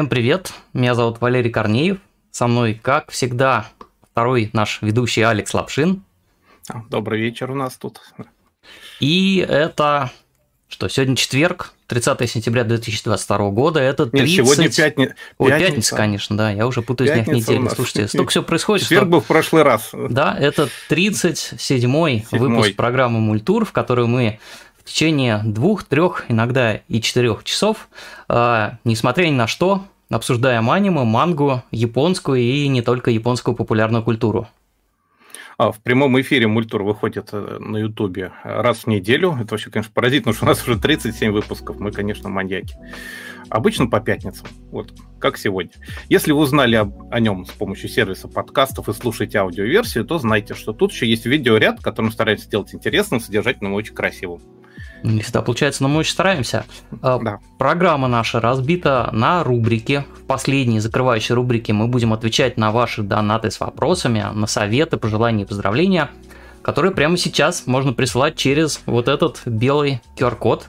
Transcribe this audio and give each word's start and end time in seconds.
Всем 0.00 0.08
привет, 0.08 0.54
меня 0.72 0.94
зовут 0.94 1.20
Валерий 1.20 1.50
Корнеев, 1.50 1.98
со 2.30 2.46
мной, 2.46 2.72
как 2.72 3.10
всегда, 3.10 3.66
второй 4.10 4.48
наш 4.54 4.80
ведущий 4.80 5.20
Алекс 5.20 5.52
Лапшин. 5.52 6.02
А, 6.70 6.80
добрый 6.88 7.20
вечер 7.20 7.50
у 7.50 7.54
нас 7.54 7.76
тут. 7.76 8.00
И 8.98 9.44
это, 9.46 10.10
что, 10.68 10.88
сегодня 10.88 11.16
четверг, 11.16 11.74
30 11.88 12.30
сентября 12.30 12.64
2022 12.64 13.50
года, 13.50 13.80
это 13.80 14.06
30... 14.06 14.26
Нет, 14.26 14.46
сегодня 14.46 14.72
пятни... 14.72 15.14
Ой, 15.36 15.50
пятница. 15.50 15.68
пятница, 15.68 15.96
конечно, 15.96 16.36
да, 16.38 16.50
я 16.50 16.66
уже 16.66 16.80
путаюсь 16.80 17.10
пятница 17.10 17.48
днях 17.48 17.60
недели. 17.60 17.74
Слушайте, 17.74 18.08
столько 18.08 18.30
всего 18.30 18.44
происходит. 18.44 18.84
Четверг 18.84 19.02
что... 19.02 19.10
был 19.10 19.20
в 19.20 19.26
прошлый 19.26 19.64
раз. 19.64 19.90
Да, 19.92 20.34
это 20.34 20.70
37-й 20.88 22.24
выпуск 22.30 22.74
программы 22.74 23.20
«Мультур», 23.20 23.66
в 23.66 23.72
которой 23.72 24.06
мы 24.06 24.40
в 24.80 24.84
течение 24.84 25.40
двух, 25.44 25.84
трех, 25.84 26.26
иногда 26.28 26.76
и 26.88 27.00
четырех 27.00 27.44
часов, 27.44 27.88
э, 28.28 28.70
несмотря 28.84 29.26
ни 29.26 29.34
на 29.34 29.46
что, 29.46 29.84
обсуждаем 30.10 30.70
аниме, 30.70 31.04
мангу, 31.04 31.62
японскую 31.70 32.40
и 32.40 32.68
не 32.68 32.82
только 32.82 33.10
японскую 33.10 33.54
популярную 33.54 34.02
культуру. 34.02 34.48
А, 35.60 35.72
в 35.72 35.80
прямом 35.80 36.18
эфире 36.22 36.46
мультур 36.46 36.82
выходит 36.82 37.28
э, 37.32 37.58
на 37.60 37.76
Ютубе 37.76 38.32
раз 38.44 38.84
в 38.84 38.86
неделю. 38.86 39.36
Это 39.38 39.50
вообще, 39.50 39.70
конечно, 39.70 39.92
поразительно, 39.92 40.32
что 40.32 40.46
у 40.46 40.48
нас 40.48 40.66
уже 40.66 40.78
37 40.78 41.32
выпусков. 41.32 41.78
Мы, 41.78 41.92
конечно, 41.92 42.30
маньяки. 42.30 42.76
Обычно 43.50 43.86
по 43.86 44.00
пятницам, 44.00 44.48
вот 44.70 44.94
как 45.18 45.36
сегодня. 45.36 45.72
Если 46.08 46.32
вы 46.32 46.40
узнали 46.40 46.76
об, 46.76 47.12
о 47.12 47.20
нем 47.20 47.44
с 47.44 47.50
помощью 47.50 47.90
сервиса 47.90 48.26
подкастов 48.26 48.88
и 48.88 48.94
слушаете 48.94 49.36
аудиоверсию, 49.36 50.06
то 50.06 50.18
знайте, 50.18 50.54
что 50.54 50.72
тут 50.72 50.92
еще 50.92 51.06
есть 51.06 51.26
видеоряд, 51.26 51.82
который 51.82 52.10
стараемся 52.10 52.46
сделать 52.46 52.74
интересным, 52.74 53.20
содержательным 53.20 53.74
и 53.74 53.76
очень 53.76 53.94
красивым. 53.94 54.40
Не 55.02 55.22
всегда 55.22 55.42
получается, 55.42 55.82
но 55.82 55.88
мы 55.88 55.98
очень 55.98 56.12
стараемся. 56.12 56.64
А, 57.02 57.18
да. 57.18 57.38
Программа 57.58 58.08
наша 58.08 58.40
разбита 58.40 59.08
на 59.12 59.42
рубрики. 59.44 60.04
В 60.22 60.26
последней 60.26 60.80
закрывающей 60.80 61.34
рубрике 61.34 61.72
мы 61.72 61.86
будем 61.86 62.12
отвечать 62.12 62.56
на 62.56 62.70
ваши 62.70 63.02
донаты 63.02 63.50
с 63.50 63.60
вопросами, 63.60 64.24
на 64.32 64.46
советы, 64.46 64.96
пожелания 64.96 65.44
и 65.44 65.46
поздравления, 65.46 66.10
которые 66.62 66.92
прямо 66.92 67.16
сейчас 67.16 67.66
можно 67.66 67.92
присылать 67.92 68.36
через 68.36 68.80
вот 68.86 69.08
этот 69.08 69.42
белый 69.46 70.00
QR-код 70.16 70.66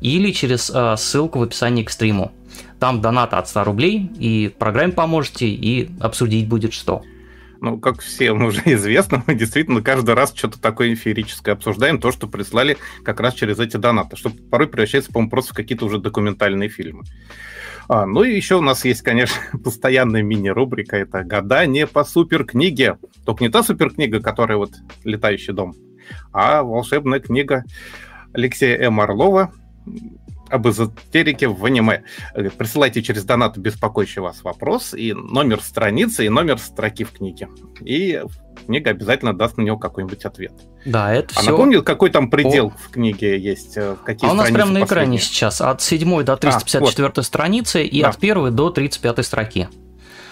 или 0.00 0.32
через 0.32 0.70
э, 0.72 0.96
ссылку 0.96 1.38
в 1.38 1.42
описании 1.42 1.84
к 1.84 1.90
стриму. 1.90 2.32
Там 2.78 3.00
донаты 3.00 3.36
от 3.36 3.48
100 3.48 3.64
рублей, 3.64 4.10
и 4.18 4.54
программе 4.58 4.92
поможете, 4.92 5.46
и 5.46 5.90
обсудить 6.00 6.48
будет 6.48 6.72
что. 6.72 7.02
Ну, 7.60 7.78
как 7.78 8.00
всем 8.00 8.44
уже 8.46 8.62
известно, 8.64 9.22
мы 9.26 9.34
действительно 9.34 9.82
каждый 9.82 10.14
раз 10.14 10.32
что-то 10.34 10.60
такое 10.60 10.94
эфирическое 10.94 11.54
обсуждаем, 11.54 12.00
то, 12.00 12.10
что 12.10 12.26
прислали 12.26 12.78
как 13.04 13.20
раз 13.20 13.34
через 13.34 13.58
эти 13.58 13.76
донаты, 13.76 14.16
что 14.16 14.30
порой 14.50 14.66
превращается, 14.66 15.12
по-моему, 15.12 15.30
просто 15.30 15.52
в 15.52 15.56
какие-то 15.56 15.84
уже 15.84 15.98
документальные 15.98 16.68
фильмы. 16.68 17.04
А, 17.88 18.06
ну 18.06 18.22
и 18.22 18.34
еще 18.34 18.56
у 18.56 18.62
нас 18.62 18.84
есть, 18.84 19.02
конечно, 19.02 19.36
постоянная 19.64 20.22
мини-рубрика, 20.22 20.96
это 20.96 21.22
«Гадание 21.22 21.86
по 21.86 22.04
суперкниге». 22.04 22.98
Только 23.24 23.44
не 23.44 23.50
та 23.50 23.62
суперкнига, 23.62 24.20
которая 24.20 24.58
вот 24.58 24.72
«Летающий 25.04 25.52
дом», 25.52 25.74
а 26.32 26.62
волшебная 26.62 27.20
книга 27.20 27.64
Алексея 28.32 28.78
М. 28.78 29.00
Орлова 29.00 29.52
об 30.50 30.68
эзотерике 30.68 31.48
в 31.48 31.64
аниме. 31.64 32.02
Э, 32.34 32.50
присылайте 32.50 33.02
через 33.02 33.24
донат 33.24 33.56
беспокоящий 33.56 34.20
вас 34.20 34.42
вопрос 34.42 34.94
и 34.94 35.12
номер 35.12 35.60
страницы, 35.60 36.26
и 36.26 36.28
номер 36.28 36.58
строки 36.58 37.04
в 37.04 37.12
книге. 37.12 37.48
И 37.80 38.22
книга 38.66 38.90
обязательно 38.90 39.32
даст 39.32 39.56
на 39.56 39.62
него 39.62 39.78
какой-нибудь 39.78 40.24
ответ. 40.24 40.52
Да, 40.84 41.12
это 41.12 41.34
а 41.36 41.40
все... 41.40 41.50
напомню, 41.50 41.82
какой 41.82 42.10
там 42.10 42.30
предел 42.30 42.70
По... 42.70 42.78
в 42.78 42.88
книге 42.90 43.38
есть? 43.38 43.76
Э, 43.76 43.96
какие 44.04 44.28
а 44.28 44.32
у 44.32 44.36
нас 44.36 44.50
прямо 44.50 44.72
на 44.72 44.84
экране 44.84 45.18
сейчас 45.18 45.60
от 45.60 45.80
7 45.82 46.24
до 46.24 46.36
354 46.36 47.06
а, 47.06 47.12
вот. 47.14 47.24
страницы 47.24 47.84
и 47.84 48.02
да. 48.02 48.10
от 48.10 48.18
1 48.18 48.54
до 48.54 48.70
35 48.70 49.24
строки. 49.24 49.68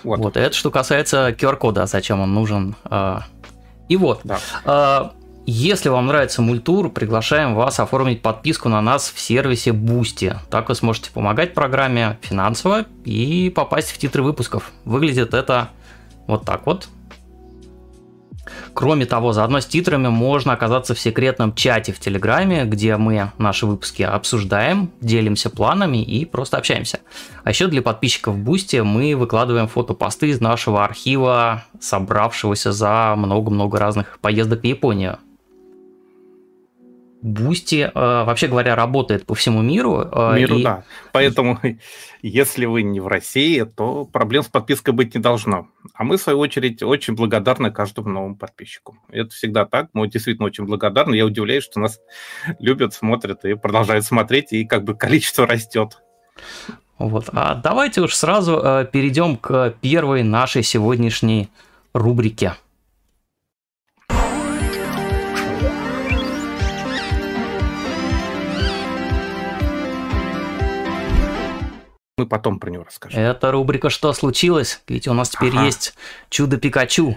Вот. 0.05 0.19
вот. 0.19 0.37
Это 0.37 0.55
что 0.55 0.71
касается 0.71 1.31
QR-кода, 1.31 1.87
зачем 1.87 2.21
он 2.21 2.35
нужен. 2.35 2.77
А, 2.85 3.25
и 3.89 3.97
вот. 3.97 4.21
Да. 4.25 5.13
Если 5.51 5.89
вам 5.89 6.09
нравится 6.09 6.43
мультур, 6.43 6.91
приглашаем 6.91 7.55
вас 7.55 7.81
оформить 7.81 8.21
подписку 8.21 8.69
на 8.69 8.83
нас 8.83 9.11
в 9.11 9.19
сервисе 9.19 9.71
Boosty. 9.71 10.37
Так 10.51 10.69
вы 10.69 10.75
сможете 10.75 11.11
помогать 11.11 11.55
программе 11.55 12.19
финансово 12.21 12.85
и 13.07 13.49
попасть 13.49 13.91
в 13.91 13.97
титры 13.97 14.23
выпусков. 14.23 14.71
Выглядит 14.85 15.33
это 15.33 15.71
вот 16.27 16.45
так 16.45 16.67
вот. 16.67 16.91
Кроме 18.75 19.07
того, 19.07 19.33
заодно 19.33 19.61
с 19.61 19.67
титрами 19.67 20.09
можно 20.09 20.53
оказаться 20.53 20.95
в 20.95 21.01
секретном 21.01 21.55
чате 21.55 21.95
в 21.95 21.99
Телеграме, 21.99 22.67
где 22.67 22.99
мы 22.99 23.33
наши 23.39 23.65
выпуски 23.65 24.03
обсуждаем, 24.03 24.91
делимся 25.01 25.49
планами 25.49 26.03
и 26.03 26.27
просто 26.27 26.59
общаемся. 26.59 27.01
А 27.45 27.49
еще 27.49 27.69
для 27.69 27.81
подписчиков 27.81 28.37
Бусти 28.37 28.77
мы 28.77 29.17
выкладываем 29.17 29.67
фотопосты 29.67 30.29
из 30.29 30.43
нашего 30.43 30.85
архива, 30.85 31.65
собравшегося 31.81 32.73
за 32.73 33.15
много-много 33.17 33.79
разных 33.79 34.19
поездок 34.21 34.61
в 34.61 34.65
Японию. 34.65 35.19
Бусти, 37.21 37.83
э, 37.83 37.91
вообще 37.95 38.47
говоря, 38.47 38.77
работает 38.77 39.27
по 39.27 39.35
всему 39.35 39.61
миру. 39.61 40.09
Э, 40.13 40.37
миру, 40.37 40.59
и... 40.59 40.63
да. 40.63 40.85
Поэтому, 41.13 41.59
если 42.23 42.65
вы 42.65 42.83
не 42.83 43.01
в 43.01 43.09
России, 43.09 43.63
то 43.65 44.05
проблем 44.05 44.45
с 44.45 44.47
подпиской 44.47 44.95
быть 44.95 45.15
не 45.17 45.21
должно. 45.21 45.69
А 45.95 46.05
мы, 46.05 46.17
в 46.17 46.21
свою 46.21 46.39
очередь, 46.39 46.83
очень 46.83 47.15
благодарны 47.15 47.73
каждому 47.73 48.09
новому 48.09 48.37
подписчику. 48.37 48.97
Это 49.11 49.31
всегда 49.31 49.65
так. 49.65 49.89
Мы 49.95 50.09
действительно 50.09 50.47
очень 50.47 50.65
благодарны. 50.65 51.17
Я 51.17 51.27
удивляюсь, 51.27 51.65
что 51.65 51.81
нас 51.81 51.99
любят, 52.61 52.95
смотрят 52.95 53.45
и 53.45 53.55
продолжают 53.55 54.05
смотреть, 54.05 54.53
и 54.53 54.65
как 54.65 54.85
бы 54.85 54.95
количество 54.95 55.45
растет. 55.47 56.01
Вот. 56.99 57.31
А 57.33 57.57
давайте 57.57 58.01
уж 58.01 58.15
сразу 58.15 58.61
э, 58.63 58.87
перейдем 58.93 59.37
к 59.37 59.75
первой 59.81 60.23
нашей 60.23 60.63
сегодняшней 60.63 61.49
рубрике– 61.93 62.55
Мы 72.19 72.27
потом 72.27 72.59
про 72.59 72.69
него 72.71 72.83
расскажем. 72.83 73.21
Это 73.21 73.53
рубрика 73.53 73.91
«Что 73.91 74.13
случилось?». 74.13 74.83
Ведь 74.89 75.07
у 75.07 75.15
нас 75.15 75.31
теперь 75.31 75.53
ага. 75.53 75.67
есть 75.67 75.95
чудо 76.31 76.57
Пикачу. 76.57 77.17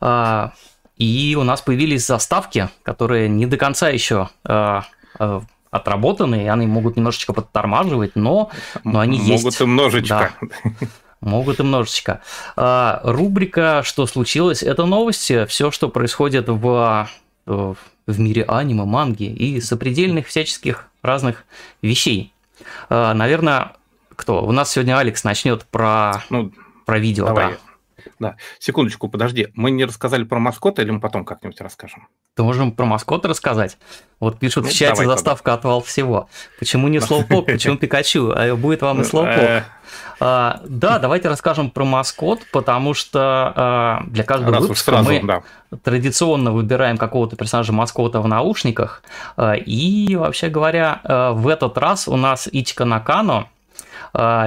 А, 0.00 0.52
и 0.96 1.36
у 1.38 1.44
нас 1.44 1.60
появились 1.60 2.04
заставки, 2.04 2.68
которые 2.82 3.28
не 3.28 3.46
до 3.46 3.56
конца 3.56 3.88
еще 3.88 4.28
а, 4.42 4.84
а, 5.20 5.42
отработаны, 5.70 6.44
и 6.44 6.48
они 6.48 6.66
могут 6.66 6.96
немножечко 6.96 7.32
подтормаживать, 7.32 8.16
но, 8.16 8.50
но 8.82 8.98
они 8.98 9.18
могут 9.18 9.30
есть. 9.30 9.44
Могут 9.44 9.60
и 9.60 9.64
немножечко. 9.64 10.32
Да. 10.42 10.70
Могут 11.20 11.60
и 11.60 11.62
немножечко. 11.62 12.20
А, 12.56 13.00
рубрика 13.04 13.82
«Что 13.84 14.06
случилось?»– 14.06 14.62
это 14.64 14.86
новости, 14.86 15.46
все, 15.46 15.70
что 15.70 15.88
происходит 15.88 16.48
в, 16.48 17.08
в 17.46 17.76
мире 18.06 18.42
аниме, 18.42 18.84
манги 18.84 19.24
и 19.24 19.60
сопредельных 19.60 20.26
всяческих 20.26 20.88
разных 21.00 21.44
вещей. 21.80 22.32
А, 22.88 23.14
наверное, 23.14 23.72
кто? 24.16 24.44
У 24.44 24.52
нас 24.52 24.70
сегодня 24.70 24.98
Алекс 24.98 25.22
начнет 25.24 25.64
про, 25.64 26.22
ну, 26.30 26.52
про 26.84 26.98
видео, 26.98 27.26
давай. 27.26 27.52
да. 27.52 27.58
Да, 28.18 28.36
секундочку, 28.58 29.08
подожди. 29.08 29.48
Мы 29.54 29.70
не 29.70 29.84
рассказали 29.84 30.24
про 30.24 30.38
маскота 30.38 30.82
или 30.82 30.90
мы 30.90 31.00
потом 31.00 31.24
как-нибудь 31.24 31.60
расскажем? 31.60 32.08
То 32.34 32.44
можем 32.44 32.72
про 32.72 32.84
маскота 32.84 33.28
рассказать. 33.28 33.78
Вот 34.20 34.38
пишут 34.38 34.64
ну, 34.64 34.70
в 34.70 34.72
чате 34.72 35.04
заставка 35.04 35.44
тогда. 35.44 35.54
отвал 35.58 35.82
всего. 35.82 36.28
Почему 36.58 36.88
не 36.88 37.00
Слоупок, 37.00 37.46
почему 37.46 37.76
Пикачу? 37.76 38.32
А 38.34 38.54
будет 38.54 38.82
вам 38.82 39.02
и 39.02 39.04
Слоупок. 39.04 39.38
Э. 39.38 39.64
А, 40.20 40.60
да, 40.66 40.98
давайте 40.98 41.28
расскажем 41.28 41.70
про 41.70 41.84
маскот, 41.84 42.40
потому 42.52 42.94
что 42.94 43.52
а, 43.54 44.02
для 44.06 44.24
каждого 44.24 44.60
выпуска 44.60 45.02
мы 45.02 45.22
да. 45.22 45.42
традиционно 45.82 46.52
выбираем 46.52 46.96
какого-то 46.96 47.36
персонажа 47.36 47.72
маскота 47.72 48.20
в 48.20 48.28
наушниках. 48.28 49.02
А, 49.36 49.54
и, 49.54 50.16
вообще 50.16 50.48
говоря, 50.48 51.00
в 51.34 51.48
этот 51.48 51.76
раз 51.76 52.08
у 52.08 52.16
нас 52.16 52.48
Ичика 52.50 52.84
Накано– 52.84 53.48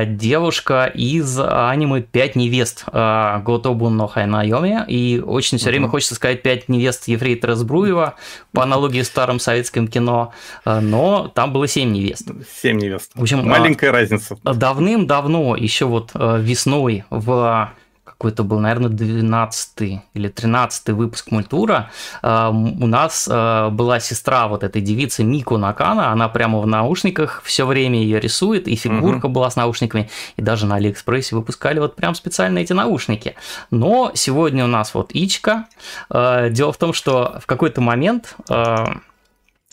девушка 0.06 0.86
из 0.86 1.40
аниме 1.40 2.02
«Пять 2.02 2.36
невест» 2.36 2.86
а, 2.88 3.40
Готобун 3.40 3.98
но 3.98 4.08
Хайнайоми. 4.08 4.84
И 4.88 5.20
очень 5.20 5.58
все 5.58 5.70
время 5.70 5.88
хочется 5.88 6.16
сказать 6.16 6.42
«Пять 6.42 6.70
невест» 6.70 7.08
Ефрейтора 7.08 7.56
Збруева 7.56 8.16
по 8.54 8.64
аналогии 8.64 9.02
с 9.02 9.08
старым 9.08 9.40
советским 9.40 9.88
кино, 9.88 10.34
а, 10.66 10.82
но 10.82 11.28
там 11.28 11.54
было 11.54 11.68
семь 11.68 11.92
невест. 11.92 12.30
Семь 12.62 12.78
невест. 12.78 13.12
В 13.16 13.22
общем, 13.22 13.48
Маленькая 13.48 13.92
разница. 13.92 14.38
Давным-давно, 14.44 15.56
еще 15.56 15.86
вот 15.86 16.12
весной 16.14 17.04
в 17.10 17.72
какой-то 18.20 18.44
был, 18.44 18.60
наверное, 18.60 18.90
12 18.90 20.02
или 20.14 20.28
13 20.28 20.90
выпуск 20.90 21.32
мультура, 21.32 21.90
а, 22.22 22.50
у 22.50 22.86
нас 22.86 23.30
а, 23.32 23.70
была 23.70 24.02
сестра 24.02 24.50
вот 24.50 24.66
этой 24.66 24.82
девицы 24.82 25.24
Мику 25.24 25.56
Накана, 25.56 26.12
она 26.12 26.28
прямо 26.28 26.60
в 26.60 26.68
наушниках 26.68 27.42
все 27.46 27.66
время 27.66 28.02
ее 28.02 28.20
рисует, 28.20 28.68
и 28.68 28.76
фигурка 28.76 29.28
угу. 29.28 29.36
была 29.36 29.50
с 29.50 29.56
наушниками, 29.56 30.10
и 30.36 30.42
даже 30.42 30.66
на 30.66 30.76
Алиэкспрессе 30.76 31.34
выпускали 31.34 31.80
вот 31.80 31.96
прям 31.96 32.14
специально 32.14 32.60
эти 32.60 32.74
наушники. 32.74 33.36
Но 33.72 34.12
сегодня 34.16 34.66
у 34.66 34.68
нас 34.68 34.94
вот 34.94 35.12
Ичка. 35.14 35.68
А, 36.10 36.50
дело 36.50 36.74
в 36.74 36.78
том, 36.78 36.92
что 36.92 37.40
в 37.42 37.46
какой-то 37.46 37.80
момент 37.80 38.36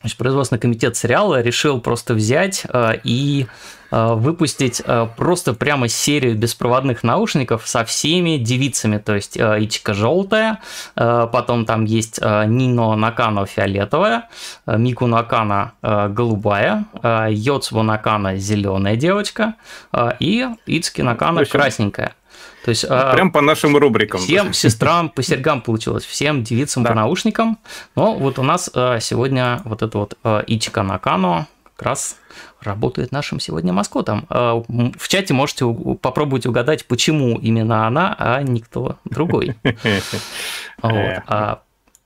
Значит, 0.00 0.18
производственный 0.18 0.58
комитет 0.58 0.94
сериала 0.94 1.40
решил 1.40 1.80
просто 1.80 2.12
взять 2.12 2.66
э, 2.68 2.98
и 3.02 3.46
э, 3.90 4.14
выпустить 4.14 4.82
э, 4.84 5.08
просто 5.16 5.54
прямо 5.54 5.88
серию 5.88 6.36
беспроводных 6.36 7.02
наушников 7.02 7.66
со 7.66 7.82
всеми 7.86 8.36
девицами. 8.36 8.98
То 8.98 9.14
есть 9.14 9.38
э, 9.38 9.56
Ичика 9.64 9.94
желтая, 9.94 10.60
э, 10.96 11.28
потом 11.32 11.64
там 11.64 11.86
есть 11.86 12.18
э, 12.20 12.44
Нино 12.46 12.94
Накано 12.94 13.46
фиолетовая, 13.46 14.28
э, 14.66 14.76
Мику 14.76 15.06
Накана 15.06 15.72
э, 15.80 16.08
голубая, 16.10 16.84
э, 17.02 17.28
Йоцбо 17.30 17.82
Накана 17.82 18.36
зеленая 18.36 18.96
девочка 18.96 19.54
э, 19.94 20.10
и 20.20 20.46
Ицки 20.66 21.00
Накана 21.00 21.46
красненькая. 21.46 22.14
То 22.66 22.70
есть, 22.70 22.84
а, 22.88 23.12
Прям 23.12 23.30
по 23.30 23.40
нашим 23.40 23.76
рубрикам. 23.76 24.20
Всем 24.20 24.52
сестрам 24.52 25.08
по 25.14 25.22
серьгам 25.22 25.60
получилось, 25.62 26.04
всем 26.04 26.42
девицам 26.42 26.82
да. 26.82 26.88
по 26.88 26.96
наушникам. 26.96 27.58
Но 27.94 28.16
вот 28.16 28.40
у 28.40 28.42
нас 28.42 28.68
а, 28.74 28.98
сегодня 28.98 29.62
вот 29.64 29.82
это 29.82 29.96
вот 29.96 30.18
а, 30.24 30.42
Ичика 30.48 30.82
Накано 30.82 31.46
как 31.76 31.86
раз 31.86 32.16
работает 32.60 33.12
нашим 33.12 33.38
сегодня 33.38 33.72
маскотом. 33.72 34.26
В 34.28 35.08
чате 35.08 35.32
можете 35.32 35.64
попробовать 36.00 36.46
угадать, 36.46 36.86
почему 36.86 37.38
именно 37.38 37.86
она, 37.86 38.16
а 38.18 38.42
никто 38.42 38.98
другой. 39.04 39.56
Вот. 40.82 41.22
А, 41.28 41.62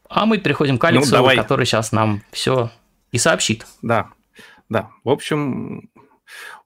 а 0.09 0.27
мы 0.27 0.39
переходим 0.39 0.79
к 0.79 0.85
Алексу, 0.85 1.17
ну, 1.17 1.37
который 1.37 1.65
сейчас 1.65 1.91
нам 1.91 2.23
все 2.33 2.71
и 3.13 3.19
сообщит. 3.19 3.67
Да, 3.83 4.09
да. 4.69 4.91
В 5.05 5.11
общем, 5.11 5.90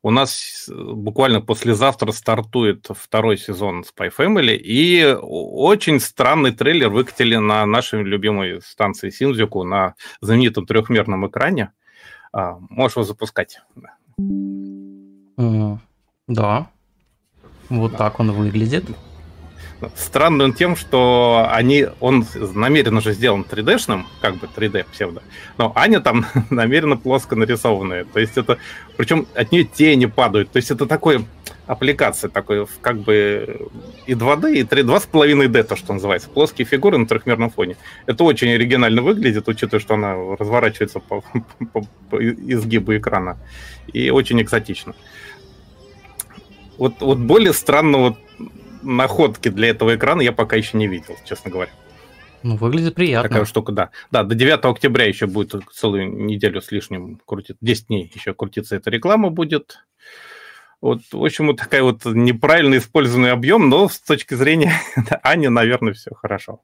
у 0.04 0.10
нас 0.10 0.68
э, 0.68 0.74
буквально 0.74 1.40
послезавтра 1.40 2.12
стартует 2.12 2.88
второй 2.94 3.38
сезон 3.38 3.82
Spy 3.82 4.12
Family, 4.14 4.54
и 4.54 5.16
очень 5.22 5.98
странный 5.98 6.52
трейлер 6.52 6.90
выкатили 6.90 7.36
на 7.36 7.64
нашей 7.64 8.02
любимой 8.02 8.60
станции 8.60 9.08
Синдзюку 9.08 9.64
на 9.64 9.94
знаменитом 10.20 10.66
трехмерном 10.66 11.26
экране. 11.26 11.72
А, 12.34 12.58
можешь 12.68 12.96
его 12.96 13.04
запускать. 13.04 13.60
Да. 16.26 16.68
Вот 17.70 17.92
да. 17.92 17.98
так 17.98 18.20
он 18.20 18.32
выглядит. 18.32 18.84
Странный 19.96 20.52
тем, 20.52 20.76
что 20.76 21.48
они, 21.50 21.86
он 22.00 22.26
намеренно 22.54 23.00
же 23.00 23.12
сделан 23.12 23.44
3D-шным, 23.48 24.04
как 24.20 24.36
бы 24.36 24.48
3D 24.54 24.86
псевдо, 24.90 25.22
но 25.58 25.72
Аня 25.74 26.00
там 26.00 26.26
намеренно 26.50 26.96
плоско 26.96 27.36
нарисованная. 27.36 28.04
То 28.04 28.20
есть 28.20 28.36
это, 28.36 28.58
причем 28.96 29.26
от 29.34 29.52
нее 29.52 29.64
тени 29.64 30.06
падают. 30.06 30.50
То 30.50 30.56
есть 30.58 30.70
это 30.70 30.86
такой 30.86 31.26
аппликация, 31.66 32.28
такой 32.28 32.66
как 32.80 32.98
бы 32.98 33.68
и 34.06 34.14
2D, 34.14 34.54
и 34.54 34.64
3, 34.64 34.82
2,5D, 34.82 35.62
то, 35.62 35.76
что 35.76 35.92
называется. 35.94 36.28
Плоские 36.28 36.66
фигуры 36.66 36.98
на 36.98 37.06
трехмерном 37.06 37.50
фоне. 37.50 37.76
Это 38.06 38.24
очень 38.24 38.50
оригинально 38.50 39.02
выглядит, 39.02 39.48
учитывая, 39.48 39.80
что 39.80 39.94
она 39.94 40.14
разворачивается 40.38 41.00
по, 41.00 41.22
по, 41.72 41.82
по 42.10 42.22
изгибу 42.22 42.96
экрана. 42.96 43.38
И 43.92 44.10
очень 44.10 44.40
экзотично. 44.40 44.94
Вот, 46.76 47.00
вот 47.00 47.18
более 47.18 47.52
странного 47.52 48.16
находки 48.84 49.48
для 49.48 49.68
этого 49.68 49.96
экрана 49.96 50.20
я 50.20 50.32
пока 50.32 50.56
еще 50.56 50.76
не 50.76 50.86
видел, 50.86 51.16
честно 51.24 51.50
говоря. 51.50 51.70
Ну, 52.44 52.56
выглядит 52.56 52.94
приятно. 52.94 53.28
Такая 53.28 53.44
штука, 53.46 53.72
да. 53.72 53.90
Да, 54.10 54.22
до 54.22 54.34
9 54.34 54.62
октября 54.66 55.06
еще 55.06 55.26
будет 55.26 55.54
целую 55.72 56.12
неделю 56.26 56.60
с 56.60 56.70
лишним 56.70 57.20
крутить, 57.24 57.56
10 57.62 57.86
дней 57.86 58.12
еще 58.14 58.34
крутиться 58.34 58.76
эта 58.76 58.90
реклама 58.90 59.30
будет. 59.30 59.78
Вот, 60.82 61.00
в 61.10 61.24
общем, 61.24 61.46
вот 61.46 61.56
такая 61.56 61.82
вот 61.82 62.04
неправильно 62.04 62.76
использованный 62.76 63.32
объем, 63.32 63.70
но 63.70 63.88
с 63.88 63.98
точки 63.98 64.34
зрения 64.34 64.74
Ани, 65.22 65.48
наверное, 65.48 65.94
все 65.94 66.10
хорошо. 66.14 66.60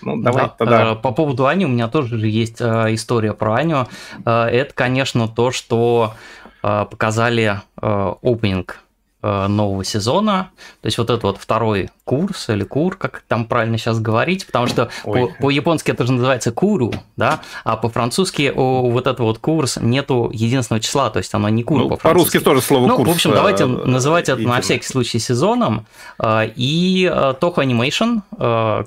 Ну, 0.00 0.16
давай 0.22 0.44
да, 0.44 0.48
тогда. 0.48 0.92
Э, 0.92 0.96
по 0.96 1.12
поводу 1.12 1.46
Ани 1.46 1.66
у 1.66 1.68
меня 1.68 1.88
тоже 1.88 2.16
есть 2.26 2.62
э, 2.62 2.94
история 2.94 3.34
про 3.34 3.56
Аню. 3.56 3.86
Э, 4.24 4.44
это, 4.44 4.72
конечно, 4.72 5.28
то, 5.28 5.50
что 5.50 6.14
показали 6.60 7.60
опенинг 7.76 8.82
нового 9.22 9.84
сезона. 9.84 10.50
То 10.80 10.86
есть 10.86 10.98
вот 10.98 11.10
это 11.10 11.26
вот 11.26 11.38
второй 11.38 11.90
курс 12.04 12.48
или 12.48 12.64
кур, 12.64 12.96
как 12.96 13.24
там 13.26 13.44
правильно 13.44 13.76
сейчас 13.76 14.00
говорить, 14.00 14.46
потому 14.46 14.66
что 14.66 14.90
по- 15.02 15.28
по-японски 15.40 15.90
это 15.90 16.06
же 16.06 16.12
называется 16.12 16.52
куру, 16.52 16.92
да, 17.16 17.40
а 17.64 17.76
по-французски 17.76 18.52
у 18.54 18.90
вот 18.90 19.06
этого 19.06 19.26
вот 19.26 19.38
курс 19.38 19.78
нету 19.80 20.30
единственного 20.32 20.80
числа, 20.80 21.10
то 21.10 21.18
есть 21.18 21.34
оно 21.34 21.48
не 21.48 21.62
кур 21.62 21.78
ну, 21.78 21.88
по-французски. 21.88 22.38
По-русски 22.38 22.40
тоже 22.40 22.60
слово 22.60 22.86
ну, 22.86 22.96
курс. 22.96 23.10
в 23.10 23.14
общем, 23.14 23.32
давайте 23.32 23.64
э, 23.64 23.66
называть 23.66 24.28
это 24.28 24.40
на 24.42 24.60
всякий 24.60 24.86
случай 24.86 25.18
сезоном. 25.18 25.86
Э, 26.18 26.48
и 26.54 27.04
Toho 27.06 27.56
Animation 27.56 28.22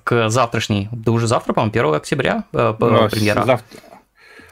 к 0.03 0.29
завтрашней, 0.29 0.89
да 0.91 1.11
уже 1.11 1.27
завтра, 1.27 1.53
по-моему, 1.53 1.71
1 1.71 1.93
октября 1.95 2.43
ну, 2.53 2.73
премьера. 3.09 3.43
Завтра 3.45 3.65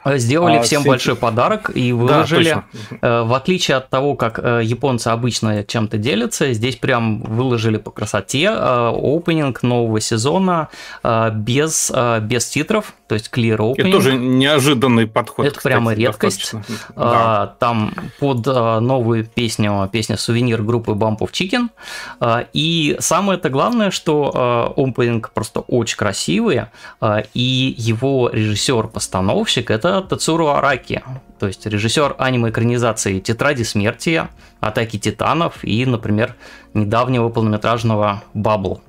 Сделали 0.04 0.56
а, 0.56 0.62
всем 0.62 0.80
все... 0.80 0.90
большой 0.90 1.16
подарок 1.16 1.70
и 1.74 1.92
выложили, 1.92 2.62
да, 3.00 3.24
в 3.24 3.34
отличие 3.34 3.76
от 3.76 3.90
того, 3.90 4.14
как 4.14 4.38
э, 4.38 4.62
японцы 4.64 5.08
обычно 5.08 5.62
чем-то 5.62 5.98
делятся, 5.98 6.52
здесь 6.52 6.76
прям 6.76 7.22
выложили 7.22 7.76
по 7.76 7.90
красоте 7.90 8.48
опенинг 8.48 9.62
нового 9.62 10.00
сезона 10.00 10.68
без, 11.04 11.92
без 12.22 12.48
титров, 12.48 12.94
то 13.08 13.14
есть 13.14 13.30
clear 13.32 13.58
opening. 13.58 13.74
Это 13.80 13.90
тоже 13.92 14.14
неожиданный 14.14 15.06
подход. 15.06 15.46
Это 15.46 15.56
кстати, 15.56 15.72
прямо 15.72 15.92
редкость. 15.92 16.54
Да. 16.96 17.54
Там 17.58 17.92
под 18.18 18.46
новую 18.46 19.24
песню, 19.24 19.88
песня 19.92 20.16
«Сувенир» 20.16 20.62
группы 20.62 20.92
Bump 20.92 21.18
of 21.18 21.30
Chicken. 21.32 21.68
И 22.52 22.96
самое 23.00 23.38
это 23.38 23.50
главное, 23.50 23.90
что 23.90 24.72
опенинг 24.76 25.30
просто 25.32 25.60
очень 25.60 25.96
красивый, 25.96 26.62
и 27.34 27.74
его 27.76 28.30
режиссер-постановщик– 28.32 29.70
это 29.72 29.89
это 29.90 30.02
Тацуру 30.02 30.48
Араки, 30.48 31.02
то 31.38 31.46
есть 31.46 31.66
режиссер 31.66 32.16
аниме-экранизации 32.18 33.20
«Тетради 33.20 33.62
смерти», 33.62 34.28
«Атаки 34.60 34.98
титанов» 34.98 35.62
и, 35.64 35.84
например, 35.86 36.36
недавнего 36.74 37.28
полнометражного 37.28 38.22
«Бабл». 38.34 38.82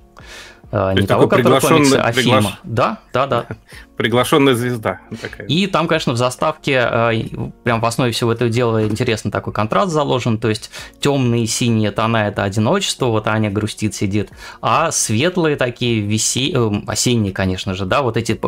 Э, 0.71 0.93
не 0.95 1.05
того, 1.05 1.27
который 1.27 1.59
комиксы, 1.59 1.95
а 1.95 2.11
фильма. 2.13 2.59
Да, 2.63 2.99
да, 3.11 3.27
да. 3.27 3.45
Приглашенная 3.97 4.55
звезда. 4.55 5.01
Такая. 5.21 5.45
И 5.47 5.67
там, 5.67 5.87
конечно, 5.87 6.13
в 6.13 6.17
заставке, 6.17 6.87
э, 6.89 7.23
прям 7.63 7.81
в 7.81 7.85
основе 7.85 8.13
всего 8.13 8.31
этого 8.31 8.49
дела 8.49 8.85
интересно 8.85 9.31
такой 9.31 9.51
контраст 9.51 9.91
заложен, 9.91 10.37
то 10.37 10.47
есть 10.47 10.71
темные 10.99 11.45
синие 11.45 11.91
тона– 11.91 12.17
это 12.27 12.43
одиночество, 12.43 13.07
вот 13.07 13.27
Аня 13.27 13.51
грустит, 13.51 13.93
сидит, 13.93 14.29
а 14.61 14.91
светлые 14.91 15.57
такие, 15.57 15.99
веси... 16.01 16.53
Э, 16.55 16.71
осенние, 16.87 17.33
конечно 17.33 17.73
же, 17.73 17.85
да, 17.85 18.01
вот 18.01 18.15
эти 18.15 18.39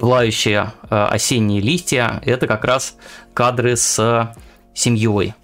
пылающие 0.00 0.72
э, 0.88 1.04
осенние 1.10 1.60
листья, 1.60 2.20
это 2.24 2.46
как 2.46 2.64
раз 2.64 2.96
кадры 3.34 3.76
с 3.76 4.34
семьей, 4.72 5.34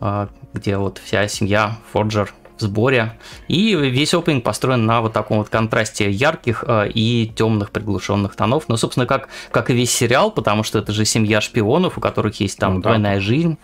э, 0.00 0.26
где 0.52 0.76
вот 0.76 1.00
вся 1.02 1.28
семья 1.28 1.76
Форджер 1.92 2.34
в 2.58 2.60
сборе. 2.60 3.16
И 3.46 3.74
весь 3.76 4.12
опенинг 4.12 4.42
построен 4.42 4.84
на 4.84 5.00
вот 5.00 5.12
таком 5.12 5.38
вот 5.38 5.48
контрасте 5.48 6.10
ярких 6.10 6.64
э, 6.66 6.90
и 6.92 7.32
темных 7.34 7.70
приглушенных 7.70 8.34
тонов. 8.34 8.64
Ну, 8.66 8.76
собственно, 8.76 9.06
как, 9.06 9.28
как 9.52 9.70
и 9.70 9.74
весь 9.74 9.92
сериал, 9.92 10.32
потому 10.32 10.64
что 10.64 10.80
это 10.80 10.92
же 10.92 11.04
семья 11.04 11.40
шпионов, 11.40 11.96
у 11.96 12.00
которых 12.00 12.40
есть 12.40 12.58
там 12.58 12.74
ну, 12.74 12.80
да. 12.80 12.90
двойная 12.90 13.20
жизнь. 13.20 13.58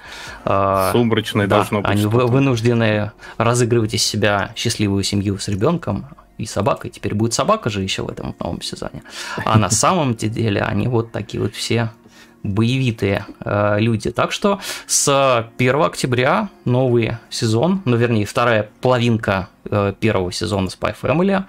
Сумрачная 0.45 1.49
да, 1.49 1.57
должно 1.57 1.83
быть. 1.83 1.91
Они 1.91 2.07
вынуждены 2.07 3.11
разыгрывать 3.37 3.95
из 3.95 4.05
себя 4.05 4.53
счастливую 4.55 5.03
семью 5.03 5.39
с 5.39 5.49
ребенком, 5.49 6.07
и 6.39 6.47
собакой. 6.47 6.91
Теперь 6.91 7.15
будет 7.15 7.35
собака 7.35 7.71
же 7.71 7.83
еще 7.83 8.03
в 8.03 8.11
этом 8.11 8.35
новом 8.39 8.63
сезоне. 8.63 9.03
А 9.45 9.59
на 9.59 9.71
самом 9.71 10.15
деле 10.15 10.63
они 10.63 10.89
вот 10.89 11.13
такие 11.13 11.43
вот 11.43 11.55
все 11.55 11.91
боевитые 12.43 13.27
э, 13.45 13.81
люди. 13.81 14.11
Так 14.11 14.33
что 14.33 14.61
с 14.87 15.49
1 15.59 15.83
октября 15.83 16.49
новый 16.65 17.17
сезон, 17.29 17.83
ну 17.85 17.97
вернее 17.97 18.25
вторая 18.25 18.71
половинка 18.81 19.49
э, 19.65 19.95
первого 19.99 20.33
сезона 20.33 20.69
Spy 20.69 20.95
Family 21.01 21.45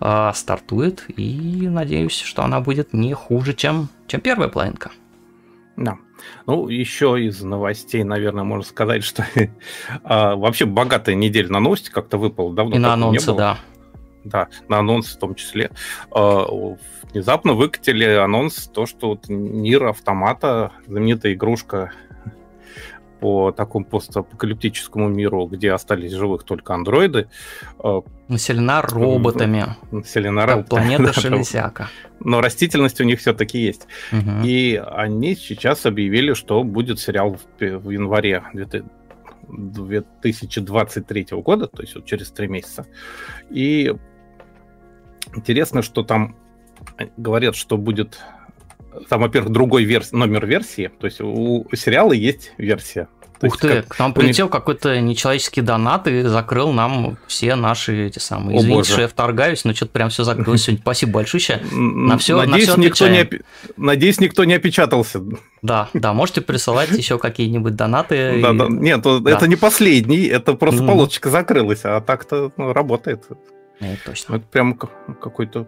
э, 0.00 0.32
стартует. 0.34 1.04
И 1.16 1.68
надеюсь, 1.68 2.18
что 2.18 2.42
она 2.42 2.60
будет 2.60 2.92
не 2.92 3.12
хуже, 3.14 3.54
чем, 3.54 3.88
чем 4.06 4.20
первая 4.20 4.48
половинка. 4.48 4.90
Да. 5.76 5.96
Ну, 6.46 6.68
еще 6.68 7.18
из 7.18 7.42
новостей, 7.42 8.04
наверное, 8.04 8.44
можно 8.44 8.64
сказать, 8.64 9.02
что 9.02 9.24
а, 10.04 10.36
вообще 10.36 10.66
богатая 10.66 11.14
неделя 11.14 11.48
на 11.48 11.60
новости 11.60 11.90
как-то 11.90 12.18
выпала. 12.18 12.52
Давно 12.52 12.76
И 12.76 12.78
на 12.78 12.92
анонсы, 12.92 13.32
да 13.32 13.58
да, 14.24 14.48
на 14.68 14.78
анонс 14.78 15.08
в 15.08 15.18
том 15.18 15.34
числе. 15.34 15.70
А, 16.10 16.46
внезапно 17.12 17.54
выкатили 17.54 18.04
анонс, 18.04 18.68
то, 18.68 18.86
что 18.86 19.08
вот 19.08 19.28
Нир 19.28 19.86
Автомата, 19.86 20.72
знаменитая 20.86 21.34
игрушка 21.34 21.92
по 23.20 23.52
такому 23.52 23.84
постапокалиптическому 23.84 25.08
миру, 25.08 25.46
где 25.46 25.72
остались 25.72 26.12
живых 26.12 26.44
только 26.44 26.74
андроиды. 26.74 27.28
А, 27.78 28.02
населена 28.28 28.82
роботами. 28.82 29.66
Населена 29.90 30.46
роботами. 30.46 30.96
Планета 30.96 31.12
Шелезяка. 31.20 31.88
Но 32.20 32.40
растительность 32.40 33.00
у 33.00 33.04
них 33.04 33.20
все-таки 33.20 33.58
есть. 33.58 33.86
Угу. 34.12 34.44
И 34.44 34.82
они 34.92 35.36
сейчас 35.36 35.84
объявили, 35.86 36.32
что 36.32 36.64
будет 36.64 36.98
сериал 36.98 37.38
в 37.58 37.90
январе 37.90 38.42
2023 39.48 41.26
года, 41.30 41.66
то 41.66 41.82
есть 41.82 41.94
вот 41.94 42.06
через 42.06 42.30
три 42.30 42.48
месяца. 42.48 42.86
И 43.50 43.94
Интересно, 45.34 45.82
что 45.82 46.02
там 46.02 46.36
говорят, 47.16 47.56
что 47.56 47.76
будет 47.76 48.18
там, 49.08 49.20
во-первых, 49.20 49.52
другой 49.52 49.84
верс... 49.84 50.12
номер 50.12 50.46
версии, 50.46 50.90
то 50.98 51.06
есть 51.06 51.20
у 51.20 51.66
сериала 51.72 52.12
есть 52.12 52.52
версия. 52.58 53.08
То 53.40 53.46
Ух 53.46 53.56
ты, 53.56 53.68
как... 53.68 53.88
к 53.88 53.98
нам 53.98 54.12
прилетел 54.12 54.46
них... 54.46 54.52
какой-то 54.52 55.00
нечеловеческий 55.00 55.62
донат 55.62 56.06
и 56.06 56.22
закрыл 56.22 56.72
нам 56.72 57.16
все 57.26 57.54
наши 57.54 58.08
эти 58.08 58.18
самые. 58.18 58.58
О, 58.58 58.60
Извините, 58.60 58.76
боже. 58.80 58.92
что 58.92 59.00
я 59.00 59.08
вторгаюсь, 59.08 59.64
но 59.64 59.72
что-то 59.72 59.92
прям 59.92 60.10
все 60.10 60.24
закрылось 60.24 60.64
сегодня. 60.64 60.82
Спасибо 60.82 61.12
большое. 61.12 61.62
На 61.72 62.18
все, 62.18 62.36
Надеюсь, 62.36 62.68
на 62.68 62.74
все 62.74 62.82
никто 62.82 63.08
не 63.08 63.22
оп... 63.22 63.34
Надеюсь, 63.78 64.20
никто 64.20 64.44
не 64.44 64.52
опечатался. 64.52 65.22
Да, 65.62 65.88
да, 65.94 66.12
можете 66.12 66.42
присылать 66.42 66.90
еще 66.90 67.18
какие-нибудь 67.18 67.76
донаты. 67.76 68.42
Да, 68.42 68.50
и... 68.50 68.58
да. 68.58 68.66
Нет, 68.68 69.00
да. 69.02 69.30
это 69.30 69.48
не 69.48 69.56
последний, 69.56 70.26
это 70.26 70.52
просто 70.52 70.84
полосочка 70.84 71.30
закрылась, 71.30 71.80
а 71.84 72.02
так-то 72.02 72.52
ну, 72.58 72.74
работает. 72.74 73.24
Ну, 73.80 73.96
точно. 74.04 74.36
Это 74.36 74.46
прям 74.46 74.74
какой-то... 74.74 75.66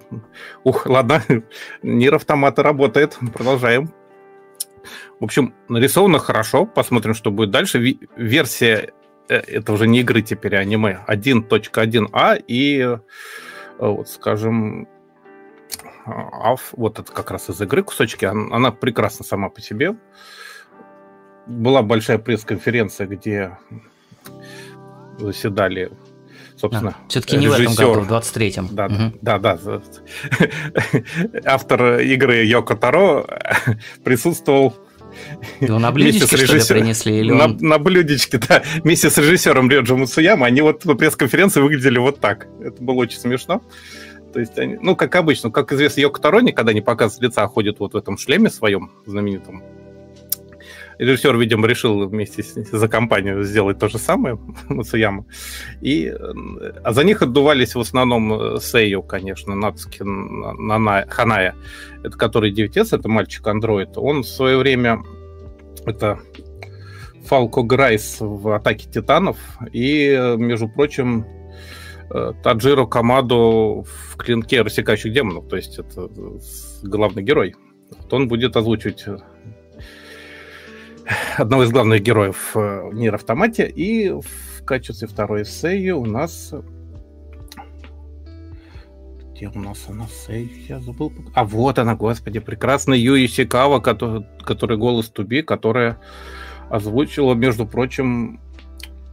Ух, 0.64 0.86
ладно, 0.86 1.22
Нир 1.82 2.14
автомата 2.14 2.62
работает. 2.62 3.18
Продолжаем. 3.32 3.92
В 5.18 5.24
общем, 5.24 5.54
нарисовано 5.68 6.18
хорошо. 6.18 6.66
Посмотрим, 6.66 7.14
что 7.14 7.30
будет 7.30 7.50
дальше. 7.50 7.98
Версия 8.16 8.92
э, 9.28 9.36
это 9.36 9.72
уже 9.72 9.86
не 9.86 10.00
игры 10.00 10.20
теперь, 10.20 10.56
а 10.56 10.60
аниме 10.60 11.04
1.1а 11.08 12.42
и 12.46 12.80
э, 12.80 12.98
вот, 13.78 14.08
скажем, 14.08 14.88
АФ, 16.04 16.74
вот 16.76 16.98
это 16.98 17.12
как 17.12 17.30
раз 17.30 17.48
из 17.48 17.60
игры 17.60 17.82
кусочки, 17.82 18.24
она 18.24 18.72
прекрасна 18.72 19.24
сама 19.24 19.48
по 19.48 19.60
себе. 19.60 19.96
Была 21.46 21.82
большая 21.82 22.18
пресс-конференция, 22.18 23.06
где 23.06 23.56
заседали 25.18 25.92
собственно. 26.62 26.94
А, 26.96 27.08
все-таки 27.08 27.36
не 27.36 27.46
режиссер. 27.46 27.68
в 27.68 27.72
этом 27.72 27.94
году, 27.94 28.06
в 28.06 28.12
23-м. 28.12 28.68
Да, 28.72 28.86
угу. 28.86 29.18
да, 29.20 29.38
да, 29.38 29.58
да. 29.58 29.80
Автор 31.44 32.00
игры 32.00 32.44
Йоко 32.44 32.76
Таро 32.76 33.26
присутствовал 34.04 34.76
его 35.60 35.78
на 35.78 35.90
блюдечке, 35.90 36.36
что 36.36 36.56
ли, 36.56 36.62
принесли? 36.66 37.18
Или 37.18 37.32
на, 37.32 37.44
он... 37.44 37.58
на 37.60 37.78
блюдечке, 37.78 38.38
да. 38.38 38.62
Вместе 38.82 39.10
с 39.10 39.18
режиссером 39.18 39.68
Рёджи 39.68 39.96
Муцуяма, 39.96 40.46
они 40.46 40.62
вот 40.62 40.84
на 40.84 40.94
пресс-конференции 40.94 41.60
выглядели 41.60 41.98
вот 41.98 42.20
так. 42.20 42.46
Это 42.60 42.82
было 42.82 42.96
очень 42.96 43.18
смешно. 43.18 43.62
То 44.32 44.40
есть 44.40 44.58
они, 44.58 44.78
ну, 44.80 44.96
как 44.96 45.14
обычно, 45.16 45.50
как 45.50 45.72
известно, 45.72 46.00
Йоко 46.00 46.20
Таро 46.20 46.40
никогда 46.40 46.72
не 46.72 46.80
показывает 46.80 47.32
лица, 47.32 47.42
а 47.42 47.48
ходит 47.48 47.80
вот 47.80 47.92
в 47.92 47.96
этом 47.96 48.16
шлеме 48.16 48.48
своем 48.48 48.92
знаменитом 49.04 49.62
режиссер, 51.02 51.36
видимо, 51.36 51.66
решил 51.66 52.06
вместе 52.08 52.42
с, 52.42 52.54
за 52.54 52.88
компанию 52.88 53.42
сделать 53.44 53.78
то 53.78 53.88
же 53.88 53.98
самое, 53.98 54.38
Мацуяма. 54.68 55.24
И, 55.80 56.12
а 56.84 56.92
за 56.92 57.04
них 57.04 57.22
отдувались 57.22 57.74
в 57.74 57.80
основном 57.80 58.32
э, 58.32 58.60
Сейю, 58.60 59.02
конечно, 59.02 59.54
Нацуки 59.54 60.02
Нана, 60.02 61.04
Ханая, 61.08 61.54
это 62.02 62.16
который 62.16 62.52
девятец, 62.52 62.92
это 62.92 63.08
мальчик-андроид. 63.08 63.96
Он 63.96 64.22
в 64.22 64.28
свое 64.28 64.56
время, 64.56 65.02
это 65.84 66.20
Фалко 67.24 67.62
Грайс 67.62 68.18
в 68.20 68.48
«Атаке 68.48 68.88
титанов», 68.90 69.36
и, 69.72 70.34
между 70.36 70.68
прочим, 70.68 71.24
э, 72.10 72.32
Таджиро 72.42 72.86
Камадо 72.86 73.82
в 73.82 74.16
«Клинке 74.16 74.62
рассекающих 74.62 75.12
демонов», 75.12 75.48
то 75.48 75.56
есть 75.56 75.78
это 75.78 76.08
главный 76.82 77.22
герой. 77.22 77.54
Вот 77.90 78.12
он 78.12 78.28
будет 78.28 78.56
озвучивать 78.56 79.04
одного 81.36 81.64
из 81.64 81.70
главных 81.70 82.02
героев 82.02 82.54
в 82.54 82.58
э, 82.58 82.90
Нир 82.92 83.14
Автомате. 83.14 83.68
И 83.68 84.10
в 84.10 84.64
качестве 84.64 85.08
второй 85.08 85.42
эссеи 85.42 85.90
у 85.90 86.04
нас... 86.04 86.54
Где 89.32 89.48
у 89.48 89.58
нас 89.58 89.86
она 89.88 90.06
эссею? 90.06 90.48
Я 90.68 90.80
забыл. 90.80 91.12
А 91.34 91.44
вот 91.44 91.78
она, 91.78 91.94
господи, 91.94 92.38
прекрасная 92.38 92.98
Юи 92.98 93.26
Сикава, 93.26 93.80
который, 93.80 94.26
который 94.44 94.76
голос 94.76 95.08
Туби, 95.08 95.42
которая 95.42 95.98
озвучила, 96.70 97.34
между 97.34 97.66
прочим, 97.66 98.40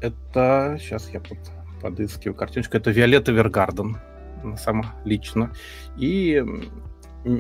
это... 0.02 0.78
Сейчас 0.80 1.10
я 1.10 1.20
под, 1.20 1.38
подыскиваю 1.82 2.36
картиночку. 2.36 2.78
Это 2.78 2.92
Виолетта 2.92 3.32
Вергарден 3.32 3.98
сама 4.58 4.96
лично. 5.04 5.52
И 5.98 6.44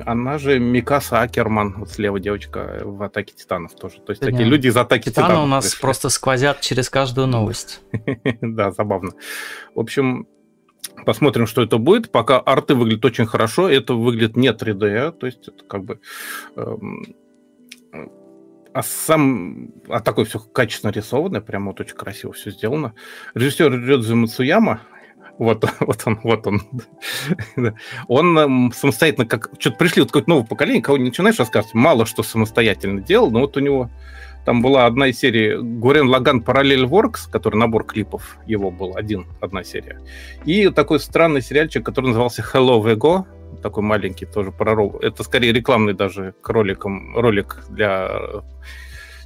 она 0.05 0.37
же 0.37 0.59
Микаса 0.59 1.21
Акерман, 1.21 1.75
вот 1.77 1.89
слева 1.89 2.19
девочка 2.19 2.81
в 2.83 3.01
«Атаке 3.01 3.33
титанов» 3.33 3.75
тоже. 3.75 4.01
То 4.01 4.11
есть 4.11 4.21
такие 4.21 4.43
люди 4.43 4.67
из 4.67 4.77
«Атаки 4.77 5.09
Титаны» 5.09 5.27
титанов 5.27 5.43
у 5.45 5.47
нас 5.47 5.65
пришли. 5.65 5.81
просто 5.81 6.09
сквозят 6.09 6.61
через 6.61 6.89
каждую 6.89 7.27
новость. 7.27 7.81
Да, 8.41 8.71
забавно. 8.71 9.11
В 9.75 9.79
общем, 9.79 10.27
посмотрим, 11.05 11.47
что 11.47 11.61
это 11.61 11.77
будет. 11.77 12.11
Пока 12.11 12.39
арты 12.39 12.75
выглядят 12.75 13.05
очень 13.05 13.25
хорошо, 13.25 13.69
это 13.69 13.93
выглядит 13.93 14.35
не 14.35 14.49
3D, 14.49 15.11
то 15.13 15.25
есть 15.25 15.47
это 15.47 15.63
как 15.63 15.83
бы... 15.83 15.99
Эм, 16.55 17.15
а 18.73 18.83
сам, 18.83 19.71
а 19.87 19.99
такой 19.99 20.25
все 20.25 20.39
качественно 20.39 20.91
рисованное, 20.91 21.41
прям 21.41 21.67
вот 21.67 21.79
очень 21.79 21.95
красиво 21.95 22.33
все 22.33 22.51
сделано. 22.51 22.93
Режиссер 23.33 23.71
Рёдзи 23.71 24.13
Мацуяма, 24.13 24.81
вот, 25.39 25.65
вот 25.79 26.01
он, 26.05 26.19
вот 26.23 26.45
он. 26.45 26.61
он 28.07 28.71
самостоятельно, 28.75 29.25
как 29.25 29.49
что-то 29.57 29.77
пришли 29.77 30.01
вот 30.01 30.09
какое-то 30.09 30.29
новое 30.29 30.45
поколение, 30.45 30.83
кого 30.83 30.97
не 30.97 31.05
начинаешь 31.05 31.39
рассказывать, 31.39 31.73
мало 31.73 32.05
что 32.05 32.21
самостоятельно 32.21 33.01
делал, 33.01 33.31
но 33.31 33.39
вот 33.39 33.57
у 33.57 33.59
него 33.59 33.89
там 34.45 34.61
была 34.61 34.85
одна 34.85 35.07
из 35.07 35.19
серий 35.19 35.57
Гурен 35.57 36.07
Лаган 36.07 36.41
Параллель 36.41 36.85
Воркс, 36.85 37.27
который 37.27 37.55
набор 37.55 37.85
клипов 37.85 38.37
его 38.45 38.71
был, 38.71 38.95
один, 38.95 39.27
одна 39.41 39.63
серия. 39.63 39.99
И 40.45 40.69
такой 40.69 40.99
странный 40.99 41.41
сериальчик, 41.41 41.85
который 41.85 42.07
назывался 42.07 42.41
Hello 42.41 42.81
Vego, 42.81 43.25
такой 43.61 43.83
маленький 43.83 44.25
тоже 44.25 44.51
про 44.51 44.73
Это 45.01 45.23
скорее 45.23 45.51
рекламный 45.53 45.93
даже 45.93 46.33
к 46.41 46.49
роликам, 46.49 47.15
ролик 47.17 47.63
для 47.69 48.09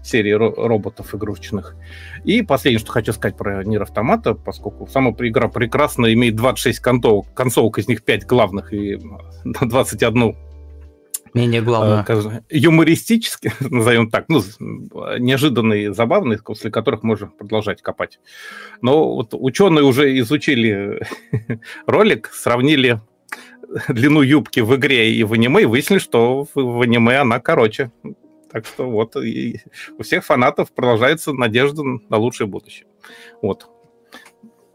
серии 0.03 0.31
роботов 0.31 1.15
игрушечных. 1.15 1.75
И 2.23 2.41
последнее, 2.41 2.79
что 2.79 2.91
хочу 2.91 3.13
сказать 3.13 3.37
про 3.37 3.63
Нир 3.63 3.83
Автомата, 3.83 4.33
поскольку 4.33 4.87
сама 4.87 5.11
игра 5.11 5.47
прекрасно 5.47 6.13
имеет 6.13 6.35
26 6.35 6.79
концовок, 6.79 7.33
концовок 7.33 7.79
из 7.79 7.87
них 7.87 8.03
5 8.03 8.25
главных 8.25 8.73
и 8.73 8.99
21 9.43 10.35
менее 11.33 11.61
главное. 11.61 12.05
Э, 12.07 12.41
юмористически, 12.49 13.51
назовем 13.59 14.09
так, 14.09 14.25
ну, 14.29 14.41
неожиданные, 15.19 15.93
забавные, 15.93 16.39
после 16.39 16.71
которых 16.71 17.03
можно 17.03 17.27
продолжать 17.27 17.81
копать. 17.81 18.19
Но 18.81 19.15
вот 19.15 19.29
ученые 19.33 19.83
уже 19.83 20.17
изучили 20.19 21.01
ролик, 21.87 22.29
сравнили 22.33 23.01
длину 23.87 24.21
юбки 24.21 24.59
в 24.59 24.75
игре 24.75 25.13
и 25.13 25.23
в 25.23 25.33
аниме, 25.33 25.63
и 25.63 25.65
выяснили, 25.65 25.99
что 25.99 26.47
в 26.53 26.81
аниме 26.81 27.17
она 27.17 27.39
короче. 27.39 27.91
Так 28.53 28.67
что 28.67 28.87
вот 28.87 29.15
и 29.15 29.61
у 29.97 30.03
всех 30.03 30.23
фанатов 30.23 30.71
продолжается 30.71 31.33
надежда 31.33 31.81
на 31.83 32.17
лучшее 32.17 32.45
будущее. 32.45 32.85
Вот. 33.41 33.67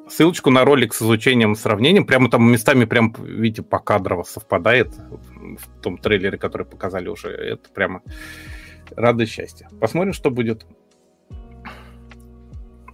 Ссылочку 0.09 0.51
на 0.51 0.65
ролик 0.65 0.93
с 0.93 1.01
изучением, 1.01 1.55
сравнением, 1.55 2.05
прямо 2.05 2.29
там 2.29 2.51
местами 2.51 2.87
прям, 2.87 3.15
видите, 3.21 3.63
покадрово 3.63 4.25
совпадает 4.25 4.89
в 4.95 5.81
том 5.81 5.97
трейлере, 5.97 6.39
который 6.39 6.67
показали 6.67 7.09
уже. 7.09 7.29
Это 7.29 7.71
прямо 7.71 8.03
радость 8.97 9.33
счастья. 9.33 9.69
Посмотрим, 9.81 10.13
что 10.13 10.31
будет. 10.31 10.67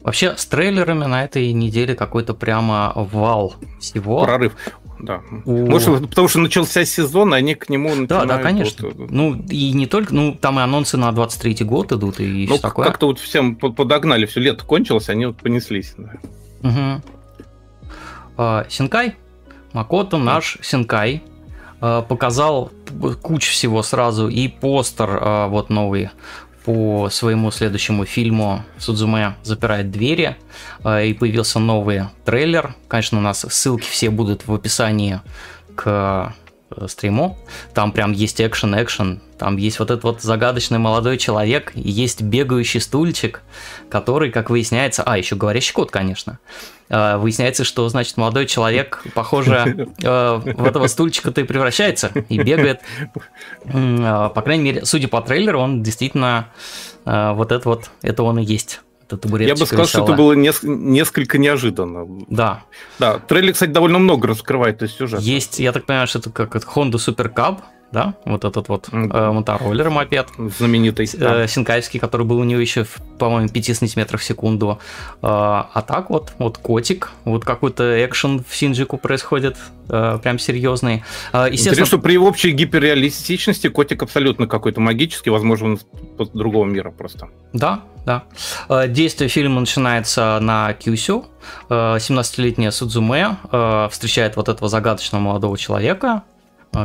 Вообще, 0.03 0.37
с 0.37 0.45
трейлерами 0.45 1.07
на 1.07 1.25
этой 1.25 1.51
неделе 1.53 1.95
какой-то 1.95 2.35
прямо 2.35 2.93
вал 2.95 3.55
всего. 3.81 4.23
Прорыв 4.23 4.55
да. 4.99 5.23
У... 5.45 5.67
Может, 5.67 6.09
потому 6.09 6.29
что 6.29 6.41
начался 6.41 6.85
сезон, 6.85 7.35
они 7.35 7.55
к 7.55 7.69
нему. 7.69 8.07
Да, 8.07 8.25
да, 8.25 8.39
конечно. 8.39 8.89
Вот... 8.89 9.11
Ну, 9.11 9.35
и 9.49 9.73
не 9.73 9.87
только, 9.87 10.15
ну, 10.15 10.35
там 10.35 10.59
и 10.59 10.63
анонсы 10.63 10.97
на 10.97 11.11
23-й 11.11 11.65
год 11.65 11.93
идут, 11.93 12.21
и 12.21 12.47
ну, 12.49 12.55
все 12.55 12.63
такое. 12.63 12.87
как-то 12.87 13.07
вот 13.07 13.19
всем 13.19 13.57
подогнали, 13.57 14.27
все 14.27 14.41
лето 14.41 14.65
кончилось, 14.65 15.09
они 15.09 15.27
вот 15.27 15.37
понеслись. 15.37 15.95
Да. 15.97 16.13
Угу. 16.63 17.03
А, 18.37 18.67
Синкай, 18.69 19.17
Макото, 19.73 20.19
наш 20.19 20.59
Синкай, 20.63 21.23
а, 21.81 22.03
показал 22.03 22.71
кучу 23.23 23.53
всего 23.53 23.83
сразу, 23.83 24.29
и 24.29 24.49
постер 24.49 25.19
а, 25.21 25.49
вот 25.49 25.71
новый 25.71 26.11
по 26.65 27.11
своему 27.11 27.51
следующему 27.51 28.07
фильму 28.07 28.65
Судзуме 28.79 29.37
запирает 29.43 29.91
двери, 29.91 30.37
э, 30.83 31.07
и 31.07 31.15
появился 31.15 31.59
новый 31.59 32.05
трейлер. 32.25 32.75
Конечно, 32.89 33.19
у 33.19 33.21
нас 33.21 33.45
ссылки 33.49 33.87
все 33.89 34.11
будут 34.11 34.47
в 34.47 34.55
описании 34.55 35.21
к 35.77 36.35
э, 36.71 36.87
стриму. 36.89 37.39
Там 37.75 37.93
прям 37.93 38.13
есть 38.13 38.41
экшен-экшен, 38.41 39.21
там 39.39 39.59
есть 39.59 39.79
вот 39.79 39.91
этот 39.91 40.05
вот 40.05 40.23
загадочный 40.23 40.79
молодой 40.79 41.19
человек, 41.19 41.73
есть 41.75 42.23
бегающий 42.23 42.81
стульчик, 42.81 43.43
который, 43.91 44.31
как 44.31 44.49
выясняется... 44.49 45.03
А, 45.03 45.19
еще 45.19 45.37
говорящий 45.37 45.75
кот, 45.75 45.91
конечно. 45.91 46.39
Э, 46.89 47.17
выясняется, 47.17 47.65
что, 47.65 47.89
значит, 47.89 48.17
молодой 48.17 48.47
человек, 48.47 49.03
похоже, 49.15 49.89
в 49.99 50.65
этого 50.65 50.87
стульчика-то 50.87 51.41
и 51.41 51.45
превращается, 51.45 52.13
и 52.29 52.39
бегает. 52.39 52.81
По 53.65 54.43
крайней 54.43 54.65
мере, 54.65 54.85
судя 54.85 55.09
по 55.09 55.21
трейлеру, 55.21 55.61
он 55.61 55.83
действительно... 55.83 56.49
Вот 57.05 57.53
это 57.53 57.69
вот, 57.69 57.91
это 58.01 58.23
он 58.23 58.39
и 58.39 58.45
есть 58.45 58.81
Я 59.11 59.55
бы 59.55 59.67
сказал, 59.67 59.87
что 59.87 60.05
это 60.05 60.15
было 60.15 60.33
несколько 60.33 61.37
неожиданно. 61.37 62.25
Да. 62.29 62.63
Да, 62.99 63.19
трейлер, 63.19 63.53
кстати, 63.53 63.71
довольно 63.71 63.99
много 63.99 64.29
раскрывает 64.29 64.81
есть 64.81 64.97
сюжет. 64.97 65.21
Есть, 65.21 65.59
я 65.59 65.73
так 65.73 65.85
понимаю, 65.85 66.07
что 66.07 66.21
это 66.21 66.31
как 66.31 66.55
Honda 66.55 66.93
Super 66.93 67.31
Cup, 67.31 67.61
да, 67.95 68.15
вот 68.25 68.45
этот 68.45 68.69
вот 68.69 68.89
э, 68.93 69.31
мотороллер, 69.33 69.89
мопед. 69.89 70.29
Знаменитый. 70.59 71.09
Э, 71.15 71.47
Синкайский, 71.47 72.01
который 72.01 72.27
был 72.27 72.39
у 72.39 72.45
него 72.45 72.61
еще, 72.61 72.85
по-моему, 73.19 73.49
5 73.49 73.77
сантиметров 73.77 74.21
в 74.21 74.25
секунду. 74.25 74.79
Э, 75.23 75.27
а 75.27 75.85
так 75.87 76.11
вот, 76.11 76.33
вот 76.39 76.59
котик, 76.59 77.13
вот 77.25 77.45
какой-то 77.45 78.05
экшен 78.05 78.45
в 78.47 78.55
Синджику 78.55 78.99
происходит, 78.99 79.57
э, 79.89 80.19
прям 80.23 80.39
серьезный. 80.39 81.05
Э, 81.33 81.47
естественно... 81.51 81.53
Интересно, 81.53 81.87
что 81.87 81.99
при 81.99 82.19
общей 82.19 82.51
гиперреалистичности 82.51 83.69
котик 83.69 84.03
абсолютно 84.03 84.47
какой-то 84.49 84.81
магический, 84.81 85.31
возможно, 85.31 85.67
он 85.69 85.79
другого 86.35 86.65
мира 86.65 86.91
просто. 86.91 87.29
Да, 87.53 87.83
да. 88.05 88.25
Э, 88.69 88.89
действие 88.89 89.29
фильма 89.29 89.61
начинается 89.61 90.39
на 90.41 90.73
Кюсю. 90.75 91.27
17-летняя 91.69 92.69
э, 92.69 92.73
Судзуме 92.73 93.37
э, 93.53 93.89
встречает 93.91 94.37
вот 94.37 94.49
этого 94.49 94.69
загадочного 94.69 95.23
молодого 95.23 95.57
человека, 95.57 96.25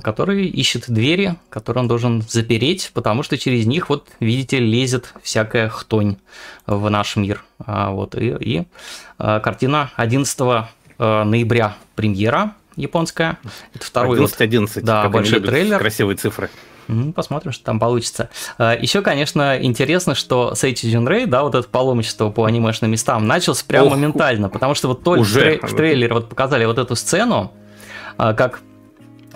который 0.03 0.45
ищет 0.47 0.85
двери, 0.87 1.35
которые 1.49 1.81
он 1.81 1.87
должен 1.87 2.21
запереть, 2.27 2.91
потому 2.93 3.23
что 3.23 3.37
через 3.37 3.65
них, 3.65 3.89
вот, 3.89 4.07
видите, 4.19 4.59
лезет 4.59 5.13
всякая 5.23 5.69
хтонь 5.69 6.17
в 6.65 6.89
наш 6.89 7.15
мир. 7.15 7.43
Вот, 7.65 8.15
и, 8.15 8.35
и 8.39 8.63
картина 9.17 9.91
11 9.95 10.39
ноября 10.99 11.75
премьера 11.95 12.53
японская. 12.75 13.37
Это 13.73 13.85
второй 13.85 14.17
11, 14.17 14.41
11, 14.41 14.75
вот, 14.77 14.83
да, 14.85 15.09
большой 15.09 15.39
трейлер. 15.41 15.77
Красивые 15.79 16.17
цифры. 16.17 16.49
Посмотрим, 17.15 17.51
что 17.51 17.63
там 17.65 17.79
получится. 17.79 18.29
А, 18.57 18.75
Еще, 18.75 19.03
конечно, 19.03 19.59
интересно, 19.61 20.15
что 20.15 20.55
Сейчи 20.55 20.91
Джунрей, 20.91 21.27
да, 21.27 21.43
вот 21.43 21.53
это 21.53 21.67
паломничество 21.67 22.31
по 22.31 22.45
анимешным 22.45 22.89
местам, 22.89 23.27
начался 23.27 23.63
прямо 23.63 23.85
Ох, 23.87 23.91
моментально, 23.93 24.49
потому 24.49 24.73
что 24.73 24.87
вот 24.87 25.03
только 25.03 25.21
уже. 25.21 25.39
в, 25.39 25.43
трей- 25.43 25.67
в 25.67 25.75
трейлере 25.75 26.13
вот 26.13 26.29
показали 26.29 26.65
вот 26.65 26.79
эту 26.79 26.95
сцену, 26.95 27.51
а, 28.17 28.33
как 28.33 28.61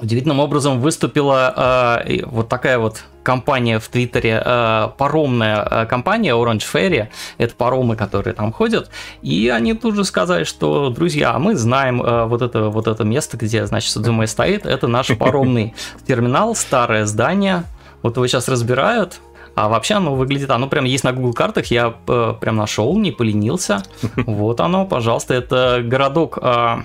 удивительным 0.02 0.40
образом 0.40 0.80
выступила 0.80 2.02
э, 2.06 2.26
вот 2.26 2.50
такая 2.50 2.80
вот 2.80 3.04
компания 3.24 3.80
в 3.80 3.88
Твиттере, 3.88 4.42
э, 4.44 4.90
паромная 4.98 5.68
э, 5.70 5.86
компания 5.86 6.32
Orange 6.32 6.64
Ferry, 6.72 7.08
это 7.38 7.56
паромы, 7.56 7.96
которые 7.96 8.34
там 8.34 8.52
ходят, 8.52 8.90
и 9.22 9.50
они 9.50 9.74
тут 9.74 9.96
же 9.96 10.04
сказали, 10.04 10.44
что, 10.44 10.90
друзья, 10.90 11.38
мы 11.40 11.56
знаем 11.56 12.02
э, 12.02 12.26
вот, 12.26 12.42
это, 12.42 12.70
вот 12.70 12.88
это 12.88 13.04
место, 13.04 13.38
где, 13.38 13.66
значит, 13.66 13.92
Судзуме 13.92 14.28
стоит, 14.28 14.66
это 14.66 14.88
наш 14.88 15.16
паромный 15.18 15.74
терминал, 16.06 16.56
старое 16.56 17.06
здание, 17.06 17.64
вот 18.02 18.18
его 18.18 18.28
сейчас 18.28 18.48
разбирают, 18.50 19.22
а 19.56 19.70
вообще 19.70 19.96
оно 19.96 20.16
выглядит, 20.16 20.50
оно 20.50 20.68
прям 20.68 20.86
есть 20.86 21.04
на 21.04 21.14
Google 21.14 21.34
картах, 21.34 21.68
я 21.68 21.94
э, 22.08 22.34
прям 22.40 22.56
нашел, 22.56 22.98
не 22.98 23.12
поленился. 23.12 23.84
Вот 24.26 24.60
оно, 24.60 24.86
пожалуйста, 24.86 25.34
это 25.36 25.82
городок 25.84 26.40
э, 26.42 26.78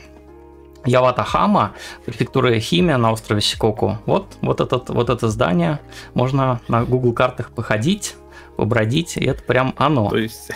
Яватахама, 0.89 1.73
префектура 2.05 2.59
Химия 2.59 2.97
на 2.97 3.13
острове 3.13 3.41
Сикоку. 3.41 3.99
Вот, 4.07 4.37
вот, 4.41 4.61
этот, 4.61 4.91
вот 4.91 5.11
это 5.11 5.29
здание. 5.29 5.81
Можно 6.15 6.61
на 6.69 6.85
Google 6.85 7.13
картах 7.13 7.51
походить, 7.51 8.17
побродить, 8.57 9.17
и 9.17 9.25
это 9.25 9.43
прям 9.43 9.75
оно. 9.77 10.11
То 10.11 10.19
есть, 10.19 10.51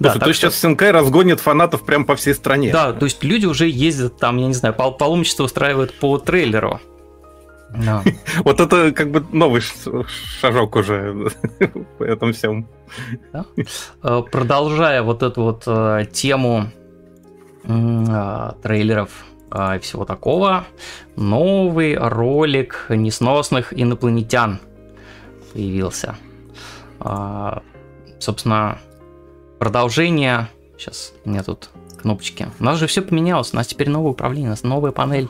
да, 0.00 0.10
Слушай, 0.10 0.20
то 0.20 0.28
есть 0.28 0.38
что... 0.40 0.50
сейчас 0.50 0.60
Синкай 0.60 0.90
разгонит 0.90 1.40
фанатов 1.40 1.84
прям 1.84 2.04
по 2.04 2.16
всей 2.16 2.34
стране. 2.34 2.72
Да, 2.72 2.92
то 2.92 3.04
есть 3.04 3.22
люди 3.22 3.46
уже 3.46 3.68
ездят 3.68 4.18
там, 4.18 4.38
я 4.38 4.46
не 4.46 4.54
знаю, 4.54 4.74
пал 4.74 4.96
паломничество 4.96 5.44
устраивают 5.44 5.98
по 5.98 6.18
трейлеру. 6.18 6.80
Да. 7.76 8.02
Вот 8.44 8.60
это 8.60 8.92
как 8.92 9.10
бы 9.10 9.24
новый 9.32 9.62
шажок 10.40 10.76
уже 10.76 11.12
в 11.98 12.02
этом 12.02 12.32
всем. 12.32 12.66
Да? 13.32 13.44
Э, 14.02 14.22
продолжая 14.30 15.02
вот 15.02 15.22
эту 15.22 15.42
вот 15.42 15.64
э, 15.66 16.06
тему 16.12 16.70
э, 17.64 18.50
трейлеров 18.62 19.10
и 19.54 19.78
всего 19.78 20.04
такого, 20.04 20.64
новый 21.16 21.96
ролик 21.96 22.86
несносных 22.88 23.72
инопланетян 23.72 24.58
появился. 25.52 26.16
А, 26.98 27.62
собственно, 28.18 28.78
продолжение. 29.60 30.48
Сейчас 30.76 31.12
у 31.24 31.30
меня 31.30 31.44
тут 31.44 31.70
кнопочки. 32.02 32.48
У 32.58 32.64
нас 32.64 32.78
же 32.78 32.88
все 32.88 33.00
поменялось, 33.00 33.52
у 33.52 33.56
нас 33.56 33.68
теперь 33.68 33.88
новое 33.88 34.10
управление, 34.10 34.48
у 34.48 34.50
нас 34.50 34.64
новая 34.64 34.90
панель, 34.90 35.28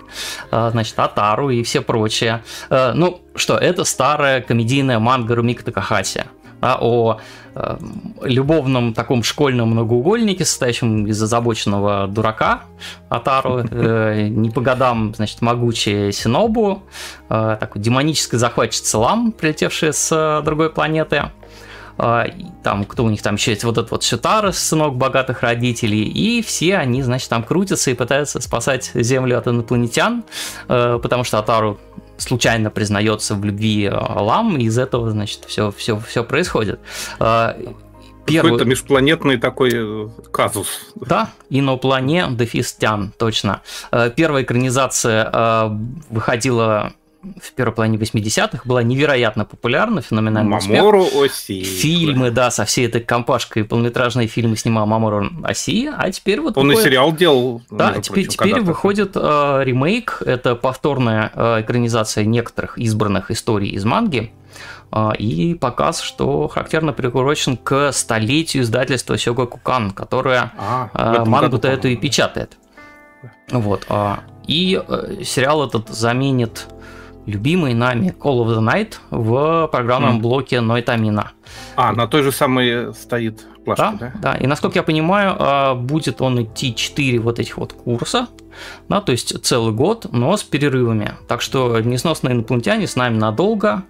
а, 0.51 0.71
значит, 0.71 0.99
Атару 0.99 1.51
и 1.51 1.63
все 1.63 1.83
прочее. 1.83 2.43
Ну 2.71 3.21
что, 3.35 3.59
это 3.59 3.85
старая 3.85 4.41
комедийная 4.41 4.99
манга 4.99 5.35
Румика 5.35 5.65
Такахаси 5.65 6.23
да, 6.61 6.79
о 6.81 7.19
э, 7.55 7.77
любовном 8.23 8.95
таком 8.95 9.23
школьном 9.23 9.71
многоугольнике, 9.71 10.45
состоящем 10.45 11.07
из 11.07 11.23
озабоченного 11.23 12.07
дурака 12.07 12.63
Атару, 13.09 13.59
э, 13.71 14.29
не 14.29 14.51
по 14.51 14.61
годам, 14.61 15.15
значит, 15.15 15.43
могучая 15.43 16.13
Синобу, 16.13 16.83
э, 17.29 17.57
такой 17.61 17.83
демонический 17.83 18.39
захватчица 18.39 18.99
Лам, 18.99 19.33
прилетевшая 19.33 19.93
с 19.93 20.11
э, 20.11 20.43
другой 20.45 20.71
планеты, 20.71 21.31
э, 21.99 22.25
там, 22.63 22.85
кто 22.85 23.05
у 23.05 23.11
них 23.11 23.23
там 23.23 23.35
еще 23.35 23.53
есть, 23.53 23.65
вот 23.65 23.79
этот 23.79 23.91
вот 23.91 24.03
Шитара, 24.03 24.53
сынок 24.53 24.97
богатых 24.97 25.43
родителей, 25.43 26.03
и 26.03 26.43
все 26.43 26.77
они, 26.77 27.03
значит, 27.03 27.29
там 27.29 27.43
крутятся 27.43 27.91
и 27.91 27.95
пытаются 27.95 28.41
спасать 28.41 28.91
Землю 28.95 29.39
от 29.39 29.47
инопланетян, 29.49 30.25
э, 30.69 30.99
потому 31.03 31.25
что 31.25 31.39
Атару 31.39 31.79
случайно 32.19 32.71
признается 32.71 33.35
в 33.35 33.45
любви 33.45 33.91
Лам, 33.91 34.57
и 34.57 34.65
из 34.65 34.79
этого, 34.79 35.11
значит, 35.11 35.45
все, 35.47 35.73
все, 35.73 35.99
все 35.99 36.25
происходит. 36.25 36.81
А, 37.19 37.57
первый... 38.25 38.51
Какой-то 38.51 38.65
межпланетный 38.65 39.37
такой 39.37 39.71
э, 39.75 40.09
казус. 40.33 40.93
Да, 40.95 41.31
иноплане 41.51 42.27
Дефистян, 42.31 43.13
точно. 43.19 43.63
Э, 43.91 44.11
первая 44.15 44.43
экранизация 44.43 45.31
э, 45.33 45.71
выходила 46.11 46.93
в 47.41 47.53
первой 47.53 47.73
половине 47.73 47.99
80-х 47.99 48.63
была 48.65 48.83
невероятно 48.83 49.45
популярна, 49.45 50.03
феноменальный 50.03 50.51
Мамору 50.51 51.05
Оси. 51.05 51.63
Фильмы, 51.63 52.31
да, 52.31 52.51
со 52.51 52.65
всей 52.65 52.87
этой 52.87 53.01
компашкой, 53.01 53.65
полнометражные 53.65 54.27
фильмы 54.27 54.57
снимал 54.57 54.87
Мамору 54.87 55.29
Оси, 55.43 55.91
а 55.95 56.11
теперь 56.11 56.41
вот... 56.41 56.57
Он 56.57 56.67
выходит... 56.67 56.87
и 56.87 56.91
сериал 56.91 57.13
делал. 57.13 57.63
Да, 57.71 58.01
теперь, 58.01 58.27
теперь 58.27 58.61
выходит 58.61 59.13
э, 59.15 59.61
ремейк, 59.65 60.23
это 60.25 60.55
повторная 60.55 61.33
э, 61.35 61.61
экранизация 61.63 62.25
некоторых 62.25 62.79
избранных 62.79 63.31
историй 63.31 63.71
из 63.71 63.85
манги, 63.85 64.33
э, 64.93 65.11
и 65.19 65.55
показ, 65.55 66.01
что 66.01 66.49
характерно 66.49 66.93
приурочен 66.93 67.57
к 67.57 67.93
столетию 67.93 68.63
издательства 68.63 69.19
Сёга 69.19 69.47
Кукан, 69.47 69.91
которое 69.91 70.53
а, 70.59 70.91
э, 70.95 71.25
мангу-то 71.25 71.69
эту 71.69 71.89
и 71.89 71.97
печатает. 71.97 72.57
Вот. 73.51 73.87
Э, 73.89 74.17
и 74.47 74.81
э, 74.87 75.23
сериал 75.25 75.67
этот 75.67 75.89
заменит 75.89 76.67
любимый 77.27 77.75
нами 77.75 78.15
Call 78.19 78.45
of 78.45 78.57
the 78.57 78.61
Night 78.61 78.95
в 79.11 79.69
программном 79.69 80.19
mm. 80.19 80.21
блоке 80.21 80.61
Нойтамина. 80.61 81.33
А, 81.77 81.93
на 81.93 82.07
той 82.07 82.23
же 82.23 82.33
самой 82.33 82.95
стоит 82.95 83.47
плашка, 83.65 83.95
да? 83.99 84.13
Да, 84.15 84.33
да. 84.33 84.39
И 84.39 84.47
насколько 84.47 84.79
я 84.79 84.83
понимаю, 84.83 85.37
а, 85.39 85.75
будет 85.75 86.21
он 86.21 86.43
идти 86.43 86.75
4 86.75 87.19
вот 87.19 87.39
этих 87.39 87.57
вот 87.59 87.73
курса, 87.73 88.29
да, 88.89 89.01
то 89.01 89.13
есть 89.13 89.45
целый 89.45 89.73
год, 89.73 90.07
но 90.13 90.37
с 90.37 90.43
перерывами. 90.43 91.13
Так 91.29 91.41
что 91.41 91.81
несносные 91.81 92.35
инопланетяне 92.35 92.87
с 92.87 92.97
нами 92.97 93.17
надолго. 93.17 93.85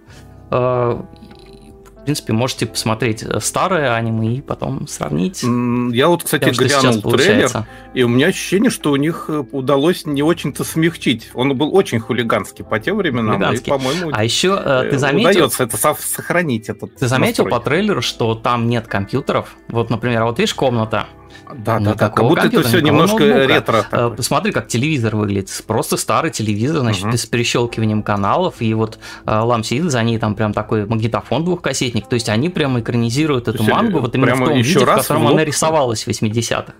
А, 2.05 2.13
принципе, 2.15 2.33
можете 2.33 2.67
посмотреть 2.67 3.23
э, 3.23 3.39
старое 3.39 3.95
аниме 3.95 4.35
и 4.35 4.41
потом 4.41 4.87
сравнить. 4.87 5.41
Я 5.41 6.07
вот, 6.07 6.23
кстати, 6.23 6.45
тем, 6.45 6.53
глянул 6.53 7.01
трейлер, 7.01 7.65
и 7.95 8.03
у 8.03 8.07
меня 8.07 8.27
ощущение, 8.27 8.69
что 8.69 8.91
у 8.91 8.95
них 8.95 9.25
э, 9.27 9.43
удалось 9.51 10.05
не 10.05 10.21
очень-то 10.21 10.63
смягчить. 10.63 11.31
Он 11.33 11.57
был 11.57 11.75
очень 11.75 11.99
хулиганский 11.99 12.63
по 12.63 12.79
тем 12.79 12.97
временам, 12.97 13.37
хулиганский. 13.37 13.65
и, 13.65 13.69
по-моему, 13.69 14.11
а 14.13 14.23
еще 14.23 14.61
э, 14.63 14.89
ты 14.91 14.99
заметил, 14.99 15.29
удается 15.29 15.63
это 15.63 15.77
сохранить. 15.77 16.69
Этот 16.69 16.95
ты 16.95 17.07
заметил 17.07 17.45
настрой. 17.45 17.59
по 17.59 17.59
трейлеру, 17.59 18.01
что 18.03 18.35
там 18.35 18.69
нет 18.69 18.87
компьютеров? 18.87 19.55
Вот, 19.69 19.89
например, 19.89 20.25
вот 20.25 20.37
видишь 20.37 20.53
комната, 20.53 21.07
да, 21.53 21.79
да, 21.79 21.93
да, 21.93 22.09
как 22.09 22.25
будто 22.25 22.47
это 22.47 22.63
все 22.63 22.79
немножко 22.79 23.19
ноутбука. 23.19 23.47
ретро. 23.47 23.87
Такой. 23.89 24.15
Посмотри, 24.17 24.51
как 24.51 24.67
телевизор 24.67 25.15
выглядит. 25.15 25.63
Просто 25.67 25.97
старый 25.97 26.31
телевизор, 26.31 26.79
значит, 26.79 27.05
угу. 27.05 27.17
с 27.17 27.25
перещелкиванием 27.25 28.03
каналов. 28.03 28.61
И 28.61 28.73
вот 28.73 28.99
э, 29.25 29.31
Лам 29.31 29.63
сидит 29.63 29.91
за 29.91 30.03
ней, 30.03 30.17
там 30.17 30.35
прям 30.35 30.53
такой 30.53 30.85
магнитофон 30.85 31.45
двухкассетник. 31.45 32.07
То 32.07 32.15
есть 32.15 32.29
они 32.29 32.49
прямо 32.49 32.79
экранизируют 32.79 33.47
эту 33.47 33.63
мангу 33.63 33.99
вот 33.99 34.15
именно 34.15 34.35
в 34.35 34.39
том 34.39 34.53
виде, 34.53 34.79
в 34.79 34.85
котором 34.85 35.25
в 35.25 35.27
она 35.27 35.43
рисовалась 35.45 36.03
в 36.03 36.07
80-х. 36.07 36.73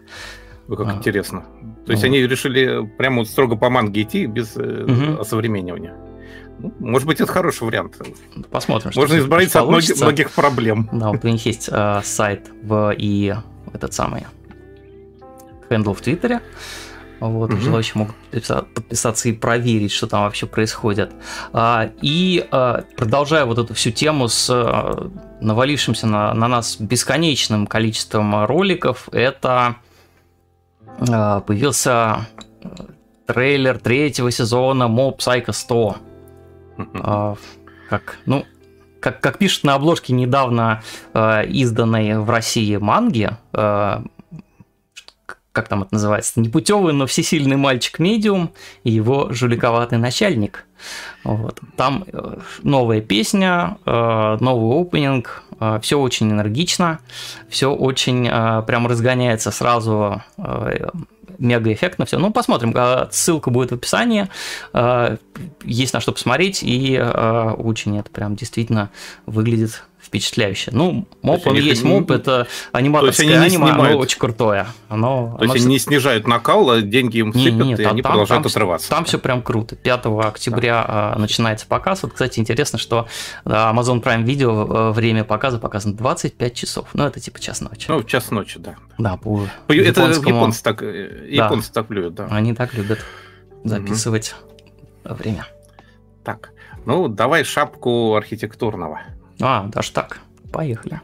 Ой, 0.68 0.78
как 0.78 0.88
а. 0.88 0.92
интересно. 0.94 1.46
То 1.86 1.92
есть 1.92 2.04
вот. 2.04 2.10
они 2.10 2.22
решили 2.22 2.90
прямо 2.98 3.20
вот 3.20 3.28
строго 3.28 3.56
по 3.56 3.70
манге 3.70 4.02
идти 4.02 4.26
без 4.26 4.56
угу. 4.56 5.22
осовременивания. 5.22 5.94
Ну, 6.60 6.74
может 6.80 7.08
быть, 7.08 7.20
это 7.20 7.32
хороший 7.32 7.64
вариант. 7.64 7.98
Посмотрим. 8.50 8.92
Можно 8.96 9.18
избавиться 9.20 9.62
от 9.62 9.68
многих, 9.68 9.98
многих 9.98 10.32
проблем. 10.32 10.90
Да, 10.92 11.10
вот 11.10 11.24
у 11.24 11.28
них 11.28 11.46
есть 11.46 11.70
э, 11.72 12.02
сайт 12.04 12.50
в 12.64 12.94
и 12.98 13.36
этот 13.74 13.94
самый 13.94 14.26
хендл 15.70 15.94
в 15.94 16.02
Твиттере. 16.02 16.42
Вот, 17.20 17.54
угу. 17.54 17.62
желающие 17.62 17.94
могут 17.96 18.16
подписаться 18.74 19.30
и 19.30 19.32
проверить, 19.32 19.92
что 19.92 20.08
там 20.08 20.24
вообще 20.24 20.48
происходит. 20.48 21.14
А, 21.54 21.90
и 22.02 22.46
а, 22.52 22.84
продолжая 22.98 23.46
вот 23.46 23.58
эту 23.58 23.74
всю 23.74 23.92
тему 23.92 24.28
с 24.28 24.50
а, 24.50 25.10
навалившимся 25.40 26.08
на, 26.08 26.34
на 26.34 26.48
нас 26.48 26.76
бесконечным 26.78 27.68
количеством 27.68 28.46
роликов, 28.46 29.10
это 29.12 29.76
появился 30.98 32.28
трейлер 33.26 33.80
третьего 33.80 34.32
сезона 34.32 34.84
Mob 34.84 35.18
Psycho 35.18 35.52
100. 35.52 35.98
как, 37.90 38.18
ну, 38.26 38.46
как, 39.06 39.20
как 39.20 39.38
пишут 39.38 39.66
на 39.66 39.76
обложке 39.76 40.14
недавно 40.14 40.82
э, 41.14 41.46
изданной 41.48 42.18
в 42.18 42.30
России 42.30 42.78
манги, 42.78 43.30
э, 43.54 44.02
как 45.56 45.70
там 45.70 45.84
это 45.84 45.94
называется, 45.94 46.40
непутевый, 46.42 46.94
но 46.94 47.08
всесильный 47.08 47.56
мальчик-медиум 47.56 48.52
и 48.84 48.92
его 48.92 49.32
жуликоватый 49.32 49.98
начальник. 49.98 50.66
Вот. 51.24 51.62
Там 51.78 52.04
э, 52.12 52.40
новая 52.62 53.00
песня, 53.00 53.78
э, 53.86 54.38
новый 54.42 54.82
опенинг, 54.82 55.44
э, 55.62 55.80
все 55.82 55.98
очень 55.98 56.30
энергично, 56.30 57.00
все 57.48 57.74
очень 57.74 58.26
прям 58.26 58.86
разгоняется 58.86 59.50
сразу 59.52 60.22
мега 61.38 61.72
эффектно 61.72 62.06
все. 62.06 62.20
Ну, 62.20 62.32
посмотрим. 62.32 62.76
Ссылка 63.12 63.50
будет 63.50 63.72
в 63.72 63.76
описании. 63.76 64.30
Есть 65.64 65.94
на 65.94 66.00
что 66.00 66.12
посмотреть, 66.14 66.64
и 66.64 66.98
очень 66.98 68.00
это 68.00 68.10
прям 68.10 68.36
действительно 68.36 68.90
выглядит 69.26 69.84
впечатляюще. 70.16 70.72
Ну, 70.74 71.06
моп, 71.22 71.46
он 71.46 71.56
есть 71.56 71.84
моп, 71.84 72.10
это 72.12 72.48
аниматорское 72.72 73.42
аниме, 73.42 73.72
оно 73.72 73.98
очень 73.98 74.18
крутое. 74.18 74.68
Оно, 74.88 75.36
То 75.38 75.44
есть 75.44 75.56
они 75.58 75.66
не 75.66 75.80
снижают 75.80 76.28
накал, 76.28 76.70
а 76.70 76.82
деньги 76.82 77.18
им 77.18 77.34
сыпят, 77.34 77.54
не, 77.54 77.68
не, 77.68 77.74
и 77.74 77.76
там, 77.78 77.92
они 77.92 78.02
там, 78.02 78.12
продолжают 78.14 78.44
там, 78.44 78.50
отрываться. 78.50 78.90
Там 78.90 79.06
все 79.06 79.20
прям 79.20 79.42
круто. 79.42 79.76
5 79.76 80.06
октября 80.24 80.86
да. 80.88 81.20
начинается 81.20 81.68
показ. 81.68 82.04
Вот, 82.04 82.14
кстати, 82.14 82.40
интересно, 82.40 82.80
что 82.80 83.08
Amazon 83.44 84.02
Prime 84.02 84.24
Video 84.24 84.92
время 84.92 85.24
показа 85.26 85.60
показано 85.60 85.96
25 85.96 86.54
часов. 86.54 86.88
Ну, 86.94 87.06
это 87.06 87.20
типа 87.20 87.40
час 87.40 87.62
ночи. 87.62 87.86
Ну, 87.90 88.04
час 88.04 88.32
ночи, 88.32 88.60
да. 88.60 88.76
Да, 88.98 89.18
по 89.18 89.48
Это 89.68 90.08
японцы 90.08 90.64
так, 90.64 90.82
э, 90.82 91.28
японцы 91.30 91.72
да. 91.74 91.82
так 91.82 91.92
любят, 91.92 92.16
да. 92.16 92.28
Они 92.30 92.54
так 92.54 92.74
любят 92.74 93.00
записывать 93.64 94.36
угу. 95.04 95.16
время. 95.16 95.46
Так, 96.24 96.52
ну, 96.86 97.08
давай 97.08 97.44
шапку 97.44 98.16
архитектурного. 98.16 99.02
А, 99.42 99.68
даже 99.68 99.92
так. 99.92 100.22
Поехали. 100.52 101.02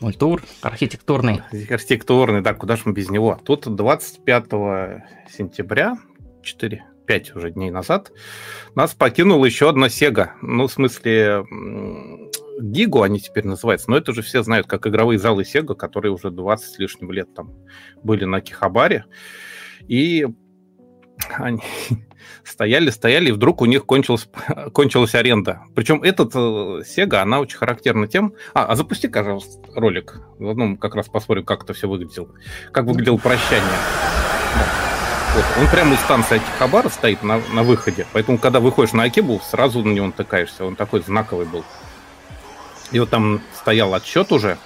Мультур, 0.00 0.42
архитектурный. 0.62 1.42
Архитектурный, 1.70 2.40
да, 2.40 2.54
куда 2.54 2.76
же 2.76 2.82
мы 2.84 2.92
без 2.92 3.10
него. 3.10 3.38
Тут 3.44 3.74
25 3.74 4.44
сентября, 5.28 5.98
4, 6.42 6.84
5 7.06 7.36
уже 7.36 7.50
дней 7.50 7.70
назад, 7.70 8.12
нас 8.76 8.94
покинула 8.94 9.44
еще 9.44 9.68
одна 9.68 9.88
Сега. 9.88 10.34
Ну, 10.40 10.68
в 10.68 10.72
смысле, 10.72 11.44
Гигу 12.60 13.02
они 13.02 13.18
теперь 13.18 13.46
называются, 13.46 13.90
но 13.90 13.96
это 13.96 14.12
же 14.12 14.22
все 14.22 14.44
знают, 14.44 14.68
как 14.68 14.86
игровые 14.86 15.18
залы 15.18 15.44
Сега, 15.44 15.74
которые 15.74 16.12
уже 16.12 16.30
20 16.30 16.74
с 16.74 16.78
лишним 16.78 17.10
лет 17.10 17.34
там 17.34 17.52
были 18.04 18.24
на 18.24 18.40
Кихабаре. 18.40 19.04
И 19.88 20.26
они 21.36 21.62
стояли, 22.44 22.90
стояли, 22.90 23.30
и 23.30 23.32
вдруг 23.32 23.62
у 23.62 23.66
них 23.66 23.86
кончилась, 23.86 24.28
кончилась 24.72 25.14
аренда. 25.14 25.62
Причем 25.74 26.02
этот 26.02 26.34
э, 26.34 26.38
Sega, 26.38 27.16
она 27.16 27.40
очень 27.40 27.58
характерна 27.58 28.06
тем... 28.06 28.34
А, 28.54 28.66
а 28.66 28.76
запусти, 28.76 29.08
пожалуйста, 29.08 29.60
ролик. 29.74 30.20
В 30.38 30.48
одном 30.48 30.76
как 30.76 30.94
раз 30.94 31.08
посмотрим, 31.08 31.44
как 31.44 31.64
это 31.64 31.72
все 31.72 31.88
выглядело. 31.88 32.28
Как 32.70 32.84
выглядело 32.84 33.16
прощание. 33.16 33.64
Вот. 35.34 35.44
Он 35.60 35.68
прямо 35.70 35.94
из 35.94 36.00
станции 36.00 36.36
Акихабара 36.36 36.88
стоит 36.88 37.22
на, 37.22 37.40
на 37.52 37.62
выходе. 37.62 38.06
Поэтому, 38.12 38.38
когда 38.38 38.60
выходишь 38.60 38.92
на 38.92 39.04
Акибу, 39.04 39.40
сразу 39.40 39.84
на 39.84 39.92
него 39.92 40.06
натыкаешься. 40.06 40.64
Он 40.64 40.74
такой 40.74 41.00
знаковый 41.00 41.46
был. 41.46 41.64
И 42.92 42.98
вот 42.98 43.10
там 43.10 43.42
стоял 43.54 43.94
отсчет 43.94 44.32
уже. 44.32 44.56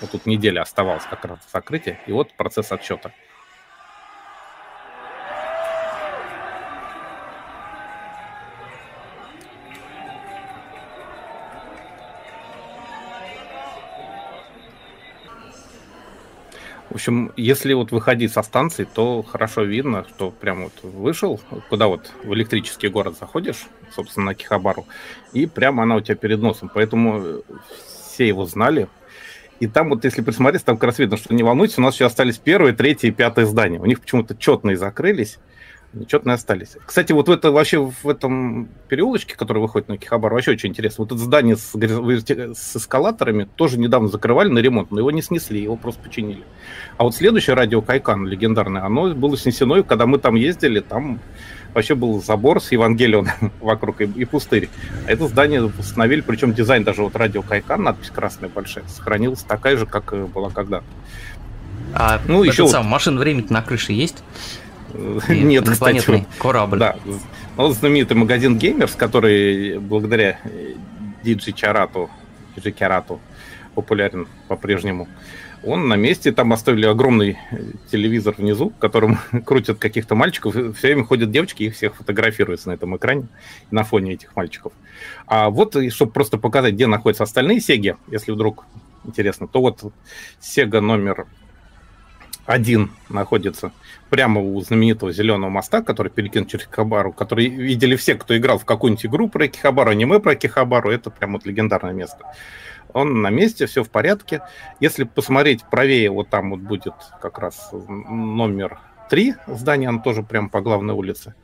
Вот 0.00 0.10
тут 0.10 0.26
неделя 0.26 0.60
оставалась 0.60 1.04
как 1.08 1.24
раз 1.24 1.38
закрытие. 1.52 1.98
И 2.06 2.12
вот 2.12 2.34
процесс 2.34 2.70
отсчета. 2.70 3.12
В 16.94 16.96
общем, 16.96 17.32
если 17.36 17.72
вот 17.72 17.90
выходить 17.90 18.32
со 18.32 18.44
станции, 18.44 18.84
то 18.84 19.24
хорошо 19.24 19.64
видно, 19.64 20.06
что 20.08 20.30
прям 20.30 20.62
вот 20.62 20.72
вышел, 20.84 21.40
куда 21.68 21.88
вот 21.88 22.12
в 22.22 22.32
электрический 22.34 22.86
город 22.86 23.16
заходишь, 23.18 23.66
собственно, 23.92 24.26
на 24.26 24.34
Кихабару, 24.36 24.86
и 25.32 25.46
прямо 25.46 25.82
она 25.82 25.96
у 25.96 26.00
тебя 26.00 26.14
перед 26.14 26.38
носом. 26.38 26.70
Поэтому 26.72 27.42
все 28.12 28.28
его 28.28 28.46
знали. 28.46 28.86
И 29.58 29.66
там 29.66 29.88
вот, 29.88 30.04
если 30.04 30.22
присмотреться, 30.22 30.66
там 30.66 30.76
как 30.76 30.90
раз 30.90 31.00
видно, 31.00 31.16
что 31.16 31.34
не 31.34 31.42
волнуйтесь, 31.42 31.78
у 31.78 31.82
нас 31.82 31.96
еще 31.96 32.06
остались 32.06 32.38
первое, 32.38 32.72
третье 32.72 33.08
и 33.08 33.10
пятое 33.10 33.46
здание. 33.46 33.80
У 33.80 33.86
них 33.86 34.00
почему-то 34.00 34.36
четные 34.36 34.76
закрылись 34.76 35.40
нечетные 35.94 36.34
остались. 36.34 36.76
Кстати, 36.84 37.12
вот 37.12 37.28
в 37.28 37.30
это 37.30 37.50
вообще 37.50 37.78
в 37.78 38.08
этом 38.08 38.68
переулочке, 38.88 39.36
который 39.36 39.58
выходит 39.58 39.88
на 39.88 39.96
Кихабар, 39.96 40.32
вообще 40.32 40.52
очень 40.52 40.70
интересно. 40.70 41.04
Вот 41.04 41.12
это 41.12 41.20
здание 41.20 41.56
с, 41.56 41.72
с 41.72 42.76
эскалаторами 42.76 43.48
тоже 43.56 43.78
недавно 43.78 44.08
закрывали 44.08 44.48
на 44.48 44.58
ремонт, 44.58 44.90
но 44.90 44.98
его 44.98 45.10
не 45.10 45.22
снесли, 45.22 45.62
его 45.62 45.76
просто 45.76 46.02
починили. 46.02 46.42
А 46.96 47.04
вот 47.04 47.14
следующее 47.14 47.54
радио 47.54 47.80
Кайкан 47.80 48.26
легендарное, 48.26 48.84
оно 48.84 49.14
было 49.14 49.36
снесено, 49.36 49.78
и 49.78 49.82
когда 49.82 50.06
мы 50.06 50.18
там 50.18 50.34
ездили, 50.34 50.80
там 50.80 51.20
вообще 51.74 51.94
был 51.94 52.22
забор 52.22 52.60
с 52.60 52.72
Евангелион 52.72 53.28
вокруг 53.60 54.00
и, 54.00 54.04
и 54.04 54.24
пустырь. 54.24 54.68
А 55.06 55.10
это 55.10 55.26
здание 55.26 55.62
восстановили, 55.62 56.20
причем 56.20 56.54
дизайн 56.54 56.84
даже 56.84 57.02
вот 57.02 57.16
радио 57.16 57.42
Кайкан, 57.42 57.82
надпись 57.82 58.10
красная 58.10 58.48
большая, 58.48 58.84
сохранилась 58.88 59.42
такая 59.42 59.76
же, 59.76 59.86
как 59.86 60.14
была 60.30 60.50
когда-то. 60.50 60.86
А 61.92 62.20
ну, 62.26 62.42
еще 62.42 62.66
сам 62.66 62.86
машин 62.86 63.18
времени 63.18 63.46
на 63.50 63.62
крыше 63.62 63.92
есть? 63.92 64.24
Нет, 65.28 65.68
кстати. 65.68 66.26
корабль. 66.38 66.78
Да. 66.78 66.96
Ну, 67.56 67.68
знаменитый 67.70 68.16
магазин 68.16 68.56
Gamers, 68.58 68.96
который 68.96 69.78
благодаря 69.78 70.40
DJ 71.24 71.52
Чарату, 71.52 72.10
DJ 72.56 72.72
Чарату 72.78 73.20
популярен 73.74 74.28
по-прежнему, 74.48 75.08
он 75.66 75.88
на 75.88 75.94
месте, 75.94 76.30
там 76.32 76.52
оставили 76.52 76.86
огромный 76.86 77.38
телевизор 77.90 78.34
внизу, 78.36 78.70
которым 78.78 79.18
крутят 79.46 79.78
каких-то 79.78 80.14
мальчиков, 80.14 80.54
все 80.54 80.88
время 80.88 81.04
ходят 81.04 81.30
девочки, 81.30 81.64
их 81.64 81.74
всех 81.74 81.96
фотографируются 81.96 82.68
на 82.68 82.74
этом 82.74 82.96
экране, 82.96 83.26
на 83.70 83.82
фоне 83.84 84.12
этих 84.12 84.36
мальчиков. 84.36 84.72
А 85.26 85.50
вот, 85.50 85.76
чтобы 85.90 86.12
просто 86.12 86.38
показать, 86.38 86.74
где 86.74 86.86
находятся 86.86 87.24
остальные 87.24 87.60
сеги, 87.60 87.96
если 88.08 88.32
вдруг 88.32 88.66
интересно, 89.04 89.48
то 89.48 89.60
вот 89.60 89.92
Сега 90.40 90.80
номер 90.80 91.26
один 92.46 92.92
находится 93.08 93.72
прямо 94.10 94.40
у 94.40 94.60
знаменитого 94.60 95.12
зеленого 95.12 95.50
моста, 95.50 95.82
который 95.82 96.10
перекинут 96.10 96.50
через 96.50 96.66
Кихабару, 96.66 97.12
который 97.12 97.48
видели 97.48 97.96
все, 97.96 98.14
кто 98.14 98.36
играл 98.36 98.58
в 98.58 98.64
какую-нибудь 98.64 99.06
игру 99.06 99.28
про 99.28 99.48
Кихабару, 99.48 99.90
аниме 99.90 100.20
про 100.20 100.34
Кихабару, 100.34 100.90
это 100.90 101.10
прям 101.10 101.32
вот 101.32 101.46
легендарное 101.46 101.92
место. 101.92 102.34
Он 102.92 103.22
на 103.22 103.30
месте, 103.30 103.66
все 103.66 103.82
в 103.82 103.90
порядке. 103.90 104.42
Если 104.78 105.04
посмотреть 105.04 105.64
правее, 105.64 106.10
вот 106.10 106.28
там 106.28 106.50
вот 106.50 106.60
будет 106.60 106.94
как 107.20 107.38
раз 107.38 107.70
номер 107.72 108.78
три 109.10 109.34
здания, 109.46 109.88
оно 109.88 110.00
тоже 110.00 110.22
прямо 110.22 110.48
по 110.48 110.60
главной 110.60 110.94
улице. 110.94 111.34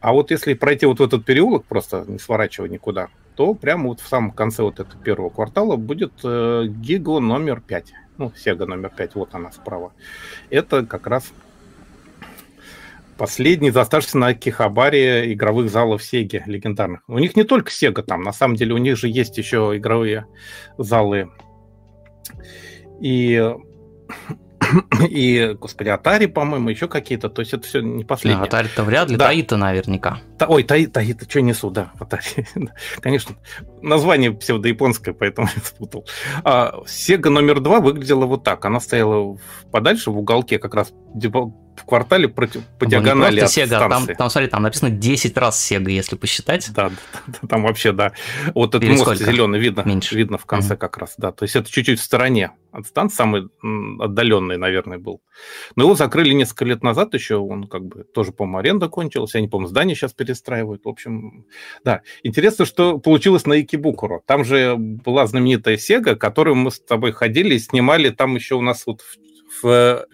А 0.00 0.12
вот 0.12 0.30
если 0.30 0.54
пройти 0.54 0.86
вот 0.86 1.00
в 1.00 1.02
этот 1.02 1.26
переулок, 1.26 1.66
просто 1.66 2.04
не 2.08 2.18
сворачивая 2.18 2.70
никуда, 2.70 3.08
то 3.34 3.52
прямо 3.54 3.88
вот 3.88 4.00
в 4.00 4.08
самом 4.08 4.30
конце 4.30 4.62
вот 4.62 4.80
этого 4.80 5.02
первого 5.02 5.28
квартала 5.28 5.76
будет 5.76 6.12
э, 6.24 6.64
Гиго 6.68 7.20
номер 7.20 7.60
5 7.60 7.92
ну, 8.20 8.32
Sega 8.36 8.66
номер 8.66 8.90
5, 8.90 9.14
вот 9.14 9.34
она 9.34 9.50
справа. 9.50 9.92
Это 10.50 10.84
как 10.84 11.06
раз 11.06 11.32
последний 13.16 13.70
оставшийся 13.70 14.18
на 14.18 14.34
Кихабаре 14.34 15.32
игровых 15.32 15.70
залов 15.70 16.02
Sega 16.02 16.42
легендарных. 16.46 17.00
У 17.08 17.18
них 17.18 17.34
не 17.34 17.44
только 17.44 17.70
Sega 17.70 18.02
там, 18.02 18.22
на 18.22 18.32
самом 18.32 18.56
деле 18.56 18.74
у 18.74 18.78
них 18.78 18.96
же 18.96 19.08
есть 19.08 19.38
еще 19.38 19.72
игровые 19.74 20.26
залы 20.76 21.30
и 23.00 23.54
и, 25.08 25.56
господи, 25.58 25.88
Atari, 25.88 26.28
по-моему, 26.28 26.70
еще 26.70 26.88
какие-то. 26.88 27.28
То 27.28 27.40
есть 27.40 27.54
это 27.54 27.66
все 27.66 27.80
не 27.80 28.04
последнее. 28.04 28.44
А, 28.44 28.46
Atari-то 28.46 28.84
вряд 28.84 29.10
ли, 29.10 29.16
да. 29.16 29.26
Таита 29.26 29.56
наверняка. 29.56 30.20
Та, 30.38 30.46
ой, 30.46 30.62
Таита, 30.62 30.94
Таита, 30.94 31.28
что 31.28 31.40
несу, 31.40 31.70
да, 31.70 31.92
Atari. 31.98 32.46
Конечно, 33.00 33.36
название 33.82 34.32
псевдояпонское, 34.32 35.14
поэтому 35.14 35.48
я 35.54 35.62
спутал. 35.62 36.06
А, 36.44 36.74
Sega 36.86 37.30
номер 37.30 37.60
два 37.60 37.80
выглядела 37.80 38.26
вот 38.26 38.44
так. 38.44 38.64
Она 38.64 38.80
стояла 38.80 39.38
подальше 39.70 40.10
в 40.10 40.18
уголке, 40.18 40.58
как 40.58 40.74
раз 40.74 40.92
в 41.80 41.86
квартале 41.86 42.28
против, 42.28 42.62
по 42.78 42.84
ну, 42.84 42.90
диагонали 42.90 43.40
от 43.40 43.50
Sega, 43.50 43.88
там, 43.88 44.06
там, 44.06 44.30
смотри, 44.30 44.48
там 44.48 44.62
написано 44.62 44.90
10 44.90 45.36
раз 45.36 45.70
Sega, 45.70 45.90
если 45.90 46.16
посчитать. 46.16 46.70
Да, 46.72 46.90
да, 46.90 47.48
там 47.48 47.62
вообще, 47.62 47.92
да. 47.92 48.12
Вот 48.54 48.74
этот 48.74 48.88
мост 48.90 49.16
зеленый 49.16 49.58
видно, 49.58 49.82
Меньше. 49.84 50.16
видно 50.16 50.38
в 50.38 50.46
конце 50.46 50.74
mm-hmm. 50.74 50.78
как 50.78 50.98
раз, 50.98 51.14
да. 51.16 51.32
То 51.32 51.44
есть 51.44 51.56
это 51.56 51.70
чуть-чуть 51.70 51.98
в 51.98 52.02
стороне 52.02 52.52
от 52.72 52.86
станции, 52.86 53.16
самый 53.16 53.48
отдаленный, 53.98 54.56
наверное, 54.56 54.98
был. 54.98 55.22
Но 55.74 55.84
его 55.84 55.94
закрыли 55.94 56.32
несколько 56.32 56.64
лет 56.64 56.82
назад 56.82 57.14
еще, 57.14 57.36
он 57.36 57.66
как 57.66 57.84
бы 57.84 58.04
тоже, 58.04 58.32
по-моему, 58.32 58.58
аренда 58.58 58.88
кончилась, 58.88 59.34
они, 59.34 59.48
по-моему, 59.48 59.68
здание 59.68 59.96
сейчас 59.96 60.12
перестраивают. 60.12 60.84
В 60.84 60.88
общем, 60.88 61.46
да. 61.84 62.02
Интересно, 62.22 62.64
что 62.64 62.98
получилось 62.98 63.46
на 63.46 63.60
Икибукуро. 63.60 64.20
Там 64.26 64.44
же 64.44 64.76
была 64.76 65.26
знаменитая 65.26 65.76
Sega, 65.76 66.14
которую 66.14 66.56
мы 66.56 66.70
с 66.70 66.80
тобой 66.80 67.12
ходили 67.12 67.54
и 67.54 67.58
снимали, 67.58 68.10
там 68.10 68.34
еще 68.36 68.54
у 68.54 68.60
нас 68.60 68.86
вот 68.86 69.02
в, 69.02 69.62
в 69.62 70.06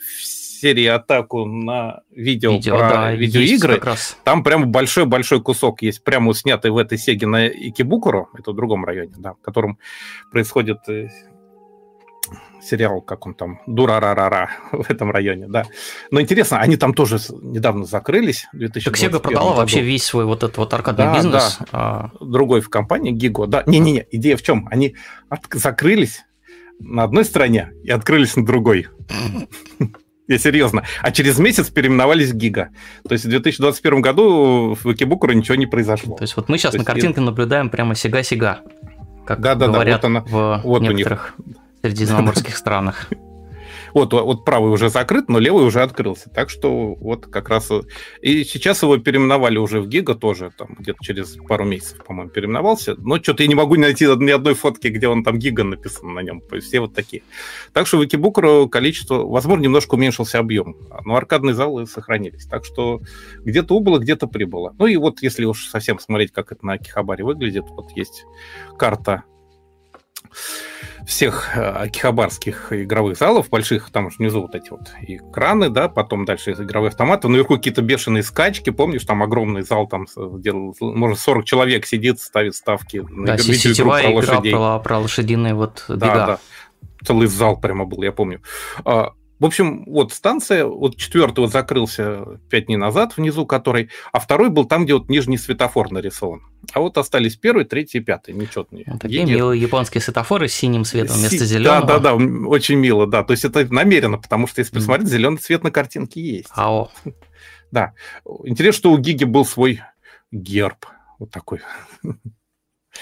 серии 0.60 0.86
атаку 0.86 1.44
на 1.44 2.00
видео, 2.10 2.52
видео 2.52 2.78
про 2.78 2.90
да, 2.90 3.12
видеоигры, 3.12 3.80
там 4.24 4.42
прям 4.42 4.70
большой-большой 4.70 5.42
кусок 5.42 5.82
есть, 5.82 6.02
прямо 6.02 6.34
снятый 6.34 6.70
в 6.70 6.78
этой 6.78 6.98
сеге 6.98 7.26
на 7.26 7.48
Икибукуру, 7.48 8.28
это 8.36 8.52
в 8.52 8.54
другом 8.54 8.84
районе, 8.84 9.14
да, 9.18 9.34
в 9.34 9.40
котором 9.40 9.78
происходит 10.30 10.78
э, 10.88 11.08
сериал, 12.66 13.00
как 13.00 13.26
он 13.26 13.34
там, 13.34 13.60
Дурарарара 13.66 14.50
в 14.72 14.90
этом 14.90 15.10
районе, 15.10 15.46
да. 15.48 15.64
Но 16.10 16.20
интересно, 16.20 16.58
они 16.58 16.76
там 16.76 16.94
тоже 16.94 17.18
недавно 17.40 17.84
закрылись. 17.84 18.46
Так 18.52 18.94
Sega 18.94 19.20
продала 19.20 19.50
году. 19.50 19.60
вообще 19.60 19.82
весь 19.82 20.04
свой 20.04 20.24
вот 20.24 20.42
этот 20.42 20.58
вот 20.58 20.74
аркадный 20.74 21.06
да, 21.06 21.14
бизнес. 21.14 21.58
Да. 21.60 21.66
А... 21.72 22.10
Другой 22.20 22.60
в 22.60 22.68
компании, 22.68 23.12
Гиго, 23.12 23.46
да. 23.46 23.62
Не-не-не, 23.66 24.06
идея 24.10 24.36
в 24.36 24.42
чем? 24.42 24.68
Они 24.70 24.96
от... 25.28 25.40
закрылись 25.52 26.24
на 26.78 27.04
одной 27.04 27.24
стороне 27.24 27.72
и 27.84 27.90
открылись 27.90 28.36
на 28.36 28.44
другой. 28.44 28.88
Я 30.28 30.38
серьезно. 30.38 30.82
А 31.02 31.12
через 31.12 31.38
месяц 31.38 31.70
переименовались 31.70 32.32
Гига. 32.32 32.70
То 33.08 33.12
есть 33.12 33.24
в 33.24 33.28
2021 33.28 34.00
году 34.00 34.74
в 34.74 34.84
Викибукуру 34.88 35.32
ничего 35.32 35.54
не 35.54 35.66
произошло. 35.66 36.16
То 36.16 36.24
есть 36.24 36.36
вот 36.36 36.48
мы 36.48 36.58
сейчас 36.58 36.72
То 36.72 36.78
на 36.78 36.84
картинке 36.84 37.20
и... 37.20 37.24
наблюдаем 37.24 37.70
прямо 37.70 37.94
сега-сега, 37.94 38.60
как 39.24 39.40
да, 39.40 39.54
да, 39.54 39.68
говорят 39.68 40.02
да, 40.02 40.08
вот 40.08 40.16
она, 40.16 40.20
в 40.28 40.60
вот 40.64 40.82
некоторых 40.82 41.34
у 41.38 41.48
них. 41.48 41.56
средиземноморских 41.82 42.56
странах. 42.56 43.08
Вот, 43.96 44.12
вот 44.12 44.44
правый 44.44 44.70
уже 44.70 44.90
закрыт, 44.90 45.30
но 45.30 45.38
левый 45.38 45.64
уже 45.64 45.80
открылся. 45.80 46.28
Так 46.28 46.50
что 46.50 46.94
вот 46.96 47.28
как 47.28 47.48
раз... 47.48 47.70
И 48.20 48.44
сейчас 48.44 48.82
его 48.82 48.98
переименовали 48.98 49.56
уже 49.56 49.80
в 49.80 49.88
Гига 49.88 50.14
тоже, 50.14 50.52
там 50.54 50.76
где-то 50.78 51.02
через 51.02 51.38
пару 51.48 51.64
месяцев, 51.64 52.04
по-моему, 52.04 52.30
переименовался. 52.30 52.94
Но 52.98 53.16
что-то 53.16 53.42
я 53.42 53.48
не 53.48 53.54
могу 53.54 53.76
найти 53.76 54.04
ни 54.04 54.30
одной 54.30 54.52
фотки, 54.52 54.88
где 54.88 55.08
он 55.08 55.24
там 55.24 55.38
Гига 55.38 55.64
написан 55.64 56.12
на 56.12 56.20
нем. 56.20 56.42
Все 56.60 56.80
вот 56.80 56.92
такие. 56.92 57.22
Так 57.72 57.86
что 57.86 57.96
в 57.96 58.02
Викибукру 58.02 58.68
количество... 58.68 59.26
Возможно, 59.26 59.62
немножко 59.62 59.94
уменьшился 59.94 60.40
объем, 60.40 60.76
но 61.06 61.16
аркадные 61.16 61.54
залы 61.54 61.86
сохранились. 61.86 62.44
Так 62.44 62.66
что 62.66 63.00
где-то 63.46 63.74
убыло, 63.74 63.98
где-то 63.98 64.26
прибыло. 64.26 64.74
Ну 64.78 64.84
и 64.84 64.98
вот 64.98 65.22
если 65.22 65.46
уж 65.46 65.68
совсем 65.68 65.98
смотреть, 66.00 66.32
как 66.32 66.52
это 66.52 66.66
на 66.66 66.74
Акихабаре 66.74 67.24
выглядит, 67.24 67.64
вот 67.70 67.92
есть 67.96 68.26
карта 68.78 69.24
всех 71.06 71.56
э, 71.56 71.60
акихабарских 71.60 72.72
игровых 72.72 73.16
залов, 73.16 73.48
больших, 73.48 73.90
там 73.90 74.10
же 74.10 74.16
внизу 74.18 74.42
вот 74.42 74.54
эти 74.54 74.70
вот 74.70 74.92
экраны, 75.00 75.70
да, 75.70 75.88
потом 75.88 76.24
дальше 76.24 76.52
игровые 76.52 76.88
автоматы, 76.88 77.28
наверху 77.28 77.56
какие-то 77.56 77.82
бешеные 77.82 78.22
скачки, 78.22 78.70
помнишь, 78.70 79.04
там 79.04 79.22
огромный 79.22 79.62
зал, 79.62 79.86
там, 79.86 80.06
где, 80.16 80.52
может, 80.52 81.18
40 81.18 81.44
человек 81.44 81.86
сидит, 81.86 82.20
ставит 82.20 82.54
ставки. 82.54 83.04
Да, 83.10 83.38
сетевая 83.38 84.02
про 84.02 84.20
игра 84.20 84.40
про, 84.40 84.78
про 84.80 84.98
лошадиные 84.98 85.54
вот 85.54 85.84
бега. 85.88 85.98
Да, 85.98 86.26
да, 86.26 86.38
целый 87.04 87.28
зал 87.28 87.58
прямо 87.60 87.84
был, 87.84 88.02
я 88.02 88.12
помню. 88.12 88.40
В 89.38 89.44
общем, 89.44 89.84
вот 89.86 90.12
станция, 90.12 90.64
вот 90.64 90.96
четвертый 90.96 91.40
вот 91.40 91.52
закрылся 91.52 92.40
пять 92.48 92.66
дней 92.66 92.76
назад 92.76 93.16
внизу, 93.16 93.44
который, 93.44 93.90
а 94.12 94.18
второй 94.18 94.48
был 94.48 94.64
там, 94.64 94.84
где 94.84 94.94
вот 94.94 95.10
нижний 95.10 95.36
светофор 95.36 95.90
нарисован. 95.90 96.42
А 96.72 96.80
вот 96.80 96.96
остались 96.96 97.36
первый, 97.36 97.66
третий 97.66 97.98
и 97.98 98.00
пятый, 98.00 98.34
нечетные. 98.34 98.84
Ну, 98.86 98.98
такие 98.98 99.20
Едет. 99.20 99.36
милые 99.36 99.60
японские 99.60 100.00
светофоры 100.00 100.48
с 100.48 100.54
синим 100.54 100.84
цветом 100.84 101.16
вместо 101.16 101.38
Си... 101.38 101.44
зеленого. 101.44 101.86
Да, 101.86 101.98
да, 101.98 102.16
да, 102.16 102.48
очень 102.48 102.76
мило, 102.76 103.06
да. 103.06 103.24
То 103.24 103.32
есть 103.32 103.44
это 103.44 103.66
намеренно, 103.72 104.18
потому 104.18 104.46
что 104.46 104.60
если 104.60 104.74
посмотреть, 104.74 105.08
mm. 105.08 105.12
зеленый 105.12 105.38
цвет 105.38 105.62
на 105.64 105.70
картинке 105.70 106.20
есть. 106.20 106.50
Ао. 106.54 106.90
Да. 107.72 107.94
Интересно, 108.44 108.78
что 108.78 108.92
у 108.92 108.96
Гиги 108.96 109.24
был 109.24 109.44
свой 109.44 109.82
герб. 110.30 110.86
Вот 111.18 111.32
такой. 111.32 111.60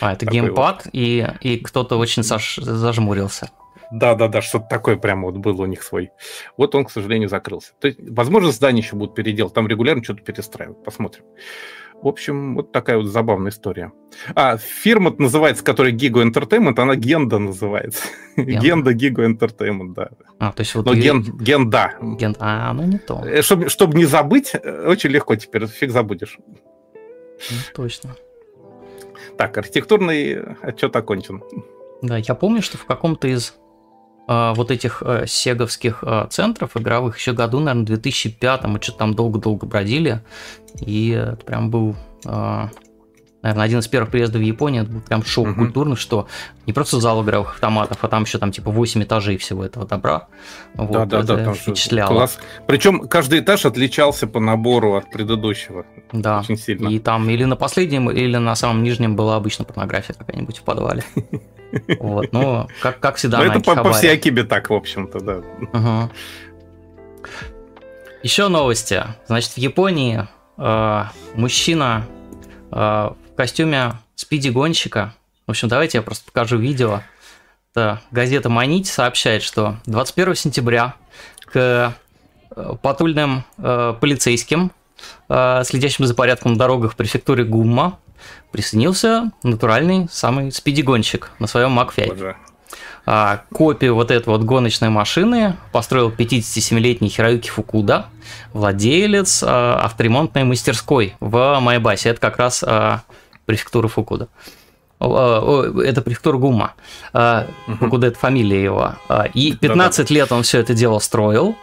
А, 0.01 0.15
это 0.15 0.27
геймпад, 0.27 0.87
вот. 0.87 0.91
и, 0.93 1.29
и 1.43 1.59
кто-то 1.59 1.97
очень 1.97 2.23
заж... 2.23 2.57
зажмурился. 2.57 3.51
Да-да-да, 3.91 4.43
что-то 4.43 4.67
такое 4.69 4.97
прямо 4.97 5.31
вот 5.31 5.37
было 5.37 5.63
у 5.63 5.67
них 5.67 5.83
свой. 5.83 6.11
Вот 6.57 6.75
он, 6.75 6.85
к 6.85 6.91
сожалению, 6.91 7.29
закрылся. 7.29 7.73
То 7.81 7.89
есть, 7.89 7.99
возможно, 8.01 8.51
здание 8.51 8.83
еще 8.83 8.97
будут 8.97 9.15
переделать, 9.15 9.55
там 9.55 9.69
регулярно 9.69 10.03
что-то 10.03 10.23
перестраивают, 10.23 10.85
посмотрим. 10.85 11.25
В 12.03 12.09
общем, 12.09 12.57
вот 12.57 12.71
такая 12.71 12.99
вот 12.99 13.07
забавная 13.07 13.51
история. 13.51 13.93
А, 14.35 14.59
фирма 14.59 15.15
называется, 15.17 15.65
которая 15.65 15.93
Gigo 15.93 16.23
Entertainment, 16.23 16.79
она 16.79 16.97
Генда 16.97 17.39
называется. 17.39 18.05
Генда 18.37 18.93
Gigo 18.93 19.27
Entertainment, 19.27 19.95
да. 19.95 20.11
А, 20.39 20.53
то 20.53 20.61
есть 20.61 20.75
вот... 20.75 20.85
Но 20.85 20.93
и... 20.93 21.01
ген, 21.01 21.23
Генда. 21.23 21.95
Ген... 22.03 22.37
А, 22.41 22.73
ну 22.75 22.83
не 22.83 22.99
то. 22.99 23.25
Чтобы, 23.43 23.67
э, 23.67 23.69
чтобы 23.69 23.97
не 23.97 24.05
забыть, 24.05 24.51
э, 24.55 24.87
очень 24.87 25.11
легко 25.11 25.35
теперь, 25.37 25.67
фиг 25.67 25.93
забудешь. 25.93 26.39
Ну, 27.51 27.57
точно. 27.75 28.17
Так, 29.39 29.57
архитектурный 29.57 30.43
отчет 30.61 30.95
окончен. 30.95 31.43
Да, 32.03 32.19
я 32.19 32.35
помню, 32.35 32.61
что 32.61 32.77
в 32.77 32.85
каком-то 32.85 33.29
из 33.29 33.55
вот 34.27 34.71
этих 34.71 35.03
э, 35.05 35.27
сеговских 35.27 36.03
э, 36.03 36.27
центров 36.31 36.77
игровых. 36.77 37.19
Еще 37.19 37.33
году, 37.33 37.61
наверное, 37.61 37.87
2005 37.87 38.65
мы 38.65 38.81
что-то 38.81 38.99
там 38.99 39.15
долго-долго 39.15 39.67
бродили, 39.67 40.21
и 40.81 41.11
это 41.11 41.45
прям 41.45 41.71
был 41.71 41.95
а, 42.27 42.71
наверное, 43.45 43.67
один 43.67 43.79
из 43.81 43.89
первых 43.89 44.11
приездов 44.11 44.41
в 44.41 44.45
Японию, 44.45 44.85
это 44.85 44.93
был 44.93 45.01
прям 45.03 45.23
шок 45.23 45.49
угу. 45.49 45.55
культурный, 45.55 45.97
что 45.97 46.27
не 46.67 46.73
просто 46.73 46.99
зал 46.99 47.23
игровых 47.23 47.53
автоматов, 47.55 47.99
а 48.01 48.09
там 48.09 48.23
еще 48.23 48.39
там 48.39 48.51
типа 48.51 48.71
8 48.71 49.03
этажей 49.03 49.37
всего 49.37 49.65
этого 49.67 49.87
добра. 49.87 50.29
Вот, 50.75 50.91
да, 50.91 51.05
да, 51.05 51.19
это 51.19 51.37
да, 51.37 51.45
там 51.45 51.55
впечатляло. 51.55 52.09
Класс. 52.09 52.39
Причем 52.67 53.07
каждый 53.07 53.41
этаж 53.41 53.67
отличался 53.67 54.27
по 54.27 54.41
набору 54.41 54.95
от 54.95 55.11
предыдущего. 55.11 55.85
Да. 56.11 56.41
Очень 56.41 56.57
сильно. 56.57 56.89
И 56.89 56.99
там 56.99 57.29
или 57.29 57.45
на 57.45 57.57
последнем, 57.57 58.11
или 58.11 58.39
на 58.39 58.55
самом 58.55 58.83
нижнем 58.83 59.15
была 59.15 59.37
обычно 59.37 59.67
порнография 59.67 60.15
какая-нибудь 60.15 60.59
в 60.59 60.63
подвале. 60.63 61.05
Вот, 61.99 62.33
ну, 62.33 62.69
как, 62.81 63.01
как 63.01 63.17
всегда 63.17 63.39
Ну, 63.39 63.47
это 63.47 63.59
по, 63.59 63.75
по 63.75 63.93
всей 63.93 64.13
Акибе 64.13 64.45
так, 64.45 64.71
в 64.71 64.75
общем-то, 64.75 65.19
да. 65.19 65.43
Угу. 65.73 66.11
Еще 68.23 68.47
новости. 68.47 69.03
Значит, 69.27 69.51
в 69.51 69.59
Японии 69.59 70.29
э, 70.57 71.05
мужчина 71.35 72.07
э, 72.71 73.11
в 73.35 73.37
костюме 73.37 73.95
спиди-гонщика. 74.15 75.13
В 75.49 75.51
общем, 75.51 75.67
давайте 75.67 75.99
я 75.99 76.03
просто 76.03 76.25
покажу 76.25 76.57
видео. 76.57 77.03
Это 77.73 78.01
газета 78.13 78.49
«Манить» 78.49 78.87
сообщает, 78.87 79.43
что 79.43 79.77
21 79.87 80.37
сентября 80.37 80.95
к 81.45 81.97
э, 82.55 82.75
патрульным 82.81 83.45
э, 83.59 83.95
полицейским, 84.01 84.71
э, 85.29 85.63
следящим 85.65 86.07
за 86.07 86.15
порядком 86.15 86.53
на 86.53 86.59
дорогах 86.59 86.95
префектуры 86.95 87.45
Гумма, 87.45 87.99
присоединился 88.53 89.33
натуральный 89.43 90.07
самый 90.13 90.53
спидигонщик 90.53 91.33
на 91.41 91.49
своем 91.49 91.77
5. 91.77 92.37
А, 93.07 93.43
копию 93.53 93.97
вот 93.97 94.11
этой 94.13 94.29
вот 94.29 94.45
гоночной 94.45 94.89
машины 94.89 95.57
построил 95.73 96.11
57-летний 96.11 97.09
Хироюки 97.09 97.51
Фукуда, 97.51 98.07
владелец 98.53 99.43
а, 99.45 99.81
авторемонтной 99.83 100.45
мастерской 100.45 101.15
в 101.21 101.59
Майбасе. 101.61 102.11
Это 102.11 102.21
как 102.21 102.39
раз 102.39 102.63
а, 102.67 103.03
префектура 103.47 103.89
Фукуда. 103.89 104.29
Это 105.01 106.03
префектура 106.03 106.39
Гума. 106.39 106.75
Фукуда– 107.13 108.07
это 108.09 108.19
фамилия 108.19 108.63
его. 108.63 108.95
И 109.35 109.55
15 109.55 110.11
лет 110.11 110.33
он 110.33 110.43
все 110.45 110.61
это 110.61 110.73
дело 110.73 110.99
строил. 110.99 111.57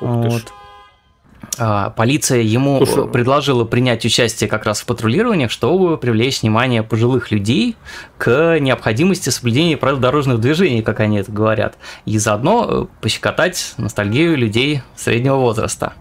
Вот. 0.00 0.52
А, 1.58 1.90
полиция 1.90 2.40
ему 2.40 2.84
Слушай, 2.84 3.08
предложила 3.08 3.64
принять 3.64 4.04
участие 4.04 4.48
как 4.48 4.64
раз 4.64 4.80
в 4.80 4.86
патрулированиях, 4.86 5.50
чтобы 5.50 5.96
привлечь 5.98 6.42
внимание 6.42 6.82
пожилых 6.82 7.30
людей 7.30 7.76
к 8.18 8.58
необходимости 8.58 9.30
соблюдения 9.30 9.76
правил 9.76 9.98
дорожных 9.98 10.40
движений, 10.40 10.82
как 10.82 11.00
они 11.00 11.18
это 11.18 11.30
говорят, 11.30 11.76
и 12.06 12.18
заодно 12.18 12.66
э, 12.68 12.86
пощекотать 13.00 13.74
ностальгию 13.76 14.36
людей 14.36 14.82
среднего 14.96 15.36
возраста. 15.36 15.94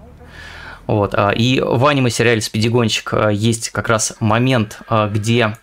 Вот. 0.87 1.15
А, 1.15 1.31
и 1.31 1.59
в 1.61 1.85
аниме-сериале 1.85 2.41
«Спидигонщик» 2.41 3.13
э, 3.13 3.29
есть 3.33 3.69
как 3.69 3.89
раз 3.89 4.15
момент, 4.19 4.79
э, 4.89 5.09
где 5.13 5.57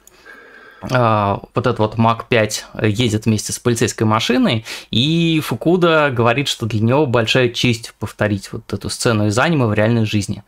а, 0.83 1.40
вот 1.54 1.66
этот 1.66 1.78
вот 1.78 1.98
Мак 1.98 2.26
5 2.28 2.66
едет 2.85 3.26
вместе 3.26 3.52
с 3.52 3.59
полицейской 3.59 4.06
машиной, 4.06 4.64
и 4.90 5.40
Фукуда 5.44 6.11
говорит, 6.11 6.48
что 6.48 6.64
для 6.64 6.80
него 6.80 7.04
большая 7.04 7.50
честь 7.50 7.92
повторить 7.98 8.50
вот 8.52 8.72
эту 8.72 8.88
сцену 8.88 9.26
из 9.26 9.38
аниме 9.38 9.66
в 9.66 9.74
реальной 9.74 10.06
жизни. 10.06 10.42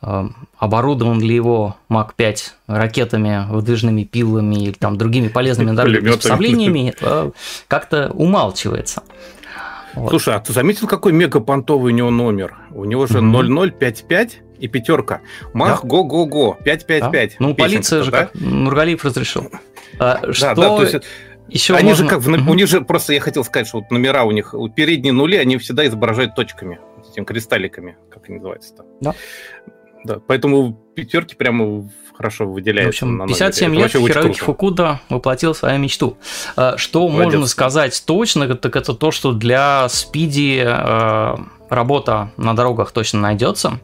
А, 0.00 0.28
оборудован 0.56 1.20
ли 1.20 1.34
его 1.34 1.76
Мак 1.88 2.14
5 2.14 2.54
ракетами, 2.68 3.46
выдвижными 3.50 4.04
пилами 4.04 4.66
или 4.66 4.72
там 4.72 4.96
другими 4.96 5.26
полезными 5.26 5.74
приспособлениями, 6.00 6.94
как-то 7.66 8.10
умалчивается. 8.14 9.02
Вот. 9.94 10.10
Слушай, 10.10 10.34
а 10.34 10.40
ты 10.40 10.52
заметил, 10.52 10.86
какой 10.86 11.12
мегапонтовый 11.12 11.92
у 11.92 11.96
него 11.96 12.10
номер? 12.10 12.56
У 12.70 12.84
него 12.84 13.06
же 13.06 13.18
mm-hmm. 13.18 13.70
0055 13.78 14.40
и 14.58 14.68
пятерка. 14.68 15.20
Мах, 15.52 15.84
го-го-го, 15.84 16.58
555. 16.64 17.30
Да? 17.30 17.36
Ну, 17.38 17.54
полиция 17.54 18.02
же, 18.02 18.10
да? 18.10 18.26
как 18.26 18.34
Нургалиев 18.34 19.04
разрешил. 19.04 19.50
А, 19.98 20.32
что... 20.32 20.54
Да, 20.54 20.54
да, 20.54 20.76
то 20.76 20.82
есть 20.82 21.04
еще 21.48 21.74
они 21.74 21.90
можно... 21.90 22.04
же 22.04 22.10
как 22.10 22.20
в, 22.20 22.50
у 22.50 22.54
них 22.54 22.68
же 22.68 22.80
просто 22.80 23.12
я 23.12 23.20
хотел 23.20 23.44
сказать, 23.44 23.66
что 23.66 23.80
вот 23.80 23.90
номера 23.90 24.24
у 24.24 24.30
них 24.30 24.54
передние 24.74 25.12
нули, 25.12 25.36
они 25.36 25.58
всегда 25.58 25.86
изображают 25.86 26.34
точками, 26.34 26.78
с 27.04 27.10
этим 27.10 27.24
кристалликами, 27.24 27.96
как 28.10 28.28
они 28.28 28.36
называются 28.36 28.74
там. 28.76 28.86
Да. 29.00 29.14
Да, 30.04 30.18
поэтому 30.18 30.72
пятерки 30.94 31.36
прямо 31.36 31.88
хорошо 32.16 32.46
выделяется. 32.46 33.06
В 33.06 33.08
общем, 33.08 33.26
57 33.26 33.74
лет 33.74 33.92
Хироюки 33.92 34.40
Фукуда 34.40 35.00
воплотил 35.08 35.54
свою 35.54 35.78
мечту. 35.78 36.16
Э, 36.56 36.74
что 36.76 37.08
Молодец. 37.08 37.24
можно 37.24 37.46
сказать 37.46 38.02
точно, 38.06 38.54
так 38.54 38.76
это 38.76 38.94
то, 38.94 39.10
что 39.10 39.32
для 39.32 39.88
Спиди 39.88 40.62
э, 40.64 41.36
работа 41.68 42.30
на 42.36 42.54
дорогах 42.54 42.92
точно 42.92 43.20
найдется. 43.20 43.80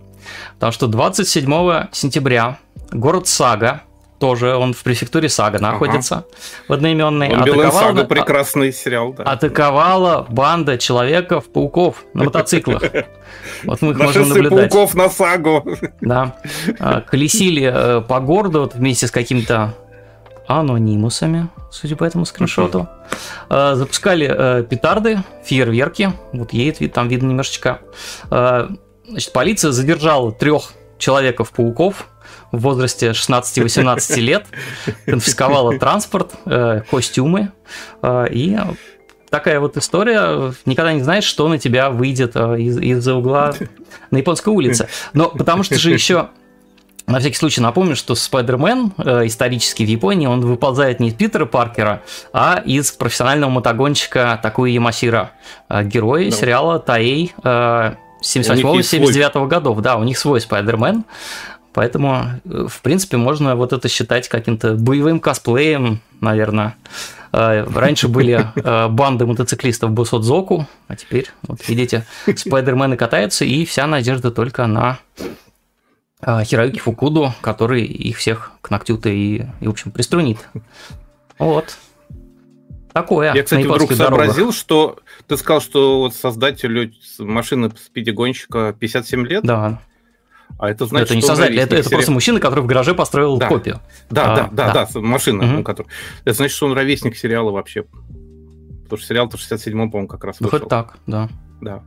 Потому 0.55 0.73
что 0.73 0.87
27 0.87 1.89
сентября 1.93 2.59
город 2.93 3.29
Сага 3.29 3.83
тоже 4.19 4.57
он 4.57 4.75
в 4.75 4.83
префектуре 4.83 5.29
Сага 5.29 5.59
находится, 5.59 6.17
ага. 6.17 6.27
в 6.69 6.73
одноименной. 6.73 7.29
Атаковала, 7.29 7.71
Сага 7.71 8.05
прекрасный 8.05 8.73
сериал, 8.73 9.13
да. 9.13 9.25
Атаковала 9.25 10.27
банда 10.29 10.79
человеков-пауков 10.79 12.05
на 12.15 12.25
мотоциклах. 12.25 12.83
Вот 13.65 13.83
мы 13.83 13.93
их 13.93 13.99
можем 13.99 14.29
наблюдать. 14.29 14.71
пауков 14.71 14.95
на 14.95 15.09
Сагу. 15.09 15.65
Да. 16.01 16.37
А, 16.79 17.01
колесили 17.01 17.71
э, 17.73 18.01
по 18.03 18.21
городу 18.21 18.61
вот 18.61 18.75
вместе 18.75 19.07
с 19.07 19.11
какими-то 19.11 19.75
анонимусами, 20.47 21.49
судя 21.71 21.97
по 21.97 22.05
этому 22.05 22.25
скриншоту. 22.25 22.89
А, 23.49 23.75
запускали 23.75 24.31
э, 24.31 24.65
петарды, 24.65 25.23
фейерверки. 25.45 26.13
Вот 26.33 26.53
едет, 26.53 26.93
там 26.93 27.09
видно 27.09 27.29
немножечко. 27.29 27.81
А, 28.31 28.69
значит, 29.07 29.33
полиция 29.33 29.73
задержала 29.73 30.33
трех 30.33 30.73
человеков-пауков, 30.99 32.09
в 32.53 32.59
возрасте 32.61 33.11
16-18 33.11 34.21
лет, 34.21 34.47
конфисковала 35.07 35.79
транспорт, 35.79 36.33
э, 36.47 36.83
костюмы, 36.91 37.53
э, 38.03 38.27
и 38.31 38.59
такая 39.31 39.61
вот 39.61 39.77
история, 39.77 40.53
никогда 40.65 40.93
не 40.93 41.03
знаешь, 41.03 41.25
что 41.25 41.49
на 41.49 41.59
тебя 41.59 41.91
выйдет 41.91 42.33
э, 42.35 42.61
из- 42.61 42.79
из-за 42.79 43.15
угла 43.15 43.55
на 44.11 44.19
японской 44.19 44.49
улице. 44.51 44.89
Но 45.13 45.29
потому 45.29 45.63
что 45.63 45.79
же 45.79 45.91
еще 45.91 46.29
на 47.07 47.21
всякий 47.21 47.37
случай 47.37 47.63
напомню, 47.63 47.97
что 47.97 48.15
Спайдермен 48.15 48.93
э, 48.99 49.27
исторически 49.27 49.83
в 49.83 49.87
Японии, 49.89 50.27
он 50.27 50.43
выползает 50.43 51.01
не 51.01 51.09
из 51.09 51.15
Питера 51.15 51.47
Паркера, 51.47 52.03
а 52.35 52.63
из 52.65 52.93
профессионального 52.93 53.51
мотогонщика 53.51 54.39
Такуи 54.43 54.73
Ямасира, 54.73 55.33
э, 55.71 55.85
герой 55.85 56.31
да. 56.31 56.37
сериала 56.37 56.79
Таэй 56.79 57.33
э, 57.43 57.95
78-79 58.23 59.47
годов. 59.47 59.81
Да, 59.81 59.97
у 59.97 60.05
них 60.05 60.19
свой 60.19 60.41
Спайдермен. 60.41 61.05
Поэтому, 61.79 62.41
э, 62.45 62.67
в 62.69 62.83
принципе, 62.83 63.19
можно 63.19 63.55
вот 63.55 63.73
это 63.73 63.89
считать 63.89 64.29
каким-то 64.29 64.75
боевым 64.75 65.21
косплеем, 65.21 66.01
наверное. 66.21 66.75
Э, 67.31 67.65
раньше 67.73 68.09
были 68.19 68.45
э, 68.57 68.89
банды 68.89 69.27
мотоциклистов 69.27 69.93
Босодзоку, 69.93 70.67
а 70.89 70.97
теперь, 70.97 71.29
вот 71.43 71.61
видите, 71.69 72.05
спайдермены 72.35 72.97
катаются, 72.97 73.45
и 73.45 73.65
вся 73.65 73.87
надежда 73.87 74.33
только 74.33 74.67
на 74.67 74.99
Хироюки 76.21 76.81
Фукуду, 76.81 77.33
который 77.43 77.85
их 77.85 78.17
всех 78.17 78.51
к 78.61 78.71
ногтю-то 78.71 79.09
и, 79.09 79.45
и, 79.61 79.69
в 79.69 79.71
общем, 79.71 79.93
приструнит. 79.93 80.49
Вот. 81.39 81.79
Такое. 82.93 83.35
Я, 83.35 83.45
кстати, 83.45 83.65
вдруг 83.65 83.93
сообразил, 83.93 84.51
что 84.53 84.99
ты 85.29 85.37
сказал, 85.37 85.61
что 85.61 85.99
вот 86.01 86.17
создателю 86.17 86.91
машины 87.21 87.71
спидигонщика 87.81 88.75
57 88.77 89.27
лет. 89.29 89.45
Да. 89.45 89.81
А 90.59 90.71
это 90.71 90.87
значит, 90.87 91.09
это 91.09 91.17
не 91.17 91.23
создатель, 91.23 91.59
это, 91.59 91.77
это 91.77 91.89
просто 91.89 92.11
мужчина, 92.11 92.41
который 92.41 92.61
в 92.61 92.67
гараже 92.67 92.93
построил 92.93 93.39
да. 93.39 93.47
копию. 93.47 93.81
Да, 94.11 94.33
а, 94.33 94.37
да, 94.37 94.49
да, 94.51 94.73
да, 94.73 94.89
да, 94.93 95.01
машина, 95.01 95.55
угу. 95.55 95.63
который. 95.63 95.87
Это 96.25 96.35
значит, 96.35 96.57
что 96.57 96.67
он 96.67 96.73
ровесник 96.73 97.17
сериала 97.17 97.53
вообще. 97.53 97.85
Потому 98.83 98.99
что 98.99 99.07
сериал-то 99.07 99.37
в 99.37 99.41
67-м, 99.41 99.91
по-моему, 99.91 100.09
как 100.09 100.25
раз 100.25 100.41
вышел. 100.41 100.59
Хоть 100.59 100.69
так, 100.69 100.99
да. 101.07 101.29
Да. 101.61 101.85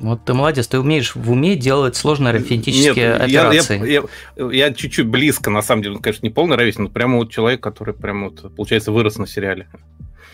Вот 0.00 0.24
ты 0.24 0.32
молодец, 0.32 0.68
ты 0.68 0.78
умеешь 0.78 1.14
в 1.16 1.30
уме 1.30 1.56
делать 1.56 1.96
сложные 1.96 2.30
арифметические 2.30 2.94
Нет, 2.94 3.20
операции. 3.20 4.54
Я, 4.54 4.72
чуть-чуть 4.72 5.08
близко, 5.08 5.50
на 5.50 5.60
самом 5.60 5.82
деле, 5.82 5.98
конечно, 5.98 6.24
не 6.24 6.30
полный 6.30 6.56
ровесник, 6.56 6.84
но 6.84 6.88
прямо 6.88 7.16
вот 7.16 7.30
человек, 7.30 7.60
который 7.60 7.94
прямо 7.94 8.28
вот, 8.28 8.54
получается, 8.54 8.92
вырос 8.92 9.18
на 9.18 9.26
сериале. 9.26 9.68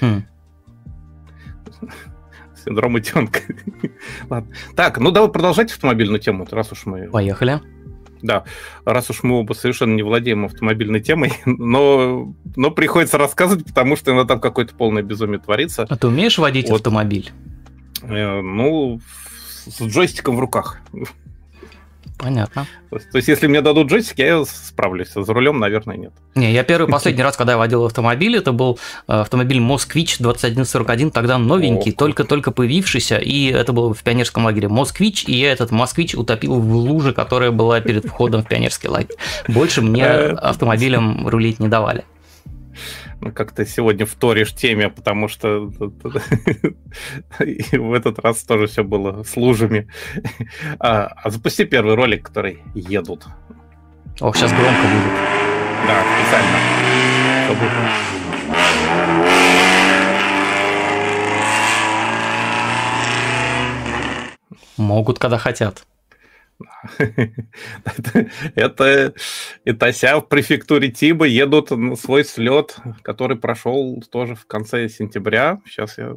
Хм. 0.00 0.24
Синдром 2.64 2.94
утенка. 2.94 3.40
Ладно. 4.30 4.54
Так, 4.74 4.98
ну 4.98 5.10
давай 5.10 5.30
продолжать 5.30 5.70
автомобильную 5.72 6.20
тему, 6.20 6.46
раз 6.50 6.72
уж 6.72 6.86
мы... 6.86 7.10
Поехали. 7.10 7.60
Да, 8.22 8.44
раз 8.86 9.10
уж 9.10 9.22
мы 9.22 9.40
оба 9.40 9.52
совершенно 9.52 9.94
не 9.94 10.02
владеем 10.02 10.46
автомобильной 10.46 11.00
темой, 11.00 11.34
но, 11.44 12.34
но 12.56 12.70
приходится 12.70 13.18
рассказывать, 13.18 13.66
потому 13.66 13.96
что 13.96 14.12
иногда 14.12 14.34
там 14.34 14.40
какое-то 14.40 14.74
полное 14.74 15.02
безумие 15.02 15.40
творится. 15.40 15.86
А 15.88 15.96
ты 15.96 16.06
умеешь 16.06 16.38
водить 16.38 16.70
вот. 16.70 16.76
автомобиль? 16.76 17.32
Э, 18.02 18.40
ну, 18.40 19.00
с 19.66 19.82
джойстиком 19.82 20.36
в 20.36 20.40
руках. 20.40 20.80
Понятно. 22.24 22.66
То 22.88 22.96
есть, 22.96 23.10
то 23.10 23.18
есть, 23.18 23.28
если 23.28 23.46
мне 23.48 23.60
дадут 23.60 23.90
джойстик, 23.90 24.18
я 24.18 24.42
справлюсь. 24.46 25.10
За 25.14 25.30
рулем, 25.34 25.58
наверное, 25.58 25.98
нет. 25.98 26.12
Не, 26.34 26.54
я 26.54 26.64
первый 26.64 26.90
последний 26.90 27.22
раз, 27.22 27.36
когда 27.36 27.52
я 27.52 27.58
водил 27.58 27.84
автомобиль, 27.84 28.34
это 28.38 28.52
был 28.52 28.78
э, 29.06 29.12
автомобиль 29.12 29.60
Москвич 29.60 30.16
2141, 30.16 31.10
тогда 31.10 31.36
новенький, 31.36 31.92
только-только 31.92 32.50
появившийся, 32.50 33.18
и 33.18 33.52
это 33.52 33.74
было 33.74 33.92
в 33.92 34.02
пионерском 34.02 34.46
лагере 34.46 34.68
Москвич, 34.68 35.24
и 35.26 35.36
я 35.36 35.52
этот 35.52 35.70
Москвич 35.70 36.14
утопил 36.14 36.58
в 36.58 36.74
луже, 36.74 37.12
которая 37.12 37.50
была 37.50 37.82
перед 37.82 38.06
входом 38.06 38.42
в 38.42 38.48
пионерский 38.48 38.88
лагерь. 38.88 39.16
Больше 39.46 39.82
мне 39.82 40.04
э, 40.04 40.30
автомобилем 40.32 41.28
рулить 41.28 41.60
не 41.60 41.68
давали 41.68 42.04
как-то 43.32 43.64
сегодня 43.64 44.06
вторишь 44.06 44.54
теме, 44.54 44.88
потому 44.88 45.28
что 45.28 45.60
в 47.38 47.92
этот 47.92 48.18
раз 48.18 48.42
тоже 48.42 48.66
все 48.66 48.84
было 48.84 49.22
с 49.22 49.36
лужами. 49.36 49.88
А, 50.78 51.06
а 51.06 51.30
запусти 51.30 51.64
первый 51.64 51.94
ролик, 51.94 52.26
который 52.26 52.62
едут. 52.74 53.26
Ох, 54.20 54.36
сейчас 54.36 54.52
громко 54.52 54.82
будет. 54.82 55.12
Да, 55.86 56.02
специально. 56.18 56.58
Чтобы... 57.46 57.70
Могут, 64.76 65.18
когда 65.18 65.38
хотят. 65.38 65.86
Это 68.54 69.14
Итася 69.64 70.18
в 70.18 70.28
префектуре 70.28 70.90
Тиба 70.90 71.26
едут 71.26 71.70
на 71.70 71.96
свой 71.96 72.24
слет, 72.24 72.76
который 73.02 73.36
прошел 73.36 74.02
тоже 74.10 74.34
в 74.34 74.46
конце 74.46 74.88
сентября. 74.88 75.60
Сейчас 75.66 75.98
я... 75.98 76.14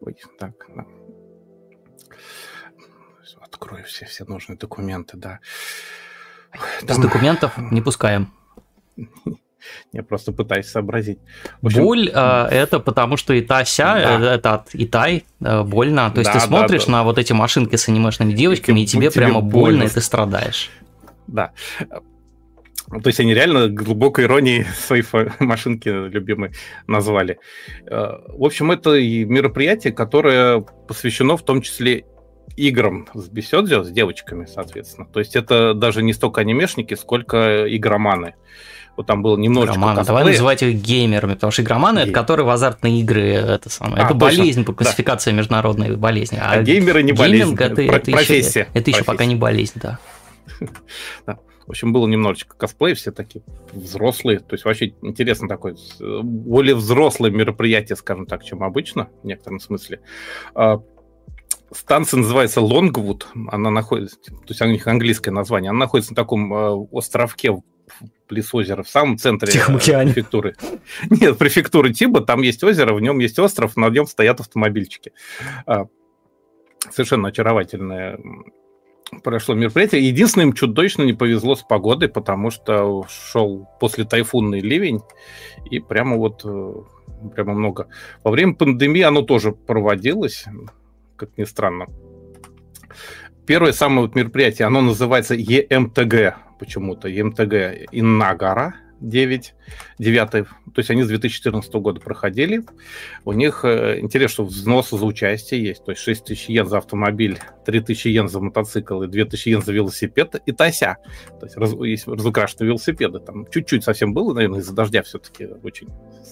Ой, 0.00 0.16
так, 0.38 0.52
да. 0.74 0.84
Открою 3.40 3.84
все, 3.84 4.04
все 4.06 4.24
нужные 4.24 4.58
документы, 4.58 5.16
да. 5.16 5.40
Без 6.82 6.98
документов 6.98 7.56
не 7.58 7.80
пускаем. 7.80 8.32
Я 9.92 10.02
просто 10.02 10.32
пытаюсь 10.32 10.66
сообразить. 10.66 11.18
общем, 11.62 11.82
Боль 11.82 12.10
э, 12.12 12.48
это 12.50 12.80
потому, 12.80 13.16
что 13.16 13.38
Итася, 13.38 13.84
да. 13.84 14.20
Э, 14.20 14.34
это 14.34 14.54
от 14.54 14.74
Итай, 14.74 15.24
э, 15.40 15.62
больно. 15.62 16.10
То 16.10 16.20
есть 16.20 16.32
да, 16.32 16.38
ты 16.38 16.46
смотришь 16.46 16.84
да, 16.84 16.86
да. 16.86 16.92
на 16.92 17.04
вот 17.04 17.18
эти 17.18 17.32
машинки 17.32 17.76
с 17.76 17.88
анимешными 17.88 18.32
девочками, 18.32 18.80
и, 18.80 18.82
и 18.84 18.86
тебе, 18.86 19.10
тебе 19.10 19.22
прямо 19.22 19.40
больно, 19.40 19.50
больно, 19.50 19.82
и 19.84 19.88
ты 19.88 20.00
страдаешь. 20.00 20.70
Да. 21.26 21.52
То 22.88 23.08
есть 23.08 23.18
они 23.18 23.34
реально 23.34 23.68
глубокой 23.68 24.24
иронией 24.24 24.64
свои 24.78 25.02
машинки 25.40 25.88
любимые 25.88 26.52
назвали. 26.86 27.38
Э, 27.86 28.18
в 28.28 28.44
общем, 28.44 28.70
это 28.70 28.90
мероприятие, 29.00 29.92
которое 29.92 30.60
посвящено 30.60 31.36
в 31.36 31.44
том 31.44 31.62
числе 31.62 32.04
играм 32.56 33.06
с 33.12 33.28
Бесёдзё, 33.28 33.82
с 33.82 33.90
девочками, 33.90 34.46
соответственно. 34.46 35.06
То 35.12 35.20
есть 35.20 35.36
это 35.36 35.74
даже 35.74 36.02
не 36.02 36.12
столько 36.12 36.40
анимешники, 36.40 36.94
сколько 36.94 37.66
игроманы. 37.68 38.34
Вот 38.96 39.06
там 39.06 39.22
было 39.22 39.36
немножечко 39.36 39.76
Игроманы. 39.76 40.04
Давай 40.04 40.24
называть 40.24 40.62
их 40.62 40.76
геймерами, 40.76 41.34
потому 41.34 41.50
что 41.50 41.62
игроманы 41.62 41.98
Гейм. 41.98 42.08
это 42.08 42.20
которые 42.20 42.46
в 42.46 42.50
азартные 42.50 43.00
игры 43.00 43.22
это 43.32 43.68
самое. 43.68 44.02
А, 44.02 44.06
это 44.06 44.14
точно. 44.14 44.38
болезнь 44.38 44.64
по 44.64 44.72
классификации 44.72 45.30
да. 45.30 45.36
международной 45.36 45.96
болезни. 45.96 46.38
А, 46.40 46.52
а 46.52 46.62
геймеры 46.62 47.02
не 47.02 47.12
болезнь. 47.12 47.54
Это, 47.54 47.74
Про- 47.74 47.82
это 47.82 48.10
профессия. 48.10 48.60
Еще, 48.60 48.70
это 48.72 48.90
еще 48.90 49.04
пока 49.04 49.26
не 49.26 49.36
болезнь, 49.36 49.74
да. 49.76 49.98
да. 51.26 51.38
В 51.66 51.70
общем, 51.70 51.92
было 51.92 52.06
немножечко 52.06 52.56
косплей, 52.56 52.94
все 52.94 53.10
такие 53.10 53.44
взрослые. 53.72 54.38
То 54.38 54.54
есть 54.54 54.64
вообще 54.64 54.94
интересно 55.02 55.48
такое, 55.48 55.76
более 55.98 56.76
взрослое 56.76 57.30
мероприятие, 57.30 57.96
скажем 57.96 58.26
так, 58.26 58.44
чем 58.44 58.62
обычно, 58.62 59.08
в 59.22 59.26
некотором 59.26 59.58
смысле. 59.58 60.00
А, 60.54 60.80
станция 61.72 62.18
называется 62.18 62.60
Лонгвуд, 62.60 63.26
она 63.48 63.70
находится, 63.70 64.16
то 64.20 64.48
есть 64.48 64.62
у 64.62 64.66
них 64.66 64.86
английское 64.86 65.32
название, 65.32 65.70
она 65.70 65.80
находится 65.80 66.12
на 66.12 66.16
таком 66.16 66.54
э, 66.54 66.86
островке 66.92 67.52
близ 68.28 68.52
озера, 68.54 68.82
в 68.82 68.88
самом 68.88 69.18
центре 69.18 69.52
префектуры. 69.52 70.56
Нет, 71.10 71.38
префектуры 71.38 71.92
Тиба, 71.92 72.20
там 72.20 72.42
есть 72.42 72.62
озеро, 72.64 72.94
в 72.94 73.00
нем 73.00 73.18
есть 73.18 73.38
остров, 73.38 73.76
на 73.76 73.88
нем 73.88 74.06
стоят 74.06 74.40
автомобильчики. 74.40 75.12
А, 75.66 75.86
совершенно 76.90 77.28
очаровательное 77.28 78.18
прошло 79.22 79.54
мероприятие. 79.54 80.06
Единственное, 80.08 80.46
им 80.46 80.52
чудовищно 80.52 81.02
не 81.02 81.12
повезло 81.12 81.54
с 81.54 81.62
погодой, 81.62 82.08
потому 82.08 82.50
что 82.50 83.04
шел 83.08 83.68
после 83.80 84.04
тайфунный 84.04 84.60
ливень, 84.60 85.00
и 85.70 85.78
прямо 85.78 86.16
вот 86.16 86.42
э, 86.44 86.74
прямо 87.34 87.54
много. 87.54 87.88
Во 88.24 88.30
время 88.30 88.54
пандемии 88.54 89.02
оно 89.02 89.22
тоже 89.22 89.52
проводилось, 89.52 90.44
как 91.16 91.36
ни 91.38 91.44
странно. 91.44 91.86
Первое 93.46 93.72
самое 93.72 94.02
вот 94.02 94.14
мероприятие, 94.14 94.66
оно 94.66 94.80
называется 94.80 95.34
ЕМТГ 95.34 96.36
почему-то, 96.58 97.08
ЕМТГ 97.08 97.88
Иннагара, 97.92 98.74
9, 99.00 99.54
9, 99.98 100.30
то 100.30 100.46
есть 100.76 100.90
они 100.90 101.02
с 101.02 101.08
2014 101.08 101.72
года 101.74 102.00
проходили. 102.00 102.62
У 103.24 103.32
них 103.32 103.64
э, 103.64 104.00
интересно, 104.00 104.32
что 104.32 104.44
взносы 104.44 104.96
за 104.96 105.04
участие 105.04 105.62
есть, 105.62 105.84
то 105.84 105.92
есть 105.92 106.02
6 106.02 106.24
тысяч 106.24 106.48
йен 106.48 106.66
за 106.66 106.78
автомобиль, 106.78 107.38
3 107.66 107.80
тысячи 107.80 108.08
йен 108.08 108.28
за 108.28 108.40
мотоцикл 108.40 109.02
и 109.02 109.06
2 109.06 109.24
тысячи 109.26 109.50
йен 109.50 109.62
за 109.62 109.72
велосипед 109.72 110.36
и 110.46 110.52
тася. 110.52 110.96
То 111.38 111.46
есть 111.46 111.56
раз, 111.58 111.74
есть 111.74 112.08
разукрашенные 112.08 112.68
велосипеды. 112.68 113.20
Там 113.20 113.46
чуть-чуть 113.50 113.84
совсем 113.84 114.14
было, 114.14 114.32
наверное, 114.32 114.60
из-за 114.60 114.74
дождя 114.74 115.02
все-таки 115.02 115.46
очень 115.62 115.88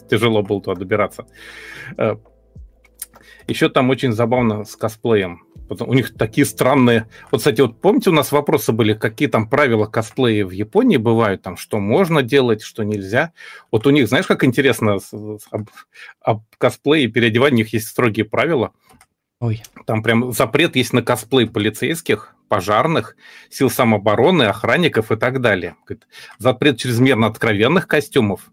тяжело 0.09 0.43
было 0.43 0.63
туда 0.63 0.79
добираться. 0.79 1.27
Э, 1.99 2.17
Еще 3.47 3.69
там 3.69 3.91
очень 3.91 4.13
забавно 4.13 4.65
с 4.65 4.75
косплеем 4.75 5.43
у 5.83 5.95
них 5.95 6.15
такие 6.15 6.47
странные... 6.47 7.09
Вот, 7.31 7.39
кстати, 7.39 7.61
вот 7.61 7.81
помните, 7.81 8.11
у 8.11 8.13
нас 8.13 8.33
вопросы 8.33 8.73
были, 8.73 8.95
какие 8.95 9.29
там 9.29 9.49
правила 9.49 9.87
косплея 9.87 10.45
в 10.47 10.51
Японии 10.51 10.97
бывают, 10.97 11.43
там, 11.43 11.57
что 11.57 11.79
можно 11.79 12.23
делать, 12.23 12.63
что 12.63 12.83
нельзя. 12.83 13.33
Вот 13.71 13.87
у 13.87 13.91
них, 13.91 14.09
знаешь, 14.09 14.27
как 14.27 14.45
интересно, 14.45 14.99
об, 15.51 15.69
об 16.21 16.43
косплее 16.59 17.05
и 17.05 17.09
переодевании 17.09 17.55
у 17.55 17.59
них 17.59 17.73
есть 17.73 17.89
строгие 17.89 18.25
правила. 18.25 18.73
Ой. 19.41 19.63
Там 19.87 20.03
прям 20.03 20.33
запрет 20.33 20.77
есть 20.77 20.93
на 20.93 21.03
косплей 21.03 21.47
полицейских, 21.47 22.35
пожарных, 22.49 23.17
сил 23.51 23.69
самообороны, 23.69 24.45
охранников 24.45 25.13
и 25.13 25.17
так 25.17 25.41
далее. 25.41 25.77
Запрет 26.39 26.79
чрезмерно 26.79 27.27
откровенных 27.27 27.89
костюмов, 27.89 28.51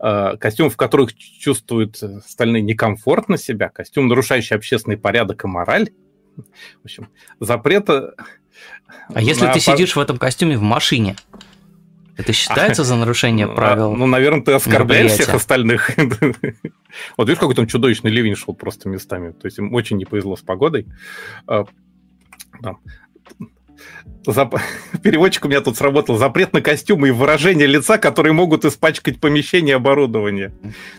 э, 0.00 0.36
костюмов, 0.38 0.74
в 0.74 0.76
которых 0.76 1.14
чувствуют 1.14 2.02
остальные 2.02 2.62
некомфортно 2.62 3.36
себя, 3.36 3.68
костюм, 3.68 4.08
нарушающий 4.08 4.56
общественный 4.56 4.96
порядок 4.96 5.44
и 5.44 5.46
мораль, 5.46 5.90
в 6.36 6.84
общем, 6.84 7.08
запрета... 7.40 8.14
А 9.08 9.20
если 9.20 9.46
ты 9.52 9.60
сидишь 9.60 9.96
в 9.96 10.00
этом 10.00 10.18
костюме 10.18 10.56
в 10.56 10.62
машине, 10.62 11.16
это 12.16 12.32
считается 12.32 12.84
за 12.84 12.96
нарушение 12.96 13.46
а, 13.50 13.54
правил? 13.54 13.94
Ну, 13.94 14.06
наверное, 14.06 14.42
ты 14.42 14.52
оскорбляешь 14.52 15.12
всех 15.12 15.34
остальных. 15.34 15.90
Вот 17.16 17.28
видишь, 17.28 17.40
какой 17.40 17.56
там 17.56 17.66
чудовищный 17.66 18.12
ливень 18.12 18.36
шел 18.36 18.54
просто 18.54 18.88
местами. 18.88 19.32
То 19.32 19.46
есть 19.46 19.58
им 19.58 19.74
очень 19.74 19.96
не 19.96 20.04
повезло 20.04 20.36
с 20.36 20.42
погодой. 20.42 20.86
А, 21.48 21.64
Зап... 24.26 24.54
Переводчик 25.02 25.44
у 25.44 25.48
меня 25.48 25.60
тут 25.60 25.76
сработал. 25.76 26.16
Запрет 26.16 26.52
на 26.52 26.60
костюмы 26.60 27.08
и 27.08 27.10
выражение 27.10 27.66
лица, 27.66 27.98
которые 27.98 28.32
могут 28.32 28.64
испачкать 28.64 29.20
помещение 29.20 29.72
и 29.72 29.76
оборудование. 29.76 30.52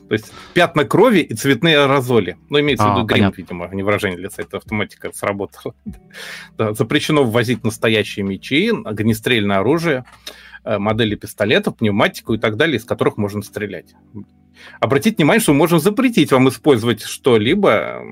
То 0.08 0.14
есть 0.14 0.32
пятна 0.53 0.86
крови 0.86 1.20
и 1.20 1.34
цветные 1.34 1.80
аэрозоли. 1.80 2.38
Ну, 2.49 2.60
имеется 2.60 2.86
а, 2.86 2.93
в 2.93 2.97
виду 2.97 3.08
грим, 3.08 3.34
видимо, 3.36 3.66
а 3.66 3.76
не 3.76 3.84
выражение 3.84 4.20
лица. 4.20 4.41
Это 4.41 4.58
автоматика 4.58 5.12
сработала. 5.14 5.74
да, 6.58 6.74
запрещено 6.74 7.24
ввозить 7.24 7.64
настоящие 7.64 8.26
мечи, 8.26 8.72
огнестрельное 8.84 9.60
оружие, 9.60 10.06
э, 10.64 10.78
модели 10.78 11.16
пистолетов, 11.16 11.78
пневматику 11.78 12.34
и 12.36 12.38
так 12.38 12.58
далее, 12.58 12.78
из 12.78 12.86
которых 12.86 13.18
можно 13.18 13.41
стрелять. 13.41 13.95
Обратите 14.80 15.18
внимание, 15.18 15.41
что 15.41 15.53
мы 15.53 15.60
можем 15.60 15.80
запретить 15.80 16.32
вам 16.32 16.49
использовать 16.49 17.01
что-либо, 17.01 18.03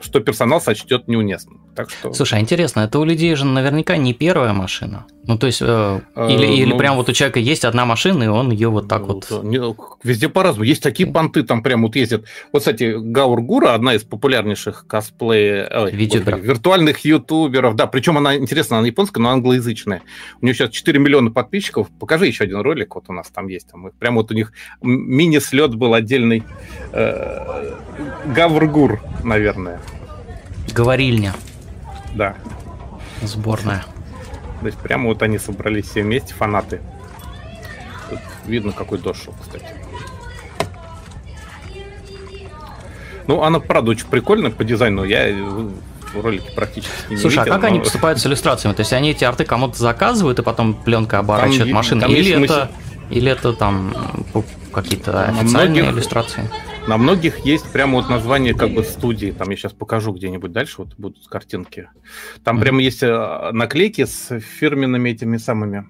что 0.00 0.20
персонал 0.20 0.60
сочтет 0.60 1.08
неуместным. 1.08 1.60
Так 1.74 1.90
что... 1.90 2.12
Слушай, 2.12 2.38
а 2.38 2.42
интересно, 2.42 2.80
это 2.80 2.98
у 2.98 3.04
людей 3.04 3.34
же 3.34 3.46
наверняка 3.46 3.96
не 3.96 4.12
первая 4.12 4.52
машина. 4.52 5.06
Ну, 5.24 5.38
то 5.38 5.46
есть, 5.46 5.62
э, 5.62 6.00
или, 6.16 6.46
э, 6.46 6.54
или 6.54 6.72
ну, 6.72 6.78
прям 6.78 6.96
вот 6.96 7.08
у 7.08 7.12
человека 7.12 7.38
есть 7.40 7.64
одна 7.64 7.86
машина, 7.86 8.24
и 8.24 8.26
он 8.26 8.50
ее 8.50 8.68
вот 8.68 8.88
так 8.88 9.02
ну, 9.02 9.14
вот... 9.14 9.44
Не, 9.44 9.58
везде 10.02 10.28
по-разному. 10.28 10.64
Есть 10.64 10.82
такие 10.82 11.10
понты, 11.10 11.44
там 11.44 11.62
прям 11.62 11.82
вот 11.82 11.96
ездят. 11.96 12.24
Вот, 12.52 12.58
кстати, 12.58 12.94
Гаургура, 12.98 13.74
одна 13.74 13.94
из 13.94 14.02
популярнейших 14.02 14.86
косплей... 14.86 15.62
Ютуберов. 15.92 16.40
Виртуальных 16.40 16.98
ютуберов. 17.04 17.76
Да, 17.76 17.86
причем 17.86 18.18
она, 18.18 18.36
интересно, 18.36 18.78
она 18.78 18.86
японская, 18.86 19.22
но 19.22 19.30
англоязычная. 19.30 20.02
У 20.40 20.44
нее 20.44 20.54
сейчас 20.54 20.70
4 20.70 20.98
миллиона 20.98 21.30
подписчиков. 21.30 21.88
Покажи 22.00 22.26
еще 22.26 22.44
один 22.44 22.60
ролик, 22.60 22.94
вот 22.96 23.04
у 23.08 23.12
нас 23.12 23.28
там 23.28 23.48
есть. 23.48 23.68
Там, 23.68 23.90
прям 23.98 24.16
вот 24.16 24.30
у 24.30 24.34
них 24.34 24.52
мини-слет 24.82 25.74
был 25.74 25.94
отдельный. 25.94 26.42
Э, 26.92 27.76
Гавргур, 28.26 29.00
наверное. 29.22 29.80
Говорильня. 30.74 31.34
Да. 32.14 32.34
Сборная. 33.22 33.84
То 34.60 34.66
есть 34.66 34.78
прямо 34.78 35.08
вот 35.08 35.22
они 35.22 35.38
собрались 35.38 35.86
все 35.86 36.02
вместе, 36.02 36.34
фанаты. 36.34 36.80
Тут 38.10 38.20
видно, 38.46 38.72
какой 38.72 38.98
дождь 38.98 39.24
шел, 39.24 39.34
кстати. 39.40 39.66
Ну, 43.26 43.42
она, 43.42 43.60
правда, 43.60 43.92
очень 43.92 44.06
прикольная 44.06 44.50
по 44.50 44.64
дизайну. 44.64 45.04
Я 45.04 45.32
в 45.32 46.20
ролике 46.20 46.50
практически 46.54 47.10
не 47.10 47.16
Слушай, 47.16 47.38
видел, 47.38 47.52
а 47.52 47.54
как 47.54 47.62
но... 47.62 47.68
они 47.68 47.80
поступают 47.80 48.20
с 48.20 48.26
иллюстрациями? 48.26 48.74
То 48.74 48.80
есть 48.80 48.92
они 48.92 49.10
эти 49.10 49.24
арты 49.24 49.44
кому-то 49.44 49.78
заказывают, 49.78 50.38
и 50.38 50.42
потом 50.42 50.74
пленка 50.74 51.18
оборачивает 51.18 51.68
там, 51.68 51.74
машины? 51.74 52.00
Там 52.02 52.10
или, 52.10 52.44
это, 52.44 52.70
или 53.10 53.30
это 53.30 53.52
там 53.52 53.94
какие-то 54.72 55.24
официальные 55.24 55.82
многих, 55.82 55.96
иллюстрации? 55.96 56.50
На 56.88 56.98
многих 56.98 57.38
есть 57.46 57.70
прямо 57.72 58.00
вот 58.00 58.10
название 58.10 58.54
как 58.54 58.70
бы 58.72 58.82
студии. 58.82 59.30
Там 59.30 59.50
я 59.50 59.56
сейчас 59.56 59.72
покажу 59.72 60.12
где-нибудь 60.12 60.50
дальше, 60.50 60.74
вот 60.78 60.94
будут 60.98 61.28
картинки. 61.28 61.88
Там 62.42 62.56
mm-hmm. 62.56 62.60
прямо 62.60 62.82
есть 62.82 63.02
э, 63.02 63.50
наклейки 63.52 64.04
с 64.04 64.40
фирменными 64.40 65.10
этими 65.10 65.36
самыми 65.36 65.86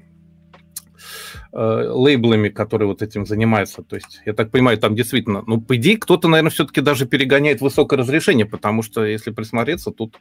э, 1.53 1.89
лейблами, 1.89 2.51
которые 2.51 2.89
вот 2.89 3.01
этим 3.01 3.25
занимаются. 3.25 3.83
То 3.83 3.97
есть, 3.97 4.21
я 4.27 4.35
так 4.35 4.51
понимаю, 4.51 4.77
там 4.77 4.95
действительно, 4.95 5.43
ну, 5.47 5.61
по 5.63 5.77
идее, 5.77 5.97
кто-то, 5.97 6.29
наверное, 6.29 6.51
все-таки 6.51 6.83
даже 6.83 7.07
перегоняет 7.07 7.63
высокое 7.63 7.99
разрешение, 7.99 8.45
потому 8.45 8.83
что, 8.83 9.05
если 9.05 9.31
присмотреться, 9.31 9.93
тут 9.93 10.21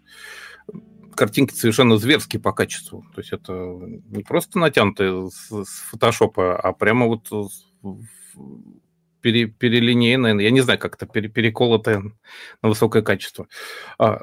картинки 1.16 1.54
совершенно 1.54 1.98
зверские 1.98 2.42
по 2.42 2.54
качеству. 2.54 3.06
То 3.14 3.20
есть 3.20 3.34
это 3.34 3.54
не 3.54 4.24
просто 4.24 4.58
натянутые 4.58 5.30
с, 5.30 5.66
с 5.66 5.82
фотошопа, 5.90 6.56
а 6.56 6.72
прямо 6.72 7.08
вот 7.08 7.28
пере, 9.22 9.46
перелинейное, 9.46 10.38
я 10.40 10.52
не 10.52 10.62
знаю, 10.62 10.80
как 10.80 10.96
это, 10.96 11.06
пере, 11.06 11.30
переколотое 11.30 12.04
на 12.62 12.70
высокое 12.70 13.02
качество. 13.02 13.48
А, 13.98 14.22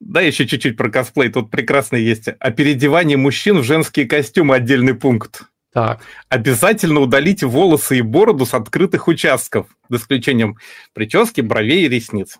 да, 0.00 0.22
еще 0.22 0.46
чуть-чуть 0.46 0.76
про 0.76 0.90
косплей. 0.90 1.30
Тут 1.30 1.50
прекрасно 1.50 1.96
есть. 1.96 2.28
О 2.28 2.50
переодевании 2.50 3.16
мужчин 3.16 3.58
в 3.58 3.64
женские 3.64 4.06
костюмы 4.06 4.56
отдельный 4.56 4.94
пункт. 4.94 5.42
Так. 5.72 6.00
Обязательно 6.28 7.00
удалите 7.00 7.46
волосы 7.46 7.98
и 7.98 8.02
бороду 8.02 8.46
с 8.46 8.54
открытых 8.54 9.06
участков, 9.06 9.66
за 9.88 9.98
исключением 9.98 10.56
прически, 10.94 11.42
бровей 11.42 11.84
и 11.84 11.88
ресниц. 11.88 12.38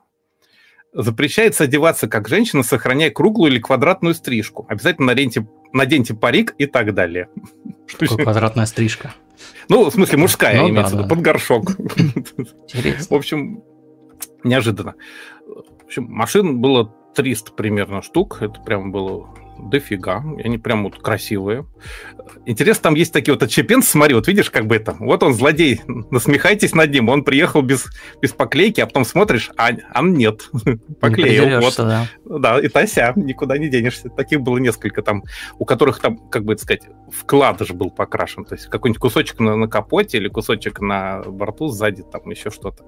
Запрещается 0.93 1.65
одеваться 1.65 2.09
как 2.09 2.29
женщина, 2.29 2.65
сохраняя 2.65 3.11
круглую 3.11 3.53
или 3.53 3.61
квадратную 3.61 4.15
стрижку. 4.15 4.67
Обязательно 4.69 5.09
наденьте, 5.09 5.47
наденьте 5.73 6.15
парик 6.15 6.55
и 6.59 6.67
так 6.67 6.95
далее. 6.95 7.29
Что 7.87 8.17
квадратная 8.17 8.67
стрижка? 8.67 9.15
Ну, 9.69 9.89
в 9.89 9.95
смысле, 9.95 10.19
мужская, 10.19 10.61
ну, 10.61 10.69
имеется 10.69 10.97
в 10.97 10.99
виду, 10.99 11.09
под 11.09 11.21
горшок. 11.21 11.71
Интересно. 11.79 13.07
В 13.09 13.19
общем, 13.19 13.63
неожиданно. 14.45 14.95
В 15.47 15.85
общем, 15.87 16.07
машин 16.09 16.61
было 16.61 16.95
300 17.15 17.53
примерно 17.53 18.03
штук. 18.03 18.39
Это 18.41 18.61
прям 18.61 18.93
было 18.93 19.29
дофига. 19.69 20.25
Они 20.43 20.59
прям 20.59 20.85
вот 20.85 21.01
красивые. 21.01 21.67
Интересно, 22.47 22.85
там 22.85 22.95
есть 22.95 23.13
такие 23.13 23.35
вот 23.35 23.43
отчепенцы, 23.43 23.91
смотри, 23.91 24.15
вот 24.15 24.27
видишь, 24.29 24.51
как 24.51 24.67
бы 24.67 24.77
это, 24.77 24.97
вот 24.99 25.23
он 25.23 25.35
злодей, 25.35 25.81
насмехайтесь 25.87 26.75
над 26.75 26.91
ним, 26.91 27.09
он 27.09 27.25
приехал 27.25 27.63
без, 27.63 27.87
без 28.23 28.33
поклейки, 28.33 28.81
а 28.81 28.87
потом 28.87 29.05
смотришь, 29.05 29.51
а, 29.57 29.71
а 29.93 30.03
нет, 30.03 30.49
поклеил, 31.01 31.61
вот. 31.61 31.75
Да. 31.77 32.07
да, 32.25 32.61
и 32.61 32.69
тася, 32.69 33.13
никуда 33.17 33.59
не 33.59 33.69
денешься. 33.69 34.09
Таких 34.09 34.41
было 34.41 34.59
несколько 34.59 35.03
там, 35.03 35.25
у 35.59 35.65
которых 35.65 36.01
там, 36.01 36.17
как 36.29 36.45
бы 36.45 36.55
это 36.55 36.63
сказать, 36.63 36.83
вкладыш 37.11 37.71
был 37.71 37.91
покрашен, 37.91 38.45
то 38.45 38.55
есть 38.55 38.67
какой-нибудь 38.67 39.01
кусочек 39.01 39.41
на, 39.41 39.57
на 39.57 39.69
капоте 39.69 40.19
или 40.19 40.29
кусочек 40.29 40.81
на 40.81 41.23
борту 41.23 41.69
сзади, 41.69 42.03
там 42.03 42.29
еще 42.31 42.51
что-то 42.51 42.85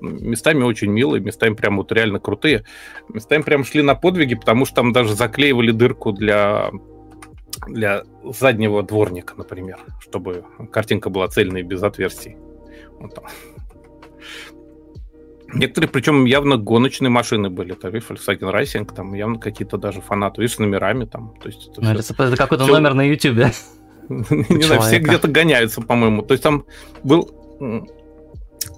местами 0.00 0.62
очень 0.62 0.90
милые, 0.90 1.22
местами 1.22 1.54
прям 1.54 1.76
вот 1.76 1.92
реально 1.92 2.20
крутые. 2.20 2.64
Местами 3.08 3.42
прям 3.42 3.64
шли 3.64 3.82
на 3.82 3.94
подвиги, 3.94 4.34
потому 4.34 4.64
что 4.64 4.76
там 4.76 4.92
даже 4.92 5.14
заклеивали 5.14 5.70
дырку 5.70 6.12
для 6.12 6.70
для 7.66 8.04
заднего 8.24 8.82
дворника, 8.82 9.34
например, 9.36 9.78
чтобы 10.00 10.44
картинка 10.70 11.10
была 11.10 11.28
цельной 11.28 11.62
без 11.62 11.82
отверстий. 11.82 12.36
Вот 13.00 13.14
там. 13.14 13.24
Некоторые, 15.54 15.88
причем 15.88 16.26
явно 16.26 16.58
гоночные 16.58 17.08
машины 17.08 17.48
были. 17.48 17.72
Это, 17.72 17.88
видишь, 17.88 18.08
Volkswagen 18.08 18.54
Racing, 18.54 18.94
там 18.94 19.14
явно 19.14 19.38
какие-то 19.38 19.78
даже 19.78 20.02
фанаты, 20.02 20.42
видишь, 20.42 20.56
с 20.56 20.58
номерами 20.58 21.06
там. 21.06 21.34
То 21.40 21.48
есть 21.48 21.68
это, 21.68 21.80
ну, 21.80 21.98
все, 21.98 22.12
это 22.12 22.36
какой-то 22.36 22.64
все... 22.64 22.72
номер 22.74 22.94
на 22.94 23.02
YouTube. 23.02 23.38
Не 24.08 24.62
знаю, 24.62 24.82
все 24.82 24.98
где-то 24.98 25.28
гоняются, 25.28 25.80
по-моему. 25.80 26.22
То 26.22 26.34
есть 26.34 26.44
там 26.44 26.66
был 27.02 27.30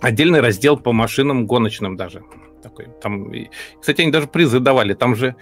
отдельный 0.00 0.40
раздел 0.40 0.76
по 0.76 0.92
машинам 0.92 1.46
гоночным 1.46 1.96
даже. 1.96 2.22
Такой, 2.62 2.88
там, 3.00 3.32
кстати, 3.80 4.02
они 4.02 4.10
даже 4.10 4.26
призы 4.26 4.60
давали. 4.60 4.94
Там 4.94 5.16
же 5.16 5.34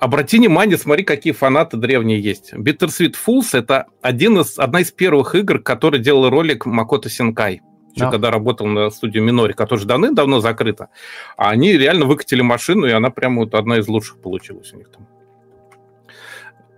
обрати 0.00 0.38
внимание, 0.38 0.78
смотри, 0.78 1.04
какие 1.04 1.32
фанаты 1.32 1.76
древние 1.76 2.20
есть. 2.20 2.52
Bittersweet 2.54 3.14
Fools— 3.26 3.48
это 3.52 3.86
один 4.02 4.38
из, 4.38 4.58
одна 4.58 4.80
из 4.80 4.92
первых 4.92 5.34
игр, 5.34 5.58
который 5.58 6.00
делал 6.00 6.30
ролик 6.30 6.66
Макото 6.66 7.08
Синкай. 7.08 7.62
Еще 7.90 8.06
да. 8.06 8.10
когда 8.10 8.32
работал 8.32 8.66
на 8.66 8.90
студию 8.90 9.22
Минори, 9.22 9.52
которая 9.52 9.78
уже 9.78 9.86
давным-давно 9.86 10.40
закрыта. 10.40 10.88
А 11.36 11.50
они 11.50 11.74
реально 11.74 12.06
выкатили 12.06 12.42
машину, 12.42 12.86
и 12.86 12.90
она 12.90 13.10
прямо 13.10 13.42
вот 13.42 13.54
одна 13.54 13.78
из 13.78 13.86
лучших 13.86 14.20
получилась 14.20 14.72
у 14.72 14.78
них 14.78 14.90
там. 14.90 15.06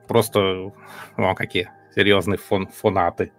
просто, 0.07 0.73
о, 1.17 1.35
какие 1.35 1.71
серьезные 1.95 2.37
фон, 2.37 2.67
фанаты. 2.67 3.33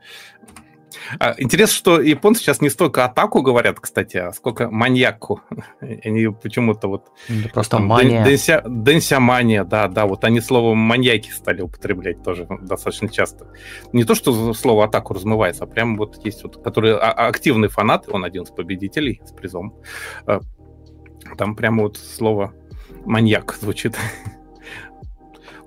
А, 1.20 1.36
интересно, 1.38 1.76
что 1.76 2.02
японцы 2.02 2.42
сейчас 2.42 2.62
не 2.62 2.70
столько 2.70 3.06
атаку 3.06 3.42
говорят, 3.42 3.80
кстати, 3.80 4.18
а 4.18 4.32
сколько 4.32 4.70
маньяку. 4.70 5.42
Они 5.82 6.28
почему-то 6.30 6.88
вот... 6.88 7.08
Да 7.28 7.50
просто 7.50 7.78
там, 7.78 7.88
мания. 7.88 8.24
Денся, 8.24 8.64
денся 8.66 9.20
мания, 9.20 9.64
да, 9.64 9.88
да, 9.88 10.06
вот 10.06 10.24
они 10.24 10.42
слово 10.42 10.74
маньяки 10.74 11.30
стали 11.30 11.62
употреблять 11.62 12.24
тоже 12.24 12.48
достаточно 12.62 13.10
часто. 13.10 13.48
Не 13.94 14.04
то, 14.04 14.16
что 14.16 14.54
слово 14.54 14.86
атаку 14.86 15.14
размывается, 15.14 15.64
а 15.64 15.68
прям 15.68 15.98
вот 15.98 16.24
есть 16.26 16.44
вот, 16.44 16.64
которые 16.64 16.96
а, 16.96 17.12
а, 17.12 17.28
активный 17.28 17.68
фанат, 17.68 18.08
он 18.10 18.24
один 18.24 18.44
из 18.44 18.50
победителей 18.50 19.22
с 19.26 19.32
призом. 19.32 19.76
Там 21.38 21.56
прямо 21.56 21.84
вот 21.84 21.98
слово 21.98 22.54
маньяк 23.06 23.56
звучит. 23.60 23.98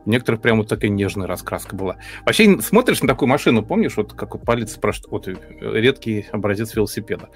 У 0.04 0.10
некоторых 0.10 0.40
прям 0.40 0.58
вот 0.58 0.68
такая 0.68 0.90
нежная 0.90 1.26
раскраска 1.26 1.76
была. 1.76 1.96
Вообще, 2.24 2.60
смотришь 2.60 3.02
на 3.02 3.08
такую 3.08 3.28
машину, 3.28 3.62
помнишь, 3.62 3.96
вот 3.96 4.12
как 4.12 4.34
вот 4.34 4.44
полиция 4.44 4.76
спрашивает, 4.76 5.10
вот 5.10 5.28
э, 5.28 5.34
редкий 5.60 6.26
образец 6.32 6.74
велосипеда. 6.74 7.28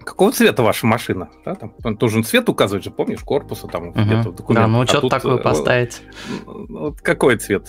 Какого 0.00 0.30
цвета 0.30 0.62
ваша 0.62 0.86
машина? 0.86 1.30
Да, 1.44 1.56
там, 1.56 1.74
он 1.82 1.96
должен 1.96 2.22
цвет 2.22 2.48
указывать 2.48 2.84
же, 2.84 2.92
помнишь, 2.92 3.20
корпуса 3.20 3.66
там 3.66 3.88
угу. 3.88 4.00
где-то 4.00 4.30
в 4.30 4.54
Да, 4.54 4.66
ну 4.68 4.82
а 4.82 4.86
что 4.86 5.08
такое 5.08 5.38
э, 5.38 5.42
поставить? 5.42 6.02
Вот, 6.46 6.68
вот 6.68 7.00
какой 7.00 7.36
цвет? 7.38 7.68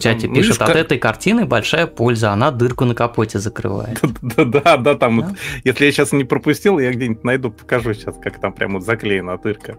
Чате 0.00 0.26
там, 0.26 0.34
пишет, 0.34 0.62
от 0.62 0.76
этой 0.76 0.98
картины 0.98 1.44
большая 1.44 1.86
польза, 1.86 2.32
она 2.32 2.50
дырку 2.50 2.84
на 2.84 2.94
капоте 2.94 3.38
закрывает. 3.38 4.00
Да, 4.50 4.76
да, 4.76 4.94
там, 4.94 5.20
вот, 5.20 5.36
если 5.64 5.84
я 5.84 5.92
сейчас 5.92 6.12
не 6.12 6.24
пропустил, 6.24 6.78
я 6.78 6.92
где-нибудь 6.92 7.24
найду, 7.24 7.50
покажу 7.50 7.94
сейчас, 7.94 8.16
как 8.20 8.40
там 8.40 8.52
прям 8.52 8.74
вот 8.74 8.84
заклеена 8.84 9.38
дырка. 9.38 9.78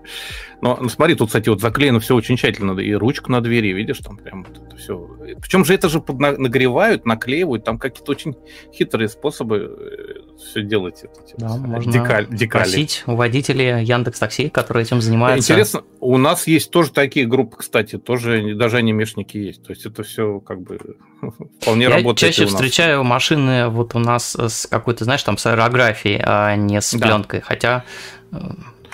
Но 0.61 0.77
ну, 0.79 0.89
смотри, 0.89 1.15
тут, 1.15 1.27
кстати, 1.27 1.49
вот 1.49 1.61
заклеено 1.61 1.99
все 1.99 2.15
очень 2.15 2.37
тщательно, 2.37 2.79
и 2.79 2.93
ручку 2.93 3.31
на 3.31 3.41
двери, 3.41 3.73
видишь, 3.73 3.99
там 3.99 4.17
прям 4.17 4.43
вот 4.43 4.57
это 4.57 4.75
все. 4.75 4.97
Причем 5.41 5.65
же 5.65 5.73
это 5.73 5.89
же 5.89 6.03
нагревают, 6.07 7.05
наклеивают, 7.05 7.63
там 7.63 7.79
какие-то 7.79 8.11
очень 8.11 8.35
хитрые 8.73 9.09
способы 9.09 9.75
э, 9.77 10.37
все 10.37 10.61
делать. 10.61 11.03
Эти, 11.03 11.35
да, 11.37 11.55
можно 11.57 11.91
декаль, 11.91 12.27
декали. 12.29 12.63
просить 12.63 13.03
у 13.07 13.15
водителей 13.15 13.83
Яндекс 13.83 14.19
Такси, 14.19 14.49
которые 14.49 14.83
этим 14.83 15.01
занимаются. 15.01 15.51
Интересно, 15.51 15.83
у 15.99 16.17
нас 16.17 16.47
есть 16.47 16.71
тоже 16.71 16.91
такие 16.91 17.25
группы, 17.25 17.57
кстати, 17.57 17.97
тоже 17.97 18.55
даже 18.55 18.77
анимешники 18.77 19.37
есть. 19.37 19.63
То 19.63 19.71
есть 19.71 19.85
это 19.85 20.03
все 20.03 20.10
как 20.45 20.61
бы 20.61 20.79
вполне 21.61 21.83
Я 21.85 21.89
работает. 21.89 22.33
чаще 22.33 22.45
встречаю 22.45 23.03
машины 23.03 23.67
вот 23.69 23.95
у 23.95 23.99
нас 23.99 24.35
с 24.35 24.67
какой-то, 24.67 25.03
знаешь, 25.03 25.23
там 25.23 25.37
с 25.37 25.45
аэрографией, 25.45 26.21
а 26.23 26.55
не 26.55 26.81
с 26.81 26.93
пленкой. 26.95 27.39
Да. 27.39 27.45
Хотя 27.45 27.85
э, 28.31 28.37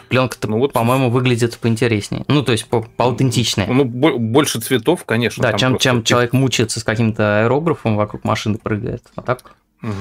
пленка-то, 0.09 0.47
ну, 0.47 0.59
вот... 0.59 0.73
по-моему, 0.73 1.09
выглядит 1.09 1.57
поинтереснее. 1.57 2.25
Ну, 2.27 2.43
то 2.43 2.51
есть 2.51 2.67
по 2.67 2.81
поаутентичнее. 2.81 3.67
Ну, 3.67 3.85
больше 3.85 4.59
цветов, 4.59 5.05
конечно. 5.05 5.41
Да, 5.41 5.53
чем, 5.53 5.77
чем 5.77 6.03
человек 6.03 6.33
мучается 6.33 6.79
с 6.79 6.83
каким-то 6.83 7.41
аэрографом, 7.41 7.95
вокруг 7.95 8.23
машины 8.23 8.57
прыгает. 8.57 9.03
А 9.15 9.21
так 9.21 9.55
угу. 9.81 9.93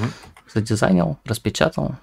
задизайнил, 0.53 1.17
распечатал. 1.25 1.95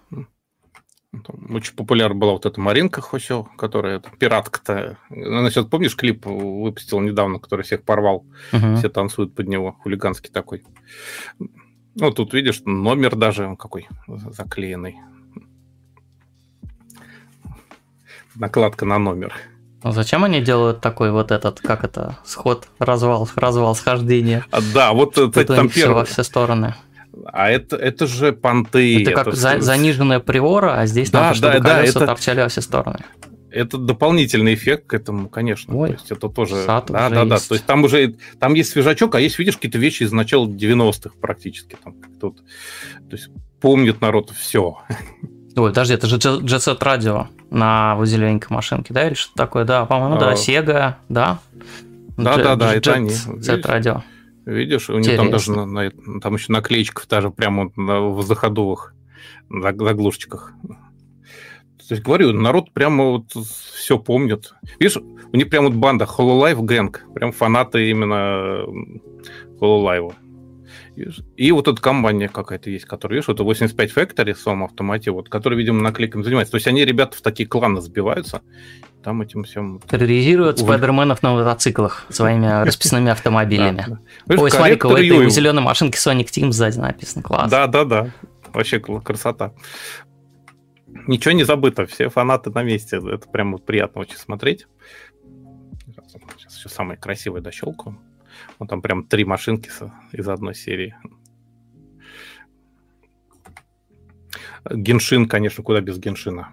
Очень 1.50 1.74
популярна 1.74 2.14
была 2.14 2.32
вот 2.32 2.46
эта 2.46 2.60
Маринка 2.60 3.00
Хосё, 3.00 3.44
которая 3.56 4.02
пиратка-то. 4.18 4.98
Она 5.10 5.50
сейчас, 5.50 5.66
помнишь, 5.66 5.96
клип 5.96 6.26
выпустил 6.26 7.00
недавно, 7.00 7.38
который 7.38 7.62
всех 7.62 7.82
порвал? 7.82 8.24
Угу. 8.52 8.76
Все 8.76 8.88
танцуют 8.88 9.34
под 9.34 9.48
него, 9.48 9.72
хулиганский 9.72 10.30
такой. 10.30 10.64
Ну, 11.96 12.10
тут 12.10 12.32
видишь, 12.34 12.62
номер 12.64 13.14
даже 13.16 13.56
какой 13.58 13.86
заклеенный. 14.06 14.96
Накладка 18.34 18.84
на 18.84 18.98
номер. 18.98 19.32
А 19.82 19.92
зачем 19.92 20.24
они 20.24 20.40
делают 20.40 20.80
такой 20.80 21.12
вот 21.12 21.30
этот, 21.30 21.60
как 21.60 21.84
это, 21.84 22.16
сход, 22.24 22.68
развал, 22.78 23.28
развал, 23.36 23.76
схождение? 23.76 24.44
А, 24.50 24.60
да, 24.72 24.92
вот 24.92 25.14
Тут 25.14 25.34
там 25.46 25.68
первый. 25.68 25.94
во 25.94 26.04
все 26.04 26.22
стороны. 26.22 26.74
А 27.26 27.50
это, 27.50 27.76
это 27.76 28.06
же 28.06 28.32
понты. 28.32 29.02
Это 29.02 29.12
как 29.12 29.28
это... 29.28 29.36
За, 29.36 29.60
заниженная 29.60 30.20
приора, 30.20 30.78
а 30.78 30.86
здесь 30.86 31.10
да, 31.10 31.22
надо, 31.22 31.34
чтобы 31.36 31.60
да, 31.60 31.76
колеса 31.76 31.98
да, 31.98 32.04
это... 32.04 32.06
торчали 32.06 32.40
во 32.40 32.48
все 32.48 32.60
стороны. 32.60 32.98
Это 33.50 33.78
дополнительный 33.78 34.54
эффект 34.54 34.88
к 34.88 34.94
этому, 34.94 35.28
конечно. 35.28 35.76
Ой, 35.76 35.90
то 35.90 35.94
есть 35.94 36.10
это 36.10 36.28
тоже... 36.28 36.64
Да, 36.66 36.80
да, 36.80 37.24
да. 37.24 37.34
Есть. 37.34 37.48
То 37.48 37.54
есть 37.54 37.66
там 37.66 37.84
уже 37.84 38.16
там 38.40 38.54
есть 38.54 38.70
свежачок, 38.70 39.14
а 39.14 39.20
есть, 39.20 39.38
видишь, 39.38 39.54
какие-то 39.54 39.78
вещи 39.78 40.02
из 40.02 40.12
начала 40.12 40.46
90-х 40.46 41.14
практически. 41.20 41.76
Там, 41.82 41.94
тут, 42.20 42.38
то 42.38 43.16
есть 43.16 43.28
помнит 43.60 44.00
народ 44.00 44.30
все. 44.30 44.78
Ой, 45.56 45.70
подожди, 45.70 45.94
это 45.94 46.08
же 46.08 46.16
Jet 46.16 46.78
Radio 46.80 47.28
на 47.50 47.96
зелененькой 48.04 48.52
машинке, 48.52 48.92
да, 48.92 49.06
или 49.06 49.14
что 49.14 49.32
такое? 49.34 49.64
Да, 49.64 49.84
по-моему, 49.84 50.18
да, 50.18 50.30
а. 50.30 50.34
Sega, 50.34 50.94
да. 51.08 51.38
Да, 52.16 52.36
да, 52.36 52.56
да, 52.56 52.74
это 52.74 52.94
они. 52.94 53.10
Set 53.10 53.62
Radio. 53.62 54.02
Видишь, 54.46 54.90
у 54.90 54.98
них 54.98 55.16
там 55.16 55.30
даже 55.30 55.52
на, 55.52 55.66
на, 55.66 55.90
там 56.20 56.34
еще 56.34 56.52
наклеечках 56.52 57.08
даже 57.08 57.30
прямо 57.30 57.70
на 57.76 58.00
воздуходувах 58.00 58.94
заглушечках. 59.48 60.52
То 61.88 61.94
есть, 61.94 62.02
говорю, 62.02 62.32
народ 62.32 62.72
прямо 62.72 63.04
вот 63.04 63.32
все 63.32 63.98
помнит. 63.98 64.54
Видишь, 64.78 64.96
у 64.96 65.36
них 65.36 65.50
прямо 65.50 65.68
вот 65.68 65.76
банда 65.76 66.06
Hololive 66.06 66.60
Gang, 66.60 66.96
прям 67.14 67.32
фанаты 67.32 67.90
именно 67.90 68.64
Hololive. 69.60 70.14
И 71.36 71.52
вот 71.52 71.66
эта 71.66 71.80
компания 71.80 72.28
какая-то 72.28 72.70
есть, 72.70 72.84
которая, 72.84 73.16
видишь, 73.16 73.28
это 73.28 73.42
85 73.42 73.92
Factory 73.92 74.32
в 74.32 74.38
своем 74.38 74.64
автомате, 74.64 75.10
вот, 75.10 75.28
который, 75.28 75.58
видимо, 75.58 75.82
наклейками 75.82 76.22
занимается. 76.22 76.52
То 76.52 76.56
есть 76.56 76.68
они, 76.68 76.84
ребята, 76.84 77.16
в 77.16 77.20
такие 77.20 77.48
кланы 77.48 77.80
сбиваются, 77.80 78.42
там 79.02 79.20
этим 79.20 79.44
всем... 79.44 79.80
Терроризируют 79.90 80.58
Увы... 80.58 80.66
спайдерменов 80.66 81.22
на 81.22 81.34
мотоциклах 81.34 82.06
своими 82.08 82.46
расписными 82.64 83.10
автомобилями. 83.10 83.98
Ой, 84.28 84.50
смотри-ка, 84.50 84.86
у 84.86 84.92
этой 84.92 85.30
зеленой 85.30 85.62
машинки 85.62 85.96
Sonic 85.96 86.26
Team 86.26 86.52
сзади 86.52 86.78
написано, 86.78 87.22
класс. 87.22 87.50
Да-да-да, 87.50 88.10
вообще 88.52 88.78
красота. 88.78 89.52
Ничего 91.08 91.32
не 91.32 91.42
забыто, 91.42 91.86
все 91.86 92.08
фанаты 92.08 92.50
на 92.50 92.62
месте, 92.62 92.96
это 92.96 93.28
прям 93.28 93.52
вот 93.52 93.66
приятно 93.66 94.00
очень 94.00 94.16
смотреть. 94.16 94.66
Сейчас 96.38 96.58
еще 96.58 96.68
самое 96.68 96.98
красивое 96.98 97.40
дощелкаю. 97.40 97.98
Вот 98.58 98.68
там 98.68 98.82
прям 98.82 99.06
три 99.06 99.24
машинки 99.24 99.70
из 100.12 100.28
одной 100.28 100.54
серии. 100.54 100.96
Геншин, 104.70 105.28
конечно, 105.28 105.62
куда 105.62 105.80
без 105.80 105.98
Геншина. 105.98 106.50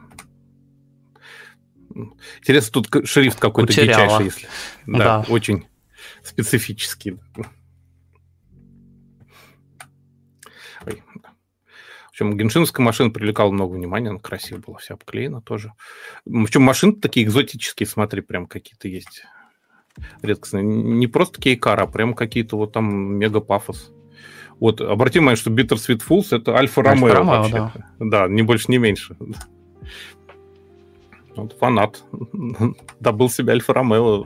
Интересно, 2.39 2.81
тут 2.81 3.07
шрифт 3.07 3.39
какой-то 3.39 3.73
дичайший, 3.73 4.25
если. 4.25 4.47
Да, 4.85 5.23
да, 5.23 5.25
очень 5.29 5.67
специфический. 6.23 7.17
Ой. 10.85 11.03
В 12.05 12.09
общем, 12.09 12.37
геншинская 12.37 12.85
машина 12.85 13.09
привлекала 13.09 13.51
много 13.51 13.73
внимания, 13.73 14.09
она 14.09 14.19
красиво 14.19 14.59
была, 14.59 14.77
вся 14.77 14.95
обклеена 14.95 15.41
тоже. 15.41 15.73
В 16.25 16.43
общем, 16.43 16.61
машины 16.61 16.93
такие 16.93 17.25
экзотические, 17.25 17.87
смотри, 17.87 18.21
прям 18.21 18.47
какие-то 18.47 18.87
есть 18.87 19.23
редкостные. 20.21 20.63
Не 20.63 21.07
просто 21.07 21.41
кейкар, 21.41 21.79
а 21.79 21.87
прям 21.87 22.13
какие-то 22.13 22.57
вот 22.57 22.73
там 22.73 23.15
мега-пафос. 23.17 23.91
Вот, 24.59 24.79
обрати 24.79 25.19
внимание, 25.19 25.37
что 25.37 25.49
Bitter 25.49 25.75
Sweet 25.75 26.01
Fools 26.07 26.35
это 26.35 26.55
Альфа 26.55 26.83
Ромео 26.83 27.23
вообще. 27.23 27.51
Да. 27.51 27.73
да, 27.99 28.27
не 28.27 28.43
больше, 28.43 28.65
не 28.67 28.77
меньше. 28.77 29.17
Вот 31.35 31.57
фанат. 31.59 32.03
Добыл 32.99 33.29
себе 33.29 33.53
Альфа 33.53 33.73
Ромео. 33.73 34.25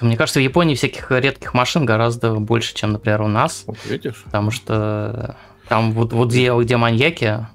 Мне 0.00 0.16
кажется, 0.16 0.40
в 0.40 0.42
Японии 0.42 0.74
всяких 0.74 1.10
редких 1.10 1.54
машин 1.54 1.86
гораздо 1.86 2.34
больше, 2.34 2.74
чем, 2.74 2.92
например, 2.92 3.22
у 3.22 3.28
нас. 3.28 3.62
Вот 3.66 3.78
видишь? 3.86 4.24
Потому 4.24 4.50
что 4.50 5.36
там 5.68 5.92
вот, 5.92 6.12
вот 6.12 6.30
где, 6.30 6.52
где 6.58 6.76
маньяки, 6.76 7.46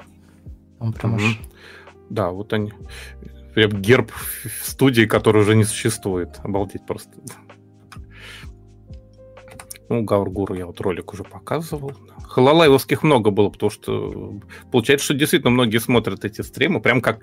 там 0.79 0.93
прям 0.93 1.15
угу. 1.15 1.23
аж... 1.23 1.39
Да, 2.09 2.29
вот 2.29 2.53
они 2.53 2.71
прям 3.59 3.81
герб 3.81 4.11
студии, 4.63 5.05
который 5.05 5.41
уже 5.41 5.55
не 5.55 5.65
существует. 5.65 6.39
Обалдеть 6.43 6.85
просто. 6.85 7.11
Ну, 9.89 10.03
Гаургуру 10.03 10.53
я 10.53 10.67
вот 10.67 10.79
ролик 10.81 11.13
уже 11.13 11.23
показывал. 11.23 11.93
Халалаевских 12.23 13.01
много 13.01 13.31
было, 13.31 13.49
потому 13.49 13.71
что 13.71 14.39
получается, 14.71 15.05
что 15.05 15.13
действительно 15.15 15.49
многие 15.49 15.79
смотрят 15.79 16.23
эти 16.23 16.41
стримы, 16.41 16.79
прям 16.79 17.01
как 17.01 17.21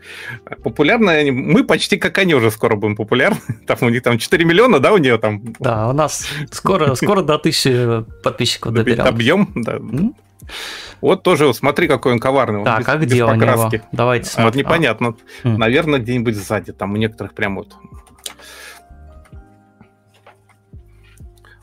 популярные 0.64 1.18
они. 1.18 1.30
Мы 1.30 1.64
почти 1.64 1.97
как 1.97 2.18
они 2.18 2.34
уже 2.34 2.51
скоро 2.51 2.74
будем 2.74 2.97
популярны. 2.97 3.41
Там 3.66 3.78
у 3.82 3.89
них 3.89 4.03
там 4.03 4.18
4 4.18 4.45
миллиона, 4.45 4.80
да, 4.80 4.93
у 4.93 4.99
нее 4.99 5.16
там? 5.18 5.43
Да, 5.61 5.89
у 5.89 5.93
нас 5.93 6.28
скоро, 6.51 6.95
скоро 6.97 7.22
до 7.22 7.37
1000 7.37 8.05
подписчиков 8.22 8.74
доберем. 8.74 9.07
Объем, 9.07 9.53
да. 9.55 9.78
Вот 11.01 11.22
тоже, 11.22 11.53
смотри, 11.55 11.88
какой 11.88 12.12
он 12.12 12.18
коварный. 12.18 12.64
Так, 12.64 12.80
без, 12.80 12.88
а 12.88 12.97
где 12.97 13.24
у 13.24 13.34
него? 13.34 13.70
Давайте 13.92 14.28
смотрим. 14.28 14.47
Вот 14.47 14.55
непонятно. 14.55 15.16
А. 15.44 15.49
Наверное, 15.49 15.99
где-нибудь 16.01 16.36
сзади. 16.36 16.72
Там 16.72 16.92
у 16.92 16.97
некоторых 16.97 17.34
прям 17.34 17.57
вот... 17.57 17.74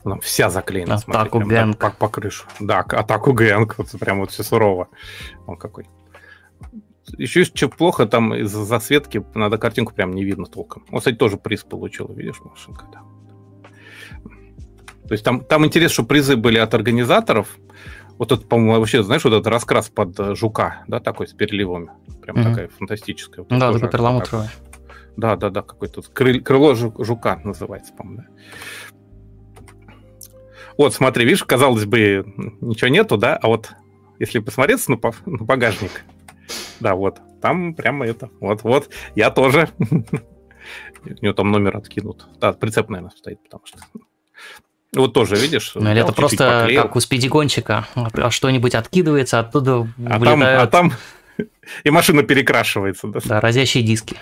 Там 0.04 0.20
вся 0.20 0.50
заклеена. 0.50 0.96
Атаку 0.96 1.38
смотри, 1.38 1.56
Гэнг. 1.56 1.78
По, 1.78 1.90
по, 1.90 2.08
крышу. 2.08 2.44
Да, 2.60 2.80
атаку 2.80 3.32
Гэнг. 3.32 3.76
Вот 3.78 3.90
прям 3.98 4.20
вот 4.20 4.30
все 4.30 4.42
сурово. 4.42 4.88
Он 5.46 5.56
какой. 5.56 5.86
Еще 7.18 7.44
что 7.44 7.68
плохо, 7.68 8.06
там 8.06 8.34
из-за 8.34 8.64
засветки 8.64 9.24
надо 9.34 9.58
картинку 9.58 9.94
прям 9.94 10.12
не 10.12 10.24
видно 10.24 10.46
толком. 10.46 10.84
Вот, 10.90 11.00
кстати, 11.00 11.16
тоже 11.16 11.36
приз 11.36 11.62
получила, 11.64 12.12
видишь, 12.12 12.40
машинка, 12.40 12.86
да. 12.92 13.02
То 15.06 15.12
есть 15.12 15.24
там, 15.24 15.40
там 15.40 15.66
интересно, 15.66 15.92
что 15.92 16.04
призы 16.04 16.36
были 16.36 16.58
от 16.58 16.72
организаторов. 16.72 17.58
Вот 18.18 18.30
это, 18.30 18.46
по-моему, 18.46 18.78
вообще, 18.78 19.02
знаешь, 19.02 19.24
вот 19.24 19.32
этот 19.32 19.46
раскрас 19.48 19.88
под 19.88 20.18
э, 20.20 20.34
жука, 20.34 20.84
да, 20.86 21.00
такой 21.00 21.26
с 21.26 21.32
переливами. 21.32 21.90
Прям 22.22 22.36
mm-hmm. 22.36 22.50
такая 22.50 22.68
фантастическая. 22.68 23.44
Вот 23.48 23.58
да, 23.58 23.72
такой 23.72 23.90
перламутровый. 23.90 24.48
Да, 25.16 25.36
да, 25.36 25.50
да, 25.50 25.62
какой-то 25.62 26.00
кры- 26.00 26.40
крыло 26.40 26.74
жука 26.74 27.40
называется, 27.44 27.92
по-моему, 27.92 28.22
да. 28.22 28.28
Вот, 30.76 30.92
смотри, 30.92 31.24
видишь, 31.24 31.44
казалось 31.44 31.84
бы, 31.84 32.24
ничего 32.60 32.88
нету, 32.88 33.16
да, 33.16 33.36
а 33.36 33.46
вот 33.46 33.72
если 34.18 34.40
посмотреться 34.40 34.90
на, 34.90 34.98
на 35.26 35.44
багажник, 35.44 36.04
да, 36.80 36.96
вот, 36.96 37.20
там 37.40 37.74
прямо 37.74 38.06
это, 38.06 38.30
вот, 38.40 38.62
вот, 38.64 38.90
я 39.14 39.30
тоже. 39.30 39.68
У 41.04 41.24
него 41.24 41.34
там 41.34 41.52
номер 41.52 41.76
откинут. 41.76 42.26
Да, 42.40 42.54
прицеп, 42.54 42.88
наверное, 42.88 43.10
стоит, 43.10 43.42
потому 43.42 43.66
что 43.66 43.78
вот 44.94 45.12
тоже, 45.12 45.36
видишь? 45.36 45.72
Ну, 45.74 45.90
или 45.90 46.00
это 46.00 46.12
просто 46.12 46.60
поклеил. 46.62 46.82
как 46.82 46.96
у 46.96 47.00
спидигончика. 47.00 47.86
А 47.94 48.30
что-нибудь 48.30 48.74
откидывается, 48.74 49.40
оттуда 49.40 49.88
а 50.06 50.18
вылетают... 50.18 50.70
Там, 50.70 50.86
а 50.86 50.96
там 51.36 51.46
и 51.84 51.90
машина 51.90 52.22
перекрашивается. 52.22 53.08
Да, 53.08 53.20
да 53.24 53.40
разящие 53.40 53.82
диски. 53.82 54.16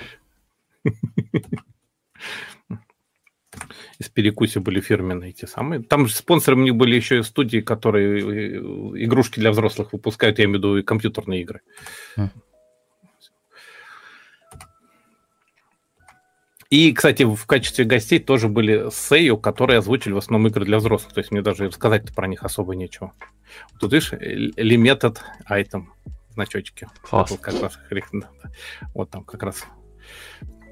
Из 3.98 4.08
перекуси 4.08 4.58
были 4.58 4.80
фирменные 4.80 5.30
эти 5.30 5.44
самые. 5.44 5.82
Там 5.82 6.08
же 6.08 6.14
спонсором 6.14 6.60
у 6.60 6.62
них 6.64 6.74
были 6.74 6.96
еще 6.96 7.18
и 7.18 7.22
студии, 7.22 7.60
которые 7.60 8.20
э, 8.20 8.58
игрушки 9.04 9.38
для 9.38 9.52
взрослых 9.52 9.92
выпускают, 9.92 10.38
я 10.38 10.46
имею 10.46 10.56
в 10.56 10.58
виду 10.58 10.76
и 10.78 10.82
компьютерные 10.82 11.42
игры. 11.42 11.60
Mm. 12.16 12.30
И, 16.72 16.92
кстати, 16.94 17.24
в 17.24 17.44
качестве 17.44 17.84
гостей 17.84 18.18
тоже 18.18 18.48
были 18.48 18.88
Сейю, 18.90 19.36
которые 19.36 19.80
озвучили 19.80 20.14
в 20.14 20.16
основном 20.16 20.50
игры 20.50 20.64
для 20.64 20.78
взрослых. 20.78 21.12
То 21.12 21.20
есть 21.20 21.30
мне 21.30 21.42
даже 21.42 21.70
сказать 21.70 22.14
про 22.14 22.26
них 22.26 22.44
особо 22.44 22.74
нечего. 22.74 23.12
Тут 23.78 23.92
видишь, 23.92 24.14
limited 24.14 25.18
item 25.50 25.88
значочки. 26.30 26.88
Класс. 27.02 27.30
Вот, 27.30 27.40
как 27.40 27.60
раз, 27.60 27.78
вот 28.94 29.10
там 29.10 29.22
как 29.24 29.42
раз. 29.42 29.66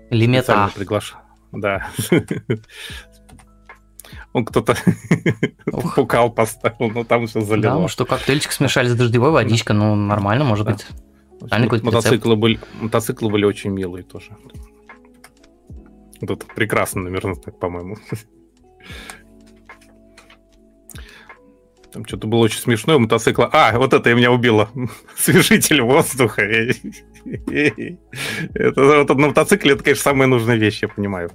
Лимета. 0.08 0.70
Приглаш... 0.74 1.16
Да. 1.52 1.90
Он 4.32 4.46
кто-то 4.46 4.78
пукал 5.94 6.32
поставил, 6.32 6.88
но 6.90 7.04
там 7.04 7.26
все 7.26 7.42
залило. 7.42 7.74
Да, 7.74 7.78
ну 7.78 7.88
что, 7.88 8.06
коктейльчик 8.06 8.52
смешали 8.52 8.88
с 8.88 8.94
дождевой 8.94 9.32
водичкой, 9.32 9.76
ну 9.76 9.94
нормально, 9.96 10.44
может 10.44 10.66
быть. 10.66 10.86
Мотоциклы 11.42 12.36
были, 12.36 12.58
мотоциклы 12.80 13.28
были 13.28 13.44
очень 13.44 13.68
милые 13.68 14.02
тоже. 14.02 14.30
Тут 16.26 16.46
прекрасно 16.54 17.02
наверное, 17.02 17.34
так, 17.34 17.58
по-моему. 17.58 17.96
Там 21.92 22.04
что-то 22.06 22.28
было 22.28 22.40
очень 22.40 22.60
смешное 22.60 22.96
у 22.96 23.00
мотоцикла. 23.00 23.50
А, 23.52 23.76
вот 23.76 23.92
это 23.92 24.10
и 24.10 24.14
меня 24.14 24.30
убило. 24.30 24.70
Свежитель 25.16 25.82
воздуха. 25.82 26.42
Это 27.22 29.04
вот 29.04 29.08
на 29.08 29.26
мотоцикле, 29.26 29.72
это, 29.74 29.84
конечно, 29.84 30.02
самая 30.02 30.26
нужная 30.26 30.56
вещь, 30.56 30.80
я 30.82 30.88
понимаю. 30.88 31.30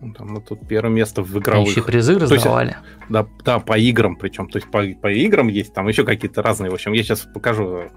Ну, 0.00 0.12
там, 0.12 0.26
ну, 0.34 0.40
тут 0.40 0.66
первое 0.68 0.90
место 0.90 1.22
в 1.22 1.38
игровых. 1.38 1.70
Еще 1.70 1.82
призы 1.82 2.18
раздавали. 2.18 2.70
Есть, 2.70 2.78
да, 3.08 3.26
да, 3.44 3.60
по 3.60 3.78
играм 3.78 4.16
причем. 4.16 4.48
То 4.48 4.58
есть 4.58 4.68
по, 4.70 4.82
по 5.00 5.12
играм 5.12 5.46
есть 5.48 5.72
там 5.72 5.86
еще 5.86 6.04
какие-то 6.04 6.42
разные. 6.42 6.70
В 6.70 6.74
общем, 6.74 6.92
я 6.92 7.02
сейчас 7.04 7.20
покажу 7.20 7.88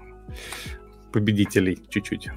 победителей 1.12 1.78
чуть-чуть. 1.90 2.30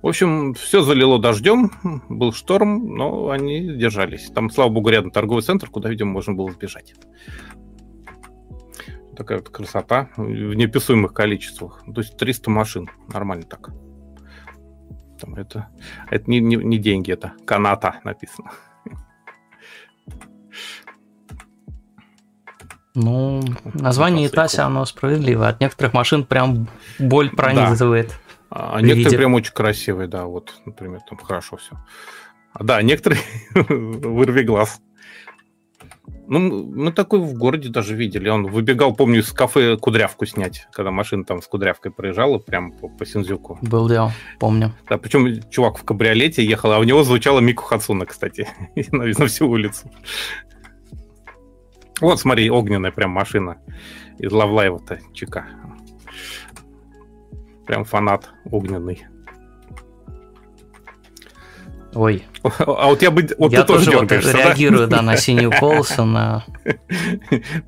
В 0.00 0.06
общем, 0.06 0.54
все 0.54 0.82
залило 0.82 1.18
дождем, 1.18 1.72
был 2.08 2.32
шторм, 2.32 2.94
но 2.94 3.30
они 3.30 3.60
держались. 3.74 4.30
Там, 4.30 4.50
слава 4.50 4.68
богу, 4.68 4.90
рядом 4.90 5.10
торговый 5.10 5.42
центр, 5.42 5.68
куда, 5.68 5.88
видимо, 5.88 6.12
можно 6.12 6.34
было 6.34 6.50
сбежать. 6.50 6.94
Такая 9.16 9.38
вот 9.38 9.48
красота 9.48 10.10
в 10.16 10.54
неописуемых 10.54 11.12
количествах. 11.12 11.82
То 11.92 12.00
есть 12.00 12.16
300 12.16 12.50
машин. 12.50 12.88
Нормально 13.12 13.44
так. 13.44 13.70
Там 15.20 15.34
это 15.34 15.68
это 16.10 16.30
не, 16.30 16.38
не, 16.38 16.54
не 16.54 16.78
деньги, 16.78 17.10
это 17.10 17.32
каната 17.44 18.00
написано. 18.04 18.52
Ну, 22.94 23.42
название 23.74 24.26
Итаси, 24.28 24.60
оно 24.60 24.84
справедливо. 24.84 25.48
От 25.48 25.60
некоторых 25.60 25.94
машин 25.94 26.24
прям 26.24 26.68
боль 26.98 27.30
пронизывает. 27.30 28.08
Да. 28.08 28.14
А 28.50 28.80
некоторые 28.80 29.04
виде. 29.04 29.16
прям 29.18 29.34
очень 29.34 29.52
красивые, 29.52 30.08
да, 30.08 30.24
вот, 30.24 30.54
например, 30.64 31.00
там 31.08 31.18
хорошо 31.18 31.56
все. 31.56 31.76
А, 32.52 32.64
да, 32.64 32.80
некоторые 32.82 33.20
вырви 33.54 34.42
глаз. 34.42 34.80
Ну, 36.26 36.66
мы 36.66 36.92
такой 36.92 37.20
в 37.20 37.34
городе 37.34 37.70
даже 37.70 37.94
видели. 37.94 38.28
Он 38.28 38.46
выбегал, 38.46 38.94
помню, 38.94 39.20
из 39.20 39.32
кафе 39.32 39.76
кудрявку 39.78 40.26
снять, 40.26 40.66
когда 40.72 40.90
машина 40.90 41.24
там 41.24 41.40
с 41.40 41.46
кудрявкой 41.46 41.90
проезжала 41.90 42.38
прямо 42.38 42.72
по, 42.72 42.88
по 42.88 43.06
Синдзюку. 43.06 43.58
Был 43.62 43.88
дело, 43.88 44.12
помню. 44.38 44.74
Да, 44.88 44.98
причем 44.98 45.42
чувак 45.50 45.78
в 45.78 45.84
кабриолете 45.84 46.44
ехал, 46.44 46.72
а 46.72 46.78
у 46.78 46.84
него 46.84 47.02
звучала 47.02 47.40
Мику 47.40 47.64
Хацуна, 47.64 48.04
кстати, 48.04 48.46
на, 48.92 49.04
на 49.04 49.26
всю 49.26 49.48
улицу. 49.48 49.90
Вот, 52.00 52.20
смотри, 52.20 52.50
огненная 52.50 52.92
прям 52.92 53.10
машина 53.10 53.56
из 54.18 54.30
Лавлаева-то 54.30 55.00
ЧК. 55.14 55.46
Прям 57.68 57.84
фанат 57.84 58.30
огненный. 58.50 59.04
Ой. 61.94 62.24
А 62.58 62.86
вот 62.86 63.02
я 63.02 63.10
бы... 63.10 63.28
Вот 63.38 63.52
я 63.52 63.60
ты 63.60 63.66
тоже, 63.66 63.90
тоже 63.90 63.98
вот 63.98 64.12
реагирую, 64.12 64.88
да, 64.88 65.02
на 65.02 65.16
синюю 65.18 65.52
полосу, 65.58 66.04
на... 66.04 66.46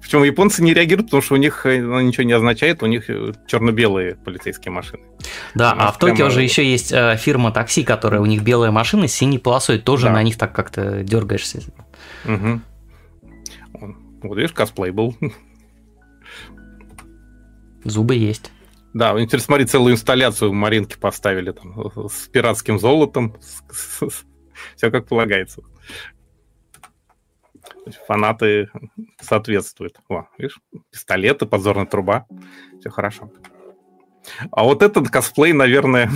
Причем 0.00 0.22
японцы 0.22 0.62
не 0.62 0.72
реагируют, 0.72 1.08
потому 1.08 1.22
что 1.22 1.34
у 1.34 1.36
них 1.36 1.66
э, 1.66 1.82
ну, 1.82 2.00
ничего 2.00 2.22
не 2.22 2.32
означает, 2.32 2.82
у 2.82 2.86
них 2.86 3.10
э, 3.10 3.32
черно-белые 3.46 4.14
полицейские 4.14 4.72
машины. 4.72 5.02
Да, 5.54 5.72
а 5.72 5.92
в 5.92 5.98
Токио 5.98 6.16
прямо... 6.16 6.30
же 6.30 6.42
еще 6.42 6.64
есть 6.64 6.92
э, 6.92 7.16
фирма 7.18 7.50
такси, 7.50 7.82
которая 7.82 8.22
у 8.22 8.26
них 8.26 8.42
белая 8.42 8.70
машина 8.70 9.06
с 9.06 9.12
синей 9.12 9.38
полосой, 9.38 9.78
тоже 9.78 10.06
да. 10.06 10.12
на 10.12 10.22
них 10.22 10.38
так 10.38 10.54
как-то 10.54 11.02
дергаешься. 11.02 11.60
Угу. 12.24 12.60
Вот 14.22 14.36
видишь, 14.36 14.52
косплей 14.52 14.92
был. 14.92 15.14
Зубы 17.84 18.14
есть. 18.14 18.50
Да, 18.92 19.20
интересно, 19.20 19.46
смотри, 19.46 19.66
целую 19.66 19.94
инсталляцию 19.94 20.52
Маринки 20.52 20.96
поставили 20.98 21.52
там 21.52 22.08
с 22.08 22.26
пиратским 22.28 22.78
золотом. 22.78 23.36
Все 24.76 24.90
как 24.90 25.06
полагается. 25.06 25.62
Фанаты 28.06 28.68
соответствуют. 29.20 29.98
О, 30.08 30.26
видишь, 30.38 30.58
пистолеты, 30.90 31.46
подзорная 31.46 31.86
труба. 31.86 32.26
Все 32.80 32.90
хорошо. 32.90 33.30
А 34.50 34.64
вот 34.64 34.82
этот 34.82 35.08
косплей, 35.08 35.52
наверное, 35.52 36.10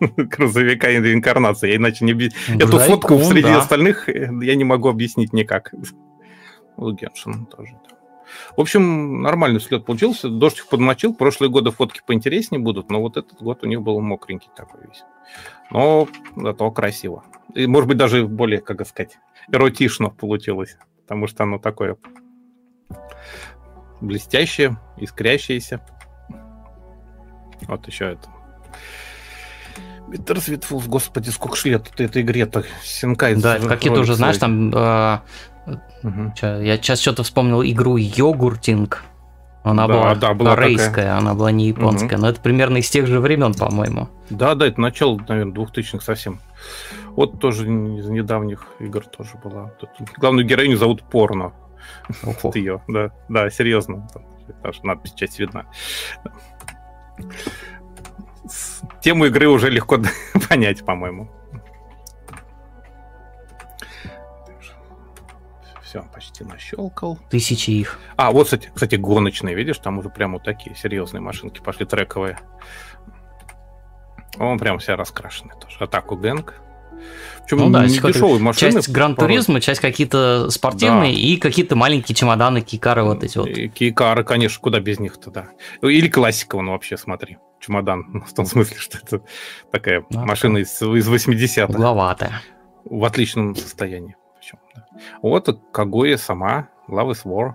грузовика 0.16 0.94
инкарнации. 0.96 1.70
Я 1.70 1.76
иначе 1.76 2.04
не 2.04 2.12
объясню. 2.12 2.56
Эту 2.58 2.78
фотку 2.78 3.18
среди 3.20 3.48
да. 3.48 3.58
остальных 3.58 4.08
я 4.08 4.54
не 4.54 4.64
могу 4.64 4.88
объяснить 4.88 5.32
никак. 5.32 5.72
У 6.76 6.90
Геншин 6.92 7.46
тоже. 7.46 7.72
Да. 7.88 7.97
В 8.56 8.60
общем, 8.60 9.22
нормальный 9.22 9.60
слет 9.60 9.84
получился. 9.84 10.28
Дождь 10.28 10.58
их 10.58 10.68
подмочил. 10.68 11.14
Прошлые 11.14 11.50
годы 11.50 11.70
фотки 11.70 12.00
поинтереснее 12.06 12.60
будут, 12.60 12.90
но 12.90 13.00
вот 13.00 13.16
этот 13.16 13.40
год 13.40 13.62
у 13.62 13.66
них 13.66 13.82
был 13.82 14.00
мокренький 14.00 14.50
такой 14.56 14.80
весь. 14.86 15.04
Но 15.70 16.08
зато 16.36 16.70
красиво. 16.70 17.24
И, 17.54 17.66
может 17.66 17.88
быть, 17.88 17.96
даже 17.96 18.26
более, 18.26 18.60
как 18.60 18.86
сказать, 18.86 19.18
эротично 19.52 20.10
получилось. 20.10 20.76
Потому 21.02 21.26
что 21.26 21.44
оно 21.44 21.58
такое 21.58 21.96
блестящее, 24.00 24.78
искрящееся. 24.96 25.80
Вот 27.66 27.86
еще 27.86 28.12
это. 28.12 28.28
Bittersweet 30.08 30.64
Falls, 30.68 30.88
господи, 30.88 31.28
сколько 31.30 31.56
ж 31.56 31.66
лет 31.66 32.00
этой 32.00 32.22
игре-то 32.22 32.64
синкает. 32.82 33.40
Да, 33.40 33.58
какие-то 33.58 34.00
уже, 34.00 34.14
знаешь, 34.14 34.38
там 34.38 34.70
э, 34.74 35.20
Угу. 36.02 36.32
Я 36.42 36.76
сейчас 36.76 37.00
что-то 37.00 37.22
вспомнил 37.22 37.62
игру 37.62 37.96
Йогуртинг. 37.96 39.04
Она 39.64 39.86
да, 39.86 39.94
была, 39.94 40.14
да, 40.14 40.34
была 40.34 40.54
корейская, 40.54 40.88
такая. 40.88 41.16
она 41.16 41.34
была 41.34 41.50
не 41.50 41.66
японская, 41.68 42.14
угу. 42.14 42.22
но 42.22 42.28
это 42.30 42.40
примерно 42.40 42.78
из 42.78 42.88
тех 42.88 43.06
же 43.06 43.20
времен, 43.20 43.52
по-моему. 43.54 44.08
Да, 44.30 44.54
да, 44.54 44.66
это 44.66 44.80
начало, 44.80 45.20
наверное, 45.28 45.52
2000-х 45.52 46.00
совсем. 46.00 46.40
Вот 47.10 47.40
тоже 47.40 47.64
из 47.64 48.08
недавних 48.08 48.66
игр 48.78 49.04
тоже 49.04 49.32
была. 49.42 49.70
Тут 49.80 49.90
главную 50.16 50.46
героиню 50.46 50.76
зовут 50.76 51.02
Порно. 51.02 51.52
Вот 52.22 52.56
ее, 52.56 52.82
да, 52.88 53.10
да, 53.28 53.50
серьезно. 53.50 54.08
Даже 54.62 54.80
надпись 54.84 55.14
часть 55.14 55.38
видна. 55.38 55.66
Тему 59.02 59.26
игры 59.26 59.48
уже 59.48 59.68
легко 59.68 59.98
понять, 60.48 60.84
по-моему. 60.84 61.28
Все, 65.88 66.02
почти 66.12 66.44
нащелкал. 66.44 67.18
Тысячи 67.30 67.70
их. 67.70 67.98
А, 68.16 68.30
вот, 68.30 68.44
кстати, 68.44 68.70
кстати, 68.72 68.96
гоночные, 68.96 69.54
видишь, 69.54 69.78
там 69.78 69.98
уже 69.98 70.10
прямо 70.10 70.34
вот 70.34 70.44
такие 70.44 70.76
серьезные 70.76 71.22
машинки 71.22 71.60
пошли, 71.60 71.86
трековые. 71.86 72.38
Он 74.38 74.58
прям 74.58 74.78
вся 74.78 74.96
раскрашенный 74.96 75.54
тоже. 75.58 75.78
Атаку 75.80 76.16
Гэнг. 76.16 76.54
Причем 77.44 77.58
ну, 77.58 77.70
да, 77.70 77.86
не 77.86 77.98
дешевые 77.98 78.38
машины. 78.38 78.72
Часть 78.72 78.90
Гран 78.90 79.16
Туризма, 79.16 79.60
часть 79.60 79.80
какие-то 79.80 80.50
спортивные 80.50 81.12
да. 81.12 81.18
и 81.18 81.36
какие-то 81.38 81.74
маленькие 81.74 82.14
чемоданы, 82.14 82.60
кикары 82.60 83.04
вот 83.04 83.24
эти 83.24 83.38
вот. 83.38 83.48
Кикары, 83.48 84.24
конечно, 84.24 84.60
куда 84.60 84.80
без 84.80 84.98
них-то, 84.98 85.30
да. 85.30 85.48
Или 85.80 86.08
классика, 86.08 86.56
он 86.56 86.68
вообще, 86.68 86.98
смотри. 86.98 87.38
Чемодан, 87.60 88.24
в 88.28 88.34
том 88.34 88.44
смысле, 88.44 88.76
что 88.76 88.98
это 88.98 89.22
такая 89.72 90.04
а, 90.14 90.26
машина 90.26 90.58
из, 90.58 90.82
из 90.82 91.08
80-х. 91.08 91.72
Угловатая. 91.72 92.42
В 92.84 93.04
отличном 93.04 93.56
состоянии. 93.56 94.16
Причем, 94.38 94.58
да. 94.74 94.87
Вот 95.22 95.48
Кагоя 95.72 96.16
сама, 96.16 96.68
Love 96.88 97.12
is 97.12 97.24
War. 97.24 97.54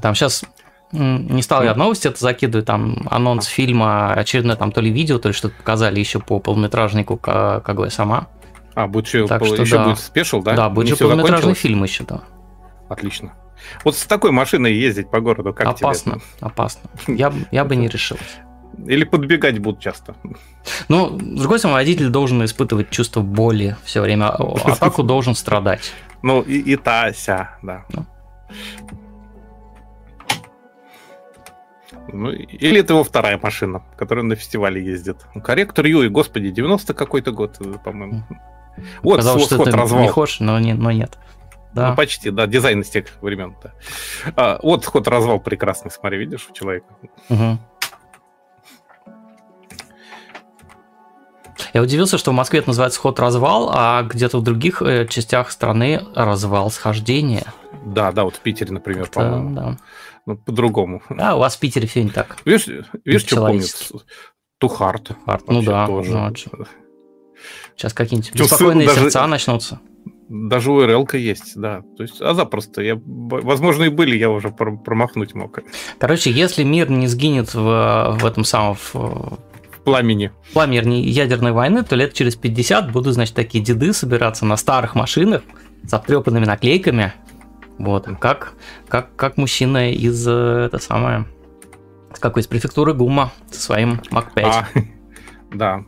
Там 0.00 0.14
сейчас 0.14 0.44
не 0.92 1.42
стал 1.42 1.62
я 1.64 1.74
новости 1.74 2.08
это 2.08 2.18
закидывать, 2.18 2.66
там 2.66 3.06
анонс 3.10 3.46
фильма, 3.46 4.14
очередное 4.14 4.56
там 4.56 4.72
то 4.72 4.80
ли 4.80 4.90
видео, 4.90 5.18
то 5.18 5.28
ли 5.28 5.34
что-то 5.34 5.54
показали 5.56 5.98
еще 5.98 6.18
по 6.18 6.40
полнометражнику 6.40 7.16
Кагоя 7.16 7.90
сама. 7.90 8.28
А, 8.74 8.86
будет 8.86 9.06
еще, 9.06 9.26
так 9.26 9.44
что, 9.44 9.56
еще 9.56 9.76
да. 9.76 9.84
будет 9.84 9.98
спешл, 9.98 10.40
да? 10.40 10.54
Да, 10.54 10.68
будет 10.70 10.86
Не 10.86 10.90
же 10.92 10.96
полнометражный 10.98 11.54
фильм 11.54 11.82
еще, 11.82 12.04
да. 12.04 12.22
Отлично. 12.88 13.34
Вот 13.84 13.96
с 13.96 14.06
такой 14.06 14.30
машиной 14.30 14.72
ездить 14.72 15.10
по 15.10 15.20
городу, 15.20 15.52
как 15.52 15.66
опасно, 15.66 16.12
тебе? 16.12 16.22
Опасно, 16.40 16.88
Я, 17.08 17.32
я 17.50 17.64
бы 17.64 17.76
не 17.76 17.88
решил. 17.88 18.16
Или 18.86 19.04
подбегать 19.04 19.58
будут 19.58 19.80
часто. 19.80 20.14
Ну, 20.88 21.18
с 21.18 21.40
другой 21.40 21.58
стороны, 21.58 21.78
водитель 21.78 22.08
должен 22.08 22.44
испытывать 22.44 22.90
чувство 22.90 23.20
боли 23.20 23.76
все 23.84 24.00
время. 24.00 24.28
А 24.28 24.72
Атаку 24.72 25.02
должен 25.02 25.34
страдать. 25.34 25.92
Ну, 26.22 26.42
и, 26.42 26.58
и 26.58 26.76
та, 26.76 27.12
ся, 27.12 27.56
да. 27.62 27.84
Ну. 27.92 28.06
Ну, 32.10 32.30
или 32.30 32.80
это 32.80 32.94
его 32.94 33.04
вторая 33.04 33.38
машина, 33.42 33.82
которая 33.96 34.24
на 34.24 34.34
фестивале 34.34 34.82
ездит. 34.82 35.18
Корректор 35.44 35.84
Юи, 35.84 36.08
господи, 36.08 36.50
90 36.50 36.94
какой-то 36.94 37.32
год, 37.32 37.56
э, 37.60 37.74
по-моему. 37.84 38.24
Вот 39.02 39.16
Казалось, 39.16 39.44
что 39.44 39.62
это 39.62 39.76
развал. 39.76 40.02
не 40.02 40.08
хож, 40.08 40.40
но, 40.40 40.58
не, 40.58 40.72
но 40.72 40.90
нет. 40.90 41.18
Да. 41.74 41.90
Ну, 41.90 41.96
почти, 41.96 42.30
да, 42.30 42.46
дизайн 42.46 42.80
из 42.80 42.88
тех 42.88 43.06
времен. 43.20 43.54
Да. 43.62 43.72
А, 44.36 44.58
вот 44.62 44.86
ход 44.86 45.06
развал 45.06 45.38
прекрасный, 45.38 45.90
смотри, 45.90 46.18
видишь, 46.18 46.48
у 46.50 46.54
человека. 46.54 46.86
Угу. 47.28 47.58
Я 51.78 51.82
удивился, 51.82 52.18
что 52.18 52.32
в 52.32 52.34
Москве 52.34 52.58
это 52.58 52.70
называется 52.70 52.98
ход-развал, 52.98 53.70
а 53.72 54.02
где-то 54.02 54.38
в 54.38 54.42
других 54.42 54.82
э, 54.82 55.06
частях 55.06 55.52
страны 55.52 56.02
развал 56.16 56.72
схождения. 56.72 57.54
Да, 57.86 58.10
да, 58.10 58.24
вот 58.24 58.34
в 58.34 58.40
Питере, 58.40 58.72
например, 58.72 59.04
это, 59.04 59.12
по-моему. 59.12 59.54
Да. 59.54 59.76
Ну, 60.26 60.36
по-другому. 60.38 61.02
А, 61.08 61.36
у 61.36 61.38
вас 61.38 61.54
в 61.54 61.60
Питере 61.60 61.86
все 61.86 62.02
не 62.02 62.10
так. 62.10 62.38
Видишь, 62.44 62.66
видишь 63.04 63.22
что 63.22 63.46
помнит? 63.46 63.92
Тухарт. 64.58 65.12
Ну 65.46 65.62
да. 65.62 65.86
Тоже. 65.86 66.10
Ну, 66.10 66.34
Сейчас 67.76 67.92
какие-нибудь 67.92 68.34
беспокойные 68.34 68.88
даже, 68.88 69.02
сердца 69.02 69.24
начнутся. 69.28 69.80
Даже 70.28 70.72
урл 70.72 71.08
есть, 71.12 71.52
да. 71.54 71.82
То 71.96 72.02
есть, 72.02 72.20
а 72.20 72.34
запросто. 72.34 72.82
Я, 72.82 73.00
возможно, 73.04 73.84
и 73.84 73.88
были, 73.88 74.16
я 74.16 74.30
уже 74.30 74.50
промахнуть 74.50 75.32
мог. 75.34 75.60
Короче, 76.00 76.32
если 76.32 76.64
мир 76.64 76.90
не 76.90 77.06
сгинет 77.06 77.54
в, 77.54 78.16
в 78.18 78.26
этом 78.26 78.42
самом... 78.42 78.74
В 78.74 79.38
пламени. 79.84 80.32
Пламени 80.52 80.96
ядерной 80.96 81.52
войны, 81.52 81.82
то 81.82 81.96
лет 81.96 82.12
через 82.14 82.36
50 82.36 82.92
будут, 82.92 83.14
значит, 83.14 83.34
такие 83.34 83.62
деды 83.62 83.92
собираться 83.92 84.44
на 84.44 84.56
старых 84.56 84.94
машинах 84.94 85.42
с 85.86 85.92
обтрепанными 85.92 86.44
наклейками, 86.44 87.12
вот, 87.78 88.08
как, 88.20 88.54
как, 88.88 89.14
как 89.14 89.36
мужчина 89.36 89.92
из, 89.92 90.26
э, 90.26 90.66
это 90.66 90.78
самое, 90.78 91.26
с 92.12 92.18
какой 92.18 92.42
из 92.42 92.46
префектуры 92.48 92.92
ГУМа 92.92 93.32
со 93.50 93.60
своим 93.60 94.00
Mac 94.10 94.32
5. 94.34 94.46
А, 94.46 94.68
да. 95.52 95.84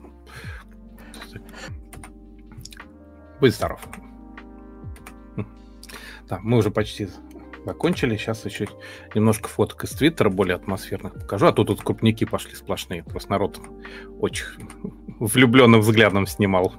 Будь 3.40 3.54
здоров. 3.54 3.80
Да, 6.28 6.38
мы 6.42 6.58
уже 6.58 6.70
почти 6.70 7.08
закончили. 7.64 8.16
Сейчас 8.16 8.44
еще 8.44 8.68
немножко 9.14 9.48
фоток 9.48 9.84
из 9.84 9.90
Твиттера 9.90 10.30
более 10.30 10.56
атмосферных 10.56 11.14
покажу. 11.14 11.46
А 11.46 11.52
то 11.52 11.64
тут 11.64 11.82
крупники 11.82 12.24
пошли 12.24 12.54
сплошные. 12.54 13.02
Просто 13.02 13.30
народ 13.30 13.60
очень 14.20 14.46
влюбленным 15.18 15.80
взглядом 15.80 16.26
снимал. 16.26 16.74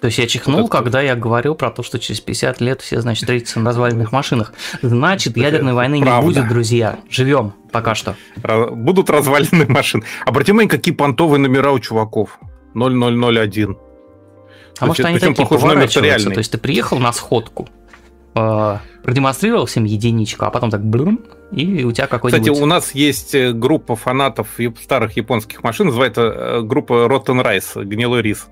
То 0.00 0.06
есть 0.06 0.18
я 0.18 0.26
чихнул, 0.26 0.62
вот 0.62 0.70
когда 0.70 1.02
я 1.02 1.14
говорил 1.14 1.54
про 1.54 1.70
то, 1.70 1.82
что 1.82 1.98
через 1.98 2.20
50 2.20 2.60
лет 2.62 2.80
все, 2.80 3.02
значит, 3.02 3.24
встретятся 3.24 3.60
на 3.60 3.66
разваленных 3.66 4.12
машинах. 4.12 4.54
Значит, 4.80 5.36
ядерной 5.36 5.74
войны 5.74 6.00
Правда. 6.00 6.26
не 6.26 6.34
будет, 6.34 6.48
друзья. 6.48 7.00
Живем 7.10 7.52
пока 7.70 7.94
что. 7.94 8.16
Будут 8.70 9.10
разваленные 9.10 9.68
машины. 9.68 10.04
Обрати 10.24 10.52
внимание, 10.52 10.70
какие 10.70 10.94
понтовые 10.94 11.38
номера 11.38 11.72
у 11.72 11.78
чуваков. 11.78 12.38
0001. 12.74 13.76
А 14.78 14.86
может, 14.86 15.04
они 15.04 15.18
такие 15.18 15.46
поворачиваются? 15.46 16.30
То 16.30 16.38
есть 16.38 16.52
ты 16.52 16.56
приехал 16.56 16.98
на 16.98 17.12
сходку, 17.12 17.68
э, 18.34 18.76
продемонстрировал 19.02 19.66
всем 19.66 19.84
единичку, 19.84 20.44
а 20.44 20.50
потом 20.50 20.70
так 20.70 20.84
блум, 20.84 21.20
и 21.52 21.82
у 21.82 21.90
тебя 21.90 22.06
какой-нибудь... 22.06 22.46
Кстати, 22.46 22.62
у 22.62 22.66
нас 22.66 22.94
есть 22.94 23.34
э, 23.34 23.52
группа 23.52 23.96
фанатов 23.96 24.58
старых 24.80 25.16
японских 25.16 25.64
машин, 25.64 25.86
называется 25.86 26.22
э, 26.22 26.62
группа 26.62 27.06
Rotten 27.06 27.44
Rice, 27.44 27.84
гнилой 27.84 28.22
рис. 28.22 28.48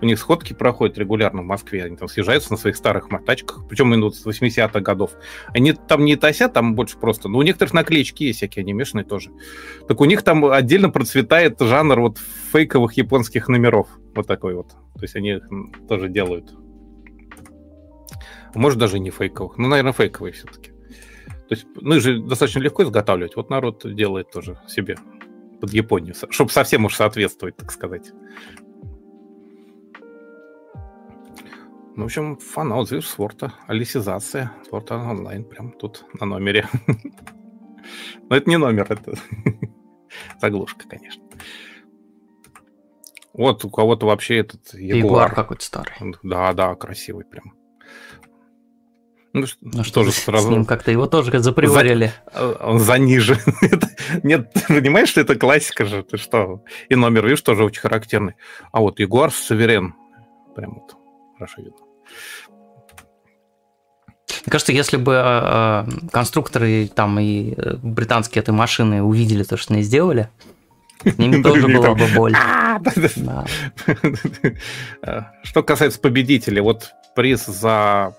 У 0.00 0.06
них 0.06 0.18
сходки 0.18 0.52
проходят 0.52 0.96
регулярно 0.96 1.42
в 1.42 1.44
Москве, 1.44 1.84
они 1.84 1.96
там 1.96 2.08
съезжаются 2.08 2.52
на 2.52 2.56
своих 2.56 2.76
старых 2.76 3.08
тачках, 3.26 3.66
причем 3.68 3.94
идут 3.96 4.14
с 4.14 4.24
80-х 4.24 4.80
годов. 4.80 5.12
Они 5.48 5.72
там 5.72 6.04
не 6.04 6.14
тосят, 6.14 6.52
там 6.52 6.74
больше 6.76 6.98
просто, 6.98 7.28
но 7.28 7.38
у 7.38 7.42
некоторых 7.42 7.74
наклеечки 7.74 8.24
есть 8.24 8.38
всякие 8.38 8.62
анимешные 8.62 9.04
тоже. 9.04 9.30
Так 9.88 10.00
у 10.00 10.04
них 10.04 10.22
там 10.22 10.44
отдельно 10.44 10.90
процветает 10.90 11.60
жанр 11.60 12.00
вот 12.00 12.18
фейковых 12.52 12.92
японских 12.92 13.48
номеров, 13.48 13.88
вот 14.14 14.26
такой 14.26 14.54
вот. 14.54 14.68
То 14.94 15.02
есть 15.02 15.16
они 15.16 15.40
тоже 15.88 16.08
делают. 16.08 16.54
Может, 18.56 18.78
даже 18.78 18.98
не 18.98 19.10
фейковых. 19.10 19.58
Ну, 19.58 19.68
наверное, 19.68 19.92
фейковые 19.92 20.32
все-таки. 20.32 20.70
То 21.48 21.54
есть, 21.54 21.66
ну, 21.76 21.94
их 21.94 22.02
же 22.02 22.20
достаточно 22.20 22.58
легко 22.60 22.82
изготавливать. 22.82 23.36
Вот 23.36 23.50
народ 23.50 23.82
делает 23.94 24.30
тоже 24.30 24.58
себе 24.66 24.96
под 25.60 25.72
Японию, 25.72 26.14
чтобы 26.30 26.50
совсем 26.50 26.84
уж 26.84 26.94
соответствовать, 26.94 27.56
так 27.56 27.70
сказать. 27.70 28.12
Ну, 31.94 32.02
в 32.02 32.06
общем, 32.06 32.36
фанат, 32.36 32.90
видишь, 32.90 33.08
Сворта, 33.08 33.54
алисизация, 33.66 34.52
Сворта 34.68 34.96
онлайн, 34.96 35.44
прям 35.44 35.72
тут 35.72 36.04
на 36.20 36.26
номере. 36.26 36.68
Но 38.28 38.36
это 38.36 38.50
не 38.50 38.58
номер, 38.58 38.86
это 38.90 39.14
заглушка, 40.40 40.86
конечно. 40.88 41.22
Вот 43.32 43.64
у 43.64 43.70
кого-то 43.70 44.06
вообще 44.06 44.38
этот 44.38 44.74
Ягуар. 44.74 45.34
какой-то 45.34 45.64
старый. 45.64 45.94
Да, 46.22 46.52
да, 46.52 46.74
красивый 46.74 47.24
прям. 47.24 47.55
Ну, 49.36 49.44
ну 49.60 49.84
что 49.84 50.02
же 50.02 50.12
сразу... 50.12 50.48
С 50.48 50.50
ним 50.50 50.64
как-то 50.64 50.90
его 50.90 51.06
тоже 51.06 51.38
заприварили. 51.40 52.10
За... 52.32 52.40
Э, 52.40 52.56
он 52.58 52.80
занижен. 52.80 53.36
Нет, 54.22 54.50
понимаешь, 54.66 55.10
что 55.10 55.20
это 55.20 55.34
классика 55.34 55.84
же? 55.84 56.02
Ты 56.02 56.16
что? 56.16 56.64
И 56.88 56.94
номер, 56.94 57.26
видишь, 57.26 57.42
тоже 57.42 57.62
очень 57.62 57.82
характерный. 57.82 58.32
А 58.72 58.80
вот 58.80 58.98
Ягуар 58.98 59.30
Суверен. 59.30 59.94
Прям 60.54 60.76
вот 60.76 60.96
хорошо 61.34 61.56
видно. 61.58 61.76
Мне 64.46 64.50
кажется, 64.50 64.72
если 64.72 64.96
бы 64.96 65.20
э, 65.22 65.84
конструкторы 66.12 66.88
там 66.88 67.20
и 67.20 67.52
э, 67.58 67.76
британские 67.82 68.40
этой 68.40 68.54
машины 68.54 69.02
увидели 69.02 69.42
то, 69.42 69.58
что 69.58 69.74
они 69.74 69.82
сделали, 69.82 70.30
с 71.04 71.18
ними 71.18 71.42
тоже 71.42 71.68
была 71.68 71.94
бы 71.94 72.06
боль. 72.14 72.34
Что 75.42 75.62
касается 75.62 76.00
победителей, 76.00 76.62
вот 76.62 76.92
приз 77.14 77.44
за 77.44 78.16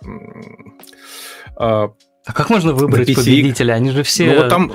а, 1.58 1.91
а 2.26 2.34
как 2.34 2.49
можно 2.49 2.74
выбрать 2.74 3.14
победителя? 3.14 3.74
Они 3.74 3.91
же 3.91 4.03
все... 4.03 4.26
Ну, 4.26 4.41
вот 4.41 4.49
там, 4.49 4.72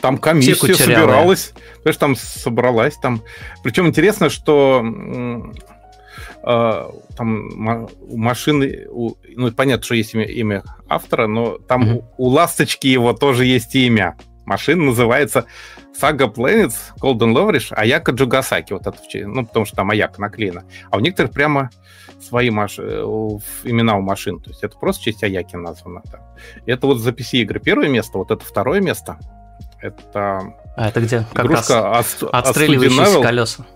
там 0.00 0.18
комиссия 0.18 0.74
собиралась, 0.74 1.52
знаешь, 1.82 1.96
там 1.96 2.16
собралась, 2.16 2.96
там... 2.96 3.22
Причем 3.62 3.86
интересно, 3.86 4.30
что 4.30 4.84
э, 6.42 6.90
там 7.16 7.88
у 8.00 8.16
машины, 8.16 8.86
у, 8.90 9.14
ну, 9.36 9.52
понятно, 9.52 9.84
что 9.84 9.94
есть 9.94 10.14
имя, 10.14 10.24
имя 10.24 10.62
автора, 10.88 11.26
но 11.26 11.58
там 11.58 11.82
mm-hmm. 11.84 12.04
у, 12.16 12.26
у 12.26 12.28
Ласточки 12.30 12.86
его 12.86 13.12
тоже 13.12 13.44
есть 13.44 13.74
имя. 13.74 14.16
Машина 14.44 14.84
называется 14.84 15.44
Saga 16.00 16.32
Planets 16.32 16.74
Golden 17.00 17.32
Loverish 17.32 17.72
Аяка 17.72 18.12
Джугасаки. 18.12 18.72
Вот 18.72 18.86
это, 18.86 18.98
ну, 19.26 19.46
потому 19.46 19.66
что 19.66 19.76
там 19.76 19.90
Аяка 19.90 20.20
наклеена. 20.20 20.64
А 20.90 20.96
у 20.96 21.00
некоторых 21.00 21.32
прямо 21.32 21.70
свои 22.22 22.50
маш... 22.50 22.78
Э, 22.78 23.02
имена 23.64 23.96
у 23.96 24.00
машин. 24.00 24.40
То 24.40 24.50
есть 24.50 24.62
это 24.62 24.78
просто 24.78 25.04
честь 25.04 25.22
Аяки 25.22 25.56
названо. 25.56 26.02
Да. 26.10 26.20
Это 26.66 26.86
вот 26.86 26.98
за 26.98 27.10
PC-игры 27.10 27.60
первое 27.60 27.88
место, 27.88 28.18
вот 28.18 28.30
это 28.30 28.44
второе 28.44 28.80
место. 28.80 29.18
Это... 29.80 30.54
А 30.76 30.88
это 30.88 31.00
где? 31.00 31.26
Как 31.32 31.46
игрушка 31.46 31.82
раз 31.82 32.22
от, 32.22 32.34
отстреливающиеся 32.34 33.20
колеса. 33.20 33.66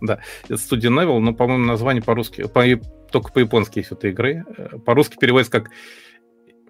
Да, 0.00 0.18
это 0.44 0.56
студия 0.58 0.90
Neville, 0.90 1.20
но, 1.20 1.32
по-моему, 1.32 1.64
название 1.64 2.02
по-русски, 2.02 2.46
по, 2.46 2.62
только 3.10 3.32
по-японски 3.32 3.78
есть 3.78 3.92
этой 3.92 4.10
игры. 4.10 4.44
По-русски 4.84 5.16
переводится 5.18 5.50
как 5.50 5.70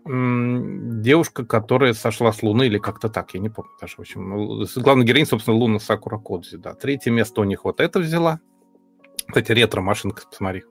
девушка, 0.06 1.46
которая 1.46 1.94
сошла 1.94 2.32
с 2.32 2.42
Луны, 2.42 2.66
или 2.66 2.78
как-то 2.78 3.08
так, 3.08 3.32
я 3.32 3.40
не 3.40 3.48
помню 3.48 3.70
даже. 3.80 3.94
В 3.96 4.00
общем, 4.00 4.28
ну, 4.28 4.66
главная 4.76 5.06
героиня, 5.06 5.26
собственно, 5.26 5.56
Луна 5.56 5.78
Сакура 5.78 6.18
Кодзи, 6.18 6.58
да. 6.58 6.74
Третье 6.74 7.10
место 7.10 7.40
у 7.40 7.44
них 7.44 7.64
вот 7.64 7.80
это 7.80 8.00
взяла. 8.00 8.40
Кстати, 9.26 9.52
ретро-машинка, 9.52 10.24
посмотри. 10.28 10.64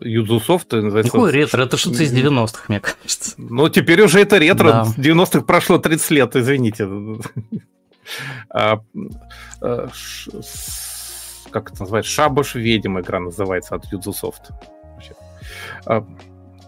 Юзусофт 0.00 0.72
называется. 0.72 1.12
Какой 1.12 1.32
ретро? 1.32 1.62
Это 1.62 1.76
что-то 1.76 2.02
из 2.02 2.12
90-х, 2.12 2.64
мне 2.68 2.80
кажется. 2.80 3.34
Ну, 3.36 3.68
теперь 3.68 4.02
уже 4.02 4.20
это 4.20 4.38
ретро. 4.38 4.70
Да. 4.70 4.84
90-х 4.96 5.42
прошло 5.42 5.78
30 5.78 6.10
лет, 6.10 6.36
извините. 6.36 6.88
А, 8.48 8.80
а, 9.60 9.88
как 11.50 11.72
это 11.72 11.82
называется? 11.82 12.10
Шабаш 12.10 12.54
ведьм 12.54 12.98
игра 13.00 13.20
называется 13.20 13.74
от 13.74 13.84
Юзусофт. 13.92 14.50
А, 15.84 16.06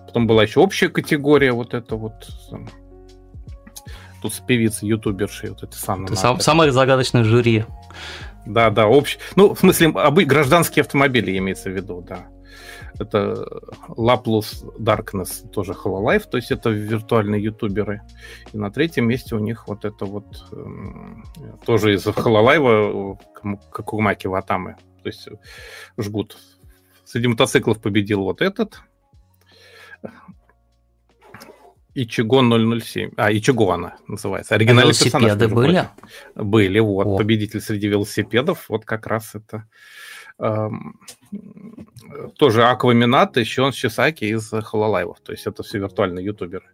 потом 0.06 0.26
была 0.26 0.42
еще 0.42 0.60
общая 0.60 0.88
категория, 0.88 1.52
вот 1.52 1.74
это 1.74 1.96
вот. 1.96 2.28
Тут 4.22 4.34
с 4.34 4.40
певицей, 4.40 4.88
ютубершей, 4.88 5.50
вот 5.50 5.62
это 5.62 5.76
самое. 5.76 6.14
Сам, 6.14 6.40
самое 6.40 6.72
загадочное 6.72 7.24
жюри. 7.24 7.64
Да, 8.46 8.70
да, 8.70 8.86
общий. 8.86 9.18
Ну, 9.36 9.54
в 9.54 9.58
смысле, 9.58 9.88
обы... 9.88 10.24
гражданские 10.24 10.82
автомобили 10.82 11.36
имеется 11.38 11.70
в 11.70 11.72
виду, 11.72 12.04
да. 12.06 12.26
Это 12.98 13.46
Laplus 13.88 14.64
Darkness, 14.78 15.48
тоже 15.50 15.72
Hololive, 15.72 16.28
то 16.28 16.36
есть 16.36 16.50
это 16.50 16.70
виртуальные 16.70 17.42
ютуберы. 17.42 18.02
И 18.52 18.58
на 18.58 18.70
третьем 18.70 19.08
месте 19.08 19.34
у 19.34 19.38
них 19.38 19.68
вот 19.68 19.84
это 19.84 20.04
вот 20.04 20.44
э, 20.52 20.64
тоже 21.64 21.94
из 21.94 22.06
Hololive 22.06 23.18
Какумаки 23.72 24.26
Ватамы. 24.26 24.76
То 25.02 25.08
есть 25.08 25.28
жгут. 25.96 26.36
Среди 27.04 27.28
мотоциклов 27.28 27.80
победил 27.80 28.22
вот 28.22 28.42
этот. 28.42 28.82
Ичиго 31.94 32.40
007. 32.80 33.12
А, 33.16 33.32
Ичиго 33.32 33.74
она 33.74 33.96
называется. 34.06 34.54
Оригинальный 34.54 34.92
а 34.92 34.94
велосипеды 34.94 35.48
были? 35.48 35.88
Были, 36.34 36.78
вот. 36.78 37.06
О. 37.06 37.16
Победитель 37.16 37.60
среди 37.60 37.88
велосипедов. 37.88 38.66
Вот 38.68 38.84
как 38.84 39.06
раз 39.06 39.34
это 39.34 39.66
эм, 40.38 41.00
тоже 42.36 42.64
Акваминат, 42.64 43.36
еще 43.36 43.62
он 43.62 43.72
Чесаки 43.72 44.24
из 44.24 44.50
Хололайвов. 44.50 45.20
То 45.20 45.32
есть 45.32 45.46
это 45.46 45.62
все 45.62 45.78
виртуальные 45.78 46.24
ютуберы. 46.24 46.66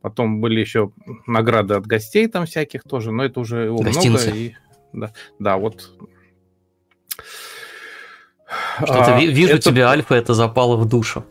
Потом 0.00 0.40
были 0.40 0.60
еще 0.60 0.92
награды 1.26 1.74
от 1.74 1.86
гостей 1.86 2.26
там 2.26 2.44
всяких 2.44 2.82
тоже, 2.82 3.12
но 3.12 3.24
это 3.24 3.40
уже 3.40 3.64
его 3.64 3.78
Гостинцы. 3.78 4.08
много. 4.08 4.38
И, 4.38 4.56
да, 4.92 5.12
да, 5.38 5.56
вот. 5.56 5.90
Что-то 8.78 9.16
а, 9.16 9.20
вижу 9.20 9.54
это... 9.54 9.62
тебе, 9.62 9.84
Альфа, 9.84 10.14
это 10.14 10.34
запало 10.34 10.76
в 10.76 10.88
душу. 10.88 11.24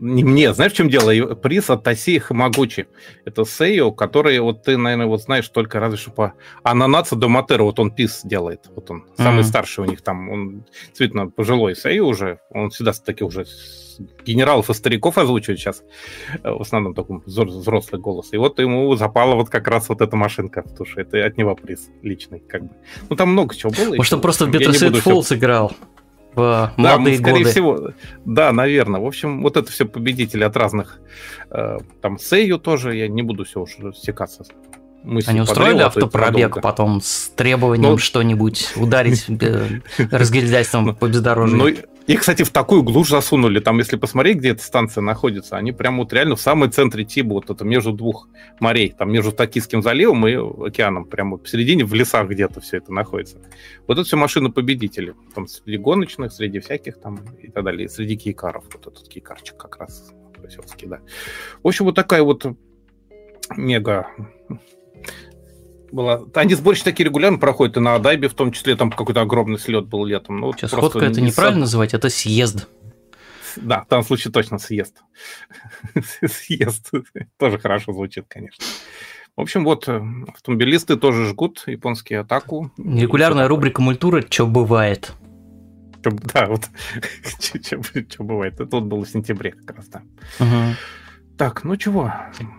Не 0.00 0.22
мне, 0.22 0.54
знаешь, 0.54 0.72
в 0.72 0.76
чем 0.76 0.88
дело? 0.88 1.34
Приз 1.34 1.70
от 1.70 1.82
Таси 1.82 2.20
Хамагучи. 2.20 2.86
Это 3.24 3.44
Сейо, 3.44 3.90
который, 3.90 4.38
вот 4.38 4.62
ты, 4.62 4.76
наверное, 4.76 5.06
вот 5.06 5.22
знаешь 5.22 5.48
только 5.48 5.80
разве 5.80 5.98
что 5.98 6.12
по 6.12 6.34
Ананацу 6.62 7.16
до 7.16 7.28
Матера, 7.28 7.64
вот 7.64 7.80
он 7.80 7.90
пис 7.90 8.20
делает. 8.22 8.70
Вот 8.76 8.90
он, 8.92 8.98
mm-hmm. 8.98 9.22
самый 9.22 9.44
старший 9.44 9.84
у 9.84 9.86
них 9.88 10.00
там. 10.02 10.30
Он 10.30 10.64
действительно 10.86 11.28
пожилой 11.28 11.74
Сейо 11.74 12.06
уже. 12.06 12.38
Он 12.50 12.70
всегда 12.70 12.92
таки 12.92 13.24
уже 13.24 13.44
генералов 14.24 14.70
и 14.70 14.74
стариков 14.74 15.18
озвучивает 15.18 15.58
сейчас. 15.58 15.82
Э, 16.44 16.52
в 16.52 16.60
основном 16.60 16.94
такой 16.94 17.20
взрослый 17.26 18.00
голос. 18.00 18.32
И 18.32 18.36
вот 18.36 18.60
ему 18.60 18.94
запала 18.94 19.34
вот 19.34 19.48
как 19.48 19.66
раз 19.66 19.88
вот 19.88 20.00
эта 20.00 20.14
машинка, 20.16 20.62
потому 20.62 20.86
что 20.86 21.00
это 21.00 21.24
от 21.24 21.36
него 21.36 21.56
приз 21.56 21.88
личный, 22.02 22.38
как 22.38 22.62
бы. 22.62 22.70
Ну, 23.08 23.16
там 23.16 23.30
много 23.30 23.56
чего 23.56 23.72
было. 23.72 23.96
Может, 23.96 24.12
он 24.12 24.20
просто 24.20 24.46
в 24.46 24.50
Bittersweet 24.50 25.02
Falls 25.02 25.22
все... 25.22 25.70
в 26.34 26.72
молодые 26.76 27.16
да, 27.16 27.22
скорее 27.22 27.38
годы. 27.38 27.50
всего, 27.50 27.90
да, 28.24 28.52
наверное. 28.52 29.00
В 29.00 29.06
общем, 29.06 29.42
вот 29.42 29.56
это 29.56 29.70
все 29.70 29.84
победители 29.84 30.44
от 30.44 30.56
разных. 30.56 31.00
Э, 31.50 31.78
там 32.00 32.18
Сейю 32.18 32.58
тоже, 32.58 32.96
я 32.96 33.08
не 33.08 33.22
буду 33.22 33.44
все 33.44 33.60
уже 33.60 33.92
стекаться. 33.94 34.44
Они 35.26 35.40
устроили 35.40 35.80
автопробег 35.80 36.60
потом 36.60 37.00
с 37.00 37.30
требованием 37.34 37.92
ну, 37.92 37.98
что-нибудь 37.98 38.72
ударить 38.76 39.26
разгильдяйством 40.10 40.86
ну, 40.86 40.94
по 40.94 41.08
бездорожью. 41.08 41.76
И, 42.08 42.16
кстати, 42.16 42.42
в 42.42 42.50
такую 42.50 42.82
глушь 42.82 43.10
засунули. 43.10 43.60
Там, 43.60 43.78
если 43.78 43.96
посмотреть, 43.96 44.38
где 44.38 44.50
эта 44.50 44.62
станция 44.62 45.02
находится, 45.02 45.58
они 45.58 45.72
прямо 45.72 45.98
вот 45.98 46.12
реально 46.14 46.36
в 46.36 46.40
самом 46.40 46.72
центре 46.72 47.04
Тибу, 47.04 47.34
вот 47.34 47.50
это 47.50 47.66
между 47.66 47.92
двух 47.92 48.28
морей, 48.60 48.94
там 48.96 49.12
между 49.12 49.30
Токийским 49.30 49.82
заливом 49.82 50.26
и 50.26 50.34
океаном, 50.34 51.04
прямо 51.04 51.36
посередине 51.36 51.84
в 51.84 51.92
лесах 51.92 52.28
где-то 52.28 52.62
все 52.62 52.78
это 52.78 52.94
находится. 52.94 53.36
Вот 53.86 53.98
это 53.98 54.04
все 54.04 54.16
машины 54.16 54.50
победители. 54.50 55.14
Там 55.34 55.46
среди 55.46 55.76
гоночных, 55.76 56.32
среди 56.32 56.60
всяких 56.60 56.98
там 56.98 57.20
и 57.42 57.50
так 57.50 57.62
далее, 57.62 57.90
среди 57.90 58.16
кейкаров. 58.16 58.64
Вот 58.72 58.86
этот 58.86 59.06
кейкарчик 59.06 59.58
как 59.58 59.76
раз 59.76 60.10
да. 60.84 61.00
В 61.62 61.68
общем, 61.68 61.84
вот 61.84 61.94
такая 61.94 62.22
вот 62.22 62.46
мега 63.56 64.08
была. 65.92 66.22
Они 66.34 66.54
сборища 66.54 66.84
такие 66.84 67.04
регулярно 67.06 67.38
проходят, 67.38 67.76
и 67.76 67.80
на 67.80 67.94
Адайбе 67.94 68.28
в 68.28 68.34
том 68.34 68.52
числе 68.52 68.76
там 68.76 68.90
какой-то 68.90 69.20
огромный 69.20 69.58
слет 69.58 69.86
был 69.86 70.04
летом. 70.04 70.40
Ну, 70.40 70.52
Сейчас 70.52 70.72
ходка 70.72 70.98
это 71.00 71.20
не 71.20 71.28
неправильно 71.28 71.60
сад... 71.60 71.66
называть, 71.66 71.94
это 71.94 72.08
съезд. 72.08 72.68
Да, 73.56 73.84
в 73.84 73.88
данном 73.88 74.04
случае 74.04 74.32
точно 74.32 74.58
съезд. 74.58 75.02
съезд. 76.26 76.90
Тоже 77.38 77.58
хорошо 77.58 77.92
звучит, 77.92 78.26
конечно. 78.28 78.64
В 79.36 79.40
общем, 79.40 79.64
вот 79.64 79.88
э, 79.88 80.02
автомобилисты 80.34 80.96
тоже 80.96 81.26
жгут 81.26 81.62
японские 81.66 82.20
атаку. 82.20 82.72
Регулярная 82.76 83.46
рубрика 83.46 83.80
мультура 83.80 84.22
«Чё 84.22 84.46
бывает?». 84.46 85.12
да, 86.34 86.46
вот 86.46 86.68
что 87.40 88.24
бывает. 88.24 88.54
Это 88.54 88.76
вот 88.76 88.84
было 88.84 89.04
в 89.04 89.08
сентябре 89.08 89.52
как 89.52 89.76
раз, 89.76 89.88
да. 89.88 90.02
Угу. 90.40 90.74
Так, 91.38 91.62
ну 91.62 91.76
чего? 91.76 92.12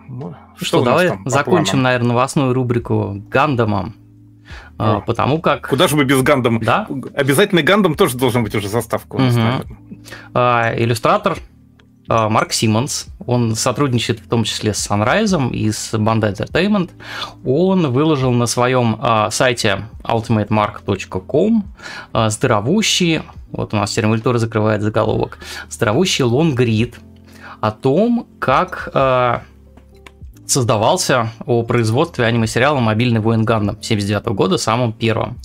Ну, 0.08 0.34
что, 0.56 0.64
что 0.64 0.84
давай 0.84 1.12
закончим, 1.26 1.82
наверное, 1.82 2.08
новостную 2.08 2.54
рубрику 2.54 3.22
Гандамом. 3.28 3.94
А, 4.78 5.00
потому 5.00 5.40
как... 5.40 5.68
Куда 5.68 5.86
же 5.86 5.96
мы 5.96 6.04
без 6.04 6.22
Гандам? 6.22 6.60
Да? 6.60 6.88
Обязательно 7.14 7.62
Гандам 7.62 7.94
тоже 7.94 8.16
должен 8.16 8.42
быть 8.42 8.54
уже 8.54 8.68
заставка. 8.68 9.16
Угу. 9.16 10.06
а, 10.32 10.74
иллюстратор 10.74 11.36
а, 12.08 12.30
Марк 12.30 12.54
Симмонс, 12.54 13.08
он 13.26 13.54
сотрудничает 13.54 14.20
в 14.20 14.28
том 14.28 14.44
числе 14.44 14.72
с 14.72 14.90
Sunrise 14.90 15.52
и 15.52 15.70
с 15.70 15.92
Bandai 15.92 16.32
Entertainment. 16.32 16.90
Он 17.44 17.92
выложил 17.92 18.32
на 18.32 18.46
своем 18.46 18.96
а, 18.98 19.30
сайте 19.30 19.84
ultimatemark.com 20.04 21.64
а, 22.14 22.30
здоровущий, 22.30 23.20
вот 23.52 23.74
у 23.74 23.76
нас 23.76 23.92
термультура 23.92 24.38
закрывает 24.38 24.80
заголовок, 24.80 25.38
здоровущий 25.68 26.24
лонгрид– 26.24 26.98
о 27.60 27.70
том, 27.70 28.26
как 28.38 28.88
э, 28.92 29.38
создавался 30.46 31.30
о 31.46 31.62
производстве 31.62 32.24
аниме-сериала 32.24 32.80
«Мобильный 32.80 33.20
воин 33.20 33.44
Гандам» 33.44 33.80
79 33.80 34.26
года, 34.28 34.58
самым 34.58 34.92
первым. 34.92 35.38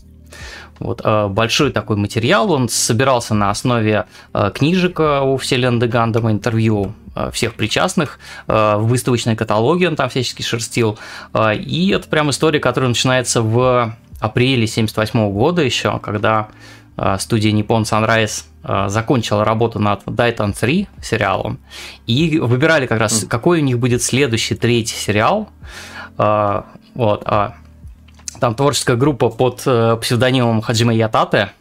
Вот, 0.80 1.02
э, 1.04 1.28
большой 1.28 1.72
такой 1.72 1.96
материал, 1.96 2.52
он 2.52 2.68
собирался 2.68 3.34
на 3.34 3.50
основе 3.50 4.06
э, 4.34 4.52
книжек 4.54 5.00
о 5.00 5.38
вселенной 5.38 5.88
Гандама, 5.88 6.32
интервью 6.32 6.94
э, 7.16 7.32
всех 7.32 7.54
причастных, 7.54 8.20
э, 8.48 8.76
выставочные 8.78 9.38
каталоги 9.38 9.86
он 9.86 9.96
там 9.96 10.10
всячески 10.10 10.42
шерстил, 10.42 10.98
э, 11.34 11.56
и 11.56 11.92
это 11.92 12.10
прям 12.10 12.30
история, 12.30 12.60
которая 12.60 12.90
начинается 12.90 13.42
в 13.42 13.96
апреле 14.20 14.68
78 14.68 15.32
года 15.32 15.62
еще, 15.62 16.00
когда 16.00 16.50
э, 16.50 16.85
студия 17.18 17.52
Nippon 17.52 17.84
Sunrise 17.84 18.46
Э, 18.68 18.90
закончила 18.90 19.46
работу 19.46 19.78
над 19.78 20.02
Дайтон 20.08 20.54
3 20.54 20.88
сериалом 21.02 21.60
и 22.08 22.40
выбирали 22.40 22.88
как 22.88 23.00
раз, 23.00 23.24
какой 23.30 23.60
у 23.60 23.64
них 23.64 23.78
будет 23.78 24.02
следующий 24.02 24.56
третий 24.56 24.96
сериал. 24.96 25.50
Э, 26.18 26.64
вот, 26.96 27.22
а 27.26 27.54
там 28.40 28.56
творческая 28.56 28.96
группа 28.96 29.30
под 29.30 29.62
э, 29.68 29.98
псевдонимом 30.02 30.62
Хаджима 30.62 30.94
Ятате– 30.94 31.52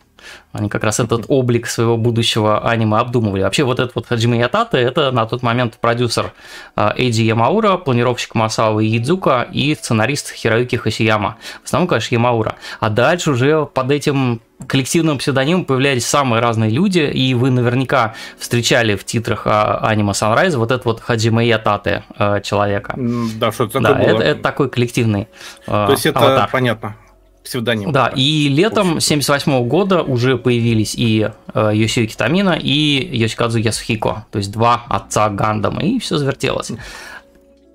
они 0.53 0.69
как 0.69 0.85
раз 0.85 1.01
этот 1.01 1.25
облик 1.29 1.67
своего 1.67 1.97
будущего 1.97 2.69
аниме 2.69 2.99
обдумывали. 2.99 3.43
Вообще 3.43 3.65
вот 3.65 3.81
этот 3.81 3.95
вот 3.95 4.07
Хаджима 4.07 4.37
Ятата, 4.37 4.79
это 4.79 5.11
на 5.11 5.27
тот 5.27 5.43
момент 5.43 5.79
продюсер 5.81 6.33
Эйджи 6.77 7.23
Ямаура, 7.23 7.77
планировщик 7.77 8.35
Масао 8.35 8.81
Идзука 8.81 9.49
и 9.53 9.75
сценарист 9.75 10.33
Хироюки 10.33 10.77
Хасияма. 10.77 11.37
В 11.63 11.67
основном, 11.67 11.89
конечно, 11.89 12.15
Ямаура. 12.15 12.57
А 12.81 12.89
дальше 12.89 13.33
уже 13.33 13.67
под 13.67 13.91
этим 13.91 14.41
коллективным 14.67 15.19
псевдонимом 15.19 15.65
появлялись 15.65 16.07
самые 16.07 16.41
разные 16.41 16.71
люди, 16.71 17.01
и 17.01 17.35
вы 17.35 17.51
наверняка 17.51 18.15
встречали 18.39 18.97
в 18.97 19.05
титрах 19.05 19.47
а, 19.47 19.79
аниме 19.83 20.13
Sunrise 20.13 20.57
вот 20.57 20.71
этот 20.71 20.85
вот 20.85 21.01
Хаджима 21.01 21.45
Ятате 21.45 22.05
а, 22.17 22.41
человека. 22.41 22.95
Да, 22.97 23.53
что 23.53 23.65
это 23.65 23.81
да, 23.81 23.99
Это, 24.01 24.23
это 24.23 24.43
такой 24.43 24.71
коллективный 24.71 25.29
То 25.67 25.91
есть 25.91 26.07
это 26.07 26.21
аватар. 26.21 26.51
понятно 26.51 26.97
псевдоним. 27.45 27.93
Да, 27.93 28.11
и 28.15 28.49
летом 28.49 29.01
78 29.01 29.69
года 29.69 30.03
уже 30.03 30.39
появились 30.39 30.95
и 30.97 31.31
э, 31.53 31.71
Йосиюки 31.75 32.17
Тамина, 32.17 32.59
и 32.61 33.17
Йосикадзу 33.17 33.59
Ясухико, 33.59 34.27
то 34.31 34.39
есть 34.39 34.51
два 34.51 34.85
отца 34.89 35.29
Гандама, 35.29 35.83
и 35.83 35.99
все 35.99 36.17
завертелось. 36.17 36.73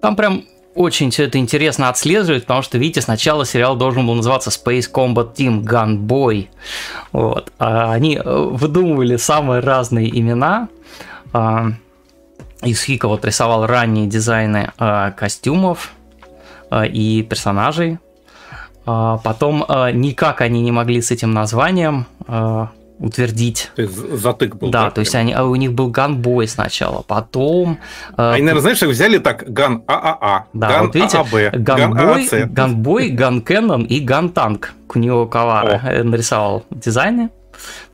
Там 0.02 0.16
прям 0.16 0.44
очень 0.80 1.12
все 1.12 1.26
это 1.26 1.38
интересно 1.38 1.90
отслеживать, 1.90 2.44
потому 2.44 2.62
что, 2.62 2.78
видите, 2.78 3.02
сначала 3.02 3.46
сериал 3.46 3.76
должен 3.76 4.08
был 4.08 4.16
называться 4.16 4.50
Space 4.50 4.90
Combat 4.90 5.36
Team 5.36 5.62
Gunboy. 5.62 6.48
Вот. 7.12 7.52
А 7.60 7.92
они 7.92 8.16
э, 8.16 8.22
выдумывали 8.24 9.18
самые 9.18 9.60
разные 9.60 10.08
имена. 10.18 10.70
А, 11.34 11.74
Исхика 12.62 13.10
вот 13.10 13.26
рисовал 13.26 13.66
ранние 13.68 14.08
дизайны 14.08 14.72
а, 14.78 15.12
костюмов 15.12 15.92
и 16.72 17.28
персонажей. 17.30 17.98
Потом 18.86 19.66
никак 19.94 20.42
они 20.42 20.62
не 20.62 20.72
могли 20.72 21.02
с 21.02 21.12
этим 21.12 21.32
названием 21.34 22.06
утвердить. 23.00 23.72
То 23.76 23.82
есть 23.82 23.96
затык 23.96 24.56
был. 24.56 24.70
Да, 24.70 24.92
то 24.92 25.00
есть 25.00 25.16
они, 25.16 25.34
а 25.34 25.46
у 25.46 25.56
них 25.56 25.74
был 25.74 25.88
ганбой 25.88 26.48
сначала, 26.48 27.02
потом... 27.02 27.80
Э, 28.18 28.32
они, 28.34 28.44
наверное, 28.44 28.62
знаешь, 28.62 28.82
взяли 28.82 29.18
так 29.18 29.52
ган 29.52 29.84
ААА, 29.88 30.46
да, 30.54 30.68
ган 30.68 30.86
вот 30.88 30.96
видите, 30.96 31.18
ААБ, 31.18 31.56
ганбой, 31.56 32.28
ган 32.28 32.54
ганбой, 32.54 33.10
ган 33.10 33.42
Кэннон 33.42 33.84
и 33.84 34.00
ган 34.00 34.30
Танк 34.30 34.74
Кунио 34.88 35.26
Кавара 35.28 35.82
О. 35.84 36.04
нарисовал 36.04 36.66
дизайны. 36.70 37.30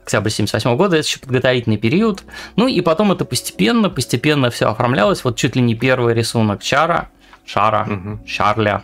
Октябрь 0.03 0.29
78 0.29 0.75
года, 0.75 0.97
это 0.97 1.07
еще 1.07 1.19
подготовительный 1.19 1.77
период. 1.77 2.23
Ну 2.55 2.67
и 2.67 2.81
потом 2.81 3.11
это 3.11 3.25
постепенно, 3.25 3.89
постепенно 3.89 4.51
все 4.51 4.67
оформлялось. 4.67 5.23
Вот 5.23 5.35
чуть 5.35 5.55
ли 5.55 5.61
не 5.61 5.73
первый 5.73 6.13
рисунок 6.13 6.61
Чара, 6.61 7.09
Шара, 7.45 7.87
угу. 7.89 8.19
Шарля, 8.27 8.83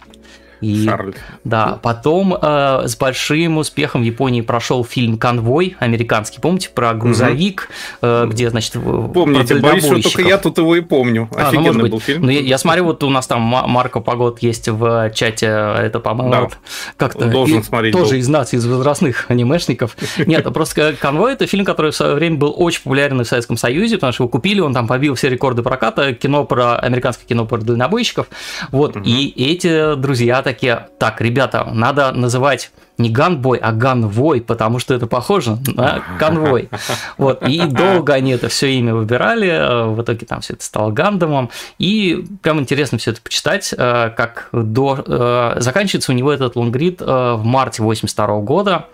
и, 0.62 0.86
Шарль. 0.86 1.14
Да, 1.43 1.80
потом 1.82 2.38
э, 2.39 2.84
с 2.88 2.95
большим 2.95 3.57
успехом 3.57 4.01
в 4.01 4.03
Японии 4.03 4.41
прошел 4.41 4.86
фильм 4.86 5.18
«Конвой» 5.18 5.76
американский, 5.80 6.39
помните, 6.39 6.70
про 6.70 6.93
грузовик, 6.93 7.70
угу. 8.01 8.07
э, 8.07 8.28
где, 8.30 8.49
значит, 8.49 8.74
Помните, 8.74 9.55
боюсь, 9.55 9.86
что 9.86 10.01
только 10.01 10.22
я 10.22 10.38
тут 10.38 10.59
его 10.59 10.76
и 10.76 10.82
помню. 10.82 11.30
А, 11.36 11.41
ну, 11.41 11.47
Офигенный 11.47 11.84
ну, 11.84 11.89
был 11.89 11.99
фильм. 11.99 12.24
Ну, 12.24 12.30
я, 12.30 12.41
я 12.41 12.57
смотрю, 12.59 12.86
вот 12.86 13.03
у 13.03 13.09
нас 13.09 13.26
там 13.26 13.41
Марко 13.41 13.99
Погод 13.99 14.41
есть 14.43 14.70
в 14.70 15.12
чате, 15.16 15.47
это, 15.47 15.99
по-моему, 15.99 16.32
да. 16.32 16.41
вот, 16.41 16.57
как-то 16.95 17.26
должен 17.26 17.59
и, 17.59 17.64
смотреть. 17.64 17.93
Тоже 17.93 18.12
был. 18.12 18.18
из 18.20 18.28
нас, 18.30 18.53
из 18.53 18.66
возрастных 18.66 19.26
анимешников. 19.30 19.97
Нет, 20.18 20.51
просто 20.53 20.95
«Конвой»— 20.99 21.34
это 21.34 21.47
фильм, 21.47 21.66
который 21.66 21.91
в 21.91 21.95
свое 21.95 22.14
время 22.14 22.38
был 22.38 22.53
очень 22.55 22.84
популярен 22.84 23.20
в 23.20 23.26
Советском 23.26 23.57
Союзе, 23.57 23.95
потому 23.95 24.14
что 24.14 24.24
его 24.24 24.30
купили, 24.30 24.59
он 24.59 24.76
там 24.76 24.88
побил 24.88 25.16
все 25.16 25.30
рекорды 25.30 25.64
проката, 25.64 26.14
кино 26.14 26.45
про, 26.45 26.76
американское 26.76 27.28
кино 27.28 27.45
про 27.45 27.57
дальнобойщиков, 27.57 28.28
вот, 28.72 28.95
и 29.03 29.34
эти 29.36 29.95
друзья 29.95 30.41
такие, 30.54 30.88
так, 30.99 31.22
ребята, 31.22 31.68
надо 31.72 32.12
называть 32.12 32.72
не 32.97 33.10
ганбой, 33.10 33.58
а 33.58 33.72
ганвой, 33.72 34.41
потому 34.41 34.80
что 34.80 34.93
это 34.93 35.08
похоже 35.08 35.58
на 35.68 36.04
конвой. 36.20 36.70
Вот, 37.18 37.47
и 37.47 37.62
долго 37.66 38.14
они 38.14 38.32
это 38.32 38.47
все 38.47 38.72
имя 38.74 38.93
выбирали, 38.93 39.47
э, 39.47 39.86
в 39.88 40.02
итоге 40.02 40.26
там 40.26 40.41
все 40.41 40.54
это 40.54 40.64
стало 40.64 40.91
гандомом, 40.91 41.49
и 41.80 42.26
прям 42.41 42.60
интересно 42.60 42.97
все 42.97 43.12
это 43.12 43.22
почитать, 43.22 43.74
э, 43.76 44.12
как 44.16 44.49
до... 44.52 45.04
Э, 45.06 45.60
заканчивается 45.60 46.12
у 46.12 46.16
него 46.16 46.32
этот 46.32 46.56
лонгрид 46.56 47.02
в 47.02 47.41
марте 47.43 47.82
82 47.82 48.39
года, 48.41 48.88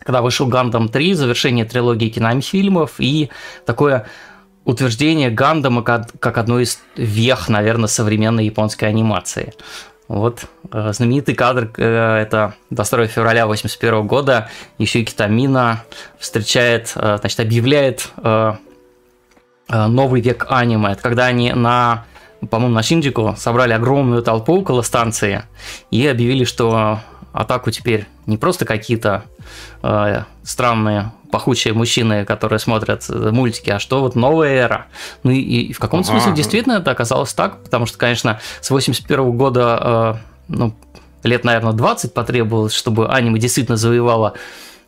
когда 0.00 0.20
вышел 0.20 0.46
Гандам 0.46 0.88
3, 0.88 1.14
завершение 1.14 1.64
трилогии 1.64 2.08
кинофильмов 2.08 2.94
и 2.98 3.30
такое 3.64 4.06
утверждение 4.64 5.30
Гандама 5.30 5.82
как, 5.82 6.08
как 6.18 6.38
одной 6.38 6.64
из 6.64 6.80
вех, 6.96 7.48
наверное, 7.48 7.88
современной 7.88 8.44
японской 8.44 8.86
анимации. 8.86 9.54
Вот 10.12 10.44
э, 10.70 10.92
знаменитый 10.92 11.34
кадр, 11.34 11.70
э, 11.78 12.18
это 12.18 12.54
22 12.68 13.06
февраля 13.06 13.46
81 13.46 14.06
года, 14.06 14.50
еще 14.76 15.00
и 15.00 15.06
Китамина 15.06 15.84
встречает, 16.18 16.92
э, 16.96 17.16
значит, 17.18 17.40
объявляет 17.40 18.12
новый 19.68 20.20
век 20.20 20.46
аниме. 20.50 20.92
Это 20.92 21.00
когда 21.00 21.24
они 21.26 21.52
на, 21.52 22.04
по-моему, 22.50 22.74
на 22.74 22.82
Шинджику 22.82 23.36
собрали 23.38 23.72
огромную 23.72 24.22
толпу 24.22 24.60
около 24.60 24.82
станции 24.82 25.44
и 25.90 26.06
объявили, 26.06 26.44
что 26.44 27.00
атаку 27.32 27.70
теперь 27.70 28.06
не 28.26 28.36
просто 28.36 28.66
какие-то 28.66 29.24
странные 30.44 31.12
пахучие 31.30 31.72
мужчины, 31.72 32.24
которые 32.24 32.58
смотрят 32.58 33.08
мультики, 33.08 33.70
а 33.70 33.78
что 33.78 34.00
вот 34.00 34.14
новая 34.14 34.54
эра. 34.54 34.86
Ну 35.22 35.30
и, 35.30 35.38
и 35.40 35.72
в 35.72 35.78
каком-то 35.78 36.10
ага. 36.10 36.20
смысле 36.20 36.36
действительно 36.36 36.74
это 36.74 36.90
оказалось 36.90 37.32
так, 37.32 37.62
потому 37.62 37.86
что, 37.86 37.96
конечно, 37.96 38.40
с 38.60 38.70
81 38.70 39.32
года, 39.32 40.18
э, 40.18 40.48
ну, 40.48 40.74
лет, 41.22 41.44
наверное, 41.44 41.72
20 41.72 42.12
потребовалось, 42.12 42.74
чтобы 42.74 43.08
аниме 43.08 43.38
действительно 43.38 43.76
завоевало 43.76 44.34
Э, 44.34 44.38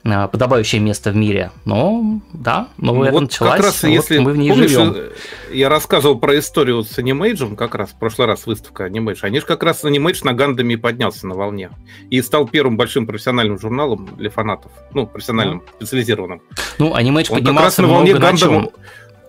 подобающее 0.05 0.81
место 0.81 1.11
в 1.11 1.17
мире. 1.17 1.51
Но 1.65 2.21
да, 2.33 2.69
новая 2.77 3.11
вот 3.11 3.23
началась, 3.23 3.57
как 3.57 3.65
раз, 3.65 3.83
вот 3.83 3.89
если 3.89 4.19
мы 4.19 4.33
в 4.33 4.37
ней 4.37 4.51
помнишь, 4.51 4.71
живем. 4.71 4.93
Э, 4.95 5.11
я 5.51 5.71
рассказывал 5.71 6.19
про 6.19 6.39
историю 6.39 6.83
с 6.85 6.99
Animation, 6.99 7.57
как 7.57 7.75
раз 7.75 7.91
в 7.91 7.95
прошлый 7.95 8.27
раз 8.29 8.47
выставка 8.47 8.87
Animation. 8.87 9.21
Они 9.23 9.41
же 9.41 9.47
как 9.47 9.63
раз 9.63 9.83
Animation 9.83 10.25
на 10.25 10.35
Гандами 10.35 10.75
поднялся 10.75 11.27
на 11.27 11.35
волне. 11.35 11.71
И 12.11 12.21
стал 12.21 12.47
первым 12.47 12.77
большим 12.77 13.07
профессиональным 13.07 13.59
журналом 13.59 14.09
для 14.17 14.29
фанатов. 14.29 14.71
Ну, 14.93 15.07
профессиональным, 15.07 15.61
mm. 15.61 15.77
специализированным. 15.77 16.43
Ну, 16.79 16.95
Animation 16.95 17.31
Он 17.31 17.39
поднимался 17.39 17.47
как 17.47 17.63
раз 17.65 17.79
на 17.79 17.87
волне 17.89 18.15
Гандама. 18.15 18.69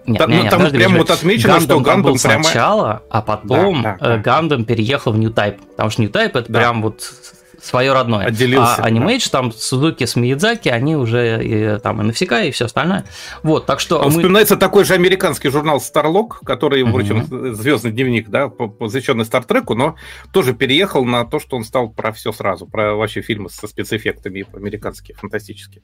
Нет, 0.07 0.19
да, 0.19 0.27
нет, 0.27 0.43
ну, 0.43 0.49
там 0.49 0.59
подожди, 0.59 0.77
прямо 0.77 0.97
вот 0.99 1.09
отмечено, 1.09 1.53
Гандам 1.53 1.63
что 1.63 1.79
Гандам 1.79 2.11
был 2.11 2.19
прямо... 2.19 2.43
сначала, 2.43 3.01
а 3.09 3.21
потом 3.23 3.81
да, 3.81 3.97
да, 3.99 4.07
да. 4.07 4.17
Гандам 4.17 4.65
переехал 4.65 5.13
в 5.13 5.17
New 5.17 5.31
Type, 5.31 5.59
потому 5.71 5.89
что 5.89 6.01
New 6.03 6.11
Type 6.11 6.29
это 6.29 6.45
да. 6.47 6.59
прям 6.59 6.83
вот 6.83 7.11
свое 7.65 7.93
родное. 7.93 8.27
Отделился. 8.27 8.83
А 8.83 8.89
Animage, 8.89 9.29
да. 9.31 9.39
там 9.39 9.51
Сузуки 9.51 10.05
с 10.05 10.15
Миядзаки, 10.15 10.69
они 10.69 10.95
уже 10.95 11.43
и, 11.43 11.79
там 11.79 12.01
и 12.01 12.05
Навсека, 12.05 12.43
и 12.43 12.51
все 12.51 12.65
остальное. 12.65 13.05
Вот, 13.43 13.65
так 13.65 13.79
что... 13.79 13.99
Он 13.99 14.05
мы... 14.05 14.11
Вспоминается 14.11 14.57
такой 14.57 14.85
же 14.85 14.93
американский 14.93 15.49
журнал 15.49 15.77
Starlog, 15.77 16.45
который, 16.45 16.83
uh-huh. 16.83 16.89
впрочем, 16.89 17.55
звездный 17.55 17.91
дневник, 17.91 18.29
да, 18.29 18.49
посвященный 18.49 19.25
Стартреку, 19.25 19.75
но 19.75 19.95
тоже 20.31 20.53
переехал 20.53 21.05
на 21.05 21.25
то, 21.25 21.39
что 21.39 21.57
он 21.57 21.63
стал 21.63 21.89
про 21.89 22.11
все 22.11 22.31
сразу, 22.31 22.65
про 22.67 22.95
вообще 22.95 23.21
фильмы 23.21 23.49
со 23.49 23.67
спецэффектами 23.67 24.45
американские, 24.53 25.17
фантастические. 25.17 25.83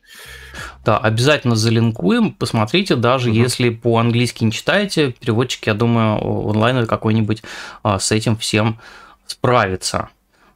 Да, 0.86 0.98
обязательно 0.98 1.56
залинкуем, 1.56 2.32
посмотрите, 2.34 2.96
даже 2.96 3.30
uh-huh. 3.30 3.44
если 3.44 3.70
по-английски 3.70 4.44
не 4.44 4.52
читаете, 4.52 5.12
переводчик, 5.12 5.68
я 5.68 5.74
думаю, 5.74 6.18
онлайн 6.20 6.86
какой-нибудь 6.86 7.44
а, 7.84 8.00
с 8.00 8.12
этим 8.12 8.38
всем 8.38 8.80
справится. 9.26 10.10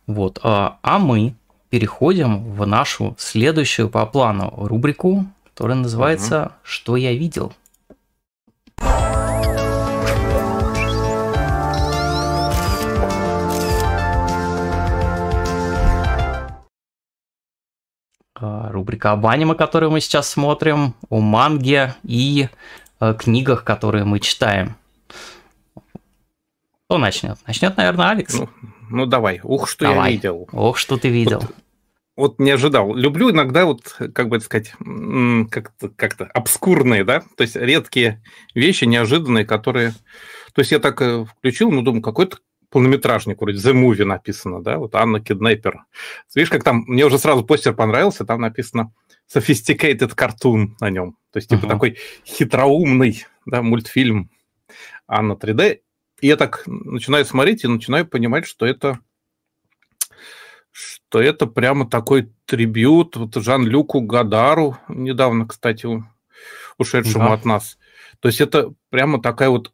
Вот. 0.08 0.39
А, 0.43 0.78
а 0.82 0.99
мы 0.99 1.36
переходим 1.70 2.51
в 2.53 2.66
нашу 2.66 3.16
следующую 3.18 3.89
по 3.89 4.06
плану 4.06 4.53
рубрику, 4.56 5.26
которая 5.43 5.78
называется 5.78 6.43
угу. 6.43 6.51
«Что 6.64 6.95
я 6.95 7.14
видел?». 7.14 7.53
А, 18.38 18.70
рубрика 18.72 19.12
об 19.12 19.26
аниме, 19.26 19.56
которую 19.56 19.91
мы 19.91 20.01
сейчас 20.01 20.30
смотрим, 20.30 20.93
о 21.10 21.20
манге 21.20 21.95
и 22.03 22.49
э, 22.99 23.14
книгах, 23.18 23.64
которые 23.64 24.03
мы 24.03 24.20
читаем. 24.20 24.76
Кто 26.86 26.97
начнет? 26.97 27.39
Начнет, 27.47 27.76
наверное, 27.78 28.10
Алекс. 28.10 28.36
Ну, 28.36 28.49
ну 28.90 29.06
давай. 29.06 29.40
Ух, 29.44 29.68
что 29.68 29.86
давай. 29.86 30.12
я 30.12 30.16
видел. 30.16 30.48
Ух, 30.52 30.78
что 30.78 30.98
ты 30.98 31.10
видел. 31.10 31.40
Вот, 31.40 31.56
вот 32.16 32.40
не 32.40 32.52
ожидал. 32.52 32.94
Люблю 32.94 33.32
иногда 33.32 33.66
вот, 33.66 33.98
как 34.14 34.30
бы 34.30 34.40
сказать, 34.40 34.74
как-то 35.50 35.90
как 35.96 36.16
обскурные, 36.34 37.04
да, 37.04 37.24
то 37.36 37.42
есть 37.42 37.56
редкие 37.56 38.22
вещи, 38.54 38.86
неожиданные, 38.86 39.46
которые... 39.46 39.92
То 40.54 40.62
есть 40.62 40.72
я 40.72 40.80
так 40.80 41.02
э, 41.02 41.26
включил, 41.26 41.70
ну, 41.70 41.82
думаю, 41.82 42.02
какой-то 42.02 42.38
полнометражник, 42.70 43.42
вроде 43.42 43.58
The 43.58 43.74
Movie 43.74 44.06
написано, 44.06 44.64
да, 44.64 44.78
вот 44.78 44.96
Анна 44.96 45.20
Киднеппер. 45.20 45.84
Видишь, 46.34 46.50
как 46.50 46.64
там, 46.64 46.84
мне 46.88 47.06
уже 47.06 47.20
сразу 47.20 47.44
постер 47.44 47.74
понравился, 47.74 48.26
там 48.26 48.42
написано 48.42 48.94
Sophisticated 49.34 50.16
Cartoon 50.16 50.72
на 50.80 50.90
нем. 50.90 51.18
То 51.32 51.38
есть, 51.38 51.50
типа, 51.50 51.66
uh-huh. 51.66 51.70
такой 51.70 51.98
хитроумный, 52.26 53.26
да, 53.46 53.62
мультфильм 53.62 54.30
Анна 55.08 55.34
3D. 55.34 55.80
И 56.22 56.28
я 56.28 56.38
так 56.38 56.63
начинаю 56.66 57.26
смотреть 57.26 57.63
и 57.63 57.68
начинаю 57.68 58.05
понимать, 58.05 58.45
что 58.45 58.66
это 58.66 58.99
что 60.72 61.22
это 61.22 61.47
прямо 61.47 61.89
такой 61.89 62.34
трибют 62.45 63.16
вот 63.16 63.34
Жан-Люку 63.34 64.01
Гадару, 64.01 64.78
недавно, 64.89 65.47
кстати, 65.47 65.88
ушедшему 66.78 67.30
да. 67.30 67.34
от 67.34 67.45
нас. 67.45 67.78
То 68.20 68.28
есть 68.28 68.41
это 68.41 68.74
прямо 68.89 69.22
такая 69.22 69.49
вот 69.49 69.72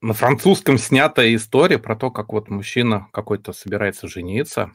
на 0.00 0.12
французском 0.12 0.78
снятая 0.78 1.34
история 1.34 1.78
про 1.78 1.96
то, 1.96 2.10
как 2.10 2.32
вот 2.32 2.48
мужчина 2.50 3.08
какой-то 3.12 3.52
собирается 3.52 4.08
жениться. 4.08 4.72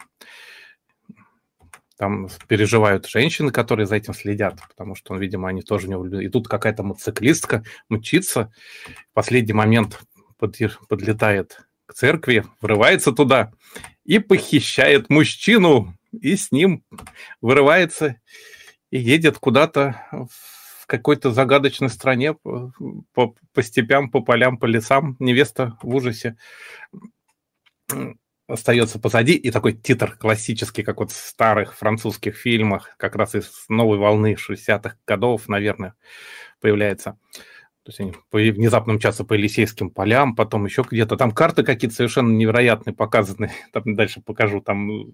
Там 1.97 2.29
переживают 2.47 3.05
женщины, 3.05 3.51
которые 3.51 3.85
за 3.85 3.97
этим 3.97 4.13
следят, 4.13 4.59
потому 4.69 4.95
что, 4.95 5.15
видимо, 5.17 5.49
они 5.49 5.61
тоже 5.61 5.89
не 5.89 5.97
влюблены. 5.97 6.23
И 6.23 6.29
тут 6.29 6.47
какая-то 6.47 6.81
мотоциклистка 6.81 7.63
мчится. 7.89 8.53
В 9.11 9.13
последний 9.13 9.53
момент 9.53 10.01
подлетает 10.39 11.61
к 11.85 11.93
церкви, 11.93 12.45
врывается 12.61 13.11
туда 13.11 13.51
и 14.03 14.19
похищает 14.19 15.09
мужчину, 15.09 15.93
и 16.11 16.35
с 16.35 16.51
ним 16.51 16.83
вырывается 17.41 18.15
и 18.89 18.97
едет 18.97 19.37
куда-то 19.37 20.03
в 20.11 20.85
какой-то 20.87 21.31
загадочной 21.31 21.89
стране 21.89 22.33
по, 22.33 23.35
по 23.53 23.63
степям, 23.63 24.09
по 24.09 24.21
полям, 24.21 24.57
по 24.57 24.65
лесам. 24.65 25.15
Невеста 25.19 25.77
в 25.83 25.93
ужасе. 25.93 26.35
остается 28.47 28.99
позади, 28.99 29.33
и 29.33 29.51
такой 29.51 29.73
титр 29.73 30.17
классический, 30.17 30.81
как 30.81 30.99
вот 30.99 31.11
в 31.11 31.15
старых 31.15 31.75
французских 31.75 32.35
фильмах, 32.35 32.95
как 32.97 33.15
раз 33.15 33.35
из 33.35 33.65
новой 33.69 33.99
волны 33.99 34.35
60-х 34.35 34.95
годов, 35.05 35.47
наверное, 35.47 35.93
появляется. 36.59 37.19
То 37.89 38.01
есть 38.01 38.21
они 38.31 38.51
внезапно 38.51 38.93
мчатся 38.93 39.23
по 39.23 39.33
Елисейским 39.33 39.89
полям, 39.89 40.35
потом 40.35 40.65
еще 40.65 40.85
где-то. 40.89 41.17
Там 41.17 41.31
карты 41.31 41.63
какие-то 41.63 41.95
совершенно 41.95 42.31
невероятные 42.31 42.93
показаны. 42.93 43.51
Там 43.73 43.95
дальше 43.95 44.21
покажу. 44.21 44.61
Там... 44.61 45.13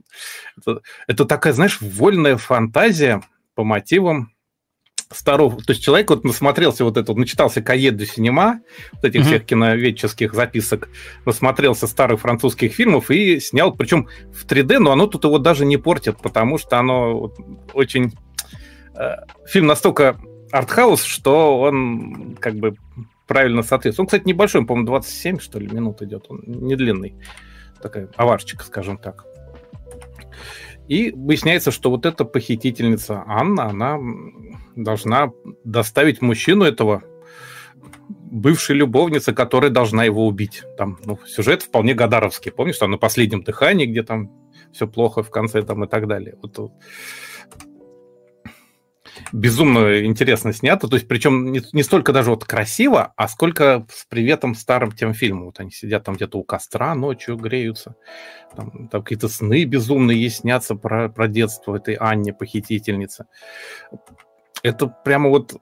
Это, 0.57 0.81
это 1.07 1.25
такая, 1.25 1.53
знаешь, 1.53 1.79
вольная 1.79 2.35
фантазия 2.37 3.21
по 3.53 3.63
мотивам 3.63 4.31
старого, 5.11 5.55
то 5.57 5.71
есть 5.71 5.83
человек 5.83 6.09
вот 6.09 6.23
насмотрелся 6.23 6.83
вот 6.83 6.97
это, 6.97 7.13
начитался 7.13 7.61
Каед 7.61 7.95
де 7.95 8.07
Синема, 8.07 8.61
вот 8.91 9.05
этих 9.05 9.21
mm-hmm. 9.21 9.23
всех 9.23 9.45
киноведческих 9.45 10.33
записок, 10.33 10.89
насмотрелся 11.25 11.85
старых 11.85 12.21
французских 12.21 12.73
фильмов 12.73 13.11
и 13.11 13.39
снял, 13.39 13.71
причем 13.71 14.09
в 14.33 14.45
3D, 14.45 14.79
но 14.79 14.91
оно 14.91 15.05
тут 15.05 15.23
его 15.23 15.37
даже 15.37 15.63
не 15.63 15.77
портит, 15.77 16.17
потому 16.17 16.57
что 16.57 16.79
оно 16.79 17.31
очень... 17.73 18.13
Э, 18.95 19.17
фильм 19.45 19.67
настолько 19.67 20.19
артхаус, 20.55 21.03
что 21.03 21.59
он 21.59 22.35
как 22.39 22.55
бы 22.55 22.75
правильно 23.27 23.61
соответствует. 23.61 24.05
Он, 24.05 24.07
кстати, 24.07 24.27
небольшой, 24.27 24.65
по-моему, 24.65 24.87
27, 24.87 25.39
что 25.39 25.59
ли, 25.59 25.67
минут 25.67 26.01
идет, 26.01 26.25
он 26.29 26.43
не 26.45 26.75
длинный. 26.75 27.15
Такая 27.81 28.09
аварчика, 28.15 28.63
скажем 28.63 28.97
так. 28.97 29.25
И 30.87 31.11
выясняется, 31.11 31.71
что 31.71 31.89
вот 31.89 32.05
эта 32.05 32.25
похитительница 32.25 33.23
Анна, 33.27 33.65
она 33.65 33.97
должна 34.75 35.31
доставить 35.63 36.21
мужчину 36.21 36.63
этого 36.63 37.03
бывшей 38.07 38.75
любовницы, 38.75 39.33
которая 39.33 39.71
должна 39.71 40.03
его 40.03 40.27
убить. 40.27 40.63
Там 40.77 40.99
ну, 41.05 41.19
сюжет 41.25 41.63
вполне 41.63 41.93
гадаровский. 41.93 42.51
Помнишь, 42.51 42.77
там 42.77 42.91
на 42.91 42.97
последнем 42.97 43.43
дыхании, 43.43 43.87
где 43.87 44.03
там 44.03 44.31
все 44.71 44.87
плохо 44.87 45.23
в 45.23 45.31
конце 45.31 45.63
там 45.63 45.83
и 45.83 45.87
так 45.87 46.07
далее. 46.07 46.37
Вот, 46.41 46.71
безумно 49.31 50.05
интересно 50.05 50.53
снято. 50.53 50.87
То 50.87 50.95
есть, 50.95 51.07
причем 51.07 51.51
не, 51.51 51.61
не 51.73 51.83
столько 51.83 52.13
даже 52.13 52.29
вот 52.29 52.45
красиво, 52.45 53.13
а 53.15 53.27
сколько 53.27 53.85
с 53.91 54.05
приветом 54.05 54.55
старым 54.55 54.91
тем 54.91 55.13
фильмам. 55.13 55.45
Вот 55.45 55.59
они 55.59 55.71
сидят 55.71 56.03
там 56.03 56.15
где-то 56.15 56.37
у 56.37 56.43
костра 56.43 56.95
ночью, 56.95 57.37
греются. 57.37 57.95
Там, 58.55 58.87
там 58.87 59.03
какие-то 59.03 59.27
сны 59.27 59.65
безумные 59.65 60.21
есть 60.21 60.37
снятся 60.37 60.75
про, 60.75 61.09
про 61.09 61.27
детство 61.27 61.75
этой 61.75 61.95
Анне, 61.95 62.33
похитительницы. 62.33 63.25
Это 64.63 64.87
прямо 64.87 65.29
вот 65.29 65.55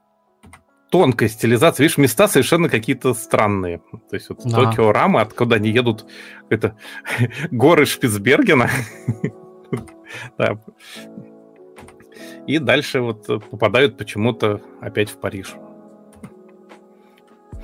тонкая 0.90 1.28
стилизация. 1.28 1.84
Видишь, 1.84 1.98
места 1.98 2.28
совершенно 2.28 2.68
какие-то 2.68 3.14
странные. 3.14 3.78
То 4.08 4.14
есть 4.14 4.28
вот 4.28 4.42
да. 4.44 4.70
Токио 4.70 4.92
Рама, 4.92 5.22
откуда 5.22 5.56
они 5.56 5.70
едут, 5.70 6.06
это 6.50 6.76
горы 7.50 7.86
Шпицбергена. 7.86 8.70
да 10.38 10.60
и 12.46 12.58
дальше 12.58 13.00
вот 13.00 13.26
попадают 13.50 13.96
почему-то 13.96 14.60
опять 14.80 15.10
в 15.10 15.16
Париж. 15.18 15.54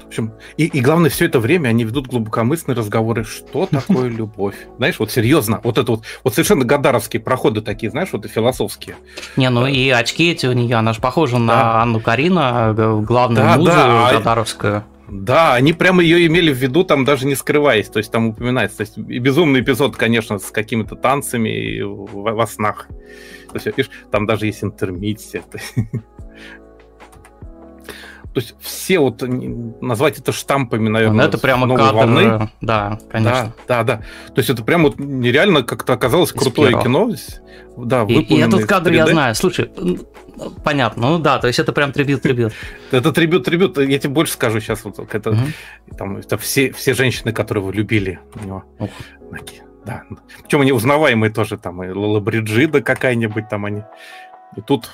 В 0.03 0.07
общем, 0.07 0.33
и, 0.57 0.65
и 0.65 0.81
главное, 0.81 1.09
все 1.09 1.27
это 1.27 1.39
время 1.39 1.69
они 1.69 1.85
ведут 1.85 2.09
глубокомысленные 2.09 2.77
разговоры, 2.77 3.23
что 3.23 3.67
такое 3.71 4.09
любовь. 4.09 4.57
Знаешь, 4.77 4.99
вот 4.99 5.13
серьезно, 5.13 5.61
вот 5.63 5.79
это 5.79 5.93
вот, 5.93 6.05
вот 6.25 6.35
совершенно 6.35 6.65
гадаровские 6.65 7.21
проходы 7.21 7.61
такие, 7.61 7.91
знаешь, 7.91 8.09
вот 8.13 8.25
и 8.25 8.29
философские. 8.29 8.97
Не, 9.37 9.51
ну 9.51 9.67
и 9.67 9.89
очки 9.91 10.33
эти 10.33 10.47
у 10.47 10.53
нее, 10.53 10.77
она 10.77 10.93
же 10.95 11.01
похожа 11.01 11.37
да. 11.37 11.41
на 11.41 11.83
Анну 11.83 12.01
Карина, 12.01 12.75
главную 12.75 13.45
да, 13.45 13.57
музу 13.57 13.71
да, 13.71 14.09
а 14.09 14.13
гадаровскую. 14.15 14.85
Да, 15.11 15.55
они 15.55 15.73
прямо 15.73 16.03
ее 16.03 16.27
имели 16.27 16.53
в 16.53 16.57
виду, 16.57 16.85
там 16.85 17.05
даже 17.05 17.27
не 17.27 17.35
скрываясь, 17.35 17.89
то 17.89 17.99
есть 17.99 18.13
там 18.13 18.29
упоминается. 18.29 18.79
То 18.79 18.83
есть 18.83 18.99
безумный 18.99 19.61
эпизод, 19.61 19.97
конечно, 19.97 20.39
с 20.39 20.51
какими-то 20.51 20.95
танцами 20.95 21.81
во 21.83 22.47
снах. 22.47 22.87
То 23.49 23.55
есть, 23.55 23.67
видишь, 23.67 23.91
там 24.13 24.27
даже 24.27 24.47
есть 24.47 24.63
интермиссия. 24.63 25.43
То 28.33 28.41
есть 28.41 28.55
все 28.61 29.01
вот 29.01 29.23
назвать 29.23 30.19
это 30.19 30.31
штампами, 30.31 30.89
наверное, 30.89 31.25
ну, 31.25 31.29
это 31.29 31.37
прямо 31.37 31.67
новой 31.67 31.81
кадр, 31.81 31.97
волны. 31.97 32.51
Да, 32.61 32.99
конечно. 33.11 33.55
Да, 33.67 33.83
да, 33.83 33.97
да. 33.97 33.97
То 34.29 34.39
есть 34.39 34.51
это 34.51 34.63
прямо 34.63 34.85
вот 34.85 35.01
нереально 35.01 35.65
как-то 35.65 35.95
оказалось 35.95 36.31
крутое 36.31 36.81
кино. 36.81 37.11
Да, 37.77 38.05
и, 38.05 38.21
и 38.21 38.39
этот 38.39 38.67
кадр 38.67 38.93
я 38.93 39.07
знаю. 39.07 39.35
Слушай, 39.35 39.71
понятно, 40.63 41.11
ну 41.11 41.19
да, 41.19 41.39
то 41.39 41.49
есть 41.49 41.59
это 41.59 41.73
прям 41.73 41.93
трибют-трибют. 41.93 42.53
Это 42.93 43.13
трибют-трибют. 43.13 43.79
Я 43.79 43.99
тебе 43.99 44.13
больше 44.13 44.35
скажу 44.35 44.61
сейчас. 44.61 44.85
Вот 44.85 44.99
это, 45.13 45.37
там, 45.99 46.17
это 46.17 46.39
все, 46.39 46.73
все 46.73 46.95
женщины, 46.95 47.33
которые 47.33 47.65
вы 47.65 47.73
любили 47.73 48.21
у 48.41 48.47
него. 48.47 48.65
Да. 49.85 50.03
Причем 50.43 50.61
они 50.61 50.73
узнаваемые 50.73 51.33
тоже, 51.33 51.57
там, 51.57 51.83
и 51.83 51.89
Лола 51.89 52.21
Бриджида 52.21 52.83
какая-нибудь 52.83 53.49
там 53.49 53.65
они. 53.65 53.83
И 54.57 54.61
тут... 54.61 54.91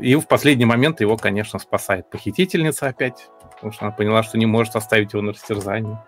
И 0.00 0.14
в 0.14 0.26
последний 0.26 0.64
момент 0.64 1.00
его, 1.00 1.16
конечно, 1.16 1.58
спасает 1.58 2.10
похитительница 2.10 2.88
опять, 2.88 3.28
потому 3.54 3.72
что 3.72 3.86
она 3.86 3.94
поняла, 3.94 4.22
что 4.22 4.38
не 4.38 4.46
может 4.46 4.76
оставить 4.76 5.12
его 5.12 5.22
на 5.22 5.32
растерзании. 5.32 5.98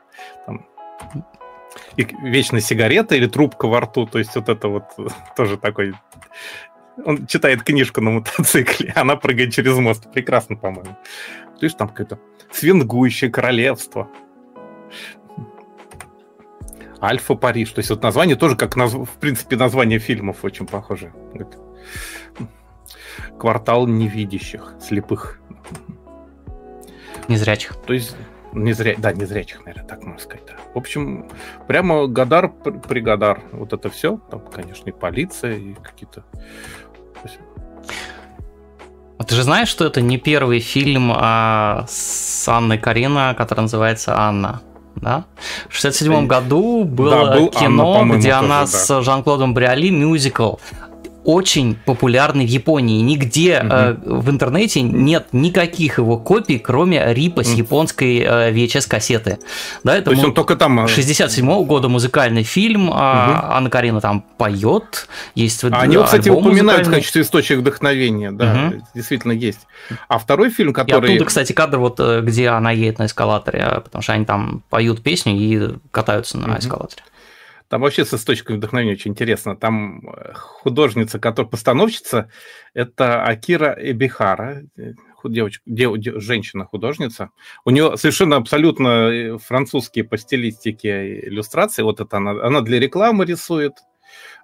Там... 0.47 0.66
И 1.97 2.07
вечная 2.23 2.61
сигарета 2.61 3.14
или 3.14 3.27
трубка 3.27 3.66
во 3.66 3.81
рту, 3.81 4.07
то 4.07 4.18
есть 4.18 4.35
вот 4.35 4.49
это 4.49 4.68
вот 4.68 4.85
тоже 5.37 5.57
такой... 5.57 5.95
Он 7.05 7.27
читает 7.27 7.62
книжку 7.62 8.01
на 8.03 8.11
мотоцикле, 8.11 8.93
она 8.97 9.16
прыгает 9.16 9.53
через 9.53 9.77
мост. 9.79 10.12
Прекрасно, 10.12 10.57
по-моему. 10.57 10.97
То 11.59 11.66
есть 11.66 11.79
там 11.79 11.89
какое-то 11.89 12.18
свингующее 12.51 13.31
королевство. 13.31 14.09
Альфа 17.01 17.35
Париж. 17.35 17.73
То 17.73 17.81
есть 17.81 17.91
вот 17.91 18.03
название 18.03 18.37
тоже 18.37 18.57
как, 18.57 18.77
наз... 18.77 18.93
в 18.95 19.18
принципе, 19.18 19.57
название 19.57 19.99
фильмов 19.99 20.45
очень 20.45 20.66
похоже. 20.66 21.12
Квартал 23.38 23.86
невидящих, 23.86 24.74
слепых. 24.80 25.40
Незрячих. 27.28 27.76
То 27.86 27.93
есть 27.93 28.16
Незря... 28.53 28.95
Да, 28.99 29.12
незрячих, 29.12 29.64
наверное, 29.64 29.88
так 29.88 30.03
можно 30.05 30.20
сказать. 30.20 30.45
Да. 30.47 30.55
В 30.74 30.78
общем, 30.78 31.28
прямо 31.66 32.07
Гадар 32.07 32.51
при 32.51 33.01
Гадар. 33.01 33.40
Вот 33.53 33.72
это 33.72 33.88
все. 33.88 34.18
Там, 34.30 34.40
конечно, 34.40 34.88
и 34.90 34.93
полиция, 34.93 35.57
и 35.57 35.74
какие-то... 35.74 36.24
А 39.18 39.24
ты 39.24 39.34
же 39.36 39.43
знаешь, 39.45 39.68
что 39.68 39.86
это 39.86 40.01
не 40.01 40.18
первый 40.18 40.59
фильм 40.59 41.12
а, 41.14 41.86
с 41.88 42.49
Анной 42.49 42.78
Карина, 42.78 43.34
который 43.38 43.61
называется 43.61 44.18
«Анна»? 44.18 44.61
да? 44.97 45.24
В 45.68 45.74
67 45.74 46.26
году 46.26 46.84
было 46.84 47.26
да, 47.26 47.36
был 47.36 47.49
кино, 47.49 48.01
Анна, 48.01 48.14
где 48.14 48.32
она 48.32 48.62
тоже, 48.62 48.72
да. 48.72 48.78
с 48.78 49.03
Жан-Клодом 49.03 49.55
Бриоли 49.55 49.90
мюзикл 49.90 50.57
очень 51.25 51.77
популярный 51.85 52.47
в 52.47 52.49
Японии. 52.49 53.01
Нигде 53.01 53.61
угу. 53.61 53.68
э, 53.70 53.97
в 54.05 54.31
интернете 54.31 54.83
нет 54.83 55.29
никаких 55.33 55.99
его 55.99 56.18
копий, 56.18 56.59
кроме 56.59 57.12
рипа 57.14 57.45
с 57.45 57.53
японской 57.53 58.21
э, 58.21 58.53
VHS-кассеты. 58.53 59.38
Да, 59.84 59.96
это 59.96 60.07
То 60.07 60.11
есть 60.13 60.25
он 60.25 60.34
только 60.34 60.57
там... 60.57 60.88
67 60.88 61.49
-го 61.49 61.64
года 61.64 61.88
музыкальный 61.88 62.42
фильм, 62.42 62.88
угу. 62.88 62.96
а 62.96 63.57
Анна 63.57 63.71
Карина 63.71 64.01
там 64.01 64.25
поет, 64.37 65.09
есть 65.34 65.63
а 65.64 65.68
Они, 65.68 65.96
кстати, 65.96 66.29
упоминают 66.29 66.87
в 66.87 66.91
качестве 66.91 67.22
источника 67.22 67.61
вдохновения, 67.61 68.33
да, 68.33 68.71
угу. 68.72 68.83
действительно 68.95 69.33
есть. 69.33 69.61
А 70.09 70.18
второй 70.18 70.51
фильм, 70.51 70.72
который... 70.72 71.11
И 71.11 71.14
оттуда, 71.14 71.26
кстати, 71.26 71.53
кадр, 71.53 71.79
вот, 71.79 72.01
э, 72.01 72.21
где 72.22 72.49
она 72.49 72.71
едет 72.72 72.99
на 72.99 73.07
эскалаторе, 73.07 73.80
потому 73.84 74.03
что 74.03 74.13
они 74.13 74.25
там 74.25 74.63
поют 74.71 75.03
песню 75.03 75.34
и 75.34 75.75
катаются 75.91 76.38
на 76.38 76.53
угу. 76.53 76.59
эскалаторе. 76.59 77.03
Там 77.72 77.80
вообще 77.80 78.04
с 78.04 78.12
источником 78.12 78.57
вдохновения 78.57 78.92
очень 78.92 79.12
интересно. 79.12 79.57
Там 79.57 80.07
э, 80.07 80.34
художница, 80.34 81.18
которая 81.18 81.49
постановщица, 81.49 82.28
это 82.74 83.24
Акира 83.24 83.74
Эбихара, 83.80 84.64
э, 84.76 84.92
девочка, 85.24 85.62
дев, 85.64 85.94
женщина-художница. 86.22 87.30
У 87.64 87.70
нее 87.70 87.96
совершенно 87.96 88.36
абсолютно 88.36 88.88
э, 89.11 89.38
французские 89.38 90.04
по 90.04 90.18
стилистике 90.18 91.20
иллюстрации. 91.26 91.80
Вот 91.82 92.00
это 92.00 92.18
она, 92.18 92.32
она 92.32 92.61
для 92.61 92.78
рекламы 92.78 93.24
рисует. 93.24 93.72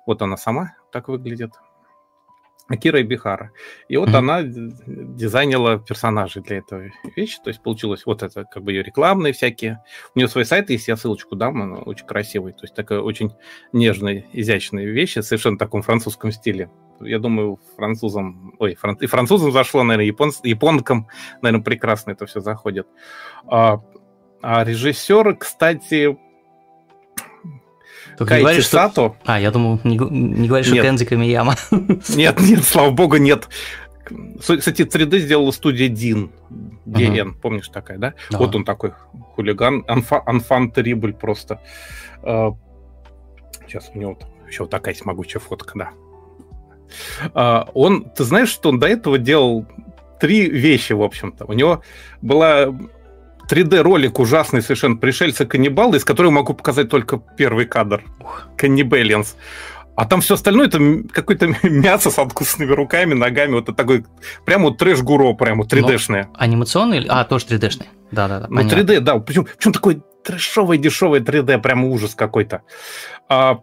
Вот 0.06 0.22
она 0.22 0.38
сама 0.38 0.72
так 0.90 1.08
выглядит. 1.08 1.50
Акира 2.68 3.02
Бихара. 3.02 3.50
И 3.88 3.96
вот 3.96 4.10
mm-hmm. 4.10 4.16
она 4.16 4.42
дизайнила 4.42 5.78
персонажей 5.78 6.42
для 6.42 6.58
этого 6.58 6.90
вещи. 7.16 7.38
То 7.42 7.48
есть 7.48 7.62
получилось 7.62 8.04
вот 8.04 8.22
это 8.22 8.44
как 8.44 8.62
бы 8.62 8.72
ее 8.72 8.82
рекламные 8.82 9.32
всякие. 9.32 9.82
У 10.14 10.18
нее 10.18 10.28
свой 10.28 10.44
сайт 10.44 10.68
есть, 10.68 10.86
я 10.86 10.96
ссылочку 10.96 11.34
дам, 11.34 11.62
она 11.62 11.78
очень 11.78 12.06
красивый. 12.06 12.52
То 12.52 12.62
есть 12.62 12.74
такая 12.74 13.00
очень 13.00 13.32
нежная, 13.72 14.26
изящная 14.32 14.84
вещь, 14.84 15.14
совершенно 15.14 15.56
в 15.56 15.58
таком 15.58 15.80
французском 15.80 16.30
стиле. 16.30 16.70
Я 17.00 17.18
думаю, 17.18 17.58
французам, 17.76 18.54
ой, 18.58 18.74
фран, 18.74 18.96
и 18.96 19.06
французам 19.06 19.52
зашло, 19.52 19.82
наверное, 19.82 20.06
япон, 20.06 20.32
японкам, 20.42 21.06
наверное, 21.40 21.64
прекрасно 21.64 22.10
это 22.10 22.26
все 22.26 22.40
заходит. 22.40 22.86
А, 23.46 23.80
а 24.42 24.64
режиссер, 24.64 25.36
кстати, 25.36 26.18
Кайти 28.26 28.42
говоришь, 28.42 28.66
Сато. 28.66 28.92
Что... 28.92 29.16
А, 29.24 29.40
я 29.40 29.50
думал, 29.50 29.80
не, 29.84 29.96
не 29.96 30.48
говоришь, 30.48 30.66
нет. 30.68 30.76
что 30.76 30.82
Кензи 30.84 31.04
Камияма. 31.04 31.56
Нет, 32.08 32.40
нет, 32.40 32.64
слава 32.64 32.90
богу, 32.90 33.16
нет. 33.16 33.48
Кстати, 34.38 34.82
3D 34.82 35.18
сделала 35.18 35.50
студия 35.50 35.88
Дин. 35.88 36.30
DN, 36.86 37.28
угу. 37.28 37.38
помнишь 37.42 37.68
такая, 37.68 37.98
да? 37.98 38.14
да? 38.30 38.38
Вот 38.38 38.54
он 38.54 38.64
такой 38.64 38.92
хулиган, 39.34 39.84
анфан 39.86 40.70
терибль 40.70 41.12
просто. 41.12 41.60
А, 42.22 42.54
Сейчас 43.68 43.90
у 43.94 43.98
него 43.98 44.18
еще 44.46 44.62
вот 44.62 44.70
такая 44.70 44.94
есть 44.94 45.04
могучая 45.04 45.40
фотка, 45.40 45.78
да. 45.78 45.90
А, 47.34 47.68
он, 47.74 48.04
ты 48.10 48.24
знаешь, 48.24 48.48
что 48.48 48.70
он 48.70 48.78
до 48.78 48.86
этого 48.86 49.18
делал 49.18 49.66
три 50.20 50.48
вещи, 50.48 50.94
в 50.94 51.02
общем-то. 51.02 51.44
У 51.44 51.52
него 51.52 51.82
была 52.22 52.74
3D-ролик 53.48 54.18
ужасный 54.18 54.62
совершенно 54.62 54.96
«Пришельцы-каннибалы», 54.96 55.96
из 55.96 56.04
которого 56.04 56.30
могу 56.30 56.54
показать 56.54 56.90
только 56.90 57.18
первый 57.36 57.66
кадр. 57.66 58.04
«Каннибелианс». 58.56 59.36
А 59.98 60.04
там 60.04 60.20
все 60.20 60.34
остальное 60.34 60.68
это 60.68 60.78
какое-то 61.12 61.48
мясо 61.64 62.10
с 62.10 62.18
откусанными 62.20 62.70
руками, 62.72 63.14
ногами, 63.14 63.54
вот 63.54 63.64
это 63.64 63.74
такой, 63.74 64.04
прямо 64.44 64.66
вот 64.66 64.80
трэш-гуро, 64.80 65.34
прямо 65.34 65.64
3D-шное. 65.64 66.28
Но 66.32 66.36
анимационный? 66.38 67.04
А, 67.08 67.24
тоже 67.24 67.46
3D-шный. 67.46 67.86
Да-да-да. 68.12 68.46
Ну, 68.48 68.60
3D, 68.60 69.00
да. 69.00 69.18
Причем, 69.18 69.48
причем 69.56 69.72
такой 69.72 70.02
трэшовый, 70.22 70.78
дешевый 70.78 71.20
3D, 71.20 71.58
прямо 71.60 71.88
ужас 71.88 72.14
какой-то. 72.14 72.62
А, 73.28 73.60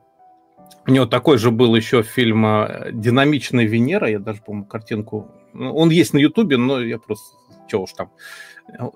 у 0.85 0.91
него 0.91 1.05
такой 1.05 1.37
же 1.37 1.51
был 1.51 1.73
еще 1.73 2.03
фильм 2.03 2.45
а, 2.45 2.87
«Динамичная 2.91 3.65
Венера», 3.65 4.09
я 4.09 4.19
даже, 4.19 4.41
по-моему, 4.41 4.65
картинку... 4.65 5.31
Ну, 5.53 5.73
он 5.73 5.89
есть 5.89 6.13
на 6.13 6.17
Ютубе, 6.17 6.57
но 6.57 6.81
я 6.81 6.99
просто... 6.99 7.25
Чего 7.69 7.83
уж 7.83 7.93
там 7.93 8.11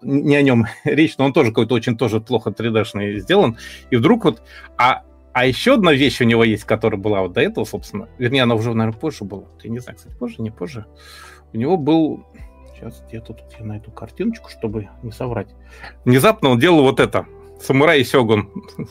не 0.02 0.36
о 0.36 0.42
нем 0.42 0.66
речь, 0.84 1.18
но 1.18 1.26
он 1.26 1.34
тоже 1.34 1.50
какой-то 1.50 1.76
очень 1.76 1.98
тоже 1.98 2.22
плохо 2.22 2.52
3D-шный 2.52 3.20
сделан. 3.20 3.58
И 3.92 3.96
вдруг 3.96 4.26
вот... 4.26 4.42
А 4.78 5.04
а 5.32 5.46
еще 5.46 5.76
одна 5.76 5.94
вещь 5.94 6.20
у 6.22 6.26
него 6.26 6.44
есть, 6.44 6.64
которая 6.64 7.00
была 7.00 7.22
вот 7.22 7.34
до 7.34 7.42
этого, 7.42 7.64
собственно. 7.64 8.10
Вернее, 8.18 8.44
она 8.44 8.56
уже, 8.56 8.74
наверное, 8.74 9.00
позже 9.00 9.24
была. 9.24 9.46
Я 9.64 9.70
не 9.70 9.80
знаю, 9.80 9.98
кстати, 9.98 10.16
позже, 10.16 10.42
не 10.42 10.52
позже. 10.52 10.86
У 11.54 11.58
него 11.58 11.78
был... 11.78 12.26
Сейчас 12.74 13.04
где-то 13.08 13.34
тут 13.34 13.46
я 13.60 13.66
найду 13.66 13.92
картиночку, 13.92 14.50
чтобы 14.50 14.90
не 15.04 15.12
соврать. 15.12 15.50
Внезапно 16.04 16.50
он 16.50 16.60
делал 16.60 16.82
вот 16.82 17.00
это. 17.00 17.26
Самурай 17.62 18.02
и 18.02 18.04
Сёгун. 18.04 18.50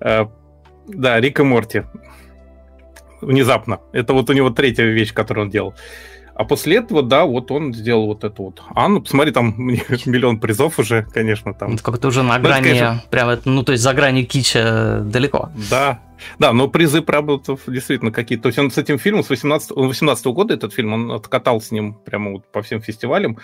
Э, 0.00 0.26
да, 0.86 1.18
Рик 1.18 1.40
и 1.40 1.42
Морти. 1.42 1.84
Внезапно. 3.22 3.80
Это 3.92 4.12
вот 4.12 4.28
у 4.28 4.34
него 4.34 4.50
третья 4.50 4.84
вещь, 4.84 5.14
которую 5.14 5.46
он 5.46 5.50
делал. 5.50 5.74
А 6.38 6.44
после 6.44 6.76
этого, 6.76 7.02
да, 7.02 7.24
вот 7.24 7.50
он 7.50 7.74
сделал 7.74 8.06
вот 8.06 8.22
это 8.22 8.40
вот. 8.40 8.62
А, 8.68 8.86
ну, 8.86 9.02
посмотри, 9.02 9.32
там 9.32 9.54
миллион 9.58 10.38
призов 10.38 10.78
уже, 10.78 11.04
конечно, 11.12 11.52
там. 11.52 11.74
Это 11.74 11.82
как-то 11.82 12.06
уже 12.06 12.22
на 12.22 12.38
ну, 12.38 12.44
грани, 12.44 12.62
конечно... 12.62 13.02
прямо, 13.10 13.40
ну, 13.44 13.64
то 13.64 13.72
есть 13.72 13.82
за 13.82 13.92
грани 13.92 14.22
кича 14.22 15.00
далеко. 15.00 15.50
Да, 15.68 16.00
да, 16.38 16.52
но 16.52 16.68
призы, 16.68 17.02
правда, 17.02 17.40
действительно 17.66 18.12
какие-то. 18.12 18.44
То 18.44 18.48
есть 18.50 18.58
он 18.60 18.70
с 18.70 18.78
этим 18.78 19.00
фильмом, 19.00 19.24
с 19.24 19.30
18, 19.30 19.72
18 19.72 20.26
года 20.26 20.54
этот 20.54 20.72
фильм, 20.72 20.92
он 20.92 21.10
откатал 21.10 21.60
с 21.60 21.72
ним 21.72 21.94
прямо 21.94 22.30
вот 22.30 22.52
по 22.52 22.62
всем 22.62 22.80
фестивалям. 22.80 23.38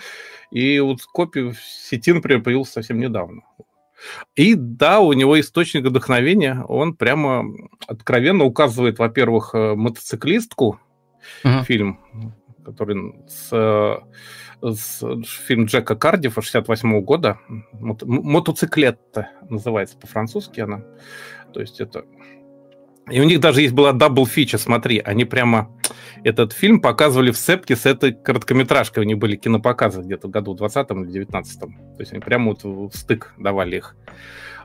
И 0.49 0.79
вот 0.79 1.01
копию 1.03 1.51
в 1.51 1.57
сети, 1.59 2.13
например, 2.13 2.43
появился 2.43 2.71
совсем 2.71 2.97
недавно. 2.97 3.41
И 4.37 4.55
да, 4.55 5.01
у 5.01 5.11
него 5.11 5.37
источник 5.37 5.83
вдохновения, 5.83 6.63
он 6.69 6.93
прямо 6.93 7.43
откровенно 7.87 8.45
указывает, 8.45 8.99
во-первых, 8.99 9.49
э, 9.53 9.75
мотоциклистку, 9.75 10.79
uh-huh. 11.43 11.65
фильм 11.65 11.99
который 12.65 13.15
с, 13.27 14.01
с 14.61 15.03
фильм 15.45 15.65
Джека 15.65 15.95
Кардифа 15.95 16.41
68 16.41 17.01
года. 17.01 17.39
Мото, 17.73 18.05
мотоциклетта 18.05 19.29
называется 19.49 19.97
по-французски 19.97 20.61
она. 20.61 20.83
То 21.53 21.61
есть 21.61 21.79
это... 21.79 22.05
И 23.09 23.21
у 23.21 23.23
них 23.23 23.39
даже 23.39 23.61
есть 23.61 23.75
была 23.75 23.93
double 23.93 24.25
feature, 24.25 24.57
смотри, 24.57 24.97
они 24.97 25.25
прямо 25.25 25.69
этот 26.23 26.53
фильм 26.53 26.81
показывали 26.81 27.29
в 27.29 27.37
сцепке 27.37 27.75
с 27.75 27.85
этой 27.85 28.13
короткометражкой. 28.13 29.03
У 29.03 29.05
них 29.05 29.19
были 29.19 29.35
кинопоказы 29.35 30.01
где-то 30.01 30.27
в 30.27 30.31
году 30.31 30.55
20 30.55 30.89
или 30.89 31.11
19 31.11 31.59
То 31.59 31.67
есть 31.99 32.13
они 32.13 32.19
прямо 32.19 32.47
вот 32.49 32.63
в 32.63 32.97
стык 32.97 33.35
давали 33.37 33.77
их. 33.77 33.95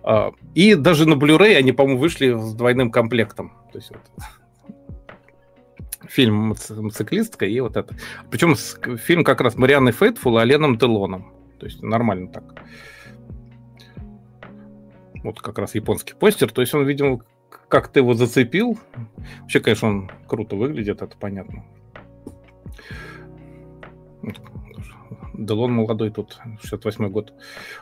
А, 0.03 0.33
и 0.55 0.75
даже 0.75 1.07
на 1.07 1.15
Blu-ray 1.15 1.57
они, 1.57 1.73
по-моему, 1.73 2.01
вышли 2.01 2.33
с 2.33 2.55
двойным 2.55 2.91
комплектом. 2.91 3.53
То 3.73 3.79
есть 3.79 3.91
вот 3.91 4.01
фильм 6.09 6.49
«Мотоциклистка» 6.49 7.47
и 7.47 7.61
вот 7.61 7.77
это. 7.77 7.95
Причем 8.31 8.55
фильм 8.97 9.25
как 9.25 9.41
раз 9.41 9.57
с 9.57 9.60
Марианной 9.60 9.93
Фейтфул 9.93 10.39
и 10.39 10.41
Аленом 10.41 10.79
Делоном. 10.79 11.33
То 11.59 11.67
есть 11.67 11.83
нормально 11.83 12.33
так. 12.33 12.45
Вот 15.23 15.41
как 15.41 15.59
раз 15.59 15.75
японский 15.75 16.15
постер. 16.15 16.51
То 16.51 16.63
есть 16.63 16.75
он, 16.75 16.87
видимо, 16.87 17.21
как 17.69 17.89
ты 17.89 18.01
его 18.01 18.15
зацепил. 18.15 18.79
Вообще, 19.43 19.61
конечно, 19.61 19.89
он 19.89 20.11
круто 20.27 20.57
выглядит, 20.57 21.03
это 21.03 21.17
понятно. 21.17 21.65
Делон 25.41 25.73
молодой 25.73 26.11
тут, 26.11 26.39
68 26.61 27.09
год. 27.09 27.33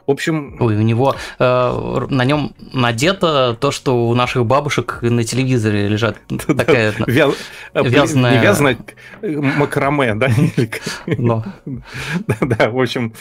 В 0.07 0.11
общем... 0.13 0.57
Ой, 0.61 0.77
у 0.77 0.83
него 0.83 1.17
э, 1.41 2.07
на 2.09 2.25
нем 2.25 2.55
надето 2.73 3.57
то, 3.61 3.73
что 3.73 4.09
у 4.09 4.15
наших 4.15 4.47
бабушек 4.47 5.01
на 5.03 5.25
телевизоре 5.25 5.89
лежат. 5.89 6.19
Такая 6.47 6.95
вязаная... 7.75 8.37
Не 8.37 8.43
вязаная, 8.43 8.79
макраме, 9.23 10.15
да? 10.15 10.31
Да, 12.41 12.71
в 12.71 12.81
общем, 12.81 13.13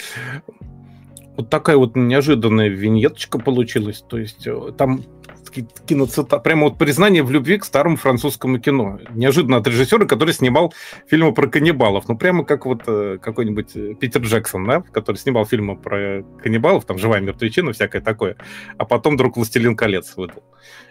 вот 1.35 1.49
такая 1.49 1.77
вот 1.77 1.95
неожиданная 1.95 2.67
виньеточка 2.67 3.39
получилась. 3.39 4.03
То 4.07 4.19
есть 4.19 4.45
э, 4.45 4.71
там 4.77 5.01
киноцитат, 5.85 6.43
прямо 6.43 6.65
вот 6.65 6.77
признание 6.77 7.23
в 7.23 7.31
любви 7.31 7.57
к 7.57 7.65
старому 7.65 7.97
французскому 7.97 8.59
кино. 8.59 8.99
Неожиданно 9.09 9.57
от 9.57 9.67
режиссера, 9.67 10.05
который 10.05 10.33
снимал 10.33 10.73
фильмы 11.07 11.33
про 11.33 11.47
каннибалов. 11.47 12.07
Ну, 12.07 12.17
прямо 12.17 12.43
как 12.43 12.65
вот 12.65 12.83
э, 12.87 13.17
какой-нибудь 13.21 13.75
э, 13.75 13.93
Питер 13.95 14.21
Джексон, 14.21 14.67
да, 14.67 14.81
который 14.81 15.17
снимал 15.17 15.45
фильмы 15.45 15.75
про 15.75 16.23
каннибалов, 16.41 16.85
там 16.85 16.97
«Живая 16.97 17.21
мертвечина», 17.21 17.73
всякое 17.73 18.01
такое. 18.01 18.37
А 18.77 18.85
потом 18.85 19.15
вдруг 19.15 19.37
«Властелин 19.37 19.75
колец» 19.75 20.15
выдал. 20.15 20.43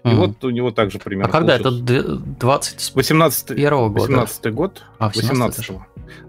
И 0.04 0.08
mm 0.08 0.16
вот 0.16 0.44
у 0.44 0.50
него 0.50 0.70
также 0.70 0.98
примерно 0.98 1.28
А 1.28 1.32
когда 1.32 1.58
получилось. 1.58 1.90
это? 1.90 2.16
20... 2.16 2.94
18 2.94 3.50
года? 3.50 4.00
18 4.00 4.54
год. 4.54 4.84
А, 4.98 5.08
18 5.08 5.70
-го. 5.70 5.80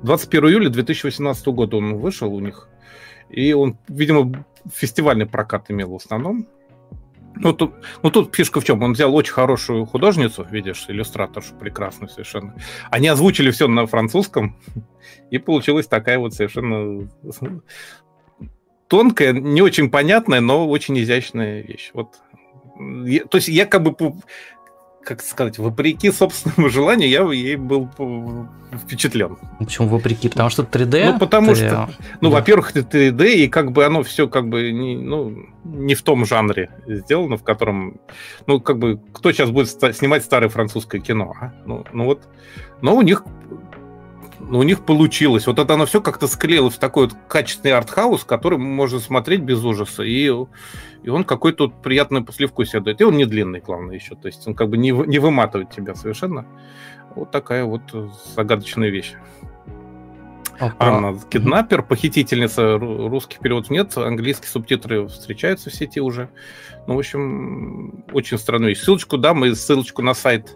21 0.03 0.49
июля 0.49 0.69
2018 0.69 1.47
года 1.47 1.77
он 1.77 1.97
вышел 1.97 2.34
у 2.34 2.39
них. 2.39 2.68
И 3.30 3.53
он, 3.53 3.77
видимо, 3.88 4.45
фестивальный 4.73 5.26
прокат 5.26 5.69
имел 5.69 5.91
в 5.91 5.95
основном. 5.95 6.47
Ну 7.39 7.53
тут, 7.53 7.73
ну, 8.03 8.11
тут 8.11 8.35
фишка 8.35 8.61
в 8.61 8.65
чем? 8.65 8.81
Он 8.84 8.93
взял 8.93 9.14
очень 9.15 9.34
хорошую 9.34 9.85
художницу, 9.85 10.45
видишь, 10.49 10.85
иллюстраторшу 10.88 11.55
прекрасную 11.55 12.09
совершенно. 12.09 12.55
Они 12.89 13.07
озвучили 13.07 13.51
все 13.51 13.68
на 13.68 13.85
французском, 13.88 14.55
и 15.31 15.38
получилась 15.38 15.88
такая 15.88 16.19
вот 16.19 16.34
совершенно 16.34 17.09
тонкая, 18.88 19.34
не 19.34 19.61
очень 19.61 19.89
понятная, 19.89 20.41
но 20.41 20.68
очень 20.68 20.97
изящная 20.99 21.61
вещь. 21.61 21.91
Вот. 21.93 22.15
То 22.77 23.38
есть 23.38 23.47
я 23.47 23.65
как 23.65 23.84
бы 23.84 24.14
как 25.07 25.21
сказать, 25.21 25.57
вопреки 25.57 26.11
собственному 26.11 26.69
желанию, 26.73 27.09
я 27.09 27.23
ей 27.31 27.55
был 27.55 27.89
впечатлен. 28.73 29.38
Почему 29.57 29.88
вопреки? 29.88 30.27
Потому 30.27 30.49
что 30.49 30.63
3D? 30.63 31.13
Ну, 31.13 31.19
потому 31.19 31.51
3D. 31.51 31.55
что, 31.55 31.89
ну, 32.19 32.29
да. 32.29 32.35
во-первых, 32.35 32.75
это 32.75 32.97
3D, 32.97 33.34
и 33.35 33.47
как 33.47 33.71
бы 33.71 33.85
оно 33.85 34.03
все 34.03 34.27
как 34.27 34.49
бы 34.49 34.73
не, 34.73 34.97
ну, 34.97 35.45
не 35.63 35.95
в 35.95 36.01
том 36.01 36.25
жанре 36.25 36.71
сделано, 36.85 37.38
в 37.38 37.43
котором, 37.43 38.01
ну, 38.47 38.59
как 38.59 38.79
бы, 38.79 38.99
кто 39.13 39.31
сейчас 39.31 39.49
будет 39.49 39.69
снимать 39.95 40.25
старое 40.25 40.49
французское 40.49 40.99
кино, 40.99 41.34
а? 41.39 41.53
Ну, 41.65 41.85
ну 41.93 42.03
вот, 42.03 42.23
но 42.81 42.93
у 42.93 43.01
них 43.01 43.23
но 44.39 44.59
у 44.59 44.63
них 44.63 44.85
получилось. 44.85 45.47
Вот 45.47 45.59
это 45.59 45.73
оно 45.73 45.85
все 45.85 46.01
как-то 46.01 46.27
склеилось 46.27 46.75
в 46.75 46.79
такой 46.79 47.07
вот 47.07 47.15
качественный 47.27 47.73
артхаус, 47.73 48.23
который 48.23 48.57
можно 48.57 48.99
смотреть 48.99 49.41
без 49.41 49.63
ужаса. 49.63 50.03
И, 50.03 50.31
и 51.03 51.10
он 51.10 51.24
какой-то 51.24 51.65
вот 51.65 51.82
приятное 51.82 52.22
послевкусие 52.22 52.82
дает. 52.82 53.02
И 53.02 53.03
он 53.03 53.18
не 53.18 53.26
длинный, 53.26 53.60
главное, 53.60 53.95
еще. 53.95 54.15
То 54.15 54.28
есть 54.28 54.48
он 54.48 54.56
как 54.56 54.69
бы 54.69 54.78
не, 54.78 54.91
не 54.91 55.19
выматывает 55.19 55.69
тебя 55.69 55.95
совершенно. 55.95 56.45
Вот 57.15 57.32
такая 57.32 57.64
вот 57.65 57.82
загадочная 58.36 58.90
вещь. 58.90 59.15
Анна 60.80 61.19
Киднапер, 61.30 61.84
похитительница, 61.84 62.78
русский 62.78 63.38
перевод 63.40 63.69
нет, 63.69 63.95
английские 63.98 64.49
субтитры 64.49 65.07
встречаются 65.07 65.69
в 65.69 65.74
сети 65.74 66.02
уже. 66.02 66.30
Ну, 66.88 66.95
в 66.95 66.99
общем, 66.99 68.06
очень 68.11 68.38
странную 68.38 68.69
вещь. 68.69 68.80
Ссылочку 68.80 69.18
дам 69.18 69.45
и 69.45 69.53
ссылочку 69.53 70.02
на 70.02 70.14
сайт 70.14 70.56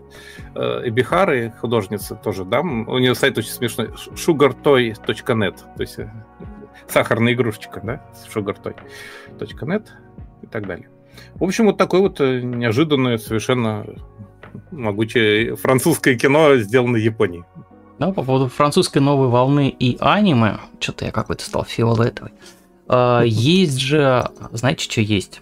э, 0.56 0.82
Эбихары, 0.86 1.54
художницы, 1.60 2.16
тоже 2.16 2.46
дам. 2.46 2.88
У 2.88 2.98
нее 2.98 3.16
сайт 3.16 3.38
очень 3.38 3.52
смешной, 3.52 3.88
sugartoy.net, 3.88 5.58
то 5.76 5.82
есть 5.82 6.00
э, 6.00 6.10
сахарная 6.88 7.34
игрушечка, 7.34 7.82
да, 7.84 8.02
sugartoy.net 8.34 9.88
и 10.42 10.48
так 10.48 10.68
далее. 10.68 10.90
В 11.36 11.44
общем, 11.44 11.66
вот 11.66 11.78
такое 11.78 12.02
вот 12.02 12.20
э, 12.20 12.42
неожиданное, 12.42 13.18
совершенно 13.18 13.86
могучее 14.72 15.56
французское 15.56 16.18
кино, 16.18 16.56
сделано 16.58 16.98
в 16.98 17.02
Японии. 17.02 17.44
Да, 18.00 18.12
по 18.12 18.24
поводу 18.24 18.48
французской 18.48 18.98
новой 18.98 19.28
волны 19.28 19.70
и 19.70 19.98
аниме, 20.00 20.58
что-то 20.80 21.06
я 21.06 21.12
какой-то 21.12 21.44
стал 21.44 21.66
фиолетовый. 21.66 22.32
А, 22.88 23.22
есть 23.22 23.78
же, 23.78 24.28
знаете, 24.52 24.84
что 24.90 25.02
есть? 25.02 25.42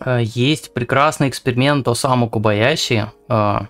А, 0.00 0.18
есть 0.18 0.74
прекрасный 0.74 1.28
эксперимент 1.28 1.88
Осаму 1.88 2.28
Кубаяши, 2.28 3.10
а, 3.28 3.68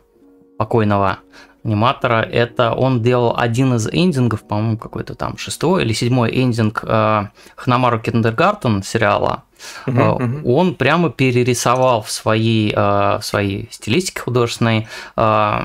покойного, 0.59 1.21
аниматора. 1.69 2.23
Это 2.23 2.73
он 2.73 3.03
делал 3.03 3.35
один 3.37 3.75
из 3.75 3.87
эндингов, 3.87 4.43
по-моему, 4.47 4.79
какой-то 4.79 5.15
там 5.15 5.37
шестой 5.37 5.85
или 5.85 5.93
седьмой 5.93 6.31
эндинг 6.35 6.81
э, 6.83 7.29
Ханамару 7.57 8.01
Kindergarten 8.01 8.83
сериала. 8.83 9.45
Uh-huh, 9.87 10.19
uh-huh. 10.19 10.43
Он 10.45 10.75
прямо 10.75 11.11
перерисовал 11.11 12.03
в 12.03 12.11
своей, 12.11 12.73
э, 12.73 12.77
в 12.77 13.23
своей 13.23 13.69
стилистике 13.71 14.21
художественной 14.21 14.89
э, 15.17 15.61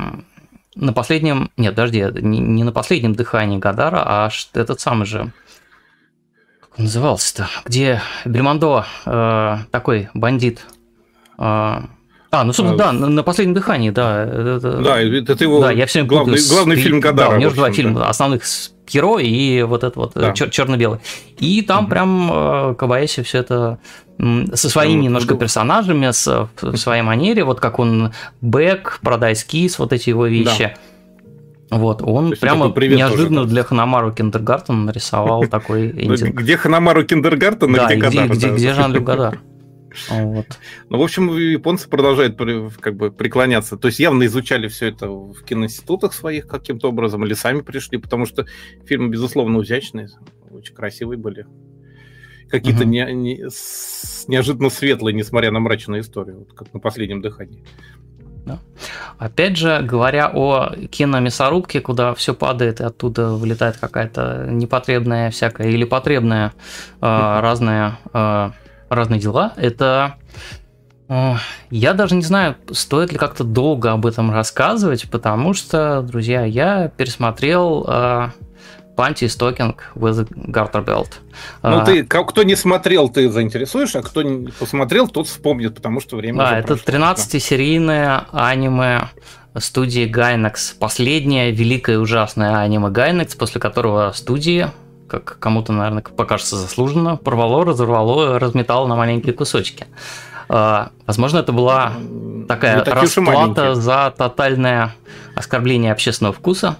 на 0.75 0.93
последнем, 0.93 1.51
нет, 1.57 1.75
подожди, 1.75 2.05
не, 2.21 2.39
не 2.39 2.63
на 2.63 2.71
последнем 2.71 3.13
дыхании 3.13 3.59
Годара, 3.59 4.03
а 4.05 4.29
этот 4.53 4.79
самый 4.79 5.05
же, 5.05 5.31
как 6.59 6.79
он 6.79 6.85
назывался-то, 6.85 7.47
где 7.65 8.01
Бельмондо 8.25 8.85
э, 9.05 9.57
такой 9.71 10.09
бандит, 10.15 10.65
э, 11.37 11.81
а, 12.33 12.43
ну, 12.43 12.51
собственно, 12.51 12.77
да, 12.77 12.91
на, 12.91 13.09
на 13.09 13.21
последнем 13.21 13.53
дыхании, 13.53 13.91
да. 13.91 14.25
Да, 14.25 14.99
это 14.99 15.43
его 15.43 15.61
да, 15.61 15.71
я 15.71 15.85
все 15.85 16.01
главный, 16.01 16.33
путаю, 16.33 16.49
главный 16.49 16.75
фильм 16.77 16.99
Гадара. 16.99 17.29
Да, 17.29 17.35
у 17.35 17.39
него 17.39 17.51
же 17.51 17.55
два 17.55 17.71
фильма 17.71 18.09
основных 18.09 18.41
герой 18.91 19.27
и 19.27 19.61
вот 19.61 19.83
это 19.83 19.99
вот 19.99 20.13
да. 20.15 20.33
черно-белый. 20.33 20.99
И 21.37 21.61
там 21.61 21.83
угу. 21.83 21.91
прям 21.91 22.31
э, 22.33 22.75
Кабаеси 22.75 23.21
все 23.21 23.37
это 23.37 23.77
со 24.17 24.69
своими 24.69 24.97
ну, 24.97 25.03
немножко 25.03 25.35
персонажами, 25.35 26.09
с, 26.09 26.49
в 26.59 26.77
своей 26.77 27.03
манере, 27.03 27.43
вот 27.43 27.59
как 27.59 27.77
он 27.77 28.13
Бэк, 28.41 28.99
Продай 29.03 29.35
Скис, 29.35 29.77
вот 29.77 29.93
эти 29.93 30.09
его 30.09 30.25
вещи. 30.25 30.73
Да. 31.69 31.77
Вот, 31.77 32.01
он 32.01 32.33
прямо 32.41 32.73
неожиданно 32.75 33.41
тоже, 33.41 33.49
для 33.51 33.63
Ханамару 33.63 34.11
Киндергартен 34.11 34.85
нарисовал 34.85 35.43
такой. 35.51 35.89
Где 35.89 36.57
Ханамару 36.57 37.03
Kindergarten, 37.03 37.73
да, 37.73 37.85
где 37.85 37.95
Годар? 37.95 38.27
Где, 38.29 38.49
где 38.49 38.73
Жан-Люк 38.73 39.03
Годар? 39.03 39.39
Вот. 40.09 40.47
Ну, 40.89 40.97
в 40.97 41.03
общем, 41.03 41.35
японцы 41.37 41.87
продолжают 41.87 42.37
как 42.79 42.95
бы 42.95 43.11
преклоняться. 43.11 43.77
То 43.77 43.87
есть 43.87 43.99
явно 43.99 44.25
изучали 44.25 44.67
все 44.67 44.87
это 44.87 45.07
в 45.07 45.43
киноинститутах 45.43 46.13
своих 46.13 46.47
каким-то 46.47 46.89
образом, 46.89 47.25
или 47.25 47.33
сами 47.33 47.61
пришли, 47.61 47.97
потому 47.97 48.25
что 48.25 48.45
фильмы, 48.85 49.09
безусловно, 49.09 49.61
изящные, 49.61 50.09
очень 50.51 50.73
красивые 50.73 51.17
были. 51.17 51.45
Какие-то 52.49 52.81
угу. 52.81 52.89
не, 52.89 53.13
не, 53.13 53.49
с, 53.49 54.25
неожиданно 54.27 54.69
светлые, 54.69 55.15
несмотря 55.15 55.51
на 55.51 55.59
мрачную 55.59 56.01
историю, 56.01 56.39
вот 56.39 56.53
как 56.53 56.73
на 56.73 56.79
последнем 56.79 57.21
дыхании. 57.21 57.63
Да. 58.45 58.59
Опять 59.17 59.57
же, 59.57 59.79
говоря 59.81 60.29
о 60.33 60.75
киномясорубке, 60.91 61.79
куда 61.79 62.13
все 62.13 62.33
падает 62.33 62.81
и 62.81 62.83
оттуда 62.83 63.29
вылетает 63.29 63.77
какая-то 63.77 64.47
непотребная 64.49 65.31
всякая 65.31 65.69
или 65.69 65.85
потребная 65.85 66.49
э, 66.49 66.51
разная 67.01 67.99
э, 68.13 68.51
разные 68.95 69.19
дела. 69.19 69.53
Это 69.55 70.15
я 71.69 71.93
даже 71.93 72.15
не 72.15 72.21
знаю, 72.21 72.55
стоит 72.71 73.11
ли 73.11 73.17
как-то 73.17 73.43
долго 73.43 73.91
об 73.91 74.05
этом 74.05 74.31
рассказывать, 74.31 75.09
потому 75.09 75.53
что, 75.53 76.01
друзья, 76.01 76.45
я 76.45 76.87
пересмотрел 76.87 77.83
uh, 77.83 78.29
Panty 78.95 79.27
Stocking 79.27 79.75
with 79.95 80.27
Garter 80.47 80.83
Belt. 80.83 81.09
Ну, 81.61 81.81
uh, 81.81 81.85
ты, 81.85 82.03
кто 82.03 82.43
не 82.43 82.55
смотрел, 82.55 83.09
ты 83.09 83.29
заинтересуешь, 83.29 83.95
а 83.95 84.01
кто 84.01 84.21
не 84.21 84.47
посмотрел, 84.51 85.07
тот 85.07 85.27
вспомнит, 85.27 85.75
потому 85.75 85.99
что 85.99 86.15
время 86.15 86.39
Да, 86.39 86.59
это 86.59 86.73
13-серийное 86.75 88.23
аниме 88.31 89.09
студии 89.57 90.09
Gainax. 90.09 90.77
Последнее 90.79 91.51
великое 91.51 91.99
ужасное 91.99 92.57
аниме 92.59 92.87
Gainax, 92.87 93.37
после 93.37 93.59
которого 93.59 94.11
студии 94.13 94.67
как 95.07 95.37
кому-то, 95.39 95.73
наверное, 95.73 96.01
покажется 96.01 96.57
заслуженно, 96.57 97.17
порвало, 97.17 97.65
разорвало, 97.65 98.39
разметало 98.39 98.87
на 98.87 98.95
маленькие 98.95 99.33
кусочки. 99.33 99.87
А, 100.49 100.91
возможно, 101.05 101.39
это 101.39 101.51
была 101.51 101.93
такая 102.47 102.83
ну, 102.85 102.91
расплата 102.91 103.75
за 103.75 104.13
тотальное 104.17 104.95
оскорбление 105.35 105.91
общественного 105.91 106.33
вкуса. 106.33 106.77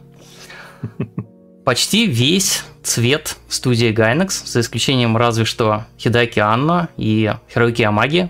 Почти 1.66 2.08
весь 2.08 2.66
цвет 2.84 3.38
студии 3.48 3.94
Gainax, 3.94 4.46
за 4.46 4.60
исключением 4.60 5.16
разве 5.16 5.46
что 5.46 5.86
Хидаки 5.98 6.40
Анна 6.40 6.90
и 6.98 7.34
Хироюки 7.52 7.84
Амаги. 7.84 8.30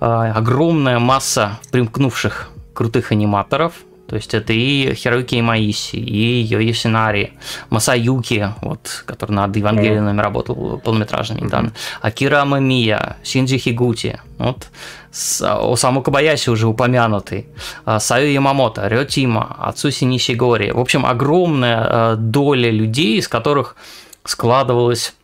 А, 0.00 0.32
огромная 0.32 0.98
масса 0.98 1.58
примкнувших 1.70 2.50
крутых 2.74 3.12
аниматоров– 3.12 3.72
то 4.08 4.16
есть 4.16 4.32
это 4.32 4.54
и 4.54 4.94
Хироюки 4.94 5.40
Маиси, 5.42 5.96
и 5.96 6.40
Йои 6.40 6.72
Синари, 6.72 7.34
Масаюки, 7.68 8.54
вот, 8.62 9.04
который 9.04 9.32
над 9.32 9.54
Евангелием 9.54 10.18
работал 10.18 10.78
полнометражными 10.78 11.42
недавно, 11.42 11.72
Акира 12.00 12.40
Амамия, 12.40 13.18
Синджи 13.22 13.58
Хигути, 13.58 14.18
вот, 14.38 14.68
Осаму 15.12 16.02
Кабаяси 16.02 16.48
уже 16.48 16.66
упомянутый, 16.66 17.48
а, 17.84 18.00
Саю 18.00 18.32
Ямамото, 18.32 18.88
Рё 18.88 19.04
Тима, 19.04 19.56
Ацуси 19.58 20.04
Нишигори. 20.04 20.70
В 20.70 20.78
общем, 20.80 21.04
огромная 21.04 21.76
а, 21.80 22.16
доля 22.16 22.70
людей, 22.70 23.18
из 23.18 23.28
которых 23.28 23.76
складывалось, 24.24 25.14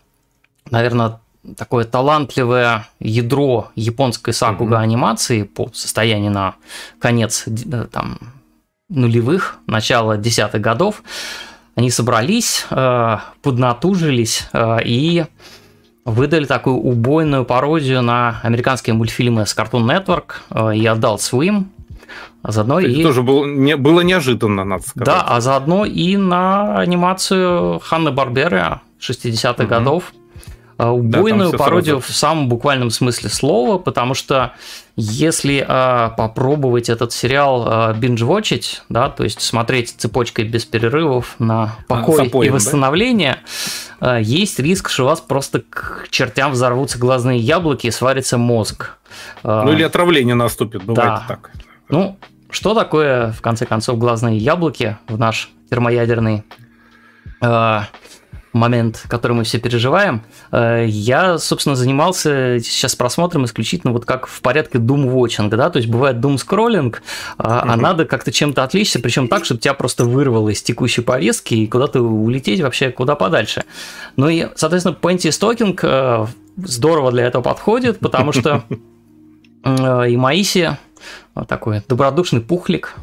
наверное, 0.71 1.21
такое 1.57 1.85
талантливое 1.85 2.87
ядро 3.01 3.71
японской 3.77 4.33
сакуга 4.33 4.81
анимации 4.81 5.43
по 5.43 5.71
состоянию 5.73 6.31
на 6.31 6.55
конец 6.99 7.47
там, 7.93 8.19
нулевых, 8.95 9.57
начала 9.67 10.17
десятых 10.17 10.61
годов, 10.61 11.03
они 11.75 11.91
собрались, 11.91 12.67
э, 12.71 13.17
поднатужились 13.43 14.49
э, 14.53 14.79
и 14.85 15.25
выдали 16.05 16.45
такую 16.45 16.77
убойную 16.77 17.45
пародию 17.45 18.03
на 18.03 18.41
американские 18.43 18.95
мультфильмы 18.95 19.47
с 19.47 19.57
Cartoon 19.57 19.85
Network 19.85 20.35
э, 20.51 20.77
и 20.77 20.85
Adult 20.85 21.19
Swim. 21.19 21.65
А 22.43 22.53
заодно 22.53 22.79
Это 22.79 22.91
и... 22.91 23.03
тоже 23.03 23.23
был, 23.23 23.47
не, 23.47 23.77
было 23.77 24.03
неожиданно, 24.03 24.65
надо 24.65 24.83
сказать. 24.87 25.07
Да, 25.07 25.23
а 25.23 25.41
заодно 25.41 25.85
и 25.85 26.17
на 26.17 26.79
анимацию 26.79 27.81
Ханны 27.81 28.13
Барберы 28.13 28.81
60-х 29.01 29.65
угу. 29.65 29.69
годов 29.69 30.13
убойную 30.79 31.53
да, 31.53 31.59
пародию 31.59 32.01
сразу. 32.01 32.13
в 32.13 32.17
самом 32.17 32.49
буквальном 32.49 32.91
смысле 32.91 33.31
слова, 33.31 33.79
потому 33.79 34.15
что 34.15 34.53
если 34.97 35.65
э, 35.67 36.11
попробовать 36.17 36.89
этот 36.89 37.13
сериал 37.13 37.67
э, 37.67 37.95
биндж-вотчить, 37.95 38.83
да, 38.89 39.09
то 39.09 39.25
есть 39.25 39.41
смотреть 39.41 39.95
цепочкой 39.97 40.47
без 40.47 40.65
перерывов 40.65 41.35
на 41.39 41.77
покой 41.89 42.23
а, 42.23 42.25
запоем, 42.25 42.49
и 42.49 42.55
восстановление, 42.55 43.39
да? 44.01 44.19
э, 44.19 44.23
есть 44.23 44.59
риск, 44.59 44.91
что 44.91 45.05
у 45.05 45.07
вас 45.07 45.21
просто 45.21 45.63
к 45.69 46.07
чертям 46.11 46.53
взорвутся 46.53 46.99
глазные 46.99 47.39
яблоки 47.39 47.89
и 47.89 47.91
сварится 47.91 48.39
мозг. 48.39 48.97
Э, 49.43 49.63
ну 49.65 49.73
или 49.73 49.83
отравление 49.83 50.35
наступит, 50.35 50.85
бывает 50.85 51.21
да. 51.21 51.25
так. 51.27 51.51
Ну, 51.89 52.17
что 52.51 52.75
такое, 52.75 53.33
в 53.33 53.41
конце 53.41 53.67
концов, 53.67 53.99
глазные 53.99 54.39
яблоки 54.39 54.97
в 55.09 55.19
наш 55.19 55.51
термоядерный 55.71 56.45
э, 57.41 57.81
момент, 58.55 59.05
который 59.09 59.33
мы 59.33 59.45
все 59.45 59.59
переживаем. 59.59 60.23
Э, 60.53 60.87
я, 60.89 61.39
собственно, 61.39 61.77
занимался 61.77 62.59
сейчас 62.61 62.95
просмотром 62.95 63.45
исключительно 63.45 63.93
вот 63.93 64.07
как 64.07 64.27
в 64.27 64.41
порядке 64.41 64.79
doom 64.79 65.13
watching, 65.13 65.49
да, 65.49 65.69
то 65.69 65.79
есть 65.79 65.91
бывает 65.91 66.17
doom 66.17 66.37
scrolling, 66.37 66.95
а, 67.37 67.65
а 67.67 67.77
надо 67.77 68.07
как-то 68.07 68.33
чем-то 68.33 68.63
отвлечься, 68.63 69.01
причем 69.01 69.29
так, 69.29 69.45
чтобы 69.45 69.61
тебя 69.61 69.75
просто 69.75 70.05
вырвало 70.05 70.49
из 70.51 70.63
текущей 70.63 71.03
повестки 71.03 71.55
и 71.55 71.67
куда-то 71.67 72.01
улететь 72.01 72.61
вообще 72.61 72.91
куда 72.91 73.17
подальше. 73.17 73.65
Ну 74.17 74.29
и, 74.29 74.49
соответственно, 74.55 74.97
Plenty 75.01 75.31
Stalking 75.31 75.79
э, 75.83 76.27
здорово 76.57 77.11
для 77.11 77.27
этого 77.27 77.43
подходит, 77.43 77.99
потому 77.99 78.33
что 78.33 78.63
э, 79.65 80.11
и 80.11 80.17
Маиси 80.17 80.79
такой 81.49 81.83
добродушный 81.89 82.41
пухлик, 82.41 82.95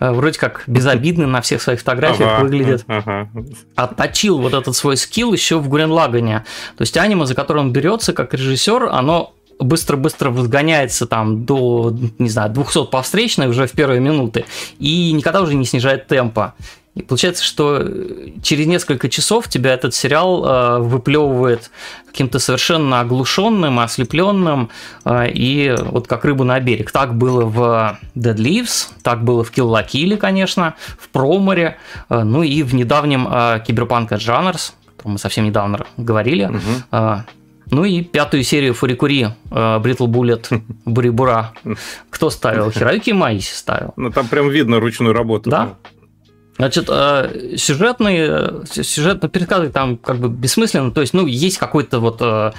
вроде 0.00 0.38
как 0.38 0.64
безобидный 0.66 1.26
на 1.26 1.40
всех 1.40 1.62
своих 1.62 1.80
фотографиях 1.80 2.30
ага, 2.32 2.42
выглядит. 2.42 2.84
Ага. 2.86 3.28
Отточил 3.74 4.38
вот 4.38 4.54
этот 4.54 4.74
свой 4.76 4.96
скилл 4.96 5.32
еще 5.32 5.58
в 5.58 5.68
Гуренлагане. 5.68 6.44
То 6.76 6.82
есть 6.82 6.96
аниме, 6.96 7.26
за 7.26 7.34
которое 7.34 7.60
он 7.60 7.72
берется 7.72 8.12
как 8.12 8.34
режиссер, 8.34 8.84
оно 8.84 9.34
быстро-быстро 9.58 10.30
возгоняется 10.30 11.06
там 11.06 11.44
до, 11.44 11.94
не 12.18 12.28
знаю, 12.28 12.50
200 12.50 12.86
по 12.86 13.02
встречной 13.02 13.48
уже 13.48 13.66
в 13.66 13.72
первые 13.72 14.00
минуты 14.00 14.44
и 14.78 15.12
никогда 15.12 15.40
уже 15.42 15.54
не 15.54 15.64
снижает 15.64 16.06
темпа. 16.06 16.54
И 16.94 17.02
получается, 17.02 17.42
что 17.42 17.78
э, 17.80 18.28
через 18.42 18.66
несколько 18.66 19.08
часов 19.08 19.48
тебя 19.48 19.72
этот 19.72 19.94
сериал 19.94 20.44
э, 20.44 20.78
выплевывает 20.80 21.70
каким-то 22.06 22.38
совершенно 22.38 23.00
оглушенным, 23.00 23.78
ослепленным, 23.78 24.68
э, 25.06 25.30
и 25.30 25.74
вот 25.78 26.06
как 26.06 26.26
рыбу 26.26 26.44
на 26.44 26.60
берег. 26.60 26.90
Так 26.90 27.14
было 27.16 27.46
в 27.46 27.98
Dead 28.14 28.36
Leaves, 28.36 28.88
так 29.02 29.24
было 29.24 29.42
в 29.42 29.50
Kill 29.50 29.70
La 29.70 29.86
Kill, 29.86 30.18
конечно, 30.18 30.74
в 30.98 31.08
Проморе, 31.08 31.78
э, 32.10 32.22
ну 32.24 32.42
и 32.42 32.62
в 32.62 32.74
недавнем 32.74 33.26
э, 33.26 33.60
Cyberpunk 33.66 34.12
Edgerunners, 34.12 34.72
о 34.86 34.90
котором 34.90 35.12
мы 35.12 35.18
совсем 35.18 35.46
недавно 35.46 35.86
говорили. 35.96 36.44
Угу. 36.44 36.60
Э, 36.92 37.16
ну 37.70 37.84
и 37.86 38.02
пятую 38.02 38.42
серию 38.42 38.74
Фурикури, 38.74 39.28
Brittle 39.48 40.06
Bullet, 40.06 40.50
Бурибура. 40.84 41.54
Кто 42.10 42.28
ставил? 42.28 42.70
Хироюки 42.70 43.12
Имаиси 43.12 43.54
ставил. 43.54 43.94
Ну 43.96 44.10
там 44.10 44.28
прям 44.28 44.50
видно 44.50 44.78
ручную 44.78 45.14
работу. 45.14 45.48
Да. 45.48 45.76
Значит, 46.58 46.86
э, 46.88 47.56
сюжетный, 47.56 48.66
сюжетный 48.66 49.30
пересказ 49.30 49.70
там 49.72 49.96
как 49.96 50.18
бы 50.18 50.28
бессмысленно, 50.28 50.90
то 50.90 51.00
есть, 51.00 51.14
ну, 51.14 51.26
есть 51.26 51.56
какой-то 51.56 51.98
вот 51.98 52.18
э, 52.20 52.52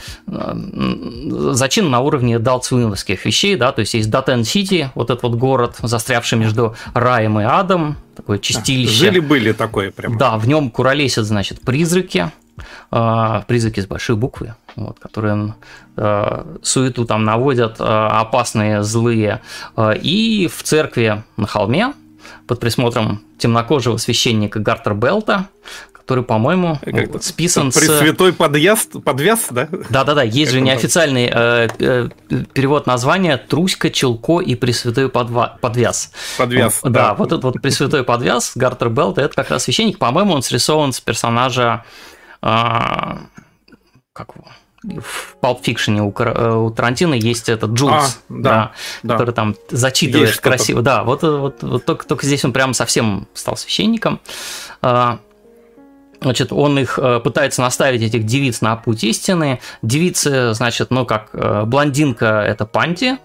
зачин 1.53 1.91
на 1.91 1.99
уровне 1.99 2.39
далцвиновских 2.39 3.23
вещей, 3.23 3.55
да, 3.55 3.71
то 3.71 3.81
есть 3.81 3.93
есть 3.93 4.09
Daten 4.09 4.43
City, 4.45 4.89
вот 4.95 5.11
этот 5.11 5.21
вот 5.23 5.35
город, 5.35 5.75
застрявший 5.81 6.39
между 6.39 6.75
раем 6.95 7.39
и 7.39 7.43
адом, 7.43 7.97
такое 8.15 8.39
чистилище. 8.39 9.11
Жили-были 9.11 9.51
такое 9.51 9.91
прям. 9.91 10.17
Да, 10.17 10.37
в 10.37 10.47
нем 10.47 10.71
куролесят, 10.71 11.25
значит, 11.25 11.61
призраки, 11.61 12.31
призраки 12.89 13.79
с 13.79 13.85
большой 13.85 14.15
буквы, 14.15 14.55
вот, 14.75 14.99
которые 14.99 15.55
суету 16.61 17.05
там 17.05 17.23
наводят, 17.23 17.75
опасные, 17.79 18.83
злые. 18.83 19.41
И 20.01 20.49
в 20.51 20.63
церкви 20.63 21.23
на 21.37 21.47
холме 21.47 21.93
под 22.53 22.59
присмотром 22.59 23.23
темнокожего 23.39 23.97
священника 23.97 24.59
Гартер 24.59 24.93
Белта, 24.93 25.47
который, 25.91 26.23
по-моему, 26.23 26.79
списан 27.19 27.71
с... 27.71 27.79
Пресвятой 27.79 28.31
подъезд, 28.31 29.03
подвяз, 29.03 29.47
да? 29.49 29.67
Да-да-да, 29.89 30.21
есть 30.21 30.51
как 30.51 30.53
же 30.53 30.61
неофициальный 30.61 31.31
э, 31.33 31.67
э, 31.79 32.09
перевод 32.53 32.85
названия 32.85 33.37
«Труська, 33.37 33.89
Челко 33.89 34.39
и 34.39 34.53
Пресвятой 34.53 35.09
подва... 35.09 35.57
подвяз». 35.61 36.11
Подвяз, 36.37 36.81
да. 36.83 36.89
Да, 36.89 37.13
вот 37.15 37.31
этот 37.31 37.43
вот 37.43 37.59
Пресвятой 37.59 38.03
подвяз 38.03 38.51
Гартер 38.53 38.89
Белта, 38.89 39.21
это 39.21 39.33
как 39.33 39.49
раз 39.49 39.63
священник, 39.63 39.97
по-моему, 39.97 40.33
он 40.33 40.43
срисован 40.43 40.93
с 40.93 41.01
персонажа... 41.01 41.85
Э, 42.43 43.17
как 44.13 44.35
его? 44.35 44.45
В 44.83 45.37
Pulp 45.41 45.63
Fiction 45.63 45.99
у, 45.99 46.13
э, 46.23 46.55
у 46.55 46.69
Тарантино 46.69 47.13
есть 47.13 47.49
этот 47.49 47.71
Джулс, 47.71 47.93
а, 47.93 48.11
да, 48.29 48.71
да, 49.01 49.13
который 49.13 49.33
там 49.33 49.55
зачитывает 49.69 50.29
есть 50.29 50.41
красиво. 50.41 50.81
Да, 50.81 51.03
вот, 51.03 51.23
вот, 51.23 51.63
вот 51.63 51.85
только, 51.85 52.05
только 52.05 52.25
здесь 52.25 52.43
он 52.43 52.53
прям 52.53 52.73
совсем 52.73 53.27
стал 53.33 53.55
священником. 53.55 54.19
А, 54.81 55.19
значит, 56.21 56.51
он 56.51 56.79
их 56.79 56.99
э, 56.99 57.19
пытается 57.21 57.61
наставить 57.61 58.01
этих 58.01 58.25
девиц 58.25 58.61
на 58.61 58.75
путь 58.75 59.03
истины. 59.03 59.59
Девицы, 59.81 60.53
значит, 60.53 60.91
ну 60.91 61.05
как 61.05 61.29
э, 61.33 61.63
блондинка 61.65 62.41
это 62.41 62.65
Панти, 62.65 63.17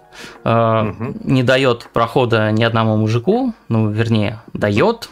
угу. 0.44 1.16
не 1.24 1.42
дает 1.42 1.88
прохода 1.92 2.50
ни 2.52 2.62
одному 2.62 2.96
мужику, 2.96 3.54
ну 3.68 3.88
вернее 3.90 4.42
дает, 4.52 5.10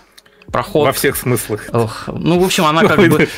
проход. 0.51 0.87
Во 0.87 0.93
всех 0.93 1.17
смыслах. 1.17 1.69
Ох, 1.73 2.09
ну, 2.09 2.39
в 2.39 2.45
общем, 2.45 2.65
она 2.65 2.83
как 2.83 2.99
бы, 2.99 3.29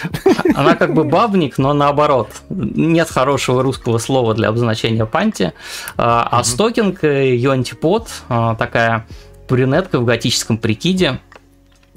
она 0.54 0.74
как 0.74 0.94
бы 0.94 1.04
бабник, 1.04 1.58
но 1.58 1.72
наоборот. 1.72 2.30
Нет 2.48 3.10
хорошего 3.10 3.62
русского 3.62 3.98
слова 3.98 4.34
для 4.34 4.48
обозначения 4.48 5.06
панти. 5.06 5.52
А, 5.96 6.28
а 6.30 6.44
стокинг, 6.44 7.04
ее 7.04 7.52
антипод, 7.52 8.08
а, 8.28 8.54
такая 8.54 9.06
брюнетка 9.48 9.98
в 9.98 10.04
готическом 10.04 10.58
прикиде, 10.58 11.20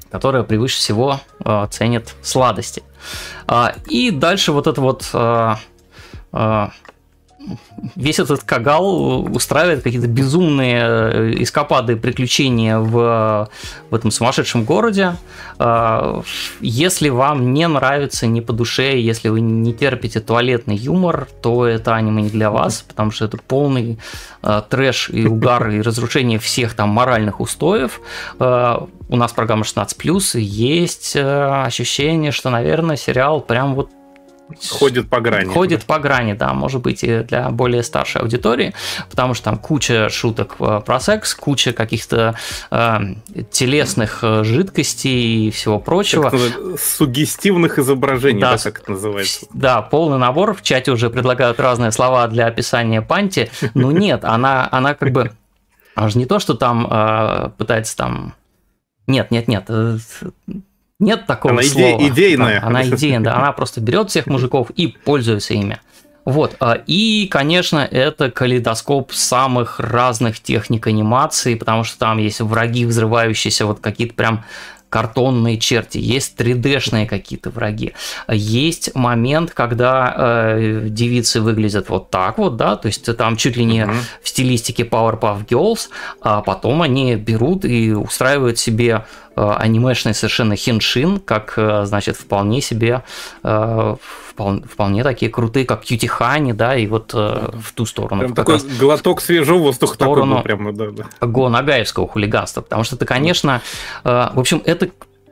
которая 0.09 0.43
превыше 0.43 0.77
всего 0.77 1.21
а, 1.43 1.67
ценит 1.67 2.15
сладости. 2.21 2.83
И 3.87 4.11
дальше 4.11 4.51
вот 4.53 4.67
это 4.67 4.79
вот 4.79 5.05
весь 7.95 8.19
этот 8.19 8.43
кагал 8.43 9.23
устраивает 9.23 9.83
какие-то 9.83 10.07
безумные 10.07 10.81
э, 10.83 11.33
эскапады, 11.43 11.95
приключения 11.95 12.77
в, 12.77 13.49
в 13.89 13.95
этом 13.95 14.11
сумасшедшем 14.11 14.63
городе. 14.63 15.15
А, 15.57 16.21
если 16.59 17.09
вам 17.09 17.53
не 17.53 17.67
нравится, 17.67 18.27
не 18.27 18.41
по 18.41 18.53
душе, 18.53 18.99
если 18.99 19.29
вы 19.29 19.41
не 19.41 19.73
терпите 19.73 20.19
туалетный 20.19 20.75
юмор, 20.75 21.27
то 21.41 21.65
это 21.65 21.95
аниме 21.95 22.23
не 22.23 22.29
для 22.29 22.51
вас, 22.51 22.83
потому 22.87 23.11
что 23.11 23.25
это 23.25 23.37
полный 23.37 23.99
э, 24.43 24.61
трэш 24.69 25.09
и 25.09 25.25
угар 25.25 25.69
и 25.69 25.81
разрушение 25.81 26.39
всех 26.39 26.73
там 26.73 26.89
моральных 26.89 27.39
устоев. 27.39 28.01
А, 28.39 28.87
у 29.09 29.15
нас 29.15 29.33
программа 29.33 29.63
16+, 29.63 30.39
и 30.39 30.41
есть 30.41 31.15
э, 31.15 31.63
ощущение, 31.65 32.31
что, 32.31 32.49
наверное, 32.49 32.95
сериал 32.95 33.41
прям 33.41 33.75
вот 33.75 33.89
Ходит 34.69 35.09
по 35.09 35.19
грани. 35.19 35.51
Ходит 35.51 35.85
по 35.85 35.99
грани, 35.99 36.33
да, 36.33 36.53
может 36.53 36.81
быть, 36.81 37.03
и 37.03 37.19
для 37.19 37.49
более 37.49 37.83
старшей 37.83 38.21
аудитории, 38.21 38.73
потому 39.09 39.33
что 39.33 39.45
там 39.45 39.57
куча 39.57 40.09
шуток 40.09 40.55
э, 40.59 40.81
про 40.85 40.99
секс, 40.99 41.33
куча 41.35 41.73
каких-то 41.73 42.35
э, 42.69 42.99
телесных 43.51 44.19
э, 44.23 44.43
жидкостей 44.43 45.47
и 45.47 45.51
всего 45.51 45.79
прочего. 45.79 46.31
Сугестивных 46.77 47.79
изображений, 47.79 48.41
да, 48.41 48.57
да, 48.57 48.63
как 48.63 48.81
это 48.81 48.91
называется. 48.91 49.45
Да, 49.53 49.81
полный 49.81 50.17
набор. 50.17 50.53
В 50.53 50.61
чате 50.61 50.91
уже 50.91 51.09
предлагают 51.09 51.59
разные 51.59 51.91
слова 51.91 52.27
для 52.27 52.47
описания 52.47 53.01
панти. 53.01 53.49
Но 53.73 53.91
нет, 53.91 54.23
она, 54.23 54.67
она 54.71 54.93
как 54.93 55.11
бы... 55.11 55.31
Она 55.93 56.07
же 56.07 56.17
не 56.17 56.25
то, 56.25 56.39
что 56.39 56.53
там 56.53 56.87
э, 56.89 57.49
пытается 57.57 57.97
там... 57.97 58.33
Нет, 59.07 59.29
нет, 59.31 59.47
нет 59.47 59.65
э, 59.67 59.97
нет 61.01 61.25
такого 61.25 61.55
она 61.55 61.63
слова. 61.63 61.99
Иде- 61.99 62.09
идейная. 62.09 62.61
Да, 62.61 62.67
она 62.67 62.87
идейная, 62.87 63.19
да. 63.19 63.35
Она 63.35 63.51
просто 63.51 63.81
берет 63.81 64.09
всех 64.09 64.27
мужиков 64.27 64.69
и 64.69 64.87
пользуется 64.87 65.53
ими. 65.53 65.79
Вот, 66.23 66.55
а, 66.59 66.79
и, 66.85 67.27
конечно, 67.27 67.79
это 67.79 68.29
калейдоскоп 68.29 69.11
самых 69.11 69.79
разных 69.79 70.39
техник 70.39 70.85
анимации, 70.85 71.55
потому 71.55 71.83
что 71.83 71.97
там 71.97 72.19
есть 72.19 72.41
враги 72.41 72.85
взрывающиеся, 72.85 73.65
вот 73.65 73.79
какие-то 73.79 74.13
прям 74.13 74.45
картонные 74.91 75.57
черти, 75.57 75.97
есть 75.97 76.39
3D-шные 76.39 77.07
какие-то 77.07 77.49
враги. 77.49 77.93
Есть 78.29 78.93
момент, 78.93 79.51
когда 79.51 80.13
э, 80.15 80.87
девицы 80.89 81.39
выглядят 81.39 81.87
вот 81.87 82.11
так 82.11 82.37
вот, 82.37 82.57
да, 82.57 82.75
то 82.75 82.87
есть 82.87 83.17
там 83.17 83.37
чуть 83.37 83.55
ли 83.55 83.63
не 83.63 83.79
uh-huh. 83.79 83.95
в 84.21 84.27
стилистике 84.27 84.83
Powerpuff 84.83 85.47
Girls, 85.47 85.87
а 86.21 86.41
потом 86.41 86.81
они 86.81 87.15
берут 87.15 87.63
и 87.63 87.93
устраивают 87.93 88.59
себе 88.59 89.05
анимешный 89.35 90.13
совершенно 90.13 90.55
хиншин, 90.55 91.19
как, 91.19 91.53
э, 91.57 91.85
значит, 91.85 92.17
вполне 92.17 92.61
себе 92.61 93.03
э, 93.43 93.95
вполне, 94.31 94.63
вполне 94.63 95.03
такие 95.03 95.31
крутые, 95.31 95.65
как 95.65 95.81
Кьюти 95.81 96.07
Хани, 96.07 96.53
да, 96.53 96.75
и 96.75 96.87
вот 96.87 97.11
э, 97.13 97.49
в 97.53 97.73
ту 97.73 97.85
сторону. 97.85 98.21
Прям 98.21 98.35
такой 98.35 98.59
глоток 98.79 99.21
свежего 99.21 99.59
воздуха. 99.59 99.93
Сторону 99.93 100.37
такой, 100.37 100.43
прям, 100.43 100.75
да, 100.75 100.87
да. 100.91 101.27
Го 101.27 101.49
Нагаевского 101.49 102.07
хулиганства, 102.07 102.61
потому 102.61 102.83
что 102.83 102.95
это, 102.95 103.05
конечно, 103.05 103.61
э, 104.03 104.29
в 104.33 104.39
общем, 104.39 104.61
это, 104.65 104.89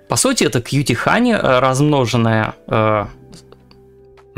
по 0.08 0.16
сути, 0.16 0.44
это 0.44 0.62
Кьюти 0.62 0.94
Хани 0.94 1.34
э, 1.34 1.60
размноженная 1.60 2.56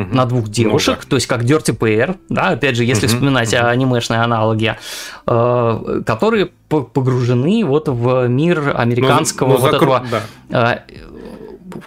э, 0.09 0.15
на 0.15 0.25
двух 0.25 0.49
девушек, 0.49 0.97
ну, 0.97 1.03
да. 1.03 1.09
то 1.09 1.15
есть 1.15 1.27
как 1.27 1.43
Dirty 1.43 1.77
Pair, 1.77 2.17
да, 2.29 2.49
опять 2.49 2.75
же, 2.75 2.83
если 2.83 3.07
uh 3.07 3.11
вспоминать 3.11 3.53
uh 3.53 3.59
анимешные 3.59 4.21
аналоги, 4.21 4.75
э, 5.27 6.01
которые 6.05 6.51
погружены 6.69 7.65
вот 7.65 7.87
в 7.87 8.27
мир 8.27 8.73
американского 8.75 9.47
но, 9.47 9.53
но 9.55 9.59
вот 9.59 9.71
закру... 9.71 9.93
этого 9.93 10.05
да. 10.49 10.83
э, 10.87 10.93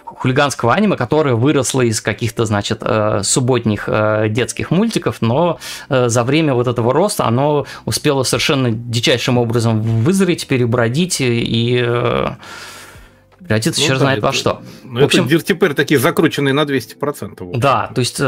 хулиганского 0.03 0.73
аниме, 0.73 0.95
которое 0.95 1.35
выросло 1.35 1.81
из 1.81 2.01
каких-то, 2.01 2.45
значит, 2.45 2.79
э, 2.81 3.21
субботних 3.23 3.85
э, 3.87 4.27
детских 4.29 4.71
мультиков, 4.71 5.17
но 5.21 5.59
э, 5.89 6.09
за 6.09 6.23
время 6.23 6.53
вот 6.53 6.67
этого 6.67 6.93
роста 6.93 7.25
оно 7.25 7.65
успело 7.85 8.23
совершенно 8.23 8.71
дичайшим 8.71 9.37
образом 9.37 9.81
вызреть, 9.81 10.47
перебродить 10.47 11.17
и 11.19 11.85
превратиться 13.45 13.81
ну, 13.81 13.87
черт 13.87 13.99
да, 13.99 14.05
знает 14.05 14.17
это, 14.17 14.27
во 14.27 14.33
что. 14.33 14.61
Ну, 14.83 15.01
в 15.01 15.03
общем, 15.03 15.27
это 15.27 15.43
теперь 15.43 15.73
такие 15.73 15.99
закрученные 15.99 16.53
на 16.53 16.63
200%. 16.63 17.57
Да, 17.57 17.91
то 17.93 17.99
есть 17.99 18.19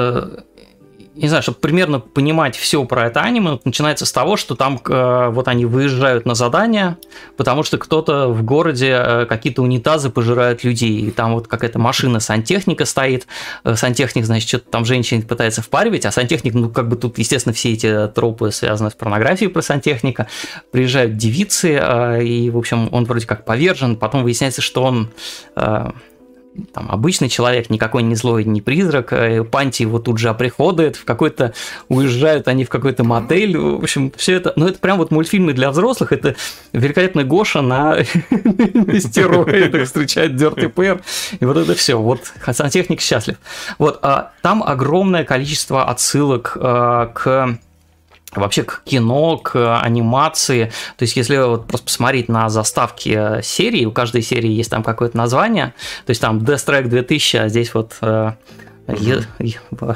не 1.18 1.27
знаю, 1.27 1.44
чтобы 1.44 1.57
примерно 1.60 1.99
понимать 1.99 2.56
все 2.56 2.84
про 2.85 3.07
это 3.07 3.22
аниме, 3.22 3.60
начинается 3.64 4.06
с 4.06 4.11
того, 4.11 4.38
что 4.38 4.56
там 4.56 4.80
э, 4.88 5.30
вот 5.31 5.48
они 5.48 5.65
выезжают 5.65 6.26
на 6.26 6.35
задание, 6.35 6.98
потому 7.35 7.64
что 7.64 7.77
кто-то 7.77 8.30
в 8.30 8.44
городе 8.44 8.95
э, 8.98 9.26
какие-то 9.26 9.61
унитазы 9.61 10.10
пожирают 10.10 10.64
людей, 10.64 11.02
и 11.02 11.11
там 11.11 11.34
вот 11.34 11.48
какая-то 11.48 11.80
машина 11.80 12.19
сантехника 12.19 12.85
стоит, 12.85 13.27
э, 13.64 13.76
сантехник, 13.76 14.26
значит, 14.26 14.48
что-то 14.48 14.69
там 14.69 14.85
женщин 14.85 15.23
пытается 15.23 15.61
впаривать, 15.61 16.06
а 16.06 16.11
сантехник, 16.11 16.53
ну, 16.53 16.69
как 16.69 16.88
бы 16.88 16.95
тут, 16.95 17.18
естественно, 17.18 17.53
все 17.53 17.73
эти 17.73 18.07
тропы 18.07 18.52
связаны 18.52 18.91
с 18.91 18.94
порнографией 18.94 19.49
про 19.49 19.61
сантехника, 19.61 20.27
приезжают 20.72 21.18
девицы, 21.18 21.80
и, 22.23 22.49
в 22.49 22.57
общем, 22.57 22.89
он 22.91 23.06
вроде 23.06 23.26
как 23.26 23.45
повержен, 23.45 23.95
потом 23.95 24.23
выясняется, 24.23 24.61
что 24.61 24.84
он 24.84 25.11
там 26.73 26.89
обычный 26.89 27.29
человек, 27.29 27.69
никакой 27.69 28.03
не 28.03 28.15
злой, 28.15 28.43
не 28.43 28.61
призрак, 28.61 29.13
э, 29.13 29.43
Панти 29.43 29.84
его 29.84 29.99
тут 29.99 30.17
же 30.17 30.29
оприходует, 30.29 30.95
в 30.95 31.05
какой-то 31.05 31.53
уезжают 31.89 32.47
они 32.47 32.65
в 32.65 32.69
какой-то 32.69 33.03
мотель, 33.03 33.57
в 33.57 33.84
общем, 33.84 34.11
все 34.15 34.34
это, 34.35 34.53
ну 34.55 34.67
это 34.67 34.79
прям 34.79 34.97
вот 34.97 35.11
мультфильмы 35.11 35.53
для 35.53 35.71
взрослых, 35.71 36.11
это 36.11 36.35
великолепный 36.73 37.23
Гоша 37.23 37.61
на 37.61 38.03
стероидах 38.03 39.85
встречает 39.85 40.34
Dirty 40.34 40.71
Pair, 40.73 41.01
и 41.39 41.45
вот 41.45 41.57
это 41.57 41.75
все, 41.75 41.99
вот 41.99 42.34
сантехник 42.51 43.01
счастлив. 43.01 43.38
Вот, 43.77 43.99
а 44.01 44.31
там 44.41 44.63
огромное 44.63 45.23
количество 45.23 45.85
отсылок 45.85 46.57
э, 46.59 47.09
к 47.13 47.57
вообще 48.35 48.63
к 48.63 48.81
кино, 48.83 49.37
к 49.37 49.79
анимации. 49.81 50.71
То 50.97 51.03
есть, 51.03 51.15
если 51.15 51.37
вот 51.37 51.67
просто 51.67 51.85
посмотреть 51.85 52.29
на 52.29 52.49
заставки 52.49 53.41
серии, 53.41 53.85
у 53.85 53.91
каждой 53.91 54.21
серии 54.21 54.51
есть 54.51 54.69
там 54.69 54.83
какое-то 54.83 55.17
название, 55.17 55.73
то 56.05 56.11
есть 56.11 56.21
там 56.21 56.39
Death 56.39 56.65
Track 56.67 56.87
2000, 56.87 57.37
а 57.37 57.47
здесь 57.49 57.73
вот 57.73 57.95
э, 58.01 58.31
е- 58.87 59.23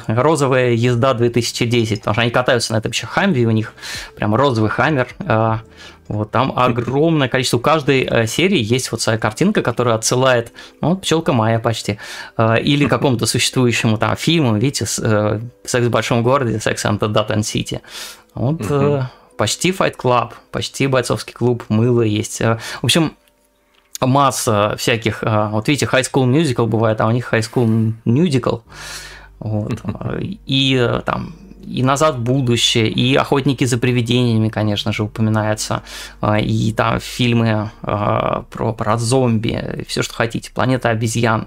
розовая 0.06 0.70
езда 0.72 1.14
2010, 1.14 2.00
потому 2.00 2.14
что 2.14 2.22
они 2.22 2.30
катаются 2.30 2.72
на 2.72 2.78
этом 2.78 2.90
еще 2.92 3.06
хамве, 3.06 3.46
у 3.46 3.50
них 3.50 3.74
прям 4.16 4.34
розовый 4.34 4.70
хаммер. 4.70 5.08
Э, 5.20 5.56
Вот 6.08 6.30
там 6.30 6.52
огромное 6.56 7.28
количество. 7.28 7.58
У 7.58 7.60
каждой 7.60 8.02
э, 8.02 8.26
серии 8.26 8.60
есть 8.60 8.90
вот 8.92 9.00
своя 9.00 9.18
картинка, 9.18 9.62
которая 9.62 9.94
отсылает, 9.94 10.52
ну, 10.80 10.90
вот 10.90 11.02
пчелка 11.02 11.32
Майя 11.32 11.58
почти, 11.58 11.98
э, 12.36 12.60
или 12.60 12.86
какому-то 12.88 13.24
существующему 13.26 13.96
там 13.98 14.16
фильму, 14.16 14.56
видите, 14.56 14.84
э, 15.00 15.40
«Секс 15.64 15.86
в 15.86 15.90
большом 15.90 16.22
городе», 16.22 16.58
«Секс 16.60 16.84
and 16.84 16.98
the 16.98 17.08
Dutton 17.08 17.40
City». 17.40 17.80
Вот 18.34 18.60
угу. 18.70 19.02
почти 19.36 19.70
Fight 19.70 19.96
Club, 19.96 20.32
почти 20.50 20.86
бойцовский 20.86 21.34
клуб, 21.34 21.64
мыло 21.68 22.02
есть. 22.02 22.40
В 22.40 22.58
общем, 22.82 23.14
масса 24.00 24.74
всяких, 24.78 25.22
вот 25.22 25.68
видите, 25.68 25.86
High 25.86 26.10
School 26.10 26.26
Musical 26.30 26.66
бывает, 26.66 27.00
а 27.00 27.06
у 27.06 27.10
них 27.10 27.32
High 27.32 27.40
School 27.40 27.94
Musical. 28.04 28.62
Вот. 29.38 29.80
И 30.46 31.00
там 31.04 31.34
и 31.64 31.82
«Назад 31.82 32.16
в 32.16 32.20
будущее», 32.20 32.88
и 32.88 33.14
«Охотники 33.14 33.64
за 33.64 33.78
привидениями», 33.78 34.48
конечно 34.48 34.92
же, 34.92 35.04
упоминается, 35.04 35.82
и 36.40 36.74
там 36.76 36.98
фильмы 36.98 37.70
про, 37.80 38.44
про 38.50 38.98
зомби, 38.98 39.84
все, 39.86 40.02
что 40.02 40.12
хотите, 40.14 40.50
«Планета 40.50 40.90
обезьян». 40.90 41.46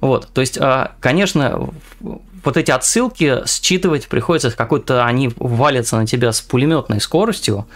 Вот, 0.00 0.28
то 0.32 0.42
есть, 0.42 0.58
конечно, 1.00 1.70
вот 2.46 2.56
эти 2.56 2.70
отсылки 2.70 3.42
считывать 3.46 4.08
приходится 4.08 4.50
какой-то, 4.50 5.04
они 5.04 5.30
валятся 5.36 5.96
на 5.96 6.06
тебя 6.06 6.32
с 6.32 6.40
пулеметной 6.40 7.00
скоростью, 7.00 7.66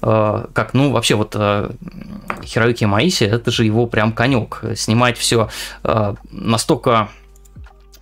как, 0.00 0.70
ну, 0.74 0.92
вообще 0.92 1.16
вот 1.16 1.34
Хироюки 2.44 2.84
Маиси, 2.84 3.24
это 3.24 3.50
же 3.50 3.64
его 3.64 3.86
прям 3.86 4.12
конек, 4.12 4.62
снимать 4.76 5.18
все 5.18 5.48
настолько 6.30 7.08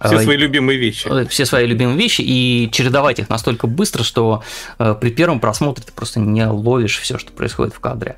все 0.05 0.21
свои 0.21 0.37
любимые 0.37 0.79
вещи. 0.79 1.09
Э, 1.09 1.27
все 1.27 1.47
свои 1.47 1.67
любимые 1.67 1.97
вещи 1.97 2.21
и 2.21 2.69
чередовать 2.73 3.19
их 3.19 3.29
настолько 3.29 3.67
быстро, 3.67 4.03
что 4.03 4.43
э, 4.79 4.95
при 5.01 5.11
первом 5.11 5.41
просмотре 5.41 5.85
ты 5.85 5.93
просто 5.93 6.21
не 6.21 6.47
ловишь 6.47 6.99
все, 6.99 7.19
что 7.19 7.33
происходит 7.33 7.75
в 7.75 7.81
кадре. 7.81 8.17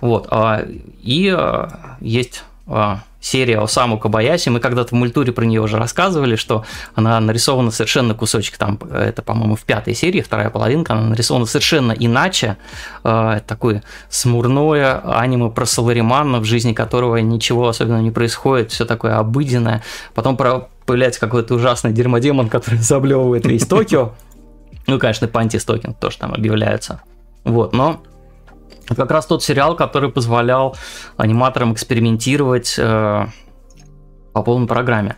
Вот. 0.00 0.26
А, 0.30 0.64
и 1.02 1.34
э, 1.36 1.68
есть 2.00 2.42
а, 2.66 3.04
серия 3.20 3.58
Осаму 3.58 3.98
Кабаяси. 3.98 4.48
Мы 4.48 4.60
когда-то 4.60 4.90
в 4.90 4.92
мультуре 4.92 5.32
про 5.32 5.44
нее 5.44 5.60
уже 5.60 5.78
рассказывали, 5.78 6.36
что 6.36 6.64
она 6.94 7.20
нарисована 7.20 7.70
совершенно 7.70 8.14
кусочек, 8.14 8.56
там, 8.56 8.78
это, 8.92 9.22
по-моему, 9.22 9.56
в 9.56 9.62
пятой 9.62 9.94
серии, 9.94 10.20
вторая 10.20 10.50
половинка, 10.50 10.94
она 10.94 11.08
нарисована 11.08 11.46
совершенно 11.46 11.92
иначе. 11.92 12.56
Такое 13.02 13.82
смурное 14.08 15.00
аниме 15.04 15.50
про 15.50 15.66
Саларимана, 15.66 16.40
в 16.40 16.44
жизни 16.44 16.72
которого 16.72 17.16
ничего 17.16 17.68
особенного 17.68 18.00
не 18.00 18.10
происходит, 18.10 18.72
все 18.72 18.84
такое 18.84 19.16
обыденное. 19.16 19.82
Потом 20.14 20.36
про 20.36 20.68
появляется 20.86 21.20
какой-то 21.20 21.54
ужасный 21.54 21.92
дерьмодемон, 21.92 22.48
который 22.48 22.78
заблевывает 22.80 23.46
весь 23.46 23.66
Токио. 23.66 24.12
Ну, 24.86 24.98
конечно, 24.98 25.28
Panty 25.28 25.56
Stocking 25.56 26.00
тоже 26.00 26.18
там 26.18 26.32
объявляется. 26.32 27.02
Вот, 27.44 27.72
но 27.72 28.02
как 28.94 29.10
раз 29.10 29.26
тот 29.26 29.42
сериал, 29.42 29.76
который 29.76 30.10
позволял 30.10 30.76
аниматорам 31.16 31.72
экспериментировать 31.72 32.74
э, 32.78 33.26
по 34.32 34.42
полной 34.42 34.66
программе. 34.66 35.16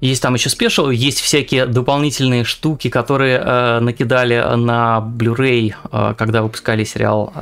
Есть 0.00 0.22
там 0.22 0.32
еще 0.34 0.48
special, 0.48 0.88
есть 0.88 1.20
всякие 1.20 1.66
дополнительные 1.66 2.44
штуки, 2.44 2.88
которые 2.88 3.38
э, 3.38 3.80
накидали 3.80 4.42
на 4.56 4.98
Blu-ray, 4.98 5.74
э, 5.92 6.14
когда 6.16 6.42
выпускали 6.42 6.84
сериал 6.84 7.32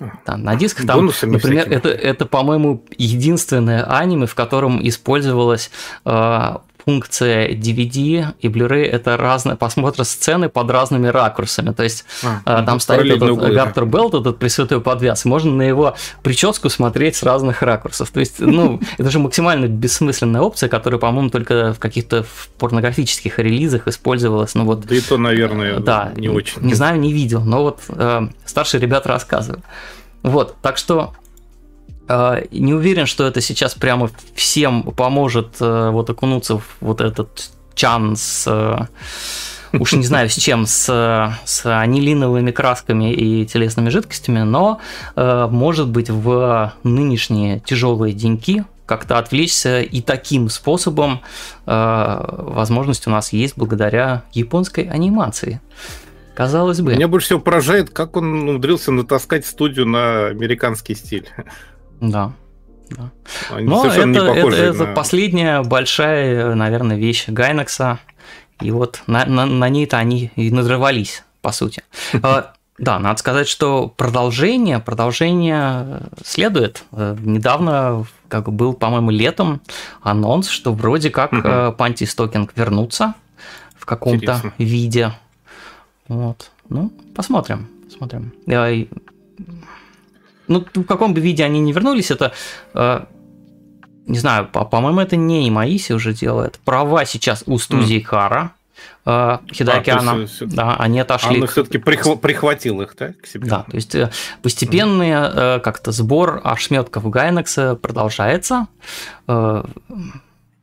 э, 0.00 0.06
там, 0.24 0.42
на 0.42 0.56
дисках. 0.56 0.86
Там, 0.86 1.10
например, 1.22 1.70
это, 1.70 1.90
это, 1.90 2.24
по-моему, 2.24 2.82
единственное 2.96 3.84
аниме, 3.84 4.26
в 4.26 4.34
котором 4.34 4.86
использовалась 4.86 5.70
э, 6.06 6.56
функция 6.86 7.48
DVD 7.48 8.34
и 8.38 8.48
Blu-ray 8.48 8.84
это 8.84 9.16
разные 9.16 9.56
просмотр 9.56 10.04
сцены 10.04 10.48
под 10.48 10.70
разными 10.70 11.08
ракурсами. 11.08 11.72
То 11.72 11.82
есть 11.82 12.04
а, 12.22 12.62
э, 12.62 12.64
там 12.64 12.78
стоит 12.78 13.16
этот 13.16 13.36
Гартер 13.36 13.86
Белт, 13.86 14.14
этот 14.14 14.38
пресвятой 14.38 14.80
подвяз, 14.80 15.24
можно 15.24 15.50
на 15.50 15.62
его 15.62 15.96
прическу 16.22 16.70
смотреть 16.70 17.16
с 17.16 17.24
разных 17.24 17.62
ракурсов. 17.62 18.10
То 18.10 18.20
есть, 18.20 18.38
ну, 18.38 18.80
это 18.98 19.10
же 19.10 19.18
максимально 19.18 19.66
бессмысленная 19.66 20.40
опция, 20.40 20.68
которая, 20.68 21.00
по-моему, 21.00 21.30
только 21.30 21.74
в 21.74 21.80
каких-то 21.80 22.24
порнографических 22.58 23.40
релизах 23.40 23.88
использовалась. 23.88 24.54
Ну 24.54 24.64
вот. 24.64 24.86
Да 24.86 24.94
и 24.94 25.00
то, 25.00 25.18
наверное, 25.18 25.80
да, 25.80 26.12
не 26.16 26.28
очень. 26.28 26.62
Не 26.62 26.74
знаю, 26.74 27.00
не 27.00 27.12
видел, 27.12 27.40
но 27.40 27.62
вот 27.62 27.80
э, 27.88 28.28
старшие 28.44 28.80
ребята 28.80 29.08
рассказывают. 29.08 29.64
Вот, 30.22 30.54
так 30.62 30.76
что 30.76 31.14
не 32.08 32.74
уверен, 32.74 33.06
что 33.06 33.26
это 33.26 33.40
сейчас 33.40 33.74
прямо 33.74 34.10
всем 34.34 34.82
поможет 34.82 35.56
э, 35.60 35.90
вот 35.90 36.08
окунуться 36.10 36.58
в 36.58 36.76
вот 36.80 37.00
этот 37.00 37.50
чан 37.74 38.16
с 38.16 38.44
э, 38.46 39.76
уж 39.76 39.92
не 39.92 40.04
знаю 40.04 40.30
с 40.30 40.34
чем, 40.34 40.66
с, 40.66 41.36
с 41.44 41.66
анилиновыми 41.66 42.50
красками 42.52 43.12
и 43.12 43.44
телесными 43.44 43.88
жидкостями, 43.88 44.40
но 44.40 44.80
э, 45.16 45.48
может 45.50 45.88
быть 45.88 46.08
в 46.08 46.72
нынешние 46.84 47.60
тяжелые 47.60 48.14
деньки 48.14 48.64
как-то 48.86 49.18
отвлечься 49.18 49.80
и 49.80 50.00
таким 50.00 50.48
способом 50.48 51.20
возможность 51.66 53.08
у 53.08 53.10
нас 53.10 53.32
есть 53.32 53.54
благодаря 53.56 54.22
японской 54.32 54.84
анимации. 54.84 55.60
Казалось 56.36 56.82
бы. 56.82 56.92
Меня 56.92 57.08
больше 57.08 57.26
всего 57.26 57.40
поражает, 57.40 57.90
как 57.90 58.14
он 58.16 58.48
умудрился 58.48 58.92
натаскать 58.92 59.44
студию 59.44 59.86
на 59.86 60.26
американский 60.26 60.94
стиль. 60.94 61.26
Да. 62.00 62.32
да. 62.90 63.10
Они 63.50 63.66
Но 63.66 63.86
это, 63.86 64.00
это, 64.02 64.56
это 64.56 64.84
на... 64.84 64.94
последняя 64.94 65.62
большая, 65.62 66.54
наверное, 66.54 66.96
вещь 66.96 67.28
Гайнекса. 67.28 67.98
И 68.60 68.70
вот 68.70 69.02
на, 69.06 69.26
на, 69.26 69.46
на 69.46 69.68
ней-то 69.68 69.98
они 69.98 70.30
и 70.36 70.50
надрывались, 70.50 71.24
по 71.42 71.52
сути. 71.52 71.82
А, 72.22 72.52
да, 72.78 72.98
надо 72.98 73.18
сказать, 73.18 73.48
что 73.48 73.88
продолжение, 73.88 74.78
продолжение 74.80 76.02
следует. 76.24 76.84
Э, 76.92 77.16
недавно, 77.18 78.04
как 78.28 78.52
был, 78.52 78.74
по-моему, 78.74 79.10
летом 79.10 79.62
анонс, 80.02 80.48
что 80.48 80.74
вроде 80.74 81.10
как 81.10 81.32
угу. 81.32 81.72
Panty 81.76 82.05
Stocking 82.05 82.52
вернутся 82.54 83.14
в 83.78 83.86
каком-то 83.86 84.52
виде. 84.58 85.12
Вот. 86.08 86.50
Ну, 86.68 86.92
посмотрим, 87.14 87.68
посмотрим. 87.86 88.32
Ну, 90.48 90.64
в 90.74 90.84
каком 90.84 91.14
бы 91.14 91.20
виде 91.20 91.44
они 91.44 91.60
не 91.60 91.72
вернулись, 91.72 92.10
это 92.10 92.32
э, 92.74 93.04
не 94.06 94.18
знаю, 94.18 94.48
по-моему, 94.48 95.00
это 95.00 95.16
не 95.16 95.48
Имаиси 95.48 95.92
уже 95.92 96.12
делает. 96.12 96.60
Права 96.64 97.04
сейчас 97.04 97.42
у 97.46 97.58
студии 97.58 97.98
mm. 97.98 98.04
Хара. 98.04 98.52
Э, 99.04 99.38
Хидокиана, 99.52 100.12
а, 100.12 100.18
есть, 100.18 100.48
да, 100.48 100.76
они 100.76 101.00
отошли. 101.00 101.40
Он 101.40 101.46
все-таки 101.48 101.78
прихв... 101.78 102.20
прихватил 102.20 102.80
их, 102.82 102.94
да, 102.98 103.12
к 103.20 103.26
себе? 103.26 103.48
Да, 103.48 103.64
то 103.68 103.76
есть 103.76 103.94
э, 103.94 104.10
постепенный 104.42 105.10
mm. 105.10 105.60
как-то 105.60 105.92
сбор 105.92 106.40
ошметков 106.44 107.08
Гайнекса 107.10 107.76
продолжается. 107.76 108.68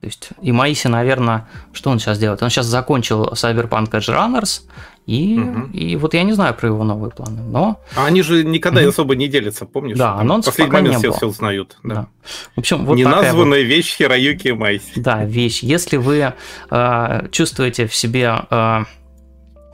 То 0.03 0.07
есть 0.07 0.29
и 0.41 0.51
Маиси, 0.51 0.87
наверное, 0.87 1.47
что 1.71 1.89
он 1.89 1.97
сейчас 1.97 2.19
делает? 2.19 2.43
Он 2.43 2.49
сейчас 2.49 2.65
закончил 2.65 3.23
Cyberpunk 3.31 3.89
Edge 3.91 4.13
Runners, 4.13 4.63
и, 5.05 5.39
угу. 5.39 5.69
и 5.71 5.95
вот 5.95 6.13
я 6.13 6.23
не 6.23 6.33
знаю 6.33 6.53
про 6.55 6.67
его 6.67 6.83
новые 6.83 7.09
планы, 7.09 7.41
но... 7.41 7.79
А 7.95 8.05
они 8.05 8.21
же 8.21 8.43
никогда 8.43 8.81
угу. 8.81 8.89
особо 8.89 9.15
не 9.15 9.29
делятся, 9.29 9.65
помнишь? 9.65 9.97
Да, 9.97 10.15
анонс 10.15 10.45
последний 10.45 10.73
момент 10.73 10.97
все, 10.97 11.13
все 11.13 11.27
узнают. 11.27 11.77
Да. 11.83 11.95
да. 11.95 12.07
В 12.53 12.59
общем, 12.59 12.85
вот 12.85 12.97
Неназванная 12.97 13.61
вот... 13.61 13.67
вещь 13.69 13.95
Хироюки 13.95 14.49
Майси. 14.49 14.99
Да, 14.99 15.23
вещь. 15.23 15.63
Если 15.63 15.95
вы 15.95 16.33
э, 16.69 17.27
чувствуете 17.31 17.87
в 17.87 17.95
себе... 17.95 18.35
Э, 18.49 18.83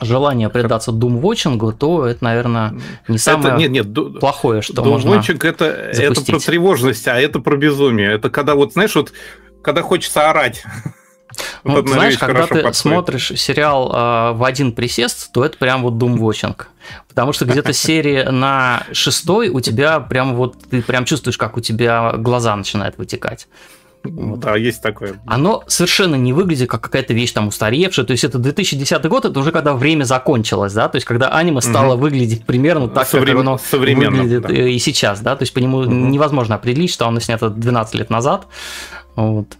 желание 0.01 0.47
предаться 0.49 0.93
думвотчингу, 0.93 1.73
то 1.73 2.05
это, 2.05 2.23
наверное, 2.23 2.79
не 3.07 3.17
самое 3.17 3.55
это, 3.55 3.57
нет, 3.57 3.71
нет, 3.71 4.19
плохое, 4.19 4.61
что 4.61 4.81
можно 4.83 5.15
это, 5.15 5.65
это 5.65 6.21
про 6.21 6.39
тревожность, 6.39 7.05
а 7.09 7.19
это 7.19 7.39
про 7.39 7.57
безумие. 7.57 8.13
Это 8.13 8.29
когда 8.29 8.55
вот, 8.55 8.71
знаешь, 8.71 8.95
вот 8.95 9.11
когда 9.61 9.81
хочется 9.81 10.29
орать. 10.29 10.63
Ну, 11.63 11.75
вот, 11.75 11.87
знаешь, 11.87 12.17
когда 12.17 12.47
ты 12.47 12.55
подходит. 12.55 12.75
смотришь 12.75 13.31
сериал 13.37 13.91
э, 13.93 14.31
в 14.33 14.43
один 14.43 14.73
присест, 14.73 15.31
то 15.31 15.45
это 15.45 15.57
прям 15.57 15.83
вот 15.83 15.97
думвотчинг. 15.97 16.67
Потому 17.07 17.33
что 17.33 17.45
где-то 17.45 17.71
серии 17.73 18.23
на 18.23 18.83
шестой 18.91 19.49
у 19.49 19.61
тебя 19.61 19.99
прям 19.99 20.35
вот, 20.35 20.57
ты 20.69 20.81
прям 20.81 21.05
чувствуешь, 21.05 21.37
как 21.37 21.55
у 21.55 21.61
тебя 21.61 22.13
глаза 22.17 22.55
начинают 22.55 22.97
вытекать. 22.97 23.47
Вот. 24.03 24.39
Да, 24.39 24.55
есть 24.55 24.81
такое. 24.81 25.19
Оно 25.25 25.63
совершенно 25.67 26.15
не 26.15 26.31
выглядит 26.31 26.69
как 26.69 26.81
какая-то 26.81 27.13
вещь 27.13 27.33
там 27.33 27.47
устаревшая. 27.47 28.05
То 28.05 28.11
есть 28.11 28.23
это 28.23 28.39
2010 28.39 29.05
год, 29.05 29.25
это 29.25 29.37
уже 29.37 29.51
когда 29.51 29.73
время 29.73 30.05
закончилось, 30.05 30.73
да, 30.73 30.87
то 30.87 30.95
есть 30.95 31.05
когда 31.05 31.29
аниме 31.29 31.61
стало 31.61 31.93
угу. 31.93 32.03
выглядеть 32.03 32.45
примерно 32.45 32.87
так, 32.87 33.07
Соврем... 33.07 33.37
как 33.37 33.41
оно 33.41 33.59
выглядит 33.73 34.41
да. 34.43 34.53
и 34.53 34.79
сейчас, 34.79 35.19
да, 35.19 35.35
то 35.35 35.43
есть 35.43 35.53
по 35.53 35.59
нему 35.59 35.79
угу. 35.79 35.89
невозможно 35.89 36.55
определить, 36.55 36.91
что 36.91 37.07
оно 37.07 37.19
снято 37.19 37.49
12 37.49 37.95
лет 37.95 38.09
назад. 38.09 38.47
Вот. 39.19 39.57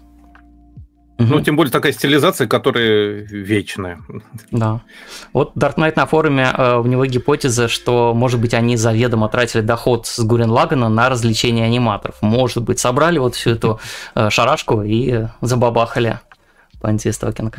Ну, 1.17 1.41
тем 1.41 1.57
более 1.57 1.69
такая 1.69 1.91
стилизация, 1.91 2.47
которая 2.47 3.25
вечная. 3.29 3.99
Да. 4.51 4.79
Вот 5.33 5.53
Dark 5.53 5.75
Knight 5.75 5.93
на 5.97 6.05
форуме, 6.05 6.49
э, 6.57 6.77
у 6.77 6.85
него 6.85 7.05
гипотеза, 7.05 7.67
что, 7.67 8.13
может 8.13 8.39
быть, 8.39 8.53
они 8.53 8.77
заведомо 8.77 9.27
тратили 9.27 9.59
доход 9.61 10.07
с 10.07 10.19
Гурен 10.21 10.49
Лагана 10.49 10.87
на 10.87 11.09
развлечение 11.09 11.65
аниматоров. 11.65 12.15
Может 12.21 12.63
быть, 12.63 12.79
собрали 12.79 13.19
вот 13.19 13.35
всю 13.35 13.49
эту 13.49 13.81
э, 14.15 14.29
шарашку 14.29 14.81
и 14.81 15.25
забабахали 15.41 16.21
по 16.79 16.87
антистокинг. 16.87 17.57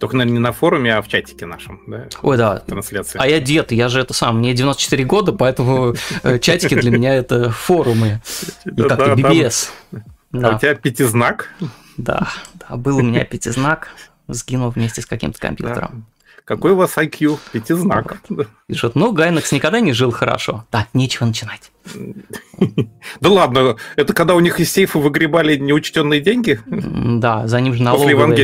Только, 0.00 0.16
наверное, 0.16 0.38
не 0.38 0.42
на 0.42 0.52
форуме, 0.52 0.94
а 0.94 1.02
в 1.02 1.08
чатике 1.08 1.44
нашем, 1.44 1.82
да? 1.86 2.06
Ой, 2.22 2.38
да. 2.38 2.60
Трансляции. 2.60 3.18
А 3.22 3.26
я 3.26 3.40
дед, 3.40 3.72
я 3.72 3.90
же 3.90 4.00
это 4.00 4.14
сам, 4.14 4.38
мне 4.38 4.54
94 4.54 5.04
года, 5.04 5.32
поэтому 5.32 5.94
э, 6.22 6.38
чатики 6.38 6.74
для 6.74 6.90
меня 6.90 7.14
это 7.14 7.50
форумы. 7.50 8.22
И 8.64 8.70
как-то 8.70 9.12
BBS. 9.12 9.68
А 10.44 10.56
у 10.56 10.58
тебя 10.58 10.74
пятизнак? 10.74 11.50
Да, 11.96 12.28
да, 12.54 12.76
был 12.76 12.98
у 12.98 13.02
меня 13.02 13.24
пятизнак, 13.30 13.88
сгинул 14.28 14.70
вместе 14.70 15.02
с 15.02 15.06
каким-то 15.06 15.38
компьютером. 15.38 16.06
Какой 16.46 16.70
у 16.70 16.76
вас 16.76 16.96
IQ? 16.96 17.40
Пятизнак. 17.50 18.18
Пишут, 18.68 18.94
ну, 18.94 19.10
Гайнекс 19.10 19.50
никогда 19.50 19.80
не 19.80 19.92
жил 19.92 20.12
хорошо. 20.12 20.64
Так, 20.70 20.86
нечего 20.94 21.26
начинать. 21.26 21.72
Да 23.20 23.28
ладно, 23.28 23.76
это 23.96 24.14
когда 24.14 24.34
у 24.34 24.40
них 24.40 24.58
из 24.60 24.72
сейфа 24.72 24.98
выгребали 24.98 25.56
неучтенные 25.56 26.20
деньги? 26.20 26.58
Да, 26.66 27.46
за 27.46 27.60
ним 27.60 27.74
же 27.74 27.82
налоговая 27.82 28.34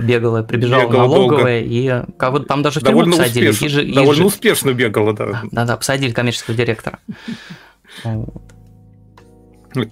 бегала, 0.00 0.42
прибежала 0.42 0.90
налоговая, 0.90 1.62
и 1.62 2.04
кого 2.18 2.40
там 2.40 2.62
даже 2.62 2.80
в 2.80 2.84
тюрьму 2.84 3.04
посадили. 3.04 3.94
Довольно 3.94 4.26
успешно 4.26 4.72
бегала, 4.72 5.14
да. 5.14 5.42
Да-да, 5.50 5.76
посадили 5.76 6.12
коммерческого 6.12 6.56
директора. 6.56 6.98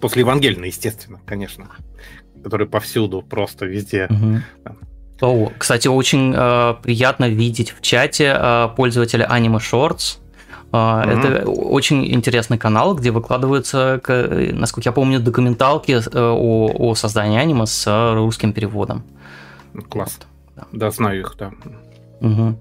После 0.00 0.20
Евангельна, 0.20 0.64
естественно, 0.64 1.20
конечно, 1.24 1.68
который 2.42 2.66
повсюду, 2.66 3.22
просто 3.22 3.66
везде. 3.66 4.08
О, 5.20 5.52
кстати, 5.58 5.86
очень 5.86 6.32
э, 6.34 6.74
приятно 6.82 7.28
видеть 7.28 7.72
в 7.72 7.82
чате 7.82 8.34
э, 8.34 8.68
пользователя 8.74 9.28
Anime 9.30 9.58
Shorts. 9.58 10.18
Э, 10.72 10.76
mm-hmm. 10.76 11.10
Это 11.10 11.50
очень 11.50 12.10
интересный 12.10 12.56
канал, 12.56 12.94
где 12.94 13.10
выкладываются, 13.10 14.00
насколько 14.06 14.88
я 14.88 14.92
помню, 14.92 15.20
документалки 15.20 15.92
э, 15.92 16.18
о, 16.18 16.72
о 16.74 16.94
создании 16.94 17.38
аниме 17.38 17.66
с 17.66 18.14
русским 18.14 18.54
переводом. 18.54 19.04
Класс. 19.90 20.18
Вот. 20.20 20.26
Да. 20.56 20.66
да, 20.72 20.90
знаю 20.90 21.20
их, 21.20 21.34
да. 21.38 21.52
Угу. 22.20 22.58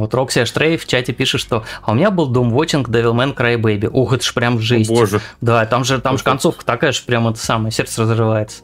Вот 0.00 0.14
Рокси 0.14 0.40
Аштрей 0.40 0.76
в 0.76 0.86
чате 0.86 1.12
пишет, 1.12 1.40
что 1.40 1.64
а 1.82 1.92
у 1.92 1.94
меня 1.94 2.10
был 2.10 2.32
Doom 2.32 2.50
Watching 2.52 2.84
Devilman 2.84 3.34
Crybaby. 3.34 3.88
Ух, 3.88 4.12
это 4.12 4.24
ж 4.24 4.34
прям 4.34 4.58
жесть. 4.58 4.90
О, 4.90 4.94
боже. 4.94 5.20
Да, 5.40 5.64
там 5.66 5.84
же, 5.84 6.00
там 6.00 6.18
же 6.18 6.24
концовка 6.24 6.64
такая 6.64 6.92
же, 6.92 7.02
прям 7.02 7.28
это 7.28 7.38
самое, 7.38 7.70
сердце 7.72 8.02
разрывается. 8.02 8.62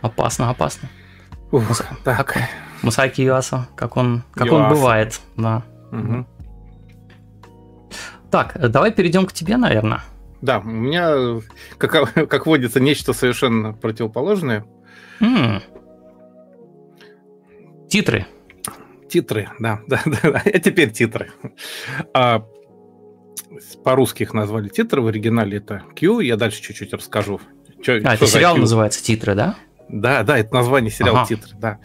Опасно, 0.00 0.50
опасно. 0.50 0.88
Ух, 1.50 1.68
Мус... 1.68 1.82
так. 2.04 2.36
Мусаки 2.82 3.22
Юаса, 3.22 3.68
как 3.76 3.96
он, 3.96 4.22
как 4.32 4.46
Юаса. 4.46 4.64
он 4.64 4.70
бывает, 4.70 5.20
да. 5.36 5.62
Угу. 5.92 6.26
Так, 8.30 8.56
давай 8.70 8.92
перейдем 8.92 9.26
к 9.26 9.32
тебе, 9.32 9.56
наверное. 9.56 10.02
Да, 10.40 10.60
у 10.60 10.68
меня, 10.68 11.40
как, 11.76 12.14
как 12.28 12.46
водится, 12.46 12.80
нечто 12.80 13.12
совершенно 13.12 13.72
противоположное. 13.74 14.64
М-м. 15.20 15.62
Титры. 17.88 18.26
Титры, 19.10 19.50
да, 19.58 19.80
да, 19.86 20.02
да. 20.06 20.42
А 20.44 20.58
теперь 20.58 20.90
титры. 20.90 21.32
А, 22.14 22.46
по-русски 23.84 24.22
их 24.22 24.32
назвали 24.32 24.68
титры, 24.68 25.02
в 25.02 25.08
оригинале 25.08 25.58
это 25.58 25.82
Cue. 25.96 26.20
Я 26.20 26.36
дальше 26.36 26.62
чуть-чуть 26.62 26.92
расскажу. 26.92 27.40
Что, 27.82 27.94
а, 28.04 28.14
это 28.14 28.26
сериал 28.26 28.54
Cue. 28.54 28.60
называется 28.60 29.02
«Титры», 29.02 29.34
да? 29.34 29.56
Да, 29.88 30.22
да, 30.22 30.38
это 30.38 30.54
название 30.54 30.90
сериала 30.90 31.20
ага. 31.20 31.28
«Титры», 31.28 31.56
да. 31.58 31.78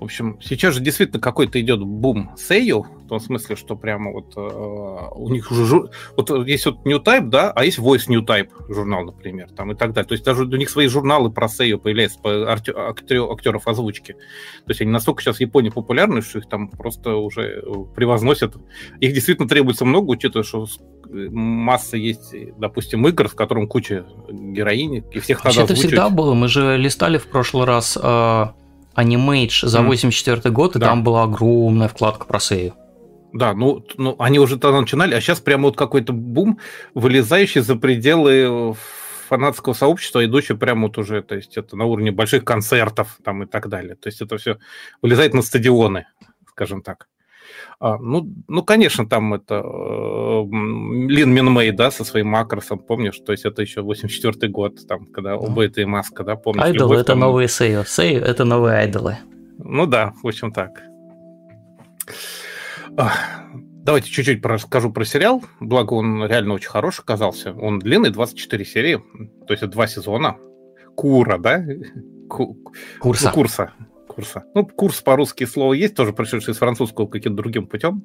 В 0.00 0.04
общем, 0.04 0.38
сейчас 0.42 0.74
же 0.74 0.80
действительно 0.80 1.20
какой-то 1.20 1.60
идет 1.60 1.82
бум 1.82 2.30
сэйю, 2.34 2.86
в 3.04 3.08
том 3.08 3.20
смысле, 3.20 3.54
что 3.54 3.76
прямо 3.76 4.10
вот 4.12 4.32
э, 4.34 4.40
у 4.40 5.28
них 5.28 5.50
уже 5.50 5.66
жур... 5.66 5.90
вот 6.16 6.30
есть 6.46 6.64
вот 6.64 6.86
New 6.86 7.00
Type, 7.00 7.28
да, 7.28 7.50
а 7.50 7.66
есть 7.66 7.78
Voice 7.78 8.04
New 8.08 8.22
Type 8.22 8.48
журнал, 8.72 9.04
например, 9.04 9.50
там 9.54 9.72
и 9.72 9.74
так 9.74 9.92
далее. 9.92 10.08
То 10.08 10.14
есть 10.14 10.24
даже 10.24 10.44
у 10.44 10.56
них 10.56 10.70
свои 10.70 10.86
журналы 10.86 11.30
про 11.30 11.48
сэйю 11.48 11.78
появляются 11.78 12.18
по 12.18 12.50
актер... 12.50 12.74
актеров 13.30 13.68
озвучки. 13.68 14.12
То 14.12 14.68
есть 14.70 14.80
они 14.80 14.90
настолько 14.90 15.22
сейчас 15.22 15.36
в 15.36 15.40
Японии 15.40 15.68
популярны, 15.68 16.22
что 16.22 16.38
их 16.38 16.48
там 16.48 16.68
просто 16.68 17.16
уже 17.16 17.62
превозносят. 17.94 18.54
Их 19.00 19.12
действительно 19.12 19.48
требуется 19.48 19.84
много, 19.84 20.08
учитывая, 20.08 20.44
что 20.44 20.66
масса 21.10 21.98
есть, 21.98 22.34
допустим, 22.58 23.06
игр, 23.06 23.28
в 23.28 23.34
котором 23.34 23.68
куча 23.68 24.06
героинь, 24.30 25.04
и 25.12 25.18
всех 25.18 25.44
надо 25.44 25.62
это 25.62 25.74
всегда 25.74 26.08
было. 26.08 26.32
Мы 26.32 26.48
же 26.48 26.78
листали 26.78 27.18
в 27.18 27.26
прошлый 27.26 27.66
раз 27.66 27.98
э, 28.00 28.46
Animage 29.00 29.66
за 29.66 29.82
84 29.82 30.52
год, 30.52 30.76
и 30.76 30.78
да. 30.78 30.86
там 30.86 31.04
была 31.04 31.24
огромная 31.24 31.88
вкладка 31.88 32.26
про 32.26 32.40
Сею. 32.40 32.74
Да, 33.32 33.54
ну, 33.54 33.84
ну 33.96 34.16
они 34.18 34.38
уже 34.38 34.58
тогда 34.58 34.80
начинали, 34.80 35.14
а 35.14 35.20
сейчас 35.20 35.40
прямо 35.40 35.64
вот 35.64 35.76
какой-то 35.76 36.12
бум, 36.12 36.58
вылезающий 36.94 37.60
за 37.60 37.76
пределы 37.76 38.74
фанатского 39.28 39.74
сообщества, 39.74 40.24
идущий 40.24 40.54
прямо 40.54 40.88
вот 40.88 40.98
уже, 40.98 41.22
то 41.22 41.36
есть 41.36 41.56
это 41.56 41.76
на 41.76 41.84
уровне 41.84 42.10
больших 42.10 42.44
концертов 42.44 43.18
там 43.24 43.44
и 43.44 43.46
так 43.46 43.68
далее. 43.68 43.94
То 43.94 44.08
есть 44.08 44.20
это 44.20 44.36
все 44.38 44.58
вылезает 45.02 45.34
на 45.34 45.42
стадионы, 45.42 46.06
скажем 46.48 46.82
так. 46.82 47.06
А, 47.82 47.96
ну, 47.96 48.30
ну, 48.46 48.62
конечно, 48.62 49.08
там 49.08 49.32
это 49.32 49.54
э, 49.54 50.42
Лин 50.42 51.32
Минмей, 51.32 51.70
да, 51.72 51.90
со 51.90 52.04
своим 52.04 52.26
макросом, 52.26 52.78
помнишь? 52.78 53.18
То 53.24 53.32
есть 53.32 53.46
это 53.46 53.62
еще 53.62 53.80
84-й 53.80 54.48
год, 54.48 54.86
там, 54.86 55.06
когда 55.06 55.36
оба 55.36 55.64
это 55.64 55.80
и 55.80 55.86
маска, 55.86 56.22
да, 56.22 56.36
помнишь? 56.36 56.62
Айдолы— 56.62 56.96
это 56.96 57.04
там... 57.04 57.20
новые 57.20 57.48
Сейо, 57.48 57.84
Сейо— 57.84 58.18
это 58.20 58.44
новые 58.44 58.76
айдолы. 58.76 59.16
Ну 59.56 59.86
да, 59.86 60.12
в 60.22 60.26
общем 60.26 60.52
так. 60.52 60.82
Давайте 63.82 64.10
чуть-чуть 64.10 64.44
расскажу 64.44 64.92
про 64.92 65.06
сериал. 65.06 65.42
Благо, 65.58 65.94
он 65.94 66.26
реально 66.26 66.52
очень 66.52 66.68
хороший 66.68 67.00
оказался. 67.00 67.54
Он 67.54 67.78
длинный, 67.78 68.10
24 68.10 68.64
серии, 68.66 68.96
то 69.46 69.54
есть 69.54 69.62
это 69.62 69.72
два 69.72 69.86
сезона. 69.86 70.36
Кура, 70.96 71.38
да? 71.38 71.64
Курса. 72.28 73.28
Ну, 73.28 73.32
курса 73.32 73.72
курса. 74.14 74.44
Ну, 74.54 74.66
курс 74.66 75.00
по-русски 75.00 75.46
слово 75.46 75.74
есть, 75.74 75.94
тоже 75.94 76.12
пришедший 76.12 76.52
из 76.52 76.58
французского 76.58 77.06
каким-то 77.06 77.36
другим 77.42 77.66
путем. 77.66 78.04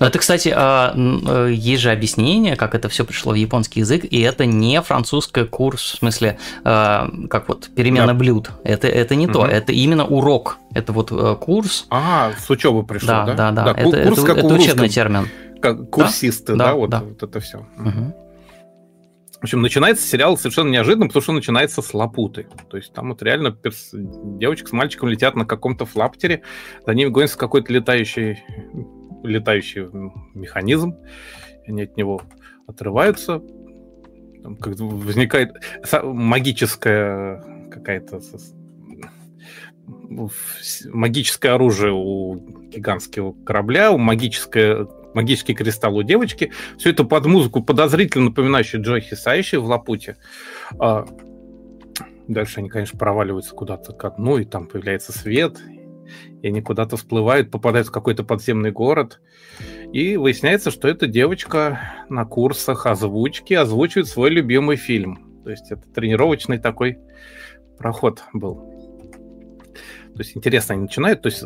Но 0.00 0.06
это, 0.06 0.18
кстати, 0.18 0.52
а, 0.54 0.92
э, 0.96 1.52
есть 1.52 1.82
же 1.82 1.90
объяснение, 1.90 2.56
как 2.56 2.74
это 2.74 2.88
все 2.88 3.04
пришло 3.04 3.32
в 3.32 3.36
японский 3.36 3.80
язык, 3.80 4.04
и 4.04 4.20
это 4.20 4.46
не 4.46 4.80
французский 4.82 5.44
курс, 5.44 5.92
в 5.92 5.98
смысле, 5.98 6.38
а, 6.64 7.08
как 7.30 7.48
вот 7.48 7.70
перемена 7.74 8.08
да. 8.08 8.14
блюд. 8.14 8.50
Это, 8.64 8.88
это 8.88 9.14
не 9.14 9.26
угу. 9.26 9.34
то, 9.34 9.46
это 9.46 9.72
именно 9.72 10.04
урок. 10.04 10.58
Это 10.74 10.92
вот 10.92 11.12
э, 11.12 11.36
курс. 11.40 11.86
А, 11.90 12.32
с 12.38 12.50
учебы 12.50 12.84
пришло, 12.84 13.08
да? 13.08 13.24
Да, 13.26 13.34
да, 13.34 13.52
да. 13.52 13.64
да. 13.64 13.80
Это, 13.80 14.02
курс, 14.04 14.18
это, 14.18 14.26
как 14.26 14.38
это 14.38 14.54
учебный 14.54 14.88
термин. 14.88 15.28
Как 15.62 15.90
курсисты, 15.90 16.54
да, 16.54 16.58
да, 16.58 16.64
да 16.66 16.74
вот, 16.74 16.90
да. 16.90 17.00
вот 17.00 17.22
это 17.22 17.40
все. 17.40 17.58
Угу. 17.78 18.27
В 19.40 19.44
общем, 19.44 19.62
начинается 19.62 20.06
сериал 20.06 20.36
совершенно 20.36 20.70
неожиданно, 20.70 21.06
потому 21.06 21.22
что 21.22 21.30
он 21.30 21.36
начинается 21.36 21.80
с 21.80 21.94
лапуты. 21.94 22.48
То 22.68 22.76
есть 22.76 22.92
там 22.92 23.10
вот 23.10 23.22
реально 23.22 23.52
перс... 23.52 23.90
девочка 23.92 24.68
с 24.68 24.72
мальчиком 24.72 25.08
летят 25.08 25.36
на 25.36 25.44
каком-то 25.44 25.86
флаптере, 25.86 26.42
за 26.84 26.92
ними 26.94 27.08
гонится 27.08 27.38
какой-то 27.38 27.72
летающий, 27.72 28.42
летающий 29.22 29.82
механизм, 30.34 30.96
они 31.68 31.82
от 31.82 31.96
него 31.96 32.20
отрываются, 32.66 33.40
там 34.42 34.56
как 34.56 34.74
возникает 34.76 35.54
магическая 36.02 37.68
какая-то 37.70 38.20
магическое 40.92 41.50
оружие 41.50 41.92
у 41.92 42.34
гигантского 42.70 43.34
корабля, 43.44 43.92
у 43.92 43.98
магическое 43.98 44.88
магический 45.14 45.54
кристалл 45.54 45.96
у 45.96 46.02
девочки. 46.02 46.52
Все 46.78 46.90
это 46.90 47.04
под 47.04 47.26
музыку, 47.26 47.62
подозрительно 47.62 48.26
напоминающую 48.26 48.82
Джой 48.82 49.00
Хисаиши 49.00 49.60
в 49.60 49.66
Лапуте. 49.66 50.16
А, 50.78 51.06
дальше 52.26 52.60
они, 52.60 52.68
конечно, 52.68 52.98
проваливаются 52.98 53.54
куда-то 53.54 53.92
к 53.92 54.10
дну, 54.16 54.38
и 54.38 54.44
там 54.44 54.66
появляется 54.66 55.12
свет, 55.12 55.58
и 56.42 56.48
они 56.48 56.62
куда-то 56.62 56.96
всплывают, 56.96 57.50
попадают 57.50 57.88
в 57.88 57.92
какой-то 57.92 58.24
подземный 58.24 58.70
город. 58.70 59.20
И 59.92 60.16
выясняется, 60.16 60.70
что 60.70 60.88
эта 60.88 61.06
девочка 61.06 62.06
на 62.08 62.24
курсах 62.24 62.86
озвучки 62.86 63.54
озвучивает 63.54 64.08
свой 64.08 64.30
любимый 64.30 64.76
фильм. 64.76 65.42
То 65.44 65.50
есть 65.50 65.70
это 65.70 65.82
тренировочный 65.88 66.58
такой 66.58 66.98
проход 67.78 68.22
был. 68.32 68.74
То 70.14 70.22
есть 70.22 70.36
интересно 70.36 70.74
они 70.74 70.82
начинают, 70.82 71.22
то 71.22 71.28
есть 71.28 71.44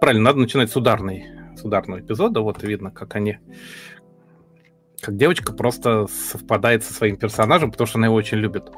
правильно, 0.00 0.24
надо 0.24 0.40
начинать 0.40 0.70
с 0.70 0.76
ударной 0.76 1.24
с 1.60 1.64
ударного 1.64 2.00
эпизода, 2.00 2.40
вот 2.40 2.62
видно, 2.62 2.90
как 2.90 3.14
они 3.14 3.38
как 5.00 5.16
девочка 5.16 5.52
просто 5.52 6.06
совпадает 6.08 6.84
со 6.84 6.92
своим 6.92 7.16
персонажем, 7.16 7.70
потому 7.70 7.86
что 7.86 7.98
она 7.98 8.06
его 8.06 8.16
очень 8.16 8.38
любит. 8.38 8.70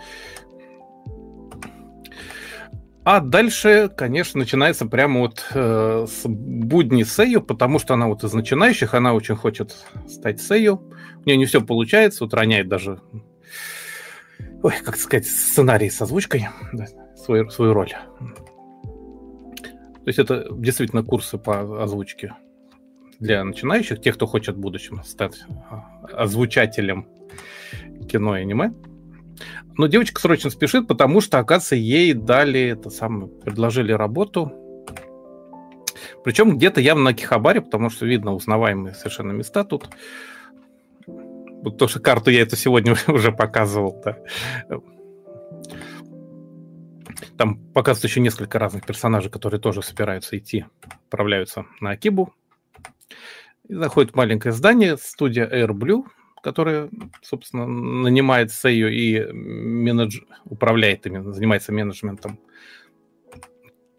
А 3.05 3.19
дальше, 3.19 3.91
конечно, 3.97 4.39
начинается 4.39 4.87
прямо 4.87 5.21
вот 5.21 5.45
э, 5.53 6.07
с 6.09 6.23
будни 6.25 7.03
Сею, 7.03 7.43
потому 7.43 7.81
что 7.81 7.95
она 7.95 8.07
вот 8.07 8.23
из 8.23 8.33
начинающих, 8.33 8.95
она 8.95 9.13
очень 9.13 9.35
хочет 9.35 9.77
стать 10.07 10.41
Сею. 10.41 10.89
У 11.25 11.27
нее 11.27 11.37
не 11.37 11.47
все 11.47 11.61
получается, 11.61 12.23
вот 12.23 12.33
роняет 12.33 12.69
даже, 12.69 13.01
ой, 14.63 14.75
как 14.85 14.97
сказать, 14.97 15.27
сценарий 15.27 15.91
с 15.91 16.01
озвучкой, 16.01 16.49
да, 16.73 16.87
свою, 17.17 17.51
свою 17.51 17.75
роль. 17.75 17.93
То 20.05 20.07
есть 20.07 20.21
это 20.21 20.47
действительно 20.53 21.03
курсы 21.03 21.39
по 21.39 21.83
озвучке 21.83 22.35
для 23.23 23.45
начинающих, 23.45 24.01
тех, 24.01 24.17
кто 24.17 24.27
хочет 24.27 24.57
в 24.57 24.59
будущем 24.59 25.03
стать 25.05 25.45
а, 25.71 25.85
озвучателем 26.13 27.07
кино 28.11 28.37
и 28.37 28.41
аниме. 28.41 28.75
Но 29.79 29.87
девочка 29.87 30.21
срочно 30.21 30.51
спешит, 30.51 30.89
потому 30.89 31.21
что, 31.21 31.39
оказывается, 31.39 31.77
ей 31.77 32.15
дали 32.15 32.61
это 32.61 32.91
самое, 32.91 33.29
предложили 33.29 33.93
работу 33.93 34.53
Причем 36.25 36.57
где-то 36.57 36.81
явно 36.81 37.05
на 37.05 37.15
Кихабаре, 37.15 37.61
потому 37.61 37.91
что 37.91 38.07
видно 38.07 38.35
узнаваемые 38.35 38.95
совершенно 38.95 39.31
места 39.31 39.65
тут. 39.65 39.89
То, 41.79 41.87
что 41.87 42.01
карту 42.01 42.31
я 42.31 42.43
это 42.43 42.57
сегодня 42.57 42.97
уже 43.07 43.31
показывал. 43.31 44.03
Да. 44.05 44.19
Там 47.39 47.57
показывают 47.73 48.11
еще 48.11 48.21
несколько 48.21 48.59
разных 48.59 48.85
персонажей, 48.85 49.31
которые 49.31 49.61
тоже 49.61 49.81
собираются 49.81 50.37
идти, 50.37 50.67
отправляются 51.07 51.67
на 51.81 51.91
Акибу. 51.91 52.35
И 53.69 53.75
заходит 53.75 54.15
маленькое 54.15 54.53
здание, 54.53 54.97
студия 54.97 55.47
Air 55.47 55.71
Blue, 55.71 56.05
которая, 56.43 56.91
собственно, 57.23 57.67
нанимает 57.67 58.51
Сейю 58.51 58.93
и 58.93 59.33
менедж... 59.33 60.21
управляет 60.45 61.07
ими, 61.07 61.33
занимается 61.33 61.73
менеджментом. 61.73 62.39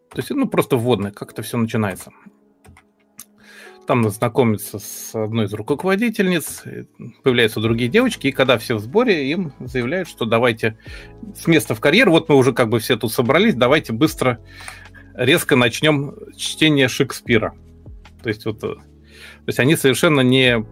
То 0.10 0.18
есть, 0.18 0.30
ну, 0.30 0.48
просто 0.48 0.76
вводное, 0.76 1.11
как 1.11 1.31
это 1.31 1.41
все 1.41 1.57
начинается. 1.57 2.11
Там 3.88 4.07
знакомится 4.10 4.80
с 4.80 5.14
одной 5.14 5.45
из 5.45 5.53
руководительниц, 5.53 6.64
появляются 7.23 7.60
другие 7.60 7.90
девочки, 7.90 8.27
и 8.27 8.31
когда 8.31 8.57
все 8.57 8.76
в 8.76 8.80
сборе, 8.80 9.30
им 9.30 9.52
заявляют, 9.60 10.07
что 10.07 10.26
давайте 10.26 10.77
с 11.35 11.48
места 11.48 11.76
в 11.76 11.81
карьер, 11.81 12.10
вот 12.10 12.30
мы 12.30 12.35
уже 12.35 12.53
как 12.53 12.69
бы 12.69 12.80
все 12.80 12.95
тут 12.95 13.11
собрались, 13.11 13.56
давайте 13.56 13.91
быстро, 13.91 14.40
резко 15.15 15.56
начнем 15.57 16.15
чтение 16.38 16.88
Шекспира. 16.88 17.56
То 18.22 18.30
есть 18.30 18.45
вот, 18.45 18.64
то 19.45 19.49
есть 19.49 19.60
они 19.60 19.76
совершенно 19.76 20.22
не 20.22 20.65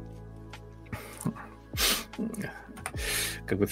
как 3.46 3.60
бы 3.60 3.68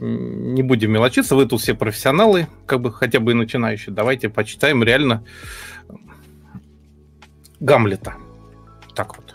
не 0.00 0.62
будем 0.62 0.92
мелочиться, 0.92 1.34
вы 1.34 1.46
тут 1.46 1.60
все 1.60 1.74
профессионалы, 1.74 2.48
как 2.66 2.80
бы 2.80 2.92
хотя 2.92 3.18
бы 3.18 3.32
и 3.32 3.34
начинающие. 3.34 3.94
Давайте 3.94 4.28
почитаем 4.28 4.82
реально 4.82 5.24
Гамлета. 7.60 8.16
Так 8.94 9.16
вот. 9.16 9.34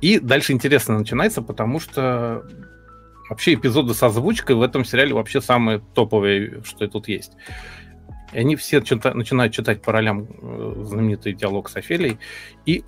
И 0.00 0.18
дальше 0.20 0.52
интересно 0.52 0.98
начинается, 0.98 1.42
потому 1.42 1.80
что 1.80 2.44
вообще 3.28 3.54
эпизоды 3.54 3.94
с 3.94 4.02
озвучкой 4.02 4.56
в 4.56 4.62
этом 4.62 4.84
сериале 4.84 5.14
вообще 5.14 5.40
самые 5.40 5.80
топовые, 5.94 6.62
что 6.64 6.86
тут 6.86 7.08
есть. 7.08 7.32
И 8.32 8.38
они 8.38 8.56
все 8.56 8.78
чита- 8.78 9.14
начинают 9.14 9.52
читать 9.52 9.82
по 9.82 9.92
ролям 9.92 10.28
э, 10.28 10.82
знаменитый 10.84 11.32
диалог 11.32 11.68
с 11.68 11.76
Офелией. 11.76 12.18
И, 12.66 12.84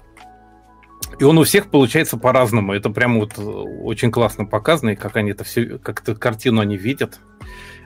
и 1.19 1.25
он 1.25 1.39
у 1.39 1.45
всех 1.45 1.71
получается 1.71 2.17
по-разному. 2.17 2.73
Это 2.73 2.91
прямо 2.91 3.21
вот 3.21 3.39
очень 3.39 4.11
классно 4.11 4.45
показано, 4.45 4.91
и 4.91 4.97
как 4.97 5.17
они 5.17 5.33
это 5.33 5.45
все, 5.45 5.79
как 5.79 6.03
эту 6.03 6.17
картину 6.17 6.61
они 6.61 6.77
видят. 6.77 7.19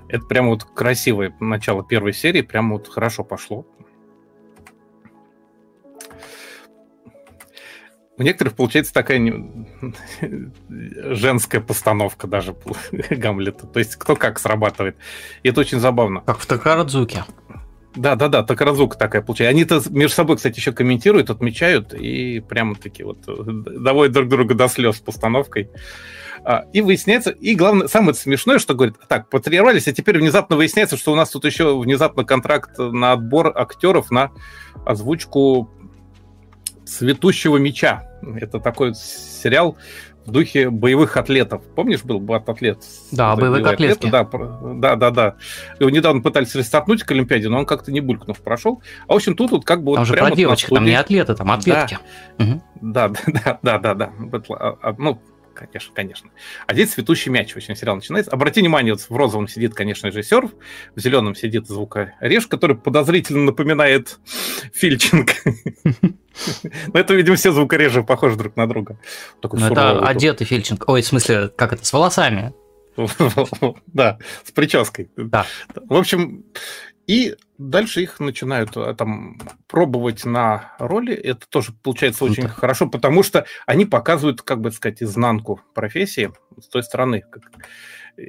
Это 0.09 0.25
прямо 0.27 0.49
вот 0.49 0.65
красивое 0.65 1.35
начало 1.41 1.85
первой 1.85 2.13
серии, 2.13 2.43
прямо 2.43 2.75
вот 2.75 2.89
хорошо 2.89 3.25
пошло. 3.25 3.67
У 8.19 8.23
некоторых 8.23 8.55
получается 8.55 8.93
такая 8.93 9.19
женская 10.69 11.61
постановка 11.61 12.27
даже 12.27 12.55
Гамлета. 13.11 13.67
То 13.67 13.79
есть 13.79 13.97
кто 13.97 14.15
как 14.17 14.39
срабатывает. 14.39 14.97
И 15.43 15.49
это 15.49 15.61
очень 15.61 15.81
забавно. 15.81 16.21
Как 16.21 16.39
в 16.39 16.47
Такарадзуке. 16.47 17.25
Да, 17.95 18.17
да, 18.17 18.29
да, 18.29 18.43
Такарадзука 18.43 18.97
такая 18.97 19.23
получается. 19.23 19.51
Они-то 19.51 19.83
между 19.91 20.15
собой, 20.15 20.37
кстати, 20.37 20.59
еще 20.59 20.73
комментируют, 20.73 21.29
отмечают 21.29 21.93
и 21.93 22.41
прямо 22.41 22.75
таки 22.75 23.03
вот 23.03 23.19
э, 23.27 23.35
доводят 23.37 24.15
друг 24.15 24.29
друга 24.29 24.55
до 24.55 24.69
слез 24.69 24.97
с 24.97 25.01
постановкой. 25.01 25.69
А, 26.45 26.65
и 26.73 26.81
выясняется, 26.81 27.31
и 27.31 27.55
главное, 27.55 27.87
самое 27.89 28.15
смешное, 28.15 28.59
что 28.59 28.75
говорит, 28.75 28.97
так, 29.09 29.29
потренировались, 29.29 29.87
а 29.89 29.93
теперь 29.93 30.19
внезапно 30.19 30.57
выясняется, 30.57 30.97
что 30.97 31.13
у 31.13 31.17
нас 31.17 31.31
тут 31.31 31.45
еще 31.45 31.79
внезапно 31.79 32.25
контракт 32.25 32.79
на 32.79 33.13
отбор 33.13 33.53
актеров 33.55 34.11
на 34.11 34.33
озвучку 34.85 35.71
«Цветущего 36.85 37.59
меча». 37.59 38.09
Это 38.23 38.59
такой 38.59 38.95
сериал 38.95 39.77
в 40.27 40.31
духе 40.31 40.71
боевых 40.71 41.17
атлетов. 41.17 41.63
Помнишь, 41.75 42.03
был 42.05 42.21
бат-атлет? 42.21 42.79
Да, 43.11 43.35
боевые 43.37 43.65
котлетки. 43.65 44.11
Да, 44.11 44.25
да, 44.25 44.97
да, 44.97 45.11
да. 45.11 45.37
Его 45.81 45.91
недавно 45.91 46.23
пытались 46.23 46.55
рестартнуть 46.55 47.03
к 47.03 47.11
Олимпиаде, 47.11 47.49
но 47.49 47.59
он 47.59 47.67
как-то 47.67 47.91
не 47.93 48.01
булькнув 48.01 48.41
прошел. 48.41 48.83
А 49.09 49.13
в 49.15 49.17
общем, 49.17 49.35
тут 49.35 49.51
вот 49.51 49.65
как 49.65 49.83
бы... 49.83 49.95
Там 49.95 50.05
вот 50.05 50.09
же 50.09 50.15
про 50.15 50.31
девочек, 50.31 50.71
там 50.71 50.85
не 50.85 50.95
атлеты, 50.95 51.35
там 51.35 51.51
атлетки. 51.51 51.99
Да, 52.81 53.09
да, 53.27 53.59
да, 53.63 53.79
да, 53.79 53.79
да, 53.79 53.95
да. 53.95 54.13
А, 54.83 54.95
ну, 54.99 55.21
конечно, 55.55 55.95
конечно. 55.95 56.31
А 56.67 56.75
здесь 56.75 56.93
цветущий 56.93 57.31
мяч, 57.31 57.55
общем, 57.57 57.77
сериал 57.77 57.97
начинается. 57.97 58.31
Обрати 58.31 58.61
внимание, 58.61 58.95
вот 58.95 59.03
в 59.03 59.15
розовом 59.15 59.49
сидит, 59.49 59.75
конечно, 59.75 60.09
режиссер, 60.09 60.51
в 60.95 61.01
зеленом 61.01 61.35
сидит 61.35 61.67
звукореж, 61.67 62.47
который 62.47 62.77
подозрительно 62.77 63.45
напоминает 63.45 64.19
Фильчинг. 64.75 65.31
Ну, 66.87 66.95
это, 66.95 67.15
видимо, 67.15 67.37
все 67.37 67.53
звукорежи 67.53 68.03
похожи 68.03 68.37
друг 68.37 68.57
на 68.57 68.67
друга. 68.67 68.99
Ну, 69.43 69.67
это 69.67 70.01
одетый 70.07 70.47
Фильчинг. 70.47 70.89
Ой, 70.89 71.03
в 71.03 71.07
смысле, 71.07 71.49
как 71.49 71.75
это, 71.75 71.85
с 71.85 71.93
волосами? 71.93 72.55
Да, 73.87 74.19
с 74.45 74.51
прической. 74.51 75.11
Да. 75.17 75.47
В 75.75 75.95
общем, 75.95 76.45
и 77.07 77.37
дальше 77.59 78.03
их 78.03 78.21
начинают 78.21 78.77
э, 78.77 78.95
там 78.95 79.39
пробовать 79.67 80.25
на 80.25 80.75
роли. 80.79 81.15
Это 81.15 81.49
тоже 81.49 81.73
получается 81.73 82.25
очень 82.25 82.45
Круто. 82.45 82.61
хорошо, 82.61 82.89
потому 82.89 83.23
что 83.23 83.45
они 83.67 83.87
показывают, 83.87 84.43
как 84.43 84.61
бы 84.61 84.71
сказать, 84.71 85.03
изнанку 85.03 85.61
профессии 85.75 86.31
с 86.61 86.69
той 86.69 86.83
стороны. 86.83 87.25
Э, 88.17 88.23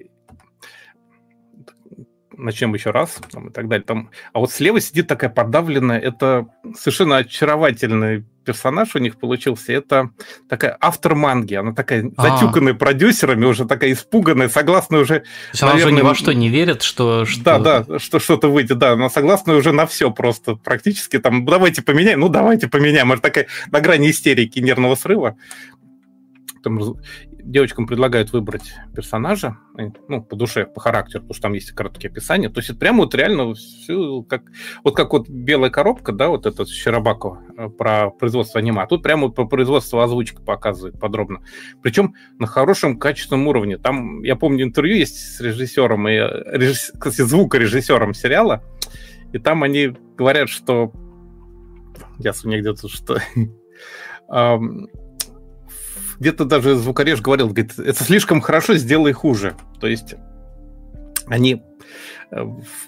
начнем 2.32 2.74
еще 2.74 2.90
раз, 2.90 3.22
там, 3.32 3.50
и 3.50 3.52
так 3.52 3.68
далее. 3.68 3.86
Там... 3.86 4.10
А 4.34 4.40
вот 4.40 4.52
слева 4.52 4.82
сидит 4.82 5.08
такая 5.08 5.30
подавленная, 5.30 6.00
это 6.00 6.48
совершенно 6.76 7.18
очаровательный 7.18 8.26
персонаж 8.44 8.96
у 8.96 9.00
них 9.00 9.18
получился. 9.18 9.74
Это 9.74 10.12
такая 10.48 10.78
автор 10.80 11.16
манги, 11.16 11.56
она 11.56 11.74
такая 11.74 12.12
а. 12.18 12.22
затюканная 12.22 12.74
продюсерами, 12.74 13.46
уже 13.46 13.66
такая 13.66 13.94
испуганная, 13.94 14.50
согласная 14.50 15.02
уже... 15.02 15.20
То 15.20 15.26
есть 15.52 15.62
наверное, 15.62 15.84
она 15.84 15.92
уже 15.92 15.96
ни 15.96 16.02
во 16.02 16.16
что 16.16 16.34
не 16.34 16.50
верит, 16.50 16.82
что... 16.82 17.26
что... 17.26 17.44
Да, 17.44 17.60
да, 17.60 18.00
что 18.00 18.20
что-то 18.20 18.50
выйдет, 18.50 18.78
да, 18.78 18.92
она 18.92 19.10
согласна 19.10 19.56
уже 19.56 19.72
на 19.72 19.86
все 19.86 20.12
просто 20.12 20.56
практически. 20.56 21.20
Там, 21.20 21.46
давайте 21.46 21.82
поменяем, 21.82 22.20
ну 22.20 22.30
давайте 22.30 22.68
поменяем. 22.68 23.12
Она 23.12 23.22
такая 23.22 23.48
на 23.72 23.80
грани 23.82 24.12
истерики, 24.12 24.60
нервного 24.60 24.96
срыва. 24.96 25.38
Там, 26.64 26.98
девочкам 27.44 27.88
предлагают 27.88 28.32
выбрать 28.32 28.74
персонажа, 28.96 29.58
ну, 30.08 30.24
по 30.24 30.36
душе, 30.36 30.66
по 30.66 30.80
характеру, 30.80 31.24
потому 31.24 31.34
что 31.34 31.42
там 31.44 31.54
есть 31.54 31.72
короткие 31.72 32.10
описания. 32.10 32.50
То 32.50 32.60
есть 32.60 32.70
это 32.70 32.80
прямо 32.80 33.00
вот 33.00 33.14
реально 33.16 33.54
все, 33.54 34.24
как, 34.24 34.44
вот 34.84 34.96
как 34.96 35.14
вот 35.14 35.30
белая 35.30 35.70
коробка, 35.70 36.12
да, 36.12 36.30
вот 36.30 36.46
этот 36.46 36.70
Щербакова 36.70 37.42
э, 37.58 37.70
про 37.70 38.10
производство 38.12 38.60
аниме, 38.60 38.82
а 38.82 38.88
тут 38.88 39.04
прямо 39.04 39.30
про 39.30 39.46
производство 39.46 40.04
озвучка 40.04 40.42
показывает 40.42 41.00
подробно. 41.00 41.42
Причем 41.82 42.16
на 42.40 42.48
хорошем 42.48 42.98
качественном 42.98 43.48
уровне. 43.48 43.78
Там, 43.78 44.24
я 44.24 44.36
помню, 44.36 44.64
интервью 44.64 44.98
есть 44.98 45.18
с 45.18 45.42
режиссером 45.42 46.08
и, 46.08 46.14
э, 46.14 46.58
режисс... 46.58 46.92
кстати, 46.98 47.22
звукорежиссером 47.22 48.14
сериала, 48.14 48.64
и 49.34 49.40
там 49.40 49.64
они 49.64 49.96
говорят, 50.18 50.50
что... 50.50 50.92
Я 52.20 52.34
мне 52.44 52.60
где-то 52.60 52.88
что 52.88 53.20
где-то 56.24 56.46
даже 56.46 56.76
звукореж 56.76 57.22
говорил, 57.22 57.48
говорит, 57.48 57.78
это 57.78 58.02
слишком 58.02 58.40
хорошо, 58.40 58.76
сделай 58.76 59.12
хуже. 59.12 59.56
То 59.82 59.88
есть 59.88 60.16
они 61.28 61.62
э, 62.32 62.46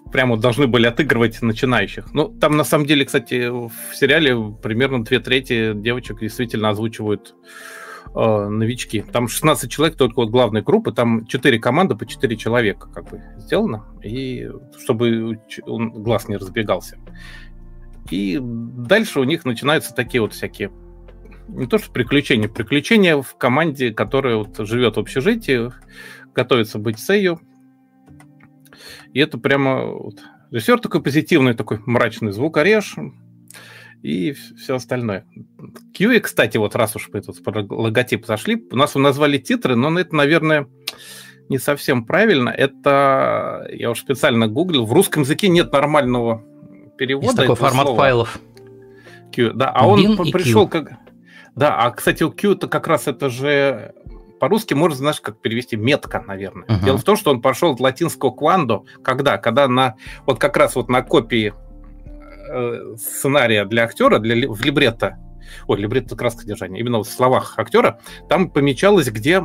прямо 0.10 0.38
должны 0.38 0.68
были 0.68 0.88
отыгрывать 0.88 1.41
начинающих. 1.41 2.14
Ну, 2.14 2.30
там 2.30 2.56
на 2.56 2.64
самом 2.64 2.86
деле, 2.86 3.03
кстати, 3.03 3.49
в 3.49 3.72
сериале 3.94 4.38
примерно 4.64 5.03
две 5.03 5.20
трети 5.20 5.74
девочек 5.74 6.22
действительно 6.22 6.70
озвучивают 6.70 7.36
э, 8.16 8.48
новички. 8.48 9.03
Там 9.12 9.28
16 9.28 9.70
человек 9.70 9.98
только 9.98 10.16
вот 10.16 10.30
главной 10.30 10.62
группы, 10.62 10.94
там 10.94 11.26
4 11.26 11.60
команды 11.60 11.95
по 11.95 12.06
4 12.06 12.38
человека 12.38 12.88
как 12.88 13.10
бы 13.10 13.22
сделано, 13.36 13.84
и 14.02 14.49
чтобы 14.82 15.41
он 15.66 15.90
глаз 15.90 16.30
не 16.30 16.38
разбегался. 16.38 16.98
И 18.10 18.40
дальше 18.41 19.20
у 19.20 19.26
них 19.26 19.44
начинаются 19.44 19.94
такие 19.94 20.22
вот 20.22 20.32
всякие 20.32 20.72
не 21.47 21.67
то 21.67 21.77
что 21.77 21.91
приключения, 21.91 22.49
приключения 22.49 23.22
в 23.22 23.35
команде, 23.38 23.91
которая 23.91 24.38
вот 24.38 24.57
живет 24.67 24.97
в 24.97 24.99
общежитии, 24.99 25.72
готовится 26.34 26.80
быть 26.80 26.99
Сею. 26.99 27.39
И 29.13 29.19
это 29.19 29.38
прямо 29.38 29.85
вот, 29.85 30.22
режиссер 30.51 30.80
такой 30.80 31.01
позитивный, 31.01 31.53
такой 31.53 31.80
мрачный 31.85 32.31
звук 32.31 32.57
орешь 32.57 32.95
и 34.01 34.34
все 34.34 34.76
остальное. 34.76 35.26
Кьюи, 35.93 36.19
кстати, 36.19 36.57
вот 36.57 36.76
раз 36.76 36.95
уж 36.95 37.09
мы 37.11 37.22
тут 37.22 37.41
про 37.43 37.65
логотип 37.67 38.26
зашли, 38.26 38.63
у 38.72 38.76
нас 38.76 38.93
назвали 38.95 39.38
титры, 39.38 39.76
но 39.76 39.97
это, 39.99 40.15
наверное, 40.15 40.67
не 41.49 41.57
совсем 41.57 42.05
правильно. 42.05 42.49
Это, 42.49 43.67
я 43.72 43.91
уж 43.91 43.99
специально 43.99 44.47
гуглил, 44.47 44.85
в 44.85 44.93
русском 44.93 45.23
языке 45.23 45.47
нет 45.47 45.72
нормального 45.72 46.43
перевода. 46.97 47.27
Есть 47.27 47.38
такой 47.38 47.55
формат 47.55 47.85
слова. 47.88 47.97
файлов. 47.97 48.39
Q, 49.34 49.53
да, 49.53 49.72
а 49.72 49.88
он 49.88 50.17
пришел 50.31 50.67
как... 50.67 50.93
Да, 51.56 51.77
а, 51.77 51.91
кстати, 51.91 52.23
у 52.23 52.32
Q 52.32 52.53
это 52.53 52.68
как 52.68 52.88
раз 52.88 53.07
это 53.07 53.30
же 53.30 53.94
по-русски 54.40 54.73
можно, 54.73 54.98
знаешь, 54.98 55.22
как 55.22 55.40
перевести 55.40 55.77
метка, 55.77 56.22
наверное. 56.22 56.68
Uh-huh. 56.68 56.84
Дело 56.84 56.98
в 56.98 57.03
том, 57.03 57.15
что 57.15 57.32
он 57.32 57.41
пошел 57.41 57.72
от 57.72 57.80
латинского 57.80 58.32
квандо, 58.32 58.86
когда? 59.03 59.38
Когда 59.38 59.68
на 59.68 59.95
вот 60.26 60.40
как 60.40 60.57
раз 60.57 60.76
вот 60.76 60.90
на 60.90 61.02
копии 61.02 61.53
э, 62.52 62.95
сценария 62.98 63.65
для 63.65 63.84
актера, 63.86 64.19
для, 64.19 64.49
в 64.49 64.61
либретто, 64.64 65.18
ой, 65.68 65.80
либретто 65.80 66.15
краска 66.15 66.41
содержания, 66.41 66.80
именно 66.80 66.99
в 66.99 67.06
словах 67.06 67.57
актера, 67.57 67.99
там 68.27 68.49
помечалось, 68.49 69.10
где 69.10 69.44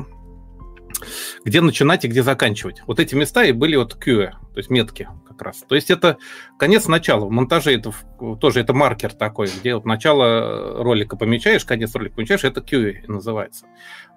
где 1.45 1.61
начинать 1.61 2.05
и 2.05 2.09
где 2.09 2.23
заканчивать. 2.23 2.83
Вот 2.87 3.01
эти 3.01 3.15
места 3.15 3.45
и 3.45 3.53
были 3.53 3.77
вот 3.77 3.95
QE, 3.95 4.33
то 4.33 4.57
есть 4.57 4.71
метки 4.71 5.09
как 5.41 5.47
раз. 5.47 5.65
То 5.67 5.75
есть 5.75 5.91
это 5.91 6.19
конец 6.59 6.87
начала. 6.87 7.25
В 7.25 7.31
монтаже 7.31 7.75
это 7.75 7.93
тоже 8.41 8.61
это 8.61 8.75
маркер 8.75 9.13
такой, 9.13 9.49
где 9.61 9.75
вот 9.75 9.87
начало 9.87 10.83
ролика 10.83 11.17
помечаешь, 11.17 11.65
конец 11.65 11.95
ролика 11.95 12.17
помечаешь, 12.17 12.45
это 12.45 12.61
QE 12.61 13.07
называется. 13.09 13.67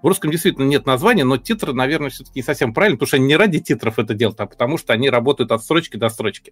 В 0.02 0.08
русском 0.08 0.32
действительно 0.32 0.66
нет 0.66 0.86
названия, 0.86 1.24
но 1.24 1.38
титры, 1.38 1.72
наверное, 1.72 2.10
все-таки 2.10 2.40
не 2.40 2.44
совсем 2.44 2.74
правильно, 2.74 2.98
потому 2.98 3.08
что 3.08 3.18
они 3.18 3.28
не 3.28 3.38
ради 3.38 3.60
титров 3.60 4.00
это 4.00 4.14
делают, 4.14 4.40
а 4.42 4.48
потому 4.48 4.78
что 4.78 4.92
они 4.92 5.10
работают 5.10 5.54
от 5.54 5.64
строчки 5.64 5.96
до 5.96 6.10
строчки. 6.10 6.52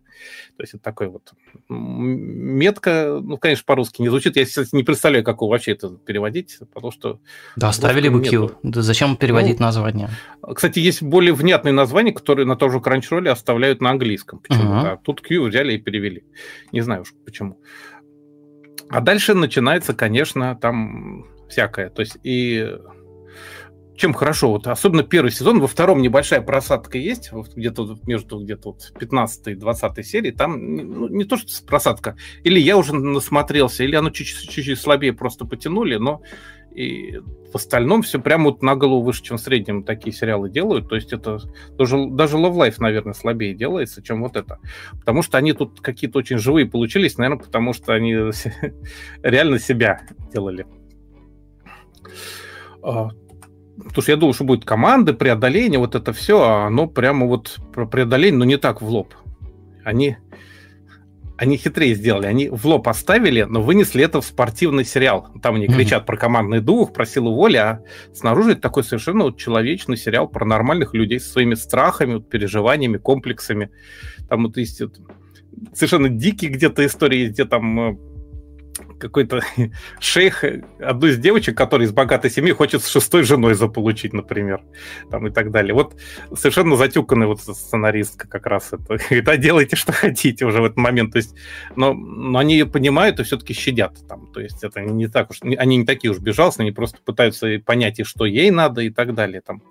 То 0.55 0.63
есть 0.63 0.73
это 0.73 0.83
такой 0.83 1.09
вот 1.09 1.33
метка, 1.67 3.19
ну, 3.21 3.37
конечно, 3.37 3.65
по-русски 3.65 4.01
не 4.01 4.07
звучит. 4.07 4.37
Я 4.37 4.45
сейчас 4.45 4.71
не 4.71 4.83
представляю, 4.83 5.25
как 5.25 5.41
вообще 5.41 5.73
это 5.73 5.89
переводить, 5.89 6.59
потому 6.73 6.93
что... 6.93 7.19
Да, 7.57 7.69
оставили 7.69 8.07
бы 8.07 8.23
Q. 8.23 8.51
Да 8.63 8.81
зачем 8.81 9.17
переводить 9.17 9.59
ну, 9.59 9.65
название? 9.65 10.09
Кстати, 10.55 10.79
есть 10.79 11.03
более 11.03 11.33
внятные 11.33 11.73
названия, 11.73 12.13
которые 12.13 12.45
на 12.45 12.55
том 12.55 12.71
же 12.71 12.77
Crunchyroll 12.77 13.27
оставляют 13.27 13.81
на 13.81 13.89
английском. 13.89 14.39
Почему? 14.39 14.60
Uh-huh. 14.61 14.93
А 14.93 14.97
тут 14.97 15.21
Q 15.21 15.43
взяли 15.43 15.73
и 15.73 15.77
перевели. 15.77 16.23
Не 16.71 16.81
знаю 16.81 17.01
уж 17.01 17.13
почему. 17.25 17.59
А 18.89 19.01
дальше 19.01 19.33
начинается, 19.33 19.93
конечно, 19.93 20.55
там 20.55 21.25
всякое. 21.49 21.89
То 21.89 22.01
есть 22.01 22.17
и 22.23 22.77
чем 24.01 24.13
хорошо, 24.13 24.49
вот 24.49 24.65
особенно 24.65 25.03
первый 25.03 25.31
сезон, 25.31 25.59
во 25.59 25.67
втором 25.67 26.01
небольшая 26.01 26.41
просадка 26.41 26.97
есть, 26.97 27.31
где-то 27.31 27.99
между 28.07 28.39
где-то 28.39 28.69
вот 28.69 28.93
15 28.97 29.47
и 29.47 29.55
20 29.55 30.05
серии, 30.07 30.31
там 30.31 30.75
ну, 30.75 31.07
не 31.07 31.23
то, 31.23 31.37
что 31.37 31.47
просадка, 31.67 32.15
или 32.43 32.59
я 32.59 32.77
уже 32.77 32.95
насмотрелся, 32.95 33.83
или 33.83 33.95
оно 33.95 34.09
чуть-чуть 34.09 34.79
слабее 34.79 35.13
просто 35.13 35.45
потянули, 35.45 35.97
но 35.97 36.23
и 36.73 37.19
в 37.51 37.55
остальном 37.55 38.01
все 38.01 38.19
прямо 38.19 38.45
вот 38.45 38.61
на 38.61 38.75
голову 38.75 39.03
выше, 39.03 39.23
чем 39.23 39.37
в 39.37 39.41
среднем 39.41 39.83
такие 39.83 40.13
сериалы 40.13 40.49
делают. 40.49 40.89
То 40.89 40.95
есть 40.95 41.11
это 41.11 41.39
даже, 41.77 42.07
даже 42.09 42.37
Love 42.37 42.55
Life, 42.55 42.75
наверное, 42.79 43.13
слабее 43.13 43.53
делается, 43.53 44.01
чем 44.01 44.21
вот 44.21 44.35
это. 44.35 44.59
Потому 44.93 45.21
что 45.21 45.37
они 45.37 45.53
тут 45.53 45.81
какие-то 45.81 46.19
очень 46.19 46.37
живые 46.37 46.65
получились, 46.65 47.17
наверное, 47.17 47.43
потому 47.43 47.73
что 47.73 47.93
они 47.93 48.13
реально 49.23 49.59
себя 49.59 50.01
делали. 50.31 50.65
А, 52.81 53.09
Потому 53.77 54.01
что 54.01 54.11
я 54.11 54.17
думал, 54.17 54.33
что 54.33 54.43
будет 54.43 54.65
команды, 54.65 55.13
преодоление, 55.13 55.79
вот 55.79 55.95
это 55.95 56.13
все, 56.13 56.41
а 56.41 56.67
оно 56.67 56.87
прямо 56.87 57.25
вот 57.25 57.57
преодоление, 57.73 58.37
но 58.37 58.45
не 58.45 58.57
так 58.57 58.81
в 58.81 58.87
лоб. 58.87 59.13
Они, 59.83 60.17
они 61.41 61.57
хитрее 61.57 61.95
сделали. 61.95 62.27
Они 62.27 62.49
в 62.49 62.67
лоб 62.67 62.87
оставили, 62.87 63.41
но 63.41 63.63
вынесли 63.63 64.03
это 64.03 64.21
в 64.21 64.25
спортивный 64.25 64.85
сериал. 64.85 65.27
Там 65.41 65.55
они 65.55 65.65
mm-hmm. 65.65 65.75
кричат 65.75 66.05
про 66.05 66.15
командный 66.15 66.61
дух, 66.61 66.93
про 66.93 67.03
силу 67.03 67.33
воли, 67.33 67.57
а 67.57 67.81
снаружи 68.13 68.51
это 68.51 68.61
такой 68.61 68.83
совершенно 68.83 69.23
вот 69.23 69.39
человечный 69.39 69.97
сериал 69.97 70.27
про 70.27 70.45
нормальных 70.45 70.93
людей 70.93 71.19
со 71.19 71.31
своими 71.31 71.55
страхами, 71.55 72.13
вот, 72.13 72.29
переживаниями, 72.29 72.97
комплексами. 72.97 73.71
Там 74.29 74.43
вот 74.43 74.57
есть 74.57 74.81
вот, 74.81 74.99
совершенно 75.73 76.09
дикие 76.09 76.51
где-то 76.51 76.85
истории, 76.85 77.29
где 77.29 77.45
там 77.45 77.79
э, 77.79 77.97
какой-то 78.99 79.41
шейх, 79.99 80.43
одну 80.79 81.07
из 81.07 81.17
девочек, 81.17 81.57
которая 81.57 81.87
из 81.87 81.91
богатой 81.91 82.31
семьи, 82.31 82.51
хочет 82.51 82.83
с 82.83 82.87
шестой 82.87 83.23
женой 83.23 83.53
заполучить, 83.53 84.13
например, 84.13 84.61
там 85.09 85.27
и 85.27 85.31
так 85.31 85.51
далее. 85.51 85.73
Вот 85.73 85.95
совершенно 86.35 86.75
затюканная 86.75 87.27
вот 87.27 87.41
сценаристка 87.41 88.27
как 88.27 88.45
раз 88.45 88.73
это. 88.73 88.97
Говорит, 89.09 89.27
а 89.27 89.37
делайте, 89.37 89.75
что 89.75 89.91
хотите 89.91 90.45
уже 90.45 90.61
в 90.61 90.65
этот 90.65 90.77
момент. 90.77 91.13
То 91.13 91.17
есть, 91.17 91.35
но, 91.75 91.93
но 91.93 92.39
они 92.39 92.53
ее 92.53 92.65
понимают 92.65 93.19
и 93.19 93.23
все-таки 93.23 93.53
щадят 93.53 93.97
там. 94.07 94.31
То 94.31 94.39
есть 94.39 94.63
это 94.63 94.81
не 94.81 95.07
так 95.07 95.31
уж, 95.31 95.39
они 95.41 95.77
не 95.77 95.85
такие 95.85 96.11
уж 96.11 96.19
безжалостные, 96.19 96.65
они 96.65 96.71
просто 96.71 96.99
пытаются 97.03 97.59
понять, 97.65 97.99
и 97.99 98.03
что 98.03 98.25
ей 98.25 98.51
надо 98.51 98.81
и 98.81 98.89
так 98.89 99.13
далее. 99.13 99.41
Там, 99.41 99.61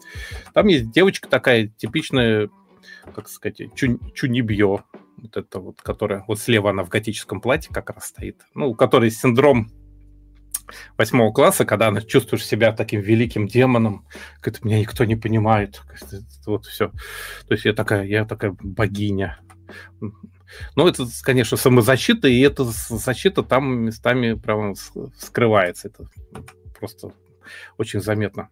там 0.52 0.66
есть 0.66 0.90
девочка 0.90 1.28
такая 1.28 1.68
типичная, 1.68 2.50
как 3.14 3.28
сказать, 3.28 3.60
чу, 3.74 3.98
чунибьё, 4.14 4.80
вот 5.22 5.36
это 5.36 5.60
вот, 5.60 5.82
которая 5.82 6.24
вот 6.26 6.38
слева 6.38 6.70
она 6.70 6.84
в 6.84 6.88
готическом 6.88 7.40
платье 7.40 7.72
как 7.72 7.90
раз 7.90 8.06
стоит, 8.06 8.42
ну, 8.54 8.68
у 8.70 8.74
которой 8.74 9.10
синдром 9.10 9.70
восьмого 10.96 11.32
класса, 11.32 11.64
когда 11.64 11.88
она 11.88 12.00
чувствуешь 12.00 12.46
себя 12.46 12.72
таким 12.72 13.00
великим 13.00 13.46
демоном, 13.46 14.06
как 14.40 14.64
меня 14.64 14.78
никто 14.78 15.04
не 15.04 15.16
понимает, 15.16 15.82
вот 16.46 16.66
все. 16.66 16.88
То 17.46 17.54
есть 17.54 17.64
я 17.64 17.72
такая, 17.72 18.04
я 18.04 18.24
такая 18.24 18.56
богиня. 18.60 19.40
Ну, 20.74 20.86
это, 20.88 21.06
конечно, 21.22 21.56
самозащита, 21.56 22.28
и 22.28 22.40
эта 22.40 22.64
защита 22.64 23.42
там 23.42 23.82
местами 23.82 24.34
прямо 24.34 24.74
скрывается. 25.16 25.88
Это 25.88 26.08
просто 26.78 27.12
очень 27.78 28.00
заметно. 28.00 28.48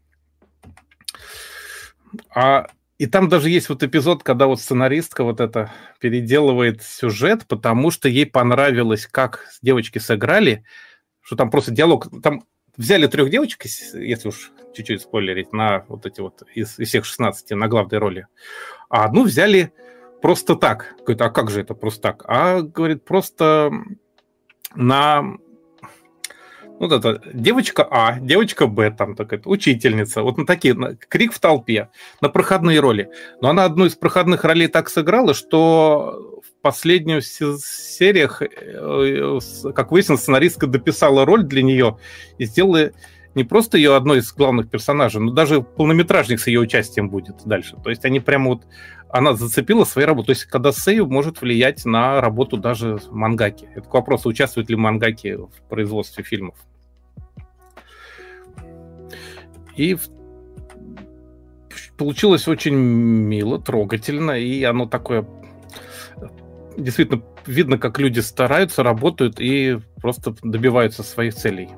А 2.35 2.69
и 2.99 3.07
там 3.07 3.29
даже 3.29 3.49
есть 3.49 3.69
вот 3.69 3.83
эпизод, 3.85 4.25
когда 4.25 4.47
вот 4.47 4.61
сценаристка 4.61 5.23
вот 5.23 5.41
это 5.41 5.73
переделывает 6.01 6.83
сюжет, 6.83 7.47
потому 7.47 7.93
что 7.93 8.09
ей 8.09 8.27
понравилось, 8.27 9.07
как 9.07 9.47
девочки 9.63 9.99
сыграли, 9.99 10.65
что 11.21 11.37
там 11.37 11.51
просто 11.51 11.71
диалог, 11.71 12.09
там 12.23 12.43
взяли 12.77 13.07
трех 13.07 13.31
девочек, 13.31 13.67
если 13.95 14.29
уж 14.29 14.51
чуть-чуть 14.75 15.03
спойлерить, 15.03 15.53
на 15.53 15.85
вот 15.89 16.07
эти 16.07 16.21
вот 16.21 16.43
из, 16.55 16.79
из 16.79 16.89
всех 16.89 17.05
16 17.05 17.51
на 17.51 17.69
главной 17.69 17.99
роли, 17.99 18.27
а 18.89 19.05
одну 19.05 19.25
взяли 19.25 19.73
просто 20.21 20.57
так. 20.57 20.97
Говорит, 20.99 21.23
а 21.23 21.31
как 21.31 21.51
же 21.51 21.61
это 21.61 21.75
просто 21.75 22.03
так? 22.03 22.25
А, 22.27 22.63
говорит, 22.63 23.05
просто 23.05 23.71
на 24.75 25.39
вот 26.79 26.93
это 26.93 27.21
девочка 27.33 27.87
А, 27.91 28.19
девочка 28.21 28.67
Б, 28.67 28.91
там 28.91 29.17
такая 29.17 29.41
учительница, 29.45 30.23
вот 30.23 30.39
на 30.39 30.47
такие, 30.47 30.75
на, 30.75 30.95
крик 30.95 31.33
в 31.33 31.41
толпе, 31.41 31.89
на 32.21 32.29
проходные 32.29 32.81
роли. 32.81 33.11
Но 33.41 33.49
она 33.49 33.65
одну 33.65 33.87
из 33.87 33.97
проходных 33.97 34.45
ролей 34.45 34.69
так 34.69 34.89
сыграла, 34.89 35.35
что 35.35 36.41
в 36.43 36.63
последних 36.63 37.25
сериях, 37.25 38.43
э, 38.43 39.39
как 39.75 39.91
выяснилось, 39.91 40.23
сценаристка 40.23 40.67
дописала 40.67 41.25
роль 41.25 41.43
для 41.43 41.63
нее 41.63 41.99
и 42.39 42.45
сделала 42.45 42.91
не 43.35 43.45
просто 43.45 43.77
ее 43.77 43.95
одной 43.95 44.19
из 44.19 44.33
главных 44.33 44.69
персонажей, 44.71 45.21
но 45.21 45.33
даже 45.33 45.63
полнометражник 45.63 46.41
с 46.41 46.47
ее 46.47 46.61
участием 46.61 47.09
будет 47.09 47.37
дальше. 47.45 47.77
То 47.83 47.91
есть 47.91 48.05
они 48.05 48.21
прямо 48.21 48.51
вот 48.51 48.67
она 49.11 49.35
зацепила 49.35 49.85
своей 49.85 50.07
работой. 50.07 50.27
То 50.27 50.33
есть, 50.33 50.45
когда 50.45 50.73
сейв 50.73 51.09
может 51.09 51.41
влиять 51.41 51.85
на 51.85 52.21
работу 52.21 52.57
даже 52.57 52.99
мангаки. 53.11 53.69
Это 53.75 53.89
к 53.89 53.95
вопросу, 53.95 54.29
участвуют 54.29 54.69
ли 54.71 54.77
мангаки 54.77 55.37
в 55.37 55.69
производстве 55.69 56.25
фильмов. 56.25 56.57
И 59.77 59.97
получилось 61.97 62.49
очень 62.49 62.75
мило, 62.75 63.61
трогательно, 63.61 64.33
и 64.33 64.63
оно 64.65 64.87
такое... 64.87 65.27
Действительно, 66.77 67.23
видно, 67.47 67.79
как 67.79 67.99
люди 67.99 68.21
стараются, 68.21 68.83
работают 68.83 69.41
и 69.41 69.79
просто 70.01 70.35
добиваются 70.43 71.03
своих 71.03 71.35
целей. 71.35 71.71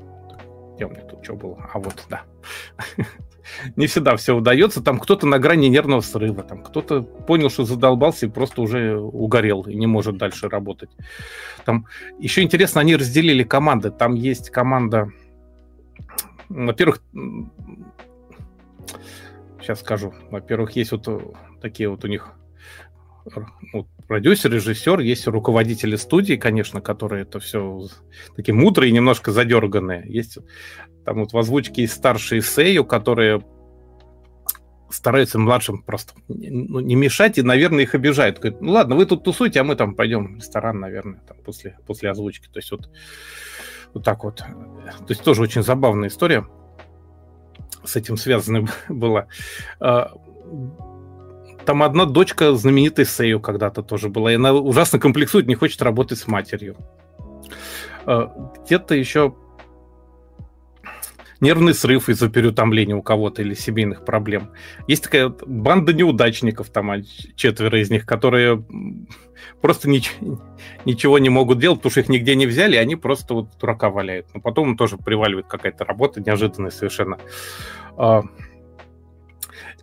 Тут 0.79 1.10
что 1.23 1.35
было? 1.35 1.71
А 1.73 1.79
вот, 1.79 2.07
да. 2.09 2.23
Не 3.77 3.87
всегда 3.87 4.17
все 4.17 4.37
удается. 4.37 4.83
Там 4.83 4.99
кто-то 4.99 5.27
на 5.27 5.39
грани 5.39 5.67
нервного 5.67 6.01
срыва, 6.01 6.43
там 6.43 6.63
кто-то 6.63 7.03
понял, 7.03 7.51
что 7.51 7.65
задолбался 7.65 8.27
и 8.27 8.31
просто 8.31 8.63
уже 8.63 8.97
угорел 8.97 9.63
и 9.63 9.75
не 9.75 9.87
может 9.87 10.17
дальше 10.19 10.49
работать. 10.49 10.91
Там 11.65 11.87
еще 12.19 12.43
интересно, 12.43 12.81
они 12.81 12.95
разделили 12.95 13.43
команды. 13.43 13.91
Там 13.91 14.15
есть 14.15 14.51
команда 14.51 15.11
во-первых, 16.51 17.01
сейчас 19.61 19.81
скажу. 19.81 20.13
Во-первых, 20.31 20.73
есть 20.73 20.91
вот 20.91 21.07
э, 21.07 21.21
такие 21.63 21.89
вот 21.89 22.05
у 22.05 22.09
них 22.09 22.33
вот, 23.73 23.87
продюсер, 24.09 24.53
режиссер, 24.53 25.01
есть 25.01 25.27
руководители 25.27 25.97
студии, 25.97 26.35
конечно, 26.35 26.81
которые 26.81 27.23
это 27.23 27.39
все 27.41 27.87
такие 28.37 28.55
мудрые, 28.55 28.93
немножко 28.93 29.33
задерганные. 29.33 30.05
Есть 30.07 30.39
там 31.05 31.21
вот 31.21 31.33
в 31.33 31.39
озвучке 31.39 31.83
есть 31.83 31.95
старшие 31.95 32.43
сею, 32.43 32.85
которые 32.85 33.43
стараются 34.91 35.39
младшим 35.39 35.83
просто 35.83 36.15
ну, 36.29 36.81
не 36.81 36.97
мешать 36.97 37.39
и, 37.39 37.43
наверное, 37.43 37.85
их 37.85 37.95
обижают. 37.95 38.39
Говорят, 38.39 38.61
ну 38.61 38.73
ладно, 38.73 38.97
вы 38.97 39.07
тут 39.07 39.25
тусуйте, 39.25 39.61
а 39.61 39.65
мы 39.65 39.77
там 39.77 39.95
пойдем 39.95 40.35
в 40.35 40.37
ресторан, 40.37 40.81
наверное, 40.81 41.21
там 41.27 41.37
после, 41.45 41.79
после 41.87 42.11
озвучки. 42.11 42.49
То 42.49 42.59
есть 42.59 42.71
вот 42.73 42.91
вот 43.93 44.05
так 44.05 44.25
вот. 44.25 44.37
То 44.37 45.07
есть 45.09 45.23
тоже 45.23 45.43
очень 45.43 45.63
забавная 45.63 46.09
история 46.09 46.47
с 47.85 47.97
этим 47.97 48.17
связана 48.17 48.69
была. 48.89 49.27
А, 51.61 51.65
там 51.65 51.83
одна 51.83 52.05
дочка 52.05 52.55
знаменитой 52.55 53.07
Сею 53.07 53.41
когда-то 53.41 53.83
тоже 53.83 54.09
была, 54.09 54.33
и 54.33 54.37
она 54.37 54.53
ужасно 54.53 54.99
комплексует, 54.99 55.47
не 55.47 55.55
хочет 55.55 55.83
работать 55.83 56.19
с 56.19 56.27
матерью. 56.27 56.77
А, 58.07 58.33
где-то 58.65 58.95
еще 58.95 59.35
нервный 61.41 61.73
срыв 61.73 62.09
из-за 62.09 62.29
переутомления 62.29 62.95
у 62.95 63.03
кого-то 63.03 63.43
или 63.43 63.55
семейных 63.55 64.05
проблем. 64.05 64.51
Есть 64.87 65.05
такая 65.05 65.29
банда 65.47 65.93
неудачников, 65.95 66.69
там 66.71 66.91
а, 66.91 67.03
четверо 67.35 67.81
из 67.81 67.91
них, 67.91 68.07
которые 68.07 68.63
просто 69.61 69.89
нич- 69.89 70.13
ничего 70.85 71.19
не 71.19 71.31
могут 71.31 71.59
делать, 71.59 71.79
потому 71.79 71.91
что 71.91 72.01
их 72.01 72.09
нигде 72.09 72.35
не 72.35 72.47
взяли, 72.47 72.75
и 72.75 72.79
они 72.79 72.97
просто 72.97 73.35
вот 73.35 73.49
дурака 73.59 73.91
валяют. 73.91 74.27
Но 74.35 74.41
потом 74.41 74.77
тоже 74.77 74.99
приваливает 74.99 75.47
какая-то 75.47 75.85
работа 75.85 76.21
неожиданная 76.21 76.71
совершенно. 76.71 77.19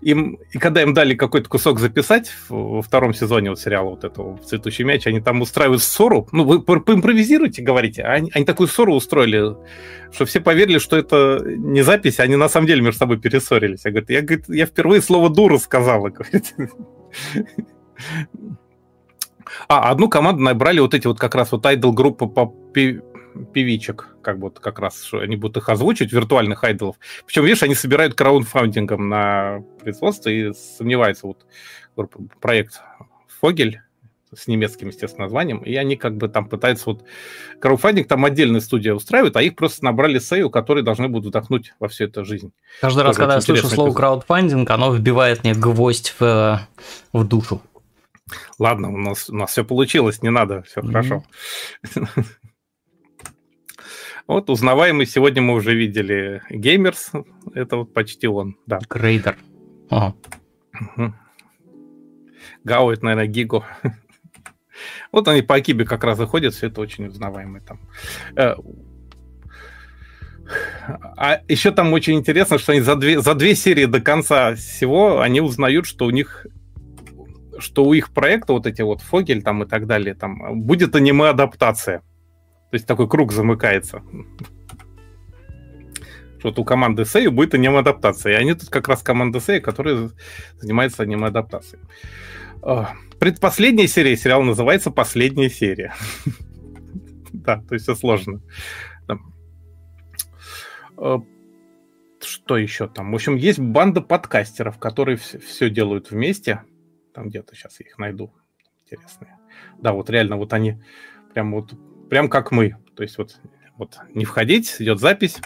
Им, 0.01 0.39
и 0.51 0.57
когда 0.57 0.81
им 0.81 0.93
дали 0.93 1.15
какой-то 1.15 1.49
кусок 1.49 1.79
записать 1.79 2.31
во 2.49 2.81
втором 2.81 3.13
сезоне 3.13 3.49
вот 3.49 3.59
сериала 3.59 3.89
вот 3.89 4.03
этого 4.03 4.37
«Цветущий 4.39 4.83
мяч», 4.83 5.07
они 5.07 5.21
там 5.21 5.41
устраивают 5.41 5.81
ссору. 5.81 6.27
Ну, 6.31 6.45
вы 6.45 6.61
поимпровизируйте, 6.61 7.61
говорите. 7.61 8.03
А 8.03 8.13
они, 8.13 8.31
они 8.33 8.45
такую 8.45 8.67
ссору 8.67 8.93
устроили, 8.93 9.55
что 10.11 10.25
все 10.25 10.39
поверили, 10.39 10.77
что 10.77 10.97
это 10.97 11.41
не 11.45 11.81
запись, 11.81 12.19
они 12.19 12.35
на 12.35 12.49
самом 12.49 12.67
деле 12.67 12.81
между 12.81 12.99
собой 12.99 13.19
перессорились. 13.19 13.81
Я, 13.85 13.91
говорю, 13.91 14.05
я, 14.09 14.21
говорит, 14.21 14.45
я 14.49 14.65
впервые 14.65 15.01
слово 15.01 15.29
«дура» 15.29 15.57
сказала. 15.57 16.11
А, 19.67 19.89
одну 19.89 20.07
команду 20.07 20.43
набрали 20.43 20.79
вот 20.79 20.93
эти 20.93 21.07
вот 21.07 21.19
как 21.19 21.35
раз 21.35 21.51
вот 21.51 21.65
айдол-группа 21.65 22.27
по 22.27 22.45
певичек, 23.45 24.15
как 24.22 24.39
будто 24.39 24.61
как 24.61 24.80
раз, 24.80 25.03
что 25.03 25.19
они 25.19 25.35
будут 25.35 25.57
их 25.57 25.69
озвучивать, 25.69 26.11
виртуальных 26.11 26.64
айдолов. 26.64 26.97
Причем, 27.26 27.43
видишь, 27.45 27.64
они 27.64 27.76
собирают 27.76 28.14
краудфандингом 28.13 29.09
на 29.09 29.64
производство 29.80 30.30
и 30.30 30.53
сомневаются, 30.53 31.27
вот 31.27 31.45
проект 32.41 32.81
Vogel, 33.39 33.81
с 34.35 34.47
немецким, 34.47 34.89
естественно, 34.89 35.23
названием, 35.23 35.59
и 35.59 35.73
они 35.76 35.95
как 35.95 36.18
бы 36.18 36.27
там 36.27 36.49
пытаются 36.49 36.88
вот... 36.88 37.03
Краудфандинг 37.59 38.07
там 38.07 38.26
отдельная 38.26 38.59
студия 38.59 38.93
устраивает, 38.93 39.38
а 39.38 39.41
их 39.41 39.55
просто 39.55 39.85
набрали 39.85 40.19
сэйю, 40.19 40.49
которые 40.49 40.84
должны 40.84 41.07
будут 41.07 41.30
вдохнуть 41.30 41.73
во 41.80 41.88
всю 41.88 42.05
эту 42.05 42.26
жизнь. 42.26 42.51
Каждый 42.81 43.03
раз, 43.03 43.15
когда 43.15 43.35
я 43.35 43.41
слышу 43.41 43.68
слово 43.68 43.93
краудфандинг, 43.93 44.69
оно 44.69 44.93
вбивает 44.93 45.43
мне 45.43 45.53
гвоздь 45.53 46.14
в, 46.19 46.68
в 47.14 47.23
душу. 47.23 47.61
Ладно, 48.59 48.89
у 48.89 48.97
нас, 48.97 49.30
у 49.30 49.35
нас 49.35 49.51
все 49.51 49.64
получилось, 49.64 50.22
не 50.22 50.30
надо, 50.30 50.64
все 50.64 50.81
mm-hmm. 50.81 50.88
хорошо. 50.88 51.23
Вот 54.27 54.49
узнаваемый 54.49 55.05
сегодня 55.05 55.41
мы 55.41 55.53
уже 55.53 55.73
видели 55.73 56.41
Геймерс, 56.49 57.11
это 57.53 57.77
вот 57.77 57.93
почти 57.93 58.27
он, 58.27 58.57
да. 58.65 58.79
Грейдер. 58.89 59.37
Ага. 59.89 60.15
Угу. 60.79 61.13
Гаует, 62.63 63.03
наверное, 63.03 63.27
Гиго. 63.27 63.65
Вот 65.11 65.27
они 65.27 65.41
по 65.41 65.55
Акибе 65.55 65.85
как 65.85 66.03
раз 66.03 66.19
заходят, 66.19 66.53
все 66.53 66.67
это 66.67 66.81
очень 66.81 67.07
узнаваемый 67.07 67.61
там. 67.61 67.79
Э, 68.35 68.53
а 71.17 71.41
еще 71.47 71.71
там 71.71 71.91
очень 71.93 72.13
интересно, 72.13 72.59
что 72.59 72.73
они 72.73 72.81
за 72.81 72.95
две, 72.95 73.19
за 73.19 73.33
две 73.33 73.55
серии 73.55 73.85
до 73.85 74.01
конца 74.01 74.53
всего 74.53 75.19
они 75.19 75.41
узнают, 75.41 75.87
что 75.87 76.05
у 76.05 76.11
них 76.11 76.45
что 77.57 77.85
у 77.85 77.93
их 77.93 78.13
проекта, 78.13 78.53
вот 78.53 78.67
эти 78.67 78.83
вот 78.83 79.01
Фогель 79.01 79.41
там 79.41 79.63
и 79.63 79.67
так 79.67 79.87
далее, 79.87 80.13
там 80.13 80.61
будет 80.61 80.95
аниме-адаптация. 80.95 82.03
То 82.69 82.76
есть 82.76 82.85
такой 82.85 83.07
круг 83.07 83.31
замыкается. 83.31 84.02
Что-то 86.39 86.61
у 86.61 86.65
команды 86.65 87.06
Сей 87.06 87.27
будет 87.30 87.53
аниме-адаптация. 87.53 88.34
И 88.34 88.35
они 88.35 88.53
тут 88.53 88.69
как 88.69 88.88
раз 88.88 89.02
команда 89.02 89.39
Сей, 89.39 89.60
которая 89.60 90.11
занимается 90.60 91.03
аниме-адаптацией. 91.03 91.84
А, 92.61 92.94
предпоследняя 93.19 93.88
серия 93.88 94.15
сериала 94.18 94.44
называется 94.44 94.91
«Последняя 94.91 95.49
серия». 95.49 95.94
Да, 97.34 97.57
то 97.57 97.76
есть 97.76 97.84
все 97.84 97.95
сложно. 97.95 98.41
А, 100.98 101.19
что 102.19 102.57
еще 102.57 102.88
там? 102.88 103.11
В 103.11 103.15
общем, 103.15 103.35
есть 103.35 103.60
банда 103.60 104.02
подкастеров, 104.02 104.80
которые 104.80 105.18
все 105.18 105.69
делают 105.69 106.11
вместе. 106.11 106.64
Там 107.14 107.30
где-то 107.30 107.56
сейчас 107.56 107.80
я 107.80 107.85
их 107.85 107.98
найду. 107.98 108.34
Интересные. 108.81 109.38
Да, 109.80 109.94
вот 109.94 110.10
реально 110.10 110.38
вот 110.38 110.53
они 110.53 110.81
прям 111.34 111.53
вот 111.53 111.73
прям 112.09 112.29
как 112.29 112.51
мы. 112.51 112.75
То 112.95 113.03
есть 113.03 113.17
вот, 113.17 113.39
вот 113.77 113.97
не 114.13 114.25
входить, 114.25 114.75
идет 114.79 114.99
запись, 114.99 115.38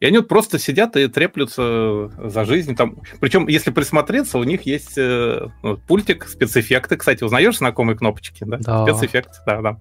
и 0.00 0.06
они 0.06 0.18
вот 0.18 0.28
просто 0.28 0.58
сидят 0.58 0.96
и 0.96 1.08
треплются 1.08 2.10
за 2.16 2.44
жизнь. 2.44 2.76
Там, 2.76 3.02
причем, 3.20 3.48
если 3.48 3.70
присмотреться, 3.70 4.38
у 4.38 4.44
них 4.44 4.62
есть 4.62 4.96
э, 4.96 5.48
ну, 5.62 5.76
пультик, 5.78 6.28
спецэффекты. 6.28 6.96
Кстати, 6.96 7.24
узнаешь 7.24 7.58
знакомые 7.58 7.96
кнопочки? 7.96 8.44
Да. 8.44 8.58
да. 8.58 8.84
Спецэффект, 8.84 9.42
да, 9.44 9.62
да. 9.62 9.80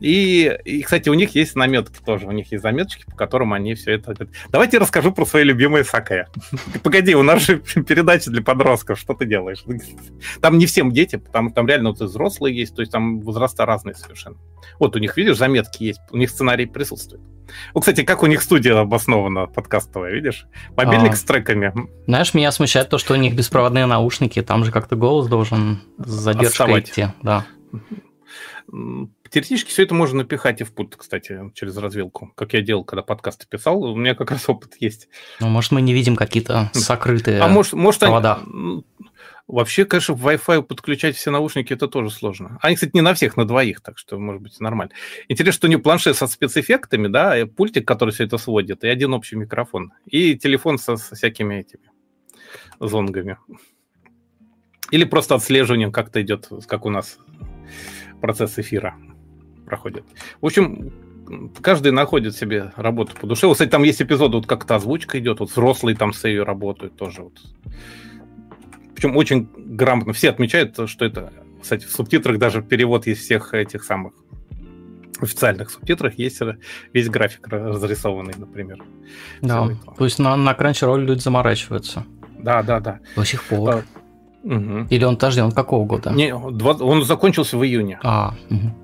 И, 0.00 0.58
и, 0.64 0.82
кстати, 0.82 1.08
у 1.08 1.14
них 1.14 1.34
есть 1.34 1.54
наметки 1.56 1.98
тоже. 2.04 2.26
У 2.26 2.32
них 2.32 2.50
есть 2.52 2.62
заметочки, 2.62 3.04
по 3.04 3.16
которым 3.16 3.52
они 3.52 3.74
все 3.74 3.92
это... 3.92 4.14
Давайте 4.50 4.76
я 4.76 4.80
расскажу 4.80 5.12
про 5.12 5.24
свои 5.26 5.44
любимые 5.44 5.84
сакая. 5.84 6.28
Погоди, 6.82 7.14
у 7.14 7.22
нас 7.22 7.42
же 7.42 7.58
передача 7.86 8.30
для 8.30 8.42
подростков. 8.42 8.98
Что 8.98 9.14
ты 9.14 9.26
делаешь? 9.26 9.64
Там 10.40 10.58
не 10.58 10.66
всем 10.66 10.92
дети, 10.92 11.22
там, 11.32 11.52
там 11.52 11.66
реально 11.66 11.90
вот 11.90 12.00
взрослые 12.00 12.56
есть, 12.56 12.74
то 12.74 12.82
есть 12.82 12.92
там 12.92 13.20
возраста 13.20 13.66
разные 13.66 13.94
совершенно. 13.94 14.36
Вот 14.78 14.96
у 14.96 14.98
них, 14.98 15.16
видишь, 15.16 15.36
заметки 15.36 15.84
есть, 15.84 16.00
у 16.10 16.16
них 16.16 16.30
сценарий 16.30 16.66
присутствует. 16.66 17.22
Ну, 17.74 17.80
кстати, 17.80 18.02
как 18.02 18.22
у 18.22 18.26
них 18.26 18.42
студия 18.42 18.78
обоснована 18.78 19.46
подкастовая, 19.46 20.12
видишь? 20.12 20.46
Мобильник 20.76 21.12
а, 21.12 21.16
с 21.16 21.22
треками. 21.22 21.72
Знаешь, 22.06 22.34
меня 22.34 22.50
смущает 22.52 22.88
то, 22.88 22.98
что 22.98 23.14
у 23.14 23.16
них 23.16 23.34
беспроводные 23.34 23.86
наушники, 23.86 24.42
там 24.42 24.64
же 24.64 24.72
как-то 24.72 24.96
голос 24.96 25.28
должен 25.28 25.80
задержка 25.98 26.80
идти, 26.80 27.08
да. 27.22 27.46
Теоретически 29.34 29.70
все 29.70 29.82
это 29.82 29.96
можно 29.96 30.18
напихать 30.18 30.60
и 30.60 30.64
в 30.64 30.72
пульт, 30.72 30.94
кстати, 30.94 31.50
через 31.54 31.76
развилку, 31.76 32.32
как 32.36 32.52
я 32.52 32.60
делал, 32.60 32.84
когда 32.84 33.02
подкасты 33.02 33.48
писал. 33.48 33.82
У 33.82 33.96
меня 33.96 34.14
как 34.14 34.30
раз 34.30 34.48
опыт 34.48 34.76
есть. 34.78 35.08
Ну, 35.40 35.48
может, 35.48 35.72
мы 35.72 35.82
не 35.82 35.92
видим 35.92 36.14
какие-то 36.14 36.70
сокрытые 36.72 37.40
а 37.40 37.48
может, 37.48 37.72
может, 37.72 37.98
провода. 37.98 38.38
Они... 38.46 38.84
Вообще, 39.48 39.86
конечно, 39.86 40.14
в 40.14 40.24
Wi-Fi 40.24 40.62
подключать 40.62 41.16
все 41.16 41.32
наушники 41.32 41.72
это 41.72 41.88
тоже 41.88 42.10
сложно. 42.10 42.60
Они, 42.62 42.76
кстати, 42.76 42.92
не 42.94 43.00
на 43.00 43.12
всех, 43.12 43.36
на 43.36 43.44
двоих, 43.44 43.80
так 43.80 43.98
что, 43.98 44.20
может 44.20 44.40
быть, 44.40 44.60
нормально. 44.60 44.94
Интересно, 45.26 45.56
что 45.56 45.66
у 45.66 45.70
него 45.70 45.82
планшет 45.82 46.16
со 46.16 46.28
спецэффектами, 46.28 47.08
да, 47.08 47.36
и 47.36 47.44
пультик, 47.44 47.88
который 47.88 48.10
все 48.14 48.26
это 48.26 48.38
сводит, 48.38 48.84
и 48.84 48.86
один 48.86 49.14
общий 49.14 49.34
микрофон, 49.34 49.92
и 50.06 50.36
телефон 50.36 50.78
со, 50.78 50.96
со 50.96 51.16
всякими 51.16 51.56
этими 51.56 51.90
зонгами. 52.78 53.36
Или 54.92 55.02
просто 55.02 55.34
отслеживанием 55.34 55.90
как-то 55.90 56.22
идет, 56.22 56.48
как 56.68 56.86
у 56.86 56.90
нас 56.90 57.18
процесс 58.20 58.60
эфира 58.60 58.94
проходит. 59.64 60.04
В 60.40 60.46
общем, 60.46 60.92
каждый 61.60 61.92
находит 61.92 62.36
себе 62.36 62.72
работу 62.76 63.12
по 63.20 63.26
душе. 63.26 63.46
Вот, 63.46 63.54
кстати, 63.54 63.70
там 63.70 63.82
есть 63.82 64.02
эпизод, 64.02 64.34
вот 64.34 64.46
как-то 64.46 64.76
озвучка 64.76 65.18
идет, 65.18 65.40
вот 65.40 65.50
взрослые 65.50 65.96
там 65.96 66.12
с 66.12 66.24
ее 66.24 66.42
работают 66.42 66.96
тоже. 66.96 67.22
Вот. 67.22 67.40
Причем 68.94 69.16
очень 69.16 69.48
грамотно. 69.56 70.12
Все 70.12 70.30
отмечают, 70.30 70.78
что 70.88 71.04
это, 71.04 71.32
кстати, 71.60 71.84
в 71.84 71.90
субтитрах 71.90 72.38
даже 72.38 72.62
перевод 72.62 73.06
есть 73.06 73.22
всех 73.22 73.54
этих 73.54 73.84
самых 73.84 74.12
официальных 75.20 75.70
субтитрах 75.70 76.18
есть 76.18 76.40
весь 76.92 77.08
график 77.08 77.46
разрисованный, 77.48 78.34
например. 78.36 78.82
Да, 79.42 79.68
то 79.96 80.04
есть 80.04 80.18
на, 80.18 80.36
на 80.36 80.52
Crunchyroll 80.52 81.00
люди 81.00 81.20
заморачиваются. 81.20 82.04
Да, 82.38 82.62
да, 82.62 82.80
да. 82.80 82.98
До 83.16 83.24
сих 83.24 83.42
пор. 83.44 83.70
А, 83.70 83.82
угу. 84.42 84.86
Или 84.90 85.04
он, 85.04 85.14
подожди, 85.14 85.40
он 85.40 85.52
какого 85.52 85.86
года? 85.86 86.10
Не, 86.10 86.34
он 86.34 87.04
закончился 87.04 87.56
в 87.56 87.64
июне. 87.64 87.98
А, 88.02 88.34
угу 88.50 88.83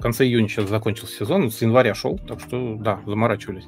в 0.00 0.02
конце 0.02 0.24
июня 0.24 0.48
сейчас 0.48 0.66
закончился 0.70 1.14
сезон, 1.14 1.50
с 1.50 1.60
января 1.60 1.94
шел, 1.94 2.18
так 2.26 2.40
что, 2.40 2.76
да, 2.76 3.00
заморачивались. 3.04 3.64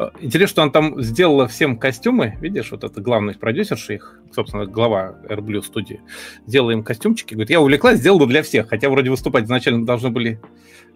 Э, 0.00 0.10
интересно, 0.18 0.48
что 0.48 0.62
она 0.62 0.72
там 0.72 1.00
сделала 1.00 1.46
всем 1.46 1.78
костюмы, 1.78 2.36
видишь, 2.40 2.72
вот 2.72 2.82
это 2.82 3.00
главный 3.00 3.34
продюсерша 3.34 3.94
их, 3.94 4.20
собственно, 4.34 4.66
глава 4.66 5.14
AirBlue 5.28 5.62
студии, 5.62 6.00
сделала 6.48 6.72
им 6.72 6.82
костюмчики, 6.82 7.34
говорит, 7.34 7.50
я 7.50 7.60
увлеклась, 7.60 8.00
сделала 8.00 8.26
для 8.26 8.42
всех, 8.42 8.68
хотя 8.68 8.90
вроде 8.90 9.10
выступать 9.10 9.44
изначально 9.44 9.86
должны 9.86 10.10
были 10.10 10.40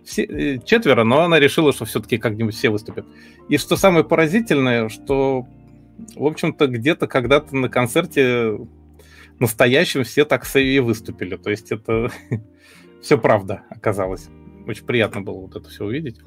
все, 0.05 0.25
э, 0.25 0.59
четверо, 0.65 1.05
но 1.05 1.21
она 1.21 1.39
решила, 1.39 1.73
что 1.73 1.85
все-таки 1.85 2.19
как-нибудь 2.19 2.57
все 2.57 2.71
выступят. 2.71 3.07
И 3.49 3.57
что 3.57 3.77
самое 3.77 4.05
поразительное, 4.05 4.89
что, 4.89 5.47
в 6.17 6.27
общем-то, 6.27 6.67
где-то 6.67 7.07
когда-то 7.07 7.55
на 7.55 7.69
концерте 7.69 8.59
настоящем 9.39 10.03
все 10.03 10.25
так 10.25 10.45
и 10.57 10.81
выступили, 10.81 11.37
то 11.37 11.51
есть 11.51 11.71
это 11.71 12.11
все 13.01 13.17
правда 13.19 13.63
оказалось. 13.71 14.29
Очень 14.67 14.85
приятно 14.85 15.21
было 15.21 15.41
вот 15.41 15.57
это 15.57 15.69
все 15.69 15.85
увидеть. 15.85 16.21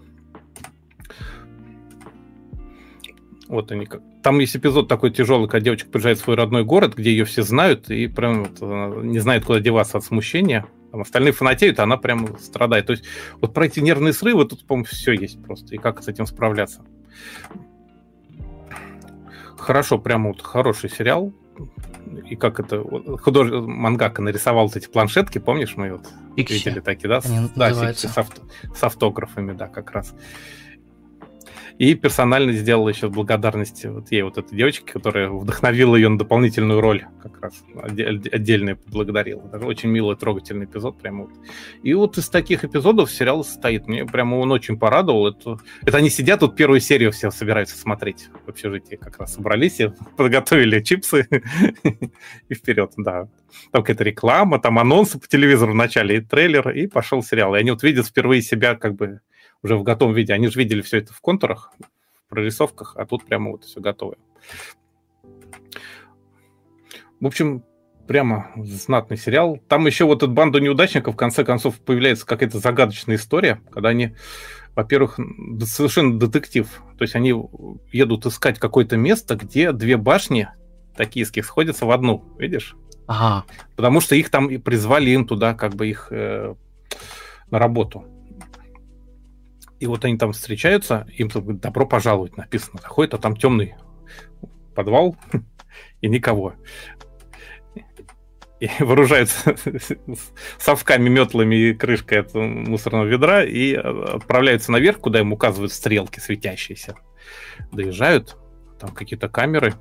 Вот 3.48 3.72
они 3.72 3.86
как. 3.86 4.02
Там 4.24 4.40
есть 4.40 4.56
эпизод 4.56 4.88
такой 4.88 5.12
тяжелый, 5.12 5.48
когда 5.48 5.66
девочка 5.66 5.90
приезжает 5.90 6.18
в 6.18 6.24
свой 6.24 6.36
родной 6.36 6.64
город, 6.64 6.96
где 6.96 7.12
ее 7.12 7.26
все 7.26 7.44
знают, 7.44 7.90
и 7.90 8.08
прям 8.08 8.46
вот, 8.46 9.04
не 9.04 9.20
знает, 9.20 9.46
куда 9.46 9.60
деваться 9.60 9.98
от 9.98 10.04
смущения. 10.06 10.66
Там 10.92 11.02
остальные 11.02 11.34
фанатеют, 11.34 11.80
а 11.80 11.84
она 11.84 11.98
прям 11.98 12.40
страдает. 12.40 12.86
То 12.86 12.92
есть 12.92 13.04
вот 13.42 13.54
про 13.54 13.66
эти 13.66 13.80
нервные 13.80 14.14
срывы 14.14 14.46
тут, 14.46 14.66
по-моему, 14.66 14.86
все 14.86 15.12
есть 15.14 15.44
просто. 15.44 15.76
И 15.76 15.78
как 15.78 16.02
с 16.02 16.08
этим 16.08 16.26
справляться. 16.26 16.86
Хорошо, 19.58 19.98
прямо 20.00 20.30
вот 20.30 20.42
хороший 20.42 20.90
сериал 20.90 21.34
и 22.30 22.36
как 22.36 22.60
это 22.60 22.84
худож... 23.18 23.50
мангака 23.52 24.22
нарисовал 24.22 24.68
вот 24.68 24.76
эти 24.76 24.88
планшетки, 24.88 25.40
помнишь, 25.40 25.76
мы 25.76 25.94
вот 25.94 26.08
видели 26.36 26.80
такие, 26.80 27.10
да? 27.10 27.22
Они 27.24 27.50
да, 27.56 27.74
фикси 27.74 28.08
с, 28.08 28.18
авто... 28.18 28.42
с 28.76 28.84
автографами, 28.84 29.54
да, 29.54 29.68
как 29.68 29.92
раз. 29.92 30.14
И 31.80 31.96
персонально 31.96 32.52
сделал 32.54 32.88
еще 32.88 33.10
благодарность 33.10 33.86
вот 33.86 34.12
ей, 34.12 34.22
вот 34.22 34.38
этой 34.38 34.56
девочке, 34.56 34.92
которая 34.92 35.30
вдохновила 35.30 35.96
ее 35.96 36.10
на 36.10 36.18
дополнительную 36.18 36.82
роль, 36.82 37.06
как 37.22 37.42
раз 37.42 37.64
отдельно 37.74 38.76
поблагодарила. 38.76 39.42
Даже 39.44 39.66
очень 39.66 39.90
милый, 39.90 40.16
трогательный 40.16 40.66
эпизод 40.66 41.00
прямо 41.00 41.24
вот. 41.24 41.32
И 41.82 41.94
вот 41.94 42.18
из 42.18 42.30
таких 42.30 42.64
эпизодов 42.64 43.12
сериал 43.12 43.44
состоит. 43.44 43.88
Мне 43.88 44.06
прямо 44.06 44.36
он 44.36 44.52
очень 44.52 44.78
порадовал. 44.78 45.28
Это, 45.28 45.58
это 45.84 45.98
они 45.98 46.10
сидят, 46.10 46.42
тут 46.42 46.56
первую 46.56 46.80
серию 46.80 47.12
все 47.12 47.32
собираются 47.32 47.78
смотреть 47.78 48.30
в 48.46 48.50
общежитии. 48.50 48.96
Как 48.96 49.18
раз 49.18 49.34
собрались 49.34 49.80
и 49.80 49.92
подготовили 50.18 50.80
чипсы 50.82 51.28
и 52.50 52.54
вперед, 52.54 52.92
да. 52.98 53.28
Там 53.72 53.84
какая-то 53.84 54.04
реклама, 54.04 54.60
там 54.60 54.80
анонсы 54.80 55.20
по 55.20 55.28
телевизору 55.28 55.74
в 55.74 55.76
начале, 55.76 56.18
и 56.18 56.22
трейлер, 56.22 56.70
и 56.70 56.88
пошел 56.88 57.24
сериал. 57.24 57.56
И 57.56 57.60
они 57.60 57.72
вот 57.72 57.84
видят 57.84 58.08
впервые 58.08 58.42
себя 58.42 58.76
как 58.76 58.96
бы 58.96 59.22
уже 59.64 59.78
в 59.78 59.84
готовом 59.84 60.14
виде. 60.14 60.34
Они 60.34 60.48
же 60.48 60.60
видели 60.60 60.82
все 60.82 60.98
это 60.98 61.14
в 61.14 61.22
контурах, 61.22 61.74
в 62.14 62.30
прорисовках, 62.30 62.96
а 62.98 63.06
тут 63.06 63.26
прямо 63.26 63.52
вот 63.52 63.64
все 63.64 63.80
готовое. 63.80 64.18
В 67.20 67.26
общем, 67.26 67.64
прямо 68.08 68.52
знатный 68.58 69.18
сериал. 69.18 69.58
Там 69.70 69.86
еще 69.88 70.06
вот 70.06 70.24
эта 70.24 70.32
банда 70.32 70.60
неудачников, 70.60 71.14
в 71.14 71.18
конце 71.18 71.44
концов, 71.44 71.80
появляется 71.80 72.26
какая-то 72.26 72.60
загадочная 72.60 73.16
история, 73.16 73.62
когда 73.72 73.90
они, 73.90 74.16
во-первых, 74.76 75.18
совершенно 75.62 76.20
детектив. 76.20 76.68
То 76.98 77.04
есть 77.04 77.16
они 77.16 77.34
едут 77.92 78.26
искать 78.26 78.60
какое-то 78.60 78.98
место, 78.98 79.36
где 79.36 79.72
две 79.72 79.98
башни 79.98 80.50
токийских 80.98 81.46
сходятся 81.46 81.86
в 81.86 81.92
одну, 81.92 82.36
видишь? 82.38 82.76
Ага. 83.08 83.46
Потому 83.76 84.02
что 84.02 84.16
их 84.16 84.30
там 84.30 84.50
и 84.50 84.58
призвали 84.58 85.10
им 85.12 85.26
туда, 85.26 85.54
как 85.54 85.76
бы 85.76 85.88
их 85.88 86.08
э, 86.12 86.56
на 87.50 87.60
работу. 87.60 88.06
И 89.84 89.86
вот 89.86 90.06
они 90.06 90.18
там 90.18 90.32
встречаются, 90.32 91.06
им 91.18 91.30
там 91.30 91.60
добро 91.60 91.86
пожаловать 91.86 92.38
написано. 92.38 92.80
Заходит, 92.82 93.16
а 93.16 93.18
там 93.18 93.36
темный 93.36 93.76
подвал 94.74 95.18
и 96.02 96.08
никого. 96.08 96.54
И 98.62 98.70
вооружаются 98.80 99.58
совками, 100.58 101.10
метлами 101.10 101.56
и 101.56 101.74
крышкой 101.74 102.22
от 102.22 102.34
мусорного 102.34 103.04
ведра 103.04 103.44
и 103.44 103.74
отправляются 103.74 104.72
наверх, 104.72 105.00
куда 105.00 105.20
им 105.20 105.34
указывают 105.34 105.74
стрелки 105.74 106.22
светящиеся. 106.22 106.96
Доезжают, 107.74 108.38
там 108.80 108.92
какие-то 108.92 109.28
камеры 109.28 109.74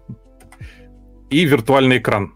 и 1.31 1.45
виртуальный 1.45 1.99
экран. 1.99 2.35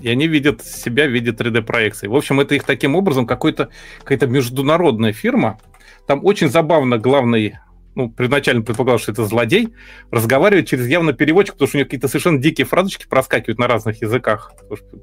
И 0.00 0.08
они 0.08 0.26
видят 0.26 0.60
себя 0.66 1.06
в 1.06 1.10
виде 1.12 1.30
3D-проекции. 1.30 2.08
В 2.08 2.16
общем, 2.16 2.40
это 2.40 2.56
их 2.56 2.64
таким 2.64 2.96
образом 2.96 3.28
какой-то, 3.28 3.68
какая-то 4.00 4.26
международная 4.26 5.12
фирма, 5.12 5.60
там 6.06 6.24
очень 6.24 6.48
забавно 6.48 6.98
главный 6.98 7.56
ну, 7.96 8.10
предначально 8.10 8.62
предполагал, 8.62 8.98
что 8.98 9.10
это 9.10 9.24
злодей, 9.24 9.70
разговаривает 10.10 10.68
через 10.68 10.86
явно 10.86 11.14
переводчик, 11.14 11.54
потому 11.54 11.66
что 11.66 11.78
у 11.78 11.80
него 11.80 11.86
какие-то 11.86 12.08
совершенно 12.08 12.38
дикие 12.38 12.66
фразочки 12.66 13.06
проскакивают 13.08 13.58
на 13.58 13.66
разных 13.66 14.02
языках, 14.02 14.52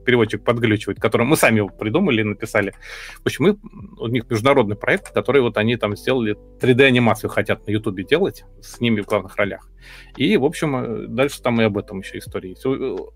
переводчик 0.05 0.43
подглючивает, 0.43 0.99
который 0.99 1.25
мы 1.25 1.35
сами 1.35 1.57
его 1.57 1.69
придумали 1.69 2.21
и 2.21 2.23
написали. 2.23 2.75
В 3.23 3.25
общем, 3.25 3.45
мы, 3.45 3.57
у 3.97 4.07
них 4.07 4.29
международный 4.29 4.75
проект, 4.75 5.11
который 5.11 5.41
вот 5.41 5.57
они 5.57 5.75
там 5.75 5.97
сделали 5.97 6.37
3D-анимацию, 6.61 7.31
хотят 7.31 7.65
на 7.65 7.71
Ютубе 7.71 8.03
делать, 8.03 8.45
с 8.61 8.79
ними 8.79 9.01
в 9.01 9.07
главных 9.07 9.35
ролях. 9.37 9.67
И, 10.15 10.37
в 10.37 10.45
общем, 10.45 10.75
э, 10.75 11.07
дальше 11.07 11.41
там 11.41 11.59
и 11.61 11.63
об 11.63 11.79
этом 11.79 12.01
еще 12.01 12.19
история 12.19 12.51
есть. 12.51 12.61
То 12.61 13.11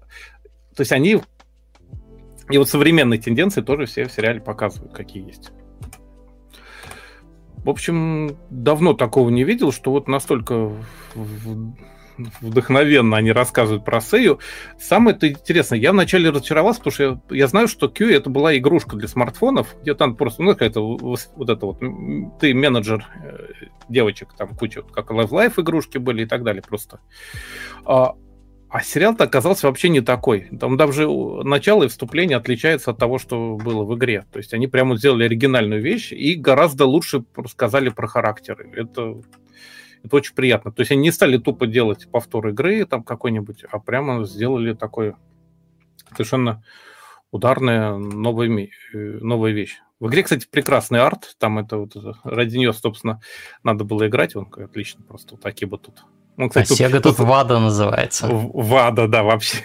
есть 0.79 0.91
они... 0.91 1.21
И 2.49 2.57
вот 2.57 2.67
современные 2.67 3.21
тенденции 3.21 3.61
тоже 3.61 3.85
все 3.85 4.05
в 4.05 4.11
сериале 4.11 4.41
показывают, 4.41 4.93
какие 4.93 5.27
есть. 5.27 5.51
В 7.57 7.69
общем, 7.69 8.37
давно 8.49 8.93
такого 8.93 9.29
не 9.29 9.43
видел, 9.43 9.71
что 9.71 9.91
вот 9.91 10.07
настолько 10.07 10.71
вдохновенно 12.41 13.17
они 13.17 13.31
рассказывают 13.31 13.85
про 13.85 14.01
Сею. 14.01 14.39
Самое 14.79 15.15
это 15.15 15.29
интересное, 15.29 15.79
я 15.79 15.91
вначале 15.91 16.29
разочаровался, 16.29 16.79
потому 16.79 16.93
что 16.93 17.03
я, 17.03 17.37
я 17.37 17.47
знаю, 17.47 17.67
что 17.67 17.89
Q 17.89 18.09
это 18.09 18.29
была 18.29 18.57
игрушка 18.57 18.95
для 18.95 19.07
смартфонов, 19.07 19.75
где 19.81 19.93
там 19.93 20.15
просто, 20.15 20.43
ну, 20.43 20.51
какая-то 20.51 20.81
вот 20.81 21.49
это 21.49 21.65
вот, 21.65 21.79
ты 22.39 22.53
менеджер 22.53 23.05
э, 23.23 23.65
девочек, 23.89 24.29
там 24.37 24.49
куча, 24.55 24.81
как 24.81 25.11
Live 25.11 25.29
Life 25.29 25.61
игрушки 25.61 25.97
были 25.97 26.23
и 26.23 26.25
так 26.25 26.43
далее 26.43 26.63
просто. 26.67 26.99
А, 27.85 28.15
а 28.69 28.81
сериал-то 28.81 29.23
оказался 29.23 29.67
вообще 29.67 29.87
не 29.87 30.01
такой. 30.01 30.49
Там 30.59 30.75
даже 30.75 31.07
начало 31.07 31.83
и 31.83 31.87
вступление 31.87 32.37
отличается 32.37 32.91
от 32.91 32.97
того, 32.97 33.17
что 33.17 33.55
было 33.55 33.83
в 33.85 33.95
игре. 33.95 34.25
То 34.31 34.39
есть 34.39 34.53
они 34.53 34.67
прямо 34.67 34.97
сделали 34.97 35.23
оригинальную 35.23 35.81
вещь 35.81 36.11
и 36.11 36.35
гораздо 36.35 36.85
лучше 36.85 37.23
рассказали 37.35 37.89
про 37.89 38.07
характеры. 38.07 38.69
Это, 38.75 39.21
это 40.03 40.15
очень 40.15 40.35
приятно. 40.35 40.73
То 40.73 40.81
есть 40.81 40.91
они 40.91 41.01
не 41.01 41.11
стали 41.11 41.37
тупо 41.37 41.65
делать 41.65 42.09
повтор 42.11 42.49
игры 42.49 42.85
там 42.85 43.03
какой-нибудь, 43.03 43.63
а 43.71 43.79
прямо 43.79 44.25
сделали 44.25 44.73
такой 44.73 45.15
совершенно 46.11 46.61
ударная 47.31 47.95
новая, 47.95 48.69
новая 48.93 49.51
вещь. 49.51 49.77
В 49.99 50.09
игре, 50.09 50.23
кстати, 50.23 50.45
прекрасный 50.49 50.99
арт. 50.99 51.35
Там 51.39 51.57
это 51.57 51.77
вот 51.77 51.95
ради 52.23 52.57
нее, 52.57 52.73
собственно, 52.73 53.21
надо 53.63 53.85
было 53.85 54.07
играть. 54.07 54.35
Он 54.35 54.51
отлично 54.51 55.03
просто 55.03 55.35
вот 55.35 55.41
такие 55.41 55.69
вот 55.69 55.83
тут 55.83 56.03
ну, 56.37 56.49
кстати, 56.49 56.73
а 56.73 56.75
тут, 56.75 56.79
Sega 56.79 57.01
тут, 57.01 57.17
тут 57.17 57.27
Вада 57.27 57.59
называется. 57.59 58.27
Вада, 58.29 59.07
да, 59.07 59.23
вообще. 59.23 59.57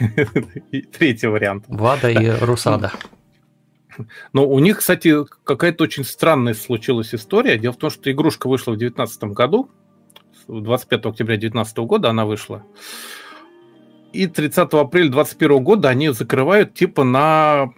Третий 0.98 1.26
вариант. 1.26 1.64
Вада 1.68 2.10
и 2.10 2.30
Русада. 2.40 2.92
Но 4.32 4.48
у 4.48 4.58
них, 4.58 4.78
кстати, 4.78 5.14
какая-то 5.44 5.84
очень 5.84 6.02
странная 6.02 6.54
случилась 6.54 7.14
история. 7.14 7.58
Дело 7.58 7.72
в 7.72 7.76
том, 7.76 7.90
что 7.90 8.10
игрушка 8.10 8.48
вышла 8.48 8.72
в 8.72 8.78
2019 8.78 9.24
году. 9.34 9.70
25 10.48 11.06
октября 11.06 11.36
2019 11.36 11.76
года 11.78 12.08
она 12.08 12.24
вышла. 12.24 12.64
И 14.14 14.26
30 14.26 14.58
апреля 14.72 15.10
2021 15.10 15.62
года 15.62 15.88
они 15.90 16.08
закрывают 16.08 16.74
типа 16.74 17.04
на 17.04 17.72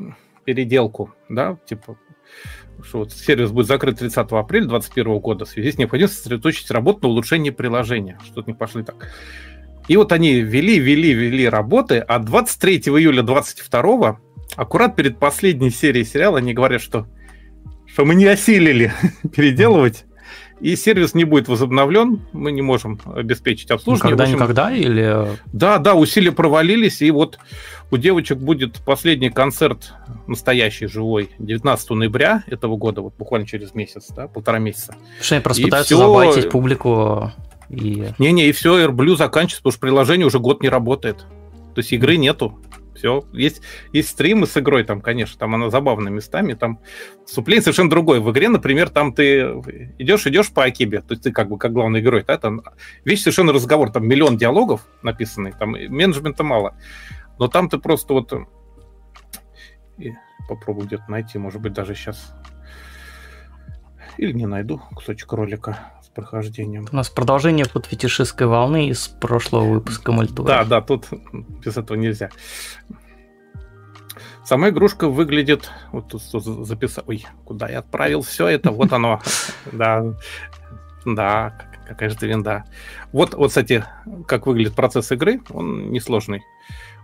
переделку, 0.45 1.12
да, 1.29 1.59
типа 1.66 1.97
что 2.85 2.98
вот 3.01 3.12
сервис 3.12 3.51
будет 3.51 3.66
закрыт 3.66 3.98
30 3.98 4.16
апреля 4.16 4.66
2021 4.66 5.19
года, 5.19 5.44
в 5.44 5.48
связи 5.48 5.73
с 5.73 5.78
необходимостью 5.78 6.23
сосредоточить 6.23 6.70
работу 6.70 7.01
на 7.02 7.09
улучшении 7.09 7.51
приложения. 7.51 8.19
Что-то 8.24 8.51
не 8.51 8.56
пошли 8.56 8.82
так. 8.82 9.11
И 9.89 9.97
вот 9.97 10.12
они 10.12 10.40
вели, 10.40 10.78
вели, 10.78 11.12
вели 11.12 11.48
работы, 11.48 11.98
а 11.98 12.19
23 12.19 12.77
июля 12.78 13.23
22 13.23 14.19
аккурат 14.56 14.97
перед 14.97 15.19
последней 15.19 15.70
серией 15.70 16.06
сериала 16.06 16.39
они 16.39 16.55
говорят, 16.55 16.81
что, 16.81 17.06
что 17.86 18.05
мы 18.05 18.15
не 18.15 18.27
осилили 18.27 18.93
переделывать, 19.35 20.05
и 20.60 20.76
сервис 20.76 21.14
не 21.14 21.24
будет 21.24 21.48
возобновлен, 21.48 22.22
мы 22.32 22.52
не 22.52 22.62
можем 22.62 23.01
обеспечить 23.06 23.70
обслуживание. 23.70 24.14
Никогда, 24.14 24.24
общем, 24.24 24.36
никогда 24.36 24.72
или... 24.72 25.39
Да, 25.52 25.78
да, 25.78 25.94
усилия 25.94 26.32
провалились, 26.32 27.02
и 27.02 27.10
вот 27.10 27.39
у 27.90 27.97
девочек 27.97 28.39
будет 28.39 28.81
последний 28.85 29.31
концерт 29.31 29.93
настоящий, 30.26 30.86
живой, 30.86 31.31
19 31.39 31.90
ноября 31.90 32.44
этого 32.47 32.76
года, 32.76 33.01
вот 33.02 33.14
буквально 33.16 33.47
через 33.47 33.74
месяц, 33.74 34.09
да, 34.10 34.26
полтора 34.26 34.59
месяца. 34.59 34.94
Что 35.20 35.36
они 35.36 35.43
просто 35.43 35.62
и 35.62 35.64
пытаются 35.66 35.94
все... 35.94 36.06
забайтить 36.06 36.51
публику 36.51 37.32
и... 37.68 38.09
Не-не, 38.18 38.48
и 38.48 38.52
все, 38.52 38.86
AirBlue 38.86 39.16
заканчивается, 39.16 39.62
потому 39.62 39.72
что 39.72 39.81
приложение 39.81 40.26
уже 40.26 40.39
год 40.39 40.62
не 40.62 40.68
работает. 40.68 41.26
То 41.74 41.81
есть 41.81 41.93
игры 41.93 42.16
нету. 42.16 42.59
Все. 42.95 43.25
Есть, 43.33 43.62
есть 43.93 44.11
стримы 44.11 44.47
с 44.47 44.57
игрой, 44.57 44.85
там, 44.85 45.01
конечно, 45.01 45.39
там 45.39 45.55
она 45.55 45.71
забавная 45.71 46.12
местами, 46.12 46.55
там 46.55 46.79
вступление 47.27 47.62
совершенно 47.62 47.91
другое. 47.91 48.21
В 48.21 48.31
игре, 48.31 48.49
например, 48.49 48.89
там 48.89 49.12
ты 49.12 49.41
идешь, 49.99 50.27
идешь 50.27 50.53
по 50.53 50.65
Акибе, 50.65 51.01
то 51.01 51.12
есть 51.12 51.23
ты 51.25 51.33
как 51.33 51.49
бы 51.49 51.59
как 51.59 51.73
главный 51.73 52.01
герой, 52.01 52.25
да, 52.27 52.39
там 52.39 52.62
вещь 53.05 53.21
совершенно 53.21 53.53
разговор, 53.53 53.91
там 53.91 54.07
миллион 54.07 54.37
диалогов 54.37 54.87
написанный, 55.03 55.53
там 55.53 55.71
менеджмента 55.73 56.45
мало. 56.45 56.77
Но 57.39 57.49
там 57.49 57.69
ты 57.69 57.79
просто 57.79 58.15
вот... 58.15 58.33
И 59.99 60.12
попробую 60.49 60.87
где-то 60.87 61.05
найти, 61.09 61.39
может 61.39 61.61
быть, 61.61 61.73
даже 61.73 61.95
сейчас... 61.95 62.35
Или 64.16 64.33
не 64.33 64.47
найду 64.47 64.81
кусочек 64.95 65.33
ролика 65.33 65.93
прохождением. 66.15 66.86
У 66.91 66.97
нас 66.97 67.09
продолжение 67.11 67.66
под 67.66 67.86
фетишистской 67.86 68.47
волны 68.47 68.89
из 68.89 69.09
прошлого 69.09 69.65
выпуска 69.65 70.12
мультура. 70.12 70.47
Да, 70.47 70.65
да, 70.65 70.81
тут 70.81 71.07
без 71.32 71.77
этого 71.77 71.97
нельзя. 71.97 72.31
Сама 74.45 74.69
игрушка 74.69 75.09
выглядит... 75.09 75.70
Вот 75.93 76.09
тут, 76.09 76.23
записал... 76.23 77.05
Ой, 77.07 77.27
куда 77.45 77.69
я 77.69 77.78
отправил 77.78 78.23
все 78.23 78.47
это? 78.47 78.70
Вот 78.70 78.93
оно. 78.93 79.20
Да, 79.73 80.15
да, 81.07 81.59
какая 81.86 82.11
же 82.11 82.16
ты 82.16 82.27
винда. 82.27 82.65
Вот, 83.12 83.35
вот, 83.35 83.49
кстати, 83.49 83.85
как 84.27 84.47
выглядит 84.47 84.74
процесс 84.74 85.11
игры. 85.12 85.41
Он 85.51 85.91
несложный 85.91 86.43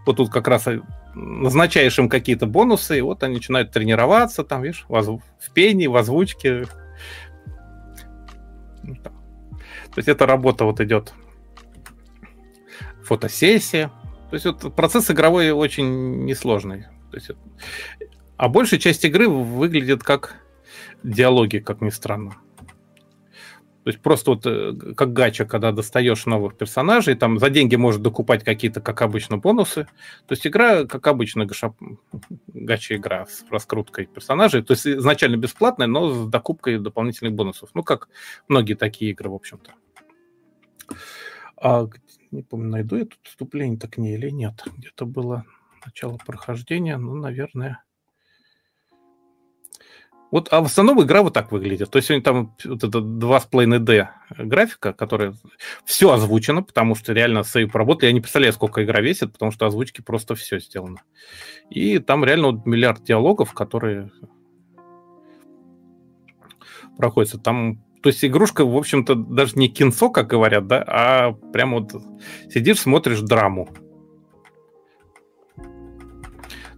вот 0.06 0.16
тут 0.16 0.30
как 0.30 0.48
раз 0.48 0.66
назначаешь 1.14 1.98
им 1.98 2.08
какие-то 2.08 2.46
бонусы, 2.46 2.98
и 2.98 3.00
вот 3.00 3.22
они 3.22 3.34
начинают 3.36 3.70
тренироваться, 3.70 4.44
там, 4.44 4.62
видишь, 4.62 4.84
в 4.88 5.20
пении, 5.52 5.86
в 5.86 5.96
озвучке. 5.96 6.64
Ну, 8.82 8.94
То 8.96 9.10
есть 9.96 10.08
эта 10.08 10.26
работа 10.26 10.64
вот 10.64 10.80
идет. 10.80 11.12
Фотосессия. 13.04 13.90
То 14.30 14.34
есть 14.34 14.46
вот 14.46 14.74
процесс 14.74 15.10
игровой 15.10 15.50
очень 15.50 16.24
несложный. 16.24 16.86
То 17.10 17.16
есть, 17.16 17.30
а 18.36 18.48
большая 18.48 18.78
часть 18.78 19.04
игры 19.04 19.28
выглядит 19.28 20.02
как 20.02 20.36
диалоги, 21.02 21.58
как 21.58 21.80
ни 21.80 21.90
странно. 21.90 22.36
То 23.84 23.88
есть 23.88 24.00
просто 24.00 24.32
вот 24.32 24.46
э, 24.46 24.94
как 24.94 25.12
гача, 25.14 25.46
когда 25.46 25.72
достаешь 25.72 26.26
новых 26.26 26.56
персонажей, 26.56 27.14
там 27.14 27.38
за 27.38 27.48
деньги 27.48 27.76
можешь 27.76 28.00
докупать 28.00 28.44
какие-то, 28.44 28.82
как 28.82 29.00
обычно, 29.00 29.38
бонусы. 29.38 29.84
То 30.26 30.32
есть 30.32 30.46
игра, 30.46 30.84
как 30.84 31.06
обычно, 31.06 31.46
гаша, 31.46 31.72
гача 32.48 32.96
игра 32.96 33.24
с 33.24 33.44
раскруткой 33.50 34.06
персонажей. 34.06 34.62
То 34.62 34.72
есть 34.74 34.86
изначально 34.86 35.36
бесплатная, 35.36 35.86
но 35.86 36.10
с 36.10 36.28
докупкой 36.28 36.78
дополнительных 36.78 37.32
бонусов. 37.32 37.70
Ну, 37.72 37.82
как 37.82 38.08
многие 38.48 38.74
такие 38.74 39.12
игры, 39.12 39.30
в 39.30 39.34
общем-то. 39.34 39.72
А, 41.56 41.88
не 42.30 42.42
помню, 42.42 42.68
найду 42.68 42.96
я 42.96 43.04
тут 43.06 43.20
вступление-то 43.22 43.88
к 43.88 43.96
ней 43.96 44.14
или 44.14 44.28
нет. 44.28 44.62
Где-то 44.76 45.06
было 45.06 45.46
начало 45.84 46.18
прохождения, 46.18 46.98
ну, 46.98 47.14
наверное... 47.14 47.82
Вот, 50.30 50.48
а 50.52 50.60
в 50.60 50.66
основном 50.66 51.02
игра 51.02 51.22
вот 51.22 51.34
так 51.34 51.50
выглядит. 51.50 51.90
То 51.90 51.96
есть 51.96 52.22
там 52.22 52.54
вот 52.64 52.84
это 52.84 52.98
2,5D 52.98 54.08
графика, 54.38 54.92
которая 54.92 55.34
все 55.84 56.12
озвучено, 56.12 56.62
потому 56.62 56.94
что 56.94 57.12
реально 57.12 57.42
сейв 57.42 57.74
работает. 57.74 58.10
Я 58.10 58.12
не 58.12 58.20
представляю, 58.20 58.52
сколько 58.52 58.84
игра 58.84 59.00
весит, 59.00 59.32
потому 59.32 59.50
что 59.50 59.66
озвучки 59.66 60.02
просто 60.02 60.36
все 60.36 60.60
сделано. 60.60 61.02
И 61.68 61.98
там 61.98 62.24
реально 62.24 62.52
вот 62.52 62.66
миллиард 62.66 63.02
диалогов, 63.02 63.52
которые 63.54 64.12
проходятся. 66.96 67.38
Там, 67.38 67.82
то 68.02 68.08
есть 68.08 68.24
игрушка, 68.24 68.64
в 68.64 68.76
общем-то, 68.76 69.14
даже 69.16 69.58
не 69.58 69.68
кинцо, 69.68 70.10
как 70.10 70.28
говорят, 70.28 70.66
да, 70.68 70.84
а 70.86 71.32
прямо 71.52 71.80
вот 71.80 71.92
сидишь, 72.48 72.78
смотришь 72.78 73.20
драму. 73.20 73.68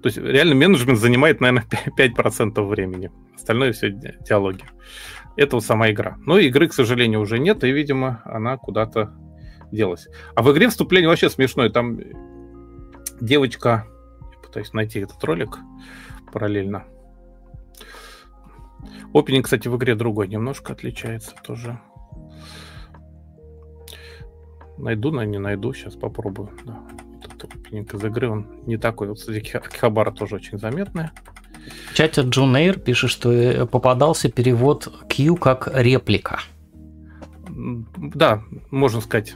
То 0.03 0.09
есть 0.09 0.19
реально 0.19 0.57
менеджмент 0.57 0.99
занимает, 0.99 1.41
наверное, 1.41 1.65
5% 1.97 2.67
времени. 2.67 3.11
Остальное 3.35 3.73
все 3.73 3.91
диалоги. 3.91 4.65
Это 5.37 5.57
вот 5.57 5.65
сама 5.65 5.91
игра. 5.91 6.17
Но 6.27 6.39
игры, 6.39 6.69
к 6.69 6.75
сожалению, 6.75 7.21
уже 7.21 7.39
нет, 7.39 7.63
и, 7.63 7.71
видимо, 7.71 8.21
она 8.25 8.57
куда-то 8.57 9.15
делась. 9.71 10.09
А 10.35 10.43
в 10.43 10.53
игре 10.53 10.69
вступление 10.69 11.09
вообще 11.09 11.31
смешное. 11.31 11.71
Там 11.71 12.01
девочка... 13.21 13.87
Я 14.33 14.39
пытаюсь 14.41 14.73
найти 14.73 15.01
этот 15.01 15.23
ролик 15.23 15.59
параллельно. 16.33 16.85
Опенинг, 19.15 19.45
кстати, 19.45 19.69
в 19.69 19.77
игре 19.77 19.95
другой 19.95 20.27
немножко 20.27 20.73
отличается 20.73 21.35
тоже. 21.45 21.79
Найду, 24.79 25.13
но 25.13 25.23
не 25.23 25.39
найду. 25.39 25.73
Сейчас 25.73 25.95
попробую. 25.95 26.51
Да 26.65 26.83
опенинг 27.45 27.95
из 27.95 28.05
игры, 28.05 28.31
он 28.31 28.47
не 28.67 28.77
такой. 28.77 29.09
Вот, 29.09 29.19
кстати, 29.19 29.61
Хабара 29.79 30.11
тоже 30.11 30.37
очень 30.37 30.59
заметная. 30.59 31.13
В 31.91 31.95
чате 31.95 32.23
Джон 32.23 32.57
Эйр 32.57 32.79
пишет, 32.79 33.11
что 33.11 33.31
э, 33.33 33.67
попадался 33.67 34.31
перевод 34.31 34.93
Q 35.09 35.37
как 35.37 35.69
реплика. 35.73 36.41
Да, 37.97 38.43
можно 38.71 39.01
сказать. 39.01 39.35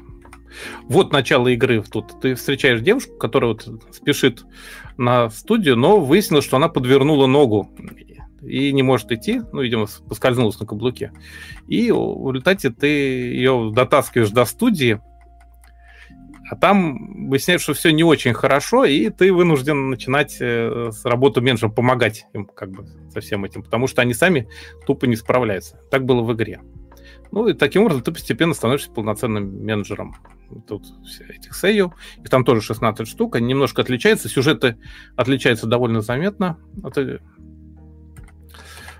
Вот 0.84 1.12
начало 1.12 1.48
игры 1.48 1.82
тут. 1.82 2.20
Ты 2.20 2.34
встречаешь 2.34 2.80
девушку, 2.80 3.16
которая 3.16 3.52
вот 3.52 3.68
спешит 3.92 4.44
на 4.96 5.28
студию, 5.30 5.76
но 5.76 6.00
выяснилось, 6.00 6.44
что 6.44 6.56
она 6.56 6.68
подвернула 6.68 7.26
ногу 7.26 7.70
и 8.42 8.72
не 8.72 8.82
может 8.82 9.10
идти, 9.12 9.42
ну, 9.52 9.62
видимо, 9.62 9.86
поскользнулась 10.08 10.58
на 10.58 10.66
каблуке. 10.66 11.12
И 11.66 11.90
в 11.90 12.30
результате 12.30 12.70
ты 12.70 12.86
ее 12.86 13.72
дотаскиваешь 13.74 14.30
до 14.30 14.44
студии, 14.44 15.00
а 16.48 16.56
там 16.56 17.28
выясняется, 17.28 17.64
что 17.64 17.74
все 17.74 17.90
не 17.90 18.04
очень 18.04 18.32
хорошо, 18.32 18.84
и 18.84 19.10
ты 19.10 19.32
вынужден 19.32 19.90
начинать 19.90 20.36
э, 20.40 20.90
с 20.92 21.04
работу 21.04 21.42
менеджером 21.42 21.72
помогать 21.72 22.26
им 22.32 22.46
как 22.46 22.70
бы 22.70 22.86
со 23.12 23.20
всем 23.20 23.44
этим, 23.44 23.62
потому 23.62 23.86
что 23.88 24.02
они 24.02 24.14
сами 24.14 24.48
тупо 24.86 25.06
не 25.06 25.16
справляются. 25.16 25.80
Так 25.90 26.04
было 26.04 26.22
в 26.22 26.32
игре. 26.32 26.60
Ну 27.32 27.48
и 27.48 27.52
таким 27.52 27.82
образом 27.82 28.02
ты 28.02 28.12
постепенно 28.12 28.54
становишься 28.54 28.90
полноценным 28.90 29.64
менеджером 29.64 30.16
тут 30.68 30.84
этих 31.28 31.54
сею. 31.56 31.92
Их 32.22 32.30
там 32.30 32.44
тоже 32.44 32.60
16 32.60 33.08
штук, 33.08 33.36
они 33.36 33.48
немножко 33.48 33.82
отличаются, 33.82 34.28
сюжеты 34.28 34.76
отличаются 35.16 35.66
довольно 35.66 36.00
заметно 36.00 36.58
от, 36.84 36.96
э, 36.98 37.18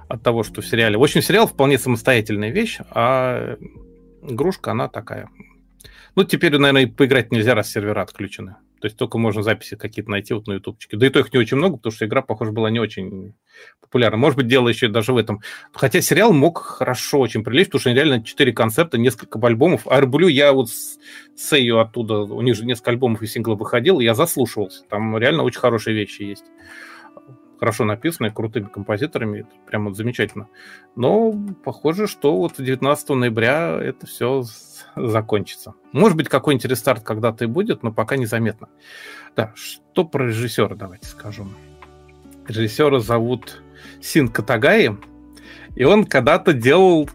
от 0.09 0.23
того, 0.23 0.43
что 0.43 0.62
в 0.62 0.66
сериале. 0.66 0.98
В 0.98 1.02
общем, 1.02 1.23
сериал 1.23 1.47
вполне 1.47 1.78
самостоятельная 1.78 2.51
вещь, 2.51 2.78
а 2.90 3.56
игрушка, 4.23 4.73
она 4.73 4.89
такая 4.89 5.31
ну, 6.16 6.24
теперь, 6.24 6.56
наверное, 6.56 6.86
поиграть 6.86 7.30
нельзя, 7.30 7.55
раз 7.55 7.70
сервера 7.70 8.01
отключены. 8.01 8.56
То 8.80 8.86
есть 8.86 8.97
только 8.97 9.18
можно 9.18 9.43
записи 9.43 9.76
какие-то 9.76 10.10
найти 10.10 10.32
вот 10.32 10.47
на 10.47 10.55
ютубчике. 10.55 10.97
Да 10.97 11.06
и 11.06 11.10
то 11.10 11.20
их 11.20 11.32
не 11.32 11.38
очень 11.38 11.56
много, 11.56 11.76
потому 11.76 11.93
что 11.93 12.06
игра, 12.06 12.22
похоже, 12.22 12.52
была 12.52 12.70
не 12.70 12.78
очень 12.78 13.34
популярна. 13.80 14.16
Может 14.16 14.36
быть, 14.36 14.47
дело 14.47 14.68
еще 14.68 14.88
даже 14.88 15.12
в 15.12 15.18
этом. 15.18 15.40
Хотя 15.72 16.01
сериал 16.01 16.32
мог 16.32 16.59
хорошо 16.59 17.20
очень 17.20 17.44
прилечь, 17.44 17.66
потому 17.66 17.80
что 17.80 17.93
реально 17.93 18.22
четыре 18.22 18.52
концепта, 18.52 18.97
несколько 18.97 19.38
альбомов. 19.47 19.86
А 19.86 19.97
Арблю 19.97 20.28
я 20.28 20.52
вот 20.52 20.70
с 20.70 20.98
Сейю 21.36 21.80
оттуда, 21.80 22.20
у 22.20 22.40
них 22.43 22.55
же 22.55 22.64
несколько 22.64 22.93
альбомов 22.93 23.22
и 23.22 23.26
синглов 23.26 23.59
выходил, 23.59 24.01
я 24.01 24.14
заслушивался. 24.14 24.84
Там 24.88 25.18
реально 25.18 25.43
очень 25.43 25.60
хорошие 25.60 25.94
вещи 25.94 26.22
есть 26.22 26.44
хорошо 27.59 27.84
написанная, 27.84 28.30
крутыми 28.30 28.66
композиторами, 28.66 29.40
это 29.40 29.51
прям 29.66 29.86
вот 29.86 29.97
замечательно. 29.97 30.48
Но 30.94 31.32
похоже, 31.64 32.06
что 32.06 32.36
вот 32.36 32.55
19 32.59 33.09
ноября 33.10 33.78
это 33.80 34.06
все 34.06 34.44
закончится. 34.97 35.74
Может 35.93 36.16
быть, 36.16 36.28
какой-нибудь 36.28 36.64
рестарт 36.64 37.05
когда-то 37.05 37.44
и 37.44 37.47
будет, 37.47 37.82
но 37.82 37.93
пока 37.93 38.16
незаметно. 38.16 38.68
Да, 39.36 39.52
что 39.55 40.05
про 40.05 40.27
режиссера 40.27 40.74
давайте 40.74 41.06
скажу. 41.06 41.47
Режиссера 42.48 42.98
зовут 42.98 43.62
Син 44.01 44.28
Катагаи, 44.28 44.97
и 45.74 45.85
он 45.85 46.05
когда-то 46.05 46.52
делал, 46.52 47.10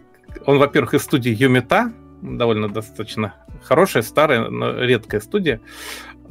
он, 0.46 0.58
во-первых, 0.58 0.94
из 0.94 1.02
студии 1.02 1.32
Юмита, 1.32 1.92
довольно 2.22 2.68
достаточно 2.68 3.34
хорошая, 3.62 4.02
старая, 4.02 4.48
но 4.48 4.78
редкая 4.80 5.20
студия. 5.20 5.60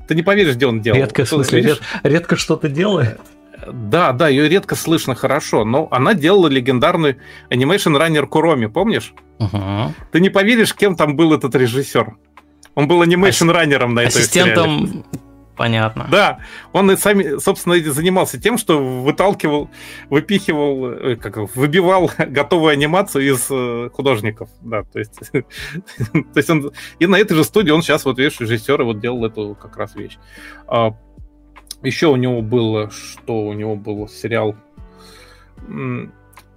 Ты 0.07 0.15
не 0.15 0.23
поверишь, 0.23 0.56
где 0.56 0.68
он 0.68 0.82
делал. 0.82 0.98
Редкая, 0.98 1.26
в 1.26 1.30
смысле, 1.30 1.61
ред, 1.61 1.82
редко 2.03 2.36
что-то 2.36 2.69
делает? 2.69 3.19
Да, 3.68 4.12
да, 4.12 4.28
ее 4.28 4.50
редко 4.50 4.76
слышно 4.76 5.16
хорошо, 5.16 5.66
но 5.66 5.88
она 5.92 6.14
делала 6.14 6.48
легендарный 6.48 7.18
Animation 7.50 7.98
Runner 7.98 8.26
Куроми, 8.26 8.68
помнишь? 8.68 9.14
Угу. 9.40 9.94
Ты 10.12 10.20
не 10.20 10.30
поверишь, 10.30 10.74
кем 10.76 10.96
там 10.96 11.16
был 11.16 11.34
этот 11.34 11.56
режиссер. 11.56 12.16
Он 12.76 12.88
был 12.88 13.02
анимейшн-раннером 13.02 13.94
на 13.94 14.02
этой 14.02 14.20
Ассистентом 14.20 14.88
сериале. 14.88 15.04
Понятно. 15.62 16.08
Да, 16.10 16.40
он 16.72 16.90
и 16.90 16.96
сами, 16.96 17.38
собственно, 17.38 17.78
занимался 17.92 18.42
тем, 18.42 18.58
что 18.58 18.80
выталкивал, 18.80 19.70
выпихивал, 20.10 20.92
э, 20.92 21.16
как 21.18 21.38
выбивал 21.56 22.10
готовую 22.18 22.72
анимацию 22.72 23.32
из 23.32 23.46
э, 23.52 23.90
художников. 23.94 24.50
Да, 24.62 24.82
то 24.84 24.98
есть, 24.98 25.20
то 25.32 25.44
есть 26.36 26.50
он 26.50 26.72
и 26.98 27.06
на 27.06 27.18
этой 27.18 27.36
же 27.36 27.44
студии 27.44 27.70
он 27.70 27.84
сейчас 27.84 28.06
вот 28.06 28.18
видишь 28.18 28.40
режиссер 28.40 28.82
и 28.82 28.84
вот 28.86 29.02
делал 29.02 29.24
эту 29.24 29.56
как 29.62 29.78
раз 29.78 29.96
вещь. 29.96 30.18
Еще 31.84 32.08
у 32.08 32.16
него 32.16 32.41
было, 32.41 32.90
что 32.91 33.45
у 33.45 33.53
него 33.53 33.76
был 33.76 34.08
сериал 34.08 34.56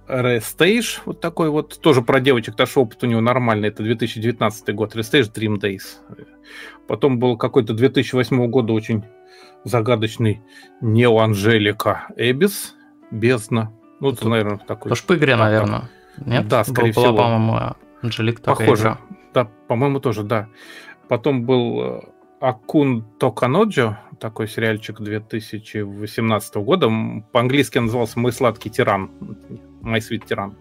Restage, 0.07 0.99
вот 1.05 1.19
такой 1.19 1.49
вот, 1.49 1.79
тоже 1.81 2.01
про 2.01 2.19
девочек, 2.19 2.55
даже 2.55 2.79
опыт 2.79 3.03
у 3.03 3.07
него 3.07 3.21
нормальный, 3.21 3.69
это 3.69 3.81
2019 3.81 4.75
год, 4.75 4.95
Restage 4.95 5.33
Dream 5.33 5.59
Days. 5.59 5.81
Потом 6.87 7.17
был 7.17 7.37
какой-то 7.37 7.73
2008 7.73 8.47
года 8.47 8.73
очень 8.73 9.03
загадочный 9.63 10.41
Нео 10.81 11.17
Анжелика 11.17 12.07
Эбис, 12.15 12.75
Бездна. 13.09 13.71
Ну, 13.99 14.11
это, 14.11 14.27
наверное, 14.29 14.57
такой... 14.57 14.89
Тоже 14.89 15.03
по 15.03 15.15
игре, 15.15 15.35
наверное. 15.35 15.89
Нет? 16.17 16.47
Да, 16.47 16.63
скорее 16.63 16.93
была, 16.93 17.07
всего. 17.07 17.17
по-моему, 17.17 17.75
Анжелик 18.01 18.41
Похоже. 18.41 18.81
Игра. 18.81 18.97
Да, 19.33 19.49
по-моему, 19.67 19.99
тоже, 19.99 20.23
да. 20.23 20.47
Потом 21.07 21.45
был 21.45 21.81
э, 21.81 22.01
Акун 22.45 23.03
Токаноджо, 23.19 23.97
такой 24.19 24.47
сериальчик 24.47 25.01
2018 25.01 26.55
года. 26.57 26.91
По-английски 27.31 27.79
назывался 27.79 28.19
«Мой 28.19 28.31
сладкий 28.31 28.69
тиран». 28.69 29.09
«My 29.81 29.97
sweet 29.97 30.27
тиран». 30.27 30.55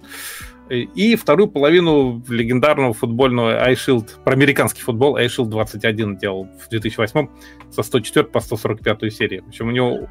И 0.70 1.14
вторую 1.14 1.48
половину 1.48 2.24
легендарного 2.26 2.94
футбольного 2.94 3.70
iShield, 3.70 4.22
про 4.24 4.32
американский 4.32 4.80
футбол 4.80 5.18
iShield 5.18 5.48
21 5.48 6.16
делал 6.16 6.48
в 6.58 6.70
2008 6.70 7.28
со 7.70 7.82
104 7.82 8.28
по 8.28 8.40
145 8.40 9.12
серии. 9.12 9.40
В 9.40 9.48
общем, 9.48 9.68
у 9.68 9.70
него 9.70 10.08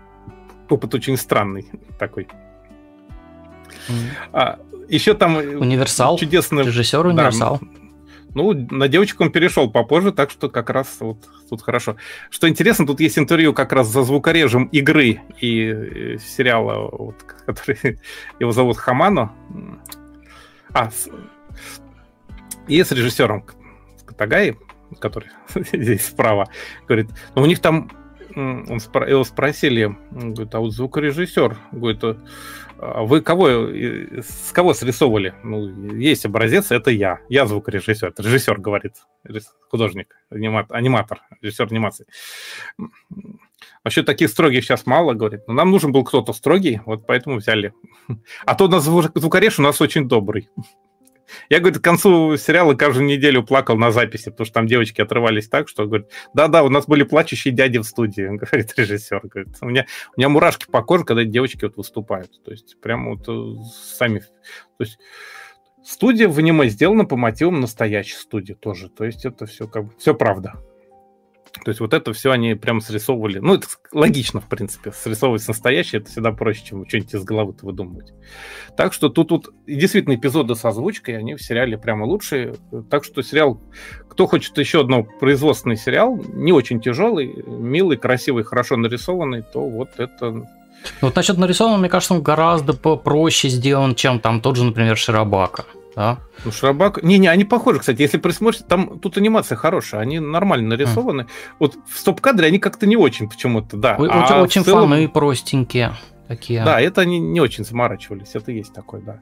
опыт 0.69 0.93
очень 0.93 1.17
странный 1.17 1.65
такой. 1.97 2.27
Mm. 3.87 3.93
А, 4.31 4.59
еще 4.89 5.15
там 5.15 5.37
Универсал. 5.37 6.19
Чудесный... 6.19 6.65
Режиссер 6.65 7.03
Универсал. 7.03 7.59
Да, 7.59 7.82
ну, 8.35 8.53
на 8.53 8.87
девочек 8.87 9.21
он 9.21 9.31
перешел 9.31 9.69
попозже, 9.69 10.11
так 10.11 10.31
что 10.31 10.49
как 10.49 10.69
раз 10.69 10.97
вот 10.99 11.17
тут 11.49 11.61
хорошо. 11.61 11.95
Что 12.29 12.49
интересно, 12.49 12.85
тут 12.85 12.99
есть 12.99 13.17
интервью 13.17 13.53
как 13.53 13.73
раз 13.73 13.87
за 13.87 14.03
звукорежем 14.03 14.65
игры 14.65 15.21
и 15.39 15.67
э, 15.67 16.17
сериала, 16.17 16.89
вот, 16.91 17.15
который 17.45 17.99
его 18.39 18.51
зовут 18.51 18.77
Хамано. 18.77 19.31
А, 20.73 20.89
с, 20.89 21.07
и 22.67 22.83
с 22.83 22.91
режиссером 22.91 23.45
Катагай, 24.05 24.57
который 24.99 25.29
здесь 25.73 26.05
справа, 26.05 26.49
говорит, 26.87 27.09
ну 27.35 27.43
у 27.43 27.45
них 27.45 27.59
там 27.59 27.91
он 28.35 28.77
спро- 28.77 29.07
его 29.07 29.23
спросили, 29.23 29.95
говорит, 30.11 30.55
а 30.55 30.59
вот 30.59 30.73
звукорежиссер, 30.73 31.55
говорит, 31.71 32.03
вы 33.03 33.21
кого, 33.21 33.69
с 33.69 34.51
кого 34.51 34.73
срисовывали? 34.73 35.33
Ну, 35.43 35.95
есть 35.95 36.25
образец, 36.25 36.71
это 36.71 36.91
я. 36.91 37.19
Я 37.29 37.45
звукорежиссер. 37.45 38.09
Это 38.09 38.23
режиссер 38.23 38.59
говорит, 38.59 38.93
художник, 39.69 40.15
аниматор, 40.29 40.77
аниматор 40.77 41.21
режиссер 41.41 41.67
анимации. 41.71 42.05
Вообще 43.83 44.03
таких 44.03 44.29
строгих 44.29 44.63
сейчас 44.63 44.85
мало, 44.85 45.13
говорит. 45.13 45.47
Но 45.47 45.53
нам 45.53 45.71
нужен 45.71 45.91
был 45.91 46.03
кто-то 46.03 46.33
строгий, 46.33 46.81
вот 46.85 47.05
поэтому 47.07 47.37
взяли. 47.37 47.73
А 48.45 48.55
то 48.55 48.65
у 48.65 48.67
нас 48.67 48.83
звукореж 48.83 49.59
у 49.59 49.61
нас 49.61 49.81
очень 49.81 50.07
добрый. 50.07 50.49
Я, 51.49 51.59
говорит, 51.59 51.79
к 51.79 51.83
концу 51.83 52.37
сериала 52.37 52.73
каждую 52.73 53.05
неделю 53.05 53.43
плакал 53.43 53.77
на 53.77 53.91
записи, 53.91 54.29
потому 54.29 54.45
что 54.45 54.53
там 54.53 54.67
девочки 54.67 55.01
отрывались 55.01 55.47
так, 55.47 55.67
что, 55.67 55.85
говорит, 55.85 56.07
да-да, 56.33 56.63
у 56.63 56.69
нас 56.69 56.85
были 56.85 57.03
плачущие 57.03 57.53
дяди 57.53 57.77
в 57.77 57.83
студии, 57.83 58.23
говорит 58.37 58.73
режиссер. 58.77 59.21
Говорит, 59.23 59.55
у 59.61 59.65
меня, 59.65 59.85
у 60.15 60.19
меня 60.19 60.29
мурашки 60.29 60.65
по 60.69 60.81
коже, 60.83 61.05
когда 61.05 61.23
девочки 61.23 61.65
вот 61.65 61.77
выступают. 61.77 62.43
То 62.43 62.51
есть 62.51 62.79
прямо 62.81 63.11
вот 63.11 63.27
э, 63.27 63.63
сами... 63.97 64.19
То 64.19 64.83
есть 64.83 64.99
студия 65.83 66.27
в 66.27 66.37
аниме 66.39 66.67
сделана 66.69 67.05
по 67.05 67.15
мотивам 67.15 67.59
настоящей 67.59 68.15
студии 68.15 68.53
тоже. 68.53 68.89
То 68.89 69.05
есть 69.05 69.25
это 69.25 69.45
все 69.45 69.67
как 69.67 69.85
бы... 69.85 69.91
Все 69.97 70.13
правда. 70.13 70.53
То 71.53 71.69
есть 71.69 71.79
вот 71.79 71.93
это 71.93 72.13
все 72.13 72.31
они 72.31 72.55
прям 72.55 72.81
срисовывали. 72.81 73.39
Ну, 73.39 73.55
это 73.55 73.67
логично, 73.91 74.41
в 74.41 74.47
принципе. 74.47 74.91
Срисовывать 74.91 75.47
настоящее 75.47 76.01
это 76.01 76.09
всегда 76.09 76.31
проще, 76.31 76.65
чем 76.65 76.87
что-нибудь 76.87 77.13
из 77.13 77.23
головы-то 77.23 77.65
выдумывать. 77.65 78.13
Так 78.75 78.91
что 78.91 79.09
тут, 79.09 79.29
тут 79.29 79.49
действительно 79.67 80.15
эпизоды 80.15 80.55
с 80.55 80.65
озвучкой, 80.65 81.17
они 81.17 81.35
в 81.35 81.43
сериале 81.43 81.77
прямо 81.77 82.05
лучшие. 82.05 82.55
Так 82.89 83.03
что 83.03 83.21
сериал, 83.21 83.61
кто 84.09 84.25
хочет 84.25 84.57
еще 84.57 84.81
одно 84.81 85.03
производственный 85.03 85.77
сериал, 85.77 86.19
не 86.33 86.51
очень 86.51 86.81
тяжелый, 86.81 87.31
милый, 87.45 87.97
красивый, 87.97 88.43
хорошо 88.43 88.75
нарисованный, 88.75 89.43
то 89.43 89.61
вот 89.69 89.89
это 89.97 90.47
ну, 91.01 91.07
вот 91.07 91.15
насчет 91.15 91.37
нарисованного, 91.37 91.79
мне 91.79 91.89
кажется, 91.89 92.13
он 92.13 92.21
гораздо 92.21 92.73
проще 92.73 93.47
сделан, 93.47 93.95
чем 93.95 94.19
там 94.19 94.41
тот 94.41 94.57
же, 94.57 94.65
например, 94.65 94.97
Широбака. 94.97 95.65
Да? 95.95 96.19
Ну, 96.43 96.51
Шрабак... 96.51 97.03
Не-не, 97.03 97.27
они 97.27 97.45
похожи, 97.45 97.79
кстати. 97.79 98.01
Если 98.01 98.17
присмотрите, 98.17 98.65
там 98.67 98.99
тут 98.99 99.17
анимация 99.17 99.55
хорошая, 99.55 100.01
они 100.01 100.19
нормально 100.19 100.69
нарисованы. 100.69 101.21
Mm. 101.21 101.27
Вот 101.59 101.75
в 101.87 101.97
стоп-кадре 101.97 102.47
они 102.47 102.59
как-то 102.59 102.85
не 102.87 102.95
очень 102.95 103.29
почему-то, 103.29 103.77
да. 103.77 103.95
Очень, 103.97 104.13
а 104.13 104.41
очень 104.41 104.63
целом... 104.63 104.89
фаны 104.89 105.07
простенькие 105.07 105.93
такие. 106.27 106.63
Да, 106.63 106.81
это 106.81 107.01
они 107.01 107.19
не 107.19 107.41
очень 107.41 107.63
заморачивались, 107.63 108.31
это 108.33 108.51
есть 108.51 108.73
такой, 108.73 109.01
да. 109.01 109.19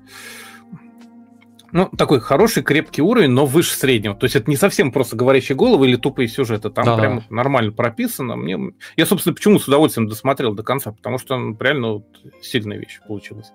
Ну, 1.73 1.89
такой 1.97 2.19
хороший, 2.19 2.63
крепкий 2.63 3.01
уровень, 3.01 3.29
но 3.29 3.45
выше 3.45 3.73
среднего. 3.75 4.13
То 4.13 4.25
есть 4.25 4.35
это 4.35 4.49
не 4.49 4.57
совсем 4.57 4.91
просто 4.91 5.15
говорящие 5.15 5.55
головы 5.55 5.87
или 5.87 5.95
тупые 5.95 6.27
сюжеты. 6.27 6.69
Там 6.69 6.83
да. 6.83 6.97
прям 6.97 7.23
нормально 7.29 7.71
прописано. 7.71 8.35
Мне... 8.35 8.73
Я, 8.97 9.05
собственно, 9.05 9.33
почему 9.33 9.57
с 9.57 9.69
удовольствием 9.69 10.09
досмотрел 10.09 10.53
до 10.53 10.63
конца, 10.63 10.91
потому 10.91 11.17
что 11.17 11.37
ну, 11.37 11.55
реально 11.57 11.93
вот, 11.93 12.05
сильная 12.41 12.77
вещь 12.77 12.99
получилась. 13.07 13.53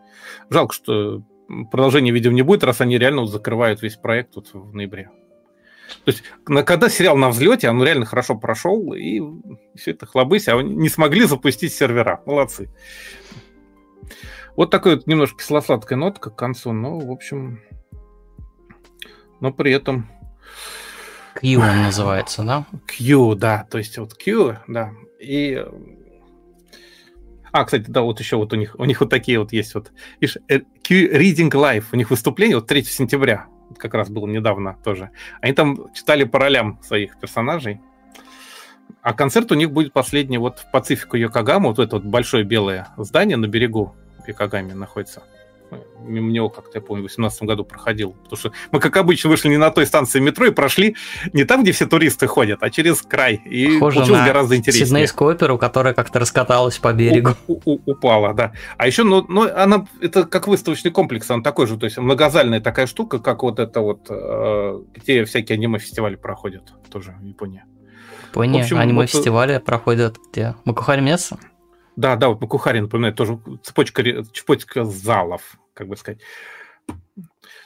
Жалко, 0.48 0.74
что 0.74 1.22
продолжения 1.70 2.10
видео 2.10 2.32
не 2.32 2.42
будет, 2.42 2.64
раз 2.64 2.80
они 2.80 2.98
реально 2.98 3.22
вот 3.22 3.30
закрывают 3.30 3.82
весь 3.82 3.96
проект 3.96 4.36
вот 4.36 4.50
в 4.52 4.74
ноябре. 4.74 5.10
То 6.04 6.10
есть, 6.10 6.24
когда 6.44 6.88
сериал 6.88 7.16
на 7.16 7.28
взлете, 7.28 7.70
он 7.70 7.82
реально 7.82 8.06
хорошо 8.06 8.36
прошел, 8.36 8.92
и 8.92 9.20
все 9.76 9.92
это 9.92 10.06
хлобысь, 10.06 10.48
а 10.48 10.60
не 10.60 10.88
смогли 10.88 11.24
запустить 11.26 11.72
сервера. 11.72 12.22
Молодцы. 12.26 12.68
Вот 14.56 14.70
такой 14.70 14.96
вот 14.96 15.06
немножко 15.06 15.38
кисло-сладкая 15.38 15.98
нотка 15.98 16.30
к 16.30 16.36
концу, 16.36 16.72
но, 16.72 16.98
в 16.98 17.10
общем, 17.10 17.60
но 19.40 19.52
при 19.52 19.72
этом... 19.72 20.08
Q 21.34 21.60
он 21.60 21.82
называется, 21.82 22.42
да? 22.42 22.64
Q, 22.86 23.34
да, 23.34 23.66
то 23.70 23.78
есть 23.78 23.98
вот 23.98 24.14
Q, 24.14 24.56
да, 24.66 24.92
и 25.20 25.62
а, 27.56 27.64
кстати, 27.64 27.84
да, 27.88 28.02
вот 28.02 28.20
еще 28.20 28.36
вот 28.36 28.52
у 28.52 28.56
них, 28.56 28.76
у 28.78 28.84
них 28.84 29.00
вот 29.00 29.08
такие 29.08 29.38
вот 29.38 29.50
есть 29.50 29.74
вот. 29.74 29.90
Видишь, 30.20 30.36
э, 30.48 30.58
Reading 30.90 31.50
Live, 31.50 31.84
у 31.92 31.96
них 31.96 32.10
выступление 32.10 32.56
вот 32.56 32.66
3 32.66 32.82
сентября, 32.84 33.46
как 33.78 33.94
раз 33.94 34.10
было 34.10 34.26
недавно 34.26 34.76
тоже. 34.84 35.10
Они 35.40 35.54
там 35.54 35.90
читали 35.94 36.24
по 36.24 36.38
ролям 36.38 36.78
своих 36.82 37.18
персонажей. 37.18 37.80
А 39.00 39.14
концерт 39.14 39.50
у 39.52 39.54
них 39.54 39.70
будет 39.70 39.94
последний 39.94 40.36
вот 40.36 40.58
в 40.58 40.70
Пацифику 40.70 41.16
Йокогаму, 41.16 41.70
вот 41.70 41.78
это 41.78 41.96
вот 41.96 42.04
большое 42.04 42.44
белое 42.44 42.88
здание 42.98 43.38
на 43.38 43.46
берегу 43.46 43.94
Йокогами 44.26 44.72
находится 44.72 45.22
мимо 46.00 46.30
него 46.30 46.48
как-то, 46.48 46.78
я 46.78 46.80
помню, 46.80 47.02
в 47.02 47.06
2018 47.06 47.42
году 47.42 47.64
проходил. 47.64 48.12
Потому 48.24 48.36
что 48.38 48.52
мы, 48.70 48.80
как 48.80 48.96
обычно, 48.96 49.30
вышли 49.30 49.48
не 49.48 49.56
на 49.56 49.70
той 49.70 49.86
станции 49.86 50.20
метро 50.20 50.46
и 50.46 50.50
прошли 50.50 50.96
не 51.32 51.44
там, 51.44 51.62
где 51.62 51.72
все 51.72 51.86
туристы 51.86 52.26
ходят, 52.26 52.62
а 52.62 52.70
через 52.70 53.02
край. 53.02 53.40
И 53.44 53.66
Похоже 53.74 53.96
получилось 53.96 54.20
на 54.20 54.26
гораздо 54.26 54.56
интереснее. 54.56 54.86
Сиднейскую 54.86 55.34
оперу, 55.34 55.58
которая 55.58 55.94
как-то 55.94 56.18
раскаталась 56.18 56.78
по 56.78 56.92
берегу. 56.92 57.30
У, 57.46 57.60
у, 57.64 57.80
упала, 57.86 58.34
да. 58.34 58.52
А 58.76 58.86
еще, 58.86 59.02
ну, 59.02 59.24
ну, 59.28 59.48
она, 59.54 59.86
это 60.00 60.24
как 60.24 60.48
выставочный 60.48 60.90
комплекс, 60.90 61.30
он 61.30 61.42
такой 61.42 61.66
же, 61.66 61.76
то 61.76 61.84
есть 61.84 61.98
многозальная 61.98 62.60
такая 62.60 62.86
штука, 62.86 63.18
как 63.18 63.42
вот 63.42 63.58
это 63.58 63.80
вот, 63.80 64.06
э, 64.08 64.80
где 64.94 65.24
всякие 65.24 65.56
аниме-фестивали 65.56 66.16
проходят, 66.16 66.72
тоже 66.90 67.16
в 67.20 67.24
Японии. 67.24 67.64
Япония, 68.28 68.64
аниме-фестивали 68.64 69.54
вот... 69.54 69.64
проходят 69.64 70.18
где? 70.30 70.54
Макухари 70.64 71.00
Месса? 71.00 71.38
Да, 71.96 72.16
да, 72.16 72.28
вот 72.28 72.40
Макухари 72.40 72.80
напоминает 72.80 73.16
тоже 73.16 73.40
цепочка, 73.62 74.22
цепочка 74.34 74.84
залов, 74.84 75.58
как 75.74 75.88
бы 75.88 75.96
сказать. 75.96 76.20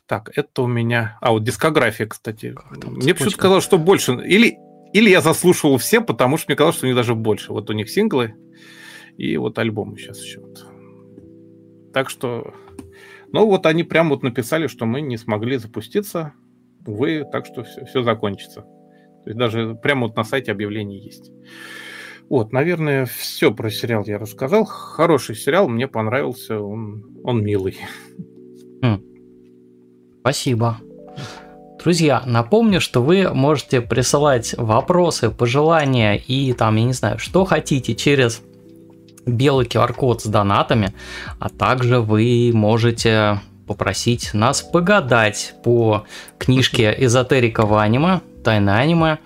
Так, 0.06 0.30
это 0.36 0.62
у 0.62 0.66
меня... 0.66 1.18
А, 1.20 1.32
вот 1.32 1.44
дискография, 1.44 2.06
кстати. 2.06 2.54
Мне 2.84 3.14
почему-то 3.14 3.36
казалось, 3.36 3.64
что 3.64 3.78
больше... 3.78 4.12
Или, 4.12 4.58
или 4.92 5.10
я 5.10 5.20
заслушивал 5.20 5.78
все, 5.78 6.00
потому 6.00 6.36
что 6.36 6.46
мне 6.48 6.56
казалось, 6.56 6.76
что 6.76 6.86
у 6.86 6.88
них 6.88 6.96
даже 6.96 7.14
больше. 7.14 7.52
Вот 7.52 7.70
у 7.70 7.72
них 7.72 7.90
синглы 7.90 8.34
и 9.16 9.36
вот 9.36 9.58
альбомы 9.58 9.98
сейчас 9.98 10.22
еще. 10.22 10.42
Так 11.92 12.08
что... 12.08 12.54
Ну, 13.32 13.46
вот 13.46 13.66
они 13.66 13.84
прям 13.84 14.08
вот 14.08 14.22
написали, 14.22 14.66
что 14.66 14.86
мы 14.86 15.00
не 15.00 15.16
смогли 15.16 15.56
запуститься. 15.58 16.32
Увы, 16.86 17.24
так 17.30 17.46
что 17.46 17.62
все, 17.62 17.84
все 17.84 18.02
закончится. 18.02 18.62
То 18.62 19.26
есть 19.26 19.38
даже 19.38 19.76
прямо 19.80 20.06
вот 20.06 20.16
на 20.16 20.24
сайте 20.24 20.50
объявление 20.50 20.98
есть. 20.98 21.30
Вот, 22.30 22.52
наверное, 22.52 23.06
все 23.06 23.52
про 23.52 23.70
сериал 23.70 24.04
я 24.06 24.16
рассказал. 24.16 24.64
Хороший 24.64 25.34
сериал, 25.34 25.68
мне 25.68 25.88
понравился, 25.88 26.60
он, 26.60 27.04
он 27.24 27.42
милый. 27.42 27.76
Хм. 28.82 29.02
Спасибо. 30.20 30.78
Друзья, 31.82 32.22
напомню, 32.24 32.80
что 32.80 33.02
вы 33.02 33.34
можете 33.34 33.80
присылать 33.80 34.54
вопросы, 34.56 35.30
пожелания 35.30 36.16
и 36.18 36.52
там, 36.52 36.76
я 36.76 36.84
не 36.84 36.92
знаю, 36.92 37.18
что 37.18 37.44
хотите 37.44 37.96
через 37.96 38.42
белый 39.26 39.66
QR-код 39.66 40.22
с 40.22 40.26
донатами, 40.26 40.94
а 41.40 41.48
также 41.48 42.00
вы 42.00 42.52
можете 42.54 43.40
попросить 43.66 44.34
нас 44.34 44.62
погадать 44.62 45.54
по 45.64 46.04
книжке 46.38 46.94
«Эзотерика 46.96 47.66
в 47.66 47.76
аниме», 47.76 48.20
«Тайна 48.42 48.78
аниме», 48.78 49.18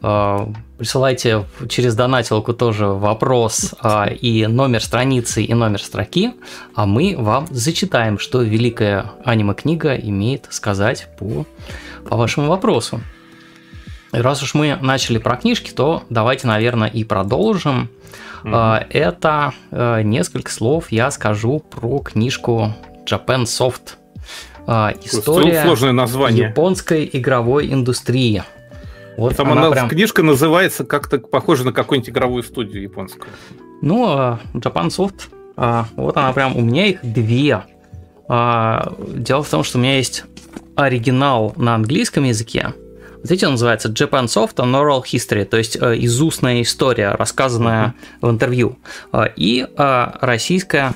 а, 0.00 0.48
присылайте 0.78 1.44
через 1.68 1.94
донатилку 1.94 2.52
тоже 2.54 2.86
вопрос 2.86 3.74
а, 3.80 4.06
и 4.06 4.46
номер 4.46 4.82
страницы, 4.82 5.42
и 5.42 5.54
номер 5.54 5.80
строки, 5.80 6.32
а 6.74 6.86
мы 6.86 7.14
вам 7.16 7.46
зачитаем, 7.50 8.18
что 8.18 8.42
великая 8.42 9.12
аниме-книга 9.24 9.94
имеет 9.94 10.48
сказать 10.50 11.08
по, 11.18 11.46
по 12.08 12.16
вашему 12.16 12.48
вопросу. 12.48 13.00
И 14.12 14.18
раз 14.18 14.42
уж 14.42 14.54
мы 14.54 14.76
начали 14.80 15.18
про 15.18 15.36
книжки, 15.36 15.70
то 15.70 16.02
давайте, 16.10 16.46
наверное, 16.46 16.88
и 16.88 17.04
продолжим. 17.04 17.88
Mm-hmm. 18.42 18.86
Это 18.90 19.54
а, 19.70 20.02
несколько 20.02 20.50
слов 20.50 20.90
я 20.90 21.10
скажу 21.10 21.60
про 21.60 22.00
книжку 22.00 22.74
Japan 23.06 23.44
Soft. 23.44 23.96
А, 24.66 24.92
история 25.02 25.62
Сложное 25.62 25.92
название. 25.92 26.48
японской 26.48 27.08
игровой 27.12 27.72
индустрии. 27.72 28.42
Вот 29.16 29.36
Там 29.36 29.52
она, 29.52 29.66
она 29.66 29.70
прям... 29.70 29.88
книжка 29.88 30.22
называется 30.22 30.84
как-то 30.84 31.18
похоже 31.18 31.64
на 31.64 31.72
какую-нибудь 31.72 32.10
игровую 32.10 32.42
студию 32.42 32.82
японскую. 32.82 33.30
Ну, 33.82 34.06
а, 34.08 34.40
Japan 34.54 34.88
Soft, 34.88 35.28
а, 35.56 35.86
вот 35.96 36.16
она 36.16 36.32
прям, 36.32 36.56
у 36.56 36.60
меня 36.60 36.86
их 36.86 37.00
две. 37.02 37.62
Дело 38.28 39.42
в 39.42 39.48
том, 39.50 39.64
что 39.64 39.78
у 39.78 39.80
меня 39.80 39.96
есть 39.96 40.24
оригинал 40.76 41.52
на 41.56 41.74
английском 41.74 42.24
языке. 42.24 42.72
Вот 43.16 43.30
эти 43.30 43.44
называется 43.44 43.88
Japan 43.88 44.24
Soft 44.24 44.56
and 44.56 44.72
Oral 44.72 45.02
History, 45.04 45.44
то 45.44 45.58
есть 45.58 45.76
э, 45.76 45.96
изустная 45.98 46.62
история, 46.62 47.10
рассказанная 47.10 47.88
mm-hmm. 47.88 48.26
в 48.26 48.30
интервью. 48.30 48.78
И 49.36 49.66
российское 49.76 50.94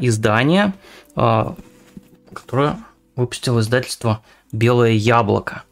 издание, 0.00 0.72
которое 1.14 2.78
выпустило 3.14 3.60
издательство 3.60 4.22
Белое 4.50 4.92
яблоко. 4.92 5.64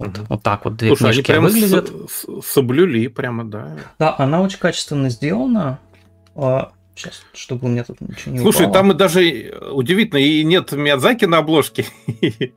Вот, 0.00 0.18
угу. 0.18 0.26
вот 0.30 0.42
так 0.42 0.64
вот 0.64 0.76
две 0.76 0.96
Слушай, 0.96 1.12
книжки 1.12 1.32
они 1.32 1.40
выглядят. 1.44 1.92
С- 2.10 2.26
соблюли 2.52 3.06
прямо, 3.08 3.44
да. 3.44 3.76
Да, 3.98 4.14
она 4.18 4.40
очень 4.40 4.58
качественно 4.58 5.10
сделана. 5.10 5.78
Сейчас, 6.94 7.22
чтобы 7.34 7.66
у 7.66 7.70
меня 7.70 7.84
тут 7.84 8.00
ничего 8.00 8.32
не 8.32 8.40
Слушай, 8.40 8.62
упало. 8.62 8.74
там 8.74 8.92
и 8.92 8.94
даже 8.94 9.54
удивительно, 9.72 10.18
и 10.18 10.42
нет 10.42 10.72
Миядзаки 10.72 11.26
на 11.26 11.38
обложке. 11.38 11.84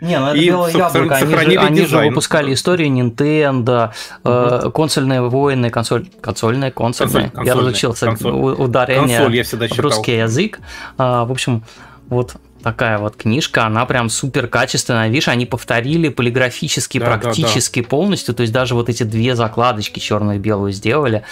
Не, 0.00 0.18
ну 0.18 0.26
это 0.26 0.38
белое 0.40 0.72
яблоко, 0.72 1.16
они, 1.16 1.86
же, 1.86 1.98
выпускали 1.98 2.52
истории 2.52 2.88
Nintendo, 2.88 3.92
э, 4.24 4.70
консольные 4.74 5.22
войны, 5.22 5.70
консоль, 5.70 6.08
консольные, 6.20 6.72
консольные. 6.72 7.30
Консоль, 7.30 7.46
я 7.46 7.54
разучился 7.54 8.10
ударение 8.10 9.18
консоль, 9.18 9.36
я 9.36 9.44
всегда 9.44 9.68
в 9.68 9.78
русский 9.78 10.16
язык. 10.16 10.58
А, 10.98 11.24
в 11.24 11.30
общем, 11.30 11.62
вот 12.08 12.36
такая 12.66 12.98
вот 12.98 13.14
книжка, 13.14 13.64
она 13.64 13.86
прям 13.86 14.08
супер 14.08 14.48
качественная. 14.48 15.06
Видишь, 15.06 15.28
они 15.28 15.46
повторили 15.46 16.08
полиграфически 16.08 16.98
да, 16.98 17.16
практически 17.16 17.78
да, 17.78 17.84
да. 17.84 17.88
полностью, 17.90 18.34
то 18.34 18.40
есть 18.40 18.52
даже 18.52 18.74
вот 18.74 18.88
эти 18.88 19.04
две 19.04 19.36
закладочки 19.36 20.00
черную 20.00 20.38
и 20.38 20.40
белую 20.40 20.72
сделали. 20.72 21.22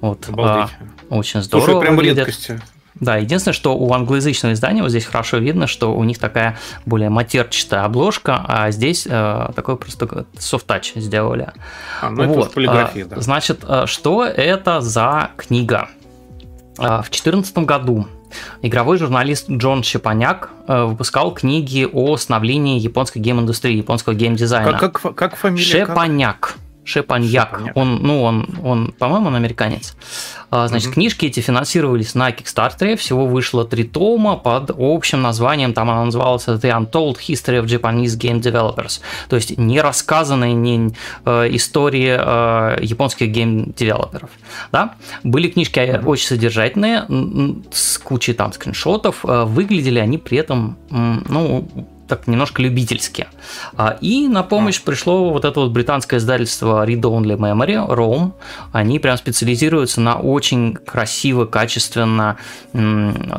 Вот, 0.00 0.28
а, 0.38 0.68
очень 1.10 1.42
здорово 1.42 1.66
Слушай, 1.66 1.80
прям 1.80 1.96
выглядит. 1.96 2.28
редкость. 2.28 2.50
Да, 2.94 3.16
единственное, 3.16 3.54
что 3.54 3.76
у 3.76 3.92
англоязычного 3.92 4.52
издания 4.52 4.82
вот 4.82 4.90
здесь 4.90 5.04
хорошо 5.04 5.38
видно, 5.38 5.66
что 5.66 5.92
у 5.92 6.04
них 6.04 6.20
такая 6.20 6.56
более 6.86 7.10
матерчатая 7.10 7.82
обложка, 7.82 8.44
а 8.46 8.70
здесь 8.70 9.04
э, 9.10 9.48
такой 9.56 9.76
просто 9.76 10.26
софт-тач 10.38 10.92
сделали. 10.94 11.48
А, 12.02 12.10
ну 12.10 12.24
вот. 12.28 12.38
это 12.38 12.54
полиграфия, 12.54 13.04
да. 13.06 13.20
Значит, 13.20 13.64
э, 13.66 13.86
что 13.86 14.24
это 14.24 14.80
за 14.80 15.32
книга? 15.36 15.88
Э, 16.78 17.02
в 17.02 17.10
2014 17.10 17.58
году 17.58 18.06
игровой 18.62 18.98
журналист 18.98 19.50
Джон 19.50 19.82
Шепаняк 19.82 20.50
э, 20.66 20.84
выпускал 20.84 21.32
книги 21.32 21.88
о 21.90 22.16
становлении 22.16 22.78
японской 22.78 23.18
гейм-индустрии, 23.18 23.76
японского 23.76 24.14
гейм-дизайна. 24.14 24.78
Как, 24.78 25.00
как, 25.00 25.14
как 25.14 25.36
фамилия? 25.36 25.86
Шепаняк. 25.86 26.40
Как? 26.40 26.56
Шепаньяк. 26.84 27.48
Шепаньяк. 27.50 27.76
Он, 27.76 27.98
ну, 28.02 28.22
он, 28.22 28.48
он, 28.62 28.94
по-моему, 28.98 29.28
он 29.28 29.36
американец. 29.36 29.96
А, 30.50 30.68
значит, 30.68 30.88
угу. 30.88 30.94
книжки 30.94 31.26
эти 31.26 31.40
финансировались 31.40 32.14
на 32.14 32.30
Kickstarter. 32.30 32.96
Всего 32.96 33.26
вышло 33.26 33.64
три 33.64 33.84
тома 33.84 34.36
под 34.36 34.70
общим 34.76 35.22
названием, 35.22 35.72
там 35.72 35.90
она 35.90 36.04
называлась 36.04 36.46
The 36.46 36.60
Untold 36.60 37.16
History 37.16 37.62
of 37.62 37.64
Japanese 37.64 38.18
Game 38.18 38.40
Developers. 38.40 39.00
То 39.28 39.36
есть 39.36 39.58
не 39.58 39.80
рассказанные 39.80 40.52
не, 40.52 40.94
э, 41.24 41.48
истории 41.50 42.16
э, 42.18 42.78
японских 42.82 43.30
гейм-девелоперов. 43.30 44.30
Да? 44.70 44.94
Были 45.22 45.48
книжки 45.48 45.98
угу. 45.98 46.10
очень 46.10 46.26
содержательные, 46.26 47.06
с 47.72 47.98
кучей 47.98 48.34
там 48.34 48.52
скриншотов. 48.52 49.24
Э, 49.24 49.44
выглядели 49.44 49.98
они 49.98 50.18
при 50.18 50.38
этом, 50.38 50.76
ну, 50.90 51.68
так 52.08 52.26
немножко 52.26 52.62
любительски. 52.62 53.26
А, 53.76 53.96
и 54.00 54.28
на 54.28 54.42
помощь 54.42 54.80
пришло 54.80 55.30
вот 55.30 55.44
это 55.44 55.60
вот 55.60 55.70
британское 55.70 56.18
издательство 56.18 56.86
Read 56.86 57.00
Only 57.00 57.36
Memory, 57.36 57.88
ROM. 57.88 58.32
Они 58.72 58.98
прям 58.98 59.16
специализируются 59.16 60.00
на 60.00 60.16
очень 60.16 60.74
красиво, 60.74 61.46
качественно 61.46 62.36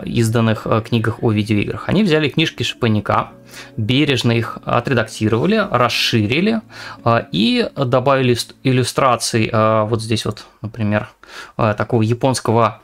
изданных 0.05 0.65
э, 0.65 0.81
книгах 0.87 1.21
о 1.21 1.31
видеоиграх. 1.31 1.89
Они 1.89 2.03
взяли 2.03 2.29
книжки 2.29 2.63
Шепаняка, 2.63 3.31
бережно 3.77 4.31
их 4.31 4.57
отредактировали, 4.65 5.65
расширили 5.69 6.61
э, 7.03 7.25
и 7.31 7.69
добавили 7.75 8.37
иллюстраций 8.63 9.49
э, 9.51 9.83
вот 9.83 10.01
здесь 10.01 10.25
вот, 10.25 10.45
например, 10.61 11.09
такого 11.55 12.01
японского 12.01 12.81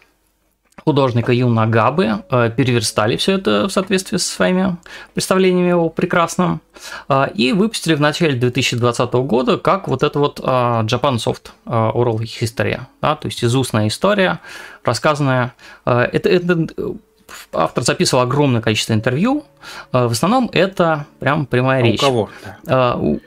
художника 0.86 1.32
Юна 1.32 1.68
Габы 1.68 2.24
э, 2.30 2.52
переверстали 2.56 3.18
все 3.18 3.34
это 3.34 3.68
в 3.68 3.72
соответствии 3.72 4.18
со 4.18 4.36
своими 4.36 4.78
представлениями 5.14 5.72
о 5.72 5.90
прекрасном 5.90 6.62
э, 7.10 7.28
и 7.34 7.54
выпустили 7.54 7.96
в 7.96 8.02
начале 8.02 8.34
2020 8.34 9.14
года 9.14 9.58
как 9.58 9.88
вот 9.88 10.04
это 10.04 10.20
вот 10.20 10.40
э, 10.40 10.44
Japan 10.44 11.16
Soft 11.18 11.52
Oral 11.66 12.20
History, 12.20 12.82
да, 13.02 13.16
то 13.16 13.28
есть 13.28 13.44
изустная 13.44 13.88
история, 13.88 14.40
рассказанная. 14.84 15.54
Это, 15.86 16.30
это 16.30 16.68
автор 17.54 17.84
записывал 17.84 18.24
огромное 18.24 18.62
количество 18.62 18.94
интервью. 18.94 19.46
Э, 19.94 20.08
в 20.08 20.12
основном 20.12 20.50
это 20.54 21.06
прям 21.20 21.46
прямая 21.46 21.82
а 21.82 21.86
речь. 21.86 22.02
У 22.02 22.06
кого? 22.06 22.30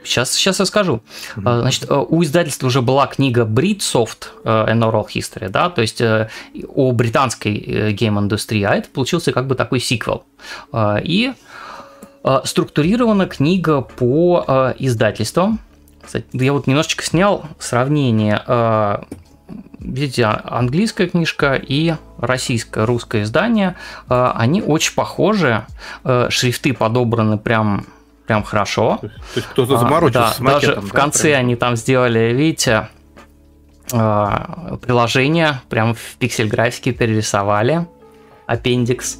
Сейчас, 0.04 0.32
э, 0.32 0.36
сейчас 0.36 0.58
я 0.60 0.66
скажу. 0.66 1.02
Mm-hmm. 1.36 1.60
Значит, 1.60 1.90
у 1.90 2.22
издательства 2.22 2.66
уже 2.66 2.82
была 2.82 3.06
книга 3.06 3.42
Britsoft 3.42 4.28
An 4.44 4.80
Oral 4.80 5.06
History, 5.06 5.48
да, 5.48 5.70
то 5.70 5.82
есть 5.82 6.00
о 6.02 6.92
британской 6.92 7.92
гейм-индустрии, 7.92 8.62
а 8.62 8.74
это 8.74 8.88
получился 8.88 9.32
как 9.32 9.46
бы 9.46 9.54
такой 9.54 9.80
сиквел. 9.80 10.24
И 11.02 11.32
структурирована 12.44 13.26
книга 13.26 13.80
по 13.82 14.72
издательствам. 14.78 15.60
Кстати, 16.02 16.26
я 16.32 16.52
вот 16.52 16.66
немножечко 16.66 17.04
снял 17.04 17.44
сравнение 17.58 18.42
видите, 19.78 20.24
а, 20.24 20.42
английская 20.58 21.06
книжка 21.06 21.54
и 21.54 21.94
российское, 22.18 22.86
русское 22.86 23.22
издание, 23.22 23.76
а, 24.08 24.34
они 24.36 24.62
очень 24.62 24.94
похожи, 24.94 25.66
э, 26.04 26.28
шрифты 26.30 26.72
подобраны 26.72 27.38
прям 27.38 27.86
прям 28.26 28.42
хорошо. 28.42 28.98
То 29.02 29.10
есть, 29.34 29.48
кто-то 29.48 29.76
заморочился 29.76 30.20
а, 30.20 30.28
да, 30.28 30.34
с 30.34 30.40
макетом, 30.40 30.74
Даже 30.76 30.86
в 30.86 30.92
конце 30.92 31.22
прям. 31.28 31.40
они 31.40 31.56
там 31.56 31.76
сделали, 31.76 32.32
видите, 32.32 32.88
приложение, 33.90 35.60
прям 35.68 35.94
в 35.94 36.16
пиксель-графике 36.18 36.92
перерисовали, 36.92 37.86
аппендикс. 38.46 39.18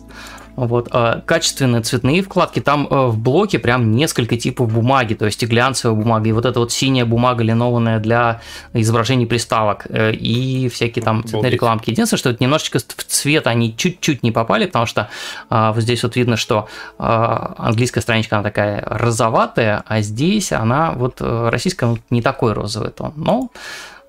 Вот, 0.57 0.89
э, 0.93 1.21
качественные 1.27 1.83
цветные 1.83 2.23
вкладки, 2.23 2.61
там 2.61 2.87
э, 2.89 3.07
в 3.07 3.19
блоке 3.19 3.59
прям 3.59 3.91
несколько 3.93 4.37
типов 4.37 4.73
бумаги, 4.73 5.15
то 5.15 5.27
есть 5.27 5.43
и 5.43 5.47
глянцевая 5.47 5.97
бумага, 5.97 6.29
и 6.29 6.33
вот 6.33 6.47
эта 6.47 6.61
вот 6.61 6.71
синяя 6.71 7.05
бумага 7.05 7.43
линованная 7.43 7.99
для 7.99 8.41
изображений 8.73 9.27
приставок, 9.27 9.87
э, 9.89 10.13
и 10.13 10.69
всякие 10.69 11.05
там 11.05 11.25
цветные 11.25 11.51
рекламки. 11.51 11.91
Единственное, 11.91 12.19
что 12.19 12.31
это 12.31 12.43
немножечко 12.43 12.79
в 12.79 13.05
цвет 13.05 13.47
они 13.49 13.77
чуть-чуть 13.77 14.23
не 14.23 14.31
попали, 14.31 14.67
потому 14.67 14.87
что 14.87 15.09
вот 15.49 15.81
здесь 15.81 16.03
вот 16.03 16.17
видно, 16.17 16.37
что 16.37 16.69
английская 16.99 18.01
страничка, 18.01 18.37
она 18.37 18.43
такая 18.43 18.83
розоватая, 18.87 19.83
а 19.87 20.01
здесь 20.01 20.53
она 20.53 20.93
вот 20.93 21.21
российская 21.21 21.87
ну, 21.87 21.99
не 22.11 22.23
такой 22.23 22.53
розовый 22.53 22.91
тон. 22.91 23.13
Но 23.17 23.51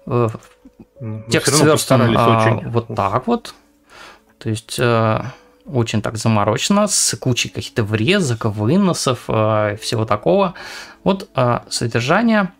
ну, 0.05 0.29
текст 1.29 1.55
сверстан 1.55 2.15
а, 2.15 2.59
вот 2.65 2.87
так 2.95 3.27
вот. 3.27 3.53
То 4.37 4.49
есть 4.49 4.79
очень 5.65 6.01
так 6.01 6.17
заморочено, 6.17 6.87
с 6.87 7.15
кучей 7.17 7.49
каких-то 7.49 7.83
врезок, 7.83 8.45
выносов, 8.45 9.25
э, 9.27 9.77
всего 9.81 10.05
такого. 10.05 10.53
Вот 11.03 11.29
э, 11.35 11.59
содержание 11.69 12.51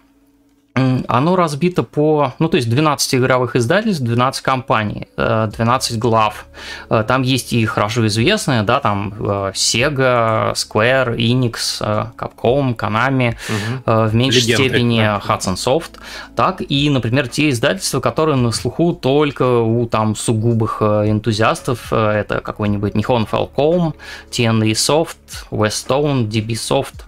оно 0.76 1.36
разбито 1.38 1.84
по, 1.84 2.34
ну, 2.40 2.50
то 2.50 2.58
есть 2.58 2.70
12 2.70 3.16
игровых 3.16 3.56
издательств, 3.56 4.04
12 4.04 4.44
компаний, 4.44 5.08
12 5.16 5.92
э, 5.92 5.98
глав. 5.98 6.46
Э, 6.90 7.06
там 7.08 7.22
есть 7.22 7.54
и 7.54 7.66
хорошо 7.66 8.06
известные, 8.08 8.64
да, 8.64 8.82
там 8.82 9.14
э, 9.18 9.52
Sega, 9.54 10.54
Square, 10.54 11.16
Enix, 11.16 11.80
Capcom, 12.18 12.76
Konami, 12.76 13.36
угу. 13.48 14.08
в 14.10 14.14
меньшей 14.14 14.42
Легенды, 14.42 14.64
степени 14.64 15.00
да. 15.00 15.22
Hudson 15.26 15.56
Soft, 15.56 15.92
так 16.36 16.62
и, 16.68 16.90
например, 16.90 17.30
те 17.30 17.50
издательства, 17.50 18.02
которые 18.02 18.36
на 18.36 18.52
слуху 18.52 18.94
только 18.94 19.62
у 19.62 19.86
там 19.86 20.16
сугубых 20.16 20.82
энтузиастов, 20.82 21.94
это 21.94 22.42
какой-нибудь 22.42 22.94
Nihon 22.96 23.28
Falcom, 23.30 23.94
TNA 24.30 24.72
Soft, 24.72 25.16
Westone, 25.52 26.28
DB 26.28 26.50
Soft, 26.50 27.06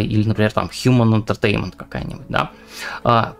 или, 0.00 0.28
например, 0.28 0.52
там 0.52 0.70
Human 0.72 1.24
Entertainment 1.24 1.74
какая-нибудь, 1.76 2.26
да. 2.28 2.50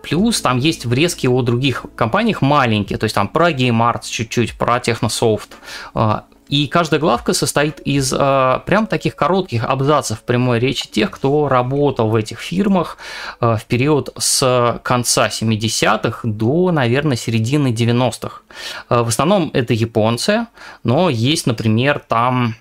Плюс 0.01 0.41
там 0.41 0.57
есть 0.57 0.85
врезки 0.85 1.27
о 1.27 1.41
других 1.41 1.85
компаниях 1.95 2.41
маленькие, 2.41 2.97
то 2.97 3.05
есть 3.05 3.15
там 3.15 3.27
про 3.27 3.51
GameArts 3.51 4.09
чуть-чуть, 4.09 4.57
про 4.57 4.77
Technosoft. 4.77 5.49
А, 5.93 6.25
и 6.51 6.67
каждая 6.67 6.99
главка 6.99 7.31
состоит 7.31 7.79
из 7.79 8.11
э, 8.13 8.59
прям 8.65 8.85
таких 8.85 9.15
коротких 9.15 9.63
абзацев 9.63 10.21
прямой 10.23 10.59
речи 10.59 10.85
тех, 10.85 11.09
кто 11.09 11.47
работал 11.47 12.09
в 12.09 12.15
этих 12.15 12.39
фирмах 12.41 12.97
э, 13.39 13.55
в 13.55 13.65
период 13.67 14.09
с 14.17 14.79
конца 14.83 15.29
70-х 15.29 16.19
до, 16.27 16.71
наверное, 16.73 17.15
середины 17.15 17.69
90-х. 17.69 18.41
Э, 18.89 19.01
в 19.01 19.07
основном 19.07 19.49
это 19.53 19.73
японцы, 19.73 20.45
но 20.83 21.09
есть, 21.09 21.47
например, 21.47 21.99
там 22.05 22.55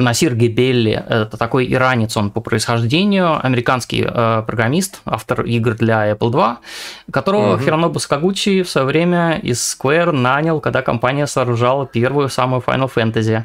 Насир 0.00 0.34
Гебелли– 0.34 1.02
это 1.08 1.36
такой 1.36 1.70
иранец, 1.72 2.16
он 2.16 2.30
по 2.30 2.40
происхождению, 2.40 3.44
американский 3.44 4.04
э, 4.06 4.42
программист, 4.46 5.02
автор 5.04 5.44
игр 5.44 5.74
для 5.74 6.10
Apple 6.12 6.30
II, 6.32 6.56
которого 7.10 7.54
угу. 7.54 7.62
Хиронобу 7.62 7.98
Сакагучи 7.98 8.62
в 8.62 8.68
свое 8.68 8.86
время 8.86 9.38
из 9.38 9.58
Square 9.58 10.12
нанял, 10.12 10.60
когда 10.60 10.82
компания 10.82 11.26
сооружала 11.26 11.86
первую 11.86 12.28
самую 12.28 12.62
Final 12.62 12.90
Fantasy. 12.92 13.44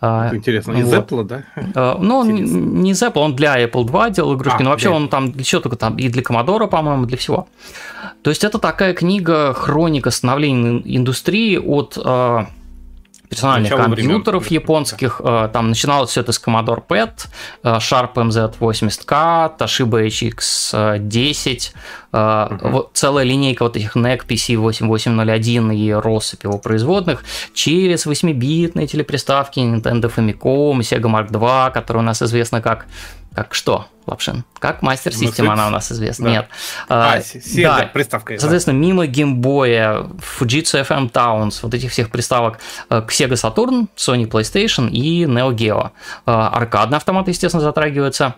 А, 0.00 0.34
Интересно, 0.34 0.72
из 0.72 0.86
вот. 0.86 1.10
Apple, 1.10 1.24
да? 1.24 1.44
Э, 1.56 1.96
ну, 1.98 2.18
он 2.18 2.28
не 2.28 2.90
из 2.90 3.02
Apple, 3.02 3.20
он 3.20 3.34
для 3.34 3.62
Apple 3.62 3.86
II 3.86 4.10
делал 4.12 4.34
игрушки, 4.34 4.60
а, 4.60 4.64
но 4.64 4.70
вообще 4.70 4.90
он 4.90 5.08
там 5.08 5.32
чего 5.42 5.62
только 5.62 5.76
там, 5.76 5.96
и 5.96 6.08
для 6.08 6.22
Commodore, 6.22 6.68
по-моему, 6.68 7.06
для 7.06 7.16
всего. 7.16 7.48
То 8.22 8.30
есть 8.30 8.44
это 8.44 8.58
такая 8.58 8.92
книга 8.94 9.54
хроника 9.54 10.10
становления 10.10 10.82
индустрии 10.84 11.56
от 11.56 11.98
э, 12.02 12.44
персональных 13.34 13.70
Начало 13.70 13.86
компьютеров 13.86 14.44
времен. 14.44 14.62
японских. 14.62 15.20
Да. 15.22 15.48
Там 15.48 15.68
начиналось 15.68 16.10
все 16.10 16.20
это 16.20 16.32
с 16.32 16.42
Commodore 16.42 16.82
PET, 16.86 17.26
Sharp 17.62 18.14
MZ80K, 18.14 19.58
Toshiba 19.58 20.06
HX10, 20.06 21.72
угу. 22.12 22.68
вот 22.68 22.90
целая 22.94 23.24
линейка 23.24 23.64
вот 23.64 23.76
этих 23.76 23.96
NEC 23.96 24.26
PC8801 24.26 25.74
и 25.74 25.92
россыпь 25.92 26.44
его 26.44 26.58
производных, 26.58 27.24
через 27.52 28.06
8-битные 28.06 28.86
телеприставки 28.86 29.60
Nintendo 29.60 30.12
Famicom, 30.14 30.78
Sega 30.78 31.10
Mark 31.10 31.30
II, 31.30 31.72
который 31.72 31.98
у 31.98 32.02
нас 32.02 32.22
известно 32.22 32.62
как 32.62 32.86
как 33.34 33.54
что, 33.54 33.86
Лапшин? 34.06 34.44
Как 34.58 34.82
мастер 34.82 35.12
система 35.12 35.54
она 35.54 35.66
у 35.66 35.70
нас 35.70 35.90
известна? 35.90 36.24
Да. 36.24 36.30
Нет. 36.30 36.48
А, 36.88 37.14
а 37.14 37.18
Sega, 37.18 37.78
да. 37.78 37.90
приставка. 37.92 38.38
Соответственно, 38.38 38.78
да. 38.78 38.86
мимо 38.86 39.06
геймбоя, 39.06 40.06
Fujitsu 40.38 40.86
FM 40.86 41.10
Towns, 41.10 41.58
вот 41.62 41.74
этих 41.74 41.90
всех 41.90 42.10
приставок 42.10 42.58
э, 42.90 43.02
к 43.02 43.10
Sega 43.10 43.32
Saturn, 43.32 43.88
Sony 43.96 44.28
PlayStation 44.28 44.88
и 44.90 45.24
Neo 45.24 45.52
Geo. 45.52 45.90
Э, 46.26 46.30
аркадный 46.30 46.98
автомат, 46.98 47.28
естественно, 47.28 47.62
затрагивается. 47.62 48.34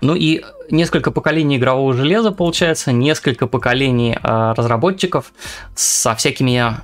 Ну 0.00 0.14
и 0.14 0.44
несколько 0.70 1.10
поколений 1.10 1.56
игрового 1.56 1.92
железа, 1.92 2.30
получается, 2.30 2.92
несколько 2.92 3.48
поколений 3.48 4.16
э, 4.22 4.54
разработчиков 4.56 5.32
со 5.74 6.14
всякими 6.14 6.76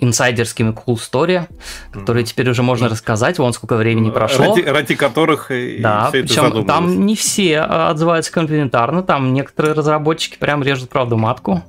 инсайдерскими 0.00 0.72
cool 0.72 0.96
story, 0.96 1.46
которые 1.92 2.24
теперь 2.24 2.48
уже 2.50 2.62
можно 2.62 2.88
рассказать, 2.88 3.38
вон 3.38 3.52
сколько 3.52 3.76
времени 3.76 4.10
прошло. 4.10 4.54
Ради, 4.54 4.62
ради 4.62 4.94
которых 4.94 5.50
да, 5.80 6.08
все 6.08 6.22
причем 6.22 6.44
это 6.46 6.62
там 6.64 7.06
не 7.06 7.14
все 7.14 7.60
а, 7.60 7.90
отзываются 7.90 8.32
комплиментарно, 8.32 9.02
там 9.02 9.32
некоторые 9.32 9.74
разработчики 9.74 10.38
прям 10.38 10.62
режут 10.62 10.88
правду 10.88 11.16
матку. 11.16 11.62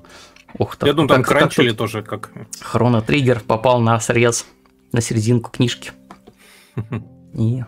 Ух, 0.57 0.75
так, 0.75 0.87
Я 0.87 0.93
думаю, 0.93 1.09
там 1.09 1.23
кранчили 1.23 1.71
тоже 1.71 2.01
как... 2.01 2.31
Хроно 2.61 3.01
Триггер 3.01 3.39
попал 3.41 3.79
на 3.79 3.99
срез, 3.99 4.45
на 4.91 5.01
серединку 5.01 5.51
книжки. 5.51 5.91
И 7.33 7.63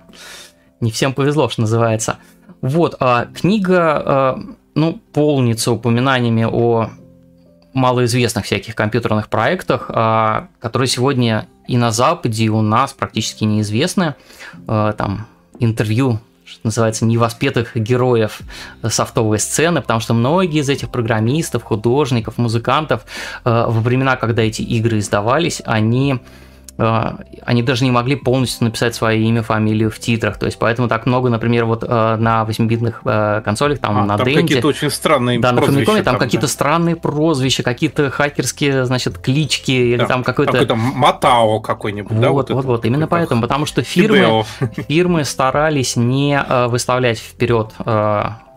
не 0.79 0.91
всем 0.91 1.13
повезло, 1.13 1.49
что 1.49 1.61
называется. 1.61 2.17
Вот, 2.61 2.95
а 2.99 3.25
книга, 3.25 4.03
а, 4.05 4.39
ну, 4.75 5.01
полнится 5.13 5.71
упоминаниями 5.71 6.45
о 6.49 6.89
малоизвестных 7.73 8.45
всяких 8.45 8.75
компьютерных 8.75 9.29
проектах, 9.29 9.85
а, 9.89 10.47
которые 10.59 10.87
сегодня 10.87 11.47
и 11.67 11.77
на 11.77 11.91
Западе, 11.91 12.45
и 12.45 12.49
у 12.49 12.61
нас 12.61 12.93
практически 12.93 13.43
неизвестны. 13.43 14.15
А, 14.67 14.93
там 14.93 15.27
интервью 15.59 16.19
что 16.45 16.67
называется, 16.67 17.05
невоспетых 17.05 17.75
героев 17.75 18.41
софтовой 18.87 19.39
сцены, 19.39 19.81
потому 19.81 19.99
что 19.99 20.13
многие 20.13 20.59
из 20.59 20.69
этих 20.69 20.89
программистов, 20.89 21.63
художников, 21.63 22.37
музыкантов 22.37 23.05
а, 23.43 23.67
во 23.67 23.79
времена, 23.81 24.15
когда 24.17 24.43
эти 24.43 24.61
игры 24.61 24.99
издавались, 24.99 25.61
они 25.65 26.19
они 26.77 27.61
даже 27.61 27.83
не 27.83 27.91
могли 27.91 28.15
полностью 28.15 28.65
написать 28.65 28.95
свое 28.95 29.21
имя, 29.21 29.43
фамилию 29.43 29.91
в 29.91 29.99
титрах. 29.99 30.39
То 30.39 30.47
есть, 30.47 30.57
поэтому 30.57 30.87
так 30.87 31.05
много, 31.05 31.29
например, 31.29 31.65
вот 31.65 31.83
а, 31.87 32.17
на 32.17 32.43
8-битных 32.43 33.01
а, 33.05 33.41
консолях, 33.41 33.79
там 33.79 33.97
а, 33.99 34.05
на 34.05 34.17
там 34.17 34.25
какие-то 34.25 34.67
очень 34.67 34.89
странные 34.89 35.39
да. 35.39 35.51
На 35.51 35.59
Famicom 35.59 35.95
там, 35.95 36.03
там 36.03 36.17
какие-то 36.17 36.47
да. 36.47 36.51
странные 36.51 36.95
прозвища, 36.95 37.61
какие-то 37.61 38.09
хакерские, 38.09 38.85
значит, 38.85 39.19
клички, 39.19 39.71
или 39.71 39.99
да, 39.99 40.07
там 40.07 40.23
какой-то... 40.23 40.51
Какой-то 40.53 40.75
Матао 40.75 41.59
какой-нибудь, 41.59 42.11
вот, 42.11 42.21
да? 42.21 42.31
Вот, 42.31 42.49
вот, 42.49 42.65
вот, 42.65 42.85
именно 42.85 43.07
поэтому, 43.07 43.43
потому 43.43 43.67
что 43.67 43.83
фирмы, 43.83 44.43
фирмы 44.87 45.25
старались 45.25 45.95
не 45.95 46.43
выставлять 46.67 47.19
вперед 47.19 47.71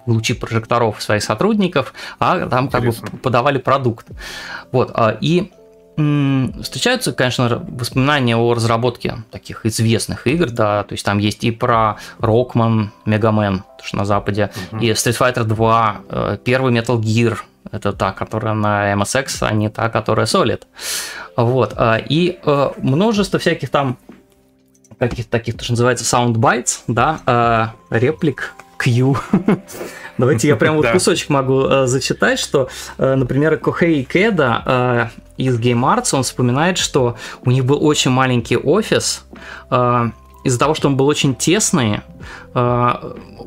лучи 0.07 0.35
прожекторов 0.35 1.03
своих 1.03 1.23
сотрудников, 1.23 1.93
а 2.21 2.47
там 2.47 2.67
Интересно. 2.67 3.03
как 3.03 3.13
бы 3.13 3.19
подавали 3.19 3.59
продукт. 3.59 4.07
Вот, 4.71 4.97
и 5.21 5.51
Встречаются, 5.97 7.13
конечно, 7.13 7.65
воспоминания 7.69 8.37
о 8.37 8.53
разработке 8.53 9.25
таких 9.31 9.65
известных 9.65 10.27
игр, 10.27 10.51
да, 10.51 10.83
то 10.83 10.93
есть 10.93 11.05
там 11.05 11.17
есть 11.17 11.43
и 11.43 11.51
про 11.51 11.97
Rockman, 12.19 12.89
то, 13.05 13.85
что 13.85 13.97
на 13.97 14.05
Западе, 14.05 14.51
угу. 14.73 14.83
и 14.83 14.91
Street 14.91 15.19
Fighter 15.19 15.45
2, 15.45 16.01
э, 16.09 16.39
первый 16.45 16.73
Metal 16.75 17.01
Gear, 17.01 17.39
это 17.73 17.93
та, 17.93 18.13
которая 18.13 18.53
на 18.53 18.93
MSX, 18.93 19.39
а 19.41 19.53
не 19.53 19.71
та, 19.71 19.89
которая 19.89 20.27
Solid. 20.27 20.63
Вот, 21.35 21.73
а, 21.77 21.97
и 21.97 22.39
э, 22.45 22.71
множество 22.77 23.39
всяких 23.39 23.71
там 23.71 23.97
каких-то 24.99 25.31
таких, 25.31 25.57
то, 25.57 25.65
что 25.65 25.73
называется 25.73 26.05
soundbites, 26.05 26.81
да, 26.89 27.73
э, 27.91 27.97
реплик, 27.99 28.55
Q. 28.79 29.17
Давайте 30.19 30.49
я 30.49 30.57
прям 30.57 30.77
вот 30.77 30.87
кусочек 30.89 31.29
могу 31.29 31.87
зачитать, 31.87 32.39
что, 32.39 32.69
например, 32.99 33.59
Кохей 33.59 34.05
Кеда 34.05 35.11
из 35.37 35.59
Game 35.59 35.83
Arts, 35.83 36.15
он 36.15 36.23
вспоминает, 36.23 36.79
что 36.79 37.17
у 37.45 37.51
них 37.51 37.65
был 37.65 37.85
очень 37.85 38.11
маленький 38.11 38.57
офис, 38.57 39.25
э, 39.71 40.11
из-за 40.47 40.59
того, 40.59 40.75
что 40.75 40.89
он 40.89 40.97
был 40.97 41.07
очень 41.07 41.35
тесный, 41.35 42.01
э, 42.55 42.93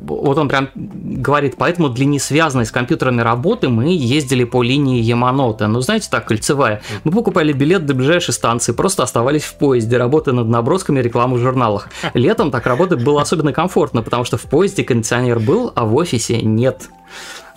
вот 0.02 0.38
он 0.38 0.48
прям 0.48 0.70
говорит, 0.76 1.56
поэтому 1.58 1.90
для 1.90 2.06
несвязанной 2.06 2.66
с 2.66 2.72
компьютерами 2.72 3.22
работы 3.22 3.70
мы 3.70 3.90
ездили 3.90 4.44
по 4.44 4.64
линии 4.64 5.02
Яманоте. 5.02 5.68
Ну, 5.68 5.82
знаете, 5.82 6.08
так, 6.10 6.26
кольцевая. 6.26 6.82
Мы 7.04 7.12
покупали 7.12 7.52
билет 7.52 7.86
до 7.86 7.94
ближайшей 7.94 8.34
станции, 8.34 8.72
просто 8.72 9.04
оставались 9.04 9.44
в 9.44 9.56
поезде, 9.56 9.98
работая 9.98 10.34
над 10.34 10.48
набросками 10.48 11.00
рекламы 11.00 11.38
в 11.38 11.40
журналах. 11.40 11.90
Летом 12.14 12.52
так 12.52 12.66
работать 12.66 13.04
было 13.04 13.22
особенно 13.22 13.52
комфортно, 13.52 14.02
потому 14.02 14.24
что 14.24 14.38
в 14.38 14.44
поезде 14.44 14.84
кондиционер 14.84 15.40
был, 15.40 15.72
а 15.76 15.86
в 15.86 15.96
офисе 15.96 16.42
нет. 16.42 16.90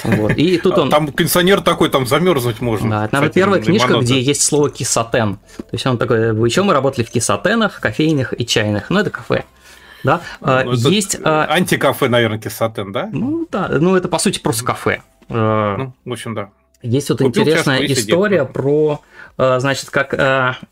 Вот. 0.04 0.32
И 0.32 0.58
тут 0.62 0.78
он... 0.78 0.90
Там 0.90 1.12
пенсионер 1.12 1.60
такой, 1.60 1.88
там 1.88 2.06
замерзнуть 2.06 2.60
можно. 2.60 2.90
Да, 2.90 3.04
это, 3.04 3.14
наверное, 3.14 3.32
первая 3.32 3.60
книжка, 3.60 3.98
где 3.98 4.20
есть 4.20 4.42
слово 4.42 4.70
кисатен. 4.70 5.36
То 5.56 5.64
есть 5.72 5.86
он 5.86 5.98
такой, 5.98 6.32
вы 6.32 6.48
еще 6.48 6.62
мы 6.62 6.72
работали 6.72 7.04
в 7.04 7.10
кисатенах, 7.10 7.80
кофейных 7.80 8.38
и 8.38 8.46
чайных. 8.46 8.90
Ну, 8.90 9.00
это 9.00 9.10
кафе. 9.10 9.44
Да? 10.04 10.20
А, 10.40 10.64
ну, 10.64 10.72
есть... 10.72 11.18
А, 11.22 11.46
антикафе, 11.48 12.08
наверное, 12.08 12.38
кисатен, 12.38 12.92
да? 12.92 13.08
Ну, 13.12 13.46
да. 13.50 13.68
Ну, 13.68 13.94
это, 13.96 14.08
по 14.08 14.18
сути, 14.18 14.40
просто 14.40 14.64
кафе. 14.64 15.02
А, 15.28 15.76
ну, 15.76 15.94
в 16.04 16.12
общем, 16.12 16.34
да. 16.34 16.50
Есть 16.82 17.10
вот 17.10 17.18
Купил 17.18 17.42
интересная 17.42 17.78
история 17.86 18.40
сидит. 18.40 18.52
про, 18.52 19.00
значит, 19.36 19.90
как 19.90 20.12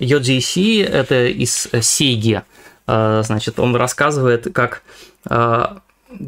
Йоджи 0.00 0.82
это 0.82 1.26
из 1.26 1.68
Сейги, 1.82 2.42
значит, 2.84 3.60
он 3.60 3.76
рассказывает, 3.76 4.48
как 4.52 4.82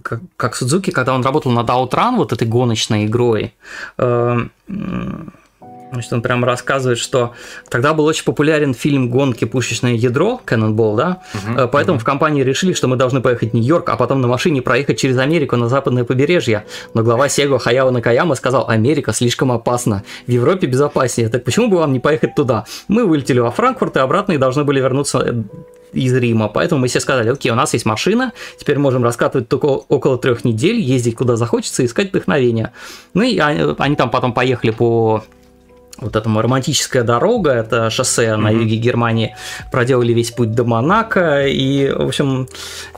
как, 0.03 0.21
как 0.37 0.57
Судзуки, 0.57 0.91
когда 0.91 1.15
он 1.15 1.23
работал 1.23 1.53
над 1.53 1.69
Outrun, 1.69 2.17
вот 2.17 2.33
этой 2.33 2.47
гоночной 2.47 3.07
игрой, 3.07 3.55
э, 3.99 4.39
Значит, 5.93 6.13
он 6.13 6.23
прямо 6.23 6.47
рассказывает, 6.47 6.99
что 6.99 7.33
тогда 7.69 7.93
был 7.93 8.07
очень 8.07 8.25
популярен 8.25 8.73
фильм 8.73 9.11
«Гонки. 9.11 9.45
Пушечное 9.45 9.93
ядро» 9.93 10.41
Cannonball, 10.47 10.97
да? 10.97 11.23
Uh-huh, 11.35 11.69
Поэтому 11.71 11.99
uh-huh. 11.99 12.01
в 12.01 12.05
компании 12.05 12.43
решили, 12.43 12.73
что 12.73 12.89
мы 12.89 12.97
должны 12.97 13.21
поехать 13.21 13.51
в 13.51 13.55
Нью-Йорк, 13.55 13.91
а 13.91 13.97
потом 13.97 14.23
на 14.23 14.29
машине 14.29 14.63
проехать 14.63 14.99
через 14.99 15.19
Америку 15.19 15.57
на 15.57 15.69
западное 15.69 16.05
побережье. 16.05 16.65
Но 16.95 17.03
глава 17.03 17.27
Sega 17.27 17.59
Хаяо 17.59 17.91
Накаяма 17.91 18.35
сказал, 18.35 18.69
Америка 18.69 19.13
слишком 19.13 19.53
опасна, 19.53 20.03
в 20.27 20.31
Европе 20.31 20.67
безопаснее, 20.67 21.29
так 21.29 21.45
почему 21.45 21.69
бы 21.69 21.77
вам 21.77 21.93
не 21.93 22.01
поехать 22.01 22.35
туда? 22.35 22.65
Мы 22.89 23.05
вылетели 23.05 23.41
во 23.41 23.51
Франкфурт 23.51 23.97
и 23.97 24.01
обратно 24.01 24.33
и 24.33 24.39
должны 24.39 24.65
были 24.65 24.81
вернуться 24.81 25.19
э, 25.19 25.43
из 25.93 26.15
Рима. 26.15 26.49
Поэтому 26.49 26.81
мы 26.81 26.89
все 26.89 27.01
сказали, 27.01 27.29
окей, 27.29 27.53
у 27.53 27.55
нас 27.55 27.75
есть 27.75 27.85
машина, 27.85 28.33
теперь 28.59 28.79
можем 28.79 29.05
раскатывать 29.05 29.49
только 29.49 29.67
около 29.67 30.17
трех 30.17 30.45
недель, 30.45 30.81
ездить 30.81 31.17
куда 31.17 31.37
захочется, 31.37 31.85
искать 31.85 32.09
вдохновение. 32.09 32.73
Ну 33.15 33.23
и 33.23 33.39
они, 33.39 33.75
они 33.79 33.97
там 33.97 34.11
потом 34.11 34.33
поехали 34.33 34.71
по 34.71 35.23
вот 36.03 36.17
эта 36.17 36.29
романтическая 36.29 37.03
дорога, 37.03 37.53
это 37.53 37.89
шоссе 37.91 38.27
mm-hmm. 38.27 38.37
на 38.37 38.51
юге 38.51 38.77
Германии, 38.77 39.35
проделали 39.71 40.13
весь 40.13 40.31
путь 40.31 40.53
до 40.53 40.65
Монако, 40.65 41.47
и, 41.47 41.91
в 41.91 42.07
общем, 42.07 42.49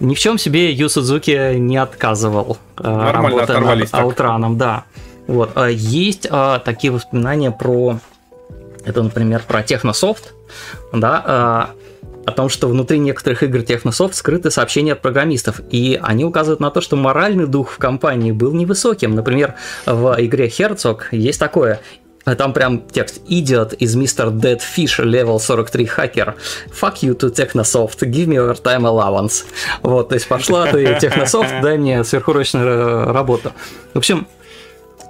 ни 0.00 0.14
в 0.14 0.18
чем 0.18 0.38
себе 0.38 0.72
Ю 0.72 0.88
Судзуки 0.88 1.54
не 1.58 1.76
отказывал, 1.76 2.58
э, 2.78 2.82
Нормально 2.82 3.46
работая 3.46 3.76
над. 3.76 3.94
Аутраном, 3.94 4.58
да. 4.58 4.84
Вот. 5.26 5.52
А 5.54 5.68
есть 5.68 6.26
а, 6.30 6.58
такие 6.58 6.92
воспоминания 6.92 7.50
про, 7.50 7.98
это, 8.84 9.02
например, 9.02 9.42
про 9.46 9.62
Технософт, 9.62 10.34
да, 10.92 11.22
а, 11.26 11.70
о 12.26 12.32
том, 12.32 12.48
что 12.48 12.68
внутри 12.68 12.98
некоторых 12.98 13.42
игр 13.42 13.62
Технософт 13.62 14.14
скрыты 14.14 14.50
сообщения 14.50 14.92
от 14.92 15.02
программистов, 15.02 15.60
и 15.70 15.98
они 16.02 16.24
указывают 16.24 16.60
на 16.60 16.70
то, 16.70 16.80
что 16.80 16.96
моральный 16.96 17.46
дух 17.46 17.70
в 17.70 17.78
компании 17.78 18.32
был 18.32 18.52
невысоким. 18.52 19.14
Например, 19.14 19.54
в 19.86 20.16
игре 20.18 20.48
Herzog 20.48 21.02
есть 21.10 21.38
такое 21.38 21.80
там 22.24 22.52
прям 22.52 22.80
текст 22.80 23.20
«Idiot 23.28 23.76
is 23.78 23.96
Mr. 23.96 24.30
Dead 24.30 24.60
Fish, 24.60 24.98
level 24.98 25.38
43 25.38 25.84
hacker. 25.86 26.34
Fuck 26.70 27.02
you 27.02 27.16
to 27.18 27.30
Technosoft, 27.30 28.00
give 28.10 28.26
me 28.26 28.36
your 28.36 28.54
time 28.62 28.82
allowance». 28.82 29.44
Вот, 29.82 30.08
то 30.08 30.14
есть 30.14 30.26
пошла 30.28 30.66
ты, 30.66 30.84
Technosoft, 31.00 31.60
дай 31.60 31.78
мне 31.78 32.02
сверхурочную 32.04 33.12
работу. 33.12 33.52
В 33.92 33.98
общем, 33.98 34.26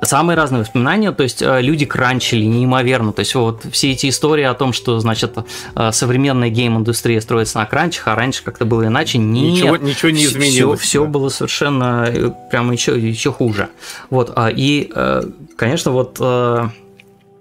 Самые 0.03 0.37
разные 0.37 0.61
воспоминания, 0.61 1.13
то 1.13 1.23
есть 1.23 1.41
э, 1.41 1.63
люди 1.63 1.87
кранчили 1.87 2.45
неимоверно, 2.45 3.13
то 3.13 3.21
есть 3.21 3.35
вот 3.35 3.63
все 3.71 3.93
эти 3.93 4.09
истории 4.09 4.45
о 4.45 4.55
том, 4.55 4.73
что, 4.73 4.99
значит, 4.99 5.37
э, 5.75 5.93
современная 5.93 6.51
гейм-индустрия 6.51 7.21
строится 7.21 7.59
на 7.59 7.67
кранчах, 7.67 8.09
а 8.09 8.15
раньше 8.15 8.43
как-то 8.45 8.65
было 8.65 8.87
иначе, 8.87 9.19
нет. 9.19 9.55
Ничего, 9.55 9.77
ничего 9.77 10.11
не 10.11 10.25
изменилось. 10.25 10.81
Все, 10.81 10.89
все 10.89 11.07
было 11.07 11.29
совершенно 11.29 12.35
прямо 12.51 12.73
еще, 12.73 12.99
еще 12.99 13.33
хуже. 13.33 13.69
Вот, 14.11 14.33
а, 14.37 14.51
и, 14.51 14.91
конечно, 15.57 15.93
вот 15.93 16.21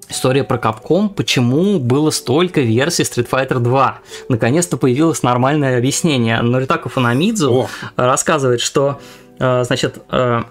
история 0.10 0.44
про 0.44 0.58
Capcom, 0.58 1.10
почему 1.10 1.80
было 1.80 2.10
столько 2.10 2.62
версий 2.62 3.04
Street 3.04 3.30
Fighter 3.30 3.60
2. 3.60 4.00
Наконец-то 4.30 4.78
появилось 4.78 5.24
нормальное 5.24 5.78
объяснение. 5.78 6.42
Норитаку 6.42 6.90
Фунамидзу 6.90 7.70
рассказывает, 7.96 8.62
что 8.62 9.00
значит, 9.38 10.00
а, 10.10 10.46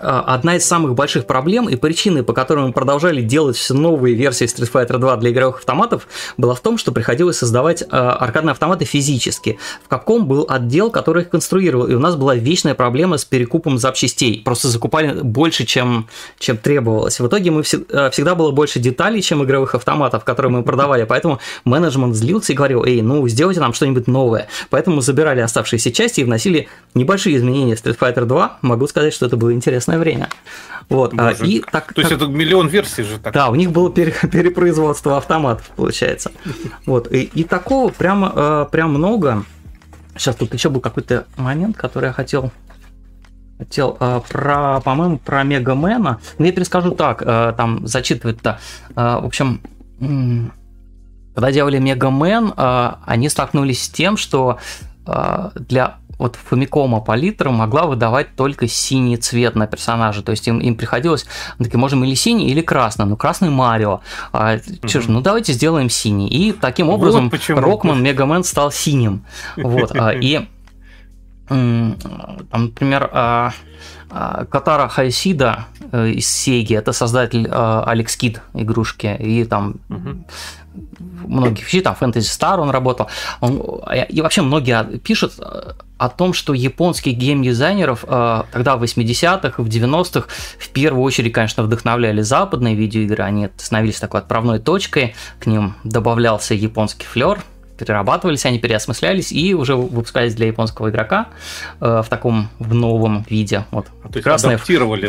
одна 0.00 0.56
из 0.56 0.64
самых 0.64 0.94
больших 0.94 1.26
проблем 1.26 1.68
и 1.68 1.76
причины, 1.76 2.22
по 2.22 2.32
которым 2.32 2.68
мы 2.68 2.72
продолжали 2.72 3.22
делать 3.22 3.56
все 3.56 3.74
новые 3.74 4.14
версии 4.14 4.46
Street 4.46 4.70
Fighter 4.72 4.98
2 4.98 5.16
для 5.16 5.30
игровых 5.30 5.58
автоматов, 5.58 6.06
была 6.36 6.54
в 6.54 6.60
том, 6.60 6.78
что 6.78 6.92
приходилось 6.92 7.38
создавать 7.38 7.82
э, 7.82 7.86
аркадные 7.90 8.52
автоматы 8.52 8.84
физически. 8.84 9.58
В 9.86 9.92
Capcom 9.92 10.20
был 10.20 10.46
отдел, 10.48 10.90
который 10.90 11.22
их 11.22 11.30
конструировал, 11.30 11.86
и 11.86 11.94
у 11.94 11.98
нас 11.98 12.16
была 12.16 12.34
вечная 12.34 12.74
проблема 12.74 13.18
с 13.18 13.24
перекупом 13.24 13.78
запчастей. 13.78 14.42
Просто 14.44 14.68
закупали 14.68 15.20
больше, 15.22 15.66
чем, 15.66 16.08
чем 16.38 16.56
требовалось. 16.56 17.20
В 17.20 17.26
итоге 17.26 17.50
мы 17.50 17.62
все, 17.62 17.80
э, 17.88 18.10
всегда 18.10 18.34
было 18.34 18.50
больше 18.50 18.78
деталей, 18.78 19.20
чем 19.22 19.44
игровых 19.44 19.74
автоматов, 19.74 20.24
которые 20.24 20.50
мы 20.52 20.62
продавали, 20.62 21.04
поэтому 21.04 21.40
менеджмент 21.64 22.14
злился 22.14 22.52
и 22.52 22.56
говорил, 22.56 22.84
эй, 22.84 23.02
ну 23.02 23.26
сделайте 23.28 23.60
нам 23.60 23.74
что-нибудь 23.74 24.06
новое. 24.06 24.48
Поэтому 24.70 25.00
забирали 25.00 25.40
оставшиеся 25.40 25.92
части 25.92 26.20
и 26.20 26.24
вносили 26.24 26.68
небольшие 26.94 27.36
изменения 27.36 27.76
в 27.76 27.84
Street 27.84 27.98
Fighter 27.98 28.24
2. 28.24 28.58
Могу 28.62 28.86
сказать, 28.86 29.12
что 29.12 29.26
это 29.26 29.36
было 29.36 29.52
интересно 29.52 29.89
прекрасное 29.90 29.98
время. 29.98 30.28
Вот. 30.88 31.12
А, 31.16 31.30
Боже, 31.30 31.46
и 31.46 31.60
так, 31.60 31.92
то 31.92 32.00
есть 32.00 32.12
это 32.12 32.26
миллион 32.26 32.68
версий 32.68 33.02
же 33.02 33.18
так? 33.18 33.32
Да, 33.32 33.48
у 33.48 33.54
них 33.54 33.70
было 33.70 33.92
пере, 33.92 34.12
перепроизводство 34.32 35.16
автоматов, 35.16 35.70
получается. 35.76 36.32
Вот. 36.86 37.12
И, 37.12 37.22
и 37.22 37.44
такого 37.44 37.90
прямо, 37.90 38.32
э, 38.34 38.66
прям 38.70 38.90
много. 38.90 39.44
Сейчас 40.16 40.36
тут 40.36 40.52
еще 40.52 40.68
был 40.68 40.80
какой-то 40.80 41.26
момент, 41.36 41.76
который 41.76 42.06
я 42.06 42.12
хотел 42.12 42.50
хотел 43.58 43.96
э, 44.00 44.20
про, 44.28 44.80
по-моему, 44.80 45.18
про 45.18 45.42
Мегамена. 45.44 46.18
Но 46.38 46.46
я 46.46 46.52
перескажу 46.52 46.92
так, 46.92 47.22
э, 47.22 47.52
там 47.56 47.86
зачитывать-то. 47.86 48.58
Э, 48.96 49.20
в 49.20 49.26
общем, 49.26 49.60
когда 51.34 51.52
делали 51.52 51.78
Мегамен, 51.78 52.52
э, 52.56 52.90
они 53.06 53.28
столкнулись 53.28 53.84
с 53.84 53.88
тем, 53.90 54.16
что 54.16 54.58
э, 55.06 55.50
для 55.54 55.98
вот 56.20 56.38
Famicom 56.50 57.02
палитра 57.02 57.50
могла 57.50 57.86
выдавать 57.86 58.36
только 58.36 58.68
синий 58.68 59.16
цвет 59.16 59.56
на 59.56 59.66
персонажа. 59.66 60.22
То 60.22 60.32
есть 60.32 60.46
им, 60.46 60.58
им 60.58 60.76
приходилось, 60.76 61.26
мы 61.58 61.64
такие, 61.64 61.78
можем 61.78 62.04
или 62.04 62.14
синий, 62.14 62.48
или 62.48 62.60
красный. 62.60 63.06
Ну, 63.06 63.16
красный 63.16 63.48
Марио. 63.48 64.00
А, 64.32 64.56
mm 64.56 65.00
ж, 65.00 65.08
ну 65.08 65.20
давайте 65.22 65.54
сделаем 65.54 65.88
синий. 65.88 66.28
И 66.28 66.52
таким 66.52 66.90
образом 66.90 67.30
вот 67.30 67.40
Рокман 67.48 68.02
Мегамен 68.02 68.44
стал 68.44 68.70
синим. 68.70 69.24
Вот. 69.56 69.92
А, 69.96 70.12
и, 70.12 70.46
там, 71.50 72.50
например, 72.52 73.10
а, 73.12 73.52
Катара 74.50 74.88
Хайсида 74.88 75.66
э, 75.92 76.10
из 76.10 76.28
Сеги, 76.28 76.74
это 76.74 76.92
создатель 76.92 77.48
Алекс 77.50 78.16
Кид 78.16 78.40
игрушки, 78.54 79.16
и 79.18 79.44
там 79.44 79.76
угу 79.88 80.24
многих 81.26 81.66
вещей, 81.66 81.80
там 81.80 81.96
Fantasy 81.98 82.20
Star 82.20 82.58
он 82.58 82.70
работал, 82.70 83.08
он, 83.40 83.82
и 84.08 84.20
вообще 84.20 84.42
многие 84.42 84.98
пишут 84.98 85.34
о 85.98 86.08
том, 86.08 86.32
что 86.32 86.54
японских 86.54 87.14
геймдизайнеров 87.16 88.04
э, 88.06 88.42
тогда 88.52 88.76
в 88.76 88.82
80-х, 88.82 89.62
в 89.62 89.66
90-х 89.66 90.28
в 90.58 90.68
первую 90.70 91.02
очередь, 91.02 91.32
конечно, 91.32 91.62
вдохновляли 91.62 92.22
западные 92.22 92.74
видеоигры, 92.74 93.22
они 93.22 93.48
становились 93.58 94.00
такой 94.00 94.20
отправной 94.20 94.60
точкой, 94.60 95.14
к 95.38 95.46
ним 95.46 95.74
добавлялся 95.84 96.54
японский 96.54 97.04
флер, 97.04 97.42
перерабатывались, 97.84 98.44
они 98.46 98.58
переосмыслялись 98.58 99.32
и 99.32 99.54
уже 99.54 99.74
выпускались 99.74 100.34
для 100.34 100.46
японского 100.46 100.90
игрока 100.90 101.28
э, 101.80 102.02
в 102.04 102.08
таком 102.08 102.48
в 102.58 102.74
новом 102.74 103.24
виде. 103.28 103.64
Вот. 103.70 103.86
А, 104.04 104.08
прекрасное, 104.08 104.58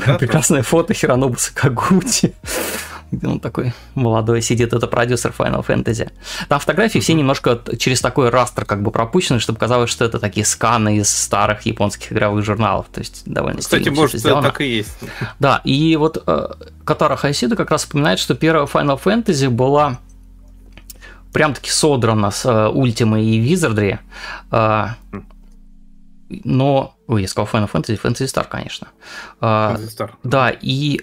да? 0.05 0.13
Прекрасное 0.19 0.63
фото 0.63 0.93
Хиронобу 0.93 1.37
Сакагути 1.37 2.33
где 3.11 3.27
он 3.27 3.39
такой 3.39 3.73
молодой 3.93 4.41
сидит, 4.41 4.73
это 4.73 4.87
продюсер 4.87 5.33
Final 5.37 5.65
Fantasy. 5.65 6.09
Там 6.47 6.59
фотографии 6.59 6.99
все 6.99 7.13
немножко 7.13 7.59
через 7.77 8.01
такой 8.01 8.29
растер 8.29 8.65
как 8.65 8.81
бы 8.81 8.91
пропущены, 8.91 9.39
чтобы 9.39 9.59
казалось, 9.59 9.89
что 9.89 10.05
это 10.05 10.19
такие 10.19 10.45
сканы 10.45 10.97
из 10.97 11.09
старых 11.09 11.65
японских 11.65 12.13
игровых 12.13 12.45
журналов, 12.45 12.87
то 12.91 12.99
есть 12.99 13.23
довольно 13.25 13.59
Кстати, 13.59 13.89
может, 13.89 14.15
это 14.15 14.41
так 14.41 14.61
и 14.61 14.77
есть. 14.77 14.97
Да, 15.39 15.61
и 15.63 15.95
вот 15.97 16.23
э, 16.25 16.47
Катара 16.85 17.15
Хайсида 17.15 17.55
как 17.55 17.69
раз 17.71 17.81
вспоминает, 17.81 18.19
что 18.19 18.33
первая 18.33 18.65
Final 18.65 18.99
Fantasy 19.01 19.49
была 19.49 19.99
прям-таки 21.33 21.69
содрана 21.69 22.31
с 22.31 22.45
э, 22.45 22.49
Ultima 22.49 23.21
и 23.21 23.53
Wizardry, 23.53 23.99
э, 24.51 24.85
но... 26.43 26.95
Ой, 27.07 27.23
я 27.23 27.27
сказал 27.27 27.49
Final 27.51 27.69
Fantasy, 27.71 27.99
Fantasy 28.01 28.25
Star, 28.25 28.47
конечно. 28.49 28.87
Э, 29.41 29.75
Fantasy 29.75 29.97
Star. 29.97 30.11
Да, 30.23 30.49
и 30.49 31.01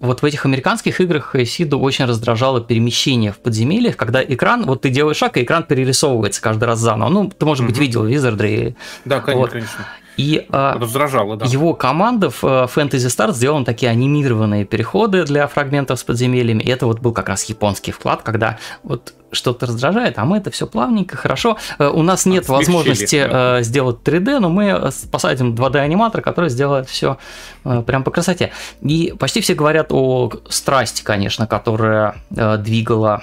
вот 0.00 0.22
в 0.22 0.24
этих 0.24 0.46
американских 0.46 1.00
играх 1.00 1.36
Сиду 1.44 1.78
очень 1.78 2.06
раздражало 2.06 2.62
перемещение 2.62 3.32
в 3.32 3.38
подземельях, 3.38 3.96
когда 3.96 4.24
экран, 4.24 4.64
вот 4.64 4.82
ты 4.82 4.88
делаешь 4.88 5.18
шаг, 5.18 5.36
и 5.36 5.42
экран 5.42 5.62
перерисовывается 5.62 6.40
каждый 6.40 6.64
раз 6.64 6.78
заново. 6.78 7.10
Ну, 7.10 7.28
ты, 7.28 7.44
может 7.44 7.66
быть, 7.66 7.76
видел 7.76 8.06
Wizardry. 8.08 8.74
Да, 9.04 9.20
конечно, 9.20 9.40
вот. 9.40 9.50
конечно. 9.50 9.86
И 10.16 10.46
а, 10.50 10.78
Раздражало, 10.78 11.36
да. 11.36 11.46
его 11.46 11.74
команда 11.74 12.30
в 12.30 12.44
э, 12.44 12.66
Fantasy 12.74 13.08
Star 13.08 13.32
сделала 13.32 13.64
такие 13.64 13.90
анимированные 13.90 14.64
переходы 14.64 15.24
для 15.24 15.46
фрагментов 15.46 15.98
с 15.98 16.04
подземельями. 16.04 16.62
И 16.62 16.68
это 16.68 16.86
вот 16.86 17.00
был 17.00 17.12
как 17.12 17.28
раз 17.28 17.44
японский 17.44 17.92
вклад, 17.92 18.22
когда 18.22 18.58
вот 18.82 19.14
что-то 19.32 19.66
раздражает, 19.66 20.18
а 20.18 20.24
мы 20.24 20.38
это 20.38 20.50
все 20.50 20.66
плавненько, 20.66 21.16
хорошо. 21.16 21.56
Э, 21.78 21.88
у 21.88 22.02
нас 22.02 22.26
нет 22.26 22.44
Смягчили, 22.44 22.56
возможности 22.56 23.26
да. 23.30 23.58
Э, 23.58 23.62
сделать 23.62 23.98
3D, 24.04 24.40
но 24.40 24.48
мы 24.48 24.90
посадим 25.10 25.54
2D-аниматор, 25.54 26.20
который 26.20 26.50
сделает 26.50 26.88
все 26.88 27.16
прям 27.62 28.04
по 28.04 28.10
красоте. 28.10 28.52
И 28.82 29.14
почти 29.18 29.40
все 29.40 29.54
говорят 29.54 29.88
о 29.90 30.30
страсти, 30.48 31.02
конечно, 31.02 31.46
которая 31.46 32.16
двигала 32.30 33.22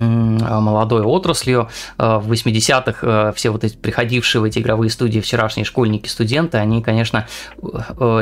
молодой 0.00 1.02
отраслью. 1.02 1.68
Э, 1.98 2.18
в 2.18 2.30
80-х 2.32 2.98
э, 3.02 3.32
все 3.34 3.50
вот 3.50 3.64
эти 3.64 3.76
приходившие 3.76 4.40
в 4.40 4.44
эти 4.44 4.58
игровые 4.58 4.90
студии 4.90 5.20
вчерашние 5.20 5.64
школьники, 5.64 6.08
студенты, 6.08 6.58
они, 6.58 6.82
конечно, 6.82 7.26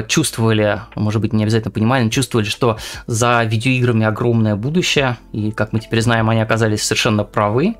чувствовали, 0.09 0.81
может 0.95 1.21
быть, 1.21 1.33
не 1.33 1.43
обязательно 1.43 1.71
понимали, 1.71 2.05
но 2.05 2.11
чувствовали, 2.11 2.47
что 2.47 2.79
за 3.07 3.43
видеоиграми 3.45 4.07
огромное 4.07 4.57
будущее, 4.57 5.19
и, 5.33 5.51
как 5.53 5.73
мы 5.73 5.81
теперь 5.81 6.01
знаем, 6.03 6.31
они 6.31 6.41
оказались 6.41 6.83
совершенно 6.83 7.25
правы 7.25 7.77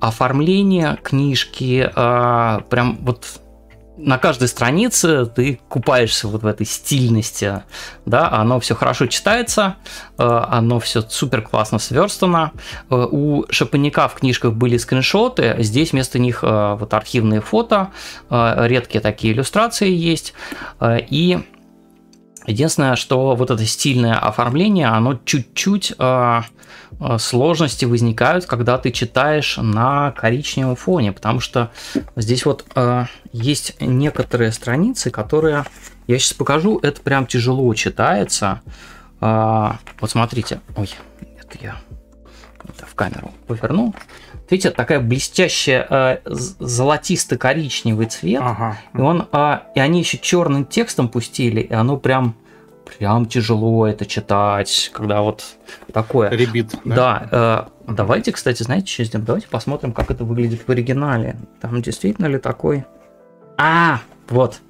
оформление 0.00 0.98
книжки, 1.02 1.90
прям 1.94 2.98
вот 3.00 3.40
на 3.96 4.18
каждой 4.18 4.48
странице 4.48 5.26
ты 5.26 5.58
купаешься 5.68 6.28
вот 6.28 6.42
в 6.42 6.46
этой 6.46 6.66
стильности, 6.66 7.62
да, 8.04 8.30
оно 8.30 8.60
все 8.60 8.74
хорошо 8.74 9.06
читается, 9.06 9.76
э, 10.18 10.22
оно 10.22 10.80
все 10.80 11.02
супер 11.02 11.42
классно 11.42 11.78
сверстано. 11.78 12.52
Э, 12.90 13.06
у 13.10 13.44
Шапаника 13.50 14.08
в 14.08 14.14
книжках 14.14 14.52
были 14.52 14.76
скриншоты, 14.76 15.56
здесь 15.60 15.92
вместо 15.92 16.18
них 16.18 16.40
э, 16.42 16.76
вот 16.78 16.92
архивные 16.92 17.40
фото, 17.40 17.90
редкие 18.30 19.00
такие 19.00 19.32
иллюстрации 19.32 19.90
есть, 19.90 20.34
и 20.82 21.38
Единственное, 22.48 22.94
что 22.94 23.34
вот 23.34 23.50
это 23.50 23.66
стильное 23.66 24.16
оформление, 24.16 24.86
оно 24.86 25.18
чуть-чуть 25.24 25.94
сложности 27.18 27.84
возникают, 27.84 28.46
когда 28.46 28.78
ты 28.78 28.90
читаешь 28.90 29.58
на 29.58 30.12
коричневом 30.12 30.76
фоне, 30.76 31.12
потому 31.12 31.40
что 31.40 31.70
здесь 32.16 32.46
вот 32.46 32.64
э, 32.74 33.04
есть 33.32 33.76
некоторые 33.80 34.52
страницы, 34.52 35.10
которые 35.10 35.64
я 36.06 36.18
сейчас 36.18 36.32
покажу, 36.32 36.78
это 36.82 37.00
прям 37.02 37.26
тяжело 37.26 37.72
читается. 37.74 38.62
Э, 39.20 39.72
вот 40.00 40.10
смотрите, 40.10 40.60
ой, 40.76 40.90
это 41.38 41.58
я 41.60 41.76
это 42.68 42.86
в 42.86 42.94
камеру 42.94 43.32
повернул. 43.46 43.94
Видите, 44.48 44.70
такая 44.70 45.00
блестящая 45.00 45.86
э, 45.88 46.18
золотисто-коричневый 46.24 48.06
цвет. 48.06 48.42
Ага. 48.42 48.78
И 48.94 48.98
он, 48.98 49.28
э, 49.32 49.58
и 49.74 49.80
они 49.80 50.00
еще 50.00 50.18
черным 50.18 50.64
текстом 50.64 51.08
пустили, 51.08 51.60
и 51.60 51.72
оно 51.72 51.96
прям 51.96 52.36
прям 52.98 53.26
тяжело 53.26 53.86
это 53.86 54.06
читать, 54.06 54.90
когда 54.92 55.22
вот 55.22 55.44
такое. 55.92 56.30
Ребит. 56.30 56.74
Да. 56.84 57.28
да 57.30 57.68
э, 57.86 57.92
давайте, 57.92 58.32
кстати, 58.32 58.62
знаете, 58.62 58.92
что 58.92 59.04
сделаем? 59.04 59.26
Давайте 59.26 59.48
посмотрим, 59.48 59.92
как 59.92 60.10
это 60.10 60.24
выглядит 60.24 60.62
в 60.66 60.70
оригинале. 60.70 61.36
Там 61.60 61.82
действительно 61.82 62.26
ли 62.26 62.38
такой... 62.38 62.84
А, 63.58 64.00
вот. 64.28 64.60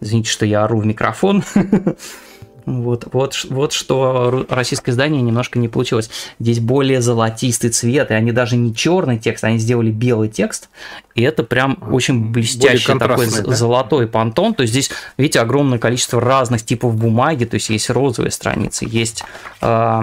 Извините, 0.00 0.30
что 0.30 0.46
я 0.46 0.64
ору 0.64 0.78
в 0.78 0.86
микрофон. 0.86 1.42
Вот, 2.64 3.08
вот, 3.12 3.46
вот 3.48 3.72
что 3.72 4.46
российское 4.48 4.92
издание 4.92 5.20
немножко 5.22 5.58
не 5.58 5.68
получилось. 5.68 6.10
Здесь 6.38 6.60
более 6.60 7.00
золотистый 7.00 7.70
цвет, 7.70 8.10
и 8.10 8.14
они 8.14 8.32
даже 8.32 8.56
не 8.56 8.74
черный 8.74 9.18
текст, 9.18 9.44
они 9.44 9.58
сделали 9.58 9.90
белый 9.90 10.28
текст, 10.28 10.68
и 11.14 11.22
это 11.22 11.42
прям 11.42 11.78
очень 11.90 12.30
блестящий 12.30 12.98
такой 12.98 13.26
да? 13.30 13.54
золотой 13.54 14.06
понтон. 14.06 14.54
То 14.54 14.62
есть 14.62 14.72
здесь, 14.72 14.90
видите, 15.16 15.40
огромное 15.40 15.78
количество 15.78 16.20
разных 16.20 16.64
типов 16.64 16.96
бумаги, 16.96 17.44
то 17.44 17.54
есть 17.54 17.70
есть 17.70 17.90
розовые 17.90 18.30
страницы, 18.30 18.86
есть... 18.88 19.24
Э, 19.60 20.02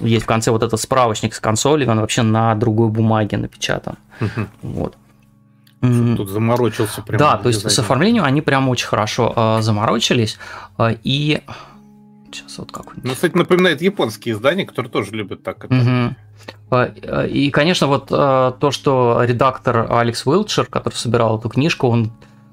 есть 0.00 0.24
в 0.24 0.26
конце 0.26 0.50
вот 0.50 0.64
этот 0.64 0.80
справочник 0.80 1.36
с 1.36 1.40
консолью, 1.40 1.88
он 1.88 2.00
вообще 2.00 2.22
на 2.22 2.56
другой 2.56 2.88
бумаге 2.88 3.36
напечатан. 3.36 3.96
Угу. 4.20 4.46
Вот. 4.62 4.96
Тут 5.80 6.30
заморочился 6.30 7.02
прям. 7.02 7.18
Да, 7.18 7.36
то 7.36 7.48
есть 7.48 7.70
с 7.70 7.78
оформлением 7.78 8.24
они 8.24 8.40
прям 8.40 8.68
очень 8.68 8.86
хорошо 8.86 9.32
э, 9.36 9.62
заморочились. 9.62 10.38
Э, 10.78 10.96
и 11.02 11.42
Сейчас 12.34 12.58
вот 12.58 12.72
как 12.72 12.86
Ну, 13.02 13.12
кстати, 13.12 13.36
напоминает 13.36 13.80
японские 13.80 14.34
издания, 14.34 14.66
которые 14.66 14.90
тоже 14.90 15.12
любят 15.12 15.42
так 15.42 15.64
это. 15.64 16.14
Угу. 16.70 17.26
И, 17.28 17.50
конечно, 17.50 17.86
вот 17.86 18.08
то, 18.08 18.70
что 18.70 19.22
редактор 19.22 19.86
Алекс 19.90 20.26
Уилчер, 20.26 20.66
который 20.66 20.94
собирал 20.94 21.38
эту 21.38 21.48
книжку, 21.48 21.88
он 21.88 22.12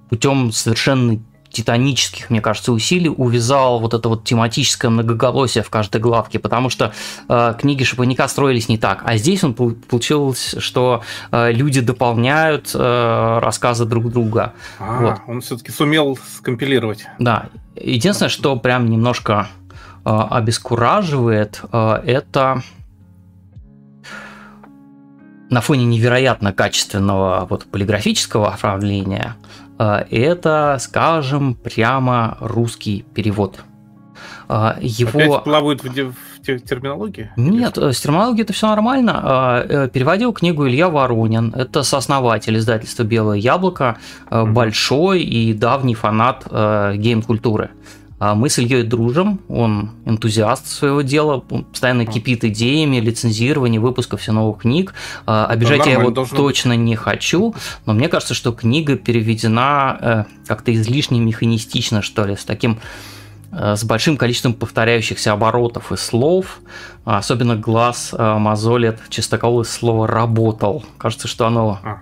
путем 0.10 0.52
совершенно 0.52 1.20
титанических, 1.52 2.30
мне 2.30 2.42
кажется, 2.42 2.72
усилий 2.72 3.10
увязал 3.10 3.80
вот 3.80 3.94
это 3.94 4.10
вот 4.10 4.24
тематическое 4.24 4.90
многоголосие 4.90 5.64
в 5.64 5.70
каждой 5.70 6.00
главке, 6.02 6.40
потому 6.40 6.70
что 6.70 6.94
э, 7.28 7.54
книги 7.60 7.84
Шапаника 7.84 8.28
строились 8.28 8.70
не 8.70 8.78
так, 8.78 9.02
а 9.06 9.18
здесь 9.18 9.44
он 9.44 9.54
получилось, 9.54 10.56
что 10.58 11.04
э, 11.32 11.52
люди 11.52 11.82
дополняют 11.82 12.72
э, 12.74 13.40
рассказы 13.40 13.86
друг 13.86 14.12
друга. 14.12 14.54
А, 14.80 15.02
вот. 15.02 15.16
он 15.28 15.42
все-таки 15.42 15.72
сумел 15.72 16.18
скомпилировать. 16.38 17.06
Да. 17.20 17.50
Единственное, 17.76 18.30
что 18.30 18.56
прям 18.58 18.90
немножко 18.90 19.48
обескураживает, 20.10 21.62
э, 21.72 22.02
это 22.06 22.62
на 25.50 25.62
фоне 25.62 25.86
невероятно 25.86 26.54
качественного 26.54 27.46
вот 27.50 27.66
полиграфического 27.66 28.54
оформления– 28.54 29.36
а, 29.84 30.06
это, 30.12 30.78
скажем, 30.80 31.56
прямо 31.56 32.38
русский 32.40 33.04
перевод. 33.16 33.62
А, 34.48 34.78
его... 34.80 35.10
Опять 35.10 35.44
плавают 35.44 35.84
в, 35.84 35.88
в 35.88 36.44
терминологии? 36.44 37.32
Нет, 37.36 37.80
с 37.80 38.00
терминологией 38.00 38.44
это 38.44 38.54
все 38.54 38.68
нормально. 38.68 39.20
А, 39.24 39.66
э, 39.68 39.90
переводил 39.90 40.34
книгу 40.34 40.68
Илья 40.68 40.88
Воронин. 40.88 41.52
Это 41.56 41.82
сооснователь 41.82 42.60
издательства 42.60 43.02
«Белое 43.02 43.38
яблоко», 43.38 43.98
большой 44.30 45.24
и 45.24 45.52
давний 45.52 45.96
фанат 45.96 46.46
гейм-культуры. 46.48 47.72
А 47.72 47.92
мы 48.22 48.50
с 48.50 48.60
Ильей 48.60 48.84
дружим, 48.84 49.40
он 49.50 49.92
энтузиаст 50.06 50.68
своего 50.68 51.02
дела, 51.02 51.40
постоянно 51.40 52.06
кипит 52.06 52.44
идеями 52.44 52.98
лицензирования, 52.98 53.80
выпуска 53.80 54.16
все 54.16 54.32
новых 54.32 54.62
книг. 54.62 54.94
А, 55.26 55.48
обижать 55.48 55.88
я 55.88 55.94
его 55.94 56.12
точно 56.12 56.76
быть. 56.76 56.82
не 56.82 56.96
хочу, 56.96 57.56
но 57.88 57.94
мне 57.94 58.10
кажется, 58.10 58.36
что 58.36 58.52
книга 58.52 58.96
переведена 58.96 59.98
э, 60.00 60.24
как-то 60.46 60.72
излишне 60.72 61.20
механистично, 61.20 62.04
что 62.04 62.24
ли, 62.26 62.36
с 62.36 62.46
таким 62.46 62.80
э, 63.52 63.76
с 63.76 63.84
большим 63.84 64.18
количеством 64.18 64.54
повторяющихся 64.54 65.32
оборотов 65.32 65.92
и 65.92 65.98
слов. 65.98 66.60
Особенно 67.06 67.56
глаз 67.56 68.14
э, 68.16 68.38
мозолит 68.38 69.00
чистоколы 69.10 69.66
слово 69.66 70.08
«работал». 70.08 70.86
Кажется, 71.00 71.28
что 71.28 71.48
оно 71.48 71.80
а 71.84 72.02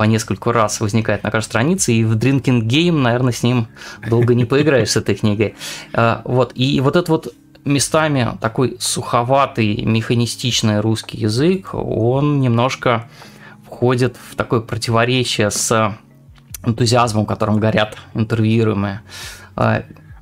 по 0.00 0.04
нескольку 0.04 0.50
раз 0.50 0.80
возникает 0.80 1.24
на 1.24 1.30
каждой 1.30 1.48
странице, 1.48 1.92
и 1.92 2.04
в 2.04 2.16
Drinking 2.16 2.62
Game, 2.62 3.02
наверное, 3.02 3.34
с 3.34 3.42
ним 3.42 3.66
долго 4.08 4.34
не 4.34 4.46
поиграешь 4.46 4.92
с 4.92 4.96
этой 4.96 5.14
книгой. 5.14 5.56
А, 5.92 6.22
вот, 6.24 6.52
и 6.54 6.80
вот 6.80 6.96
этот 6.96 7.10
вот 7.10 7.34
местами 7.66 8.26
такой 8.40 8.78
суховатый, 8.80 9.82
механистичный 9.82 10.80
русский 10.80 11.18
язык, 11.18 11.74
он 11.74 12.40
немножко 12.40 13.10
входит 13.66 14.16
в 14.16 14.36
такое 14.36 14.60
противоречие 14.60 15.50
с 15.50 15.94
энтузиазмом, 16.64 17.26
которым 17.26 17.60
горят 17.60 17.98
интервьюируемые. 18.14 19.02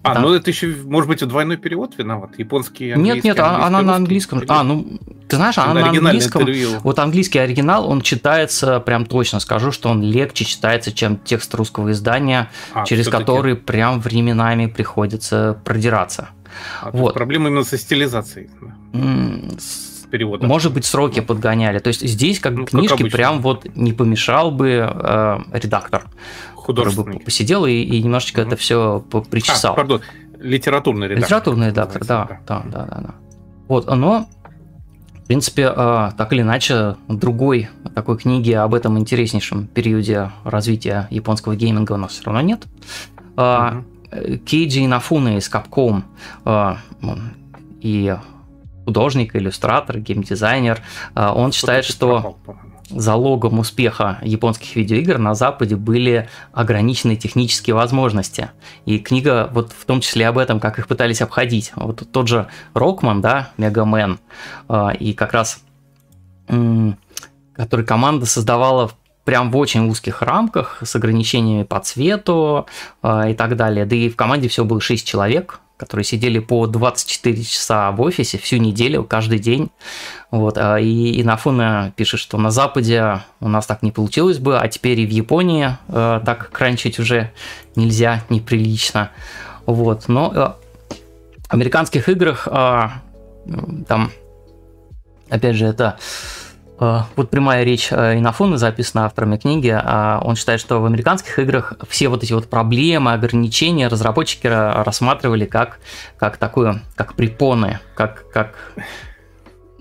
А, 0.03 0.11
а, 0.11 0.15
Там... 0.15 0.23
ну 0.23 0.35
это 0.35 0.51
еще, 0.51 0.75
может 0.85 1.09
быть, 1.09 1.27
двойной 1.27 1.57
перевод 1.57 1.95
виноват? 1.99 2.39
Японский, 2.39 2.93
английский, 2.93 3.17
Нет, 3.17 3.25
нет, 3.25 3.39
английский, 3.39 3.67
она 3.67 3.79
русский, 3.79 3.87
на 3.87 3.97
английском. 3.97 4.43
А, 4.49 4.63
ну, 4.63 4.99
ты 5.29 5.37
знаешь, 5.37 5.59
она 5.59 5.75
на 5.75 5.89
английском. 5.89 6.43
Интервью. 6.43 6.71
Вот 6.83 6.99
английский 6.99 7.39
оригинал, 7.39 7.89
он 7.89 8.01
читается, 8.01 8.81
прям 8.81 9.07
точно 9.07 9.41
скажу, 9.41 9.73
что 9.73 9.89
он 9.89 10.03
легче 10.03 10.45
читается, 10.45 10.93
чем 10.93 11.19
текст 11.19 11.55
русского 11.55 11.91
издания, 11.91 12.51
а, 12.73 12.85
через 12.85 13.09
который 13.09 13.57
прям 13.57 14.01
временами 14.01 14.67
приходится 14.67 15.61
продираться. 15.65 16.31
А, 16.81 16.91
вот. 16.93 17.15
Проблема 17.15 17.49
именно 17.49 17.65
со 17.65 17.77
стилизацией. 17.77 18.51
С 19.59 20.07
перевода. 20.11 20.47
Может 20.47 20.73
быть, 20.73 20.85
сроки 20.85 21.21
подгоняли. 21.21 21.79
То 21.79 21.89
есть 21.89 22.07
здесь 22.07 22.41
как 22.41 22.55
ну, 22.55 22.65
книжки 22.65 23.03
как 23.03 23.13
прям 23.13 23.41
вот 23.41 23.67
не 23.77 23.93
помешал 23.93 24.51
бы 24.51 24.91
э, 24.91 25.39
редактор 25.53 26.05
художественный. 26.69 27.17
Бы 27.17 27.25
посидел 27.25 27.65
и, 27.65 27.73
и 27.73 28.03
немножечко 28.03 28.41
угу. 28.41 28.49
это 28.49 28.57
все 28.57 29.03
причесал. 29.31 29.73
А, 29.73 29.77
пардон, 29.77 30.03
литературный 30.39 31.09
редактор. 31.09 31.27
Литературный 31.27 31.67
редактор, 31.69 32.05
да, 32.05 32.41
да, 32.47 32.63
да, 32.67 32.83
да, 32.85 33.01
да. 33.01 33.15
Вот, 33.69 33.87
но 33.87 34.29
в 35.15 35.27
принципе, 35.27 35.73
а, 35.75 36.13
так 36.13 36.35
или 36.35 36.43
иначе, 36.43 36.97
другой 37.09 37.71
такой 37.95 38.19
книги 38.19 38.53
об 38.53 38.75
этом 38.75 38.99
интереснейшем 38.99 39.67
периоде 39.67 40.31
развития 40.45 41.09
японского 41.11 41.57
гейминга 41.57 41.93
у 41.93 41.97
нас 41.97 42.13
все 42.13 42.25
равно 42.25 42.43
нет. 42.43 42.67
Угу. 43.39 44.39
Кейджи 44.45 44.87
Нафуна 44.87 45.39
из 45.39 45.51
Capcom 45.51 46.03
а, 46.45 46.79
и 47.81 48.15
художник, 48.85 49.35
иллюстратор, 49.37 50.01
геймдизайнер, 50.01 50.83
он 51.15 51.53
считает, 51.53 51.85
что 51.87 52.39
залогом 52.91 53.59
успеха 53.59 54.19
японских 54.23 54.77
видеоигр 54.77 55.19
на 55.19 55.35
Западе 55.35 55.77
были 55.77 56.29
ограниченные 56.53 57.17
технические 57.17 57.75
возможности. 57.75 58.51
И 58.85 58.99
книга 58.99 59.51
вот 59.53 59.73
в 59.73 59.85
том 59.85 60.01
числе 60.01 60.29
об 60.29 60.39
этом, 60.39 60.61
как 60.61 60.79
их 60.79 60.89
пытались 60.89 61.23
обходить. 61.23 61.73
Вот 61.77 62.03
тот 62.11 62.29
же 62.29 62.49
Рокман, 62.75 63.21
да, 63.21 63.51
Мегамен, 63.57 64.19
и 64.99 65.13
как 65.13 65.33
раз 65.33 65.61
который 67.59 67.85
команда 67.85 68.25
создавала 68.25 68.91
прям 69.25 69.51
в 69.51 69.57
очень 69.57 69.89
узких 69.89 70.23
рамках, 70.23 70.79
с 70.83 70.97
ограничениями 70.97 71.65
по 71.65 71.81
цвету 71.81 72.67
а, 73.03 73.29
и 73.29 73.35
так 73.35 73.57
далее. 73.57 73.85
Да 73.85 73.95
и 73.95 74.09
в 74.09 74.17
команде 74.17 74.49
всего 74.49 74.65
было 74.65 74.81
6 74.81 75.07
человек, 75.07 75.61
которые 75.79 76.05
сидели 76.05 76.41
по 76.41 76.67
24 76.67 77.43
часа 77.45 77.93
в 77.93 78.01
офисе 78.03 78.37
всю 78.37 78.57
неделю, 78.57 79.05
каждый 79.05 79.39
день. 79.39 79.71
Вот. 80.31 80.59
А, 80.59 80.79
и 80.79 81.23
Инафуна 81.23 81.93
пишет, 81.97 82.21
что 82.21 82.37
на 82.37 82.51
Западе 82.51 83.21
у 83.41 83.49
нас 83.49 83.65
так 83.65 83.83
не 83.83 83.93
получилось 83.93 84.39
бы, 84.39 84.59
а 84.59 84.69
теперь 84.69 85.01
и 85.01 85.07
в 85.07 85.11
Японии 85.11 85.79
э, 85.89 86.21
так 86.27 86.51
кранчить 86.51 86.99
уже 86.99 87.31
нельзя, 87.77 88.25
неприлично. 88.29 89.11
Вот. 89.67 90.09
Но 90.09 90.33
э, 90.35 90.95
в 91.49 91.55
американских 91.55 92.09
играх 92.09 92.49
э, 92.51 92.89
там, 93.87 94.11
опять 95.31 95.55
же, 95.55 95.67
это 95.67 95.99
вот 96.79 97.31
прямая 97.31 97.65
речь 97.65 97.89
э, 97.91 98.19
Инофона 98.19 98.57
записана 98.59 99.07
авторами 99.07 99.37
книги. 99.37 99.75
А 99.75 100.21
он 100.25 100.37
считает, 100.37 100.61
что 100.61 100.81
в 100.81 100.85
американских 100.85 101.39
играх 101.39 101.75
все 101.89 102.09
вот 102.09 102.23
эти 102.23 102.33
вот 102.33 102.49
проблемы, 102.49 103.13
ограничения 103.13 103.89
разработчики 103.89 104.47
рассматривали 104.47 105.45
как, 105.45 105.81
как 106.19 106.37
такую, 106.37 106.81
как 106.95 107.15
препоны, 107.15 107.81
как, 107.95 108.31
как 108.33 108.55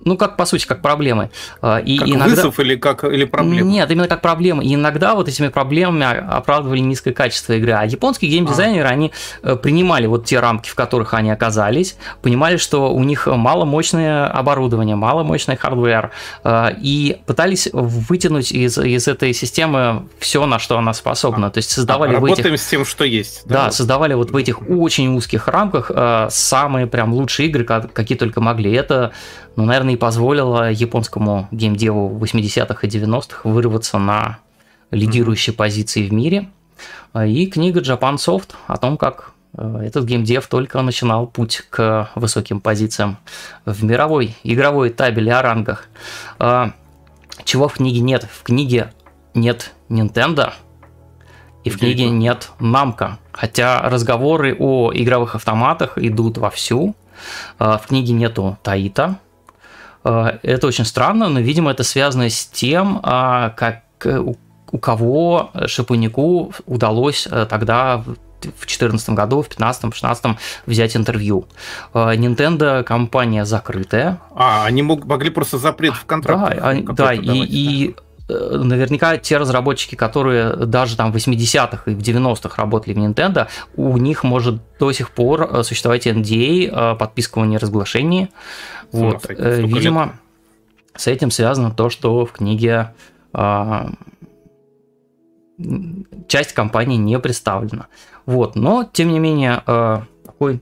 ну, 0.08 0.18
как, 0.18 0.38
по 0.38 0.46
сути, 0.46 0.66
как 0.66 0.82
проблемы. 0.82 1.30
А, 1.62 1.78
и 1.80 1.98
как 1.98 2.08
иногда... 2.08 2.36
вызов 2.36 2.60
или, 2.60 2.76
как, 2.76 3.04
или 3.04 3.26
проблемы? 3.26 3.70
Нет, 3.70 3.92
именно 3.92 4.08
как 4.08 4.22
проблемы. 4.22 4.64
И 4.64 4.74
иногда 4.74 5.16
вот 5.16 5.28
этими 5.28 5.50
проблемами 5.50 6.06
оправдывали 6.06 6.80
низкое 6.80 7.14
качество 7.14 7.54
игры. 7.54 7.74
А 7.74 7.84
японские 7.84 8.32
геймдизайнеры, 8.32 8.88
а. 8.88 8.92
они 8.92 9.12
э, 9.44 9.56
принимали 9.58 10.08
вот 10.08 10.26
те 10.26 10.40
рамки, 10.40 10.70
в 10.70 10.76
которых 10.76 11.14
они 11.14 11.30
оказались, 11.30 11.98
понимали, 12.22 12.58
что 12.58 12.94
у 12.94 13.04
них 13.04 13.28
мало 13.28 13.66
мощное 13.66 14.28
оборудование, 14.28 14.96
мало 14.96 15.24
мощный 15.24 15.58
hardware, 15.58 16.12
э, 16.44 16.70
и 16.82 17.18
пытались 17.26 17.68
вытянуть 17.74 18.52
из, 18.52 18.78
из 18.78 19.08
этой 19.08 19.34
системы 19.34 20.08
все, 20.20 20.46
на 20.46 20.58
что 20.58 20.78
она 20.78 20.94
способна. 20.94 21.48
А. 21.48 21.50
То 21.50 21.58
есть 21.58 21.70
создавали 21.70 22.16
а, 22.16 22.20
в 22.20 22.26
этих... 22.26 22.58
с 22.58 22.66
тем, 22.66 22.86
что 22.86 23.04
есть. 23.04 23.42
Да, 23.46 23.66
да 23.66 23.72
создавали 23.72 24.14
вот 24.14 24.32
в 24.32 24.38
этих 24.38 24.70
очень 24.70 25.16
узких 25.16 25.50
рамках 25.50 25.92
э, 25.94 26.28
самые 26.32 26.88
прям 26.88 27.14
лучшие 27.14 27.50
игры, 27.50 27.66
какие 27.66 28.18
только 28.18 28.40
могли. 28.40 28.72
Это 28.72 29.12
ну, 29.58 29.66
наверное, 29.66 29.96
и 29.96 29.98
позволило 29.98 30.72
японскому 30.72 31.48
геймдеву 31.52 32.16
80-х 32.20 32.88
и 32.88 32.90
90-х 32.90 33.40
вырваться 33.44 33.98
на 33.98 34.38
лидирующие 34.92 35.54
mm-hmm. 35.54 35.58
позиции 35.58 36.08
в 36.08 36.14
мире. 36.14 36.50
И 37.26 37.48
книга 37.48 37.82
Japan 37.82 38.18
Soft 38.18 38.52
о 38.68 38.78
том, 38.78 38.98
как 38.98 39.32
э, 39.58 39.82
этот 39.84 40.06
геймдев 40.06 40.46
только 40.46 40.80
начинал 40.84 41.26
путь 41.26 41.64
к 41.72 42.12
высоким 42.14 42.62
позициям 42.62 43.18
в 43.66 43.84
мировой 43.84 44.36
игровой 44.44 44.92
табели 44.92 45.30
о 45.30 45.42
рангах. 45.42 45.88
А, 46.38 46.74
чего 47.44 47.68
в 47.68 47.74
книге 47.74 48.02
нет? 48.02 48.28
В 48.32 48.44
книге 48.44 48.94
нет 49.34 49.74
Nintendo, 49.90 50.54
и 51.64 51.72
в 51.72 51.80
книге 51.80 52.10
нет 52.10 52.52
Namco. 52.60 53.14
Хотя 53.32 53.82
разговоры 53.90 54.56
о 54.58 54.92
игровых 54.94 55.34
автоматах 55.34 55.98
идут 55.98 56.38
вовсю. 56.38 56.96
А, 57.58 57.80
в 57.80 57.88
книге 57.88 58.14
нету 58.14 58.60
Таита, 58.62 59.18
это 60.44 60.68
очень 60.68 60.86
странно, 60.86 61.30
но, 61.30 61.40
видимо, 61.40 61.72
это 61.72 61.84
связано 61.84 62.30
с 62.30 62.46
тем, 62.46 63.00
а, 63.04 63.50
как 63.50 63.82
э, 64.06 64.20
у 64.72 64.78
кого 64.78 65.52
Шапунику 65.66 66.54
удалось 66.66 67.28
э, 67.30 67.46
тогда 67.50 67.98
в 67.98 68.16
2014 68.42 69.10
году, 69.10 69.42
в 69.42 69.50
2015, 69.50 69.82
2016 69.82 70.26
взять 70.66 70.96
интервью. 70.96 71.48
Nintendo 71.94 72.84
компания 72.84 73.46
закрытая. 73.46 74.20
А, 74.36 74.66
они 74.66 74.84
мог, 74.84 75.06
могли 75.06 75.30
просто 75.30 75.58
запрет 75.58 75.96
в 75.96 76.06
контракт. 76.06 76.58
Да, 76.58 76.74
да, 76.94 77.14
и, 77.14 77.46
и 77.46 77.90
э, 77.90 78.02
наверняка 78.30 79.18
те 79.18 79.38
разработчики, 79.38 79.96
которые 79.96 80.56
даже 80.56 80.98
там 80.98 81.12
в 81.12 81.16
80-х 81.16 81.90
и 81.92 81.96
в 81.96 82.00
90-х 82.00 82.62
работали 82.62 82.94
в 82.94 82.98
Nintendo, 82.98 83.48
у 83.76 83.98
них 83.98 84.24
может 84.24 84.60
до 84.80 84.92
сих 84.92 85.12
пор 85.12 85.64
существовать 85.64 86.08
NDA, 86.08 86.98
подписка 86.98 87.42
о 87.42 87.46
неразглашении. 87.46 88.30
Вот, 88.92 89.26
видимо, 89.30 90.04
лет? 90.04 90.12
с 90.96 91.08
этим 91.08 91.32
связано 91.32 91.72
то, 91.72 91.90
что 91.90 92.26
в 92.26 92.32
книге 92.32 92.94
часть 96.28 96.54
компании 96.54 96.98
не 96.98 97.20
представлена. 97.20 97.88
Вот, 98.26 98.56
но 98.56 98.84
тем 98.84 99.10
не 99.10 99.20
менее 99.20 99.64
такой 100.26 100.62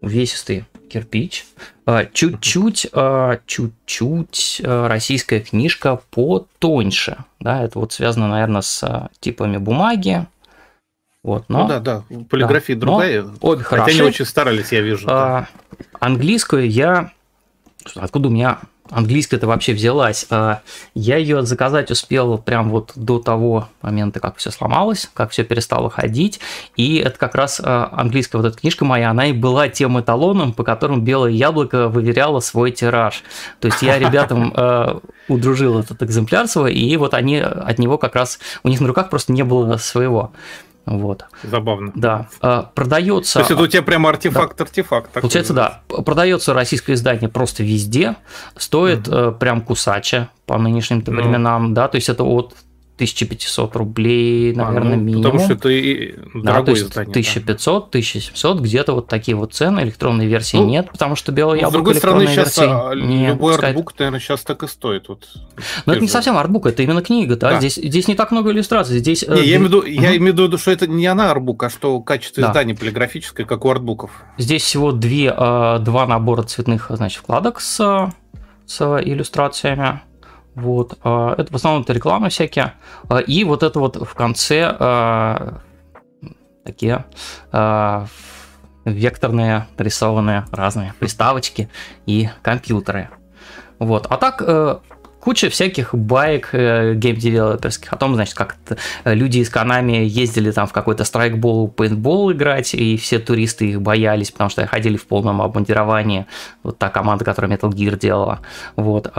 увесистый 0.00 0.64
кирпич. 0.88 1.46
А, 1.86 2.04
чуть-чуть, 2.06 2.88
а, 2.92 3.40
чуть-чуть 3.46 4.62
а, 4.64 4.88
российская 4.88 5.40
книжка 5.40 6.00
потоньше. 6.10 7.24
Да, 7.40 7.62
это 7.62 7.78
вот 7.78 7.92
связано, 7.92 8.28
наверное, 8.28 8.62
с 8.62 9.10
типами 9.20 9.56
бумаги. 9.56 10.26
Вот, 11.22 11.48
но, 11.48 11.62
ну 11.62 11.68
да, 11.68 11.80
да, 11.80 12.04
полиграфия 12.28 12.76
да, 12.76 12.80
другая. 12.80 13.24
Обе 13.40 13.64
Хотя 13.64 13.82
хороши. 13.82 13.98
они 13.98 14.08
очень 14.08 14.24
старались, 14.26 14.72
я 14.72 14.82
вижу. 14.82 15.06
А, 15.08 15.48
да. 15.70 15.76
Английскую 16.00 16.70
я... 16.70 17.12
Откуда 17.96 18.28
у 18.28 18.30
меня 18.30 18.60
английская 18.90 19.36
это 19.36 19.46
вообще 19.46 19.72
взялась. 19.72 20.26
А, 20.30 20.60
я 20.94 21.16
ее 21.16 21.42
заказать 21.42 21.90
успел 21.90 22.38
прям 22.38 22.70
вот 22.70 22.92
до 22.94 23.18
того 23.18 23.68
момента, 23.82 24.20
как 24.20 24.36
все 24.36 24.50
сломалось, 24.50 25.08
как 25.14 25.30
все 25.30 25.44
перестало 25.44 25.90
ходить. 25.90 26.40
И 26.76 26.96
это 26.96 27.18
как 27.18 27.34
раз 27.34 27.60
а, 27.62 27.88
английская 27.92 28.38
вот 28.38 28.46
эта 28.46 28.58
книжка 28.58 28.84
моя, 28.84 29.10
она 29.10 29.26
и 29.26 29.32
была 29.32 29.68
тем 29.68 30.00
эталоном, 30.00 30.52
по 30.52 30.64
которому 30.64 31.00
Белое 31.00 31.30
Яблоко 31.30 31.88
выверяло 31.88 32.40
свой 32.40 32.70
тираж. 32.72 33.22
То 33.60 33.68
есть 33.68 33.82
я 33.82 33.98
ребятам 33.98 34.52
а, 34.56 35.00
удружил 35.28 35.78
этот 35.78 36.02
экземпляр 36.02 36.46
свой, 36.46 36.74
и 36.74 36.96
вот 36.96 37.14
они 37.14 37.38
от 37.38 37.78
него 37.78 37.98
как 37.98 38.14
раз, 38.14 38.38
у 38.62 38.68
них 38.68 38.80
на 38.80 38.88
руках 38.88 39.10
просто 39.10 39.32
не 39.32 39.44
было 39.44 39.76
своего. 39.78 40.32
Вот. 40.86 41.24
Забавно. 41.42 41.92
Да. 41.94 42.28
А, 42.40 42.70
продается... 42.74 43.34
То 43.34 43.38
есть 43.40 43.50
это 43.50 43.62
у 43.62 43.66
тебя 43.66 43.82
прямо 43.82 44.10
артефакт-артефакт. 44.10 45.10
Да. 45.14 45.20
Получается, 45.20 45.54
да. 45.54 45.80
Продается 45.88 46.52
российское 46.54 46.92
издание 46.92 47.28
просто 47.28 47.62
везде. 47.62 48.16
Стоит 48.56 49.08
угу. 49.08 49.32
прям 49.32 49.62
кусача 49.62 50.30
по 50.46 50.58
нынешним 50.58 51.02
ну. 51.06 51.14
временам, 51.14 51.74
да, 51.74 51.88
то 51.88 51.96
есть 51.96 52.08
это 52.08 52.24
от 52.24 52.54
1500 52.94 53.74
рублей, 53.74 54.54
наверное, 54.54 54.92
а, 54.92 54.96
ну, 54.96 55.02
минимум. 55.02 55.24
Потому 55.24 55.44
что 55.44 55.54
это 55.54 55.68
и 55.68 56.14
да, 56.32 56.62
то 56.62 56.70
есть 56.70 56.84
издание. 56.84 57.10
1500, 57.10 57.82
да. 57.82 57.88
1700, 57.88 58.60
где-то 58.60 58.92
вот 58.92 59.08
такие 59.08 59.36
вот 59.36 59.52
цены. 59.52 59.80
Электронной 59.80 60.26
версии 60.26 60.58
ну, 60.58 60.66
нет, 60.66 60.90
потому 60.92 61.16
что 61.16 61.32
белое 61.32 61.56
яблоко 61.56 61.70
С 61.70 61.74
другой 61.74 61.94
стороны, 61.96 62.26
сейчас 62.28 62.56
а, 62.58 62.94
не 62.94 63.28
любой 63.28 63.54
пускай... 63.54 63.70
артбук, 63.70 63.98
наверное, 63.98 64.20
сейчас 64.20 64.42
так 64.42 64.62
и 64.62 64.68
стоит. 64.68 65.08
Вот, 65.08 65.26
Но 65.86 65.92
это 65.92 66.02
не 66.02 66.08
совсем 66.08 66.36
артбук, 66.36 66.66
это 66.66 66.84
именно 66.84 67.02
книга, 67.02 67.36
да? 67.36 67.50
да. 67.50 67.58
Здесь, 67.58 67.74
здесь 67.74 68.06
не 68.06 68.14
так 68.14 68.30
много 68.30 68.52
иллюстраций. 68.52 68.98
Здесь, 68.98 69.26
не, 69.26 69.42
я, 69.42 69.56
имею 69.56 69.60
в 69.60 69.64
виду, 69.64 69.84
я 69.84 70.16
имею 70.16 70.32
в 70.32 70.38
виду, 70.38 70.56
что 70.56 70.70
это 70.70 70.86
не 70.86 71.06
она 71.06 71.32
артбук, 71.32 71.64
а 71.64 71.70
что 71.70 72.00
качество 72.00 72.42
да. 72.42 72.50
издания 72.50 72.76
полиграфическое, 72.76 73.44
как 73.44 73.64
у 73.64 73.70
артбуков. 73.70 74.12
Здесь 74.38 74.62
всего 74.62 74.92
две, 74.92 75.32
два 75.32 76.06
набора 76.06 76.44
цветных 76.44 76.86
значит, 76.90 77.20
вкладок 77.20 77.60
с, 77.60 78.12
с 78.66 79.00
иллюстрациями. 79.02 80.00
Вот. 80.54 80.98
А, 81.02 81.34
это 81.36 81.52
в 81.52 81.56
основном 81.56 81.82
это 81.82 81.92
рекламы 81.92 82.28
всякие. 82.28 82.74
А, 83.08 83.18
и 83.18 83.44
вот 83.44 83.62
это 83.62 83.78
вот 83.78 83.96
в 83.96 84.14
конце 84.14 84.74
а, 84.78 85.60
такие 86.64 87.04
векторные 88.84 89.66
рисованные 89.78 90.44
разные 90.50 90.92
приставочки 90.98 91.70
и 92.04 92.28
компьютеры. 92.42 93.08
Вот. 93.78 94.06
А 94.10 94.18
так 94.18 94.42
э, 94.46 94.76
куча 95.20 95.48
всяких 95.48 95.94
баек 95.94 96.50
э, 96.52 96.92
гейм-девелоперских 96.94 97.90
о 97.90 97.96
том, 97.96 98.14
значит, 98.14 98.34
как 98.34 98.56
люди 99.06 99.38
из 99.38 99.48
Konami 99.48 100.04
ездили 100.04 100.50
там 100.50 100.66
в 100.66 100.72
какой-то 100.72 101.04
страйкбол, 101.04 101.68
пейнтбол 101.68 102.32
играть, 102.32 102.74
и 102.74 102.98
все 102.98 103.18
туристы 103.18 103.70
их 103.70 103.80
боялись, 103.80 104.30
потому 104.30 104.50
что 104.50 104.66
ходили 104.66 104.98
в 104.98 105.06
полном 105.06 105.40
обмундировании. 105.40 106.26
Вот 106.62 106.76
та 106.76 106.90
команда, 106.90 107.24
которая 107.24 107.56
Metal 107.56 107.70
Gear 107.70 107.98
делала. 107.98 108.40
Вот. 108.76 109.10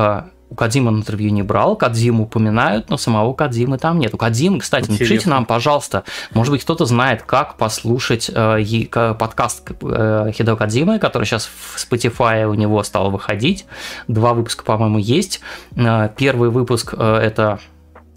У 0.49 0.56
Кадзима 0.56 0.91
интервью 0.91 1.32
не 1.32 1.41
брал, 1.41 1.75
Кадзиму 1.75 2.25
упоминают, 2.25 2.90
но 2.90 2.98
самого 2.98 3.33
Кадзимы 3.33 3.77
там 3.77 3.98
нет. 3.99 4.14
У 4.14 4.17
Кадзимы, 4.17 4.59
кстати, 4.59 4.83
Интересно. 4.83 5.03
напишите 5.06 5.30
нам, 5.30 5.45
пожалуйста, 5.45 6.03
может 6.33 6.51
быть, 6.51 6.61
кто-то 6.61 6.85
знает, 6.85 7.24
как 7.24 7.57
послушать 7.57 8.30
э, 8.33 8.85
подкаст 9.17 9.72
э, 9.82 10.32
Хидео 10.33 10.56
Кадзимы, 10.56 10.99
который 10.99 11.25
сейчас 11.25 11.45
в 11.45 11.77
Spotify 11.77 12.45
у 12.45 12.53
него 12.53 12.83
стал 12.83 13.09
выходить. 13.09 13.65
Два 14.07 14.33
выпуска, 14.33 14.64
по-моему, 14.64 14.99
есть. 14.99 15.41
Э, 15.75 16.09
первый 16.15 16.49
выпуск 16.49 16.93
э, 16.95 17.15
это 17.17 17.59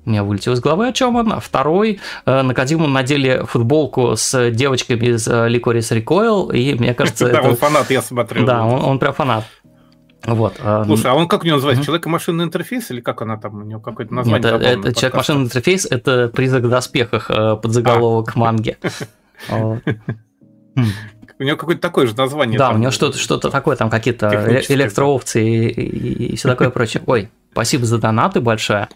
у 0.09 0.11
меня 0.11 0.25
вылетел 0.25 0.55
из 0.55 0.61
головы, 0.61 0.89
о 0.89 0.93
чем 0.93 1.17
он. 1.17 1.33
А 1.35 1.39
второй, 1.39 2.01
э, 2.25 2.43
на 2.43 2.55
Кадиму 2.55 2.87
надели 2.87 3.45
футболку 3.47 4.17
с 4.17 4.51
девочками 4.51 5.05
из 5.05 5.29
э, 5.29 5.49
Licorice 5.49 6.03
Recoil, 6.03 6.55
и 6.55 6.75
мне 6.75 6.95
кажется... 6.95 7.29
Да, 7.33 7.43
он 7.43 7.57
фанат, 7.57 7.91
я 7.91 8.01
смотрю. 8.01 8.47
Да, 8.47 8.65
он 8.65 8.99
прям 8.99 9.13
фанат. 9.13 9.45
Вот. 10.25 10.57
А, 10.61 10.85
Слушай, 10.85 11.11
а 11.11 11.15
он 11.15 11.29
как 11.29 11.43
у 11.43 11.47
него 11.47 11.57
называется? 11.57 11.85
Человек-машинный 11.85 12.45
интерфейс 12.45 12.91
или 12.91 13.01
как 13.01 13.23
она 13.23 13.37
там? 13.37 13.63
У 13.63 13.65
него 13.65 13.81
какое-то 13.81 14.13
название? 14.15 14.53
Нет, 14.53 14.63
это, 14.63 14.95
человек-машинный 14.95 15.45
интерфейс– 15.45 15.87
это 15.91 16.29
призрак 16.29 16.65
в 16.65 16.69
доспехах 16.69 17.31
э, 17.31 17.57
под 17.57 17.73
заголовок 17.73 18.33
а. 18.35 18.39
манги. 18.39 18.77
У 21.41 21.45
него 21.45 21.57
какое-то 21.57 21.81
такое 21.81 22.09
же 22.09 22.17
название. 22.17 22.59
Да, 22.59 22.71
у 22.71 22.79
него 22.79 22.91
что-то 22.91 23.17
что 23.17 23.39
такое, 23.39 23.77
там 23.77 23.91
какие-то 23.91 24.29
электроовцы 24.69 25.41
и, 25.45 26.35
все 26.37 26.49
такое 26.49 26.71
прочее. 26.71 27.03
Ой, 27.07 27.31
спасибо 27.53 27.87
за 27.87 27.99
донаты 27.99 28.41
большое. 28.41 28.89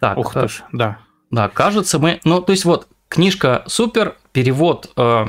Так, 0.00 0.16
Ух 0.16 0.32
ты 0.32 0.48
ж, 0.48 0.62
да. 0.72 0.98
Да, 1.30 1.48
кажется, 1.48 1.98
мы... 1.98 2.20
Ну, 2.24 2.40
то 2.40 2.52
есть 2.52 2.64
вот, 2.64 2.88
книжка 3.08 3.64
супер, 3.66 4.16
перевод 4.32 4.90
э, 4.96 5.26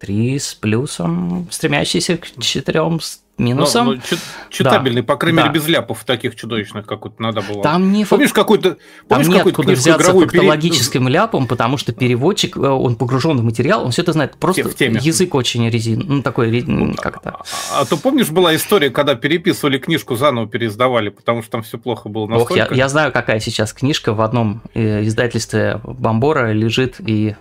3 0.00 0.38
с 0.38 0.54
плюсом, 0.54 1.46
стремящийся 1.50 2.16
к 2.16 2.26
4 2.40 3.00
с 3.00 3.20
минусом. 3.38 3.86
Ну, 3.86 3.92
ну, 3.94 4.18
читабельный, 4.50 5.02
да, 5.02 5.06
по 5.06 5.16
крайней 5.16 5.36
да. 5.36 5.48
мере, 5.48 5.54
без 5.54 5.68
ляпов 5.68 6.04
таких 6.04 6.36
чудовищных, 6.36 6.86
как 6.86 7.04
вот 7.04 7.20
надо 7.20 7.42
было. 7.42 7.62
Там 7.62 7.92
не 7.92 8.04
помнишь 8.04 8.32
какой-то 8.32 8.78
помнишь 9.08 9.26
там 9.26 9.52
куда 9.52 9.72
взяться 9.72 10.12
фактологическим 10.12 11.02
пере... 11.04 11.14
ляпом, 11.14 11.46
потому 11.46 11.76
что 11.76 11.92
переводчик, 11.92 12.56
э, 12.56 12.60
он 12.60 12.96
погружен 12.96 13.38
в 13.38 13.44
материал, 13.44 13.84
он 13.84 13.90
все 13.90 14.02
это 14.02 14.12
знает. 14.12 14.36
Просто 14.36 14.68
в 14.68 14.74
теме. 14.74 15.00
язык 15.02 15.34
очень 15.34 15.68
резин, 15.68 16.04
ну 16.06 16.22
такой 16.22 16.62
ну, 16.66 16.94
как-то. 16.94 17.30
А, 17.30 17.42
а, 17.72 17.80
а 17.80 17.84
то 17.84 17.96
помнишь 17.96 18.30
была 18.30 18.54
история, 18.56 18.90
когда 18.90 19.14
переписывали 19.14 19.78
книжку 19.78 20.16
заново 20.16 20.48
переиздавали, 20.48 21.10
потому 21.10 21.42
что 21.42 21.52
там 21.52 21.62
все 21.62 21.78
плохо 21.78 22.08
было 22.08 22.26
настолько. 22.26 22.52
Ох, 22.52 22.70
я, 22.70 22.76
я 22.76 22.88
знаю, 22.88 23.12
какая 23.12 23.40
сейчас 23.40 23.72
книжка 23.72 24.14
в 24.14 24.20
одном 24.20 24.62
э, 24.74 25.04
издательстве 25.04 25.80
Бомбора 25.84 26.52
лежит 26.52 26.96
и 26.98 27.36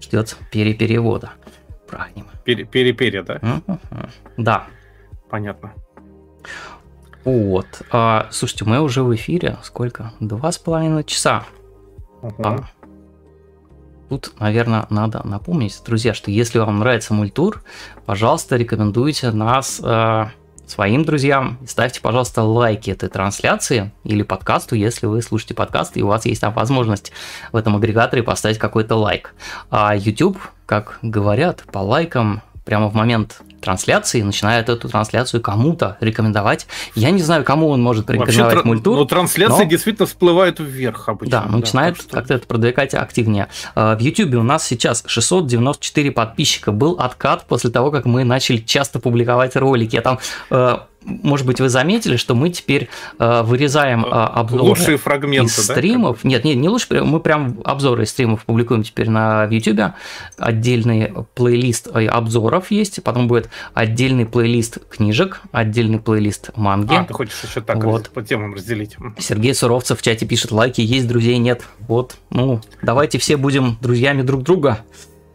ждет 0.00 0.36
переперевода. 0.50 1.32
Про 1.88 2.08
аниме. 2.14 2.28
Пере-пере, 2.44 3.22
да? 3.22 3.40
Да 4.36 4.66
понятно. 5.32 5.72
Вот. 7.24 7.66
А, 7.90 8.28
слушайте, 8.30 8.66
мы 8.66 8.80
уже 8.80 9.02
в 9.02 9.14
эфире. 9.14 9.56
Сколько? 9.62 10.12
Два 10.20 10.52
с 10.52 10.58
половиной 10.58 11.04
часа. 11.04 11.44
Угу. 12.20 12.34
А, 12.44 12.64
тут, 14.10 14.34
наверное, 14.38 14.86
надо 14.90 15.26
напомнить, 15.26 15.80
друзья, 15.86 16.12
что 16.12 16.30
если 16.30 16.58
вам 16.58 16.80
нравится 16.80 17.14
мультур, 17.14 17.62
пожалуйста, 18.04 18.56
рекомендуйте 18.56 19.30
нас 19.30 19.80
э, 19.82 20.26
своим 20.66 21.02
друзьям. 21.02 21.58
Ставьте, 21.66 22.02
пожалуйста, 22.02 22.42
лайки 22.42 22.90
этой 22.90 23.08
трансляции 23.08 23.90
или 24.04 24.22
подкасту, 24.22 24.74
если 24.74 25.06
вы 25.06 25.22
слушаете 25.22 25.54
подкаст, 25.54 25.96
и 25.96 26.02
у 26.02 26.08
вас 26.08 26.26
есть 26.26 26.42
там 26.42 26.52
возможность 26.52 27.10
в 27.52 27.56
этом 27.56 27.74
агрегаторе 27.74 28.22
поставить 28.22 28.58
какой-то 28.58 28.96
лайк. 28.96 29.34
А 29.70 29.96
YouTube, 29.96 30.38
как 30.66 30.98
говорят, 31.00 31.62
по 31.72 31.78
лайкам 31.78 32.42
прямо 32.66 32.88
в 32.88 32.94
момент 32.94 33.40
трансляции 33.62 34.20
начинает 34.20 34.68
эту 34.68 34.88
трансляцию 34.88 35.40
кому-то 35.40 35.96
рекомендовать. 36.00 36.66
Я 36.94 37.10
не 37.10 37.22
знаю, 37.22 37.44
кому 37.44 37.68
он 37.68 37.82
может 37.82 38.06
порекомендовать 38.06 38.56
Вообще, 38.56 38.68
мультур. 38.68 38.96
Но 38.96 39.04
трансляции 39.04 39.64
но... 39.64 39.70
действительно 39.70 40.06
всплывают 40.06 40.60
вверх 40.60 41.08
обычно. 41.08 41.30
Да, 41.30 41.46
да 41.48 41.56
начинает 41.56 41.96
что... 41.96 42.08
как-то 42.08 42.34
это 42.34 42.46
продвигать 42.46 42.94
активнее. 42.94 43.48
А, 43.74 43.96
в 43.96 44.00
YouTube 44.00 44.34
у 44.34 44.42
нас 44.42 44.66
сейчас 44.66 45.04
694 45.06 46.10
подписчика. 46.10 46.72
Был 46.72 46.92
откат 46.98 47.46
после 47.46 47.70
того, 47.70 47.90
как 47.90 48.04
мы 48.04 48.24
начали 48.24 48.58
часто 48.58 48.98
публиковать 48.98 49.56
ролики. 49.56 49.96
Я 49.96 50.02
там 50.02 50.18
э, 50.50 50.78
может 51.04 51.46
быть, 51.46 51.60
вы 51.60 51.68
заметили, 51.68 52.16
что 52.16 52.34
мы 52.34 52.50
теперь 52.50 52.88
э, 53.18 53.42
вырезаем 53.42 54.04
э, 54.04 54.08
обзоры 54.08 54.62
лучшие 54.62 54.96
фрагменты 54.96 55.50
из 55.50 55.56
стримов. 55.56 56.20
Да? 56.22 56.28
Нет, 56.28 56.44
нет, 56.44 56.56
не 56.56 56.68
лучше, 56.68 57.02
мы 57.02 57.20
прям 57.20 57.60
обзоры 57.64 58.04
из 58.04 58.10
стримов 58.10 58.44
публикуем 58.44 58.82
теперь 58.82 59.10
на 59.10 59.44
YouTube. 59.44 59.94
Отдельный 60.36 61.12
плейлист 61.34 61.88
э, 61.94 62.06
обзоров 62.06 62.70
есть, 62.70 63.02
потом 63.02 63.28
будет 63.28 63.50
отдельный 63.74 64.26
плейлист 64.26 64.78
книжек, 64.88 65.42
отдельный 65.52 65.98
плейлист 65.98 66.50
манги. 66.56 66.94
А, 66.94 67.04
ты 67.04 67.14
хочешь 67.14 67.42
еще 67.44 67.60
так 67.60 67.82
вот. 67.82 68.10
по 68.10 68.22
темам 68.22 68.54
разделить. 68.54 68.96
Сергей 69.18 69.54
Суровцев 69.54 70.00
в 70.00 70.02
чате 70.02 70.26
пишет 70.26 70.50
лайки, 70.52 70.80
есть 70.80 71.08
друзей, 71.08 71.38
нет. 71.38 71.62
Вот, 71.80 72.16
ну, 72.30 72.60
давайте 72.82 73.18
все 73.18 73.36
будем 73.36 73.76
друзьями 73.80 74.22
друг 74.22 74.42
друга. 74.42 74.80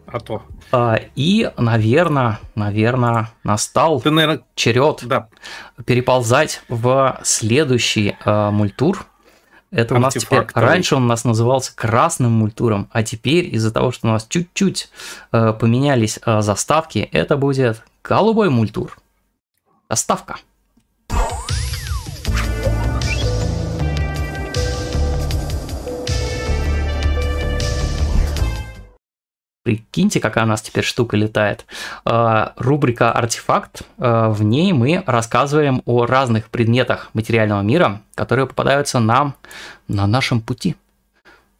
А 0.06 0.20
то. 0.20 0.42
А, 0.70 1.00
и, 1.14 1.50
наверное, 1.56 2.40
наверное, 2.54 3.30
настал 3.44 4.00
Ты, 4.00 4.10
наверное... 4.10 4.42
черед 4.54 5.00
да. 5.04 5.28
переползать 5.84 6.62
в 6.68 7.20
следующий 7.22 8.16
э, 8.24 8.50
мультур. 8.50 9.06
Это 9.70 9.94
у 9.94 9.98
нас 9.98 10.14
теперь... 10.14 10.46
Раньше 10.54 10.96
он 10.96 11.04
у 11.04 11.06
нас 11.06 11.24
назывался 11.24 11.74
красным 11.74 12.32
мультуром, 12.32 12.88
а 12.92 13.02
теперь 13.02 13.54
из-за 13.54 13.70
того, 13.70 13.92
что 13.92 14.08
у 14.08 14.10
нас 14.10 14.26
чуть-чуть 14.26 14.90
э, 15.32 15.52
поменялись 15.52 16.18
заставки, 16.24 17.08
это 17.12 17.36
будет 17.36 17.82
голубой 18.02 18.50
мультур. 18.50 18.98
Заставка. 19.90 20.36
Прикиньте, 29.68 30.18
какая 30.18 30.46
у 30.46 30.48
нас 30.48 30.62
теперь 30.62 30.82
штука 30.82 31.14
летает. 31.18 31.66
А, 32.06 32.54
рубрика 32.56 33.12
«Артефакт». 33.12 33.82
А, 33.98 34.30
в 34.30 34.42
ней 34.42 34.72
мы 34.72 35.04
рассказываем 35.04 35.82
о 35.84 36.06
разных 36.06 36.48
предметах 36.48 37.10
материального 37.12 37.60
мира, 37.60 38.00
которые 38.14 38.46
попадаются 38.46 38.98
нам 38.98 39.34
на 39.86 40.06
нашем 40.06 40.40
пути. 40.40 40.74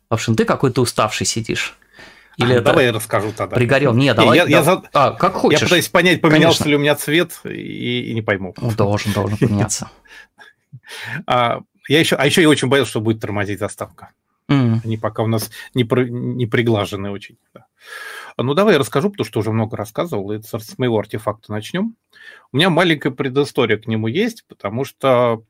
В 0.09 0.15
общем, 0.15 0.37
ты 0.37 0.47
какой-то 0.47 0.81
уставший 0.81 1.27
сидишь. 1.27 1.77
Или 2.39 2.53
а, 2.53 2.55
это 2.55 2.65
давай 2.65 2.87
я 2.87 2.93
расскажу 2.93 3.35
тогда. 3.37 3.57
Пригорел. 3.57 3.93
Не, 3.93 4.15
давай. 4.15 4.39
Я, 4.39 4.45
я, 4.45 4.63
за... 4.63 4.83
а, 4.95 5.11
как 5.11 5.35
хочешь. 5.35 5.61
Я 5.61 5.67
пытаюсь 5.67 5.89
понять, 5.89 6.23
поменялся 6.23 6.61
Конечно. 6.61 6.71
ли 6.71 6.77
у 6.77 6.79
меня 6.79 6.95
цвет, 6.95 7.39
и, 7.45 8.11
и 8.11 8.15
не 8.15 8.23
пойму. 8.23 8.55
Ну, 8.57 8.71
должен, 8.71 9.13
должен 9.13 9.37
поменяться. 9.37 9.91
а, 11.27 11.61
я 11.91 12.01
еще, 12.01 12.17
а 12.17 12.25
еще 12.25 12.41
я 12.41 12.49
очень 12.49 12.69
боялся, 12.69 12.89
что 12.89 13.03
будет 13.03 13.21
тормозить 13.21 13.59
заставка. 13.59 14.13
Mm. 14.51 14.81
Они 14.85 14.97
пока 14.97 15.23
у 15.23 15.27
нас 15.27 15.51
не, 15.75 15.85
про, 15.85 16.05
не 16.05 16.47
приглажены 16.47 17.11
очень. 17.11 17.37
Да. 17.53 17.67
Ну, 18.39 18.55
давай 18.55 18.75
я 18.75 18.79
расскажу, 18.79 19.11
потому 19.11 19.27
что 19.27 19.41
уже 19.41 19.53
много 19.53 19.77
рассказывал, 19.77 20.33
и 20.33 20.41
с 20.41 20.79
моего 20.79 20.99
артефакта 20.99 21.53
начнем. 21.53 21.97
У 22.53 22.57
меня 22.57 22.71
маленькая 22.71 23.11
предыстория 23.11 23.77
к 23.77 23.87
нему 23.87 24.07
есть, 24.07 24.47
потому 24.47 24.85
что 24.85 25.43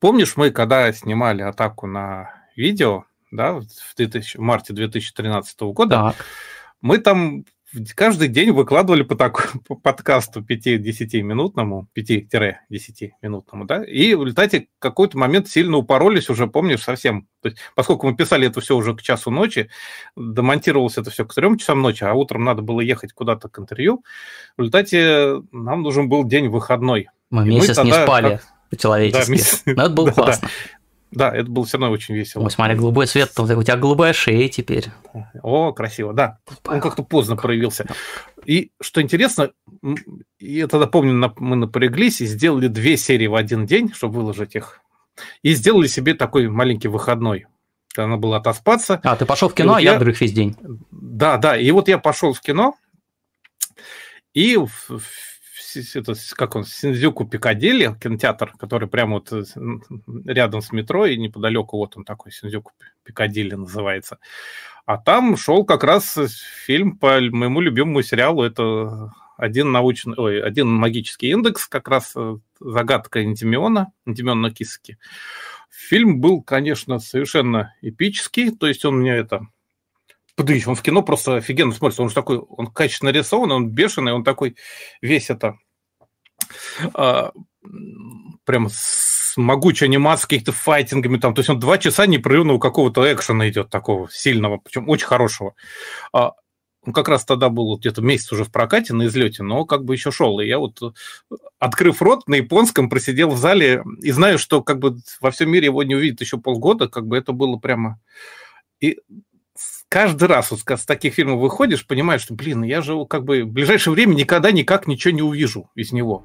помнишь, 0.00 0.36
мы 0.36 0.50
когда 0.50 0.92
снимали 0.92 1.42
атаку 1.42 1.86
на 1.86 2.30
видео, 2.56 3.04
да, 3.30 3.60
в, 3.60 3.94
2000, 3.96 4.38
в 4.38 4.40
марте 4.40 4.72
2013 4.72 5.60
года, 5.60 5.96
так. 5.96 6.26
мы 6.80 6.98
там 6.98 7.44
каждый 7.94 8.28
день 8.28 8.50
выкладывали 8.52 9.02
по, 9.02 9.14
такому, 9.14 9.62
по 9.66 9.74
подкасту 9.74 10.40
5-10 10.40 11.20
минутному, 11.22 11.88
5-10 11.96 13.10
минутному, 13.22 13.64
да, 13.64 13.84
и 13.84 14.14
в 14.14 14.22
результате 14.22 14.68
какой-то 14.78 15.18
момент 15.18 15.48
сильно 15.48 15.76
упоролись 15.76 16.30
уже, 16.30 16.46
помнишь, 16.46 16.82
совсем. 16.82 17.28
То 17.42 17.50
есть, 17.50 17.58
поскольку 17.74 18.08
мы 18.08 18.16
писали 18.16 18.48
это 18.48 18.60
все 18.60 18.76
уже 18.76 18.94
к 18.94 19.02
часу 19.02 19.30
ночи, 19.30 19.68
демонтировалось 20.16 20.98
это 20.98 21.10
все 21.10 21.24
к 21.24 21.34
3 21.34 21.58
часам 21.58 21.82
ночи, 21.82 22.04
а 22.04 22.14
утром 22.14 22.44
надо 22.44 22.62
было 22.62 22.80
ехать 22.80 23.12
куда-то 23.12 23.48
к 23.48 23.58
интервью, 23.58 24.04
в 24.56 24.60
результате 24.60 25.42
нам 25.52 25.82
нужен 25.82 26.08
был 26.08 26.24
день 26.24 26.48
выходной. 26.48 27.08
Мы 27.30 27.44
месяц 27.44 27.68
мы 27.68 27.74
тогда, 27.74 27.98
не 27.98 28.04
спали 28.04 28.28
как... 28.36 28.42
по-человечески. 28.70 29.26
Да, 29.26 29.32
месяц... 29.32 29.62
Но 29.66 29.82
это 29.82 29.90
было 29.90 30.06
да, 30.06 30.12
классно. 30.12 30.48
Да. 30.48 30.77
Да, 31.10 31.34
это 31.34 31.50
было 31.50 31.64
все 31.64 31.78
равно 31.78 31.92
очень 31.92 32.14
весело. 32.14 32.44
Ой, 32.44 32.50
смотри, 32.50 32.76
голубой 32.76 33.06
цвет, 33.06 33.32
у 33.38 33.62
тебя 33.62 33.76
голубая 33.76 34.12
шея 34.12 34.48
теперь. 34.48 34.86
О, 35.42 35.72
красиво, 35.72 36.12
да. 36.12 36.38
Он 36.66 36.80
как-то 36.80 37.02
поздно 37.02 37.36
проявился. 37.36 37.86
И 38.44 38.72
что 38.80 39.00
интересно, 39.00 39.52
я 40.38 40.66
тогда 40.66 40.86
помню, 40.86 41.32
мы 41.38 41.56
напряглись 41.56 42.20
и 42.20 42.26
сделали 42.26 42.68
две 42.68 42.96
серии 42.96 43.26
в 43.26 43.34
один 43.34 43.66
день, 43.66 43.92
чтобы 43.92 44.16
выложить 44.16 44.54
их. 44.54 44.80
И 45.42 45.54
сделали 45.54 45.86
себе 45.86 46.14
такой 46.14 46.48
маленький 46.48 46.88
выходной. 46.88 47.46
Надо 47.96 48.16
было 48.16 48.36
отоспаться. 48.36 49.00
А, 49.02 49.16
ты 49.16 49.26
пошел 49.26 49.48
в 49.48 49.54
кино, 49.54 49.74
а 49.74 49.80
я, 49.80 49.94
я 49.94 49.98
дрых 49.98 50.20
весь 50.20 50.32
день. 50.32 50.56
Да, 50.90 51.36
да. 51.38 51.56
И 51.56 51.68
вот 51.72 51.88
я 51.88 51.98
пошел 51.98 52.32
в 52.32 52.40
кино, 52.40 52.76
и 54.34 54.56
это, 55.76 56.14
как 56.34 56.56
он, 56.56 56.64
Синдзюку 56.64 57.26
Пикадилли, 57.26 57.94
кинотеатр, 58.00 58.52
который 58.58 58.88
прямо 58.88 59.14
вот 59.14 59.32
э, 59.32 59.44
рядом 60.24 60.62
с 60.62 60.72
метро 60.72 61.06
и 61.06 61.16
неподалеку, 61.16 61.76
вот 61.76 61.96
он 61.96 62.04
такой, 62.04 62.32
Синдзюку 62.32 62.72
Пикадилли 63.04 63.54
называется. 63.54 64.18
А 64.86 64.96
там 64.96 65.36
шел 65.36 65.64
как 65.64 65.84
раз 65.84 66.18
фильм 66.64 66.96
по 66.96 67.20
моему 67.20 67.60
любимому 67.60 68.02
сериалу, 68.02 68.42
это 68.42 69.12
один 69.36 69.70
научный, 69.70 70.14
ой, 70.16 70.42
один 70.42 70.68
магический 70.68 71.30
индекс, 71.30 71.66
как 71.68 71.88
раз 71.88 72.12
э, 72.16 72.38
загадка 72.60 73.22
Интимиона, 73.22 73.92
Интимиона 74.06 74.50
Кисаки. 74.50 74.98
Фильм 75.70 76.20
был, 76.20 76.42
конечно, 76.42 76.98
совершенно 76.98 77.74
эпический, 77.82 78.50
то 78.50 78.66
есть 78.66 78.84
он 78.84 79.00
мне 79.00 79.12
это 79.12 79.46
Подыщ, 80.38 80.68
он 80.68 80.76
в 80.76 80.82
кино 80.82 81.02
просто 81.02 81.34
офигенно 81.34 81.72
смотрится. 81.72 82.00
Он 82.00 82.10
же 82.10 82.14
такой, 82.14 82.38
он 82.38 82.68
качественно 82.68 83.10
нарисован, 83.10 83.50
он 83.50 83.70
бешеный, 83.70 84.12
он 84.12 84.22
такой 84.22 84.54
весь 85.02 85.30
это 85.30 85.58
а, 86.94 87.32
прям 88.44 88.68
с 88.70 89.36
могучей 89.36 89.86
анимацией, 89.86 90.28
каких-то 90.28 90.52
файтингами 90.52 91.18
там. 91.18 91.34
То 91.34 91.40
есть 91.40 91.50
он 91.50 91.58
два 91.58 91.76
часа 91.76 92.06
непрерывного 92.06 92.60
какого-то 92.60 93.12
экшена 93.12 93.48
идет 93.48 93.68
такого 93.68 94.08
сильного, 94.12 94.58
причем 94.58 94.88
очень 94.88 95.08
хорошего. 95.08 95.56
А, 96.12 96.34
он 96.82 96.92
как 96.92 97.08
раз 97.08 97.24
тогда 97.24 97.48
был 97.48 97.76
где-то 97.76 98.00
месяц 98.00 98.30
уже 98.30 98.44
в 98.44 98.52
прокате 98.52 98.94
на 98.94 99.06
излете, 99.06 99.42
но 99.42 99.64
как 99.64 99.84
бы 99.84 99.94
еще 99.94 100.12
шел. 100.12 100.38
И 100.38 100.46
я 100.46 100.60
вот, 100.60 100.80
открыв 101.58 102.00
рот, 102.00 102.28
на 102.28 102.36
японском 102.36 102.88
просидел 102.88 103.30
в 103.30 103.38
зале 103.38 103.82
и 104.00 104.12
знаю, 104.12 104.38
что 104.38 104.62
как 104.62 104.78
бы 104.78 104.98
во 105.20 105.32
всем 105.32 105.50
мире 105.50 105.64
его 105.64 105.82
не 105.82 105.96
увидят 105.96 106.20
еще 106.20 106.38
полгода, 106.38 106.86
как 106.88 107.08
бы 107.08 107.16
это 107.16 107.32
было 107.32 107.56
прямо... 107.56 107.98
И 108.80 109.00
каждый 109.88 110.28
раз 110.28 110.50
вот 110.50 110.60
с 110.60 110.84
таких 110.84 111.14
фильмов 111.14 111.40
выходишь, 111.40 111.86
понимаешь, 111.86 112.22
что, 112.22 112.34
блин, 112.34 112.62
я 112.62 112.82
же 112.82 113.04
как 113.06 113.24
бы 113.24 113.42
в 113.44 113.48
ближайшее 113.48 113.94
время 113.94 114.14
никогда 114.14 114.50
никак 114.50 114.86
ничего 114.86 115.14
не 115.14 115.22
увижу 115.22 115.70
из 115.74 115.92
него. 115.92 116.24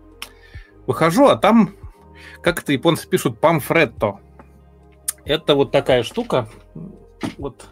Выхожу, 0.85 1.27
а 1.27 1.37
там, 1.37 1.75
как 2.41 2.61
это 2.61 2.73
японцы 2.73 3.07
пишут, 3.07 3.39
памфретто. 3.39 4.19
Это 5.25 5.55
вот 5.55 5.71
такая 5.71 6.03
штука, 6.03 6.49
вот 7.37 7.65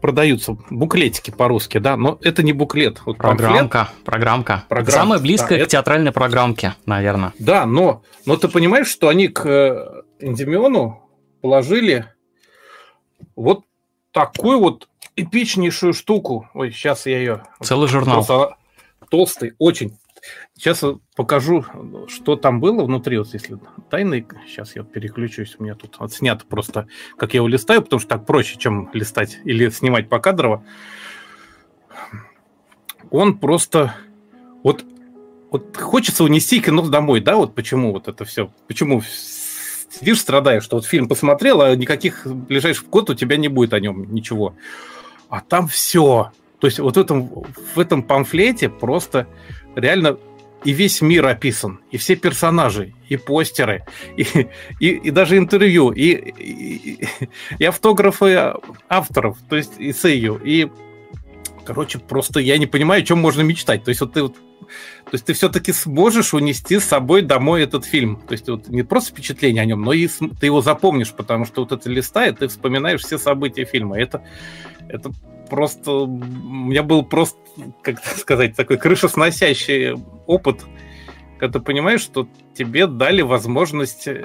продаются 0.00 0.56
буклетики 0.70 1.30
по-русски, 1.30 1.78
да, 1.78 1.96
но 1.96 2.18
это 2.22 2.42
не 2.42 2.52
буклет. 2.52 3.00
Вот 3.04 3.18
программка, 3.18 3.78
памфлет. 3.78 4.04
программка. 4.04 4.64
программка. 4.68 4.92
Самая 4.92 5.18
близкая 5.18 5.58
да, 5.58 5.64
к 5.64 5.68
театральной 5.68 6.12
программке, 6.12 6.74
наверное. 6.86 7.32
Да, 7.38 7.66
но, 7.66 8.02
но 8.26 8.36
ты 8.36 8.48
понимаешь, 8.48 8.88
что 8.88 9.08
они 9.08 9.28
к 9.28 10.04
Эндемиону 10.20 11.02
положили 11.40 12.06
вот 13.34 13.64
такую 14.12 14.60
вот 14.60 14.88
эпичнейшую 15.16 15.92
штуку. 15.92 16.48
Ой, 16.54 16.72
сейчас 16.72 17.06
я 17.06 17.18
ее... 17.18 17.42
Целый 17.60 17.88
журнал. 17.88 18.24
Просто 18.24 18.56
толстый, 19.10 19.54
очень. 19.58 19.98
Сейчас 20.54 20.84
покажу, 21.16 21.64
что 22.08 22.36
там 22.36 22.60
было 22.60 22.84
внутри. 22.84 23.18
Вот 23.18 23.32
если 23.32 23.58
тайный, 23.90 24.26
сейчас 24.46 24.76
я 24.76 24.84
переключусь. 24.84 25.56
У 25.58 25.64
меня 25.64 25.74
тут 25.74 25.96
отснято 25.98 26.46
просто, 26.46 26.86
как 27.16 27.34
я 27.34 27.38
его 27.38 27.48
листаю, 27.48 27.82
потому 27.82 28.00
что 28.00 28.08
так 28.08 28.26
проще, 28.26 28.56
чем 28.58 28.88
листать 28.92 29.40
или 29.44 29.68
снимать 29.70 30.08
по 30.08 30.16
покадрово. 30.16 30.64
Он 33.10 33.36
просто... 33.38 33.94
Вот, 34.62 34.84
вот 35.50 35.76
хочется 35.76 36.22
унести 36.24 36.60
кино 36.60 36.88
домой, 36.88 37.20
да? 37.20 37.36
Вот 37.36 37.54
почему 37.54 37.92
вот 37.92 38.06
это 38.08 38.24
все... 38.24 38.50
Почему 38.68 39.02
сидишь, 39.90 40.20
страдаешь, 40.20 40.62
что 40.62 40.76
вот 40.76 40.86
фильм 40.86 41.08
посмотрел, 41.08 41.60
а 41.60 41.74
никаких 41.74 42.26
ближайших 42.26 42.88
год 42.88 43.10
у 43.10 43.14
тебя 43.14 43.36
не 43.36 43.48
будет 43.48 43.74
о 43.74 43.80
нем 43.80 44.14
ничего 44.14 44.54
а 45.32 45.40
там 45.40 45.66
все. 45.66 46.30
То 46.60 46.66
есть 46.66 46.78
вот 46.78 46.98
в 46.98 47.00
этом, 47.00 47.26
в 47.74 47.78
этом 47.78 48.02
памфлете 48.02 48.68
просто 48.68 49.26
реально 49.74 50.18
и 50.62 50.72
весь 50.72 51.00
мир 51.00 51.26
описан, 51.26 51.80
и 51.90 51.96
все 51.96 52.16
персонажи, 52.16 52.92
и 53.08 53.16
постеры, 53.16 53.86
и, 54.14 54.26
и, 54.78 54.88
и 54.90 55.10
даже 55.10 55.38
интервью, 55.38 55.90
и, 55.90 56.12
и, 56.12 57.08
и 57.58 57.64
автографы 57.64 58.52
авторов, 58.90 59.38
то 59.48 59.56
есть 59.56 59.72
и 59.78 59.94
сею, 59.94 60.38
и 60.44 60.70
короче, 61.64 61.98
просто 61.98 62.38
я 62.38 62.58
не 62.58 62.66
понимаю, 62.66 63.02
о 63.02 63.06
чем 63.06 63.18
можно 63.18 63.40
мечтать. 63.40 63.84
То 63.84 63.88
есть 63.88 64.02
вот 64.02 64.12
ты 64.12 64.22
вот 64.22 64.36
то 65.04 65.14
есть 65.14 65.24
ты 65.24 65.32
все-таки 65.32 65.72
сможешь 65.72 66.32
унести 66.34 66.78
с 66.78 66.84
собой 66.84 67.22
домой 67.22 67.62
этот 67.62 67.84
фильм. 67.84 68.22
То 68.26 68.32
есть 68.32 68.48
вот 68.48 68.68
не 68.68 68.82
просто 68.82 69.10
впечатление 69.10 69.62
о 69.62 69.66
нем, 69.66 69.82
но 69.82 69.92
и 69.92 70.08
ты 70.08 70.46
его 70.46 70.60
запомнишь, 70.60 71.12
потому 71.12 71.44
что 71.44 71.62
вот 71.62 71.72
это 71.72 71.90
листает, 71.90 72.38
ты 72.38 72.48
вспоминаешь 72.48 73.02
все 73.02 73.18
события 73.18 73.64
фильма. 73.64 73.98
Это, 73.98 74.22
это 74.92 75.10
просто... 75.48 75.90
У 75.90 76.06
меня 76.06 76.82
был 76.82 77.02
просто, 77.02 77.38
как 77.82 78.04
сказать, 78.04 78.54
такой 78.54 78.76
крышесносящий 78.76 79.94
опыт, 80.26 80.64
когда 81.38 81.58
ты 81.58 81.64
понимаешь, 81.64 82.00
что 82.00 82.28
тебе 82.54 82.86
дали 82.86 83.22
возможность 83.22 84.06
э, 84.06 84.24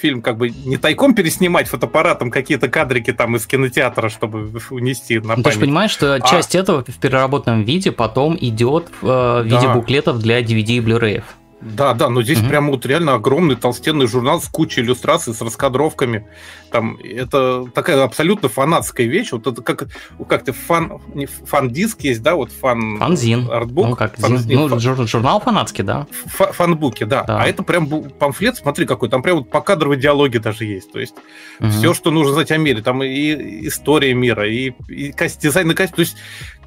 фильм 0.00 0.22
как 0.22 0.38
бы 0.38 0.50
не 0.50 0.76
тайком 0.76 1.14
переснимать 1.14 1.68
фотоаппаратом 1.68 2.30
какие-то 2.30 2.68
кадрики 2.68 3.12
там 3.12 3.36
из 3.36 3.46
кинотеатра, 3.46 4.08
чтобы 4.08 4.50
унести 4.70 5.18
на 5.18 5.34
память. 5.34 5.44
Ты 5.44 5.52
же 5.52 5.60
понимаешь, 5.60 5.90
что 5.90 6.14
а... 6.14 6.20
часть 6.20 6.54
этого 6.54 6.84
в 6.86 6.98
переработанном 6.98 7.64
виде 7.64 7.92
потом 7.92 8.36
идет 8.40 8.90
в 9.00 9.40
э, 9.40 9.44
виде 9.44 9.66
да. 9.66 9.74
буклетов 9.74 10.20
для 10.20 10.40
DVD 10.40 10.76
и 10.76 10.80
Blu-ray. 10.80 11.22
Да, 11.62 11.94
да, 11.94 12.08
но 12.08 12.22
здесь 12.22 12.40
угу. 12.40 12.48
прямо 12.48 12.70
вот 12.70 12.84
реально 12.86 13.14
огромный 13.14 13.54
толстенный 13.54 14.08
журнал 14.08 14.40
с 14.40 14.48
кучей 14.48 14.80
иллюстраций, 14.80 15.32
с 15.32 15.40
раскадровками. 15.40 16.26
Там 16.70 16.96
это 17.02 17.66
такая 17.72 18.02
абсолютно 18.02 18.48
фанатская 18.48 19.06
вещь. 19.06 19.30
Вот 19.32 19.46
это 19.46 19.62
как, 19.62 19.86
как 20.28 20.44
ты 20.44 20.52
фан, 20.52 21.00
не 21.14 21.26
фан-диск 21.26 22.00
есть, 22.00 22.22
да, 22.22 22.34
вот 22.34 22.50
фан... 22.50 22.98
Фанзин. 22.98 23.48
Артбук. 23.50 23.88
Ну, 23.88 23.96
как, 23.96 24.16
фан, 24.16 24.38
зин, 24.38 24.68
ну, 24.68 24.80
жур, 24.80 25.06
журнал 25.06 25.40
фанатский, 25.40 25.84
да. 25.84 26.06
Ф, 26.26 26.54
фанбуки, 26.54 27.04
да. 27.04 27.22
да. 27.22 27.42
А 27.42 27.46
это 27.46 27.62
прям 27.62 27.86
памфлет, 27.86 28.56
смотри 28.56 28.84
какой, 28.86 29.08
там 29.08 29.22
прям 29.22 29.38
вот 29.38 29.50
покадровые 29.50 30.00
диалоги 30.00 30.38
даже 30.38 30.64
есть. 30.64 30.90
То 30.92 30.98
есть 30.98 31.14
угу. 31.60 31.68
все, 31.68 31.94
что 31.94 32.10
нужно 32.10 32.34
знать 32.34 32.50
о 32.50 32.56
мире, 32.56 32.82
там 32.82 33.02
и 33.04 33.68
история 33.68 34.14
мира, 34.14 34.48
и, 34.48 34.72
и 34.88 35.14
дизайн, 35.40 35.70
и 35.70 35.74
костюм. 35.74 35.96
То 35.96 36.00
есть 36.00 36.16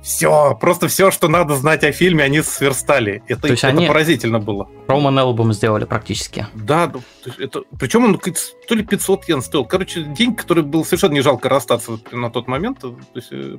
все, 0.06 0.56
просто 0.62 0.88
все, 0.88 1.10
что 1.10 1.28
надо 1.28 1.56
знать 1.56 1.84
о 1.84 1.92
фильме, 1.92 2.24
они 2.24 2.44
сверстали. 2.44 3.24
Это, 3.28 3.42
то 3.42 3.48
есть 3.48 3.64
это 3.64 3.76
они 3.76 3.88
поразительно 3.88 4.40
было. 4.40 4.70
Roman 4.88 5.18
Album 5.18 5.52
сделали 5.52 5.86
практически. 5.86 6.46
Да, 6.54 6.94
это, 7.40 7.64
причем 7.80 8.04
он 8.04 8.20
то 8.20 8.76
ли 8.76 8.86
500 8.86 9.28
йен 9.28 9.42
стоил. 9.42 9.66
Короче, 9.66 10.04
день, 10.04 10.36
который 10.36 10.62
был 10.62 10.86
совершенно 10.86 11.14
не 11.14 11.22
жалко 11.22 11.50
расстаться 11.50 11.98
на 12.12 12.30
тот 12.30 12.48
момент. 12.48 12.82
То 12.82 12.96
есть, 13.16 13.30
э, 13.32 13.58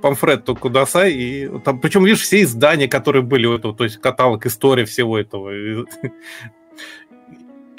памфрет 0.00 0.46
Кудасай. 0.46 1.12
И 1.12 1.58
там, 1.64 1.80
причем, 1.80 2.04
видишь, 2.04 2.22
все 2.22 2.42
издания, 2.44 2.86
которые 2.86 3.24
были 3.24 3.46
у 3.46 3.56
этого, 3.56 3.74
то 3.74 3.82
есть 3.82 3.96
каталог, 3.96 4.46
история 4.46 4.84
всего 4.84 5.18
этого. 5.18 5.50
И 5.52 5.84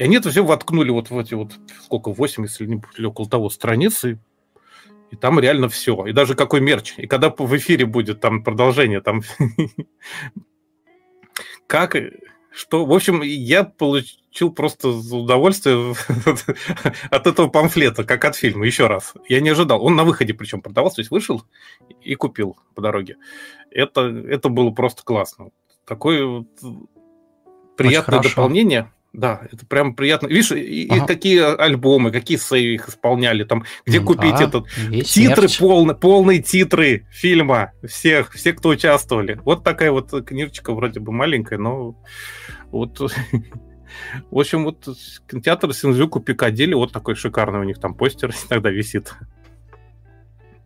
они 0.04 0.18
это 0.18 0.30
все 0.30 0.44
воткнули 0.44 0.90
вот 0.90 1.10
в 1.10 1.18
эти 1.18 1.36
вот, 1.36 1.54
сколько, 1.86 2.12
8, 2.12 2.44
если 2.44 2.66
не 2.66 3.06
около 3.06 3.30
того, 3.30 3.50
страницы. 3.50 4.20
И 5.16 5.18
там 5.18 5.40
реально 5.40 5.70
все. 5.70 6.06
И 6.06 6.12
даже 6.12 6.36
какой 6.36 6.60
мерч. 6.60 6.96
И 6.98 7.08
когда 7.08 7.30
в 7.30 7.58
эфире 7.58 7.86
будет 7.86 8.20
там 8.20 8.44
продолжение, 8.44 9.00
там... 9.00 9.22
Как... 11.68 11.96
Что, 12.52 12.86
в 12.86 12.94
общем, 12.94 13.22
я 13.22 13.66
получил 13.66 14.54
просто 14.54 14.88
удовольствие 14.88 15.94
от 17.12 17.28
этого 17.28 17.50
памфлета, 17.50 18.06
как 18.06 18.24
от 18.24 18.38
фильма, 18.38 18.66
еще 18.66 18.88
раз. 18.88 19.14
Я 19.28 19.42
не 19.42 19.50
ожидал. 19.50 19.84
Он 19.84 19.98
на 19.98 20.06
выходе 20.06 20.34
причем 20.34 20.62
продавался, 20.62 20.96
то 20.96 21.02
есть 21.02 21.12
вышел 21.12 21.44
и 22.02 22.16
купил 22.16 22.56
по 22.74 22.82
дороге. 22.82 23.18
Это, 23.72 24.04
это 24.04 24.48
было 24.48 24.72
просто 24.72 25.04
классно. 25.04 25.50
Такое 25.86 26.26
вот 26.26 26.48
приятное 27.76 28.22
дополнение. 28.22 28.90
Да, 29.18 29.48
это 29.50 29.66
прям 29.66 29.96
приятно. 29.96 30.28
Видишь, 30.28 30.52
и, 30.52 30.88
ага. 30.90 31.04
и 31.04 31.08
какие 31.08 31.40
альбомы, 31.62 32.12
какие 32.12 32.38
сейвы 32.38 32.76
их 32.76 32.90
исполняли, 32.90 33.46
там, 33.46 33.64
где 33.86 34.00
да, 34.00 34.06
купить 34.06 34.42
этот 34.42 34.68
титры, 35.06 35.48
полные, 35.58 35.96
полные 35.96 36.42
титры 36.42 37.08
фильма 37.12 37.72
всех, 37.88 38.34
все, 38.34 38.52
кто 38.52 38.70
участвовали. 38.70 39.40
Вот 39.46 39.64
такая 39.64 39.92
вот 39.92 40.12
книжечка 40.26 40.74
вроде 40.74 41.00
бы 41.00 41.14
маленькая, 41.14 41.58
но 41.58 41.96
вот 42.72 43.00
в 44.32 44.38
общем, 44.38 44.66
вот 44.66 44.86
кинотеатр 45.30 45.74
Синзюку 45.74 46.20
Пикадилли, 46.20 46.74
вот 46.74 46.92
такой 46.92 47.16
шикарный 47.16 47.60
у 47.60 47.64
них 47.64 47.80
там 47.80 47.94
постер 47.96 48.34
иногда 48.50 48.70
висит. 48.70 49.14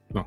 Ну. 0.09 0.25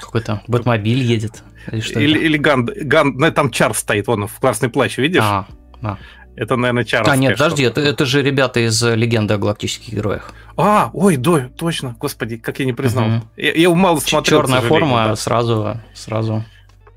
Какой-то 0.00 0.42
Бэтмобиль 0.48 1.02
едет. 1.02 1.42
Или, 1.70 1.80
что 1.80 2.00
или, 2.00 2.18
или 2.18 2.36
Ган, 2.36 2.66
Ган, 2.66 3.16
ну, 3.16 3.30
там 3.32 3.50
Чар 3.50 3.74
стоит, 3.74 4.06
вон 4.06 4.26
в 4.26 4.40
красный 4.40 4.68
плащ, 4.68 4.98
видишь? 4.98 5.22
А, 5.22 5.46
а. 5.82 5.98
Это, 6.36 6.56
наверное, 6.56 6.84
Чар. 6.84 7.04
А, 7.08 7.16
нет, 7.16 7.32
подожди, 7.32 7.64
это, 7.64 7.80
это 7.80 8.06
же 8.06 8.22
ребята 8.22 8.60
из 8.60 8.82
«Легенды 8.82 9.34
о 9.34 9.38
галактических 9.38 9.92
героях». 9.92 10.32
А, 10.56 10.90
ой, 10.92 11.16
да, 11.16 11.50
точно, 11.56 11.96
господи, 11.98 12.36
как 12.36 12.58
я 12.60 12.64
не 12.64 12.72
признал. 12.72 13.08
Угу. 13.08 13.22
Я, 13.36 13.52
я 13.52 13.70
мало 13.70 13.98
смотрел. 14.00 14.42
Черная 14.42 14.60
форма 14.60 15.08
да. 15.08 15.16
сразу, 15.16 15.80
сразу. 15.94 16.44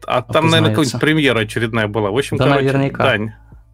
А 0.06 0.22
там, 0.22 0.50
наверное, 0.50 0.72
какая-нибудь 0.72 1.00
премьера 1.00 1.40
очередная 1.40 1.88
была. 1.88 2.12
В 2.12 2.18
общем, 2.18 2.38
да, 2.38 2.46
короче, 2.46 2.66
наверняка. 2.72 3.04
Дань. 3.04 3.34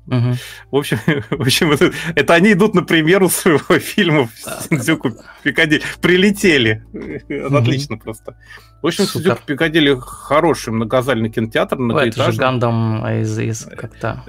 Угу. 0.09 0.35
В 0.71 0.75
общем, 0.75 0.97
в 1.29 1.41
общем 1.41 1.71
это, 1.71 1.91
это 2.15 2.33
они 2.33 2.53
идут 2.53 2.73
на 2.73 2.83
премьеру 2.83 3.29
своего 3.29 3.79
фильма 3.79 4.27
в 4.27 4.63
Синдзюку 4.69 5.11
Пикади. 5.43 5.81
Прилетели. 6.01 6.83
Угу. 6.93 7.55
Отлично 7.55 7.97
просто. 7.97 8.38
В 8.81 8.88
общем, 8.88 9.05
Синдзюку 9.05 9.41
Пикадилли 9.45 9.97
хороший 9.99 10.73
многозальный 10.73 11.29
кинотеатр, 11.29 11.77
многоэтажный. 11.77 12.23
Это 12.23 12.31
же 12.31 12.39
Гандам 12.39 13.07
из, 13.07 13.38
из 13.38 13.65
как-то... 13.65 14.23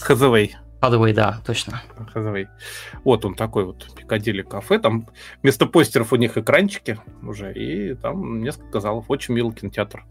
Хазавей. 0.00 0.56
Хазавей, 0.80 1.14
да, 1.14 1.40
точно. 1.46 1.82
Хазавей. 2.12 2.48
Вот 3.04 3.24
он 3.24 3.34
такой 3.34 3.64
вот 3.64 3.88
Пикадилли 3.96 4.42
кафе. 4.42 4.78
Там 4.78 5.08
вместо 5.42 5.64
постеров 5.64 6.12
у 6.12 6.16
них 6.16 6.36
экранчики 6.36 6.98
уже, 7.22 7.54
и 7.54 7.94
там 7.94 8.42
несколько 8.42 8.80
залов. 8.80 9.06
Очень 9.08 9.34
милый 9.34 9.54
кинотеатр. 9.54 10.04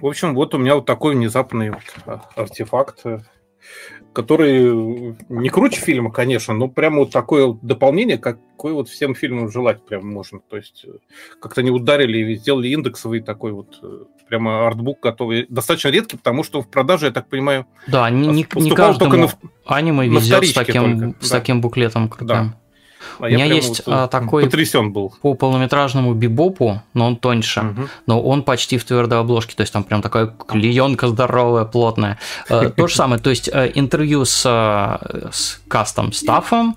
В 0.00 0.06
общем, 0.06 0.34
вот 0.34 0.54
у 0.54 0.58
меня 0.58 0.74
вот 0.76 0.86
такой 0.86 1.14
внезапный 1.14 1.70
вот 1.70 1.82
а, 2.06 2.22
артефакт 2.36 3.04
который 4.12 5.16
не 5.28 5.48
круче 5.48 5.80
фильма, 5.80 6.10
конечно, 6.10 6.54
но 6.54 6.68
прямо 6.68 7.00
вот 7.00 7.12
такое 7.12 7.56
дополнение, 7.62 8.18
какое 8.18 8.72
вот 8.72 8.88
всем 8.88 9.14
фильмам 9.14 9.50
желать 9.50 9.84
прям 9.84 10.08
можно. 10.08 10.40
То 10.40 10.56
есть 10.56 10.84
э, 10.86 10.90
как-то 11.40 11.62
не 11.62 11.70
ударили 11.70 12.32
и 12.32 12.36
сделали 12.36 12.68
индексовый 12.68 13.20
такой 13.20 13.52
вот 13.52 13.78
э, 13.82 14.04
прямо 14.28 14.66
артбук 14.66 15.00
готовый. 15.00 15.46
Достаточно 15.48 15.88
редкий, 15.88 16.16
потому 16.16 16.42
что 16.42 16.62
в 16.62 16.68
продаже, 16.68 17.06
я 17.06 17.12
так 17.12 17.28
понимаю, 17.28 17.66
да, 17.86 18.10
не, 18.10 18.26
не, 18.28 18.44
каждому 18.44 19.16
на, 19.16 19.28
аниме 19.66 20.08
везет 20.08 20.46
с 20.46 20.52
таким, 20.52 21.00
только. 21.00 21.24
с 21.24 21.30
да. 21.30 21.38
таким 21.38 21.60
буклетом 21.60 22.08
крутым. 22.08 22.26
Да. 22.26 22.58
А 23.18 23.24
У 23.24 23.26
меня 23.26 23.44
есть 23.44 23.86
вот, 23.86 24.04
э, 24.04 24.08
такой 24.08 24.44
потрясен 24.44 24.92
был. 24.92 25.14
по 25.22 25.34
полнометражному 25.34 26.14
бибопу, 26.14 26.82
но 26.94 27.06
он 27.06 27.16
тоньше, 27.16 27.60
угу. 27.60 27.88
но 28.06 28.22
он 28.22 28.42
почти 28.42 28.78
в 28.78 28.84
твердой 28.84 29.18
обложке, 29.20 29.54
то 29.56 29.62
есть 29.62 29.72
там 29.72 29.84
прям 29.84 30.02
такая 30.02 30.26
клеенка 30.26 31.08
здоровая, 31.08 31.64
плотная. 31.64 32.18
Э, 32.48 32.70
то 32.74 32.86
же 32.86 32.94
самое, 32.94 33.20
то 33.20 33.30
есть 33.30 33.48
э, 33.52 33.72
интервью 33.74 34.24
с, 34.24 34.42
с 34.42 35.60
кастом 35.68 36.12
стафом, 36.12 36.76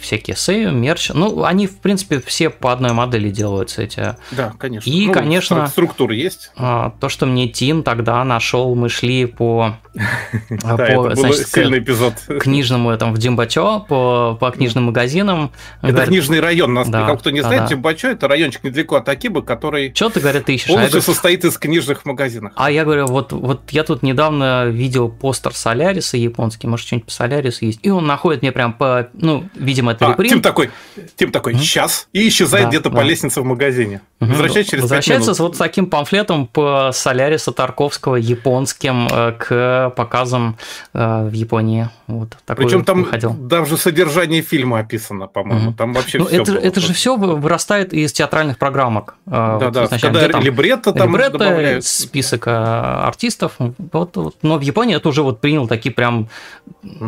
всякие 0.00 0.36
сейвы, 0.36 0.72
мерч, 0.72 1.10
ну, 1.14 1.44
они, 1.44 1.66
в 1.66 1.78
принципе, 1.78 2.20
все 2.20 2.50
по 2.50 2.72
одной 2.72 2.92
модели 2.92 3.30
делаются 3.30 3.82
эти. 3.82 4.16
Да, 4.30 4.52
конечно. 4.58 4.88
И, 4.88 5.06
ну, 5.06 5.12
конечно, 5.12 5.66
структура 5.68 6.14
есть. 6.14 6.50
То, 6.56 7.08
что 7.08 7.26
мне 7.26 7.48
Тим 7.48 7.82
тогда 7.82 8.24
нашел, 8.24 8.74
мы 8.74 8.88
шли 8.88 9.26
по, 9.26 9.76
по 10.48 11.14
сильный 11.32 11.78
эпизод. 11.78 12.14
книжному 12.40 12.90
этому 12.90 13.14
в 13.14 13.18
Димбачо, 13.18 13.80
по 13.88 14.36
по 14.46 14.52
книжным 14.52 14.84
магазинам. 14.84 15.50
Это 15.82 15.92
говорят, 15.92 16.08
книжный 16.08 16.38
район. 16.38 16.72
Нас, 16.72 16.88
да, 16.88 17.16
кто 17.16 17.30
не 17.30 17.40
знает, 17.40 17.62
да, 17.62 17.66
Тимбачо 17.66 18.08
это 18.08 18.28
райончик 18.28 18.62
недалеко 18.62 18.94
от 18.94 19.08
Акибы, 19.08 19.42
который 19.42 19.92
Что 19.92 20.08
ты, 20.08 20.20
говорят, 20.20 20.44
ты 20.44 20.54
ищешь? 20.54 20.68
полностью 20.68 21.00
а 21.00 21.02
состоит 21.02 21.44
из 21.44 21.58
книжных 21.58 22.04
магазинов. 22.04 22.52
А 22.54 22.70
я 22.70 22.84
говорю, 22.84 23.06
вот, 23.06 23.32
вот 23.32 23.70
я 23.70 23.82
тут 23.82 24.04
недавно 24.04 24.66
видел 24.66 25.08
постер 25.08 25.52
Соляриса 25.52 26.16
японский, 26.16 26.68
может, 26.68 26.86
что-нибудь 26.86 27.06
по 27.06 27.12
Солярису 27.12 27.64
есть, 27.64 27.80
и 27.82 27.90
он 27.90 28.06
находит 28.06 28.42
мне 28.42 28.52
прям 28.52 28.72
по, 28.72 29.08
ну, 29.14 29.48
видимо, 29.56 29.92
это 29.92 30.06
а, 30.06 30.10
репринт. 30.10 30.34
Тим 30.34 30.42
такой, 30.42 30.70
Тим 31.16 31.32
такой, 31.32 31.54
mm-hmm. 31.54 31.58
сейчас, 31.58 32.08
и 32.12 32.28
исчезает 32.28 32.66
да, 32.66 32.70
где-то 32.70 32.90
да. 32.90 32.96
по 32.98 33.00
лестнице 33.00 33.40
в 33.40 33.44
магазине. 33.44 34.00
Mm-hmm. 34.20 34.26
Возвращается 34.28 34.70
через 34.70 34.82
Возвращается 34.82 35.34
с 35.34 35.40
вот 35.40 35.58
таким 35.58 35.86
памфлетом 35.86 36.46
по 36.46 36.90
Соляриса 36.92 37.50
Тарковского 37.50 38.14
японским 38.14 39.08
э, 39.10 39.32
к 39.32 39.92
показам 39.96 40.56
э, 40.94 41.28
в 41.28 41.32
Японии. 41.32 41.88
Вот 42.06 42.36
Причем 42.46 42.84
там 42.84 43.02
выходил. 43.02 43.32
даже 43.34 43.76
содержание 43.76 44.25
фильма 44.42 44.78
описано, 44.78 45.26
по-моему. 45.26 45.72
Там 45.72 45.92
вообще 45.92 46.18
ну, 46.18 46.26
все 46.26 46.42
это, 46.42 46.52
это 46.52 46.80
же 46.80 46.92
все 46.92 47.16
вырастает 47.16 47.92
из 47.92 48.12
театральных 48.12 48.58
программок. 48.58 49.16
Да, 49.26 49.58
вот, 49.58 49.72
да. 49.72 49.88
Когда 49.88 50.28
там 50.28 50.42
либретто 50.42 50.92
там 50.92 51.10
либретто, 51.10 51.38
добавляют. 51.38 51.84
список 51.84 52.46
э, 52.46 52.50
артистов. 52.50 53.54
Вот, 53.58 54.16
вот. 54.16 54.36
Но 54.42 54.58
в 54.58 54.60
Японии 54.60 54.96
это 54.96 55.08
уже 55.08 55.22
вот 55.22 55.40
принял 55.40 55.66
такие 55.66 55.92
прям 55.92 56.28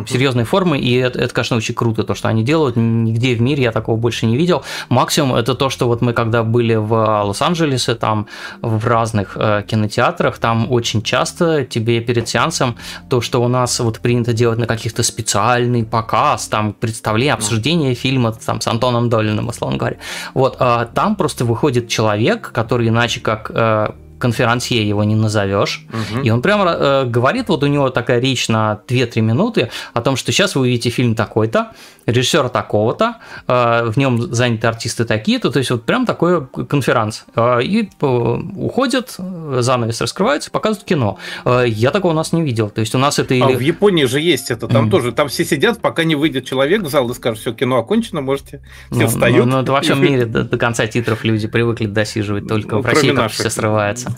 серьезные 0.07 0.45
формы, 0.45 0.79
и 0.79 0.95
это, 0.95 1.19
это, 1.19 1.33
конечно, 1.33 1.57
очень 1.57 1.75
круто, 1.75 2.03
то, 2.03 2.15
что 2.15 2.27
они 2.27 2.43
делают. 2.43 2.75
Нигде 2.75 3.35
в 3.35 3.41
мире 3.41 3.63
я 3.63 3.71
такого 3.71 3.95
больше 3.95 4.25
не 4.25 4.35
видел. 4.35 4.63
Максимум 4.89 5.35
это 5.35 5.55
то, 5.55 5.69
что 5.69 5.87
вот 5.87 6.01
мы 6.01 6.13
когда 6.13 6.43
были 6.43 6.75
в 6.75 7.23
Лос-Анджелесе, 7.23 7.95
там 7.95 8.27
в 8.61 8.85
разных 8.87 9.33
э, 9.35 9.63
кинотеатрах, 9.67 10.37
там 10.39 10.71
очень 10.71 11.01
часто 11.01 11.63
тебе 11.63 12.01
перед 12.01 12.27
сеансом 12.27 12.75
то, 13.09 13.21
что 13.21 13.41
у 13.41 13.47
нас 13.47 13.79
вот 13.79 13.99
принято 13.99 14.33
делать 14.33 14.59
на 14.59 14.65
каких 14.65 14.89
каких-то 14.89 15.03
специальный 15.03 15.83
показ, 15.83 16.47
там 16.47 16.73
представление, 17.09 17.33
обсуждение 17.33 17.95
фильма 17.95 18.31
там, 18.31 18.61
с 18.61 18.67
Антоном 18.67 19.09
Долиным, 19.09 19.47
условно 19.47 19.77
говоря. 19.77 19.97
Вот, 20.33 20.57
а, 20.59 20.85
там 20.85 21.15
просто 21.15 21.45
выходит 21.45 21.87
человек, 21.87 22.51
который 22.53 22.87
иначе 22.87 23.19
как 23.19 23.51
э, 23.53 23.87
конферансье 24.19 24.87
его 24.87 25.03
не 25.03 25.15
назовешь. 25.15 25.85
Угу. 25.89 26.23
И 26.23 26.29
он 26.29 26.41
прямо 26.41 26.71
э, 26.71 27.05
говорит, 27.05 27.49
вот 27.49 27.63
у 27.63 27.67
него 27.67 27.89
такая 27.89 28.19
речь 28.19 28.49
на 28.49 28.79
2-3 28.87 29.21
минуты 29.21 29.69
о 29.93 30.01
том, 30.01 30.15
что 30.15 30.31
сейчас 30.31 30.55
вы 30.55 30.61
увидите 30.61 30.89
фильм 30.89 31.15
такой-то, 31.15 31.71
режиссера 32.11 32.49
такого-то, 32.49 33.17
э, 33.47 33.89
в 33.89 33.97
нем 33.97 34.21
заняты 34.33 34.67
артисты 34.67 35.05
такие-то, 35.05 35.51
то 35.51 35.59
есть 35.59 35.71
вот 35.71 35.83
прям 35.83 36.05
такой 36.05 36.45
конферанс. 36.47 37.25
Э, 37.35 37.61
и 37.61 37.83
э, 37.83 38.05
уходят, 38.05 39.15
занавес 39.17 40.01
раскрывается, 40.01 40.51
показывают 40.51 40.87
кино. 40.87 41.17
Я 41.45 41.91
такого 41.91 42.11
у 42.11 42.15
нас 42.15 42.33
не 42.33 42.41
видел. 42.41 42.69
То 42.69 42.81
есть 42.81 42.95
у 42.95 42.97
нас 42.97 43.19
это... 43.19 43.33
Или... 43.33 43.43
А 43.43 43.57
в 43.57 43.59
Японии 43.59 44.05
же 44.05 44.19
есть 44.19 44.51
это, 44.51 44.67
там 44.67 44.89
тоже, 44.89 45.11
там 45.11 45.29
все 45.29 45.45
сидят, 45.45 45.79
пока 45.79 46.03
не 46.03 46.15
выйдет 46.15 46.45
человек 46.45 46.81
в 46.81 46.89
зал 46.89 47.09
и 47.09 47.13
скажет, 47.13 47.39
все, 47.39 47.53
кино 47.53 47.77
окончено, 47.77 48.21
можете, 48.21 48.61
все 48.91 49.01
ну, 49.01 49.07
встают. 49.07 49.45
Ну, 49.45 49.61
ну, 49.61 49.71
во 49.71 49.81
всем 49.81 50.01
мире 50.03 50.25
до, 50.25 50.43
до 50.43 50.57
конца 50.57 50.87
титров 50.87 51.23
люди 51.23 51.47
привыкли 51.47 51.85
досиживать, 51.85 52.47
только 52.47 52.75
ну, 52.75 52.81
в 52.81 52.85
России 52.85 53.11
как 53.11 53.31
все 53.31 53.49
срывается. 53.49 54.17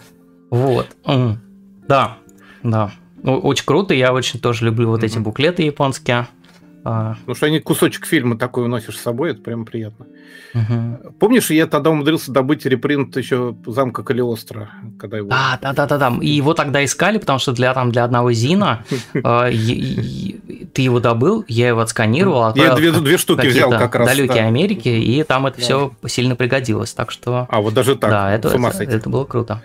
Вот. 0.49 0.87
Да, 1.87 2.17
да. 2.63 2.91
Очень 3.23 3.65
круто, 3.65 3.93
я 3.93 4.13
очень 4.13 4.39
тоже 4.39 4.65
люблю 4.65 4.89
вот 4.89 5.03
эти 5.03 5.19
буклеты 5.19 5.63
японские. 5.63 6.27
А. 6.83 7.15
Потому 7.15 7.35
что 7.35 7.45
они 7.45 7.59
кусочек 7.59 8.05
фильма 8.05 8.37
такой 8.37 8.65
уносишь 8.65 8.97
с 8.97 9.01
собой, 9.01 9.31
это 9.31 9.41
прям 9.41 9.65
приятно. 9.65 10.07
Угу. 10.53 11.13
Помнишь, 11.19 11.51
я 11.51 11.67
тогда 11.67 11.91
умудрился 11.91 12.31
добыть 12.31 12.65
репринт 12.65 13.15
еще 13.17 13.55
замка 13.65 14.03
Калиостро, 14.03 14.69
когда 14.99 15.17
его... 15.17 15.29
Да, 15.29 15.59
да, 15.61 15.73
да, 15.73 15.85
да, 15.85 15.97
да. 15.97 16.17
И 16.21 16.29
его 16.29 16.53
тогда 16.53 16.83
искали, 16.83 17.19
потому 17.19 17.39
что 17.39 17.51
для, 17.51 17.73
там, 17.73 17.91
для 17.91 18.03
одного 18.03 18.31
Зина 18.31 18.83
а, 19.23 19.49
ты 19.49 20.81
его 20.81 20.99
добыл, 20.99 21.45
я 21.47 21.69
его 21.69 21.81
отсканировал. 21.81 22.53
Я 22.55 22.75
две, 22.75 22.91
две 22.91 23.17
штуки 23.19 23.45
взял 23.45 23.69
как 23.69 23.95
раз. 23.95 24.07
далекие 24.07 24.45
Америки, 24.45 24.89
и 24.89 25.23
там 25.23 25.45
это 25.45 25.61
все 25.61 25.91
сильно 26.07 26.35
пригодилось. 26.35 26.93
Так 26.93 27.11
что... 27.11 27.47
А 27.49 27.61
вот 27.61 27.73
даже 27.73 27.95
так, 27.95 28.09
да, 28.09 28.31
это, 28.33 28.49
это 28.49 29.09
было 29.09 29.25
круто. 29.25 29.61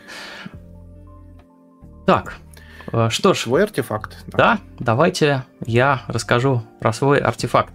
Так, 2.07 2.37
что 3.11 3.35
ж. 3.35 3.39
Свой 3.39 3.63
артефакт. 3.63 4.25
Да. 4.27 4.37
да, 4.37 4.59
давайте 4.79 5.45
я 5.65 6.03
расскажу 6.09 6.63
про 6.81 6.93
свой 6.93 7.19
артефакт. 7.19 7.75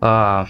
А, 0.00 0.46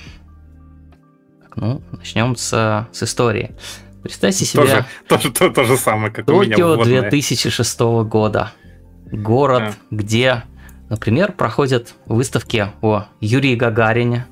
ну, 1.57 1.83
начнем 1.93 2.37
с, 2.37 2.89
с 2.91 3.03
истории. 3.03 3.55
Представьте 4.03 4.45
себе... 4.45 4.63
Тоже, 4.63 4.87
тоже, 5.09 5.33
то, 5.33 5.51
то 5.51 5.65
же 5.65 5.77
самое, 5.77 6.13
как 6.13 6.27
Токио 6.27 6.79
у 6.79 6.85
меня 6.85 7.03
2006 7.03 7.81
года. 7.81 8.53
Город, 9.11 9.63
а. 9.63 9.75
где, 9.91 10.43
например, 10.89 11.33
проходят 11.33 11.95
выставки 12.07 12.73
о 12.81 13.05
Юрии 13.21 13.55
Гагарине. 13.55 14.27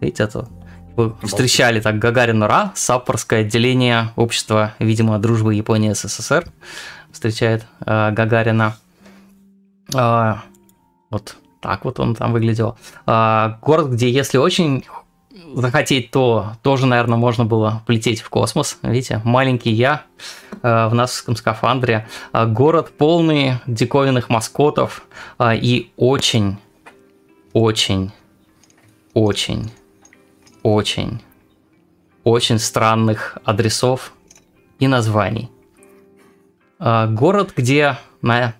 Видите, 0.00 0.24
это 0.24 0.48
вы 0.96 1.14
встречали 1.22 1.80
так 1.80 1.98
Гагарин 1.98 2.42
Ра, 2.42 2.72
Саппорское 2.74 3.40
отделение 3.40 4.10
общества, 4.16 4.74
видимо, 4.78 5.18
дружбы 5.18 5.54
Японии 5.54 5.92
СССР 5.92 6.44
встречает 7.12 7.66
э, 7.86 8.10
Гагарина. 8.12 8.76
Э, 9.94 10.34
вот 11.10 11.36
так 11.60 11.84
вот 11.84 12.00
он 12.00 12.14
там 12.14 12.32
выглядел. 12.32 12.76
Э, 13.06 13.54
город, 13.62 13.90
где 13.90 14.10
если 14.10 14.38
очень 14.38 14.84
захотеть, 15.54 16.10
то 16.10 16.54
тоже, 16.62 16.86
наверное, 16.86 17.18
можно 17.18 17.44
было 17.44 17.82
полететь 17.86 18.20
в 18.20 18.28
космос. 18.28 18.78
Видите, 18.82 19.20
маленький 19.24 19.70
я 19.70 20.02
э, 20.62 20.88
в 20.88 20.94
насовском 20.94 21.36
скафандре. 21.36 22.08
Э, 22.32 22.46
город 22.46 22.92
полный 22.96 23.54
диковинных 23.66 24.28
маскотов 24.28 25.04
э, 25.38 25.56
и 25.56 25.92
очень, 25.96 26.58
очень, 27.52 28.12
очень, 29.14 29.70
очень, 30.62 31.22
очень 32.24 32.58
странных 32.58 33.38
адресов 33.44 34.12
и 34.78 34.88
названий. 34.88 35.50
А, 36.84 37.06
город, 37.06 37.52
где 37.56 37.96
на... 38.22 38.54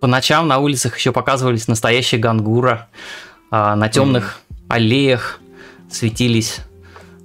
по 0.00 0.06
ночам 0.06 0.46
на 0.48 0.58
улицах 0.58 0.98
еще 0.98 1.12
показывались 1.12 1.66
настоящие 1.66 2.20
гангура, 2.20 2.88
а, 3.50 3.74
на 3.74 3.88
темных 3.88 4.40
mm. 4.50 4.54
аллеях 4.68 5.40
светились 5.90 6.60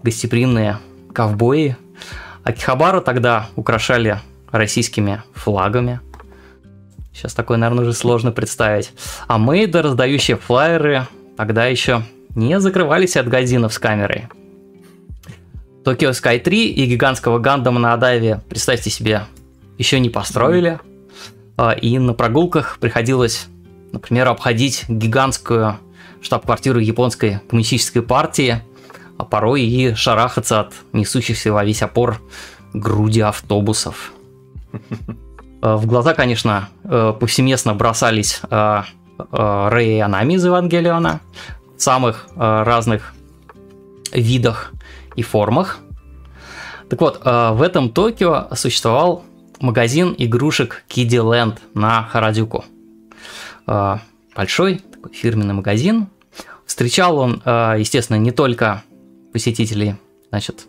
гостеприимные 0.01 0.77
ковбои. 1.13 1.75
Акихабару 2.45 3.01
тогда 3.01 3.49
украшали 3.57 4.22
российскими 4.49 5.22
флагами. 5.33 5.99
Сейчас 7.13 7.33
такое, 7.33 7.57
наверное, 7.57 7.83
уже 7.83 7.93
сложно 7.93 8.31
представить. 8.31 8.93
А 9.27 9.38
мейды, 9.38 9.81
раздающие 9.81 10.38
флайеры, 10.38 11.05
тогда 11.35 11.65
еще 11.65 12.03
не 12.33 12.61
закрывались 12.61 13.17
от 13.17 13.27
газинов 13.27 13.73
с 13.73 13.80
камерой. 13.80 14.30
Tokyo 15.83 16.11
Sky 16.11 16.39
3 16.39 16.72
и 16.72 16.85
гигантского 16.85 17.39
Гандама 17.39 17.77
на 17.77 17.93
Адаве, 17.93 18.39
представьте 18.47 18.89
себе, 18.89 19.23
еще 19.77 20.00
не 20.00 20.10
построили. 20.10 20.80
А, 21.58 21.72
и 21.72 21.98
на 22.00 22.14
прогулках 22.14 22.77
приходилось, 22.80 23.48
например, 23.92 24.27
обходить 24.27 24.85
гигантскую 24.88 25.77
штаб-квартиру 26.22 26.80
японской 26.80 27.40
коммунистической 27.50 28.02
партии, 28.02 28.64
а 29.18 29.26
порой 29.26 29.61
и 29.64 29.93
шарахаться 29.93 30.61
от 30.61 30.74
несущихся 30.93 31.52
во 31.53 31.64
весь 31.64 31.82
опор 31.82 32.22
груди 32.74 33.22
автобусов. 33.22 34.14
А, 35.61 35.77
в 35.77 35.85
глаза, 35.85 36.14
конечно, 36.14 36.68
э, 36.84 37.14
повсеместно 37.18 37.74
бросались 37.74 38.42
а, 38.50 38.85
Рэй 39.32 39.98
и 39.98 40.00
Анами 40.00 40.34
из 40.34 40.43
Евангелиона 40.43 41.22
в 41.77 41.82
самых 41.82 42.27
разных 42.35 43.14
видах 44.11 44.74
и 45.16 45.22
формах. 45.22 45.77
Так 46.90 47.00
вот, 47.00 47.22
в 47.24 47.61
этом 47.61 47.92
Токио 47.92 48.48
существовал 48.56 49.24
магазин 49.64 50.14
игрушек 50.17 50.83
Land 50.90 51.59
на 51.74 52.03
Харадюку. 52.03 52.66
А, 53.66 54.01
большой 54.35 54.80
такой 54.80 55.14
фирменный 55.14 55.53
магазин. 55.53 56.08
Встречал 56.66 57.17
он, 57.17 57.42
а, 57.45 57.75
естественно, 57.75 58.17
не 58.17 58.32
только 58.32 58.83
посетителей, 59.32 59.95
значит, 60.30 60.67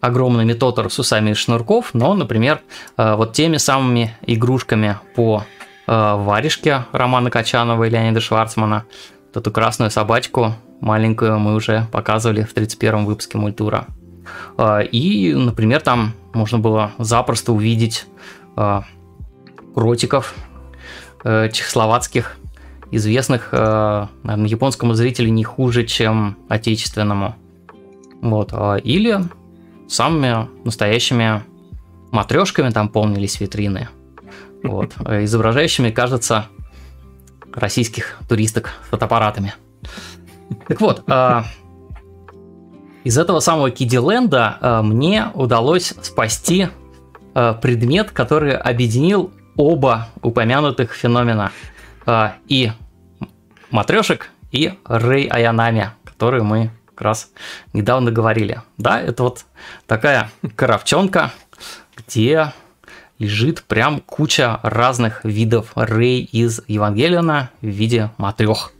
огромными 0.00 0.54
тотор 0.54 0.90
с 0.90 0.98
усами 0.98 1.32
шнурков, 1.34 1.90
но, 1.94 2.14
например, 2.14 2.60
а, 2.96 3.16
вот 3.16 3.32
теми 3.32 3.56
самыми 3.56 4.16
игрушками 4.26 4.98
по 5.14 5.44
варежке 5.84 6.84
Романа 6.92 7.28
Качанова 7.28 7.84
и 7.84 7.90
Леонида 7.90 8.20
Шварцмана. 8.20 8.84
Эту 9.34 9.50
красную 9.50 9.90
собачку 9.90 10.54
маленькую 10.80 11.40
мы 11.40 11.54
уже 11.54 11.88
показывали 11.90 12.44
в 12.44 12.54
31 12.54 13.04
выпуске 13.04 13.36
мультура. 13.36 13.88
И, 14.92 15.34
например, 15.36 15.80
там 15.80 16.14
можно 16.32 16.60
было 16.60 16.92
запросто 16.98 17.52
увидеть 17.52 18.06
кротиков 19.74 20.34
э, 21.24 21.48
чехословацких, 21.52 22.36
известных, 22.90 23.48
э, 23.52 24.06
наверное, 24.22 24.48
японскому 24.48 24.94
зрителю 24.94 25.30
не 25.30 25.44
хуже, 25.44 25.84
чем 25.84 26.36
отечественному. 26.48 27.36
Вот. 28.20 28.50
А, 28.52 28.76
или 28.76 29.20
самыми 29.88 30.48
настоящими 30.64 31.42
матрешками 32.10 32.70
там 32.70 32.88
полнились 32.88 33.40
витрины. 33.40 33.88
Вот, 34.62 34.94
изображающими, 35.00 35.90
кажется, 35.90 36.46
российских 37.52 38.18
туристок 38.28 38.70
с 38.86 38.90
фотоаппаратами. 38.90 39.54
Так 40.68 40.80
вот, 40.80 41.02
из 43.04 43.18
этого 43.18 43.40
самого 43.40 43.70
Кидиленда 43.70 44.80
мне 44.82 45.30
удалось 45.34 45.94
спасти 46.02 46.68
Э, 46.68 46.81
предмет, 47.34 48.10
который 48.10 48.56
объединил 48.56 49.32
оба 49.56 50.08
упомянутых 50.22 50.92
феномена. 50.92 51.52
Э, 52.06 52.30
и 52.48 52.72
матрешек, 53.70 54.30
и 54.50 54.74
Рэй 54.84 55.26
Аянами, 55.26 55.90
которые 56.04 56.42
мы 56.42 56.70
как 56.86 57.00
раз 57.02 57.30
недавно 57.72 58.10
говорили. 58.10 58.62
Да, 58.76 59.00
это 59.00 59.22
вот 59.22 59.44
такая 59.86 60.30
коробчонка, 60.56 61.32
где 61.96 62.52
лежит 63.18 63.62
прям 63.64 64.00
куча 64.00 64.58
разных 64.62 65.24
видов 65.24 65.72
Рэй 65.74 66.20
из 66.20 66.60
Евангелиона 66.66 67.50
в 67.60 67.66
виде 67.66 68.10
матрех. 68.18 68.72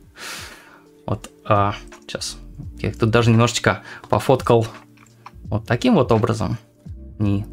Вот 1.06 1.30
а, 1.44 1.74
сейчас 2.02 2.36
я 2.80 2.90
их 2.90 2.98
тут 2.98 3.10
даже 3.10 3.30
немножечко 3.30 3.82
пофоткал 4.08 4.66
вот 5.44 5.66
таким 5.66 5.94
вот 5.94 6.10
образом. 6.12 6.58
Не 7.18 7.46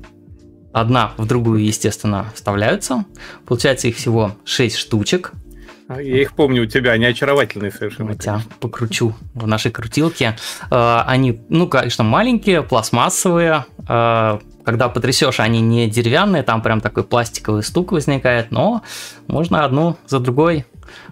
одна 0.72 1.12
в 1.18 1.26
другую, 1.26 1.64
естественно, 1.64 2.28
вставляются. 2.34 3.06
Получается 3.46 3.88
их 3.88 3.98
всего 3.98 4.36
6 4.46 4.76
штучек. 4.76 5.34
А, 5.88 6.02
я 6.02 6.22
их 6.22 6.34
помню 6.34 6.64
у 6.64 6.66
тебя, 6.66 6.92
они 6.92 7.06
очаровательные 7.06 7.72
совершенно. 7.72 8.10
Хотя 8.10 8.42
покручу 8.60 9.16
в 9.34 9.48
нашей 9.48 9.72
крутилке. 9.72 10.38
А, 10.70 11.04
они, 11.08 11.42
ну, 11.50 11.68
конечно, 11.68 12.04
маленькие, 12.04 12.62
пластмассовые. 12.62 13.66
А, 13.88 14.40
когда 14.64 14.88
потрясешь, 14.88 15.40
они 15.40 15.62
не 15.62 15.90
деревянные, 15.90 16.44
там 16.44 16.62
прям 16.62 16.80
такой 16.80 17.04
пластиковый 17.04 17.64
стук 17.64 17.92
возникает, 17.92 18.52
но 18.52 18.84
можно 19.28 19.66
одну 19.66 19.98
за 20.08 20.20
другой 20.20 20.66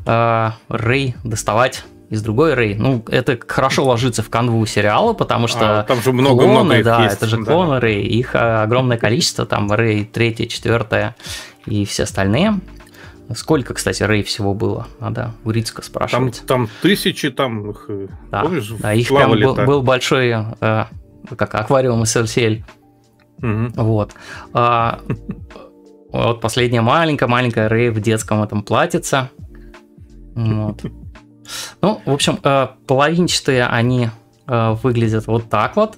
рей 0.06 1.16
доставать 1.24 1.84
из 2.10 2.22
другой 2.22 2.54
Рэй. 2.54 2.76
Ну, 2.76 3.04
это 3.08 3.38
хорошо 3.46 3.86
ложится 3.86 4.24
в 4.24 4.30
канву 4.30 4.66
сериала, 4.66 5.14
потому 5.14 5.48
что 5.48 5.82
а, 5.82 5.84
там 5.84 6.02
же 6.02 6.14
много, 6.14 6.44
клоны, 6.44 6.76
много 6.76 6.84
да, 6.84 7.04
есть. 7.04 7.18
это 7.18 7.28
же 7.28 7.44
клоны 7.44 7.76
да. 7.76 7.80
Рэй, 7.82 8.04
их 8.04 8.34
а, 8.34 8.64
огромное 8.64 8.98
количество, 8.98 9.46
там 9.46 9.72
Рэй 9.72 10.06
третья, 10.06 10.46
четвертая 10.46 11.16
и 11.66 11.86
все 11.86 12.04
остальные. 12.04 12.60
Сколько, 13.36 13.74
кстати, 13.74 14.04
Рэй 14.04 14.24
всего 14.24 14.54
было? 14.54 14.88
Надо 15.02 15.34
у 15.44 15.52
Рицка 15.52 15.82
спрашивать. 15.82 16.44
Там, 16.48 16.68
там 16.68 16.70
тысячи, 16.82 17.30
там 17.30 17.72
их, 17.72 17.86
э, 17.90 18.08
да, 18.32 18.44
помнишь, 18.44 18.70
да, 18.80 18.94
их 18.94 19.10
прям 19.10 19.32
был, 19.32 19.56
был 19.56 19.82
большой, 19.82 20.30
э, 20.30 20.86
как 21.36 21.56
аквариум 21.56 22.04
SLCL. 22.04 22.64
Угу. 23.40 23.84
Вот. 23.84 24.14
А, 24.54 25.02
вот 26.14 26.40
последняя 26.40 26.82
маленькая-маленькая 26.82 27.68
Рэй 27.68 27.90
в 27.90 28.00
детском 28.00 28.42
этом 28.42 28.64
платьице. 28.64 29.30
Вот. 30.36 30.82
Ну, 31.82 32.02
в 32.06 32.12
общем, 32.12 32.40
э, 32.44 32.68
половинчатые 32.86 33.66
они 33.66 34.10
э, 34.48 34.76
выглядят 34.84 35.28
вот 35.28 35.50
так 35.50 35.76
вот. 35.76 35.96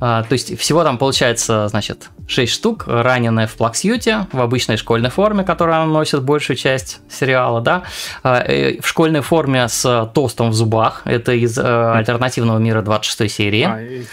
то 0.00 0.26
есть 0.30 0.58
всего 0.58 0.82
там 0.82 0.98
получается, 0.98 1.68
значит, 1.68 2.10
6 2.26 2.52
штук, 2.52 2.84
раненая 2.86 3.46
в 3.46 3.54
плаксьюте, 3.54 4.26
в 4.32 4.40
обычной 4.40 4.76
школьной 4.76 5.10
форме, 5.10 5.44
которую 5.44 5.76
она 5.76 5.86
носит 5.86 6.22
большую 6.22 6.56
часть 6.56 7.00
сериала, 7.08 7.60
да, 7.60 7.84
э, 8.22 8.80
в 8.80 8.86
школьной 8.86 9.20
форме 9.20 9.68
с 9.68 10.10
тостом 10.14 10.50
в 10.50 10.54
зубах, 10.54 11.02
это 11.04 11.32
из 11.32 11.58
альтернативного 11.58 12.58
мира 12.58 12.82
26 12.82 13.32
серии. 13.32 13.64
А, 13.64 13.80
и... 13.80 14.04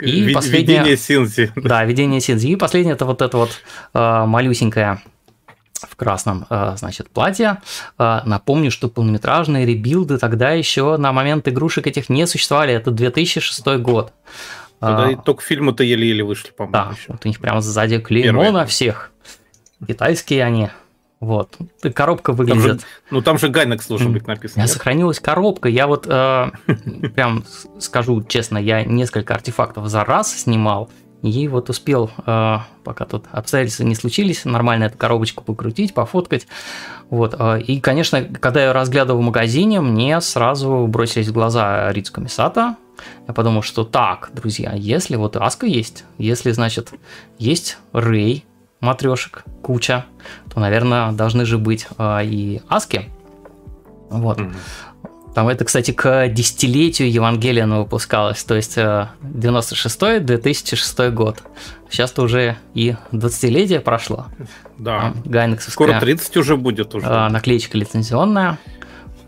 И 0.00 0.32
последнее... 0.32 0.78
Видение 0.78 0.96
Синзи. 0.96 1.52
Да, 1.56 1.84
видение 1.84 2.20
Синзи. 2.20 2.48
И 2.48 2.56
последнее 2.56 2.94
это 2.94 3.04
вот 3.04 3.22
это 3.22 3.36
вот 3.36 3.50
э, 3.94 4.24
малюсенькое 4.26 5.00
в 5.80 5.96
красном, 5.96 6.46
э, 6.48 6.74
значит, 6.76 7.10
платье. 7.10 7.58
Э, 7.98 8.20
напомню, 8.24 8.70
что 8.70 8.88
полнометражные 8.88 9.66
ребилды 9.66 10.18
тогда 10.18 10.52
еще 10.52 10.96
на 10.96 11.12
момент 11.12 11.48
игрушек 11.48 11.86
этих 11.86 12.08
не 12.08 12.26
существовали. 12.26 12.72
Это 12.72 12.90
2006 12.90 13.66
год. 13.78 14.12
Тогда 14.78 15.08
а, 15.08 15.16
только 15.16 15.42
фильмы-то 15.42 15.82
еле-еле 15.82 16.22
вышли, 16.22 16.50
по-моему. 16.50 16.72
Да, 16.72 16.94
еще. 16.94 17.12
вот 17.12 17.24
у 17.24 17.28
них 17.28 17.40
прямо 17.40 17.60
сзади 17.60 17.98
клеймо 17.98 18.42
Первые. 18.42 18.50
на 18.52 18.66
всех. 18.66 19.10
Китайские 19.86 20.44
они. 20.44 20.68
Вот. 21.20 21.56
Коробка 21.94 22.32
выглядит... 22.32 22.62
Там 22.62 22.78
же, 22.78 22.84
ну, 23.10 23.22
там 23.22 23.38
же 23.38 23.48
Гайнекс 23.48 23.86
должен 23.86 24.12
быть 24.12 24.26
написан. 24.26 24.56
У 24.56 24.58
меня 24.60 24.68
сохранилась 24.68 25.18
коробка. 25.18 25.68
Я 25.68 25.86
вот 25.86 26.06
э, 26.06 26.50
прям 27.14 27.44
скажу 27.78 28.22
честно, 28.22 28.58
я 28.58 28.84
несколько 28.84 29.34
артефактов 29.34 29.86
за 29.88 30.04
раз 30.04 30.42
снимал. 30.42 30.90
И 31.22 31.48
вот 31.48 31.70
успел, 31.70 32.10
э, 32.26 32.58
пока 32.84 33.04
тут 33.04 33.24
обстоятельства 33.32 33.84
не 33.84 33.94
случились, 33.94 34.44
нормально 34.44 34.84
эту 34.84 34.98
коробочку 34.98 35.42
покрутить, 35.42 35.94
пофоткать. 35.94 36.46
Вот. 37.10 37.34
Э, 37.38 37.60
и, 37.60 37.80
конечно, 37.80 38.22
когда 38.22 38.62
я 38.64 38.72
разглядывал 38.72 39.20
в 39.20 39.24
магазине, 39.24 39.80
мне 39.80 40.20
сразу 40.20 40.86
бросились 40.86 41.28
в 41.28 41.32
глаза 41.32 41.92
Рицку 41.92 42.20
Мисата. 42.20 42.76
Я 43.26 43.34
подумал, 43.34 43.62
что 43.62 43.84
так, 43.84 44.30
друзья, 44.32 44.72
если 44.74 45.16
вот 45.16 45.36
Аска 45.36 45.66
есть, 45.66 46.04
если, 46.18 46.50
значит, 46.52 46.92
есть 47.38 47.78
Рэй, 47.92 48.44
матрешек 48.80 49.44
куча, 49.62 50.04
то, 50.52 50.60
наверное, 50.60 51.12
должны 51.12 51.44
же 51.44 51.58
быть 51.58 51.86
э, 51.98 52.24
и 52.24 52.62
аски. 52.68 53.10
Вот. 54.10 54.38
Mm-hmm. 54.38 54.54
Там 55.36 55.48
это, 55.48 55.64
кстати, 55.66 55.90
к 55.90 56.28
десятилетию 56.28 57.12
Евангелия 57.12 57.66
выпускалось, 57.66 58.42
то 58.42 58.54
есть 58.54 58.78
96-2006 58.78 61.10
год. 61.10 61.42
Сейчас-то 61.90 62.22
уже 62.22 62.56
и 62.72 62.96
20-летие 63.12 63.80
прошло. 63.80 64.28
Да. 64.78 65.12
Гайнексовская. 65.26 65.88
Скоро 65.88 66.00
30 66.00 66.38
уже 66.38 66.56
будет 66.56 66.94
уже. 66.94 67.28
Наклеечка 67.28 67.76
лицензионная. 67.76 68.56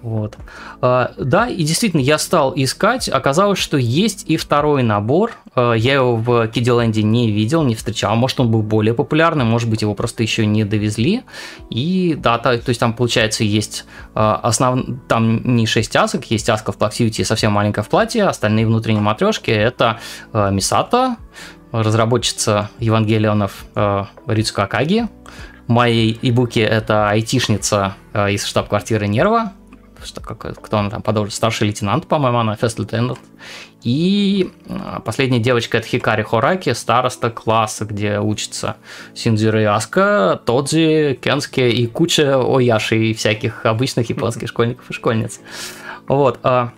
Вот. 0.03 0.37
А, 0.81 1.13
да, 1.19 1.49
и 1.49 1.63
действительно, 1.65 2.01
я 2.01 2.19
стал 2.19 2.53
искать. 2.55 3.09
Оказалось, 3.09 3.59
что 3.59 3.77
есть 3.77 4.25
и 4.29 4.37
второй 4.37 4.83
набор. 4.83 5.33
А, 5.55 5.73
я 5.73 5.95
его 5.95 6.17
в 6.17 6.49
Кидиленде 6.49 7.03
не 7.03 7.31
видел, 7.31 7.63
не 7.63 7.75
встречал. 7.75 8.15
Может, 8.17 8.41
он 8.41 8.51
был 8.51 8.63
более 8.63 8.95
популярный, 8.95 9.45
может 9.45 9.69
быть, 9.69 9.83
его 9.83 9.95
просто 9.95 10.23
еще 10.23 10.47
не 10.47 10.65
довезли. 10.65 11.23
И 11.71 12.17
да, 12.19 12.39
то, 12.39 12.57
то 12.59 12.69
есть 12.69 12.81
там, 12.81 12.93
получается, 12.93 13.45
есть 13.45 13.87
а, 14.15 14.37
основ... 14.37 14.85
там 15.09 15.57
не 15.57 15.67
6 15.67 15.97
асок, 15.97 16.25
есть 16.31 16.49
аска 16.49 16.73
в 16.73 16.77
плаксивити 16.77 17.23
совсем 17.23 17.53
маленькая 17.53 17.83
в 17.83 17.89
платье, 17.89 18.25
остальные 18.25 18.67
внутренние 18.67 19.03
матрешки 19.03 19.51
это 19.51 19.99
Мисата, 20.33 21.17
разработчица 21.73 22.71
Евангелионов 22.79 23.65
Рицука 24.27 24.65
Акаги. 24.65 25.09
Моей 25.67 26.19
ибуки 26.23 26.61
это 26.61 27.11
айтишница 27.11 27.95
из 28.15 28.47
штаб-квартиры 28.47 29.07
Нерва, 29.07 29.53
что 30.05 30.21
как, 30.21 30.61
кто 30.61 30.79
она 30.79 30.91
там 30.91 31.03
подолжит, 31.03 31.35
старший 31.35 31.69
лейтенант, 31.69 32.07
по-моему, 32.07 32.39
она 32.39 32.55
first 32.55 32.77
lieutenant. 32.79 33.19
И 33.83 34.51
а, 34.69 35.01
последняя 35.01 35.39
девочка 35.39 35.79
это 35.79 35.87
Хикари 35.87 36.23
Хораки, 36.23 36.73
староста 36.73 37.31
класса, 37.31 37.85
где 37.85 38.19
учится 38.19 38.77
Синдзюра 39.15 39.61
Яска, 39.61 40.41
Тодзи, 40.45 41.19
Кенски 41.23 41.61
и 41.61 41.87
куча 41.87 42.41
Ояши 42.41 43.11
и 43.11 43.15
всяких 43.15 43.65
обычных 43.67 44.09
японских 44.11 44.49
школьников 44.49 44.91
и 44.91 44.93
школьниц. 44.93 45.41
Вот. 46.09 46.41
А, 46.43 46.73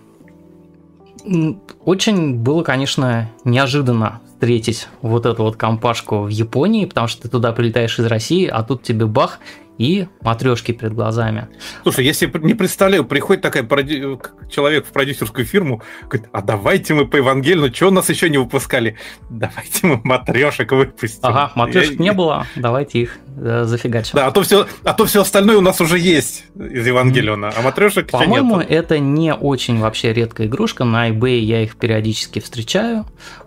очень 1.85 2.35
было, 2.35 2.63
конечно, 2.63 3.29
неожиданно 3.43 4.21
встретить 4.27 4.87
вот 5.01 5.27
эту 5.27 5.43
вот 5.43 5.55
компашку 5.55 6.23
в 6.23 6.29
Японии, 6.29 6.85
потому 6.85 7.07
что 7.07 7.23
ты 7.23 7.29
туда 7.29 7.51
прилетаешь 7.51 7.99
из 7.99 8.05
России, 8.05 8.47
а 8.47 8.63
тут 8.63 8.81
тебе 8.81 9.05
бах, 9.05 9.39
и 9.81 10.07
матрешки 10.21 10.73
перед 10.73 10.93
глазами. 10.93 11.47
Слушай, 11.81 12.05
я 12.05 12.13
себе 12.13 12.39
не 12.41 12.53
представляю, 12.53 13.03
приходит 13.03 13.41
такая 13.41 13.63
проди... 13.63 14.03
человек 14.51 14.85
в 14.85 14.91
продюсерскую 14.91 15.43
фирму, 15.43 15.81
говорит, 16.03 16.29
а 16.31 16.43
давайте 16.43 16.93
мы 16.93 17.07
по 17.07 17.15
Евангелию, 17.15 17.73
что 17.73 17.87
у 17.87 17.91
нас 17.91 18.07
еще 18.09 18.29
не 18.29 18.37
выпускали? 18.37 18.97
Давайте 19.31 19.87
мы 19.87 19.99
матрешек 20.03 20.71
выпустим. 20.71 21.19
Ага, 21.23 21.51
матрешек 21.55 21.97
я... 21.97 22.03
не 22.03 22.13
было, 22.13 22.45
давайте 22.55 22.99
их 22.99 23.17
э, 23.37 23.63
зафигачим. 23.65 24.11
Да, 24.15 24.27
а 24.27 24.31
то, 24.31 24.41
все, 24.43 24.67
а 24.83 24.93
то 24.93 25.05
все 25.05 25.21
остальное 25.21 25.57
у 25.57 25.61
нас 25.61 25.79
уже 25.81 25.97
есть 25.99 26.45
из 26.55 26.85
Евангелиона, 26.85 27.53
а 27.55 27.61
матрешек 27.61 28.09
По-моему, 28.11 28.59
это 28.59 28.99
не 28.99 29.33
очень 29.33 29.79
вообще 29.79 30.13
редкая 30.13 30.47
игрушка, 30.47 30.83
на 30.83 31.09
eBay 31.09 31.39
я 31.39 31.63
их 31.63 31.75
периодически 31.75 32.39
встречаю, 32.39 33.05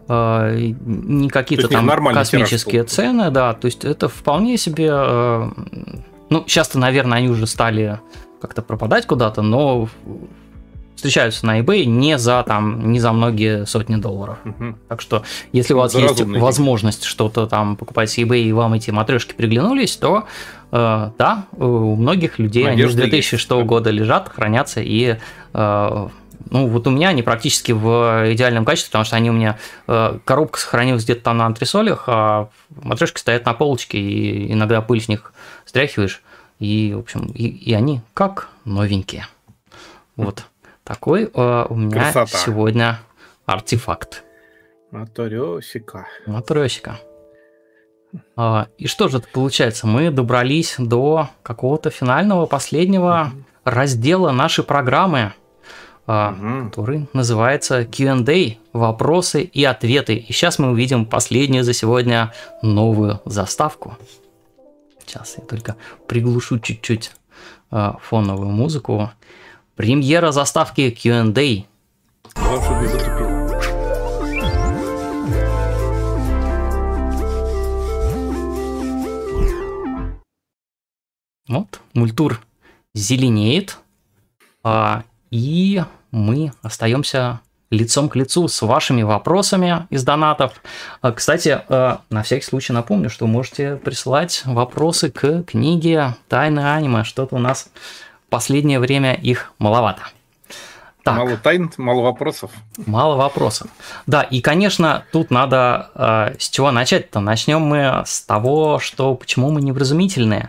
э, 0.09 0.73
не 0.85 1.29
какие-то 1.29 1.69
там 1.69 1.89
космические 2.13 2.85
цены, 2.85 3.31
да, 3.31 3.53
то 3.55 3.67
есть 3.67 3.85
это 3.85 4.09
вполне 4.09 4.57
себе 4.57 4.91
э, 4.91 5.51
ну, 6.31 6.45
сейчас-то, 6.47 6.79
наверное, 6.79 7.19
они 7.19 7.29
уже 7.29 7.47
стали 7.47 8.01
как-то 8.41 8.63
пропадать 8.63 9.07
куда-то, 9.07 9.43
но 9.43 9.89
встречаются 11.05 11.45
на 11.45 11.61
eBay 11.61 11.85
не 11.85 12.17
за 12.17 12.43
там 12.45 12.91
не 12.91 12.99
за 12.99 13.13
многие 13.13 13.67
сотни 13.67 13.97
долларов. 13.97 14.39
Угу. 14.47 14.75
Так 14.89 15.03
что, 15.03 15.23
если 15.53 15.75
у 15.75 15.77
вас 15.77 15.95
есть 15.95 16.23
возможность 16.23 17.05
что-то 17.05 17.47
там 17.47 17.77
покупать 17.77 18.11
с 18.11 18.17
eBay 18.17 18.45
и 18.45 18.53
вам 18.53 18.73
эти 18.73 18.91
матрешки 18.91 19.35
приглянулись, 19.35 19.97
то 19.97 20.25
э, 20.73 21.11
да, 21.19 21.45
у 21.53 21.95
многих 21.95 22.39
людей 22.39 22.65
Надежда 22.65 23.03
они 23.03 23.11
с 23.11 23.11
2006 23.11 23.51
есть. 23.51 23.67
года 23.67 23.91
лежат, 23.91 24.31
хранятся 24.31 24.81
и 24.81 25.17
э, 25.53 26.09
ну, 26.51 26.67
вот 26.69 26.87
у 26.87 26.91
меня 26.91 27.09
они 27.09 27.23
практически 27.23 27.73
в 27.73 28.33
идеальном 28.33 28.65
качестве, 28.65 28.89
потому 28.89 29.05
что 29.05 29.17
они 29.17 29.29
у 29.29 29.35
меня 29.35 29.59
э, 29.87 30.19
коробка 30.25 30.59
сохранилась 30.59 31.05
где-то 31.05 31.23
там 31.23 31.37
на 31.37 31.45
антресолях, 31.45 32.05
а 32.07 32.49
матрешки 32.71 33.19
стоят 33.19 33.45
на 33.45 33.53
полочке, 33.53 33.99
и 33.99 34.53
иногда 34.53 34.81
пыль 34.81 35.03
с 35.03 35.09
них 35.09 35.35
стряхиваешь, 35.67 36.23
и, 36.61 36.95
в 36.97 37.01
общем, 37.01 37.27
и, 37.35 37.47
и 37.47 37.75
они 37.75 38.01
как 38.15 38.49
новенькие. 38.65 39.27
Вот 40.17 40.47
такой 40.85 41.25
э, 41.25 41.67
у 41.69 41.75
меня 41.75 42.13
Красота. 42.13 42.39
сегодня 42.39 43.01
артефакт. 43.47 44.25
Матрешика. 44.91 46.07
Матрешика. 46.27 47.01
А, 48.37 48.69
и 48.79 48.87
что 48.87 49.09
же 49.09 49.19
это 49.19 49.29
получается? 49.33 49.87
Мы 49.87 50.11
добрались 50.11 50.77
до 50.79 51.31
какого-то 51.43 51.91
финального, 51.91 52.47
последнего 52.47 53.33
раздела 53.65 54.31
нашей 54.31 54.63
программы 54.63 55.33
угу. 56.07 56.67
который 56.67 57.09
называется 57.13 57.85
Q&A, 57.85 58.57
вопросы 58.73 59.43
и 59.43 59.65
ответы. 59.65 60.17
И 60.17 60.33
сейчас 60.33 60.59
мы 60.59 60.71
увидим 60.71 61.07
последнюю 61.07 61.65
за 61.65 61.73
сегодня 61.73 62.33
новую 62.63 63.21
заставку. 63.25 63.97
Сейчас 65.07 65.37
я 65.39 65.45
только 65.45 65.77
приглушу 66.07 66.59
чуть-чуть 66.59 67.13
а, 67.71 67.97
фоновую 68.03 68.51
музыку. 68.51 69.11
Премьера 69.77 70.31
заставки 70.31 70.91
Q&A. 70.91 71.67
Вот, 81.49 81.81
мультур 81.93 82.41
зеленеет, 82.95 83.79
а, 84.63 85.03
и 85.31 85.83
мы 86.11 86.53
остаемся 86.63 87.41
лицом 87.71 88.09
к 88.09 88.17
лицу 88.17 88.49
с 88.49 88.63
вашими 88.63 89.03
вопросами 89.03 89.87
из 89.91 90.05
донатов. 90.05 90.63
А, 91.01 91.13
кстати, 91.13 91.61
а, 91.69 92.03
на 92.11 92.23
всякий 92.23 92.45
случай 92.45 92.73
напомню, 92.73 93.11
что 93.11 93.27
можете 93.27 93.77
присылать 93.77 94.43
вопросы 94.45 95.11
к 95.11 95.43
книге 95.43 96.15
«Тайны 96.29 96.61
аниме». 96.61 97.05
Что-то 97.05 97.35
у 97.37 97.39
нас 97.39 97.71
последнее 98.31 98.79
время 98.79 99.15
их 99.15 99.53
маловато. 99.59 100.03
Так. 101.05 101.19
Мало 101.19 101.37
тайн, 101.37 101.71
мало 101.77 102.01
вопросов. 102.01 102.51
Мало 102.87 103.17
вопросов. 103.17 103.69
Да, 104.07 104.23
и, 104.23 104.41
конечно, 104.41 105.05
тут 105.13 105.31
надо 105.31 105.91
э, 105.95 106.37
с 106.39 106.49
чего 106.49 106.71
начать-то. 106.71 107.21
Начнем 107.21 107.61
мы 107.61 108.03
с 108.07 108.23
того, 108.23 108.79
что 108.79 109.15
почему 109.15 109.51
мы 109.51 109.61
невразумительные. 109.61 110.49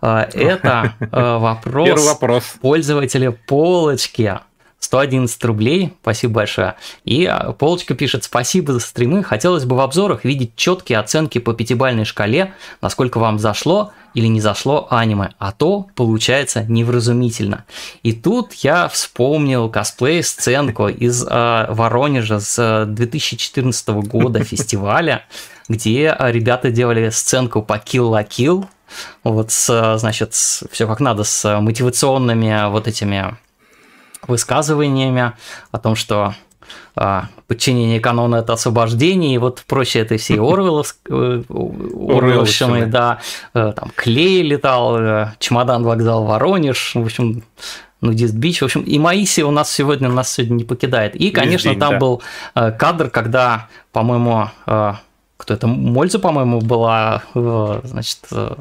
Э, 0.00 0.28
это 0.32 0.94
э, 1.00 1.06
вопрос, 1.38 2.06
вопрос 2.06 2.44
пользователя 2.60 3.32
полочки. 3.32 4.38
111 4.80 5.44
рублей, 5.44 5.92
спасибо 6.02 6.34
большое. 6.34 6.74
И 7.04 7.24
а, 7.24 7.52
Полочка 7.52 7.94
пишет, 7.94 8.24
спасибо 8.24 8.72
за 8.72 8.80
стримы, 8.80 9.24
хотелось 9.24 9.64
бы 9.64 9.76
в 9.76 9.80
обзорах 9.80 10.24
видеть 10.24 10.52
четкие 10.56 10.98
оценки 10.98 11.38
по 11.38 11.52
пятибалльной 11.52 12.04
шкале, 12.04 12.54
насколько 12.80 13.18
вам 13.18 13.38
зашло 13.38 13.92
или 14.14 14.26
не 14.26 14.40
зашло 14.40 14.86
аниме, 14.90 15.30
а 15.38 15.52
то 15.52 15.88
получается 15.94 16.64
невразумительно. 16.68 17.64
И 18.02 18.12
тут 18.12 18.52
я 18.54 18.88
вспомнил 18.88 19.68
косплей-сценку 19.68 20.88
из 20.88 21.26
э, 21.28 21.66
Воронежа 21.68 22.40
с 22.40 22.86
2014 22.86 23.88
года 23.88 24.44
фестиваля, 24.44 25.24
где 25.68 26.16
ребята 26.18 26.70
делали 26.70 27.10
сценку 27.10 27.62
по 27.62 27.74
Kill 27.74 28.10
la 28.10 28.26
Kill, 28.26 28.66
вот 29.22 29.50
с, 29.50 29.98
значит, 29.98 30.32
все 30.32 30.86
как 30.86 31.00
надо, 31.00 31.24
с 31.24 31.60
мотивационными 31.60 32.70
вот 32.70 32.88
этими 32.88 33.36
высказываниями 34.26 35.32
о 35.70 35.78
том, 35.78 35.94
что 35.94 36.34
а, 36.94 37.28
подчинение 37.46 38.00
канона 38.00 38.36
это 38.36 38.54
освобождение, 38.54 39.34
и 39.34 39.38
вот 39.38 39.62
прочее 39.66 40.02
это 40.02 40.16
все 40.16 40.34
Орвеловщины, 41.08 42.78
э, 42.78 42.86
да, 42.86 43.20
э, 43.54 43.72
там 43.74 43.90
Клей 43.94 44.42
летал, 44.42 44.98
э, 44.98 45.34
чемодан 45.38 45.84
вокзал 45.84 46.24
Воронеж, 46.24 46.92
в 46.94 47.04
общем, 47.04 47.44
Нудист 48.00 48.34
Бич. 48.34 48.60
В 48.60 48.64
общем, 48.64 48.82
и 48.82 48.98
Маиси 48.98 49.40
у 49.40 49.50
нас 49.50 49.72
сегодня 49.72 50.08
нас 50.08 50.32
сегодня 50.32 50.54
не 50.54 50.64
покидает. 50.64 51.16
И, 51.16 51.30
конечно, 51.30 51.74
там 51.74 51.98
был 51.98 52.22
кадр, 52.54 53.10
когда, 53.10 53.68
по-моему, 53.92 54.50
кто 55.38 55.54
это, 55.54 55.68
Мольза, 55.68 56.18
по-моему, 56.18 56.60
была, 56.60 57.22
э, 57.34 57.80
значит, 57.84 58.18
э, 58.32 58.56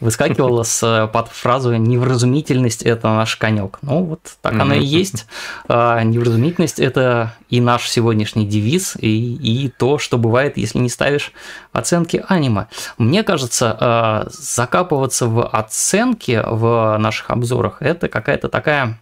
выскакивала 0.00 0.62
с, 0.62 1.10
под 1.12 1.28
фразу 1.28 1.74
«невразумительность– 1.76 2.82
это 2.84 3.08
наш 3.08 3.36
конек». 3.36 3.78
Ну, 3.82 4.02
вот 4.02 4.20
так 4.40 4.54
оно 4.54 4.74
и 4.74 4.82
есть. 4.82 5.26
А, 5.68 6.02
невразумительность– 6.02 6.78
это 6.80 7.34
и 7.50 7.60
наш 7.60 7.88
сегодняшний 7.88 8.46
девиз, 8.46 8.96
и, 8.98 9.34
и 9.34 9.68
то, 9.68 9.98
что 9.98 10.16
бывает, 10.16 10.56
если 10.56 10.78
не 10.78 10.88
ставишь 10.88 11.32
оценки 11.72 12.24
аниме. 12.26 12.66
Мне 12.96 13.24
кажется, 13.24 14.26
закапываться 14.30 15.26
в 15.26 15.46
оценки 15.46 16.42
в 16.44 16.96
наших 16.98 17.30
обзорах– 17.30 17.76
это 17.80 18.08
какая-то 18.08 18.48
такая 18.48 18.98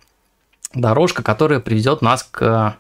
дорожка, 0.75 1.23
которая 1.23 1.61
приведет 1.61 2.03
нас 2.03 2.27
к 2.29 2.77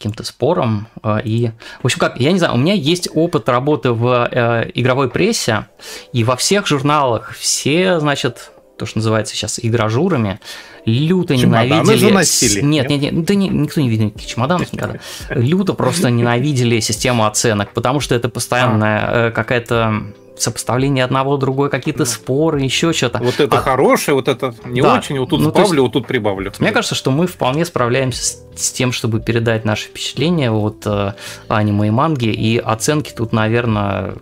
каким-то 0.00 0.24
спором. 0.24 0.88
Э, 1.02 1.18
и, 1.22 1.50
в 1.82 1.84
общем, 1.84 1.98
как, 1.98 2.18
я 2.18 2.32
не 2.32 2.38
знаю, 2.38 2.54
у 2.54 2.56
меня 2.56 2.72
есть 2.72 3.10
опыт 3.12 3.50
работы 3.50 3.92
в 3.92 4.28
э, 4.32 4.70
игровой 4.74 5.10
прессе, 5.10 5.66
и 6.14 6.24
во 6.24 6.36
всех 6.36 6.66
журналах 6.66 7.36
все, 7.38 8.00
значит, 8.00 8.50
то, 8.78 8.86
что 8.86 8.96
называется 8.96 9.36
сейчас 9.36 9.60
игражурами, 9.62 10.40
люто 10.86 11.36
Чемоданы 11.36 11.66
ненавидели... 11.66 12.10
Носили, 12.12 12.62
нет, 12.62 12.88
нет, 12.88 13.12
нет, 13.12 13.24
да 13.26 13.34
никто 13.34 13.82
не 13.82 13.90
видел 13.90 14.06
никаких 14.06 14.26
чемоданов 14.26 14.72
никогда. 14.72 15.00
Люто 15.28 15.74
просто 15.74 16.08
ненавидели 16.08 16.80
систему 16.80 17.26
оценок, 17.26 17.74
потому 17.74 18.00
что 18.00 18.14
это 18.14 18.30
постоянная 18.30 18.98
а. 19.00 19.28
Э, 19.28 19.30
какая-то 19.32 20.14
сопоставление 20.40 21.04
одного, 21.04 21.36
другой, 21.36 21.70
какие-то 21.70 22.00
да. 22.00 22.06
споры, 22.06 22.60
еще 22.60 22.92
что-то. 22.92 23.18
Вот 23.18 23.40
это 23.40 23.58
а... 23.58 23.60
хорошее, 23.60 24.14
вот 24.14 24.28
это 24.28 24.54
не 24.64 24.82
да. 24.82 24.96
очень, 24.96 25.18
вот 25.18 25.30
тут 25.30 25.40
ну, 25.40 25.50
сбавлю, 25.50 25.68
есть, 25.70 25.78
вот 25.78 25.92
тут 25.92 26.06
прибавлю. 26.06 26.52
Мне 26.58 26.72
кажется, 26.72 26.94
что 26.94 27.10
мы 27.10 27.26
вполне 27.26 27.64
справляемся 27.64 28.24
с, 28.24 28.44
с 28.56 28.72
тем, 28.72 28.92
чтобы 28.92 29.20
передать 29.20 29.64
наши 29.64 29.88
впечатления 29.88 30.50
от 30.50 30.82
э, 30.86 31.14
аниме 31.48 31.88
и 31.88 31.90
манги, 31.90 32.28
и 32.28 32.58
оценки 32.58 33.12
тут, 33.14 33.32
наверное, 33.32 34.14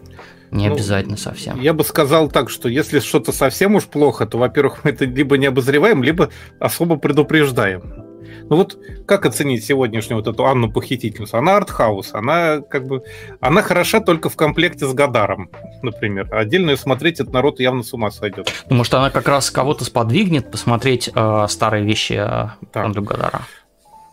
не 0.50 0.68
ну, 0.68 0.74
обязательно 0.74 1.16
совсем. 1.16 1.60
Я 1.60 1.72
бы 1.72 1.84
сказал 1.84 2.28
так, 2.28 2.50
что 2.50 2.68
если 2.68 3.00
что-то 3.00 3.32
совсем 3.32 3.74
уж 3.74 3.84
плохо, 3.84 4.26
то, 4.26 4.38
во-первых, 4.38 4.84
мы 4.84 4.90
это 4.90 5.04
либо 5.04 5.36
не 5.36 5.46
обозреваем, 5.46 6.02
либо 6.02 6.30
особо 6.58 6.96
предупреждаем. 6.96 8.07
Ну 8.48 8.56
вот 8.56 8.78
как 9.06 9.26
оценить 9.26 9.64
сегодняшнюю 9.64 10.22
вот 10.22 10.32
эту 10.32 10.46
Анну 10.46 10.72
Похитительницу? 10.72 11.36
Она 11.36 11.56
артхаус, 11.56 12.14
она 12.14 12.60
как 12.60 12.86
бы, 12.86 13.04
она 13.40 13.62
хороша 13.62 14.00
только 14.00 14.28
в 14.28 14.36
комплекте 14.36 14.86
с 14.86 14.94
Гадаром, 14.94 15.50
например. 15.82 16.34
Отдельно 16.34 16.70
ее 16.70 16.76
смотреть 16.76 17.20
этот 17.20 17.32
народ 17.32 17.60
явно 17.60 17.82
с 17.82 17.92
ума 17.92 18.10
сойдет. 18.10 18.50
Ну, 18.70 18.76
может, 18.76 18.94
она 18.94 19.10
как 19.10 19.28
раз 19.28 19.50
кого-то 19.50 19.84
сподвигнет 19.84 20.50
посмотреть 20.50 21.10
э, 21.14 21.46
старые 21.48 21.84
вещи 21.84 22.14
э, 22.14 22.48
Андрю 22.72 23.02
Гадара. 23.02 23.42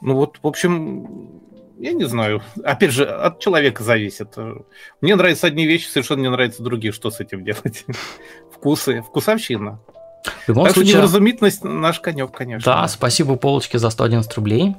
Ну 0.01 0.15
вот, 0.15 0.37
в 0.43 0.47
общем, 0.47 1.29
я 1.79 1.93
не 1.93 2.05
знаю. 2.05 2.41
Опять 2.63 2.91
же, 2.91 3.05
от 3.05 3.39
человека 3.39 3.83
зависит. 3.83 4.35
Мне 5.01 5.15
нравятся 5.15 5.47
одни 5.47 5.65
вещи, 5.65 5.87
совершенно 5.87 6.21
не 6.21 6.29
нравятся 6.29 6.63
другие. 6.63 6.91
Что 6.91 7.09
с 7.09 7.19
этим 7.19 7.43
делать? 7.43 7.85
Вкусы, 8.51 9.01
вкусовщина. 9.01 9.79
В 10.25 10.49
любом 10.49 10.65
так 10.65 10.75
случае... 10.75 10.95
невразумительность 10.95 11.63
наш 11.63 11.99
конек, 11.99 12.31
конечно. 12.31 12.71
Да, 12.71 12.87
спасибо 12.87 13.35
Полочке 13.35 13.79
за 13.79 13.89
111 13.89 14.33
рублей. 14.35 14.75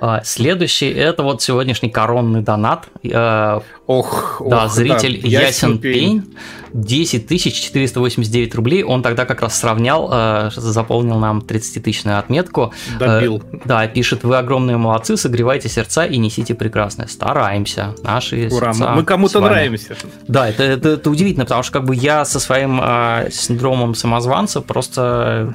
А, 0.00 0.22
следующий 0.22 0.90
это 0.90 1.22
вот 1.22 1.42
сегодняшний 1.42 1.90
коронный 1.90 2.40
донат. 2.40 2.88
Э, 3.02 3.60
ох, 3.86 4.40
да, 4.46 4.64
ох, 4.64 4.72
зритель 4.72 5.20
да, 5.22 5.28
Ясен 5.28 5.78
Пень. 5.78 6.34
10 6.72 7.28
489 7.28 8.54
рублей. 8.54 8.84
Он 8.84 9.02
тогда 9.02 9.24
как 9.24 9.42
раз 9.42 9.58
сравнял, 9.58 10.08
э, 10.12 10.50
заполнил 10.54 11.18
нам 11.18 11.40
30-тысячную 11.40 12.18
отметку. 12.18 12.72
Добил. 12.98 13.42
Э, 13.52 13.58
да, 13.64 13.86
пишет, 13.88 14.22
вы 14.22 14.36
огромные 14.36 14.76
молодцы, 14.76 15.16
согревайте 15.16 15.68
сердца 15.68 16.04
и 16.04 16.16
несите 16.18 16.54
прекрасное. 16.54 17.06
Стараемся. 17.06 17.94
Наши 18.02 18.48
Ура, 18.52 18.72
сердца 18.72 18.92
мы 18.94 19.02
кому-то 19.04 19.40
нравимся. 19.40 19.96
Да, 20.28 20.48
это, 20.48 20.62
это, 20.62 20.90
это 20.90 21.10
удивительно, 21.10 21.44
потому 21.44 21.62
что 21.62 21.72
как 21.72 21.84
бы 21.84 21.96
я 21.96 22.24
со 22.24 22.38
своим 22.38 22.80
э, 22.82 23.30
синдромом 23.32 23.94
самозванца 23.94 24.60
просто 24.60 25.54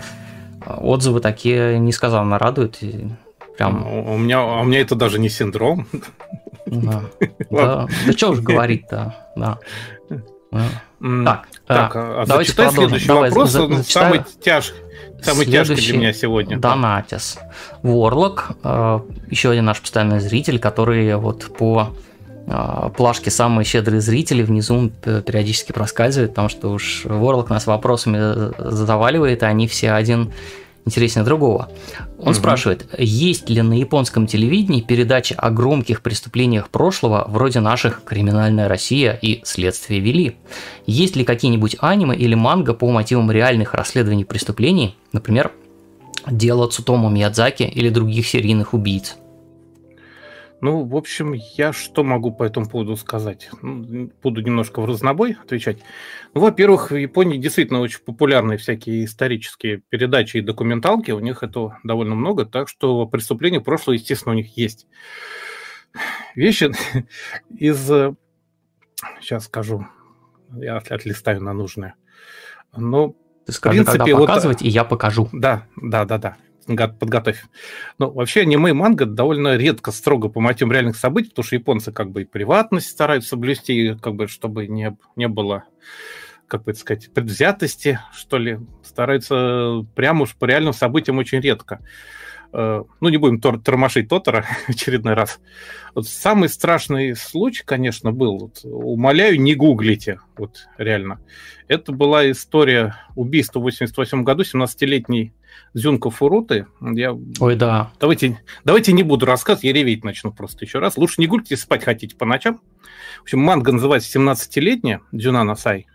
отзывы 0.65 1.19
такие 1.19 1.77
несказанно 1.79 2.37
радуют. 2.39 2.79
Прям... 3.57 3.85
У, 4.09 4.17
меня, 4.17 4.39
а 4.39 4.61
у 4.61 4.63
меня 4.63 4.81
это 4.81 4.95
даже 4.95 5.19
не 5.19 5.29
синдром. 5.29 5.87
Да, 6.65 7.03
да, 7.51 7.87
да 8.05 8.13
что 8.13 8.31
уж 8.31 8.39
говорить-то, 8.39 9.15
да. 9.35 9.59
Так, 10.99 11.47
так 11.67 11.91
а, 11.95 12.23
давайте 12.25 12.55
продолжим. 12.55 12.81
следующий 12.83 13.07
Давай, 13.07 13.29
вопрос, 13.29 13.49
за, 13.49 13.67
за, 13.67 13.83
самый 13.83 14.21
тяжкий. 14.41 14.77
Самый 15.21 15.45
тяжкий 15.45 15.75
для 15.75 15.97
меня 15.97 16.13
сегодня. 16.13 16.57
Донатис. 16.57 17.39
Ворлок, 17.81 18.51
э, 18.63 18.99
еще 19.29 19.49
один 19.49 19.65
наш 19.65 19.81
постоянный 19.81 20.21
зритель, 20.21 20.59
который 20.59 21.13
вот 21.17 21.57
по 21.57 21.89
э, 22.47 22.89
плашке 22.95 23.31
самые 23.31 23.65
щедрые 23.65 23.99
зрители 23.99 24.43
внизу 24.43 24.91
периодически 25.01 25.73
проскальзывает, 25.73 26.31
потому 26.31 26.47
что 26.47 26.69
уж 26.71 27.03
Ворлок 27.03 27.49
нас 27.49 27.67
вопросами 27.67 28.53
заваливает, 28.57 29.43
и 29.43 29.45
они 29.45 29.67
все 29.67 29.91
один 29.91 30.31
интереснее 30.85 31.25
другого. 31.25 31.69
Он 32.19 32.29
угу. 32.29 32.33
спрашивает, 32.33 32.87
есть 32.97 33.49
ли 33.49 33.61
на 33.61 33.73
японском 33.73 34.27
телевидении 34.27 34.81
передачи 34.81 35.33
о 35.37 35.49
громких 35.49 36.01
преступлениях 36.01 36.69
прошлого, 36.69 37.25
вроде 37.27 37.59
наших 37.59 38.03
«Криминальная 38.03 38.67
Россия» 38.67 39.13
и 39.21 39.41
«Следствие 39.43 39.99
вели»? 39.99 40.37
Есть 40.85 41.15
ли 41.15 41.23
какие-нибудь 41.23 41.77
аниме 41.79 42.15
или 42.15 42.35
манга 42.35 42.73
по 42.73 42.89
мотивам 42.89 43.31
реальных 43.31 43.73
расследований 43.73 44.25
преступлений, 44.25 44.95
например, 45.11 45.51
«Дело 46.29 46.67
Цутомо 46.67 47.09
Миядзаки» 47.09 47.63
или 47.63 47.89
других 47.89 48.27
серийных 48.27 48.73
убийц? 48.73 49.17
Ну, 50.63 50.85
в 50.85 50.95
общем, 50.95 51.33
я 51.33 51.73
что 51.73 52.05
могу 52.05 52.31
по 52.31 52.45
этому 52.45 52.69
поводу 52.69 52.95
сказать? 52.95 53.49
Ну, 53.61 54.09
буду 54.23 54.41
немножко 54.41 54.81
в 54.81 54.85
разнобой 54.85 55.33
отвечать. 55.33 55.79
Ну, 56.33 56.39
во-первых, 56.39 56.89
в 56.89 56.95
Японии 56.95 57.37
действительно 57.37 57.81
очень 57.81 57.99
популярны 57.99 58.55
всякие 58.55 59.03
исторические 59.03 59.79
передачи 59.89 60.37
и 60.37 60.41
документалки. 60.41 61.11
У 61.11 61.19
них 61.19 61.43
это 61.43 61.79
довольно 61.83 62.15
много, 62.15 62.45
так 62.45 62.69
что 62.69 63.05
преступления 63.07 63.59
прошлого, 63.59 63.95
естественно, 63.95 64.31
у 64.31 64.37
них 64.37 64.55
есть. 64.55 64.87
Вещи 66.33 66.71
из... 67.49 67.85
Сейчас 69.19 69.43
скажу. 69.47 69.85
Я 70.55 70.77
отлистаю 70.77 71.41
на 71.41 71.51
нужное. 71.51 71.95
Но, 72.73 73.17
Ты 73.45 73.51
скажи, 73.51 73.81
в 73.81 73.83
принципе, 73.83 74.11
когда 74.11 74.17
показывать, 74.17 74.61
вот... 74.61 74.65
и 74.65 74.69
я 74.69 74.85
покажу. 74.85 75.27
Да, 75.33 75.67
да, 75.75 76.05
да, 76.05 76.17
да 76.17 76.37
подготовь. 76.65 77.43
Но 77.99 78.09
вообще 78.09 78.41
аниме 78.41 78.71
и 78.71 78.73
манга 78.73 79.05
довольно 79.05 79.55
редко 79.55 79.91
строго 79.91 80.29
по 80.29 80.39
мотивам 80.39 80.71
реальных 80.71 80.95
событий, 80.95 81.29
потому 81.29 81.45
что 81.45 81.55
японцы 81.55 81.91
как 81.91 82.11
бы 82.11 82.21
и 82.21 82.25
приватность 82.25 82.89
стараются 82.89 83.29
соблюсти, 83.29 83.95
как 84.01 84.15
бы 84.15 84.27
чтобы 84.27 84.67
не, 84.67 84.95
не 85.15 85.27
было, 85.27 85.65
как 86.47 86.63
бы 86.63 86.73
сказать, 86.73 87.11
предвзятости, 87.13 87.99
что 88.13 88.37
ли. 88.37 88.59
Стараются 88.83 89.85
прямо 89.95 90.23
уж 90.23 90.35
по 90.35 90.45
реальным 90.45 90.73
событиям 90.73 91.17
очень 91.17 91.39
редко. 91.39 91.79
Э, 92.53 92.83
ну, 93.01 93.09
не 93.09 93.17
будем 93.17 93.41
тор 93.41 93.59
тормошить 93.59 94.07
Тотора 94.07 94.45
очередной 94.67 95.15
раз. 95.15 95.39
Вот 95.95 96.07
самый 96.07 96.49
страшный 96.49 97.15
случай, 97.15 97.63
конечно, 97.65 98.11
был. 98.11 98.37
Вот, 98.37 98.59
умоляю, 98.63 99.41
не 99.41 99.55
гуглите. 99.55 100.19
Вот 100.37 100.67
реально. 100.77 101.19
Это 101.67 101.91
была 101.91 102.29
история 102.29 102.95
убийства 103.15 103.59
в 103.59 103.63
88 103.63 104.23
году 104.23 104.43
17-летней 104.43 105.33
Зюнка 105.73 106.09
Фуруты. 106.09 106.67
Я... 106.81 107.17
Ой, 107.39 107.55
да. 107.55 107.91
Давайте, 107.99 108.39
давайте 108.63 108.93
не 108.93 109.03
буду 109.03 109.25
рассказывать, 109.25 109.63
я 109.63 109.73
реветь 109.73 110.03
начну 110.03 110.31
просто 110.31 110.65
еще 110.65 110.79
раз. 110.79 110.97
Лучше 110.97 111.15
не 111.19 111.27
гуглите, 111.27 111.57
спать 111.57 111.83
хотите 111.83 112.15
по 112.15 112.25
ночам. 112.25 112.61
В 113.19 113.23
общем, 113.23 113.39
манга 113.39 113.71
называется 113.71 114.19
«17-летняя» 114.19 115.01
Дзюна 115.11 115.43
Насай. 115.43 115.87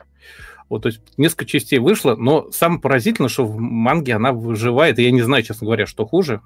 Вот, 0.68 0.82
то 0.82 0.88
есть 0.88 1.00
несколько 1.16 1.46
частей 1.46 1.78
вышло, 1.78 2.14
но 2.14 2.50
самое 2.50 2.80
поразительное, 2.80 3.30
что 3.30 3.44
в 3.44 3.58
манге 3.58 4.14
она 4.14 4.32
выживает, 4.32 4.98
и 4.98 5.02
я 5.02 5.10
не 5.10 5.22
знаю, 5.22 5.42
честно 5.42 5.64
говоря, 5.64 5.86
что 5.86 6.06
хуже. 6.06 6.42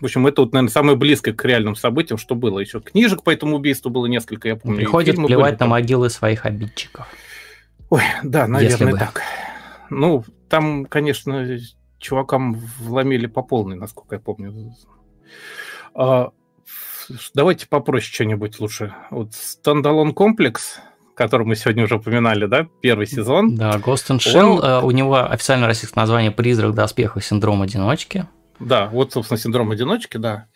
В 0.00 0.04
общем, 0.04 0.26
это 0.26 0.42
вот, 0.42 0.52
наверное, 0.52 0.70
самое 0.70 0.96
близкое 0.96 1.32
к 1.32 1.44
реальным 1.44 1.74
событиям, 1.74 2.18
что 2.18 2.34
было. 2.34 2.60
Еще 2.60 2.80
книжек 2.80 3.22
по 3.24 3.30
этому 3.30 3.56
убийству 3.56 3.90
было 3.90 4.06
несколько, 4.06 4.48
я 4.48 4.56
помню. 4.56 4.78
Приходит 4.78 5.16
плевать 5.16 5.54
были, 5.54 5.60
на 5.60 5.66
могилы 5.66 6.08
своих 6.08 6.46
обидчиков. 6.46 7.06
Ой, 7.90 8.02
да, 8.22 8.46
наверное, 8.46 8.94
так. 8.94 9.22
Ну, 9.90 10.24
там, 10.48 10.86
конечно, 10.86 11.58
чувакам 11.98 12.54
вломили 12.78 13.26
по 13.26 13.42
полной, 13.42 13.76
насколько 13.76 14.16
я 14.16 14.20
помню. 14.20 14.74
А, 15.94 16.30
давайте 17.34 17.66
попроще 17.66 18.12
что-нибудь 18.12 18.60
лучше. 18.60 18.94
Вот 19.10 19.34
стендалон 19.34 20.14
комплекс, 20.14 20.80
который 21.14 21.46
мы 21.46 21.56
сегодня 21.56 21.84
уже 21.84 21.96
упоминали, 21.96 22.46
да, 22.46 22.68
первый 22.80 23.06
сезон. 23.06 23.56
Да, 23.56 23.76
Ghost 23.76 24.10
in 24.10 24.18
Shell, 24.18 24.58
Он... 24.58 24.64
Э, 24.64 24.80
у 24.82 24.90
него 24.90 25.16
официальное 25.16 25.66
российское 25.66 26.00
название 26.00 26.30
«Призрак 26.30 26.74
доспеха. 26.74 27.20
Синдром 27.20 27.62
одиночки». 27.62 28.26
Да, 28.60 28.86
вот, 28.88 29.12
собственно, 29.12 29.38
синдром 29.38 29.70
одиночки, 29.70 30.16
да. 30.16 30.46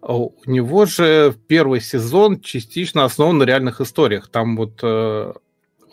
У 0.00 0.32
него 0.46 0.86
же 0.86 1.34
первый 1.48 1.80
сезон 1.80 2.40
частично 2.40 3.04
основан 3.04 3.38
на 3.38 3.44
реальных 3.44 3.80
историях. 3.80 4.28
Там 4.28 4.56
вот, 4.56 4.78
э, 4.82 5.32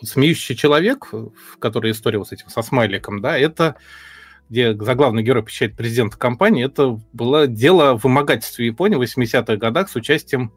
смеющий 0.02 0.54
человек, 0.54 1.12
в 1.12 1.58
которой 1.58 1.92
история 1.92 2.18
вот 2.18 2.28
с 2.28 2.32
этим, 2.32 2.48
со 2.48 2.62
смайликом, 2.62 3.20
да, 3.20 3.38
это 3.38 3.76
где 4.52 4.76
заглавный 4.76 5.22
герой 5.22 5.42
посещает 5.42 5.74
президента 5.74 6.18
компании, 6.18 6.66
это 6.66 7.00
было 7.14 7.46
дело 7.46 7.94
вымогательства 7.94 8.60
Японии 8.60 8.96
в 8.96 9.00
80-х 9.00 9.56
годах 9.56 9.88
с 9.88 9.96
участием 9.96 10.52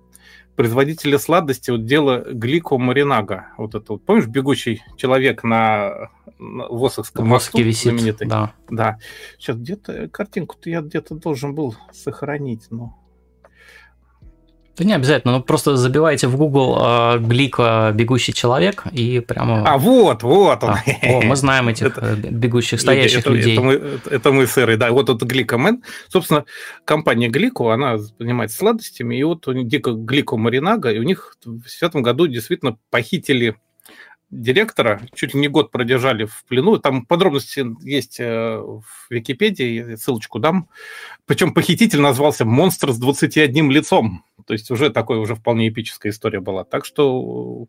производителя 0.58 1.18
сладости, 1.18 1.72
вот 1.72 1.86
дело 1.86 2.26
Глико 2.30 2.78
Маринага. 2.78 3.48
Вот 3.58 3.74
это 3.74 3.94
вот, 3.94 4.04
помнишь, 4.04 4.28
бегущий 4.28 4.84
человек 4.98 5.46
на, 5.46 6.10
на 6.40 6.68
Восокском 6.68 7.26
мосту 7.26 7.58
висит, 7.62 7.94
знаменитый? 7.94 8.28
Да. 8.28 8.54
да. 8.70 8.98
Сейчас 9.38 9.56
где-то 9.56 10.10
картинку-то 10.10 10.70
я 10.70 10.82
где-то 10.82 11.16
должен 11.16 11.56
был 11.56 11.74
сохранить, 11.94 12.68
но 12.72 12.98
да 14.78 14.84
не 14.84 14.94
обязательно, 14.94 15.38
ну 15.38 15.44
просто 15.44 15.78
забивайте 15.78 16.28
в 16.28 16.36
Google 16.36 16.78
э, 16.80 17.20
Глика 17.20 17.92
«Бегущий 17.94 18.34
человек» 18.34 18.84
и 18.92 19.22
прямо... 19.22 19.64
А, 19.66 19.78
вот, 19.78 20.24
вот 20.24 20.64
он. 20.64 20.70
А, 20.70 20.84
о, 21.02 21.22
мы 21.22 21.36
знаем 21.36 21.70
этих 21.70 21.88
это, 21.88 22.02
э, 22.02 22.16
бегущих, 22.16 22.82
стоящих 22.82 23.20
это, 23.20 23.30
людей. 23.30 23.54
Это 23.54 23.62
мы, 23.62 23.74
это 24.12 24.32
мы 24.32 24.48
сыры, 24.48 24.76
да. 24.76 24.92
Вот 24.92 25.10
это 25.10 25.26
Гликомен. 25.26 25.84
Собственно, 26.10 26.46
компания 26.84 27.30
Глико, 27.30 27.72
она 27.72 27.98
занимается 27.98 28.58
сладостями, 28.58 29.16
и 29.16 29.24
вот 29.24 29.48
у 29.48 29.54
них 29.54 29.68
Дико 29.68 29.92
Глико 29.92 30.36
Маринага, 30.36 30.92
и 30.92 31.00
у 31.00 31.04
них 31.04 31.38
в 31.46 31.52
2010 31.52 31.96
году 31.96 32.28
действительно 32.28 32.78
похитили 32.90 33.56
директора, 34.30 35.02
чуть 35.14 35.34
ли 35.34 35.40
не 35.40 35.48
год 35.48 35.72
продержали 35.72 36.26
в 36.26 36.44
плену. 36.46 36.78
Там 36.78 37.06
подробности 37.06 37.66
есть 37.82 38.20
э, 38.20 38.58
в 38.58 38.84
Википедии, 39.10 39.96
ссылочку 39.96 40.40
дам. 40.40 40.70
Причем 41.26 41.54
похититель 41.54 42.02
назвался 42.02 42.46
«Монстр 42.46 42.92
с 42.92 42.98
21 42.98 43.72
лицом». 43.72 44.24
То 44.46 44.54
есть 44.54 44.70
уже 44.72 44.90
такой 44.90 45.18
уже 45.18 45.36
вполне 45.36 45.70
эпическая 45.70 46.12
история 46.12 46.40
была. 46.40 46.64
Так 46.64 46.86
что 46.86 47.68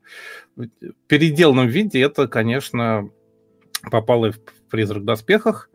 в 0.56 0.68
переделанном 1.06 1.68
виде 1.68 2.00
это, 2.00 2.28
конечно, 2.28 3.10
попало 3.90 4.32
в 4.32 4.38
«Призрак 4.70 5.02
в 5.02 5.06
доспехах». 5.06 5.70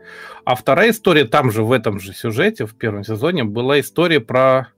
А 0.45 0.55
вторая 0.55 0.91
история 0.91 1.25
там 1.25 1.51
же, 1.51 1.63
в 1.63 1.71
этом 1.71 1.99
же 1.99 2.13
сюжете, 2.13 2.65
в 2.65 2.75
первом 2.75 3.03
сезоне, 3.03 3.43
была 3.43 3.79
история 3.79 4.19
про 4.19 4.69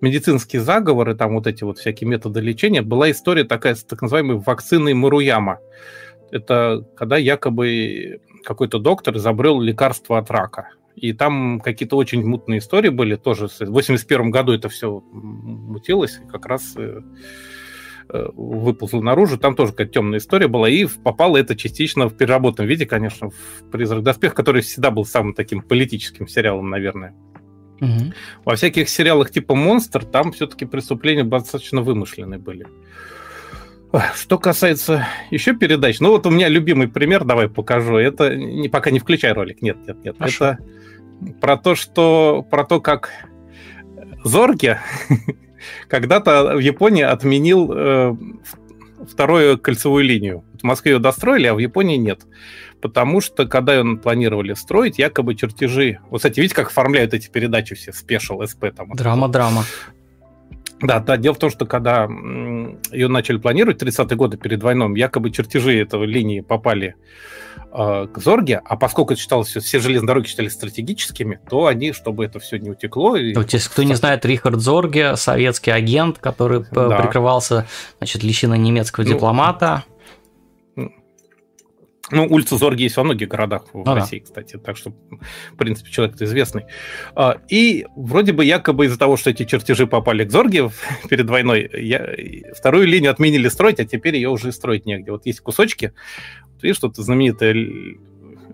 медицинские 0.00 0.62
заговоры, 0.62 1.14
там 1.14 1.34
вот 1.34 1.46
эти 1.46 1.64
вот 1.64 1.78
всякие 1.78 2.08
методы 2.08 2.40
лечения, 2.40 2.82
была 2.82 3.10
история 3.10 3.44
такая 3.44 3.74
с 3.74 3.84
так 3.84 4.02
называемой 4.02 4.38
вакциной 4.38 4.94
Маруяма. 4.94 5.58
Это 6.30 6.86
когда 6.96 7.16
якобы 7.16 8.20
какой-то 8.44 8.78
доктор 8.78 9.16
изобрел 9.16 9.60
лекарство 9.60 10.18
от 10.18 10.30
рака. 10.30 10.68
И 10.96 11.12
там 11.12 11.60
какие-то 11.60 11.96
очень 11.96 12.24
мутные 12.24 12.58
истории 12.58 12.88
были 12.88 13.16
тоже. 13.16 13.48
В 13.48 13.70
81 13.70 14.30
году 14.30 14.52
это 14.52 14.68
все 14.68 15.02
мутилось, 15.12 16.20
и 16.24 16.30
как 16.30 16.46
раз 16.46 16.74
э, 16.76 17.00
э, 18.08 18.28
выползло 18.34 19.00
наружу. 19.00 19.36
Там 19.36 19.56
тоже 19.56 19.72
какая-то 19.72 19.92
темная 19.92 20.18
история 20.18 20.46
была, 20.46 20.68
и 20.68 20.86
попало 20.86 21.36
это 21.36 21.56
частично 21.56 22.08
в 22.08 22.16
переработанном 22.16 22.68
виде, 22.68 22.86
конечно, 22.86 23.30
в 23.30 23.70
«Призрак 23.72 24.02
доспех», 24.02 24.34
который 24.34 24.62
всегда 24.62 24.90
был 24.90 25.04
самым 25.04 25.34
таким 25.34 25.62
политическим 25.62 26.28
сериалом, 26.28 26.70
наверное. 26.70 27.14
Угу. 27.80 28.12
Во 28.44 28.54
всяких 28.54 28.88
сериалах 28.88 29.30
типа 29.30 29.56
«Монстр» 29.56 30.04
там 30.04 30.30
все-таки 30.30 30.64
преступления 30.64 31.24
достаточно 31.24 31.82
вымышленные 31.82 32.38
были. 32.38 32.66
Что 34.16 34.38
касается 34.38 35.06
еще 35.30 35.54
передач, 35.54 36.00
ну 36.00 36.10
вот 36.10 36.26
у 36.26 36.30
меня 36.30 36.48
любимый 36.48 36.88
пример, 36.88 37.24
давай 37.24 37.48
покажу. 37.48 37.96
Это 37.96 38.34
не, 38.34 38.68
пока 38.68 38.90
не 38.90 38.98
включай 38.98 39.32
ролик, 39.32 39.62
нет, 39.62 39.76
нет, 39.86 40.04
нет. 40.04 40.16
Хорошо. 40.18 40.44
Это 40.44 40.58
про 41.40 41.56
то, 41.56 41.74
что 41.74 42.46
про 42.50 42.64
то, 42.64 42.80
как 42.80 43.10
Зорги 44.24 44.78
когда-то 45.88 46.54
в 46.56 46.58
Японии 46.58 47.02
отменил 47.02 47.72
э, 47.72 48.16
вторую 49.08 49.58
кольцевую 49.58 50.04
линию. 50.04 50.44
В 50.60 50.64
Москве 50.64 50.92
ее 50.92 50.98
достроили, 50.98 51.46
а 51.46 51.54
в 51.54 51.58
Японии 51.58 51.96
нет 51.96 52.26
потому 52.84 53.22
что, 53.22 53.46
когда 53.46 53.74
ее 53.74 53.96
планировали 53.96 54.52
строить, 54.52 54.98
якобы 54.98 55.34
чертежи... 55.36 56.00
Вот, 56.10 56.18
кстати, 56.18 56.38
видите, 56.38 56.54
как 56.54 56.66
оформляют 56.66 57.14
эти 57.14 57.30
передачи 57.30 57.74
все, 57.74 57.94
спешл, 57.94 58.42
СП 58.44 58.66
там. 58.76 58.90
Драма-драма. 58.90 59.64
Да, 60.80 61.00
да, 61.00 61.16
дело 61.16 61.34
в 61.34 61.38
том, 61.38 61.50
что 61.50 61.66
когда 61.66 62.08
ее 62.90 63.08
начали 63.08 63.38
планировать, 63.38 63.82
30-е 63.82 64.16
годы 64.16 64.36
перед 64.36 64.62
войной, 64.62 64.98
якобы 64.98 65.30
чертежи 65.30 65.78
этого 65.80 66.04
линии 66.04 66.40
попали 66.40 66.96
э, 67.72 68.06
к 68.12 68.18
Зорге, 68.18 68.60
а 68.64 68.76
поскольку 68.76 69.12
это 69.12 69.22
считалось, 69.22 69.48
все, 69.48 69.60
все 69.60 69.78
железные 69.78 70.08
дороги 70.08 70.26
считались 70.26 70.52
стратегическими, 70.52 71.40
то 71.48 71.66
они, 71.66 71.92
чтобы 71.92 72.24
это 72.24 72.38
все 72.38 72.58
не 72.58 72.70
утекло... 72.70 73.16
И... 73.16 73.34
Вот, 73.34 73.52
если 73.52 73.70
кто 73.70 73.82
не 73.82 73.94
знает, 73.94 74.24
Рихард 74.26 74.60
Зорге, 74.60 75.16
советский 75.16 75.70
агент, 75.70 76.18
который 76.18 76.64
да. 76.70 77.00
прикрывался, 77.00 77.66
значит, 77.98 78.22
личиной 78.22 78.58
немецкого 78.58 79.04
ну, 79.04 79.14
дипломата, 79.14 79.84
ну, 82.14 82.26
улица 82.26 82.56
Зорги 82.56 82.84
есть 82.84 82.96
во 82.96 83.04
многих 83.04 83.28
городах 83.28 83.64
в 83.72 83.88
а, 83.88 83.94
России, 83.94 84.20
кстати, 84.20 84.56
так 84.56 84.76
что, 84.76 84.90
в 84.90 85.56
принципе, 85.56 85.90
человек 85.90 86.20
известный. 86.20 86.64
А, 87.14 87.38
и 87.48 87.86
вроде 87.96 88.32
бы 88.32 88.44
якобы 88.44 88.86
из-за 88.86 88.98
того, 88.98 89.16
что 89.16 89.30
эти 89.30 89.44
чертежи 89.44 89.86
попали 89.86 90.24
к 90.24 90.30
Зорге 90.30 90.70
перед 91.08 91.28
войной, 91.28 91.68
я, 91.72 92.06
вторую 92.54 92.86
линию 92.86 93.10
отменили 93.10 93.48
строить, 93.48 93.80
а 93.80 93.84
теперь 93.84 94.16
ее 94.16 94.28
уже 94.28 94.52
строить 94.52 94.86
негде. 94.86 95.10
Вот 95.10 95.26
есть 95.26 95.40
кусочки, 95.40 95.92
видишь, 96.62 96.76
что 96.76 96.88
это 96.88 97.02
знаменитая 97.02 97.54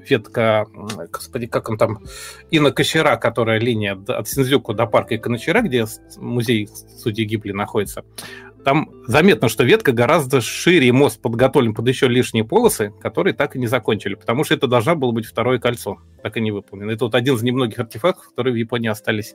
ветка, 0.08 0.66
господи, 1.12 1.47
как 1.47 1.68
он 1.68 1.78
там, 1.78 1.98
Инна 2.50 2.72
Кочера, 2.72 3.16
которая 3.16 3.60
линия 3.60 3.98
от 4.08 4.28
Синзюку 4.28 4.74
до 4.74 4.86
парка 4.86 5.16
Иконочера, 5.16 5.60
где 5.60 5.86
музей 6.16 6.68
судьи 6.98 7.24
Гибли 7.24 7.52
находится, 7.52 8.05
там 8.64 8.90
заметно, 9.06 9.48
что 9.48 9.64
ветка 9.64 9.92
гораздо 9.92 10.40
шире, 10.40 10.89
и 10.89 10.92
мост 10.92 11.20
подготовлен 11.20 11.74
под 11.74 11.89
еще 11.89 12.08
лишние 12.08 12.44
полосы, 12.44 12.92
которые 13.00 13.34
так 13.34 13.56
и 13.56 13.58
не 13.58 13.66
закончили, 13.66 14.14
потому 14.14 14.44
что 14.44 14.55
это 14.55 14.66
должно 14.66 14.97
было 14.97 15.12
быть 15.12 15.26
второе 15.26 15.58
кольцо, 15.58 15.98
так 16.22 16.36
и 16.36 16.40
не 16.40 16.50
выполнено. 16.50 16.90
Это 16.90 17.05
вот 17.05 17.14
один 17.14 17.36
из 17.36 17.42
немногих 17.42 17.78
артефактов, 17.78 18.28
которые 18.28 18.52
в 18.52 18.56
Японии 18.56 18.89
остались 18.89 19.34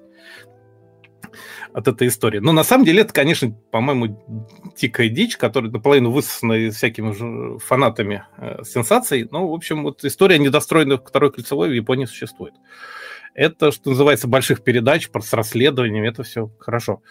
от 1.74 1.88
этой 1.88 2.08
истории. 2.08 2.40
Но 2.40 2.52
на 2.52 2.64
самом 2.64 2.86
деле 2.86 3.02
это, 3.02 3.14
конечно, 3.14 3.52
по-моему, 3.72 4.46
дикая 4.78 5.10
дичь, 5.10 5.38
которая 5.38 5.72
наполовину 5.72 6.12
высосана 6.12 6.72
всякими 6.72 7.58
фанатами 7.60 8.26
э, 8.38 8.64
сенсаций. 8.64 9.28
Но, 9.30 9.50
в 9.50 9.54
общем, 9.54 9.84
вот 9.84 10.04
история 10.06 10.38
недостроенной 10.38 10.98
второй 10.98 11.32
кольцевой 11.32 11.70
в 11.70 11.74
Японии 11.74 12.06
существует. 12.06 12.54
Это, 13.34 13.72
что 13.72 13.90
называется, 13.90 14.28
больших 14.28 14.64
передач 14.64 15.10
с 15.14 15.34
расследованием, 15.34 16.06
это 16.06 16.24
все 16.24 16.50
хорошо. 16.60 17.02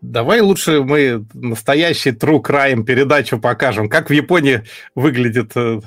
Давай 0.00 0.40
лучше 0.40 0.82
мы 0.82 1.24
настоящий 1.32 2.10
True 2.10 2.42
Crime 2.42 2.84
передачу 2.84 3.38
покажем. 3.40 3.88
Как 3.88 4.10
в 4.10 4.12
Японии 4.12 4.62
выглядит 4.94 5.52
э, 5.56 5.80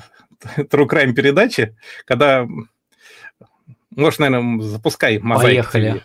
True 0.57 0.87
Crime 0.87 1.13
передачи, 1.13 1.75
когда... 2.05 2.47
Может, 3.95 4.19
наверное, 4.19 4.61
запускай 4.61 5.19
мозаику. 5.19 5.71
Поехали. 5.71 6.03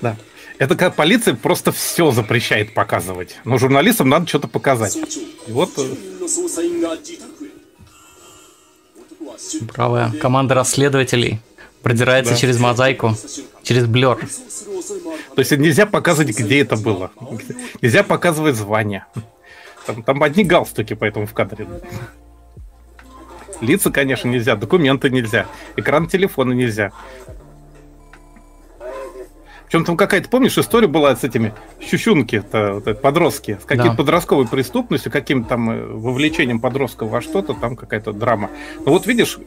Да. 0.00 0.16
Это 0.58 0.74
как 0.74 0.96
полиция 0.96 1.34
просто 1.34 1.70
все 1.70 2.10
запрещает 2.10 2.74
показывать. 2.74 3.36
Но 3.44 3.58
журналистам 3.58 4.08
надо 4.08 4.26
что-то 4.26 4.48
показать. 4.48 4.96
И 5.46 5.52
вот... 5.52 5.70
Э, 5.78 5.94
Бравая 9.60 10.10
команда 10.12 10.54
расследователей 10.54 11.40
продирается 11.82 12.32
да. 12.32 12.38
через 12.38 12.58
мозаику, 12.58 13.14
через 13.62 13.86
блер. 13.86 14.18
То 15.34 15.40
есть 15.40 15.52
нельзя 15.52 15.86
показывать, 15.86 16.36
где 16.36 16.60
это 16.60 16.76
было. 16.76 17.10
Нельзя 17.82 18.02
показывать 18.02 18.56
звание. 18.56 19.06
Там, 19.86 20.02
там 20.02 20.22
одни 20.22 20.44
галстуки 20.44 20.94
поэтому 20.94 21.26
в 21.26 21.32
кадре. 21.32 21.66
Лица, 23.60 23.90
конечно, 23.90 24.28
нельзя, 24.28 24.56
документы 24.56 25.08
нельзя, 25.10 25.46
экран 25.76 26.08
телефона 26.08 26.52
нельзя. 26.52 26.92
Причем 29.66 29.84
там 29.84 29.96
какая-то, 29.96 30.28
помнишь, 30.28 30.56
история 30.58 30.86
была 30.86 31.16
с 31.16 31.24
этими 31.24 31.52
щущунки, 31.80 32.42
вот, 32.52 33.00
подростки, 33.02 33.58
с 33.60 33.64
какой-то 33.64 33.90
да. 33.90 33.96
подростковой 33.96 34.46
преступностью, 34.46 35.10
каким-то 35.10 35.48
там 35.48 35.70
э, 35.70 35.86
вовлечением 35.86 36.60
подростков 36.60 37.10
во 37.10 37.20
что-то, 37.20 37.54
там 37.54 37.74
какая-то 37.74 38.12
драма. 38.12 38.50
Ну 38.84 38.92
вот 38.92 39.06
видишь, 39.06 39.38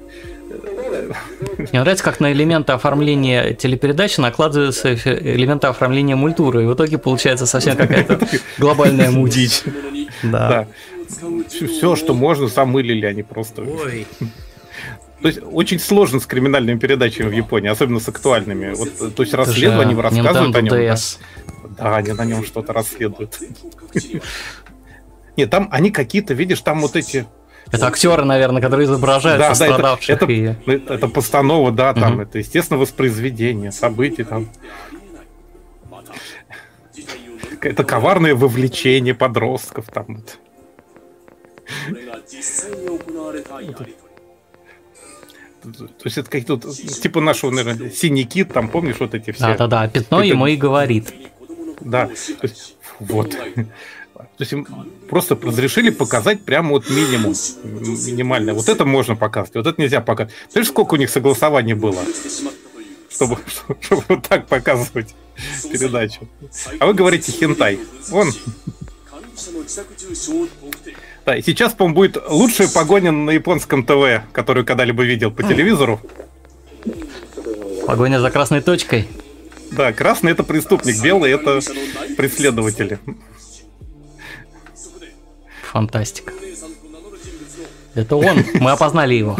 мне 1.58 1.82
нравится, 1.82 2.04
как 2.04 2.20
на 2.20 2.32
элементы 2.32 2.74
оформления 2.74 3.54
телепередачи 3.54 4.20
накладываются 4.20 4.94
элементы 4.94 5.68
оформления 5.68 6.16
мультуры, 6.16 6.64
и 6.64 6.66
в 6.66 6.74
итоге 6.74 6.98
получается 6.98 7.46
совсем 7.46 7.76
какая-то 7.76 8.20
глобальная 8.58 9.12
мудить. 9.12 9.64
Да. 10.24 10.68
Все, 11.48 11.96
что 11.96 12.14
можно, 12.14 12.48
замылили 12.48 13.06
они 13.06 13.24
просто. 13.24 13.64
Ой. 13.64 14.08
То 15.22 15.28
есть 15.28 15.40
очень 15.52 15.80
сложно 15.80 16.20
с 16.20 16.26
криминальными 16.26 16.80
передачами 16.80 17.28
в 17.28 17.34
Японии, 17.34 17.70
особенно 17.70 18.00
с 18.00 18.08
актуальными. 18.08 18.74
Вот, 18.74 19.16
то 19.16 19.24
есть 19.24 19.34
расследование 19.34 20.00
рассказывают 20.00 20.56
о 20.56 20.62
нем. 20.62 20.72
Да? 20.72 20.96
да, 21.78 21.98
они 21.98 22.14
на 22.14 22.26
нем 22.26 22.46
что-то 22.46 22.74
расследуют. 22.74 23.38
Нет, 25.36 25.50
там 25.50 25.68
они 25.72 25.92
какие-то, 25.92 26.34
видишь, 26.34 26.62
там 26.62 26.82
вот 26.82 26.96
эти 26.96 27.26
это 27.72 27.88
актеры, 27.88 28.26
наверное, 28.26 28.62
которые 28.62 28.86
изображают 28.86 29.40
да, 29.40 29.50
пострадавших. 29.50 30.20
Да, 30.20 30.26
это, 30.26 30.32
и... 30.32 30.56
это, 30.66 30.94
это 30.94 31.08
постанова, 31.08 31.72
да, 31.72 31.94
там, 31.94 32.14
угу. 32.14 32.22
это, 32.24 32.40
естественно, 32.40 32.80
воспроизведение 32.80 33.72
событий, 33.72 34.24
там. 34.24 34.50
Это 37.62 37.84
коварное 37.84 38.36
вовлечение 38.36 39.14
подростков, 39.14 39.88
там. 39.88 40.24
Вот. 45.64 45.98
То 45.98 46.06
есть 46.06 46.18
это 46.18 46.30
какие-то 46.30 46.58
типа 46.58 47.20
нашего, 47.20 47.52
наверное, 47.52 47.90
синяки, 47.90 48.44
там, 48.46 48.70
помнишь, 48.70 48.96
вот 49.00 49.14
эти 49.14 49.32
все. 49.32 49.44
Да-да-да, 49.44 49.88
пятно 49.90 50.20
это... 50.20 50.28
ему 50.28 50.48
и 50.48 50.56
говорит. 50.56 51.14
Да, 51.82 52.10
вот. 53.00 53.38
То 54.20 54.42
есть 54.42 54.52
им 54.52 54.68
просто 55.10 55.38
разрешили 55.42 55.92
показать 55.92 56.44
прямо 56.44 56.72
вот 56.72 56.90
минимум, 56.90 57.34
минимальное. 57.64 58.54
Вот 58.54 58.68
это 58.68 58.84
можно 58.84 59.16
показывать, 59.16 59.56
вот 59.56 59.68
это 59.68 59.82
нельзя 59.82 60.02
показывать. 60.02 60.36
Знаешь, 60.52 60.68
сколько 60.68 60.96
у 60.96 60.98
них 60.98 61.10
согласований 61.10 61.74
было, 61.74 62.02
чтобы, 63.10 63.38
чтобы 63.82 64.04
вот 64.10 64.28
так 64.28 64.48
показывать 64.48 65.16
передачу? 65.72 66.28
А 66.80 66.88
вы 66.88 66.94
говорите 66.94 67.32
хентай. 67.32 67.80
Вон. 68.10 68.34
Да, 71.26 71.38
и 71.38 71.42
сейчас, 71.42 71.74
по-моему, 71.74 71.96
будет 71.96 72.18
лучшая 72.30 72.68
погоня 72.68 73.14
на 73.14 73.32
японском 73.32 73.86
ТВ, 73.86 74.22
которую 74.34 74.66
когда-либо 74.66 75.04
видел 75.04 75.32
по 75.32 75.44
телевизору. 75.44 76.02
Погоня 77.88 78.20
за 78.20 78.32
красной 78.32 78.60
точкой. 78.60 79.08
Да, 79.72 79.94
красный 79.94 80.34
это 80.34 80.44
преступник, 80.44 81.02
белый 81.02 81.32
это 81.32 81.62
преследователи. 82.18 83.00
Фантастика. 85.72 86.34
Это 87.94 88.16
он, 88.16 88.44
мы 88.56 88.72
опознали 88.72 89.14
его. 89.14 89.38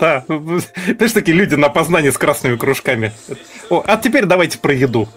Да, 0.00 0.24
знаешь, 0.26 1.12
такие 1.12 1.36
люди 1.36 1.54
на 1.54 1.68
опознание 1.68 2.12
с 2.12 2.18
красными 2.18 2.56
кружками. 2.56 3.12
О, 3.70 3.82
а 3.86 3.96
теперь 3.96 4.26
давайте 4.26 4.58
про 4.58 4.74
еду. 4.74 5.08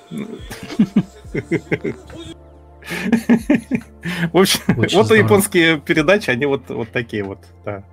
В 4.34 4.38
общем, 4.38 4.60
Очень 4.68 4.98
вот 4.98 5.06
здорово. 5.06 5.24
японские 5.24 5.80
передачи, 5.80 6.30
они 6.30 6.46
вот, 6.46 6.70
вот 6.70 6.90
такие 6.90 7.24
вот. 7.24 7.40
Да. 7.64 7.84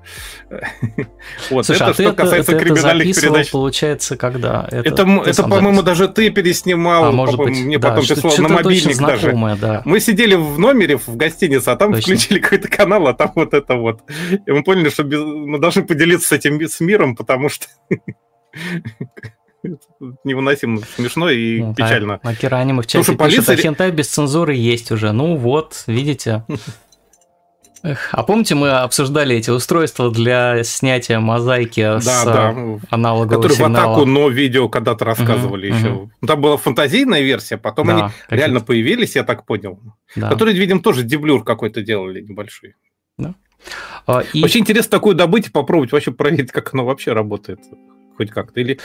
Вот, 1.50 1.66
Слушай, 1.66 1.76
это 1.76 1.90
а 1.90 1.94
что 1.94 2.12
касается 2.14 2.52
это, 2.52 2.64
криминальных 2.64 3.08
это 3.08 3.20
передач. 3.20 3.50
получается, 3.50 4.16
когда? 4.16 4.66
Это, 4.70 4.88
это, 4.88 5.22
это 5.26 5.42
по-моему, 5.42 5.82
даже 5.82 6.08
ты 6.08 6.30
переснимал, 6.30 7.04
а, 7.06 7.12
может 7.12 7.36
быть, 7.36 7.58
мне 7.58 7.78
да, 7.78 7.90
потом 7.90 8.06
прислал 8.06 8.34
на 8.38 8.48
мобильник 8.48 8.98
даже. 8.98 9.32
Да. 9.60 9.82
Мы 9.84 10.00
сидели 10.00 10.34
в 10.34 10.58
номере 10.58 10.96
в 10.96 11.16
гостинице, 11.16 11.68
а 11.68 11.76
там 11.76 11.92
точно. 11.92 12.14
включили 12.14 12.38
какой-то 12.38 12.68
канал, 12.68 13.06
а 13.08 13.14
там 13.14 13.32
вот 13.34 13.52
это 13.52 13.74
вот. 13.76 14.00
И 14.46 14.50
мы 14.50 14.62
поняли, 14.62 14.88
что 14.88 15.02
без... 15.02 15.20
мы 15.20 15.58
должны 15.58 15.84
поделиться 15.84 16.28
с 16.28 16.32
этим 16.32 16.60
с 16.66 16.80
миром, 16.80 17.16
потому 17.16 17.48
что 17.48 17.66
невыносимо 20.24 20.80
смешно 20.96 21.30
и 21.30 21.60
ну, 21.60 21.74
печально. 21.74 22.20
А, 22.22 22.30
Акира 22.30 22.56
Аниме 22.56 22.82
в 22.82 22.86
чате 22.86 23.04
пишет, 23.04 23.18
полиция... 23.18 23.54
а 23.54 23.58
хентай 23.58 23.90
без 23.90 24.08
цензуры 24.08 24.54
есть 24.54 24.90
уже. 24.90 25.12
Ну 25.12 25.36
вот, 25.36 25.84
видите. 25.86 26.44
Эх, 27.82 28.08
а 28.12 28.24
помните, 28.24 28.54
мы 28.54 28.70
обсуждали 28.70 29.36
эти 29.36 29.50
устройства 29.50 30.10
для 30.10 30.64
снятия 30.64 31.20
мозаики 31.20 31.80
да, 31.80 32.00
с 32.00 32.24
да. 32.24 32.54
аналогового 32.90 33.42
Которые 33.42 33.56
сигнала? 33.56 33.86
в 33.86 33.92
атаку, 33.92 34.06
но 34.06 34.28
видео 34.28 34.68
когда-то 34.68 35.04
рассказывали 35.04 35.70
угу, 35.70 35.78
еще. 35.78 35.90
Угу. 35.90 36.26
Там 36.26 36.40
была 36.40 36.56
фантазийная 36.56 37.20
версия, 37.20 37.56
потом 37.56 37.86
да, 37.86 37.92
они 37.94 38.12
реально 38.30 38.60
появились, 38.60 39.14
я 39.14 39.22
так 39.22 39.46
понял. 39.46 39.78
Да. 40.16 40.28
Которые, 40.28 40.56
видимо, 40.56 40.80
тоже 40.80 41.04
дублюр 41.04 41.44
какой-то 41.44 41.82
делали 41.82 42.20
небольшой. 42.20 42.74
Да. 43.16 43.34
А, 44.06 44.22
и... 44.32 44.42
Очень 44.42 44.60
интересно 44.62 44.90
такую 44.90 45.14
добыть 45.14 45.46
и 45.46 45.50
попробовать 45.50 45.92
вообще 45.92 46.10
проверить, 46.10 46.50
как 46.50 46.74
оно 46.74 46.84
вообще 46.84 47.12
работает. 47.12 47.60
Хоть 48.16 48.30
как-то. 48.30 48.60
Или 48.60 48.80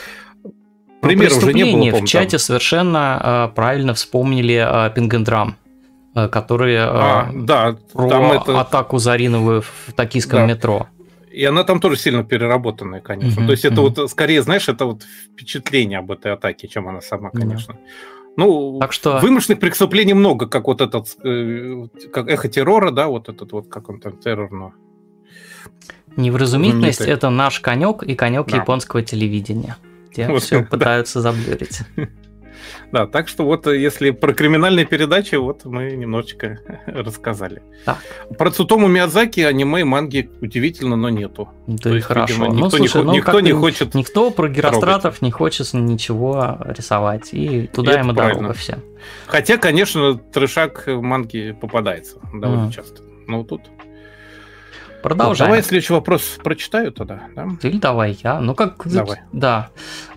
Пример 1.04 1.32
уже 1.32 1.52
не 1.52 1.90
было, 1.90 2.00
в 2.00 2.04
чате 2.04 2.32
там. 2.32 2.40
совершенно 2.40 3.48
э, 3.50 3.54
правильно 3.54 3.94
вспомнили 3.94 4.54
э, 4.54 4.90
Пингендрам, 4.94 5.56
э, 6.14 6.28
которые 6.28 6.80
а, 6.80 7.30
да, 7.32 7.76
про 7.92 8.08
там 8.08 8.32
это... 8.32 8.60
атаку 8.60 8.98
Зариновую 8.98 9.62
в 9.62 9.92
токийском 9.94 10.40
да. 10.40 10.46
метро. 10.46 10.86
И 11.30 11.44
она 11.44 11.64
там 11.64 11.80
тоже 11.80 11.96
сильно 11.96 12.22
переработанная, 12.22 13.00
конечно. 13.00 13.40
Mm-hmm, 13.40 13.46
То 13.46 13.52
есть 13.52 13.64
это 13.64 13.74
mm-hmm. 13.80 13.94
вот 13.98 14.10
скорее, 14.10 14.42
знаешь, 14.42 14.68
это 14.68 14.84
вот 14.84 15.02
впечатление 15.32 15.98
об 15.98 16.12
этой 16.12 16.32
атаке, 16.32 16.68
чем 16.68 16.86
она 16.86 17.00
сама, 17.00 17.30
конечно. 17.30 17.72
Mm-hmm. 17.72 18.14
Ну, 18.36 18.78
так 18.80 18.92
что... 18.92 19.18
вымышленных 19.18 19.60
преступлений 19.60 20.14
много, 20.14 20.46
как 20.46 20.66
вот 20.66 20.80
этот, 20.80 21.16
э, 21.24 21.86
как 22.12 22.28
эхо 22.28 22.48
террора, 22.48 22.90
да, 22.90 23.08
вот 23.08 23.28
этот 23.28 23.52
вот, 23.52 23.68
как 23.68 23.88
он 23.88 24.00
там, 24.00 24.16
террор, 24.16 24.52
но... 24.52 24.72
Невразумительность– 26.16 27.00
это 27.02 27.30
наш 27.30 27.58
конек 27.60 28.02
и 28.04 28.14
конек 28.14 28.48
да. 28.48 28.58
японского 28.58 29.02
телевидения 29.02 29.76
те 30.14 30.28
вот, 30.28 30.42
все 30.42 30.62
пытаются 30.62 31.20
да. 31.20 31.32
заблюрить. 31.32 31.80
Да, 32.92 33.06
так 33.06 33.28
что 33.28 33.44
вот 33.44 33.66
э, 33.66 33.78
если 33.78 34.10
про 34.10 34.32
криминальные 34.32 34.86
передачи, 34.86 35.34
вот 35.34 35.64
мы 35.64 35.90
немножечко 35.92 36.60
рассказали. 36.86 37.62
Так. 37.84 37.98
Про 38.38 38.50
Цутому 38.50 38.88
Миядзаки 38.88 39.40
аниме 39.40 39.80
и 39.80 39.84
манги 39.84 40.30
удивительно, 40.40 40.96
но 40.96 41.08
нету. 41.08 41.48
Да 41.66 41.76
То 41.76 41.90
и 41.90 41.94
есть, 41.96 42.06
хорошо. 42.06 42.34
Видимо, 42.34 42.48
никто, 42.48 42.64
ну, 42.64 42.70
слушай, 42.70 42.98
не, 42.98 43.04
ну, 43.04 43.14
никто 43.14 43.40
не 43.40 43.52
хочет 43.52 43.94
Никто 43.94 44.30
про 44.30 44.48
гиростратов 44.48 45.22
не 45.22 45.30
хочет 45.30 45.72
ничего 45.72 46.58
рисовать. 46.66 47.30
И 47.32 47.66
туда 47.66 47.96
и 47.96 48.00
им 48.00 48.12
и 48.12 48.14
дорога 48.14 48.52
все. 48.52 48.78
Хотя, 49.26 49.56
конечно, 49.58 50.16
трешак 50.16 50.86
манги 50.86 51.56
попадается 51.60 52.18
довольно 52.32 52.68
mm. 52.68 52.72
часто. 52.72 53.02
Но 53.26 53.42
тут 53.42 53.62
Продолжаем. 55.04 55.50
давай 55.50 55.62
следующий 55.62 55.92
вопрос 55.92 56.38
прочитаю 56.42 56.90
тогда. 56.90 57.24
Да? 57.36 57.46
Или 57.62 57.76
давай 57.76 58.18
я. 58.24 58.40
Ну 58.40 58.54
как... 58.54 58.88
Давай. 58.88 59.18
Да. 59.32 59.68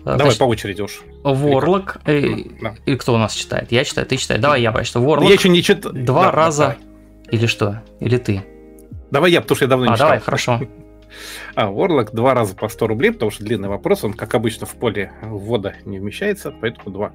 Давай 0.02 0.20
Значит, 0.20 0.38
по 0.38 0.44
очереди 0.44 0.80
уж. 0.80 1.02
Ворлок. 1.22 1.98
И, 2.06 2.12
и, 2.12 2.62
да. 2.62 2.74
и 2.86 2.96
кто 2.96 3.12
у 3.12 3.18
нас 3.18 3.34
читает? 3.34 3.70
Я 3.70 3.84
читаю, 3.84 4.06
ты 4.06 4.16
читаешь. 4.16 4.40
Давай 4.40 4.62
я 4.62 4.72
прочитаю. 4.72 5.04
Ворлок. 5.04 5.28
Я 5.28 5.34
еще 5.34 5.50
не 5.50 5.62
читал. 5.62 5.92
Два 5.92 6.24
да, 6.24 6.30
раза. 6.32 6.62
Давай. 6.62 6.78
Или 7.32 7.46
что? 7.46 7.82
Или 8.00 8.16
ты? 8.16 8.42
Давай 9.10 9.30
я, 9.30 9.42
потому 9.42 9.56
что 9.56 9.66
я 9.66 9.68
давно 9.68 9.84
не 9.84 9.92
а, 9.92 9.94
читал. 9.94 10.08
давай, 10.08 10.20
хорошо. 10.20 10.60
А, 11.54 11.70
Ворлок 11.70 12.14
два 12.14 12.34
раза 12.34 12.54
по 12.54 12.68
100 12.68 12.86
рублей, 12.86 13.12
потому 13.12 13.30
что 13.30 13.42
длинный 13.42 13.68
вопрос, 13.68 14.04
он, 14.04 14.12
как 14.12 14.34
обычно, 14.34 14.66
в 14.66 14.74
поле 14.74 15.10
ввода 15.22 15.74
не 15.86 15.98
вмещается, 15.98 16.54
поэтому 16.60 16.90
два. 16.90 17.12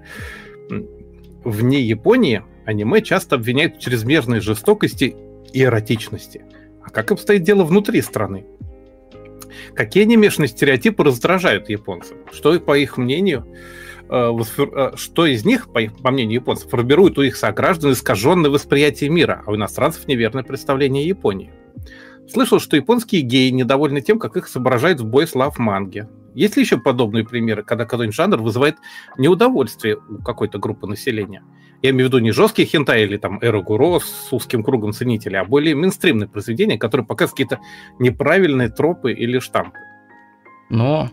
Вне 1.44 1.80
Японии 1.82 2.44
аниме 2.66 3.02
часто 3.02 3.36
обвиняют 3.36 3.78
в 3.78 3.80
чрезмерной 3.80 4.42
жестокости 4.42 5.16
и 5.54 5.64
эротичности– 5.64 6.44
а 6.84 6.90
как 6.90 7.12
обстоит 7.12 7.44
дело 7.44 7.64
внутри 7.64 8.02
страны? 8.02 8.46
Какие 9.76 10.04
анимешные 10.04 10.48
стереотипы 10.48 11.04
раздражают 11.04 11.70
японцев? 11.70 12.18
Что, 12.32 12.60
по 12.60 12.78
их 12.78 12.98
мнению, 12.98 13.46
э, 14.10 14.32
э, 14.58 14.92
что 14.96 15.26
из 15.26 15.46
них, 15.46 15.70
по, 15.72 16.12
мнению 16.12 16.36
японцев, 16.36 16.70
формирует 16.70 17.18
у 17.18 17.22
их 17.22 17.36
сограждан 17.36 17.94
искаженное 17.94 18.50
восприятие 18.50 19.10
мира, 19.10 19.44
а 19.46 19.52
у 19.52 19.56
иностранцев 19.56 20.08
неверное 20.08 20.44
представление 20.44 21.08
Японии? 21.08 21.52
Слышал, 22.28 22.60
что 22.60 22.76
японские 22.76 23.22
геи 23.22 23.50
недовольны 23.50 24.02
тем, 24.02 24.18
как 24.18 24.38
их 24.38 24.48
изображают 24.48 25.02
в 25.02 25.06
бой 25.06 25.28
слав 25.28 25.60
манге. 25.60 26.08
Есть 26.34 26.56
ли 26.56 26.64
еще 26.64 26.78
подобные 26.78 27.26
примеры, 27.26 27.64
когда 27.64 27.86
какой-нибудь 27.86 28.16
жанр 28.16 28.42
вызывает 28.42 28.78
неудовольствие 29.18 29.98
у 29.98 30.24
какой-то 30.24 30.58
группы 30.58 30.88
населения? 30.88 31.44
Я 31.84 31.90
имею 31.90 32.06
в 32.06 32.14
виду 32.14 32.20
не 32.20 32.32
жесткие 32.32 32.66
хентай 32.66 33.04
или 33.04 33.18
там 33.18 33.40
Эрогуро 33.42 34.00
с 34.00 34.32
узким 34.32 34.64
кругом 34.64 34.94
ценителей, 34.94 35.38
а 35.38 35.44
более 35.44 35.76
мейнстримные 35.76 36.30
произведения, 36.30 36.78
которые 36.78 37.06
показывают 37.06 37.32
какие-то 37.32 37.60
неправильные 38.00 38.70
тропы 38.70 39.12
или 39.12 39.40
штампы. 39.40 39.78
Но 40.70 41.10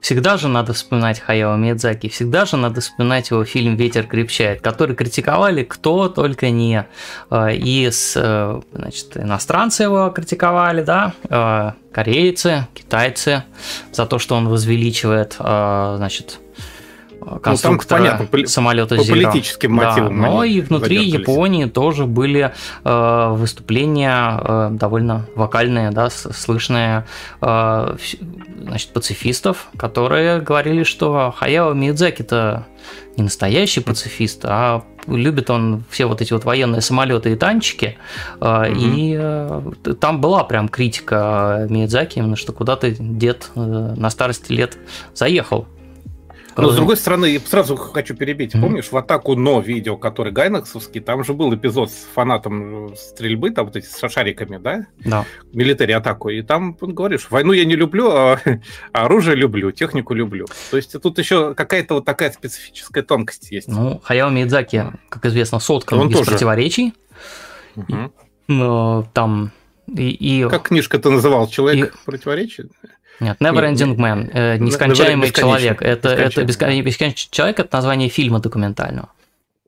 всегда 0.00 0.38
же 0.38 0.48
надо 0.48 0.72
вспоминать 0.72 1.20
Хаяо 1.20 1.58
Миядзаки, 1.58 2.08
всегда 2.08 2.46
же 2.46 2.56
надо 2.56 2.80
вспоминать 2.80 3.30
его 3.30 3.44
фильм 3.44 3.76
«Ветер 3.76 4.06
крепчает», 4.06 4.62
который 4.62 4.96
критиковали 4.96 5.62
кто 5.62 6.08
только 6.08 6.48
не. 6.48 6.86
Э, 7.30 7.54
и 7.54 7.90
с, 7.90 8.14
э, 8.16 8.62
значит, 8.72 9.14
иностранцы 9.18 9.82
его 9.82 10.08
критиковали, 10.08 10.82
да, 10.82 11.12
э, 11.28 11.72
корейцы, 11.92 12.66
китайцы, 12.72 13.44
за 13.92 14.06
то, 14.06 14.18
что 14.18 14.36
он 14.36 14.48
возвеличивает, 14.48 15.34
значит, 15.38 16.40
конструктора 17.42 17.98
ну, 17.98 18.26
понятно, 18.26 18.46
самолета 18.46 18.96
по 18.96 19.00
Zero. 19.00 19.22
политическим 19.22 19.72
мотивам. 19.72 20.20
Да, 20.20 20.28
но 20.28 20.44
и 20.44 20.60
внутри 20.60 21.04
Японии 21.04 21.66
тоже 21.66 22.06
были 22.06 22.52
э, 22.84 23.28
выступления 23.32 24.40
э, 24.40 24.68
довольно 24.72 25.26
вокальные, 25.34 25.90
да, 25.90 26.10
слышные 26.10 27.06
э, 27.40 27.96
значит, 28.62 28.90
пацифистов, 28.90 29.68
которые 29.76 30.40
говорили, 30.40 30.84
что 30.84 31.34
Хаяо 31.36 31.72
Миядзаки-то 31.74 32.66
не 33.16 33.24
настоящий 33.24 33.80
пацифист, 33.80 34.44
а 34.44 34.84
любит 35.06 35.50
он 35.50 35.84
все 35.90 36.06
вот 36.06 36.20
эти 36.20 36.32
вот 36.32 36.44
военные 36.44 36.80
самолеты 36.80 37.32
и 37.32 37.36
танчики. 37.36 37.98
Угу. 38.40 38.74
И 38.76 39.16
э, 39.18 39.62
там 40.00 40.20
была 40.20 40.44
прям 40.44 40.68
критика 40.68 41.66
Миядзаки, 41.68 42.18
именно 42.18 42.36
что 42.36 42.52
куда 42.52 42.76
то 42.76 42.90
дед 42.90 43.50
э, 43.54 43.60
на 43.96 44.10
старости 44.10 44.52
лет 44.52 44.76
заехал 45.14 45.66
но, 46.62 46.70
с 46.70 46.76
другой 46.76 46.96
стороны, 46.96 47.40
сразу 47.46 47.76
хочу 47.76 48.14
перебить. 48.16 48.54
Mm-hmm. 48.54 48.60
Помнишь, 48.60 48.90
в 48.90 48.96
атаку 48.96 49.36
Но 49.36 49.60
видео, 49.60 49.96
который 49.96 50.32
Гайнаксовский, 50.32 51.00
там 51.00 51.24
же 51.24 51.32
был 51.32 51.54
эпизод 51.54 51.90
с 51.90 52.06
фанатом 52.14 52.94
стрельбы, 52.96 53.50
там 53.50 53.66
вот 53.66 53.76
эти 53.76 53.86
с 53.86 54.08
шариками, 54.08 54.58
да? 54.58 54.86
Да. 54.98 55.24
Милитари 55.52 55.92
атаку. 55.92 56.30
И 56.30 56.42
там, 56.42 56.76
говоришь, 56.80 57.28
войну 57.30 57.52
я 57.52 57.64
не 57.64 57.76
люблю, 57.76 58.10
а, 58.10 58.40
а 58.92 59.04
оружие 59.04 59.36
люблю, 59.36 59.70
технику 59.70 60.14
люблю. 60.14 60.46
То 60.70 60.76
есть 60.76 61.00
тут 61.00 61.18
еще 61.18 61.54
какая-то 61.54 61.94
вот 61.94 62.04
такая 62.04 62.32
специфическая 62.32 63.04
тонкость 63.04 63.50
есть. 63.50 63.68
Ну, 63.68 64.00
Хаяо 64.02 64.30
Миядзаки, 64.30 64.86
как 65.08 65.26
известно, 65.26 65.60
соткан 65.60 65.98
Он 66.00 66.08
из 66.08 66.16
тоже. 66.16 66.30
противоречий. 66.30 66.94
Угу. 67.76 68.12
Но 68.48 69.08
там 69.12 69.52
и, 69.86 70.10
и... 70.10 70.48
Как 70.48 70.68
книжка 70.68 70.98
ты 70.98 71.08
называл? 71.10 71.48
Человек 71.48 71.94
и... 71.94 72.04
противоречий? 72.04 72.64
Нет, 73.20 73.40
Never 73.40 73.72
Ending 73.72 73.96
Man, 73.96 74.30
э, 74.32 74.58
нескончаемый 74.58 75.30
человек. 75.30 75.82
Это, 75.82 76.10
это 76.10 76.44
бесконечный 76.44 77.14
человек, 77.30 77.60
это 77.60 77.76
название 77.76 78.08
фильма 78.08 78.40
документального. 78.40 79.08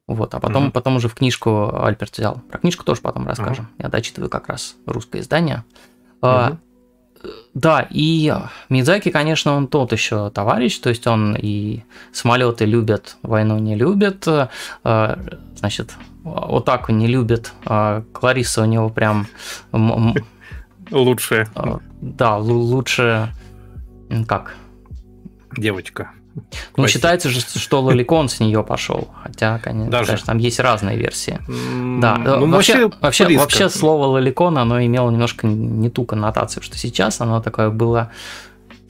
Вот, 0.07 0.35
а 0.35 0.41
потом, 0.41 0.65
угу. 0.65 0.73
потом 0.73 0.97
уже 0.97 1.09
в 1.09 1.15
книжку 1.15 1.71
Альберт 1.85 2.19
взял. 2.19 2.43
Про 2.51 2.59
книжку 2.59 2.85
тоже 2.85 3.01
потом 3.01 3.29
расскажем. 3.29 3.67
Угу. 3.67 3.85
Я 3.85 3.89
дочитываю 3.89 4.29
как 4.29 4.49
раз 4.49 4.75
русское 4.85 5.21
издание. 5.21 5.65
Угу. 6.21 6.31
А, 6.31 6.57
да, 7.55 7.87
и 7.91 8.35
Мидзаки, 8.69 9.11
конечно, 9.11 9.53
он 9.53 9.69
тот 9.69 9.93
еще 9.93 10.31
товарищ, 10.31 10.79
то 10.79 10.89
есть 10.89 11.07
он 11.07 11.37
и 11.39 11.85
самолеты 12.13 12.65
любит, 12.65 13.19
войну 13.23 13.59
не 13.59 13.77
любит, 13.77 14.27
а, 14.27 15.19
значит, 15.55 15.95
вот 16.25 16.65
так 16.65 16.89
он 16.89 16.99
не 16.99 17.07
любит. 17.07 17.53
А 17.65 18.03
Клариса 18.13 18.63
у 18.63 18.67
него 18.67 18.89
прям 18.91 19.29
лучшая. 20.91 21.49
Да, 22.01 22.39
лучше 22.39 23.33
как? 24.27 24.57
Девочка. 25.57 26.11
Ну, 26.77 26.87
считается 26.87 27.29
же, 27.29 27.41
что 27.41 27.83
Лоликон 27.83 28.29
с 28.29 28.41
нее 28.41 28.63
пошел. 28.63 29.09
Хотя, 29.23 29.59
конечно, 29.59 29.91
Даже? 29.91 30.07
конечно, 30.07 30.27
там 30.27 30.39
есть 30.39 30.61
разные 30.61 30.97
версии. 30.97 31.41
Mm, 31.49 32.01
да, 32.01 32.17
ну, 32.17 32.49
вообще, 32.51 32.91
вообще, 33.01 33.37
вообще 33.37 33.69
слово 33.69 34.07
Лоликон, 34.07 34.57
оно 34.59 34.83
имело 34.85 35.11
немножко 35.11 35.47
не 35.47 35.91
ту 35.91 36.05
коннотацию, 36.05 36.63
что 36.63 36.79
сейчас 36.79 37.21
оно 37.21 37.41
такое 37.41 37.71
было 37.71 38.13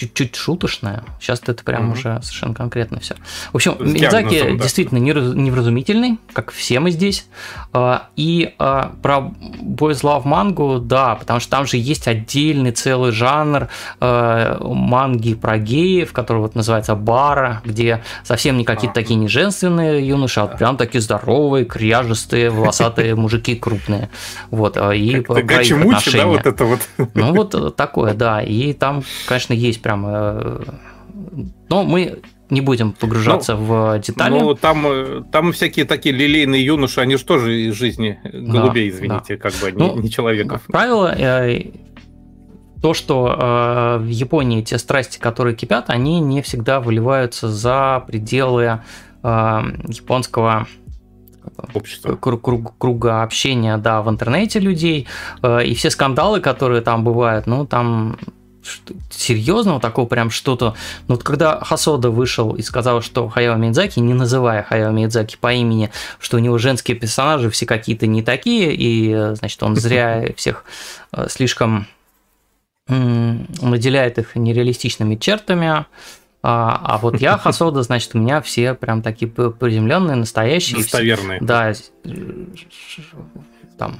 чуть-чуть 0.01 0.35
шуточное. 0.35 1.05
Сейчас 1.20 1.43
это 1.47 1.62
прям 1.62 1.91
угу. 1.91 1.93
уже 1.93 2.20
совершенно 2.23 2.55
конкретно 2.55 3.01
все. 3.01 3.17
В 3.53 3.57
общем, 3.57 3.77
Мидзаки 3.79 4.43
да. 4.43 4.62
действительно 4.62 4.99
невразумительный, 4.99 6.19
как 6.33 6.53
все 6.53 6.81
мы 6.81 6.91
здесь. 6.91 7.27
А, 7.73 8.09
и 8.17 8.55
а, 8.59 8.93
про 9.03 9.19
Boys 9.19 10.01
Love 10.03 10.27
мангу, 10.27 10.79
да, 10.79 11.17
потому 11.17 11.39
что 11.39 11.51
там 11.51 11.67
же 11.67 11.77
есть 11.77 12.09
отдельный 12.09 12.73
целый 12.73 13.12
жанр 13.12 13.69
а, 14.01 14.59
манги 14.62 15.35
про 15.35 15.59
геев, 15.59 16.12
который 16.12 16.39
вот 16.39 16.55
называется 16.55 16.95
бара, 16.95 17.61
где 17.65 18.03
совсем 18.25 18.57
не 18.57 18.65
какие-то 18.65 18.95
такие 18.95 19.17
не 19.17 19.29
женственные 19.29 20.07
юноши, 20.07 20.41
а 20.41 20.47
прям 20.47 20.79
такие 20.79 21.03
здоровые, 21.03 21.67
кряжестые, 21.67 22.49
волосатые 22.49 23.15
мужики 23.17 23.55
крупные. 23.55 24.09
Вот, 24.51 24.79
и 24.79 25.20
про 25.20 25.41
их 25.41 25.73
отношения. 25.73 26.23
да, 26.23 26.27
вот 26.27 26.47
это 26.47 26.65
вот? 26.65 26.81
Ну, 27.15 27.35
вот 27.35 27.77
такое, 27.77 28.15
да. 28.15 28.41
И 28.41 28.73
там, 28.73 29.03
конечно, 29.27 29.53
есть 29.53 29.83
прям... 29.91 30.07
Э, 30.07 30.62
но 31.69 31.83
мы 31.85 32.20
не 32.49 32.60
будем 32.60 32.93
погружаться 32.93 33.55
ну, 33.57 33.65
в 33.65 33.99
детали. 33.99 34.39
Ну, 34.39 34.55
там, 34.55 34.86
э, 34.86 35.23
там 35.33 35.52
всякие 35.52 35.85
такие 35.85 36.15
лилейные 36.15 36.65
юноши, 36.65 37.01
они 37.01 37.17
же 37.17 37.25
тоже 37.25 37.62
из 37.62 37.75
жизни 37.75 38.19
голубей, 38.25 38.91
да, 38.91 38.97
извините, 38.97 39.36
да. 39.36 39.43
как 39.43 39.52
бы, 39.55 39.73
ну, 39.73 39.97
не, 39.97 40.02
не 40.02 40.10
человеков. 40.10 40.62
Правило, 40.67 41.15
э, 41.17 41.73
то, 42.81 42.94
что 42.94 43.99
в 44.01 44.09
Японии 44.09 44.62
те 44.62 44.78
страсти, 44.78 45.19
которые 45.19 45.55
кипят, 45.55 45.91
они 45.91 46.19
не 46.20 46.41
всегда 46.41 46.81
выливаются 46.81 47.51
за 47.51 48.02
пределы 48.07 48.81
японского 49.23 50.67
общества. 51.75 52.17
Круг, 52.17 52.41
круг, 52.41 52.78
круга 52.78 53.23
общения, 53.23 53.77
да, 53.77 54.01
в 54.01 54.09
интернете 54.09 54.60
людей. 54.60 55.07
И 55.44 55.75
все 55.75 55.91
скандалы, 55.91 56.41
которые 56.41 56.81
там 56.81 57.05
бывают, 57.05 57.47
ну, 57.47 57.67
там 57.67 58.17
серьезного 59.10 59.80
такого 59.80 60.06
прям 60.06 60.30
что-то. 60.30 60.74
Ну 61.08 61.14
вот 61.14 61.24
когда 61.24 61.60
Хасода 61.60 62.10
вышел 62.10 62.55
и 62.55 62.62
сказал, 62.62 63.02
что 63.02 63.28
Хаяо 63.28 63.56
Мидзаки, 63.56 64.00
не 64.00 64.14
называя 64.14 64.62
Хаяо 64.62 64.90
Мидзаки 64.90 65.36
по 65.40 65.52
имени, 65.52 65.90
что 66.18 66.36
у 66.36 66.40
него 66.40 66.58
женские 66.58 66.97
персонажи 66.97 67.50
все 67.50 67.66
какие-то 67.66 68.06
не 68.06 68.22
такие, 68.22 68.74
и, 68.74 69.34
значит, 69.34 69.62
он 69.62 69.76
зря 69.76 70.26
всех 70.36 70.64
э, 71.12 71.26
слишком 71.28 71.86
наделяет 72.89 74.18
их 74.18 74.34
нереалистичными 74.34 75.14
чертами, 75.14 75.86
а, 76.42 76.80
а 76.82 76.98
вот 76.98 77.20
я 77.20 77.39
Хасода, 77.39 77.82
значит, 77.82 78.14
у 78.14 78.18
меня 78.18 78.40
все 78.40 78.74
прям 78.74 79.02
такие 79.02 79.30
приземленные, 79.30 80.16
настоящие. 80.16 80.78
Достоверные. 80.78 81.40
Да, 81.40 81.72
там 83.78 83.98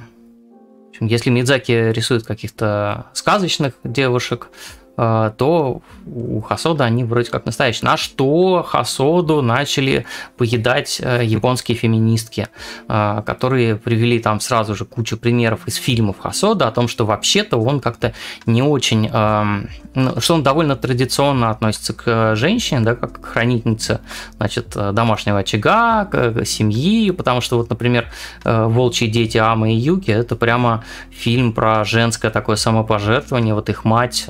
если 1.01 1.29
Мидзаки 1.29 1.91
рисует 1.91 2.25
каких-то 2.25 3.07
сказочных 3.13 3.73
девушек, 3.83 4.49
то 4.95 5.81
у 6.05 6.41
Хасода 6.41 6.85
они 6.85 7.03
вроде 7.03 7.29
как 7.29 7.45
настоящие. 7.45 7.89
На 7.89 7.97
что 7.97 8.63
Хасоду 8.63 9.41
начали 9.41 10.05
поедать 10.37 10.99
э, 11.01 11.23
японские 11.23 11.77
феминистки, 11.77 12.49
э, 12.87 13.21
которые 13.25 13.77
привели 13.77 14.19
там 14.19 14.39
сразу 14.39 14.75
же 14.75 14.85
кучу 14.85 15.17
примеров 15.17 15.67
из 15.67 15.75
фильмов 15.75 16.19
Хасода 16.19 16.67
о 16.67 16.71
том, 16.71 16.87
что 16.87 17.05
вообще-то 17.05 17.57
он 17.57 17.79
как-то 17.79 18.13
не 18.45 18.61
очень, 18.61 19.09
эм, 19.11 19.69
ну, 19.95 20.19
что 20.19 20.35
он 20.35 20.43
довольно 20.43 20.75
традиционно 20.75 21.49
относится 21.49 21.93
к 21.93 22.35
женщине, 22.35 22.81
да, 22.81 22.95
как 22.95 23.21
к 23.21 23.25
хранительнице 23.25 24.01
значит, 24.37 24.75
домашнего 24.93 25.39
очага, 25.39 26.05
к 26.05 26.45
семьи, 26.45 27.11
потому 27.11 27.41
что 27.41 27.57
вот, 27.57 27.69
например, 27.69 28.07
«Волчьи 28.43 29.07
дети 29.07 29.37
Амы 29.37 29.73
и 29.73 29.77
Юки»– 29.77 30.11
это 30.11 30.35
прямо 30.35 30.83
фильм 31.11 31.53
про 31.53 31.83
женское 31.85 32.31
такое 32.31 32.55
самопожертвование, 32.55 33.53
вот 33.53 33.69
их 33.69 33.85
мать 33.85 34.25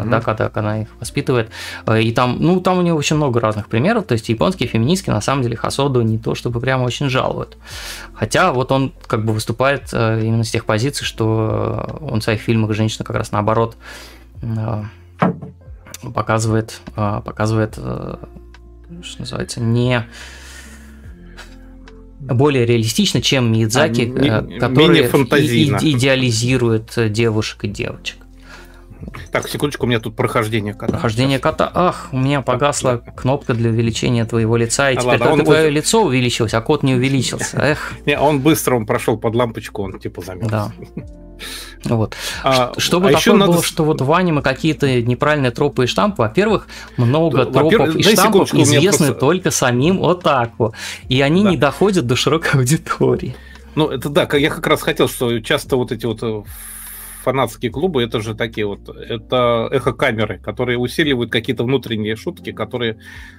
угу. 0.00 0.10
да, 0.10 0.20
когда 0.20 0.50
она 0.54 0.82
их 0.82 0.88
воспитывает. 1.00 1.50
Э, 1.86 2.00
и 2.00 2.12
там, 2.12 2.36
ну, 2.40 2.60
там 2.60 2.78
у 2.78 2.82
нее 2.82 2.94
очень 2.94 3.16
много 3.16 3.40
разных 3.40 3.68
примеров. 3.68 4.04
То 4.04 4.12
есть 4.12 4.28
японские 4.28 4.68
феминистки 4.68 5.10
на 5.10 5.20
самом 5.20 5.42
деле 5.42 5.56
Хасоду 5.56 6.02
не 6.02 6.18
то, 6.18 6.34
чтобы 6.34 6.60
прямо 6.60 6.84
очень 6.84 7.08
жалуют. 7.08 7.56
Хотя 8.14 8.52
вот 8.52 8.72
он 8.72 8.92
как 9.06 9.24
бы 9.24 9.32
выступает 9.32 9.90
э, 9.92 10.20
именно 10.24 10.44
с 10.44 10.50
тех 10.50 10.64
позиций, 10.64 11.04
что 11.04 12.00
он 12.00 12.20
в 12.20 12.24
своих 12.24 12.40
фильмах 12.40 12.72
женщина 12.74 13.04
как 13.04 13.16
раз 13.16 13.32
наоборот 13.32 13.76
э, 14.42 14.82
показывает, 16.14 16.80
показывает, 16.94 17.74
что 17.74 19.20
называется, 19.20 19.60
не 19.60 20.06
более 22.32 22.66
реалистично, 22.66 23.20
чем 23.20 23.52
Миядзаки, 23.52 24.12
а, 24.28 24.42
который 24.58 25.02
идеализирует 25.02 26.92
девушек 27.12 27.64
и 27.64 27.68
девочек. 27.68 28.18
Так, 29.30 29.48
секундочку, 29.48 29.86
у 29.86 29.88
меня 29.88 30.00
тут 30.00 30.16
прохождение 30.16 30.74
кота. 30.74 30.92
Прохождение 30.92 31.38
Сейчас. 31.38 31.52
кота. 31.52 31.70
Ах, 31.74 32.08
у 32.12 32.18
меня 32.18 32.42
погасла 32.42 33.02
да. 33.04 33.12
кнопка 33.12 33.54
для 33.54 33.70
увеличения 33.70 34.24
твоего 34.24 34.56
лица, 34.56 34.90
и 34.90 34.94
а 34.94 34.96
теперь 34.96 35.12
ладно, 35.12 35.26
только 35.26 35.44
твое 35.44 35.62
будет... 35.64 35.74
лицо 35.74 36.04
увеличилось, 36.04 36.54
а 36.54 36.60
кот 36.60 36.82
не 36.82 36.94
увеличился. 36.94 37.56
Эх. 37.62 37.92
Не, 38.06 38.18
он 38.18 38.40
быстро, 38.40 38.76
он 38.76 38.86
прошел 38.86 39.16
под 39.16 39.34
лампочку, 39.34 39.82
он 39.82 39.98
типа 39.98 40.22
замерз. 40.22 40.50
Да. 40.50 40.72
Вот. 41.84 42.14
А, 42.42 42.72
Чтобы 42.78 43.10
а 43.10 43.12
такое 43.14 43.34
надо... 43.34 43.52
было, 43.52 43.62
что 43.62 43.84
вот 43.84 44.00
в 44.00 44.12
аниме 44.12 44.40
какие-то 44.40 45.02
неправильные 45.02 45.50
тропы 45.50 45.84
и 45.84 45.86
штампы, 45.86 46.22
во-первых, 46.22 46.66
много 46.96 47.44
тропов 47.44 47.94
и 47.96 48.02
штампов 48.02 48.54
известны 48.54 49.08
просто... 49.08 49.20
только 49.20 49.50
самим 49.50 50.02
Отаку, 50.02 50.74
и 51.08 51.20
они 51.20 51.44
да. 51.44 51.50
не 51.50 51.56
доходят 51.56 52.06
до 52.06 52.16
широкой 52.16 52.52
аудитории. 52.60 53.36
Ну, 53.74 53.88
это 53.88 54.08
да, 54.08 54.28
я 54.36 54.50
как 54.50 54.66
раз 54.66 54.82
хотел, 54.82 55.08
что 55.08 55.40
часто 55.40 55.76
вот 55.76 55.90
эти 55.92 56.06
вот 56.06 56.22
э, 56.22 56.42
фанатские 57.24 57.72
клубы 57.72 58.02
это 58.02 58.20
же 58.20 58.34
такие 58.34 58.66
вот, 58.66 58.88
это 58.88 59.68
эхо-камеры, 59.72 60.38
которые 60.38 60.78
усиливают 60.78 61.32
какие-то 61.32 61.64
внутренние 61.64 62.16
шутки, 62.16 62.52
которые 62.52 62.98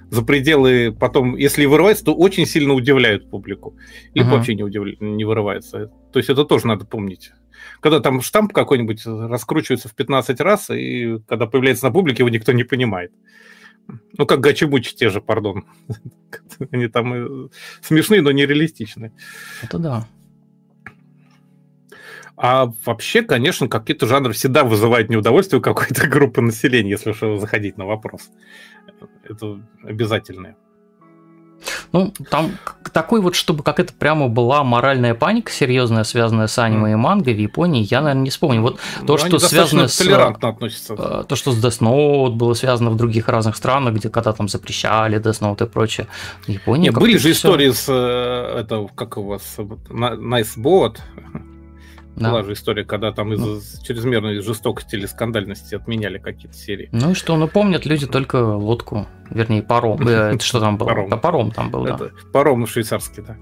за 0.09 0.23
пределы 0.23 0.91
потом, 0.91 1.37
если 1.37 1.65
вырываются, 1.65 2.05
то 2.05 2.15
очень 2.15 2.45
сильно 2.45 2.73
удивляют 2.73 3.29
публику. 3.29 3.77
Либо 4.13 4.29
uh-huh. 4.29 4.31
вообще 4.31 4.55
не, 4.55 4.63
удив... 4.63 4.99
не 4.99 5.23
вырывается. 5.23 5.91
То 6.11 6.19
есть 6.19 6.29
это 6.29 6.43
тоже 6.45 6.67
надо 6.67 6.85
помнить. 6.85 7.31
Когда 7.79 7.99
там 7.99 8.21
штамп 8.21 8.51
какой-нибудь 8.51 9.05
раскручивается 9.05 9.87
в 9.87 9.95
15 9.95 10.39
раз, 10.41 10.69
и 10.69 11.19
когда 11.27 11.45
появляется 11.45 11.85
на 11.85 11.91
публике, 11.91 12.23
его 12.23 12.29
никто 12.29 12.51
не 12.51 12.63
понимает. 12.63 13.11
Ну, 14.17 14.25
как 14.25 14.39
Гачи-Мучи 14.39 14.95
те 14.95 15.09
же, 15.09 15.21
пардон. 15.21 15.65
Они 16.71 16.87
там 16.87 17.13
э, 17.13 17.49
смешные, 17.81 18.21
но 18.21 18.31
нереалистичные. 18.31 19.11
Это 19.61 19.77
да. 19.77 20.07
А 22.37 22.71
вообще, 22.85 23.21
конечно, 23.21 23.67
какие-то 23.67 24.07
жанры 24.07 24.33
всегда 24.33 24.63
вызывают 24.63 25.09
неудовольствие 25.09 25.59
у 25.59 25.63
какой-то 25.63 26.07
группы 26.07 26.41
населения, 26.41 26.91
если 26.91 27.11
уж 27.11 27.39
заходить 27.39 27.77
на 27.77 27.85
вопрос. 27.85 28.29
Это 29.23 29.61
обязательное. 29.83 30.57
Ну, 31.91 32.13
там 32.29 32.51
такой 32.93 33.21
вот, 33.21 33.35
чтобы 33.35 33.63
как 33.63 33.79
это 33.79 33.93
прямо 33.93 34.27
была 34.27 34.63
моральная 34.63 35.15
паника 35.15 35.51
серьезная, 35.51 36.03
связанная 36.03 36.47
с 36.47 36.59
аниме 36.59 36.91
и 36.91 36.95
манго 36.95 37.31
в 37.31 37.37
Японии, 37.37 37.87
я, 37.89 38.01
наверное, 38.01 38.23
не 38.23 38.29
вспомню. 38.29 38.61
Вот 38.61 38.79
то, 39.07 39.13
ну, 39.13 39.17
что 39.17 39.39
связано 39.39 39.87
с... 39.87 40.01
относятся. 40.01 40.93
Э, 40.97 41.23
то, 41.27 41.35
что 41.35 41.51
с 41.51 41.63
Death 41.63 41.79
Note 41.79 42.31
было 42.31 42.53
связано 42.53 42.89
в 42.89 42.97
других 42.97 43.29
разных 43.29 43.55
странах, 43.55 43.95
где 43.95 44.09
когда 44.09 44.33
там 44.33 44.47
запрещали 44.47 45.19
Death 45.19 45.41
Note 45.41 45.65
и 45.65 45.69
прочее. 45.69 46.07
В 46.45 46.49
Японии 46.49 46.89
Нет, 46.89 46.99
были 46.99 47.17
же 47.17 47.31
истории 47.31 47.71
с... 47.71 47.85
Э, 47.87 48.59
это, 48.59 48.87
как 48.93 49.17
у 49.17 49.23
вас? 49.23 49.55
Nice 49.57 50.57
Bot. 50.57 50.97
Да. 52.15 52.31
Была 52.31 52.43
же 52.43 52.53
история, 52.53 52.85
когда 52.85 53.11
там 53.11 53.33
из-за 53.33 53.45
ну. 53.45 53.83
чрезмерной 53.83 54.39
жестокости 54.39 54.95
или 54.95 55.05
скандальности 55.05 55.75
отменяли 55.75 56.17
какие-то 56.17 56.57
серии. 56.57 56.89
Ну 56.93 57.11
и 57.11 57.13
что, 57.13 57.35
ну 57.35 57.47
помнят 57.47 57.85
люди 57.85 58.07
только 58.07 58.37
лодку, 58.37 59.07
вернее 59.29 59.61
паром. 59.61 60.07
Э, 60.07 60.31
это 60.35 60.43
что 60.43 60.61
там 60.61 60.77
было? 60.77 60.87
Паром. 60.87 61.19
паром 61.19 61.51
там 61.51 61.71
был, 61.71 61.83
да. 61.83 61.99
Паром 62.31 62.65
швейцарский, 62.67 63.23
да. 63.23 63.37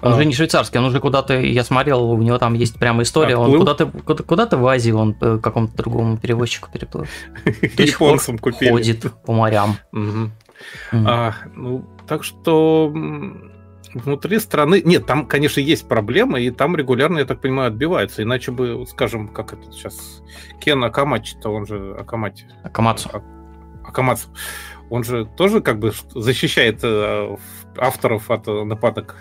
Он 0.00 0.14
а. 0.14 0.24
не 0.24 0.32
швейцарский, 0.32 0.78
он 0.78 0.86
уже 0.86 1.00
куда-то, 1.00 1.38
я 1.38 1.62
смотрел, 1.62 2.10
у 2.10 2.22
него 2.22 2.38
там 2.38 2.54
есть 2.54 2.78
прямо 2.78 3.02
история, 3.02 3.36
он 3.36 3.58
куда-то 3.58 3.86
куда, 3.86 4.22
куда-то 4.22 4.56
в 4.56 4.66
Азии, 4.66 4.92
он 4.92 5.14
э, 5.20 5.38
какому-то 5.42 5.76
другому 5.76 6.16
перевозчику 6.16 6.70
переплыл. 6.72 7.06
Японцам 7.78 8.38
купили. 8.38 8.70
Ходит 8.70 9.12
по 9.24 9.32
морям. 9.32 9.76
А, 10.92 11.34
ну, 11.54 11.84
так 12.06 12.24
что 12.24 12.92
внутри 13.94 14.38
страны... 14.38 14.82
Нет, 14.84 15.06
там, 15.06 15.26
конечно, 15.26 15.60
есть 15.60 15.88
проблемы, 15.88 16.42
и 16.42 16.50
там 16.50 16.76
регулярно, 16.76 17.18
я 17.18 17.24
так 17.24 17.40
понимаю, 17.40 17.68
отбиваются. 17.68 18.22
Иначе 18.22 18.52
бы, 18.52 18.86
скажем, 18.86 19.28
как 19.28 19.52
это 19.52 19.70
сейчас... 19.72 20.22
Кен 20.60 20.82
Акамачи-то, 20.84 21.50
он 21.50 21.66
же 21.66 21.94
Акамати. 21.98 22.46
Акамацу. 22.62 23.10
А, 23.12 23.22
Акамацу. 23.88 24.28
Он 24.90 25.04
же 25.04 25.26
тоже 25.26 25.60
как 25.60 25.78
бы 25.78 25.92
защищает 26.14 26.80
э, 26.82 27.36
авторов 27.76 28.30
от 28.30 28.46
нападок 28.46 29.16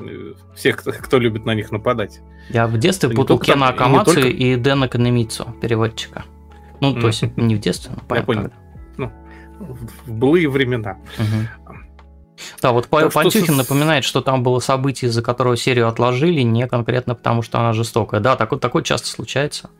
э, 0.00 0.34
всех, 0.54 0.82
кто 0.82 1.18
любит 1.18 1.44
на 1.44 1.54
них 1.54 1.72
нападать. 1.72 2.20
Я 2.50 2.66
в 2.66 2.78
детстве 2.78 3.10
путал 3.10 3.38
Кена 3.38 3.68
Акамацу 3.68 4.14
только... 4.14 4.28
и 4.28 4.56
Дэна 4.56 4.88
Канемицу, 4.88 5.54
переводчика. 5.60 6.24
Ну, 6.80 6.94
то 6.94 7.08
есть 7.08 7.24
не 7.36 7.56
в 7.56 7.60
детстве, 7.60 7.94
но. 8.08 8.16
Я 8.16 8.22
понял. 8.22 8.50
Ну, 8.96 9.10
в 9.58 10.12
былые 10.12 10.48
времена. 10.48 10.98
Угу. 11.18 11.76
Да, 12.60 12.72
вот 12.72 12.88
так 12.88 13.12
Пантюхин 13.12 13.44
что... 13.44 13.54
напоминает, 13.54 14.04
что 14.04 14.20
там 14.20 14.42
было 14.42 14.60
событие, 14.60 15.08
из-за 15.08 15.22
которого 15.22 15.56
серию 15.56 15.88
отложили, 15.88 16.40
не 16.42 16.66
конкретно 16.66 17.14
потому, 17.14 17.42
что 17.42 17.58
она 17.58 17.72
жестокая. 17.72 18.20
Да, 18.20 18.36
такое, 18.36 18.58
такое 18.58 18.82
часто 18.82 19.08
случается. 19.08 19.70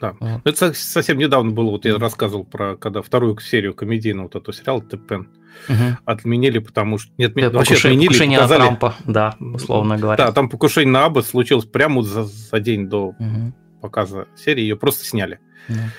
Да. 0.00 0.14
Вот. 0.20 0.40
Это 0.44 0.74
совсем 0.74 1.18
недавно 1.18 1.50
было, 1.52 1.70
вот 1.70 1.84
я 1.84 1.96
рассказывал 1.98 2.44
про, 2.44 2.76
когда 2.76 3.00
вторую 3.00 3.38
серию 3.38 3.74
комедийного 3.74 4.24
вот 4.24 4.36
этого 4.36 4.54
сериала 4.54 4.82
«Тепен» 4.82 5.28
угу. 5.68 5.98
отменили, 6.04 6.58
потому 6.58 6.98
что... 6.98 7.10
Нет, 7.16 7.34
да, 7.34 7.50
вообще 7.50 7.74
покушение, 7.74 7.78
отменили. 7.78 8.06
Покушение 8.08 8.38
показали... 8.38 8.58
на 8.58 8.66
Трампа, 8.66 8.94
да, 9.06 9.36
условно 9.40 9.96
говоря. 9.96 10.26
Да, 10.26 10.32
там 10.32 10.48
покушение 10.48 10.92
на 10.92 11.04
Аба 11.06 11.20
случилось 11.20 11.64
прямо 11.64 12.02
за, 12.02 12.24
за 12.24 12.60
день 12.60 12.88
до 12.88 13.08
угу. 13.08 13.52
показа 13.80 14.26
серии, 14.36 14.62
ее 14.62 14.76
просто 14.76 15.04
сняли. 15.04 15.38
Да. 15.68 15.90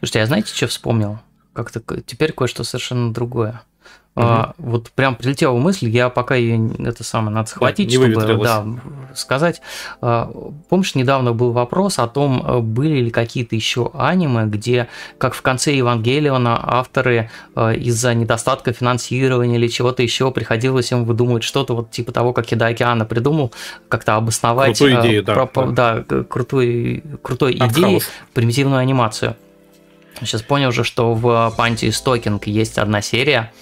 Слушайте, 0.00 0.18
я 0.20 0.26
знаете, 0.26 0.54
что 0.54 0.66
вспомнил? 0.66 1.18
Как-то 1.52 1.80
теперь 2.02 2.32
кое-что 2.32 2.64
совершенно 2.64 3.12
другое. 3.12 3.62
Угу. 4.16 4.26
А, 4.26 4.54
вот 4.58 4.90
прям 4.90 5.14
прилетела 5.14 5.56
мысль, 5.56 5.88
я 5.88 6.08
пока 6.08 6.34
ее 6.34 6.70
это 6.84 7.04
самое 7.04 7.32
надо 7.32 7.48
схватить, 7.48 7.88
да, 7.88 8.20
чтобы 8.20 8.44
да, 8.44 8.66
сказать. 9.14 9.62
А, 10.00 10.28
помнишь, 10.68 10.96
недавно 10.96 11.32
был 11.32 11.52
вопрос 11.52 12.00
о 12.00 12.08
том, 12.08 12.44
э, 12.44 12.58
были 12.58 13.02
ли 13.02 13.10
какие-то 13.10 13.54
еще 13.54 13.92
аниме, 13.94 14.46
где, 14.46 14.88
как 15.18 15.34
в 15.34 15.42
конце 15.42 15.74
Евангелиона, 15.74 16.58
авторы 16.60 17.30
э, 17.54 17.76
из-за 17.76 18.12
недостатка 18.14 18.72
финансирования 18.72 19.56
или 19.56 19.68
чего-то 19.68 20.02
еще 20.02 20.32
приходилось 20.32 20.90
им 20.90 21.04
выдумывать 21.04 21.44
что-то 21.44 21.76
вот 21.76 21.92
типа 21.92 22.10
того, 22.10 22.32
как 22.32 22.50
Еда 22.50 22.66
океана 22.66 23.04
придумал, 23.04 23.52
как-то 23.88 24.16
обосновать 24.16 24.76
Крутую 24.76 24.98
э, 24.98 25.00
идею, 25.02 25.22
да, 25.22 25.46
про, 25.46 25.66
да. 25.66 26.04
да 26.08 26.24
крутой, 26.24 27.04
крутой 27.22 27.54
идеей 27.54 28.02
примитивную 28.34 28.80
анимацию. 28.80 29.36
Сейчас 30.20 30.42
понял 30.42 30.68
уже, 30.68 30.84
что 30.84 31.14
в 31.14 31.52
Панти 31.56 31.90
Стокинг 31.90 32.46
есть 32.46 32.78
одна 32.78 33.00
серия, 33.00 33.52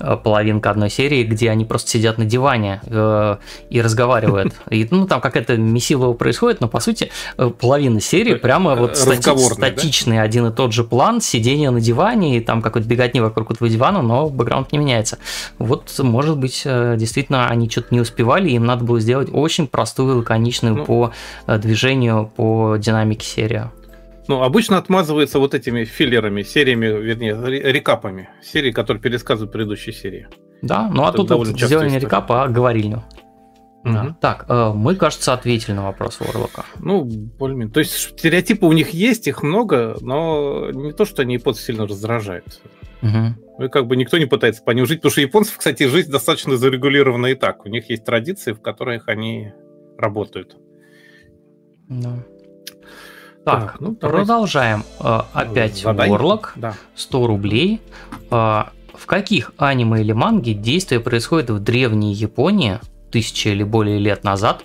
э, 0.00 0.16
половинка 0.16 0.70
одной 0.70 0.90
серии, 0.90 1.24
где 1.24 1.50
они 1.50 1.64
просто 1.64 1.90
сидят 1.90 2.18
на 2.18 2.24
диване 2.24 2.80
э, 2.86 3.36
и 3.70 3.80
разговаривают. 3.80 4.54
И, 4.70 4.86
ну, 4.90 5.06
там 5.06 5.20
какая-то 5.20 5.56
месилова 5.56 6.14
происходит, 6.14 6.60
но, 6.60 6.68
по 6.68 6.80
сути, 6.80 7.10
э, 7.36 7.50
половина 7.50 8.00
серии 8.00 8.34
прямо 8.34 8.76
вот 8.76 8.96
стати- 8.96 9.36
статичный 9.36 10.16
да? 10.16 10.22
один 10.22 10.46
и 10.46 10.52
тот 10.52 10.72
же 10.72 10.84
план, 10.84 11.20
сидение 11.20 11.70
на 11.70 11.80
диване, 11.80 12.36
и 12.36 12.40
там 12.40 12.62
какой-то 12.62 12.86
беготни 12.86 13.20
вокруг 13.20 13.50
этого 13.50 13.68
дивана, 13.68 14.02
но 14.02 14.28
бэкграунд 14.28 14.72
не 14.72 14.78
меняется. 14.78 15.18
Вот, 15.58 15.92
может 15.98 16.38
быть, 16.38 16.62
действительно, 16.64 17.48
они 17.48 17.68
что-то 17.68 17.88
не 17.90 18.00
успевали, 18.00 18.50
им 18.50 18.64
надо 18.64 18.84
было 18.84 19.00
сделать 19.00 19.28
очень 19.32 19.66
простую, 19.66 20.18
лаконичную 20.18 20.76
ну, 20.76 20.84
по 20.84 21.12
движению, 21.46 22.30
по 22.36 22.76
динамике 22.78 23.26
серию. 23.26 23.72
Ну, 24.26 24.42
обычно 24.42 24.78
отмазывается 24.78 25.38
вот 25.38 25.54
этими 25.54 25.84
филлерами, 25.84 26.42
сериями, 26.42 26.86
вернее, 26.86 27.34
рекапами. 27.72 28.30
Серии, 28.42 28.72
которые 28.72 29.00
пересказывают 29.00 29.52
предыдущие 29.52 29.94
серии. 29.94 30.28
Да, 30.62 30.90
ну 30.92 31.04
а 31.04 31.08
Это 31.08 31.18
тут 31.18 31.30
вот 31.30 31.46
сделали 31.48 31.90
не 31.90 31.98
рекап, 31.98 32.30
а 32.32 32.48
говорильню. 32.48 33.04
Угу. 33.84 33.92
Да. 33.92 34.16
Так, 34.20 34.46
э, 34.48 34.72
мы, 34.74 34.96
кажется, 34.96 35.34
ответили 35.34 35.72
на 35.72 35.84
вопрос 35.84 36.18
Орлока. 36.20 36.64
Ну, 36.78 37.04
более 37.04 37.68
То 37.68 37.80
есть 37.80 37.92
стереотипы 37.92 38.64
у 38.64 38.72
них 38.72 38.90
есть, 38.90 39.28
их 39.28 39.42
много, 39.42 39.98
но 40.00 40.70
не 40.70 40.92
то, 40.92 41.04
что 41.04 41.20
они 41.20 41.34
японцы 41.34 41.62
сильно 41.62 41.86
раздражают. 41.86 42.62
Угу. 43.02 43.64
И 43.64 43.68
как 43.68 43.86
бы 43.86 43.96
никто 43.96 44.16
не 44.16 44.24
пытается 44.24 44.62
по 44.62 44.70
ним 44.70 44.86
жить, 44.86 45.00
потому 45.00 45.12
что 45.12 45.20
японцев, 45.20 45.58
кстати, 45.58 45.86
жизнь 45.86 46.10
достаточно 46.10 46.56
зарегулирована 46.56 47.26
и 47.26 47.34
так. 47.34 47.66
У 47.66 47.68
них 47.68 47.90
есть 47.90 48.04
традиции, 48.04 48.52
в 48.52 48.62
которых 48.62 49.08
они 49.08 49.52
работают. 49.98 50.56
Да. 51.88 52.24
Так, 53.44 53.72
так 53.72 53.80
ну, 53.80 53.94
продолжаем. 53.94 54.84
Давайте. 54.98 55.28
Э, 55.34 55.38
опять 55.38 55.76
Задай. 55.76 56.08
Warlock. 56.08 56.48
Да. 56.56 56.74
100 56.96 57.26
рублей. 57.26 57.80
Э, 58.30 58.64
в 58.94 59.06
каких 59.06 59.52
аниме 59.58 60.00
или 60.00 60.12
манге 60.12 60.54
действие 60.54 61.00
происходит 61.00 61.50
в 61.50 61.58
древней 61.58 62.14
Японии, 62.14 62.80
тысячи 63.10 63.48
или 63.48 63.62
более 63.62 63.98
лет 63.98 64.24
назад? 64.24 64.64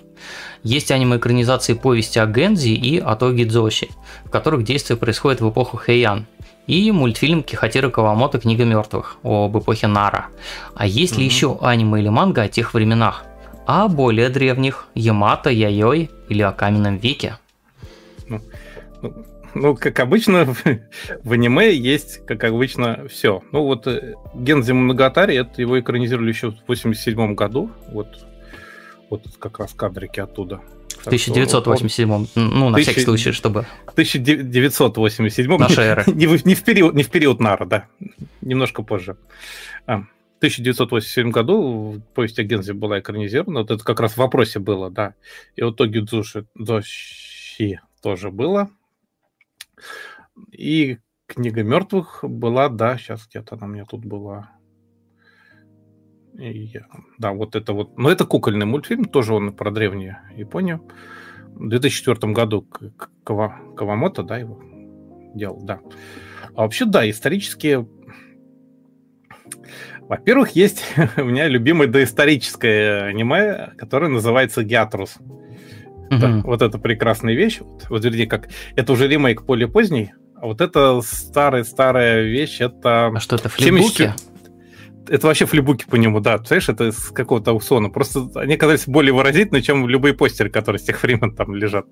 Есть 0.62 0.90
аниме-экранизации 0.90 1.74
повести 1.74 2.18
о 2.18 2.26
Гензи 2.26 2.70
и 2.70 2.98
Атоги 2.98 3.44
Дзоши, 3.44 3.88
в 4.24 4.30
которых 4.30 4.64
действие 4.64 4.96
происходит 4.96 5.40
в 5.40 5.50
эпоху 5.50 5.76
Хэйян. 5.76 6.26
И 6.66 6.92
мультфильм 6.92 7.42
Кихатира 7.42 7.90
Кавамото 7.90 8.38
«Книга 8.38 8.64
мертвых» 8.64 9.16
об 9.22 9.58
эпохе 9.58 9.88
Нара. 9.88 10.26
А 10.74 10.86
есть 10.86 11.14
угу. 11.14 11.20
ли 11.20 11.26
еще 11.26 11.58
аниме 11.60 12.00
или 12.00 12.08
манга 12.08 12.42
о 12.42 12.48
тех 12.48 12.74
временах? 12.74 13.24
А 13.66 13.88
более 13.88 14.28
древних– 14.28 14.86
Ямато, 14.94 15.50
Яйой 15.50 16.10
или 16.28 16.42
о 16.42 16.52
каменном 16.52 16.96
веке? 16.96 17.38
Ну, 19.02 19.24
ну, 19.54 19.76
как 19.76 19.98
обычно, 20.00 20.44
в 21.24 21.32
аниме 21.32 21.74
есть, 21.74 22.24
как 22.26 22.44
обычно, 22.44 23.06
все. 23.08 23.42
Ну, 23.52 23.64
вот 23.64 23.86
э, 23.86 24.14
Гензи 24.34 24.72
Моногатари, 24.72 25.36
это 25.36 25.60
его 25.60 25.80
экранизировали 25.80 26.28
еще 26.28 26.52
в 26.52 26.56
87 26.68 27.34
году. 27.34 27.70
Вот, 27.92 28.26
вот 29.08 29.22
как 29.38 29.58
раз 29.58 29.72
кадрики 29.72 30.20
оттуда. 30.20 30.60
В 30.98 31.06
1987, 31.06 32.26
что, 32.26 32.40
ну, 32.40 32.68
на 32.68 32.76
1000, 32.76 32.82
всякий 32.82 33.04
случай, 33.04 33.32
чтобы... 33.32 33.66
1987. 33.86 35.56
Наша 35.56 35.82
эра. 35.82 36.04
не, 36.06 36.26
в, 36.26 36.44
не, 36.44 36.54
в 36.54 36.62
период, 36.62 36.94
не 36.94 37.02
в 37.02 37.10
период 37.10 37.40
Нара, 37.40 37.64
да. 37.64 37.86
Немножко 38.42 38.82
позже. 38.82 39.16
А, 39.86 40.00
в 40.00 40.36
1987 40.38 41.30
году 41.30 42.02
повесть 42.14 42.38
о 42.38 42.42
Гензе 42.42 42.74
была 42.74 43.00
экранизирована. 43.00 43.60
Вот 43.60 43.70
это 43.70 43.82
как 43.82 44.00
раз 44.00 44.12
в 44.12 44.18
вопросе 44.18 44.58
было, 44.58 44.90
да. 44.90 45.14
И 45.56 45.62
в 45.62 45.70
итоге 45.70 46.02
Дзуши, 46.02 46.46
Дзоши 46.54 47.80
тоже 48.02 48.30
было. 48.30 48.70
И 50.50 50.98
книга 51.26 51.62
мертвых 51.62 52.20
была, 52.22 52.68
да, 52.68 52.96
сейчас 52.96 53.26
где-то 53.26 53.56
она 53.56 53.66
у 53.66 53.70
меня 53.70 53.84
тут 53.84 54.04
была. 54.04 54.50
И, 56.38 56.80
да, 57.18 57.32
вот 57.32 57.54
это 57.54 57.72
вот. 57.72 57.98
Но 57.98 58.10
это 58.10 58.24
кукольный 58.24 58.66
мультфильм, 58.66 59.04
тоже 59.04 59.34
он 59.34 59.52
про 59.52 59.70
древнюю 59.70 60.16
Японию. 60.34 60.88
В 61.48 61.68
2004 61.68 62.32
году 62.32 62.66
Кава, 63.24 63.58
Кавамото, 63.76 64.22
да, 64.22 64.38
его 64.38 64.62
делал, 65.34 65.60
да. 65.62 65.80
А 66.54 66.62
вообще, 66.62 66.84
да, 66.84 67.08
исторические... 67.08 67.88
Во-первых, 70.00 70.50
есть 70.50 70.82
у 71.16 71.24
меня 71.24 71.46
любимое 71.48 71.88
доисторическое 71.88 73.04
аниме, 73.04 73.72
которое 73.76 74.08
называется 74.08 74.64
«Геатрус». 74.64 75.18
Угу. 76.10 76.42
Вот 76.44 76.62
это 76.62 76.78
прекрасная 76.78 77.34
вещь. 77.34 77.60
Вот, 77.60 77.86
вот 77.88 78.04
вернее, 78.04 78.26
как 78.26 78.48
это 78.76 78.92
уже 78.92 79.08
ремейк 79.08 79.44
более 79.44 79.68
поздний, 79.68 80.12
А 80.34 80.46
вот 80.46 80.60
это 80.60 81.00
старая-старая 81.02 82.22
вещь, 82.22 82.60
это... 82.60 83.06
А 83.06 83.20
что 83.20 83.36
это, 83.36 83.48
флипбуки? 83.48 84.12
Это 85.08 85.26
вообще 85.26 85.44
флибуки 85.46 85.86
по 85.88 85.96
нему, 85.96 86.20
да. 86.20 86.38
Представляешь, 86.38 86.68
это 86.68 86.88
из 86.88 87.10
какого-то 87.10 87.50
аукциона. 87.52 87.88
Просто 87.88 88.28
они 88.36 88.54
оказались 88.54 88.86
более 88.86 89.12
выразительны, 89.12 89.60
чем 89.60 89.88
любые 89.88 90.14
постеры, 90.14 90.50
которые 90.50 90.78
с 90.78 90.84
тех 90.84 91.02
времен 91.02 91.34
там 91.34 91.54
лежат. 91.54 91.86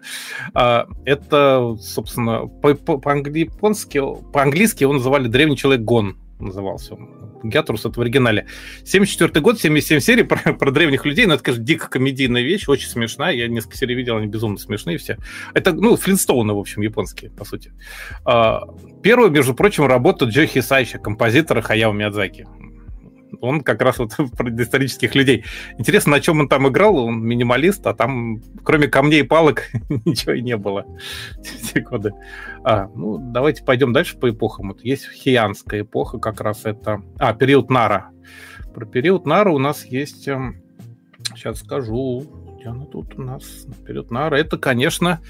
А, 0.54 0.86
это, 1.04 1.76
собственно, 1.80 2.46
по-английски 2.46 3.58
по 3.60 4.38
-по 4.38 4.80
его 4.80 4.92
называли 4.92 5.28
«Древний 5.28 5.56
человек 5.56 5.82
Гон» 5.84 6.16
назывался 6.38 6.94
он. 6.94 7.27
Гятрус 7.42 7.84
это 7.84 7.98
в 7.98 8.02
оригинале. 8.02 8.46
74 8.84 9.40
год, 9.40 9.60
77 9.60 10.00
серий 10.00 10.22
про, 10.22 10.52
про 10.54 10.70
древних 10.70 11.04
людей, 11.04 11.26
но 11.26 11.34
это, 11.34 11.42
конечно, 11.42 11.64
дико 11.64 11.88
комедийная 11.88 12.42
вещь, 12.42 12.68
очень 12.68 12.88
смешная. 12.88 13.32
Я 13.34 13.48
несколько 13.48 13.76
серий 13.76 13.94
видел, 13.94 14.16
они 14.16 14.26
безумно 14.26 14.58
смешные 14.58 14.98
все. 14.98 15.18
Это, 15.54 15.72
ну, 15.72 15.96
Флинстоуны, 15.96 16.54
в 16.54 16.58
общем, 16.58 16.82
японские, 16.82 17.30
по 17.30 17.44
сути. 17.44 17.72
А, 18.24 18.62
первый, 19.02 19.30
между 19.30 19.54
прочим, 19.54 19.86
работа 19.86 20.26
Джо 20.26 20.46
Хисайча, 20.46 20.98
композитора 20.98 21.62
Хаяо 21.62 21.92
Миядзаки. 21.92 22.46
Он 23.40 23.60
как 23.60 23.82
раз 23.82 23.98
вот 23.98 24.12
про 24.36 24.50
исторических 24.50 25.14
людей. 25.14 25.44
Интересно, 25.78 26.12
на 26.12 26.20
чем 26.20 26.40
он 26.40 26.48
там 26.48 26.68
играл? 26.68 26.96
Он 26.96 27.20
минималист, 27.24 27.86
а 27.86 27.94
там 27.94 28.40
кроме 28.64 28.88
камней 28.88 29.20
и 29.20 29.24
палок 29.24 29.62
ничего 30.04 30.32
и 30.32 30.42
не 30.42 30.56
было 30.56 30.84
все 31.42 31.80
годы. 31.80 32.12
А, 32.64 32.88
ну, 32.94 33.18
давайте 33.18 33.64
пойдем 33.64 33.92
дальше 33.92 34.18
по 34.18 34.30
эпохам. 34.30 34.68
Вот 34.68 34.82
есть 34.82 35.10
хианская 35.10 35.82
эпоха, 35.82 36.18
как 36.18 36.40
раз 36.40 36.64
это... 36.64 37.02
А, 37.18 37.32
период 37.34 37.70
Нара. 37.70 38.10
Про 38.74 38.86
период 38.86 39.26
Нара 39.26 39.50
у 39.50 39.58
нас 39.58 39.84
есть... 39.84 40.24
Сейчас 40.24 41.44
эм, 41.44 41.54
скажу 41.54 42.47
где 42.58 42.68
она 42.68 42.86
тут 42.86 43.16
у 43.16 43.22
нас? 43.22 43.66
Вперед 43.82 44.10
Нара. 44.10 44.36
Это, 44.36 44.58
конечно, 44.58 45.20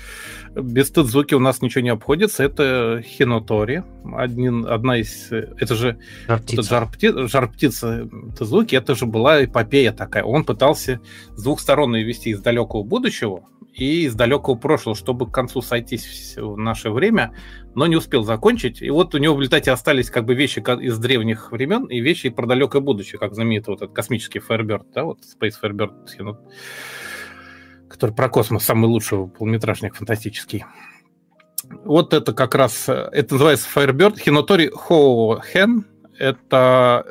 без 0.55 0.91
Тедзуки 0.91 1.35
у 1.35 1.41
нас 1.41 1.61
ничего 1.61 1.83
не 1.83 1.91
обходится. 1.91 2.43
Это 2.43 3.03
Хинотори. 3.05 3.85
Один, 4.15 4.67
одна 4.67 4.99
из... 4.99 5.31
Это 5.31 5.75
же... 5.75 5.99
Жар-птица. 6.27 8.09
Тедзуки. 8.39 8.75
Это 8.75 8.95
же 8.95 9.07
была 9.07 9.45
эпопея 9.45 9.93
такая. 9.93 10.25
Он 10.25 10.45
пытался 10.45 11.01
с 11.35 11.43
двух 11.43 11.61
сторон 11.61 11.95
ее 11.95 12.05
вести 12.05 12.31
из 12.31 12.41
далекого 12.41 12.83
будущего 12.83 13.45
и 13.75 14.05
из 14.07 14.15
далекого 14.15 14.57
прошлого, 14.57 14.97
чтобы 14.97 15.27
к 15.29 15.33
концу 15.33 15.61
сойтись 15.63 16.35
в 16.37 16.57
наше 16.57 16.91
время, 16.91 17.35
но 17.75 17.87
не 17.87 17.97
успел 17.97 18.25
закончить. 18.25 18.83
И 18.83 18.91
вот 18.91 19.15
у 19.15 19.19
него 19.19 19.35
в 19.35 19.41
результате 19.41 19.71
остались 19.71 20.11
как 20.11 20.25
бы 20.25 20.35
вещи 20.35 20.61
из 20.83 20.99
древних 20.99 21.53
времен 21.53 21.85
и 21.85 22.01
вещи 22.01 22.31
про 22.31 22.47
далекое 22.47 22.83
будущее, 22.83 23.19
как 23.21 23.35
знаменитый 23.35 23.75
вот 23.75 23.83
этот 23.83 23.95
космический 23.95 24.41
Firebird, 24.41 24.87
да, 24.95 25.05
вот 25.05 25.21
Space 25.21 25.55
Firebird 25.63 25.93
который 27.89 28.15
про 28.15 28.29
космос, 28.29 28.65
самый 28.65 28.87
лучший 28.87 29.27
полуметражник 29.27 29.95
фантастический. 29.95 30.65
Вот 31.85 32.15
это 32.15 32.33
как 32.33 32.55
раз, 32.55 32.89
это 32.89 33.35
называется 33.35 33.69
Firebird. 33.75 34.19
Хинотори 34.19 34.71
Хоу 34.75 35.41
Хен, 35.41 35.87
это 36.19 37.05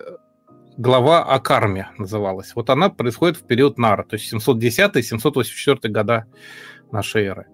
глава 0.77 1.23
о 1.23 1.39
карме 1.39 1.89
называлась. 1.97 2.53
Вот 2.55 2.69
она 2.69 2.89
происходит 2.89 3.37
в 3.37 3.43
период 3.45 3.77
Нара, 3.77 4.03
то 4.03 4.15
есть 4.15 4.31
710-784 4.33 5.87
года 5.89 6.25
нашей 6.91 7.25
эры. 7.25 7.47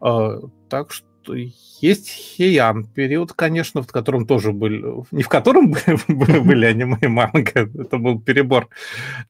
А, 0.00 0.38
так 0.68 0.92
что 0.92 1.34
есть 1.34 2.08
Хеян 2.08 2.84
период, 2.84 3.32
конечно, 3.32 3.82
в 3.82 3.86
котором 3.86 4.26
тоже 4.26 4.52
были, 4.52 4.84
не 5.10 5.22
в 5.22 5.28
котором 5.28 5.70
были 6.08 6.66
аниме 6.66 6.98
и 7.00 7.06
манга, 7.06 7.60
это 7.60 7.98
был 7.98 8.20
перебор, 8.20 8.68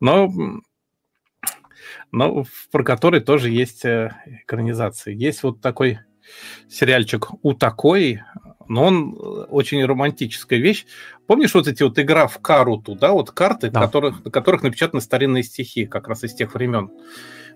но 0.01 0.33
но 2.13 2.45
про 2.71 2.85
который 2.85 3.21
тоже 3.21 3.51
есть 3.51 3.85
э, 3.85 4.13
экранизации. 4.27 5.15
Есть 5.15 5.43
вот 5.43 5.61
такой 5.61 6.01
сериальчик 6.69 7.29
«У 7.43 7.55
такой», 7.55 8.21
но 8.69 8.85
он 8.85 9.15
э, 9.15 9.17
очень 9.51 9.85
романтическая 9.85 10.59
вещь. 10.59 10.87
Помнишь 11.27 11.55
вот 11.55 11.69
эти 11.69 11.83
вот 11.83 11.99
игра 11.99 12.27
в 12.27 12.39
Каруту, 12.39 12.95
да, 12.95 13.13
вот 13.13 13.31
карты, 13.31 13.71
да. 13.71 13.81
которых, 13.81 14.25
на 14.25 14.31
которых 14.31 14.63
напечатаны 14.63 15.01
старинные 15.01 15.43
стихи, 15.43 15.87
как 15.87 16.09
раз 16.09 16.25
из 16.25 16.35
тех 16.35 16.55
времен. 16.55 16.91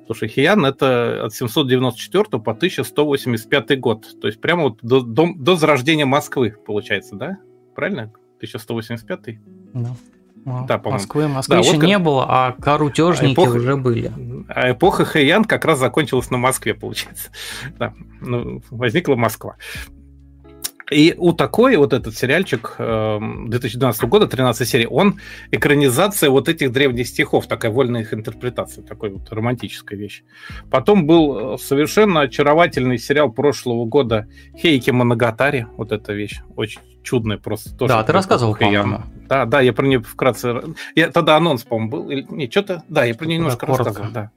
Слушай, 0.06 0.28
Хиян 0.28 0.64
это 0.64 1.26
от 1.26 1.34
794 1.34 2.24
по 2.42 2.52
1185 2.52 3.80
год. 3.80 4.20
То 4.20 4.26
есть 4.26 4.40
прямо 4.40 4.64
вот 4.64 4.78
до, 4.82 5.00
до, 5.00 5.32
до 5.34 5.56
зарождения 5.56 6.06
Москвы, 6.06 6.56
получается, 6.66 7.14
да? 7.14 7.38
Правильно? 7.74 8.12
1185? 8.38 9.38
Да. 9.74 9.96
Да, 10.44 10.78
по 10.78 10.90
Москвы, 10.90 11.28
Москвы 11.28 11.56
да, 11.56 11.60
еще 11.60 11.76
вот 11.76 11.84
не 11.84 11.98
было, 11.98 12.26
а 12.28 12.52
карутежники 12.52 13.34
эпоха, 13.34 13.50
уже 13.50 13.76
были. 13.76 14.12
А 14.48 14.72
эпоха 14.72 15.04
Хэйян 15.04 15.44
как 15.44 15.64
раз 15.64 15.78
закончилась 15.78 16.30
на 16.30 16.36
Москве, 16.38 16.74
получается. 16.74 17.30
Да, 17.78 17.94
ну, 18.20 18.60
возникла 18.70 19.14
Москва. 19.14 19.56
И 20.92 21.14
у 21.16 21.32
такой 21.32 21.76
вот 21.76 21.92
этот 21.92 22.16
сериальчик 22.16 22.74
2012 22.78 24.02
эм, 24.02 24.08
года, 24.08 24.26
13 24.26 24.68
серий, 24.68 24.86
он 24.86 25.20
экранизация 25.50 26.30
вот 26.30 26.48
этих 26.48 26.72
древних 26.72 27.08
стихов, 27.08 27.46
такая 27.46 27.70
вольная 27.70 28.02
их 28.02 28.14
интерпретация, 28.14 28.84
такой 28.84 29.10
вот 29.10 29.30
романтическая 29.32 29.98
вещь. 29.98 30.22
Потом 30.70 31.06
был 31.06 31.54
э, 31.54 31.58
совершенно 31.58 32.20
очаровательный 32.20 32.98
сериал 32.98 33.32
прошлого 33.32 33.84
года 33.84 34.28
Хейки 34.56 34.90
Моногатари, 34.90 35.66
вот 35.76 35.92
эта 35.92 36.12
вещь, 36.12 36.40
очень 36.56 36.80
чудная 37.02 37.38
просто. 37.38 37.74
Тоже 37.74 37.94
да, 37.94 38.02
ты 38.02 38.12
рассказывал, 38.12 38.54
по-моему. 38.54 39.02
Да, 39.28 39.44
да, 39.44 39.60
я 39.60 39.72
про 39.72 39.86
нее 39.86 40.00
вкратце... 40.00 40.62
Я, 40.94 41.10
тогда 41.10 41.36
анонс, 41.36 41.62
по-моему, 41.62 41.90
был. 41.90 42.10
Или... 42.10 42.26
Не, 42.28 42.50
что-то... 42.50 42.82
Да, 42.88 43.04
я 43.04 43.14
про 43.14 43.26
нее 43.26 43.38
немножко 43.38 43.66
да, 43.66 43.76
рассказывал, 43.76 44.10
да. 44.12 44.30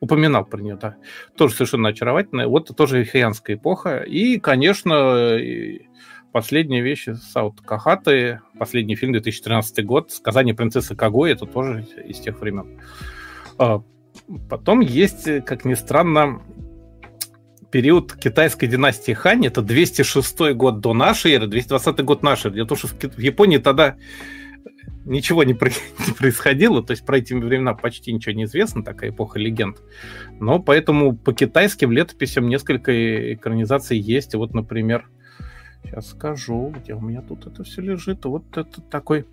Упоминал 0.00 0.44
про 0.44 0.60
нее, 0.60 0.76
да. 0.80 0.96
Тоже 1.36 1.54
совершенно 1.54 1.90
очаровательная. 1.90 2.48
Вот 2.48 2.74
тоже 2.76 3.04
хиянская 3.04 3.56
эпоха. 3.56 3.98
И, 3.98 4.38
конечно, 4.38 5.38
последние 6.32 6.82
вещи 6.82 7.14
Саут 7.14 7.60
Кахаты, 7.60 8.40
последний 8.58 8.96
фильм 8.96 9.12
2013 9.12 9.84
год, 9.84 10.10
«Сказание 10.10 10.54
принцессы 10.54 10.96
Кагой», 10.96 11.32
это 11.32 11.46
тоже 11.46 11.86
из 12.06 12.18
тех 12.18 12.40
времен. 12.40 12.80
А, 13.58 13.82
потом 14.48 14.80
есть, 14.80 15.44
как 15.44 15.64
ни 15.64 15.74
странно, 15.74 16.42
период 17.70 18.14
китайской 18.14 18.66
династии 18.66 19.12
Хань, 19.12 19.46
это 19.46 19.62
206 19.62 20.54
год 20.54 20.80
до 20.80 20.94
нашей 20.94 21.32
эры, 21.32 21.46
220 21.46 22.04
год 22.04 22.22
нашей 22.22 22.46
эры. 22.46 22.54
Дело 22.56 22.74
в 22.74 22.78
что 22.78 22.88
в 22.88 23.18
Японии 23.18 23.58
тогда 23.58 23.96
ничего 25.04 25.44
не, 25.44 25.54
происходило, 25.54 26.82
то 26.82 26.92
есть 26.92 27.04
про 27.04 27.18
эти 27.18 27.34
времена 27.34 27.74
почти 27.74 28.12
ничего 28.12 28.34
не 28.34 28.44
известно, 28.44 28.82
такая 28.82 29.10
эпоха 29.10 29.38
легенд. 29.38 29.78
Но 30.40 30.58
поэтому 30.60 31.16
по 31.16 31.32
китайским 31.32 31.92
летописям 31.92 32.48
несколько 32.48 33.34
экранизаций 33.34 33.98
есть. 33.98 34.34
Вот, 34.34 34.54
например, 34.54 35.08
Сейчас 35.84 36.10
скажу, 36.10 36.72
где 36.76 36.94
у 36.94 37.00
меня 37.00 37.22
тут 37.22 37.46
это 37.46 37.64
все 37.64 37.82
лежит. 37.82 38.24
Вот 38.24 38.56
это 38.56 38.80
такой 38.80 39.26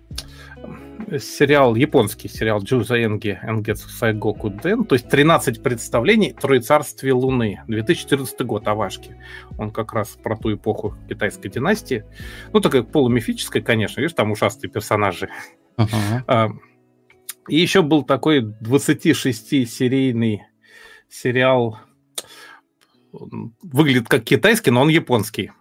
сериал, 1.18 1.74
японский 1.74 2.28
сериал 2.28 2.62
Джузаенги 2.62 3.38
Энгетс 3.42 3.82
Сайгоку 3.82 4.50
Ден, 4.50 4.84
то 4.84 4.94
есть 4.94 5.08
13 5.08 5.62
представлений 5.62 6.32
Троецарствие 6.32 7.14
Луны, 7.14 7.62
2014 7.66 8.42
год, 8.42 8.68
Авашки. 8.68 9.16
Он 9.58 9.70
как 9.70 9.92
раз 9.92 10.08
про 10.22 10.36
ту 10.36 10.54
эпоху 10.54 10.96
китайской 11.08 11.48
династии. 11.48 12.04
Ну, 12.52 12.60
такая 12.60 12.82
полумифическая, 12.82 13.62
конечно, 13.62 14.00
видишь, 14.00 14.14
там 14.14 14.30
ужасные 14.30 14.70
персонажи. 14.70 15.30
Uh-huh. 15.76 16.52
И 17.48 17.56
еще 17.56 17.82
был 17.82 18.02
такой 18.02 18.42
26-серийный 18.42 20.40
сериал 21.08 21.78
выглядит 23.12 24.08
как 24.08 24.24
китайский, 24.24 24.70
но 24.70 24.82
он 24.82 24.88
японский. 24.88 25.52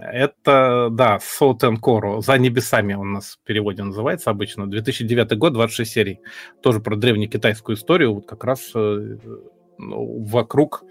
Это, 0.00 0.88
да, 0.90 1.18
Соутен 1.20 1.76
Коро, 1.76 2.20
«За 2.20 2.38
небесами» 2.38 2.94
он 2.94 3.08
у 3.08 3.12
нас 3.14 3.38
в 3.40 3.46
переводе 3.46 3.82
называется 3.82 4.30
обычно. 4.30 4.66
2009 4.66 5.38
год, 5.38 5.52
26 5.52 5.90
серий. 5.90 6.20
Тоже 6.62 6.80
про 6.80 6.96
древнекитайскую 6.96 7.76
историю, 7.76 8.14
вот 8.14 8.26
как 8.26 8.44
раз 8.44 8.70
э, 8.74 9.16
ну, 9.78 10.24
вокруг 10.24 10.84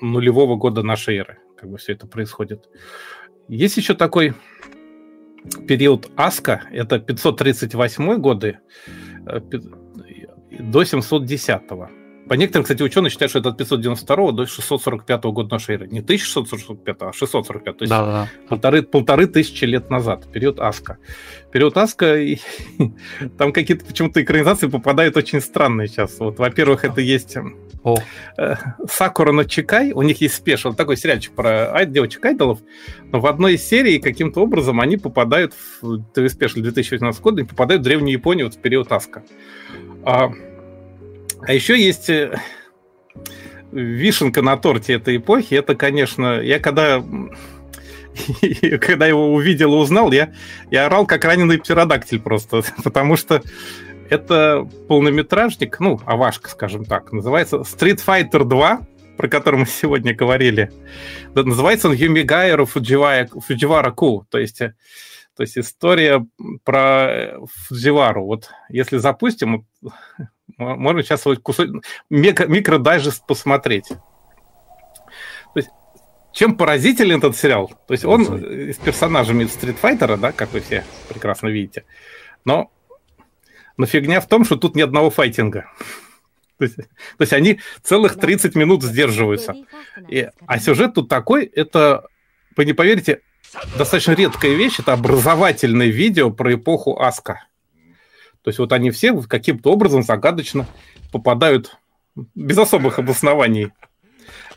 нулевого 0.00 0.56
года 0.56 0.82
нашей 0.82 1.16
эры, 1.16 1.38
как 1.56 1.70
бы 1.70 1.78
все 1.78 1.92
это 1.92 2.06
происходит. 2.06 2.68
Есть 3.48 3.76
еще 3.76 3.94
такой 3.94 4.34
период 5.68 6.10
Аска, 6.16 6.62
это 6.72 6.98
538 6.98 8.16
годы 8.16 8.58
э, 9.26 9.40
до 10.60 10.84
710 10.84 11.62
-го. 11.70 12.03
По 12.28 12.34
некоторым, 12.34 12.64
кстати, 12.64 12.82
ученые 12.82 13.10
считают, 13.10 13.30
что 13.30 13.40
это 13.40 13.50
от 13.50 13.58
592 13.58 14.32
до 14.32 14.46
645 14.46 15.24
года 15.24 15.54
нашей 15.54 15.74
эры. 15.74 15.88
Не 15.88 16.00
1645, 16.00 16.96
а 17.00 17.12
645. 17.12 17.76
То 17.76 17.82
есть 17.82 17.90
да, 17.90 18.04
да. 18.04 18.28
Полторы, 18.48 18.82
полторы 18.82 19.26
тысячи 19.26 19.64
лет 19.64 19.90
назад. 19.90 20.26
Период 20.32 20.58
Аска. 20.58 20.96
Период 21.52 21.76
Аска, 21.76 22.18
и, 22.18 22.38
там 23.38 23.52
какие-то 23.52 23.84
почему-то 23.84 24.22
экранизации 24.22 24.68
попадают 24.68 25.16
очень 25.18 25.40
странные 25.40 25.88
сейчас. 25.88 26.18
Вот, 26.18 26.38
во-первых, 26.38 26.86
это 26.86 27.02
есть 27.02 27.36
О. 27.82 27.98
Э, 28.38 28.54
Сакура 28.90 29.32
на 29.32 29.44
Чикай. 29.44 29.92
У 29.92 30.00
них 30.00 30.22
есть 30.22 30.34
special, 30.34 30.72
такой 30.72 30.96
сериальчик 30.96 31.34
про 31.34 31.74
ай, 31.74 31.84
девочек 31.84 32.24
айдолов. 32.24 32.60
Но 33.12 33.20
в 33.20 33.26
одной 33.26 33.54
из 33.54 33.68
серий 33.68 33.98
каким-то 33.98 34.40
образом 34.40 34.80
они 34.80 34.96
попадают 34.96 35.52
в 35.82 36.02
ТВ 36.14 36.32
special 36.32 36.60
2018 36.60 37.20
года 37.20 37.42
и 37.42 37.44
попадают 37.44 37.82
в 37.82 37.84
Древнюю 37.84 38.12
Японию 38.12 38.46
вот 38.46 38.54
в 38.54 38.58
период 38.60 38.90
Аска. 38.90 39.22
А, 40.04 40.32
а 41.46 41.52
еще 41.52 41.78
есть 41.80 42.08
э, 42.10 42.38
вишенка 43.72 44.42
на 44.42 44.56
торте 44.56 44.94
этой 44.94 45.16
эпохи. 45.16 45.54
Это, 45.54 45.74
конечно, 45.74 46.40
я 46.40 46.58
когда 46.58 47.02
когда 48.80 49.06
его 49.06 49.34
увидел 49.34 49.74
и 49.74 49.78
узнал, 49.78 50.12
я, 50.12 50.32
я 50.70 50.86
орал 50.86 51.06
как 51.06 51.24
раненый 51.24 51.58
птеродактиль 51.58 52.20
просто, 52.20 52.62
потому 52.84 53.16
что 53.16 53.42
это 54.10 54.68
полнометражник, 54.88 55.80
ну, 55.80 56.00
авашка, 56.04 56.50
скажем 56.50 56.84
так, 56.84 57.12
называется 57.12 57.58
Street 57.58 58.00
Fighter 58.04 58.44
2, 58.44 58.86
про 59.16 59.28
который 59.28 59.60
мы 59.60 59.66
сегодня 59.66 60.14
говорили. 60.14 60.70
Называется 61.34 61.88
он 61.88 61.94
Юмигайру 61.94 62.66
Фудживара, 62.66 63.90
Ку, 63.90 64.26
то 64.28 64.38
есть, 64.38 64.58
то 64.58 65.40
есть 65.40 65.56
история 65.58 66.24
про 66.64 67.38
Фудживару. 67.66 68.26
Вот 68.26 68.50
если 68.68 68.98
запустим, 68.98 69.66
можно 70.56 71.02
сейчас 71.02 71.24
вот 71.24 71.38
кусок, 71.40 71.68
микро, 72.10 72.46
микродайджест 72.46 73.26
посмотреть. 73.26 73.88
То 73.88 75.56
есть, 75.56 75.70
чем 76.32 76.56
поразителен 76.56 77.18
этот 77.18 77.36
сериал? 77.36 77.72
То 77.86 77.92
есть 77.92 78.04
он 78.04 78.24
с 78.24 78.76
персонажами 78.76 79.44
Стритфайтера, 79.44 80.16
да, 80.16 80.32
как 80.32 80.52
вы 80.52 80.60
все 80.60 80.84
прекрасно 81.08 81.48
видите, 81.48 81.84
но, 82.44 82.70
но 83.76 83.86
фигня 83.86 84.20
в 84.20 84.28
том, 84.28 84.44
что 84.44 84.56
тут 84.56 84.76
ни 84.76 84.82
одного 84.82 85.10
файтинга. 85.10 85.66
То 86.58 86.64
есть, 86.64 86.76
то 86.76 87.20
есть 87.20 87.32
они 87.32 87.60
целых 87.82 88.18
30 88.18 88.54
минут 88.54 88.82
сдерживаются. 88.82 89.54
И, 90.08 90.28
а 90.46 90.58
сюжет 90.60 90.94
тут 90.94 91.08
такой, 91.08 91.46
это, 91.46 92.06
вы 92.56 92.64
не 92.64 92.72
поверите, 92.72 93.22
достаточно 93.76 94.12
редкая 94.12 94.54
вещь, 94.54 94.78
это 94.78 94.92
образовательное 94.92 95.88
видео 95.88 96.30
про 96.30 96.54
эпоху 96.54 97.00
Аска. 97.00 97.44
То 98.44 98.48
есть 98.48 98.58
вот 98.58 98.72
они 98.72 98.90
все 98.90 99.14
каким-то 99.22 99.72
образом 99.72 100.02
загадочно 100.02 100.66
попадают 101.10 101.78
без 102.34 102.58
особых 102.58 102.98
обоснований 102.98 103.72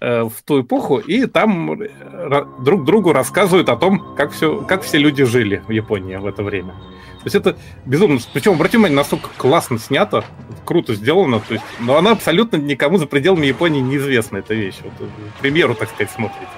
э, 0.02 0.24
в 0.24 0.44
ту 0.44 0.62
эпоху, 0.62 0.98
и 0.98 1.26
там 1.26 1.82
э, 1.82 2.46
друг 2.60 2.84
другу 2.84 3.14
рассказывают 3.14 3.70
о 3.70 3.78
том, 3.78 4.14
как, 4.16 4.34
все, 4.34 4.62
как 4.62 4.84
все 4.84 4.98
люди 4.98 5.24
жили 5.24 5.64
в 5.66 5.72
Японии 5.72 6.18
в 6.18 6.26
это 6.26 6.44
время. 6.44 6.74
То 6.74 7.24
есть 7.24 7.36
это 7.36 7.58
безумно... 7.86 8.20
Причем, 8.34 8.54
обратите 8.54 8.78
внимание, 8.78 8.98
настолько 8.98 9.30
классно 9.38 9.80
снято, 9.80 10.26
круто 10.66 10.94
сделано, 10.94 11.40
то 11.40 11.54
есть, 11.54 11.66
но 11.80 11.98
она 11.98 12.12
абсолютно 12.12 12.58
никому 12.58 12.98
за 12.98 13.08
пределами 13.08 13.46
Японии 13.46 13.80
неизвестна, 13.80 14.38
эта 14.38 14.54
вещь. 14.54 14.80
Вот, 14.84 14.94
э, 15.00 15.06
к 15.38 15.42
примеру, 15.42 15.76
так 15.76 15.90
сказать, 15.90 16.12
смотрите. 16.12 16.52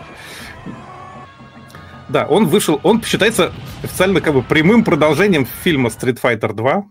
Да, 2.10 2.26
он 2.26 2.48
вышел, 2.48 2.80
он 2.82 3.04
считается 3.04 3.54
официально 3.84 4.20
как 4.20 4.34
бы 4.34 4.42
прямым 4.42 4.84
продолжением 4.84 5.46
фильма 5.46 5.90
Street 5.90 6.20
Fighter 6.20 6.54
2, 6.54 6.86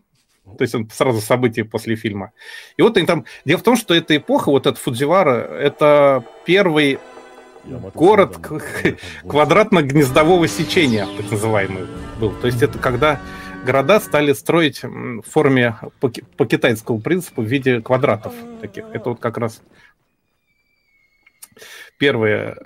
то 0.58 0.62
есть 0.62 0.74
он 0.74 0.88
сразу 0.90 1.20
события 1.20 1.64
после 1.64 1.96
фильма. 1.96 2.32
И 2.76 2.82
вот 2.82 2.96
они 2.96 3.06
там... 3.06 3.24
Дело 3.44 3.58
в 3.58 3.62
том, 3.62 3.76
что 3.76 3.94
эта 3.94 4.16
эпоха, 4.16 4.50
вот 4.50 4.66
этот 4.66 4.78
Фудзивара, 4.78 5.40
это 5.40 6.24
первый 6.44 6.98
город 7.94 8.38
квадратно-гнездового 9.24 10.48
сечения, 10.48 11.06
так 11.16 11.30
называемый, 11.30 11.86
был. 12.20 12.32
То 12.32 12.46
есть 12.46 12.62
это 12.62 12.78
когда 12.78 13.20
города 13.64 14.00
стали 14.00 14.32
строить 14.32 14.82
в 14.82 15.22
форме 15.22 15.76
по, 16.00 16.10
по 16.36 16.46
китайскому 16.46 17.00
принципу 17.00 17.42
в 17.42 17.46
виде 17.46 17.80
квадратов 17.80 18.32
таких. 18.60 18.84
Это 18.92 19.10
вот 19.10 19.20
как 19.20 19.38
раз 19.38 19.62
первое 21.98 22.56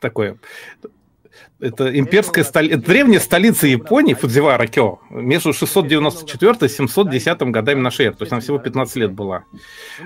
такое 0.00 0.38
это 1.64 1.98
имперская 1.98 2.44
столица, 2.44 2.78
древняя 2.78 3.20
столица 3.20 3.66
Японии, 3.66 4.14
Фудзивара 4.14 4.66
Кё, 4.66 5.00
между 5.10 5.52
694 5.52 6.56
и 6.62 6.68
710 6.68 7.42
годами 7.50 7.80
нашей 7.80 8.06
эры. 8.06 8.16
То 8.16 8.22
есть 8.22 8.32
она 8.32 8.40
всего 8.40 8.58
15 8.58 8.96
лет 8.96 9.12
была 9.12 9.44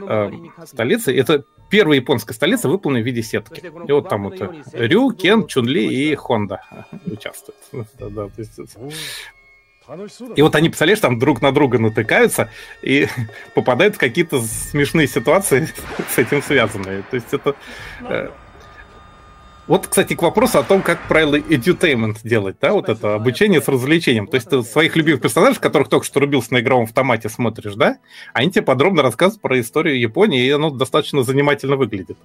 э, 0.01 0.31
столицей. 0.65 1.17
Это 1.17 1.45
первая 1.69 1.97
японская 1.97 2.35
столица, 2.35 2.69
выполненная 2.69 3.03
в 3.03 3.07
виде 3.07 3.23
сетки. 3.23 3.73
И 3.87 3.93
вот 3.93 4.09
там 4.09 4.25
вот 4.25 4.41
Рю, 4.73 5.11
Кен, 5.13 5.47
Чунли 5.47 5.81
и 5.81 6.15
Хонда 6.15 6.63
участвуют. 7.07 7.59
И 10.37 10.43
вот 10.43 10.55
они, 10.55 10.69
представляешь, 10.69 11.01
там 11.01 11.19
друг 11.19 11.41
на 11.41 11.51
друга 11.51 11.79
натыкаются 11.79 12.51
и 12.83 13.09
попадают 13.55 13.95
в 13.95 13.99
какие-то 13.99 14.43
смешные 14.43 15.09
ситуации 15.09 15.67
с 16.15 16.19
этим 16.19 16.43
связанные. 16.43 17.05
То 17.11 17.15
есть 17.15 17.33
это... 17.33 17.57
Вот, 19.69 19.87
кстати, 19.87 20.15
к 20.15 20.23
вопросу 20.23 20.59
о 20.59 20.63
том, 20.63 20.81
как 20.81 20.99
правило 21.09 21.37
edutainment 21.37 22.17
делать, 22.25 22.57
да, 22.61 22.73
вот 22.73 22.89
это 22.89 23.15
обучение 23.15 23.61
с 23.61 23.69
развлечением. 23.69 24.27
То 24.27 24.37
есть 24.37 24.49
ты 24.49 24.63
своих 24.63 24.97
любимых 24.97 25.21
персонажей, 25.21 25.61
которых 25.61 25.89
только 25.89 26.07
что 26.07 26.21
рубился 26.21 26.55
на 26.55 26.61
игровом 26.61 26.85
автомате, 26.85 27.29
смотришь, 27.29 27.75
да, 27.75 27.99
они 28.33 28.51
тебе 28.51 28.63
подробно 28.63 29.03
рассказывают 29.03 29.43
про 29.43 29.61
историю 29.61 30.01
Японии, 30.01 30.43
и 30.43 30.51
оно 30.51 30.71
достаточно 30.71 31.23
занимательно 31.23 31.77
выглядит. 31.77 32.17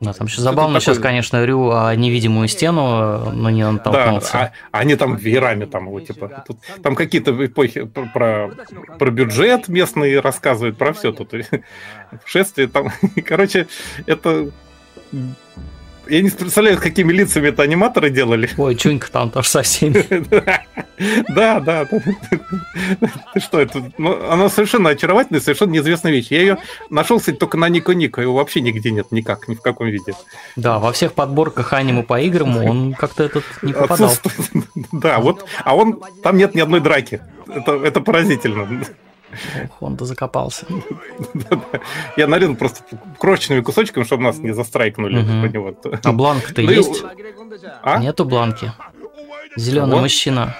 Да, 0.00 0.12
там 0.12 0.26
еще 0.26 0.40
забавно 0.40 0.80
сейчас, 0.80 0.96
такое... 0.96 1.10
конечно, 1.10 1.44
Рю 1.44 1.70
а 1.70 1.94
невидимую 1.94 2.48
стену, 2.48 3.30
но 3.30 3.50
не 3.50 3.64
натолкнулся. 3.64 4.32
Да, 4.32 4.52
а, 4.72 4.78
они 4.80 4.96
там 4.96 5.14
веерами 5.14 5.64
там 5.64 5.86
его, 5.86 6.00
типа, 6.00 6.44
тут, 6.44 6.58
там 6.82 6.96
какие-то 6.96 7.32
эпохи 7.46 7.84
про, 7.84 8.50
про 8.98 9.10
бюджет 9.12 9.68
местные 9.68 10.18
рассказывают, 10.18 10.76
про 10.76 10.92
все 10.92 11.12
тут. 11.12 11.32
Шествие 12.24 12.66
там, 12.66 12.88
короче, 13.24 13.68
это 14.06 14.50
я 16.08 16.22
не 16.22 16.30
представляю, 16.30 16.78
какими 16.78 17.12
лицами 17.12 17.48
это 17.48 17.62
аниматоры 17.62 18.10
делали. 18.10 18.48
Ой, 18.56 18.74
Чунька 18.76 19.10
там 19.10 19.30
тоже 19.30 19.48
со 19.48 19.62
всеми. 19.62 20.04
Да, 21.34 21.58
да. 21.58 21.88
Что, 23.36 23.60
это? 23.60 23.90
Ну, 23.98 24.30
она 24.30 24.48
совершенно 24.48 24.90
очаровательная, 24.90 25.40
совершенно 25.40 25.72
неизвестная 25.72 26.12
вещь. 26.12 26.28
Я 26.30 26.40
ее 26.40 26.58
нашел, 26.90 27.18
кстати, 27.18 27.36
только 27.36 27.56
на 27.56 27.68
Нико 27.68 27.92
Нико. 27.92 28.22
Его 28.22 28.34
вообще 28.34 28.60
нигде 28.60 28.92
нет, 28.92 29.10
никак, 29.10 29.48
ни 29.48 29.56
в 29.56 29.60
каком 29.62 29.88
виде. 29.88 30.12
Да, 30.54 30.78
во 30.78 30.92
всех 30.92 31.14
подборках 31.14 31.72
аниме 31.72 32.04
по 32.04 32.20
играм 32.20 32.56
он 32.56 32.94
как-то 32.94 33.24
этот 33.24 33.44
не 33.62 33.72
попадал. 33.72 34.12
Да, 34.92 35.18
вот. 35.18 35.44
А 35.64 35.74
он, 35.74 36.00
там 36.22 36.36
нет 36.36 36.54
ни 36.54 36.60
одной 36.60 36.80
драки. 36.80 37.20
Это 37.48 38.00
поразительно. 38.00 38.84
Хонда 39.78 40.04
закопался. 40.04 40.66
Я 42.16 42.26
нарезал 42.26 42.56
просто 42.56 42.84
крошечными 43.18 43.60
кусочками, 43.60 44.04
чтобы 44.04 44.24
нас 44.24 44.38
не 44.38 44.52
застрайкнули. 44.52 45.24
А 46.02 46.12
бланк-то 46.12 46.62
ну 46.62 46.70
есть? 46.70 47.04
А? 47.82 47.98
Нету 47.98 48.24
бланки. 48.24 48.72
Зеленый 49.56 50.00
мужчина. 50.00 50.56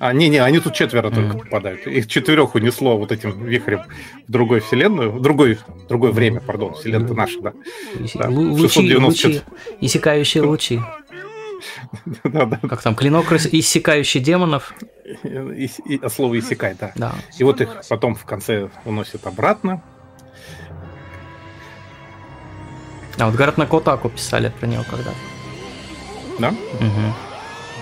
А, 0.00 0.14
не-не, 0.14 0.42
они 0.42 0.60
тут 0.60 0.72
четверо 0.72 1.10
только 1.10 1.36
попадают. 1.36 1.86
Их 1.86 2.08
четырех 2.08 2.54
унесло 2.54 2.96
вот 2.96 3.12
этим 3.12 3.44
вихрем 3.44 3.82
в 4.26 4.32
другой 4.32 4.60
вселенную, 4.60 5.12
в 5.12 5.20
другой, 5.20 5.58
другое 5.90 6.10
время, 6.10 6.40
пардон, 6.40 6.72
вселенная 6.72 7.12
наша, 7.12 7.38
да. 7.42 7.52
Лучи, 8.30 8.96
лучи, 8.96 9.42
иссякающие 9.82 10.42
лучи. 10.42 10.80
Как 12.68 12.82
там, 12.82 12.94
клинок 12.94 13.32
иссякающий 13.32 14.20
демонов. 14.20 14.74
И, 15.24 15.70
и, 15.86 16.00
а 16.02 16.08
слово 16.08 16.38
иссякай, 16.38 16.76
да. 16.78 16.92
да. 16.94 17.14
И 17.38 17.44
вот 17.44 17.60
их 17.60 17.80
потом 17.88 18.14
в 18.14 18.24
конце 18.24 18.70
уносят 18.84 19.26
обратно. 19.26 19.82
А 23.18 23.26
вот 23.26 23.34
говорят, 23.34 23.58
на 23.58 23.66
Котаку 23.66 24.08
писали 24.08 24.52
про 24.60 24.66
него 24.66 24.84
когда-то. 24.88 25.16
Да? 26.38 26.48
Угу. 26.48 27.14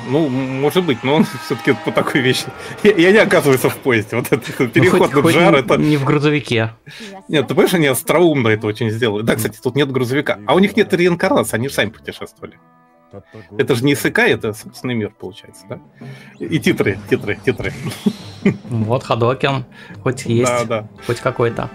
Ну, 0.08 0.28
может 0.28 0.84
быть, 0.84 1.04
но 1.04 1.16
он 1.16 1.26
все-таки 1.44 1.74
по 1.84 1.92
такой 1.92 2.22
вещи. 2.22 2.46
Я, 2.82 2.94
я 2.96 3.12
не 3.12 3.18
оказывается 3.18 3.68
в 3.68 3.76
поезде. 3.76 4.16
Вот 4.16 4.26
этот 4.26 4.72
переход 4.72 5.12
ну, 5.12 5.22
на 5.22 5.30
джар, 5.30 5.54
это... 5.54 5.76
Не 5.76 5.96
в 5.96 6.04
грузовике. 6.04 6.72
Нет, 7.28 7.46
ты 7.46 7.54
понимаешь, 7.54 7.74
они 7.74 7.86
остроумно 7.86 8.48
это 8.48 8.66
очень 8.66 8.90
сделали. 8.90 9.22
Да, 9.22 9.36
кстати, 9.36 9.58
тут 9.62 9.76
нет 9.76 9.92
грузовика. 9.92 10.38
А 10.46 10.54
у 10.54 10.58
них 10.58 10.76
нет 10.76 10.92
реинкарнации, 10.92 11.56
они 11.56 11.68
же 11.68 11.74
сами 11.74 11.90
путешествовали. 11.90 12.58
Это 13.56 13.74
же 13.74 13.84
не 13.84 13.94
СК, 13.94 14.20
это 14.20 14.52
собственный 14.52 14.94
мир, 14.94 15.12
получается, 15.18 15.64
да? 15.68 15.80
И 16.38 16.58
титры, 16.58 16.98
титры, 17.08 17.38
титры. 17.44 17.72
Вот 18.68 19.02
Хадокен, 19.02 19.64
хоть 20.02 20.24
есть, 20.26 20.50
да, 20.50 20.64
да. 20.64 20.88
хоть 21.06 21.20
какой-то. 21.20 21.70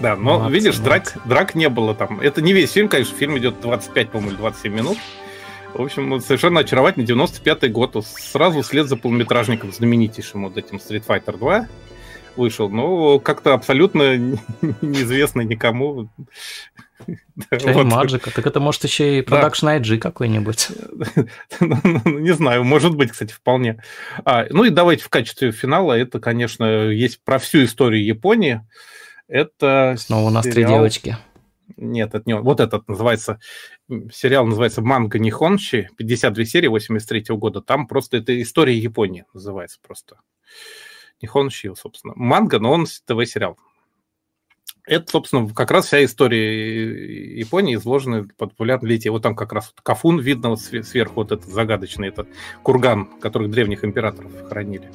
Да, 0.00 0.14
но 0.14 0.38
20, 0.38 0.54
видишь, 0.54 0.76
20. 0.76 0.84
драк, 0.84 1.26
драк 1.26 1.54
не 1.54 1.68
было 1.68 1.94
там. 1.94 2.20
Это 2.20 2.42
не 2.42 2.52
весь 2.52 2.72
фильм, 2.72 2.88
конечно, 2.88 3.16
фильм 3.16 3.38
идет 3.38 3.60
25, 3.60 4.10
по-моему, 4.10 4.36
27 4.36 4.72
минут. 4.72 4.98
В 5.72 5.82
общем, 5.82 6.08
ну, 6.08 6.20
совершенно 6.20 6.60
очаровательный 6.60 7.06
95-й 7.06 7.68
год. 7.68 8.04
Сразу 8.06 8.62
вслед 8.62 8.88
за 8.88 8.96
полуметражником 8.96 9.72
знаменитейшим 9.72 10.44
вот 10.44 10.56
этим 10.56 10.76
Street 10.76 11.04
Fighter 11.06 11.36
2 11.36 11.66
вышел. 12.36 12.68
Но 12.68 13.18
как-то 13.18 13.54
абсолютно 13.54 14.16
неизвестный 14.82 15.44
никому. 15.44 16.08
Маджика, 17.84 18.30
так 18.30 18.46
это 18.46 18.60
может 18.60 18.84
еще 18.84 19.18
и 19.18 19.22
да. 19.24 19.48
IG 19.48 19.98
какой-нибудь. 19.98 20.68
Ну, 21.60 21.78
ну, 22.04 22.18
не 22.18 22.32
знаю, 22.32 22.64
может 22.64 22.94
быть, 22.94 23.10
кстати, 23.10 23.32
вполне. 23.32 23.82
А, 24.24 24.46
ну 24.50 24.64
и 24.64 24.70
давайте 24.70 25.04
в 25.04 25.08
качестве 25.08 25.52
финала, 25.52 25.94
это, 25.94 26.20
конечно, 26.20 26.64
есть 26.90 27.22
про 27.24 27.38
всю 27.38 27.64
историю 27.64 28.04
Японии. 28.04 28.62
Это 29.28 29.96
Снова 29.98 30.28
у 30.28 30.30
нас 30.30 30.44
три 30.44 30.64
девочки. 30.64 31.16
Нет, 31.76 32.14
это 32.14 32.22
не 32.26 32.34
он. 32.34 32.42
Вот 32.42 32.60
этот 32.60 32.88
называется, 32.88 33.40
сериал 34.12 34.46
называется 34.46 34.82
«Манга 34.82 35.18
Нихонши», 35.18 35.88
52 35.96 36.44
серии 36.44 36.68
83 36.68 37.24
-го 37.30 37.36
года. 37.36 37.60
Там 37.60 37.86
просто 37.86 38.18
это 38.18 38.40
история 38.40 38.76
Японии 38.76 39.24
называется 39.34 39.78
просто. 39.82 40.16
Нихонши, 41.22 41.74
собственно. 41.76 42.12
Манга, 42.16 42.58
но 42.58 42.72
он 42.72 42.86
ТВ-сериал. 42.86 43.58
Это, 44.86 45.10
собственно, 45.10 45.48
как 45.48 45.72
раз 45.72 45.86
вся 45.86 46.04
история 46.04 47.36
Японии 47.36 47.74
изложена 47.74 48.28
под 48.36 48.50
популярной 48.50 48.90
литии. 48.90 49.08
Вот 49.08 49.22
там 49.22 49.34
как 49.34 49.52
раз 49.52 49.74
Кафун 49.82 50.20
видно 50.20 50.50
вот 50.50 50.60
сверху, 50.60 51.14
вот 51.16 51.32
этот 51.32 51.46
загадочный 51.46 52.08
этот 52.08 52.28
курган, 52.62 53.06
который 53.20 53.48
древних 53.48 53.84
императоров 53.84 54.30
хранили. 54.48 54.88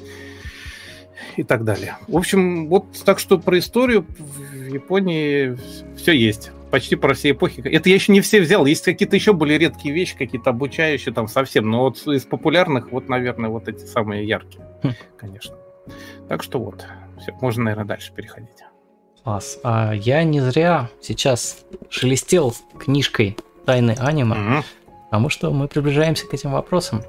И 1.36 1.42
так 1.42 1.64
далее. 1.64 1.98
В 2.08 2.16
общем, 2.16 2.68
вот 2.68 2.86
так 3.04 3.18
что 3.18 3.38
про 3.38 3.58
историю 3.58 4.06
в 4.18 4.72
Японии 4.72 5.58
все 5.96 6.12
есть. 6.12 6.52
Почти 6.70 6.96
про 6.96 7.12
все 7.12 7.32
эпохи. 7.32 7.60
Это 7.60 7.90
я 7.90 7.94
еще 7.94 8.12
не 8.12 8.22
все 8.22 8.40
взял. 8.40 8.64
Есть 8.64 8.84
какие-то 8.84 9.14
еще 9.14 9.34
более 9.34 9.58
редкие 9.58 9.94
вещи, 9.94 10.16
какие-то 10.16 10.50
обучающие 10.50 11.12
там 11.12 11.28
совсем. 11.28 11.70
Но 11.70 11.82
вот 11.82 11.98
из 12.06 12.24
популярных, 12.24 12.92
вот, 12.92 13.10
наверное, 13.10 13.50
вот 13.50 13.68
эти 13.68 13.84
самые 13.84 14.26
яркие, 14.26 14.66
хм. 14.82 14.92
конечно. 15.18 15.54
Так 16.28 16.42
что 16.42 16.58
вот. 16.58 16.84
Все, 17.20 17.32
можно, 17.40 17.64
наверное, 17.64 17.86
дальше 17.86 18.12
переходить. 18.12 18.50
Класс. 19.22 19.58
А 19.62 19.92
я 19.92 20.24
не 20.24 20.40
зря 20.40 20.90
сейчас 21.00 21.64
шелестел 21.88 22.54
книжкой 22.78 23.36
«Тайны 23.64 23.96
аниме», 23.98 24.34
угу. 24.34 24.64
потому 25.04 25.28
что 25.28 25.52
мы 25.52 25.68
приближаемся 25.68 26.26
к 26.26 26.34
этим 26.34 26.52
вопросам. 26.52 27.02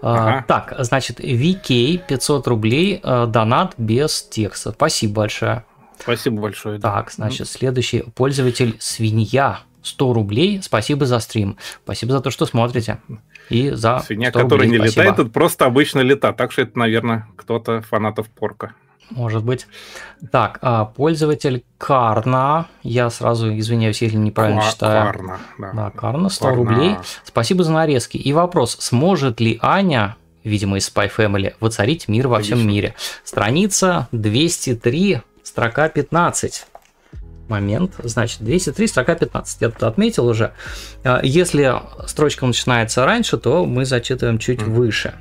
А, 0.00 0.14
ага. 0.14 0.44
так, 0.46 0.74
значит, 0.78 1.20
VK 1.20 2.06
500 2.06 2.46
рублей, 2.46 3.00
а, 3.02 3.26
донат 3.26 3.74
без 3.76 4.22
текста. 4.22 4.70
Спасибо 4.72 5.14
большое. 5.22 5.64
Спасибо 5.98 6.40
большое. 6.42 6.78
Да. 6.78 6.92
Так, 6.92 7.10
значит, 7.10 7.48
следующий 7.48 8.02
пользователь 8.14 8.76
свинья 8.78 9.60
100 9.82 10.12
рублей. 10.12 10.60
Спасибо 10.62 11.06
за 11.06 11.18
стрим. 11.20 11.56
Спасибо 11.84 12.12
за 12.12 12.20
то, 12.20 12.30
что 12.30 12.46
смотрите. 12.46 12.98
И 13.48 13.70
за 13.70 14.00
Свинья, 14.00 14.30
которая 14.30 14.68
не 14.68 14.76
спасибо. 14.76 15.02
летает, 15.02 15.18
это 15.20 15.28
просто 15.30 15.64
обычно 15.64 16.00
лета. 16.00 16.32
Так 16.32 16.52
что 16.52 16.62
это, 16.62 16.78
наверное, 16.78 17.26
кто-то 17.36 17.80
фанатов 17.82 18.28
порка. 18.28 18.74
Может 19.10 19.42
быть. 19.42 19.66
Так, 20.30 20.58
а, 20.60 20.84
пользователь 20.84 21.64
Карна. 21.78 22.66
Я 22.82 23.08
сразу 23.08 23.56
извиняюсь, 23.56 24.02
если 24.02 24.18
неправильно 24.18 24.60
Кар- 24.60 24.70
читаю. 24.70 25.06
Карна, 25.06 25.38
да. 25.58 25.72
Да, 25.72 25.90
Карна, 25.90 26.28
100 26.28 26.44
Карна. 26.44 26.56
рублей. 26.58 26.96
Спасибо 27.24 27.64
за 27.64 27.72
нарезки. 27.72 28.18
И 28.18 28.32
вопрос, 28.34 28.76
сможет 28.80 29.40
ли 29.40 29.58
Аня, 29.62 30.16
видимо, 30.44 30.76
из 30.76 30.92
Spy 30.94 31.10
Family, 31.16 31.54
воцарить 31.58 32.06
мир 32.08 32.28
во 32.28 32.36
Конечно. 32.36 32.56
всем 32.56 32.68
мире? 32.68 32.94
Страница 33.24 34.08
203, 34.12 35.22
строка 35.42 35.88
15 35.88 36.66
момент. 37.48 37.94
Значит, 38.02 38.42
203, 38.42 38.86
строка 38.86 39.14
15. 39.14 39.60
Я 39.60 39.70
тут 39.70 39.82
отметил 39.82 40.26
уже. 40.26 40.52
А, 41.04 41.20
если 41.22 41.74
строчка 42.06 42.46
начинается 42.46 43.04
раньше, 43.04 43.38
то 43.38 43.64
мы 43.64 43.84
зачитываем 43.84 44.38
чуть 44.38 44.60
mm. 44.60 44.70
выше. 44.70 45.14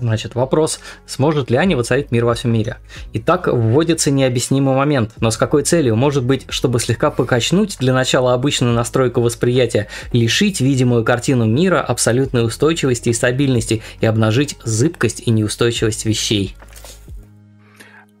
Значит, 0.00 0.34
вопрос, 0.34 0.80
сможет 1.06 1.50
ли 1.50 1.58
Аня 1.58 1.76
воцарить 1.76 2.10
мир 2.10 2.24
во 2.24 2.34
всем 2.34 2.52
мире? 2.52 2.78
И 3.12 3.18
так 3.18 3.48
вводится 3.48 4.10
необъяснимый 4.10 4.74
момент. 4.74 5.12
Но 5.20 5.30
с 5.30 5.36
какой 5.36 5.62
целью? 5.62 5.94
Может 5.94 6.24
быть, 6.24 6.46
чтобы 6.48 6.80
слегка 6.80 7.10
покачнуть 7.10 7.76
для 7.78 7.92
начала 7.92 8.32
обычную 8.32 8.72
настройку 8.72 9.20
восприятия, 9.20 9.88
лишить 10.12 10.62
видимую 10.62 11.04
картину 11.04 11.44
мира 11.44 11.82
абсолютной 11.82 12.46
устойчивости 12.46 13.10
и 13.10 13.12
стабильности 13.12 13.82
и 14.00 14.06
обнажить 14.06 14.56
зыбкость 14.64 15.22
и 15.26 15.30
неустойчивость 15.30 16.06
вещей. 16.06 16.56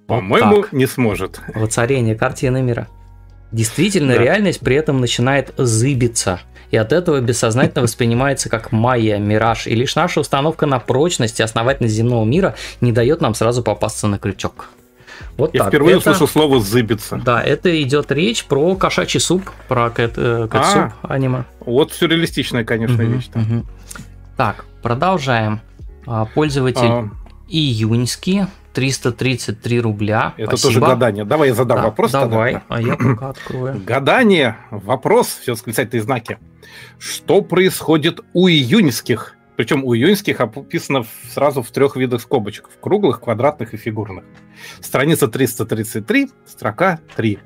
По-моему, 0.06 0.56
вот 0.56 0.72
не 0.72 0.86
сможет. 0.86 1.40
Воцарение 1.54 2.14
картины 2.14 2.60
мира. 2.60 2.88
Действительно, 3.52 4.14
да. 4.14 4.22
реальность 4.22 4.60
при 4.60 4.76
этом 4.76 5.00
начинает 5.00 5.52
зыбиться– 5.56 6.40
и 6.70 6.76
от 6.76 6.92
этого 6.92 7.20
бессознательно 7.20 7.82
воспринимается 7.82 8.48
как 8.48 8.72
майя, 8.72 9.18
мираж, 9.18 9.66
и 9.66 9.74
лишь 9.74 9.94
наша 9.96 10.20
установка 10.20 10.66
на 10.66 10.78
прочность 10.78 11.40
и 11.40 11.42
основательность 11.42 11.94
земного 11.94 12.24
мира 12.24 12.54
не 12.80 12.92
дает 12.92 13.20
нам 13.20 13.34
сразу 13.34 13.62
попасться 13.62 14.06
на 14.06 14.18
крючок. 14.18 14.70
Вот 15.36 15.54
Я 15.54 15.60
так. 15.60 15.68
впервые 15.68 15.98
это, 15.98 16.10
услышал 16.10 16.28
слово 16.28 16.60
«зыбиться». 16.60 17.16
Да, 17.16 17.42
это 17.42 17.82
идет 17.82 18.10
речь 18.10 18.44
про 18.44 18.74
кошачий 18.74 19.20
суп, 19.20 19.50
про 19.68 19.90
кэт, 19.90 20.14
э, 20.16 20.48
кэт-суп 20.50 20.92
а, 21.02 21.14
аниме. 21.14 21.44
Вот 21.60 21.92
сюрреалистичная, 21.92 22.64
конечно, 22.64 23.02
угу, 23.02 23.12
вещь. 23.12 23.30
Угу. 23.34 23.66
Так, 24.36 24.64
продолжаем. 24.82 25.60
А, 26.06 26.24
пользователь 26.24 26.86
а... 26.86 27.10
июньский 27.48 28.42
333 28.72 29.80
рубля. 29.80 30.34
Это 30.36 30.56
Спасибо. 30.56 30.68
тоже 30.68 30.80
гадание. 30.80 31.24
Давай 31.24 31.48
я 31.48 31.54
задам 31.54 31.78
да, 31.78 31.84
вопрос. 31.84 32.12
Давай, 32.12 32.54
тогда. 32.54 32.66
а 32.68 32.80
я 32.80 32.96
пока 32.96 33.30
открою. 33.30 33.82
Гадание, 33.84 34.56
вопрос, 34.70 35.38
все 35.40 35.52
восклицательные 35.52 36.02
знаки. 36.02 36.38
Что 36.98 37.42
происходит 37.42 38.20
у 38.32 38.48
июньских? 38.48 39.36
Причем 39.56 39.84
у 39.84 39.94
июньских 39.94 40.40
описано 40.40 41.04
сразу 41.34 41.62
в 41.62 41.70
трех 41.70 41.96
видах 41.96 42.22
скобочек. 42.22 42.68
В 42.68 42.80
круглых, 42.80 43.20
квадратных 43.20 43.74
и 43.74 43.76
фигурных. 43.76 44.24
Страница 44.80 45.28
333, 45.28 46.30
строка 46.46 47.00
3. 47.16 47.38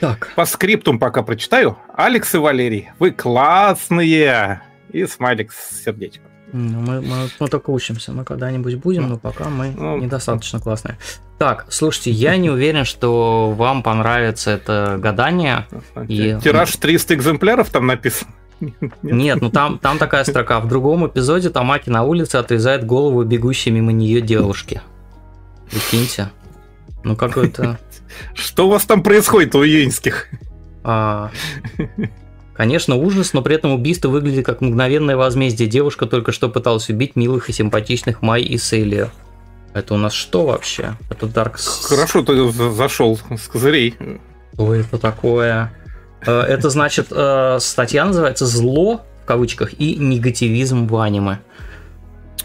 Так. 0.00 0.32
По 0.36 0.46
скриптум 0.46 0.98
пока 0.98 1.22
прочитаю. 1.22 1.76
Алекс 1.92 2.34
и 2.34 2.38
Валерий, 2.38 2.90
вы 2.98 3.10
классные! 3.10 4.62
И 4.90 5.04
смайлик 5.04 5.52
с 5.52 5.82
сердечком. 5.84 6.27
Ну, 6.52 6.80
мы, 6.80 7.00
мы, 7.02 7.28
мы 7.38 7.48
только 7.48 7.70
учимся, 7.70 8.12
мы 8.12 8.24
когда-нибудь 8.24 8.76
будем, 8.76 9.08
но 9.08 9.18
пока 9.18 9.48
мы 9.48 9.74
ну, 9.76 9.98
недостаточно 9.98 10.60
классные. 10.60 10.98
Так, 11.38 11.66
слушайте, 11.68 12.10
я 12.10 12.36
не 12.36 12.50
уверен, 12.50 12.84
что 12.84 13.52
вам 13.52 13.82
понравится 13.82 14.50
это 14.50 14.96
гадание. 14.98 15.66
И... 16.08 16.38
Тираж 16.42 16.74
300 16.76 17.14
экземпляров 17.14 17.70
там 17.70 17.86
написан. 17.86 18.28
Нет, 19.02 19.40
ну 19.40 19.50
там, 19.50 19.78
там 19.78 19.98
такая 19.98 20.24
строка. 20.24 20.60
В 20.60 20.68
другом 20.68 21.06
эпизоде 21.06 21.50
Тамаки 21.50 21.90
на 21.90 22.02
улице 22.02 22.36
отрезает 22.36 22.84
голову 22.84 23.22
бегущей 23.22 23.70
мимо 23.70 23.92
нее 23.92 24.20
девушки. 24.20 24.80
Прикиньте. 25.70 26.30
Ну 27.04 27.14
какой-то... 27.14 27.78
Что 28.34 28.66
у 28.66 28.70
вас 28.70 28.84
там 28.84 29.02
происходит 29.02 29.54
у 29.54 29.64
июньских? 29.64 30.28
А, 30.82 31.30
Конечно, 32.58 32.96
ужас, 32.96 33.34
но 33.34 33.40
при 33.40 33.54
этом 33.54 33.70
убийство 33.72 34.08
выглядит 34.08 34.44
как 34.44 34.60
мгновенное 34.60 35.16
возмездие. 35.16 35.68
Девушка 35.68 36.06
только 36.06 36.32
что 36.32 36.48
пыталась 36.48 36.90
убить 36.90 37.14
милых 37.14 37.48
и 37.48 37.52
симпатичных 37.52 38.20
Май 38.20 38.42
и 38.42 38.58
Селию. 38.58 39.12
Это 39.74 39.94
у 39.94 39.96
нас 39.96 40.12
что 40.12 40.44
вообще? 40.44 40.96
Это 41.08 41.26
Dark... 41.26 41.56
Хорошо 41.84 42.24
ты 42.24 42.50
зашел 42.50 43.16
с 43.16 43.46
козырей. 43.46 43.94
Что 44.54 44.74
это 44.74 44.98
такое? 44.98 45.72
Э, 46.26 46.40
это 46.40 46.68
значит, 46.70 47.06
э, 47.12 47.58
статья 47.60 48.04
называется 48.04 48.44
«Зло» 48.44 49.02
в 49.22 49.24
кавычках 49.24 49.74
и 49.78 49.94
негативизм 49.94 50.88
в 50.88 50.96
аниме. 50.96 51.38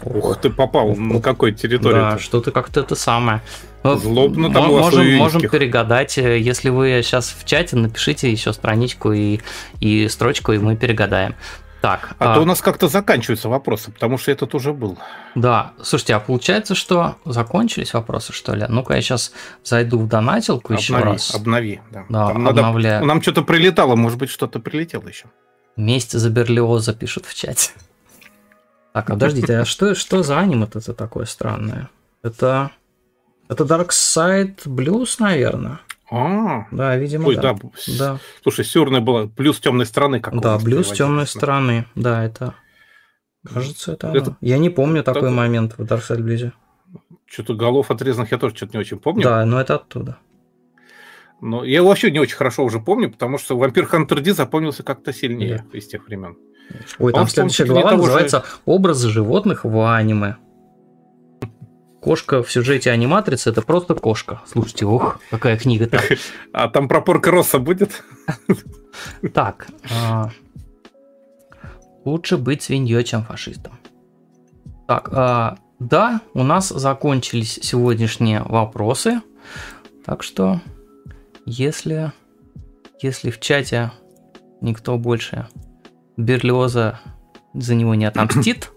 Ух 0.04 0.40
ты 0.40 0.48
попал 0.48 0.94
на 0.94 1.20
какой 1.20 1.50
территории? 1.50 1.94
Да, 1.94 2.18
что-то 2.20 2.52
как-то 2.52 2.82
это 2.82 2.94
самое. 2.94 3.42
Ну, 3.84 3.96
Злобно 3.96 4.50
там 4.50 4.68
можем, 4.68 5.16
можем 5.16 5.42
перегадать. 5.42 6.16
Если 6.16 6.70
вы 6.70 7.02
сейчас 7.04 7.36
в 7.38 7.44
чате, 7.44 7.76
напишите 7.76 8.32
еще 8.32 8.54
страничку 8.54 9.12
и, 9.12 9.40
и 9.78 10.08
строчку, 10.08 10.52
и 10.52 10.58
мы 10.58 10.74
перегадаем. 10.74 11.34
Так, 11.82 12.16
а, 12.18 12.32
а 12.32 12.34
то 12.34 12.40
у 12.40 12.44
нас 12.46 12.62
как-то 12.62 12.88
заканчиваются 12.88 13.50
вопросы, 13.50 13.92
потому 13.92 14.16
что 14.16 14.30
этот 14.32 14.54
уже 14.54 14.72
был. 14.72 14.96
Да, 15.34 15.74
слушайте, 15.82 16.14
а 16.14 16.20
получается, 16.20 16.74
что 16.74 17.16
закончились 17.26 17.92
вопросы, 17.92 18.32
что 18.32 18.54
ли? 18.54 18.64
Ну-ка, 18.70 18.94
я 18.94 19.02
сейчас 19.02 19.32
зайду 19.62 19.98
в 19.98 20.08
донатилку 20.08 20.72
обнови, 20.72 20.82
еще 20.82 20.96
раз. 20.96 21.34
Обнови, 21.34 21.82
да. 21.90 22.06
да 22.08 22.28
Там 22.28 22.48
обновляю. 22.48 22.94
Надо, 23.00 23.06
нам 23.06 23.20
что-то 23.20 23.42
прилетало, 23.42 23.96
может 23.96 24.18
быть, 24.18 24.30
что-то 24.30 24.60
прилетело 24.60 25.06
еще. 25.06 25.26
Месть 25.76 26.12
за 26.12 26.30
Берлиоза 26.30 26.94
пишут 26.94 27.26
в 27.26 27.34
чате. 27.34 27.72
Так, 28.94 29.10
а 29.10 29.12
подождите, 29.12 29.58
а 29.58 29.64
что, 29.66 29.94
что 29.94 30.22
за 30.22 30.38
аниме-то 30.38 30.80
такое 30.94 31.26
странное? 31.26 31.90
Это, 32.22 32.70
это 33.54 33.64
Dark 33.64 33.88
Side 33.88 34.66
Blues, 34.66 35.16
наверное. 35.18 35.80
А, 36.10 36.66
да, 36.70 36.96
видимо, 36.96 37.28
Ой, 37.28 37.36
да. 37.36 37.54
да. 37.54 37.70
да. 37.98 38.18
Слушай, 38.42 38.64
сюрная 38.64 39.00
была 39.00 39.26
плюс 39.26 39.58
темной 39.58 39.86
стороны, 39.86 40.20
как 40.20 40.38
Да, 40.40 40.58
плюс 40.58 40.90
темной 40.92 41.26
стороны. 41.26 41.86
Да, 41.94 42.24
это. 42.24 42.54
Кажется, 43.52 43.92
это, 43.92 44.08
это... 44.08 44.36
Я 44.40 44.58
не 44.58 44.70
помню 44.70 45.02
такой 45.02 45.28
это... 45.28 45.30
момент 45.30 45.74
в 45.76 45.82
Dark 45.82 46.02
Side 46.08 46.20
Blues. 46.20 46.52
Что-то 47.26 47.54
голов 47.54 47.90
отрезанных 47.90 48.32
я 48.32 48.38
тоже 48.38 48.54
что-то 48.54 48.72
не 48.74 48.80
очень 48.80 48.98
помню. 48.98 49.24
Да, 49.24 49.44
но 49.44 49.60
это 49.60 49.76
оттуда. 49.76 50.18
Но 51.40 51.64
я 51.64 51.82
вообще 51.82 52.10
не 52.10 52.20
очень 52.20 52.36
хорошо 52.36 52.64
уже 52.64 52.80
помню, 52.80 53.10
потому 53.10 53.38
что 53.38 53.58
Вампир 53.58 53.86
Хантер 53.86 54.20
Ди 54.20 54.30
запомнился 54.30 54.82
как-то 54.82 55.12
сильнее 55.12 55.64
да. 55.70 55.78
из 55.78 55.86
тех 55.86 56.06
времен. 56.06 56.36
Ой, 56.98 57.12
там 57.12 57.26
следующая 57.28 57.66
глава 57.66 57.92
называется 57.92 58.38
же... 58.38 58.44
«Образы 58.64 59.10
животных 59.10 59.64
в 59.64 59.94
аниме». 59.94 60.36
Кошка 62.04 62.42
в 62.42 62.52
сюжете 62.52 62.90
аниматрицы– 62.90 63.48
это 63.50 63.62
просто 63.62 63.94
кошка. 63.94 64.42
Слушайте, 64.46 64.84
ох, 64.84 65.20
какая 65.30 65.56
книга-то. 65.56 66.02
А 66.52 66.68
там 66.68 66.86
про 66.86 67.00
порка 67.00 67.30
Росса 67.30 67.58
будет? 67.58 68.04
Так. 69.32 69.68
А, 69.90 70.30
лучше 72.04 72.36
быть 72.36 72.62
свиньей, 72.62 73.02
чем 73.04 73.24
фашистом. 73.24 73.72
Так, 74.86 75.08
а, 75.12 75.56
да, 75.78 76.20
у 76.34 76.42
нас 76.42 76.68
закончились 76.68 77.58
сегодняшние 77.62 78.42
вопросы. 78.42 79.22
Так 80.04 80.22
что, 80.22 80.60
если, 81.46 82.12
если 83.00 83.30
в 83.30 83.40
чате 83.40 83.92
никто 84.60 84.98
больше 84.98 85.48
Берлиоза 86.18 87.00
за 87.54 87.74
него 87.74 87.94
не 87.94 88.04
отомстит, 88.08 88.72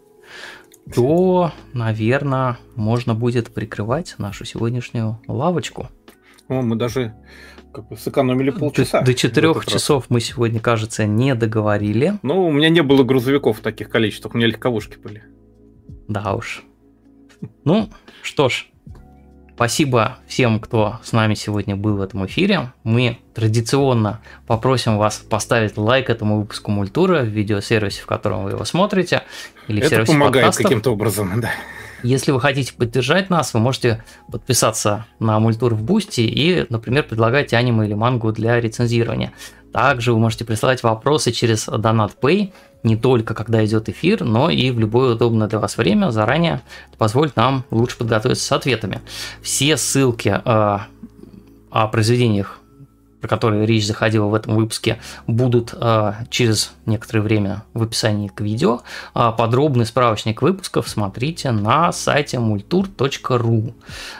то, 0.94 1.52
наверное, 1.74 2.58
можно 2.76 3.14
будет 3.16 3.54
прикрывать 3.54 4.16
нашу 4.18 4.46
сегодняшнюю 4.46 5.20
лавочку. 5.28 5.90
О, 6.48 6.62
мы 6.62 6.76
даже 6.76 7.14
как 7.74 7.90
бы 7.90 7.98
сэкономили 7.98 8.52
полчаса. 8.52 9.02
До, 9.02 9.08
до 9.08 9.14
четырех 9.14 9.66
часов 9.66 10.04
раз. 10.04 10.10
мы 10.10 10.20
сегодня, 10.22 10.60
кажется, 10.60 11.06
не 11.06 11.36
договорили. 11.36 12.14
Ну, 12.24 12.48
у 12.48 12.52
меня 12.52 12.70
не 12.70 12.82
было 12.82 13.04
грузовиков 13.04 13.60
в 13.60 13.62
таких 13.62 13.90
количествах, 13.90 14.34
у 14.34 14.38
меня 14.38 14.48
легковушки 14.48 14.98
были. 14.98 15.24
Да 16.08 16.34
уж. 16.34 16.64
Ну, 17.64 17.90
что 18.22 18.50
ж, 18.50 18.68
спасибо 19.58 20.20
всем, 20.28 20.60
кто 20.60 21.00
с 21.02 21.14
нами 21.14 21.34
сегодня 21.34 21.76
был 21.76 21.98
в 21.98 22.02
этом 22.02 22.24
эфире. 22.28 22.74
Мы 22.84 23.18
традиционно 23.34 24.22
попросим 24.46 25.00
вас 25.00 25.18
поставить 25.18 25.78
лайк 25.78 26.12
этому 26.12 26.42
выпуску 26.42 26.70
Мультура 26.70 27.22
в 27.22 27.26
видеосервисе, 27.26 28.04
в 28.04 28.06
котором 28.06 28.44
вы 28.44 28.52
его 28.52 28.64
смотрите, 28.66 29.24
или 29.68 29.80
в 29.82 29.86
Это 29.86 29.90
сервисе 29.90 30.12
помогает 30.12 30.46
подкастов. 30.46 30.64
каким-то 30.64 30.92
образом, 30.92 31.42
да. 31.42 31.50
Если 32.04 32.32
вы 32.32 32.40
хотите 32.40 32.72
поддержать 32.74 33.32
нас, 33.32 33.56
вы 33.56 33.60
можете 33.60 34.04
подписаться 34.32 35.08
на 35.18 35.40
мультур 35.40 35.74
в 35.74 35.82
Boosty 35.82 36.22
и, 36.22 36.68
например, 36.70 37.02
предлагать 37.02 37.52
аниме 37.52 37.88
или 37.88 37.96
мангу 37.96 38.32
для 38.32 38.62
рецензирования. 38.62 39.34
Также 39.74 40.14
вы 40.14 40.20
можете 40.20 40.46
присылать 40.46 40.84
вопросы 40.84 41.32
через 41.32 41.68
DonatePay, 41.68 42.54
не 42.84 42.96
только 42.96 43.34
когда 43.34 43.66
идет 43.66 43.90
эфир, 43.90 44.24
но 44.24 44.50
и 44.50 44.72
в 44.72 44.80
любое 44.80 45.16
удобное 45.16 45.48
для 45.48 45.60
вас 45.60 45.78
время 45.78 46.12
заранее. 46.12 46.62
Позволит 46.98 47.36
нам 47.36 47.64
лучше 47.72 47.98
подготовиться 47.98 48.46
с 48.46 48.52
ответами. 48.52 49.02
Все 49.42 49.78
ссылки 49.78 50.30
э, 50.30 50.80
о 51.70 51.88
произведениях 51.88 52.60
про 53.22 53.28
которые 53.28 53.66
речь 53.66 53.88
заходила 53.88 54.28
в 54.28 54.34
этом 54.36 54.56
выпуске, 54.56 55.00
будут 55.26 55.74
э, 55.74 56.14
через 56.30 56.72
некоторое 56.86 57.22
время 57.22 57.64
в 57.74 57.84
описании 57.84 58.28
к 58.28 58.42
видео. 58.42 58.82
А 59.14 59.32
подробный 59.32 59.86
справочник 59.86 60.42
выпусков 60.42 60.88
смотрите 60.88 61.52
на 61.52 61.92
сайте 61.92 62.38
multur.ru. 62.38 63.74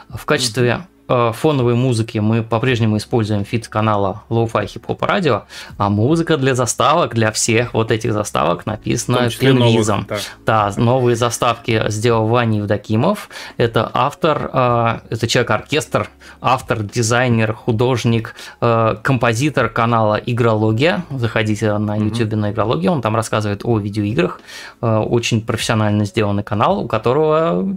В 0.08 0.24
качестве 0.24 0.86
фоновой 1.08 1.74
музыки 1.74 2.18
мы 2.18 2.42
по-прежнему 2.42 2.98
используем 2.98 3.44
фит 3.44 3.68
канала 3.68 4.22
Lo-Fi 4.28 4.66
Hip 4.66 4.86
Hop 4.86 4.98
Radio, 4.98 5.42
а 5.76 5.88
музыка 5.88 6.36
для 6.36 6.54
заставок, 6.54 7.14
для 7.14 7.32
всех 7.32 7.74
вот 7.74 7.90
этих 7.90 8.12
заставок 8.12 8.66
написана 8.66 9.30
Тенвизом. 9.30 10.06
Да. 10.08 10.18
да, 10.44 10.72
новые 10.76 11.16
заставки 11.16 11.82
сделал 11.88 12.26
Ваня 12.26 12.58
Евдокимов. 12.58 13.28
Это 13.56 13.90
автор, 13.94 14.50
э, 14.52 14.98
это 15.10 15.26
человек-оркестр, 15.26 16.08
автор, 16.40 16.82
дизайнер, 16.82 17.54
художник, 17.54 18.34
э, 18.60 18.96
композитор 19.02 19.68
канала 19.68 20.16
Игрология. 20.16 21.04
Заходите 21.10 21.76
на 21.78 21.96
YouTube 21.96 22.32
mm-hmm. 22.32 22.36
на 22.36 22.50
Игрологию, 22.52 22.92
он 22.92 23.02
там 23.02 23.16
рассказывает 23.16 23.62
о 23.64 23.78
видеоиграх. 23.78 24.40
Очень 24.80 25.40
профессионально 25.40 26.04
сделанный 26.04 26.42
канал, 26.42 26.80
у 26.80 26.88
которого 26.88 27.76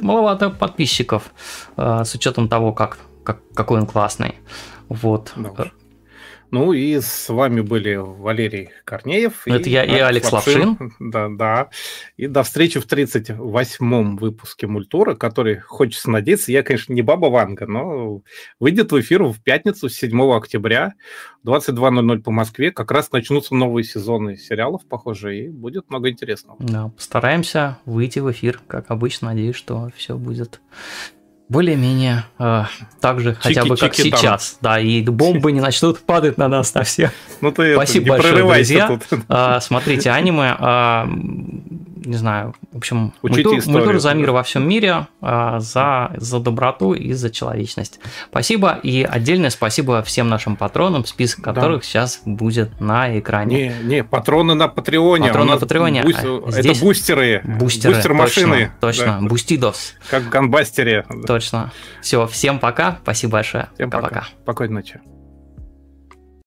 маловато 0.00 0.50
подписчиков 0.50 1.30
э, 1.76 2.04
с 2.04 2.14
учетом 2.14 2.48
того, 2.48 2.72
как, 2.72 2.98
как, 3.24 3.38
какой 3.54 3.80
он 3.80 3.86
классный. 3.86 4.34
Вот. 4.88 5.32
Да 5.36 5.70
ну 6.50 6.72
и 6.72 7.00
с 7.00 7.28
вами 7.28 7.60
были 7.60 7.96
Валерий 7.96 8.70
Корнеев. 8.84 9.46
Это 9.46 9.68
и 9.68 9.72
я 9.72 9.84
и 9.84 9.98
Алекс 9.98 10.30
Лапшин. 10.30 10.70
Лапшин. 10.70 10.92
Да, 11.10 11.28
да. 11.28 11.70
И 12.16 12.26
до 12.26 12.42
встречи 12.42 12.78
в 12.78 12.86
38-м 12.86 14.16
выпуске 14.16 14.66
Мультура, 14.66 15.14
который, 15.14 15.58
хочется 15.58 16.10
надеяться, 16.10 16.52
я, 16.52 16.62
конечно, 16.62 16.92
не 16.92 17.02
Баба 17.02 17.26
Ванга, 17.26 17.66
но 17.66 18.22
выйдет 18.58 18.92
в 18.92 19.00
эфир 19.00 19.22
в 19.24 19.40
пятницу, 19.42 19.88
7 19.88 20.20
октября, 20.32 20.94
22.00 21.44 22.22
по 22.22 22.30
Москве. 22.30 22.70
Как 22.70 22.90
раз 22.90 23.12
начнутся 23.12 23.54
новые 23.54 23.84
сезоны 23.84 24.36
сериалов, 24.36 24.86
похоже, 24.86 25.38
и 25.38 25.48
будет 25.48 25.90
много 25.90 26.10
интересного. 26.10 26.56
Да, 26.60 26.88
постараемся 26.88 27.78
выйти 27.84 28.18
в 28.18 28.30
эфир, 28.30 28.60
как 28.66 28.90
обычно. 28.90 29.28
Надеюсь, 29.28 29.56
что 29.56 29.90
все 29.96 30.16
будет 30.16 30.60
более-менее 31.50 32.24
э, 32.38 32.64
так 33.00 33.20
же, 33.20 33.34
хотя 33.34 33.64
бы 33.64 33.76
как 33.76 33.94
сейчас. 33.94 34.56
Да, 34.60 34.78
и 34.78 35.02
бомбы 35.02 35.50
не 35.50 35.60
начнут 35.60 36.00
падать 36.06 36.38
на 36.38 36.48
нас 36.48 36.72
на 36.74 36.84
всех. 36.84 37.12
Ну, 37.40 37.50
ты 37.50 37.74
Спасибо 37.74 38.14
это, 38.14 38.22
большое, 38.22 38.44
друзья. 38.44 38.86
Тут. 38.86 39.20
А, 39.28 39.60
смотрите 39.60 40.10
аниме. 40.10 40.54
А, 40.58 41.08
не 42.04 42.16
знаю, 42.16 42.54
в 42.72 42.78
общем, 42.78 43.12
Учите 43.22 43.60
мы, 43.66 43.84
мы 43.84 44.00
за 44.00 44.14
мир 44.14 44.30
во 44.30 44.42
всем 44.42 44.68
мире, 44.68 45.06
а, 45.20 45.60
за, 45.60 46.12
за 46.16 46.40
доброту 46.40 46.94
и 46.94 47.12
за 47.12 47.30
человечность. 47.30 48.00
Спасибо, 48.30 48.78
и 48.82 49.02
отдельное 49.02 49.50
спасибо 49.50 50.02
всем 50.02 50.28
нашим 50.28 50.56
патронам, 50.56 51.04
список 51.04 51.44
которых 51.44 51.80
да. 51.80 51.86
сейчас 51.86 52.22
будет 52.24 52.80
на 52.80 53.18
экране. 53.18 53.74
Не, 53.82 53.94
не, 53.96 54.04
патроны 54.04 54.54
на 54.54 54.68
Патреоне. 54.68 55.28
Патроны 55.28 55.50
на 55.52 55.56
Патреоне. 55.58 56.02
Буст... 56.02 56.54
Здесь... 56.58 56.76
Это 56.76 56.84
бустеры. 56.84 57.42
Бустеры, 57.44 57.94
Бустер 57.94 58.14
машины. 58.14 58.72
Точно, 58.80 59.04
точно. 59.04 59.18
Да. 59.20 59.28
бустидос. 59.28 59.94
Как 60.08 60.22
в 60.22 60.28
Ганбастере. 60.30 61.04
Точно. 61.26 61.72
Все, 62.00 62.26
всем 62.26 62.58
пока, 62.58 62.98
спасибо 63.02 63.32
большое. 63.34 63.68
Всем 63.74 63.90
пока. 63.90 64.08
пока. 64.08 64.24
Спокойной 64.42 64.74
ночи. 64.74 65.00